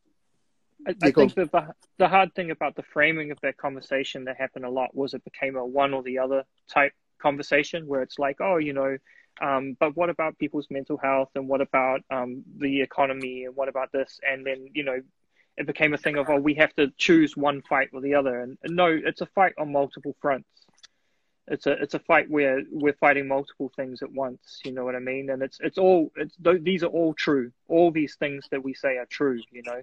I, 0.85 0.91
I 1.01 1.11
think 1.11 1.33
that 1.35 1.51
the, 1.51 1.73
the 1.97 2.07
hard 2.09 2.35
thing 2.35 2.51
about 2.51 2.75
the 2.75 2.83
framing 2.83 3.31
of 3.31 3.39
that 3.41 3.55
conversation 3.57 4.25
that 4.25 4.35
happened 4.37 4.65
a 4.65 4.69
lot 4.69 4.93
was 4.93 5.13
it 5.13 5.23
became 5.23 5.55
a 5.55 5.65
one 5.65 5.93
or 5.93 6.03
the 6.03 6.19
other 6.19 6.43
type 6.67 6.91
conversation 7.19 7.87
where 7.87 8.01
it's 8.01 8.19
like, 8.19 8.37
oh, 8.41 8.57
you 8.57 8.73
know, 8.73 8.97
um, 9.41 9.75
but 9.79 9.95
what 9.95 10.09
about 10.09 10.37
people's 10.37 10.67
mental 10.69 10.97
health 10.97 11.29
and 11.35 11.47
what 11.47 11.61
about 11.61 12.01
um, 12.11 12.43
the 12.57 12.81
economy 12.81 13.45
and 13.45 13.55
what 13.55 13.67
about 13.67 13.91
this? 13.91 14.19
And 14.27 14.45
then, 14.45 14.67
you 14.73 14.83
know, 14.83 15.01
it 15.57 15.67
became 15.67 15.93
a 15.93 15.97
thing 15.97 16.17
of, 16.17 16.29
oh, 16.29 16.39
we 16.39 16.55
have 16.55 16.73
to 16.75 16.91
choose 16.97 17.37
one 17.37 17.61
fight 17.61 17.89
or 17.93 18.01
the 18.01 18.15
other. 18.15 18.41
And, 18.41 18.57
no, 18.65 18.87
it's 18.87 19.21
a 19.21 19.25
fight 19.27 19.53
on 19.57 19.71
multiple 19.71 20.15
fronts. 20.21 20.47
It's 21.45 21.67
a 21.67 21.71
it's 21.73 21.93
a 21.93 21.99
fight 21.99 22.29
where 22.29 22.61
we're 22.71 22.93
fighting 22.93 23.27
multiple 23.27 23.69
things 23.75 24.01
at 24.01 24.09
once. 24.09 24.61
You 24.63 24.71
know 24.71 24.85
what 24.85 24.95
I 24.95 24.99
mean? 24.99 25.29
And 25.29 25.43
it's 25.43 25.59
it's 25.59 25.77
all 25.77 26.09
it's 26.15 26.37
these 26.39 26.83
are 26.83 26.87
all 26.87 27.13
true. 27.13 27.51
All 27.67 27.91
these 27.91 28.15
things 28.15 28.45
that 28.51 28.63
we 28.63 28.73
say 28.73 28.95
are 28.95 29.05
true. 29.05 29.41
You 29.51 29.61
know, 29.63 29.81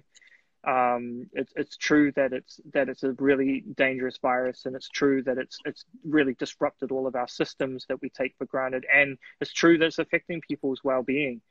um, 0.63 1.27
it's 1.33 1.51
it's 1.55 1.75
true 1.75 2.11
that 2.15 2.33
it's 2.33 2.59
that 2.73 2.87
it's 2.87 3.03
a 3.03 3.13
really 3.13 3.63
dangerous 3.75 4.19
virus, 4.21 4.65
and 4.65 4.75
it's 4.75 4.89
true 4.89 5.23
that 5.23 5.39
it's 5.39 5.57
it's 5.65 5.85
really 6.05 6.35
disrupted 6.35 6.91
all 6.91 7.07
of 7.07 7.15
our 7.15 7.27
systems 7.27 7.85
that 7.89 7.99
we 8.01 8.09
take 8.09 8.35
for 8.37 8.45
granted, 8.45 8.85
and 8.93 9.17
it's 9.39 9.53
true 9.53 9.79
that 9.79 9.85
it's 9.85 9.99
affecting 9.99 10.39
people's 10.41 10.83
well 10.83 11.01
being, 11.01 11.41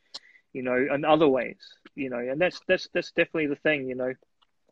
you 0.52 0.62
know, 0.62 0.86
in 0.94 1.04
other 1.04 1.26
ways, 1.26 1.58
you 1.96 2.08
know, 2.08 2.18
and 2.18 2.40
that's 2.40 2.60
that's 2.68 2.88
that's 2.94 3.10
definitely 3.10 3.48
the 3.48 3.56
thing, 3.56 3.88
you 3.88 3.96
know. 3.96 4.12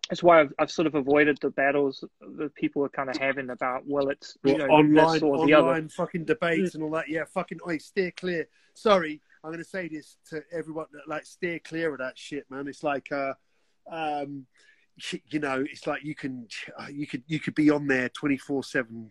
That's 0.09 0.23
why 0.23 0.40
I've, 0.40 0.55
I've 0.59 0.70
sort 0.70 0.86
of 0.86 0.94
avoided 0.94 1.39
the 1.43 1.51
battles 1.51 2.02
that 2.20 2.55
people 2.55 2.82
are 2.85 2.89
kind 2.89 3.10
of 3.10 3.16
having 3.19 3.51
about 3.51 3.82
well, 3.86 4.09
it's 4.09 4.39
you 4.44 4.56
know 4.56 4.66
online 4.66 5.15
this 5.15 5.23
or 5.23 5.35
online 5.35 5.47
the 5.48 5.55
other. 5.55 5.89
fucking 5.89 6.24
debates 6.27 6.77
and 6.77 6.85
all 6.85 6.90
that. 6.93 7.09
Yeah, 7.09 7.24
fucking 7.24 7.59
oi, 7.66 7.78
steer 7.78 8.12
clear. 8.12 8.48
Sorry, 8.73 9.20
I'm 9.43 9.51
going 9.51 9.59
to 9.59 9.69
say 9.69 9.89
this 9.89 10.16
to 10.31 10.44
everyone. 10.52 10.86
That 10.93 11.09
like, 11.09 11.27
steer 11.27 11.59
clear 11.59 11.93
of 11.93 11.98
that 11.98 12.16
shit, 12.16 12.48
man. 12.48 12.69
It's 12.69 12.85
like. 12.85 13.10
uh 13.10 13.35
um, 13.90 14.47
you 15.31 15.39
know, 15.39 15.65
it's 15.70 15.86
like 15.86 16.02
you 16.05 16.15
can 16.15 16.48
you 16.90 17.06
could 17.06 17.23
you 17.27 17.39
could 17.40 17.55
be 17.55 17.70
on 17.70 17.86
there 17.86 18.09
twenty 18.10 18.36
four 18.36 18.62
seven 18.62 19.10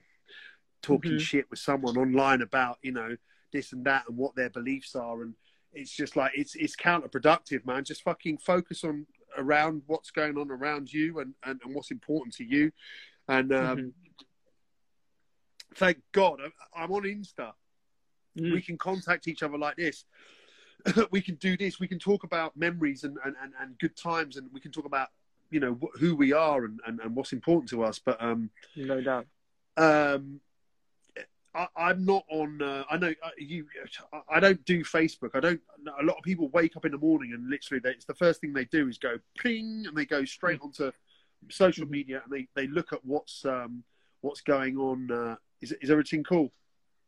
talking 0.81 1.13
Mm-hmm. 1.13 1.17
shit 1.17 1.49
with 1.49 1.59
someone 1.59 1.97
online 1.97 2.41
about 2.41 2.77
you 2.81 2.91
know 2.91 3.15
this 3.51 3.73
and 3.73 3.85
that 3.85 4.03
and 4.07 4.17
what 4.17 4.35
their 4.35 4.49
beliefs 4.49 4.95
are, 4.95 5.21
and 5.21 5.33
it's 5.73 5.91
just 5.95 6.15
like 6.15 6.31
it's 6.35 6.55
it's 6.55 6.75
counterproductive, 6.75 7.65
man. 7.65 7.83
Just 7.83 8.03
fucking 8.03 8.37
focus 8.39 8.83
on 8.83 9.05
around 9.37 9.81
what's 9.87 10.11
going 10.11 10.37
on 10.37 10.51
around 10.51 10.91
you 10.91 11.19
and 11.19 11.33
and, 11.43 11.59
and 11.63 11.73
what's 11.73 11.91
important 11.91 12.35
to 12.35 12.43
you, 12.43 12.71
and 13.27 13.53
um, 13.53 13.77
Mhm. 13.77 13.93
thank 15.75 15.99
God 16.11 16.39
I- 16.41 16.83
I'm 16.83 16.91
on 16.91 17.03
Insta 17.03 17.53
Mm. 18.37 18.53
we 18.53 18.61
can 18.61 18.77
contact 18.77 19.27
each 19.27 19.41
other 19.41 19.57
like 19.57 19.77
this. 19.77 20.05
we 21.11 21.21
can 21.21 21.35
do 21.35 21.57
this. 21.57 21.79
We 21.79 21.87
can 21.87 21.99
talk 21.99 22.23
about 22.23 22.55
memories 22.57 23.03
and, 23.03 23.17
and, 23.25 23.35
and, 23.41 23.53
and 23.59 23.77
good 23.79 23.95
times, 23.95 24.37
and 24.37 24.47
we 24.53 24.59
can 24.59 24.71
talk 24.71 24.85
about 24.85 25.09
you 25.49 25.59
know 25.59 25.77
wh- 25.81 25.97
who 25.99 26.15
we 26.15 26.33
are 26.33 26.65
and, 26.65 26.79
and, 26.85 26.99
and 26.99 27.15
what's 27.15 27.33
important 27.33 27.69
to 27.69 27.83
us. 27.83 27.99
But 27.99 28.21
um, 28.21 28.49
No 28.75 29.01
doubt. 29.01 29.25
um, 29.77 30.39
I, 31.55 31.67
I'm 31.75 32.05
not 32.05 32.23
on. 32.29 32.61
Uh, 32.61 32.83
I 32.89 32.97
know 32.97 33.13
uh, 33.23 33.29
you. 33.37 33.65
I 34.29 34.39
don't 34.39 34.63
do 34.65 34.83
Facebook. 34.83 35.31
I 35.33 35.39
don't. 35.39 35.61
A 35.99 36.03
lot 36.03 36.17
of 36.17 36.23
people 36.23 36.49
wake 36.49 36.75
up 36.77 36.85
in 36.85 36.91
the 36.91 36.97
morning 36.97 37.33
and 37.33 37.49
literally, 37.49 37.79
they, 37.79 37.91
it's 37.91 38.05
the 38.05 38.13
first 38.13 38.41
thing 38.41 38.53
they 38.53 38.65
do 38.65 38.87
is 38.87 38.97
go 38.97 39.17
ping, 39.39 39.85
and 39.87 39.95
they 39.97 40.05
go 40.05 40.23
straight 40.25 40.61
onto 40.61 40.91
social 41.49 41.85
Mhm. 41.85 41.91
media 41.91 42.21
and 42.23 42.33
they, 42.33 42.47
they 42.55 42.67
look 42.67 42.91
at 42.93 43.03
what's 43.05 43.45
um, 43.45 43.83
what's 44.21 44.41
going 44.41 44.77
on. 44.77 45.09
Uh, 45.11 45.35
is 45.61 45.71
is 45.81 45.89
everything 45.89 46.23
cool? 46.23 46.51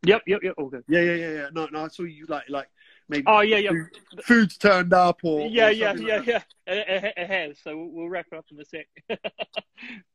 Yep, 0.02 0.22
yep, 0.26 0.40
yep. 0.42 0.54
All 0.56 0.68
good. 0.70 0.82
Yeah, 0.88 1.02
yeah, 1.02 1.14
yeah, 1.14 1.30
yeah. 1.32 1.48
No, 1.52 1.68
no. 1.70 1.84
I 1.84 1.88
saw 1.88 2.02
you 2.04 2.26
like 2.26 2.48
like 2.48 2.68
maybe 3.10 3.24
Oh 3.26 3.40
yeah, 3.40 3.58
yeah, 3.58 3.70
food, 3.70 3.88
food's 4.22 4.56
turned 4.56 4.94
up 4.94 5.20
or 5.22 5.46
yeah, 5.48 5.66
or 5.66 5.70
yeah, 5.70 5.94
yeah, 5.94 6.16
like 6.16 6.26
yeah. 6.26 6.42
It, 6.66 7.12
it, 7.16 7.26
has. 7.26 7.58
So 7.62 7.88
we'll, 7.92 8.08
wrap 8.08 8.26
it 8.32 8.38
up 8.38 8.46
in 8.50 8.60
a 8.60 8.64
sec. 8.64 8.86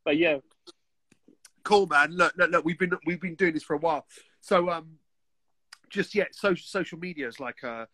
but 0.05 0.17
yeah, 0.17 0.37
Cool, 1.65 1.87
man. 1.87 2.11
Look, 2.11 2.33
look, 2.37 2.51
look. 2.51 2.63
We've 2.63 2.77
been 2.77 2.91
we've 3.07 3.19
been 3.19 3.33
doing 3.35 3.53
this 3.53 3.63
for 3.63 3.73
a 3.73 3.79
while. 3.79 4.05
So 4.39 4.69
um, 4.69 4.99
just 5.89 6.13
yeah, 6.13 6.25
social 6.31 6.63
social 6.63 6.99
media 6.99 7.27
is 7.27 7.39
like 7.39 7.63
uh, 7.63 7.85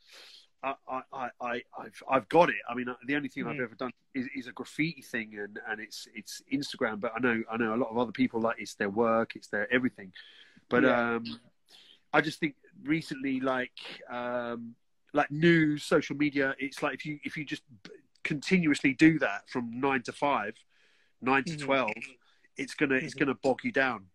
I 0.62 0.74
I 0.90 1.30
I 1.42 1.62
I've 1.80 2.04
I've 2.10 2.30
got 2.30 2.50
it. 2.50 2.58
I 2.70 2.76
mean, 2.76 2.90
uh, 2.90 2.96
the 3.08 3.16
only 3.16 3.30
thing 3.30 3.48
I've 3.48 3.56
Mm. 3.56 3.64
ever 3.64 3.76
done 3.76 3.92
is, 4.14 4.28
is 4.36 4.48
a 4.48 4.52
graffiti 4.52 5.02
thing, 5.02 5.40
and 5.40 5.58
and 5.70 5.80
it's 5.80 6.06
it's 6.14 6.44
Instagram. 6.52 7.00
But 7.00 7.14
I 7.16 7.20
know 7.20 7.42
I 7.50 7.56
know 7.56 7.74
a 7.74 7.78
lot 7.78 7.90
of 7.90 7.98
other 7.98 8.12
people 8.12 8.42
like 8.42 8.58
it's 8.60 8.76
their 8.76 8.90
work, 8.90 9.38
it's 9.38 9.48
their 9.48 9.72
everything. 9.74 10.12
But 10.68 10.84
Yeah. 10.84 11.16
um, 11.16 11.40
I 12.14 12.20
just 12.20 12.42
think 12.42 12.56
recently, 12.84 13.40
like 13.40 13.80
um, 14.10 14.76
like 15.14 15.32
news, 15.32 15.84
social 15.84 16.16
media, 16.16 16.56
it's 16.60 16.82
like 16.82 16.94
if 16.96 17.06
you 17.06 17.20
if 17.24 17.36
you 17.38 17.46
just 17.46 17.64
continuously 18.24 18.94
do 18.94 19.20
that 19.20 19.50
from 19.50 19.80
nine 19.80 20.02
to 20.04 20.12
five, 20.12 20.56
nine 21.22 21.44
to 21.46 21.54
Mhm. 21.54 21.60
twelve, 21.62 21.94
it's 22.58 22.74
gonna 22.74 22.96
it's 22.96 23.16
Mhm. 23.16 23.20
gonna 23.20 23.36
bog 23.36 23.60
you 23.64 23.72
down. 23.72 24.08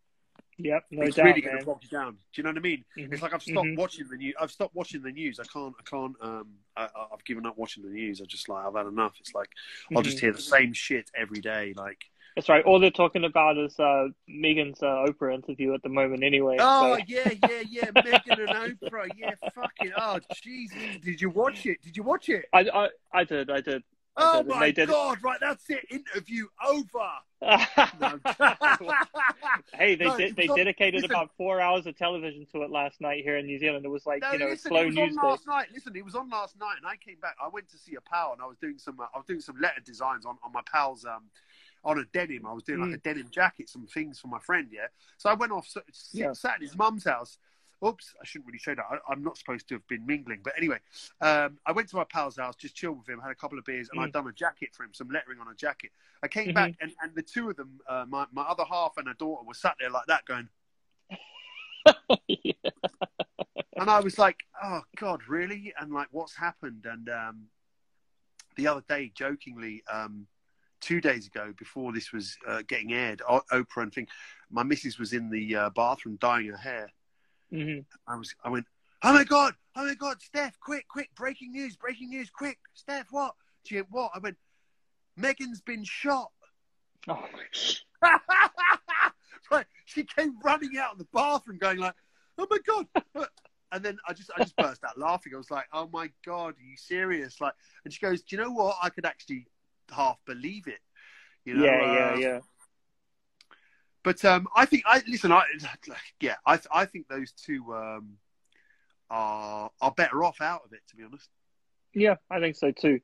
yep, 0.59 0.86
no 0.90 1.02
it's 1.02 1.16
doubt, 1.16 1.27
really 1.27 1.43
man. 1.43 1.52
gonna 1.52 1.64
bog 1.66 1.81
you 1.82 1.89
down. 1.90 2.14
Do 2.14 2.18
you 2.36 2.43
know 2.43 2.48
what 2.51 2.56
I 2.56 2.60
mean? 2.60 2.85
Mhm. 2.97 3.12
It's 3.12 3.20
like 3.20 3.35
I've 3.35 3.43
stopped 3.43 3.66
Mhm. 3.68 3.77
watching 3.77 4.09
the 4.09 4.16
news. 4.16 4.35
I've 4.40 4.51
stopped 4.51 4.74
watching 4.74 5.02
the 5.02 5.12
news. 5.12 5.39
I 5.39 5.44
can't. 5.44 5.74
I 5.78 5.82
can't. 5.82 6.16
Um, 6.23 6.59
I, 6.77 6.89
I've 7.12 7.24
given 7.27 7.44
up 7.44 7.59
watching 7.59 7.82
the 7.82 7.90
news. 7.90 8.23
I 8.23 8.24
just 8.24 8.48
like 8.48 8.64
I've 8.64 8.74
had 8.74 8.86
enough. 8.86 9.16
It's 9.20 9.35
like 9.35 9.51
I'll 9.94 10.02
just 10.02 10.16
Mhm. 10.16 10.20
hear 10.20 10.32
the 10.32 10.40
same 10.40 10.73
shit 10.73 11.10
every 11.14 11.40
day. 11.43 11.74
Like 11.77 12.06
That's 12.37 12.49
right. 12.51 12.63
All 12.65 12.79
they're 12.79 12.91
talking 12.91 13.25
about 13.25 13.57
is 13.57 13.81
uh, 13.81 14.09
Meghan's 14.31 14.83
uh, 14.83 15.07
Oprah 15.09 15.35
interview 15.35 15.73
at 15.73 15.83
the 15.83 15.89
moment, 15.89 16.23
anyway. 16.23 16.59
oh 16.61 16.97
so- 16.99 17.03
yeah, 17.09 17.33
yeah, 17.49 17.63
yeah. 17.69 17.85
Meghan 17.93 18.39
and 18.51 18.79
Oprah. 18.79 19.09
Yeah, 19.17 19.31
fucking. 19.55 19.93
Oh 19.97 20.21
Jesus! 20.43 20.77
Did 21.03 21.21
you 21.21 21.31
watch 21.31 21.65
it? 21.65 21.81
Did 21.83 21.97
you 21.97 22.03
watch 22.03 22.29
it? 22.29 22.45
I, 22.53 22.61
I, 22.73 22.89
I 23.13 23.25
did, 23.25 23.51
I 23.51 23.63
did. 23.63 23.83
Oh 24.19 24.43
did, 24.43 24.49
my 24.49 24.71
god! 24.71 25.23
Right, 25.23 25.39
that's 25.41 25.65
it. 25.71 25.81
Interview 25.91 26.47
over. 26.67 27.09
Hey, 29.75 29.95
they 29.95 30.05
No, 30.07 30.17
did, 30.17 30.37
they 30.37 30.47
not- 30.47 30.57
dedicated 30.57 31.03
listen. 31.03 31.11
about 31.15 31.31
four 31.37 31.61
hours 31.61 31.87
of 31.87 31.97
television 31.97 32.47
to 32.53 32.63
it 32.63 32.71
last 32.71 33.01
night 33.01 33.23
here 33.25 33.37
in 33.37 33.47
New 33.47 33.59
Zealand. 33.59 33.85
It 33.85 33.89
was 33.89 34.07
like 34.07 34.23
No, 34.23 34.33
you 34.33 34.39
know 34.39 34.47
listen, 34.47 34.71
slow 34.71 34.83
it 34.83 34.87
was 34.87 34.95
news 34.95 35.17
on 35.19 35.29
last 35.31 35.47
night. 35.47 35.67
Listen, 35.73 35.95
it 35.97 36.05
was 36.05 36.15
on 36.15 36.31
last 36.31 36.59
night, 36.59 36.77
and 36.79 36.87
I 36.87 36.97
came 36.97 37.17
back. 37.21 37.37
I 37.43 37.49
went 37.49 37.69
to 37.71 37.79
see 37.79 37.95
a 37.97 38.01
pal, 38.01 38.33
and 38.33 38.41
I 38.43 38.47
was 38.47 38.57
doing 38.59 38.79
some. 38.79 38.99
Uh, 39.01 39.05
I 39.15 39.19
was 39.19 39.27
doing 39.27 39.41
some 39.41 39.57
letter 39.61 39.81
designs 39.85 40.25
on, 40.25 40.39
on 40.43 40.53
my 40.53 40.63
pal's 40.71 41.05
um, 41.05 41.25
on 41.87 42.01
a 42.01 42.05
denim. 42.07 42.45
I 42.45 42.53
was 42.53 42.65
doing 42.65 42.81
like 42.81 42.91
Mm. 42.91 42.95
a 42.95 42.99
denim 42.99 43.31
jacket, 43.31 43.69
some 43.71 43.87
things 43.87 44.19
for 44.19 44.27
my 44.27 44.41
friend. 44.41 44.69
Yeah, 44.73 44.89
so 45.17 45.31
I 45.31 45.35
went 45.35 45.53
off. 45.53 45.69
So, 45.69 45.81
Yeah. 46.13 46.33
Sat 46.33 46.57
at 46.57 46.61
his 46.61 46.77
mum's 46.77 47.05
house. 47.05 47.39
Oops, 47.87 48.15
I 48.21 48.25
shouldn't 48.25 48.47
really 48.47 48.59
show 48.59 48.75
that. 48.75 48.85
I, 48.91 48.99
I'm 49.09 49.23
not 49.23 49.37
supposed 49.39 49.69
to 49.69 49.75
have 49.75 49.87
been 49.87 50.05
mingling, 50.07 50.41
but 50.43 50.55
anyway, 50.57 50.79
um, 51.21 51.59
I 51.67 51.73
went 51.73 51.89
to 51.91 51.97
my 51.97 52.05
pal's 52.05 52.37
house, 52.39 52.57
just 52.57 52.75
chilled 52.75 52.99
with 52.99 53.09
him, 53.09 53.21
had 53.21 53.31
a 53.31 53.35
couple 53.35 53.59
of 53.59 53.65
beers, 53.67 53.89
and 53.93 54.01
I'd 54.01 54.09
Mm. 54.09 54.13
done 54.15 54.27
a 54.29 54.33
jacket 54.33 54.75
for 54.75 54.83
him, 54.83 54.93
some 54.95 55.09
lettering 55.11 55.39
on 55.41 55.49
a 55.49 55.55
jacket. 55.55 55.93
I 56.23 56.29
came 56.29 56.49
Mhm. 56.49 56.55
back, 56.55 56.75
and, 56.81 56.93
and 57.03 57.15
the 57.15 57.23
two 57.23 57.49
of 57.51 57.57
them, 57.57 57.81
uh, 57.87 58.05
my 58.09 58.27
my 58.33 58.43
other 58.43 58.65
half 58.65 58.97
and 58.97 59.07
her 59.07 59.15
daughter, 59.15 59.45
were 59.45 59.55
sat 59.55 59.77
there 59.79 59.91
like 59.91 60.07
that, 60.07 60.25
going. 60.25 60.49
and 63.77 63.91
I 63.91 64.01
was 64.01 64.19
like, 64.19 64.45
"Oh 64.63 64.83
God, 64.97 65.23
really?" 65.29 65.73
And 65.79 65.93
like, 65.93 66.09
what's 66.11 66.35
happened? 66.35 66.87
And 66.87 67.09
um, 67.11 67.51
the 68.57 68.67
other 68.67 68.83
day, 68.89 69.11
jokingly, 69.15 69.85
um, 69.93 70.27
two 70.87 71.01
days 71.01 71.27
ago, 71.27 71.53
before 71.59 71.93
this 71.93 72.13
was 72.13 72.37
uh, 72.47 72.63
getting 72.69 72.93
aired, 72.93 73.21
o- 73.29 73.43
Oprah 73.53 73.83
and 73.83 73.93
thing, 73.93 74.07
my 74.51 74.63
missus 74.63 74.99
was 75.01 75.13
in 75.13 75.29
the 75.31 75.57
uh, 75.57 75.71
bathroom 75.71 76.17
dyeing 76.21 76.47
her 76.47 76.57
hair. 76.57 76.89
hmm 77.51 77.81
I 78.07 78.15
was, 78.17 78.33
I 78.45 78.51
went, 78.51 78.67
"Oh 79.03 79.13
my 79.13 79.25
God, 79.25 79.55
oh 79.75 79.85
my 79.85 79.95
God, 79.95 80.23
Steph, 80.23 80.59
quick, 80.61 80.87
quick, 80.89 81.11
breaking 81.17 81.51
news, 81.51 81.75
breaking 81.77 82.11
news, 82.11 82.31
quick, 82.31 82.59
Steph, 82.75 83.09
what?" 83.11 83.35
She 83.65 83.75
went, 83.77 83.89
"What?" 83.91 84.13
I 84.15 84.21
went, 84.21 84.37
"Meghan's 85.19 85.61
been 85.61 85.83
shot." 85.83 86.31
Oh, 87.09 87.25
right. 89.51 89.67
She 89.87 90.05
came 90.05 90.39
running 90.45 90.79
out 90.79 90.93
of 90.93 90.99
the 90.99 91.09
bathroom, 91.13 91.59
going 91.59 91.79
like, 91.79 91.95
"Oh 92.39 92.47
my 92.49 92.59
god!" 92.65 92.87
And 93.73 93.85
then 93.85 93.99
I 94.09 94.13
just, 94.13 94.31
I 94.37 94.41
just 94.41 94.57
burst 94.57 94.85
out 94.85 94.97
laughing. 94.97 95.33
I 95.35 95.39
was 95.39 95.51
like, 95.51 95.67
"Oh 95.73 95.89
my 95.93 96.09
god, 96.25 96.55
are 96.55 96.63
you 96.63 96.77
serious?" 96.77 97.41
Like, 97.41 97.55
and 97.85 97.93
she 97.93 97.99
goes, 97.99 98.23
"Do 98.23 98.37
you 98.37 98.43
know 98.43 98.53
what? 98.53 98.77
I 98.81 98.91
could 98.91 99.05
actually 99.05 99.49
half 99.91 100.19
believe 100.27 100.67
it." 100.67 100.81
You 101.45 101.55
know, 101.55 101.65
yeah, 101.65 101.83
yeah, 101.85 102.11
uh, 102.13 102.17
yeah. 102.17 102.41
But 104.03 104.25
um, 104.25 104.47
I 104.55 104.67
think 104.67 104.85
I 104.87 105.03
listen. 105.09 105.33
I 105.33 105.45
yeah, 106.21 106.37
I 106.47 106.59
I 106.73 106.85
think 106.85 107.09
those 107.09 107.33
two 107.33 107.75
um, 107.75 108.19
are 109.11 109.71
are 109.81 109.91
better 109.93 110.23
off 110.25 110.41
out 110.41 110.63
of 110.65 110.73
it. 110.73 110.81
To 110.91 110.97
be 110.97 111.05
honest, 111.05 111.29
Yeah, 111.95 112.17
I 112.31 112.41
think 112.41 112.57
so 112.57 112.71
too. 112.71 113.01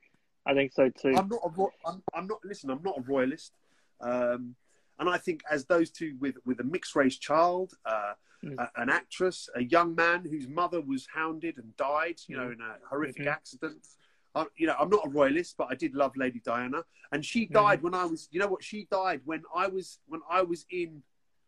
I 0.47 0.55
think 0.55 0.73
so 0.73 0.91
too. 0.91 1.15
I'm 1.17 1.29
not 1.29 1.41
a 1.45 1.89
I'm, 1.89 2.03
I'm 2.15 2.27
not 2.27 2.45
listen. 2.45 2.71
I'm 2.71 2.83
not 2.83 2.99
a 2.99 3.03
royalist, 3.03 3.53
um, 4.01 4.55
and 4.99 5.09
I 5.09 5.19
think 5.19 5.43
as 5.51 5.65
those 5.67 5.91
two 5.91 6.17
with 6.21 6.37
with 6.45 6.61
a 6.61 6.65
mixed 6.65 6.95
race 6.97 7.19
child, 7.19 7.75
uh, 7.85 8.15
Mm. 8.45 8.59
a, 8.59 8.83
an 8.83 8.91
actress, 8.91 9.49
a 9.55 9.63
young 9.63 9.95
man 9.95 10.25
whose 10.29 10.49
mother 10.49 10.81
was 10.81 11.07
hounded 11.15 11.59
and 11.59 11.77
died, 11.77 12.17
you 12.27 12.37
know, 12.37 12.51
in 12.51 12.61
a 12.61 12.75
horrific 12.91 13.23
Mhm. 13.23 13.31
accident. 13.31 13.87
I, 14.35 14.47
you 14.57 14.67
know, 14.67 14.75
I'm 14.79 14.89
not 14.89 15.07
a 15.07 15.11
royalist, 15.11 15.57
but 15.59 15.69
I 15.71 15.75
did 15.75 15.95
love 15.95 16.17
Lady 16.17 16.41
Diana, 16.45 16.85
and 17.13 17.25
she 17.25 17.45
Mm-hmm. 17.45 17.53
died 17.55 17.83
when 17.83 17.95
I 17.95 18.07
was. 18.07 18.29
You 18.31 18.41
know 18.41 18.49
what? 18.49 18.65
She 18.65 18.87
died 18.91 19.21
when 19.25 19.43
I 19.55 19.67
was 19.69 19.99
when 20.09 20.21
I 20.31 20.43
was 20.43 20.65
in 20.71 21.03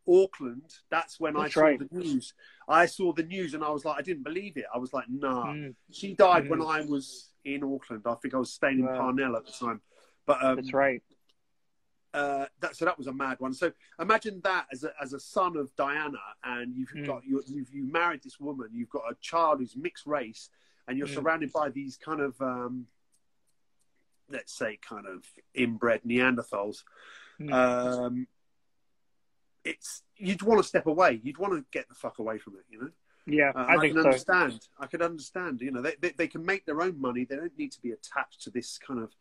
Auckland. 0.07 0.71
That's 0.91 1.19
when 1.19 1.37
I 1.37 1.43
That's 1.45 1.55
saw 1.55 1.79
the 1.79 1.89
news. 1.93 2.35
I 2.69 2.87
saw 2.87 3.13
the 3.13 3.23
news, 3.23 3.55
and 3.55 3.65
I 3.65 3.71
was 3.71 3.85
like, 3.85 3.99
I 3.99 4.03
didn't 4.03 4.25
believe 4.25 4.57
it. 4.57 4.67
I 4.75 4.79
was 4.79 4.93
like, 4.93 5.09
Nah. 5.09 5.47
Mm, 5.47 5.75
She 5.91 6.15
died 6.15 6.49
when 6.51 6.61
Mhm. 6.61 6.67
I 6.77 6.81
was 6.83 7.31
in 7.45 7.63
Auckland. 7.65 8.03
I 8.07 8.15
think 8.17 8.35
I 8.35 8.39
was 8.39 8.53
staying 8.53 8.79
in 8.81 8.87
Wow. 8.87 8.97
Parnell 8.99 9.37
at 9.37 9.47
the 9.47 9.53
time. 9.53 9.81
But 10.27 10.43
um, 10.45 10.57
that's 10.57 10.73
right. 10.75 11.03
uh, 12.13 12.47
that 12.61 12.77
so 12.77 12.85
that 12.85 12.97
was 12.97 13.07
a 13.09 13.13
mad 13.13 13.41
one. 13.41 13.53
So 13.53 13.73
imagine 13.99 14.41
that 14.45 14.67
as 14.73 14.85
a 14.85 14.93
as 15.03 15.13
a 15.15 15.21
son 15.21 15.57
of 15.57 15.75
Diana, 15.77 16.19
and 16.45 16.75
you've 16.77 16.93
Mm. 16.95 17.07
got 17.07 17.25
you 17.25 17.43
you've 17.49 17.71
you 17.73 17.85
married 17.91 18.23
this 18.23 18.39
woman, 18.39 18.69
you've 18.73 18.91
got 18.91 19.03
a 19.11 19.15
child 19.21 19.59
who's 19.59 19.75
mixed 19.77 20.07
race, 20.07 20.49
and 20.87 20.99
you're 20.99 21.07
Mm. 21.09 21.15
surrounded 21.15 21.53
by 21.53 21.71
these 21.71 21.97
kind 21.97 22.21
of 22.21 22.41
um, 22.41 22.87
let's 24.31 24.53
say 24.57 24.79
kind 24.81 25.07
of 25.07 25.25
inbred 25.55 26.03
Neanderthals. 26.05 26.83
Mm. 27.41 27.53
Um, 27.53 28.27
it's 29.65 30.03
you'd 30.17 30.43
want 30.43 30.61
to 30.63 30.69
step 30.69 30.87
away. 30.87 31.21
You'd 31.23 31.39
want 31.39 31.55
to 31.55 31.65
get 31.71 31.89
the 31.89 31.95
fuck 31.95 32.19
away 32.19 32.39
from 32.39 32.55
it, 32.57 32.65
you 32.71 32.81
know. 32.81 32.91
Yeah, 33.27 33.53
Uh, 33.55 33.61
I 33.67 33.77
I, 33.77 33.89
can 33.89 33.97
so. 33.97 34.05
understand. 34.05 34.69
I 34.79 34.87
can 34.87 35.01
understand. 35.03 35.61
You 35.63 35.71
know, 35.71 35.81
they, 35.83 35.95
they 36.01 36.11
they 36.11 36.29
can 36.29 36.45
make 36.45 36.67
their 36.67 36.83
own 36.83 37.01
money. 37.01 37.25
They 37.25 37.37
don't 37.37 37.57
need 37.59 37.73
to 37.73 37.81
be 37.81 37.93
attached 37.93 38.43
to 38.43 38.51
this 38.51 38.79
kind 38.79 39.01
of 39.01 39.15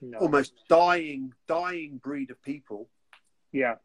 No. 0.00 0.18
almost 0.18 0.52
dying 0.68 1.34
dying 1.48 1.98
breed 1.98 2.30
of 2.30 2.40
people. 2.42 2.88
Yeah, 3.50 3.76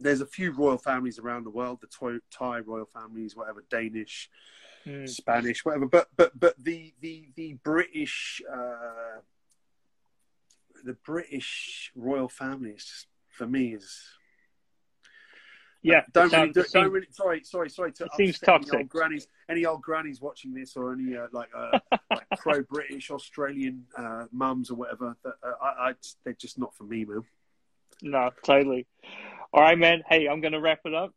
There's 0.00 0.20
a 0.22 0.26
few 0.26 0.50
royal 0.52 0.78
families 0.78 1.18
around 1.20 1.44
the 1.44 1.50
world, 1.50 1.80
the 1.82 1.86
Thai, 1.86 2.18
Thai 2.30 2.60
royal 2.60 2.86
families, 2.86 3.36
whatever, 3.36 3.62
Danish, 3.70 4.28
Mm. 4.86 5.08
Spanish, 5.08 5.64
whatever. 5.64 5.86
But 5.86 6.08
but 6.16 6.38
but 6.38 6.54
the 6.62 6.92
the 7.00 7.28
the 7.36 7.54
British 7.62 8.42
uh, 8.52 9.20
the 10.84 10.94
British 11.04 11.92
royal 11.94 12.28
family 12.28 12.70
is 12.70 12.84
just 12.84 13.06
for 13.28 13.46
me 13.46 13.74
is 13.74 14.02
yeah. 15.82 16.02
don't 16.12 16.32
it 16.32 16.36
really, 16.36 16.46
sounds- 16.46 16.54
do, 16.54 16.60
it 16.60 16.72
don't 16.72 16.92
really 16.92 17.06
sorry 17.10 17.42
sorry 17.44 17.70
sorry 17.70 17.92
to 17.92 18.04
it 18.04 18.10
seems 18.16 18.36
upset 18.36 18.48
any 18.48 18.58
toxic. 18.58 18.78
old 18.78 18.88
grannies 18.88 19.26
any 19.48 19.64
old 19.66 19.82
grannies 19.82 20.20
watching 20.20 20.52
this 20.54 20.76
or 20.76 20.92
any 20.92 21.16
uh, 21.16 21.26
like 21.32 21.48
uh, 21.56 21.78
like 22.10 22.26
pro 22.38 22.62
British 22.62 23.10
Australian 23.10 23.84
uh, 23.96 24.26
mums 24.32 24.70
or 24.70 24.74
whatever 24.74 25.16
that 25.24 25.34
uh, 25.42 25.52
I, 25.62 25.90
I 25.90 25.94
they're 26.24 26.34
just 26.34 26.58
not 26.58 26.74
for 26.74 26.84
me 26.84 27.04
man. 27.04 27.22
No, 28.02 28.30
totally. 28.44 28.86
All 29.52 29.62
right, 29.62 29.78
man. 29.78 30.02
Hey, 30.08 30.26
I'm 30.28 30.40
gonna 30.40 30.60
wrap 30.60 30.80
it 30.84 30.94
up. 30.94 31.14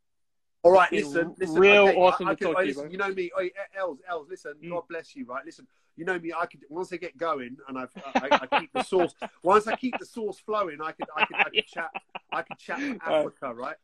All 0.65 0.71
right, 0.71 0.91
listen, 0.91 1.35
listen. 1.37 1.59
real 1.59 1.83
okay, 1.89 1.95
awesome 1.95 2.27
I, 2.27 2.31
I 2.31 2.33
to 2.33 2.37
could, 2.39 2.47
talk 2.47 2.57
I, 2.57 2.61
to 2.63 2.67
you, 2.67 2.73
bro. 2.73 2.87
you 2.89 2.97
know 2.97 3.13
me, 3.13 3.29
Els, 3.77 3.99
Els. 4.09 4.27
Listen, 4.27 4.53
Mm. 4.63 4.71
God 4.71 4.83
bless 4.89 5.15
you, 5.15 5.23
right? 5.25 5.45
Listen, 5.45 5.67
you 5.95 6.05
know 6.05 6.17
me. 6.17 6.33
I 6.35 6.47
could 6.47 6.61
once 6.69 6.91
I 6.91 6.95
get 6.97 7.15
going 7.17 7.55
and 7.67 7.77
I've, 7.77 7.91
I, 8.03 8.31
I 8.41 8.47
keep 8.47 8.73
the 8.73 8.81
sauce. 8.81 9.13
Once 9.43 9.67
I 9.67 9.73
keep 9.73 9.99
the 9.99 10.05
sauce 10.07 10.39
flowing, 10.39 10.79
I 10.81 10.91
could, 10.91 11.05
I 11.15 11.21
could, 11.21 11.37
I 11.39 11.43
could 11.43 11.53
Yeah. 11.53 11.61
chat. 11.67 11.91
I 12.31 12.41
could 12.41 12.57
chat 12.57 12.79
for 12.79 13.11
Africa, 13.11 13.53
right? 13.53 13.75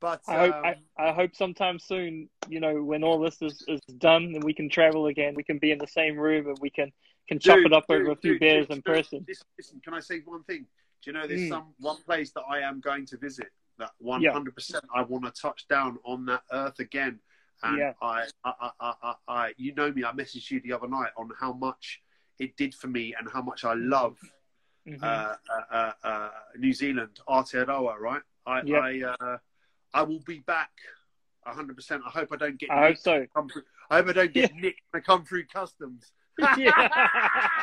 But 0.00 0.22
I 0.28 0.38
hope 0.38 0.54
um, 0.54 0.74
I, 0.98 1.08
I 1.08 1.12
hope 1.12 1.34
sometime 1.34 1.80
soon, 1.80 2.28
you 2.48 2.60
know, 2.60 2.80
when 2.80 3.02
all 3.02 3.18
this 3.18 3.42
is, 3.42 3.64
is 3.66 3.80
done 3.98 4.32
and 4.36 4.44
we 4.44 4.54
can 4.54 4.68
travel 4.68 5.06
again, 5.06 5.34
we 5.34 5.42
can 5.42 5.58
be 5.58 5.72
in 5.72 5.78
the 5.78 5.88
same 5.88 6.16
room 6.16 6.46
and 6.46 6.56
we 6.60 6.70
can 6.70 6.92
can 7.26 7.40
chop 7.40 7.56
dude, 7.56 7.66
it 7.66 7.72
up 7.72 7.86
dude, 7.88 8.02
over 8.02 8.12
a 8.12 8.16
few 8.16 8.32
dude, 8.32 8.40
beers 8.40 8.66
in 8.70 8.82
person. 8.82 9.24
Listen, 9.26 9.46
listen, 9.58 9.80
can 9.82 9.94
I 9.94 10.00
say 10.00 10.20
one 10.24 10.44
thing? 10.44 10.66
Do 11.02 11.10
you 11.10 11.12
know 11.12 11.26
there's 11.26 11.40
Mm. 11.40 11.48
some 11.48 11.74
one 11.80 12.00
place 12.06 12.30
that 12.32 12.44
I 12.48 12.60
am 12.60 12.80
going 12.80 13.04
to 13.06 13.16
visit 13.16 13.48
that 13.78 13.90
100 13.98 14.54
percent 14.54 14.84
I 14.94 15.02
want 15.02 15.24
to 15.24 15.30
touch 15.40 15.66
down 15.68 15.98
on 16.04 16.26
that 16.26 16.42
earth 16.52 16.78
again. 16.78 17.18
And 17.62 17.78
Yeah. 17.78 17.92
I, 18.02 18.26
I, 18.44 18.70
I, 18.80 18.92
I, 19.02 19.14
I, 19.28 19.54
you 19.56 19.74
know 19.74 19.90
me. 19.92 20.04
I 20.04 20.12
messaged 20.12 20.50
you 20.50 20.60
the 20.60 20.72
other 20.72 20.88
night 20.88 21.10
on 21.16 21.30
how 21.38 21.52
much 21.52 22.00
it 22.38 22.56
did 22.56 22.74
for 22.74 22.88
me 22.88 23.14
and 23.18 23.28
how 23.32 23.42
much 23.42 23.64
I 23.64 23.74
love 23.74 24.16
Mhm. 24.86 25.02
uh, 25.02 25.34
uh, 25.48 25.62
uh, 25.70 25.92
uh, 26.06 26.30
New 26.58 26.74
Zealand, 26.74 27.18
Aotearoa, 27.26 27.98
right? 27.98 28.20
I, 28.44 28.60
Yep. 28.62 28.82
I, 28.82 29.02
uh, 29.02 29.38
I 29.94 30.02
will 30.02 30.20
be 30.26 30.40
back 30.40 30.72
100. 31.44 31.74
percent 31.74 32.02
I 32.06 32.10
hope 32.10 32.28
I 32.32 32.36
don't 32.36 32.58
get. 32.58 32.70
I 32.70 32.88
hope 32.88 32.98
so. 32.98 33.26
through, 33.50 33.62
I 33.88 33.96
hope 33.96 34.08
I 34.08 34.12
don't 34.12 34.32
get 34.34 34.54
nicked 34.54 34.82
when 34.90 35.00
I 35.02 35.04
come 35.04 35.24
through 35.24 35.46
customs. 35.46 36.12
yeah. 36.58 36.88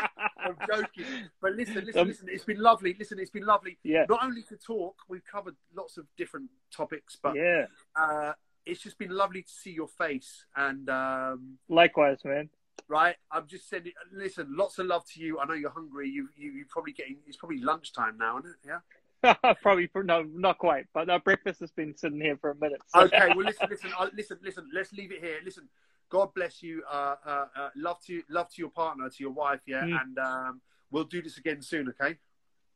I'm 0.43 0.55
joking. 0.67 1.05
But 1.41 1.53
listen, 1.53 1.85
listen, 1.85 2.01
Um, 2.01 2.07
listen. 2.07 2.27
It's 2.29 2.43
been 2.43 2.59
lovely. 2.59 2.95
Listen, 2.97 3.19
it's 3.19 3.31
been 3.31 3.45
lovely. 3.45 3.77
yeah. 3.83 4.05
Not 4.09 4.23
only 4.23 4.43
to 4.43 4.57
talk, 4.57 4.95
we've 5.07 5.23
covered 5.25 5.55
lots 5.75 5.97
of 5.97 6.05
different 6.17 6.49
topics, 6.75 7.17
but 7.21 7.35
Yeah. 7.35 7.65
uh, 7.95 8.33
it's 8.65 8.81
just 8.81 8.97
been 8.97 9.11
lovely 9.11 9.41
to 9.43 9.49
see 9.51 9.71
your 9.71 9.87
face. 9.87 10.45
And 10.55 10.89
um, 10.89 11.57
Likewise, 11.69 12.19
man. 12.25 12.49
right, 12.87 13.15
I'm 13.31 13.47
just 13.47 13.69
sending. 13.69 13.93
Listen, 14.11 14.55
lots 14.55 14.77
of 14.79 14.85
love 14.87 15.05
to 15.13 15.19
you. 15.19 15.39
I 15.39 15.45
know 15.45 15.53
you're 15.53 15.71
hungry. 15.71 16.09
You, 16.09 16.29
you, 16.35 16.51
you 16.51 16.65
probably 16.69 16.93
getting. 16.93 17.17
It's 17.27 17.37
probably 17.37 17.59
lunchtime 17.59 18.17
now, 18.17 18.39
isn't 18.39 18.51
it? 18.51 18.57
Yeah. 18.67 18.79
Probably 19.61 19.87
no, 19.95 20.23
not 20.23 20.57
quite. 20.57 20.87
But 20.95 21.05
no, 21.05 21.19
breakfast 21.19 21.59
has 21.59 21.69
been 21.71 21.95
sitting 21.95 22.19
here 22.19 22.37
for 22.37 22.49
a 22.49 22.55
minute. 22.55 22.81
so- 22.87 23.01
Okay. 23.01 23.27
Well, 23.35 23.45
listen, 23.45 23.67
listen, 23.69 23.91
uh, 23.95 24.07
listen, 24.15 24.39
listen. 24.41 24.67
Let's 24.73 24.91
leave 24.93 25.11
it 25.11 25.19
here. 25.23 25.37
Listen. 25.45 25.69
God 26.11 26.33
bless 26.35 26.61
you. 26.61 26.83
Uh, 26.91 27.15
uh, 27.25 27.45
uh, 27.55 27.69
love 27.75 27.97
to 28.07 28.21
love 28.29 28.49
to 28.49 28.61
your 28.61 28.69
partner, 28.69 29.09
to 29.09 29.15
your 29.23 29.31
wife. 29.31 29.61
Yeah, 29.65 29.83
Mm. 29.85 30.01
and 30.01 30.17
um, 30.19 30.61
we'll 30.91 31.05
do 31.05 31.21
this 31.21 31.37
again 31.37 31.61
soon. 31.61 31.87
Okay. 31.89 32.17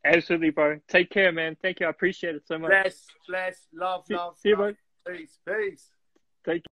Absolutely, 0.06 0.52
bro. 0.52 0.80
Take 0.88 1.10
care, 1.10 1.32
man. 1.32 1.57
Thank 1.62 1.80
you. 1.80 1.88
I 1.88 1.90
appreciate 1.90 2.36
it 2.36 2.48
so 2.48 2.57
much. 2.57 2.70
Bless, 2.70 3.06
bless, 3.28 3.68
love, 3.74 4.06
See, 4.07 4.14
love. 4.14 4.38
see 4.38 4.49
you, 4.49 4.56
bro. 4.56 4.74
Peace, 5.07 5.40
peace. 5.48 5.90
Take 6.45 6.66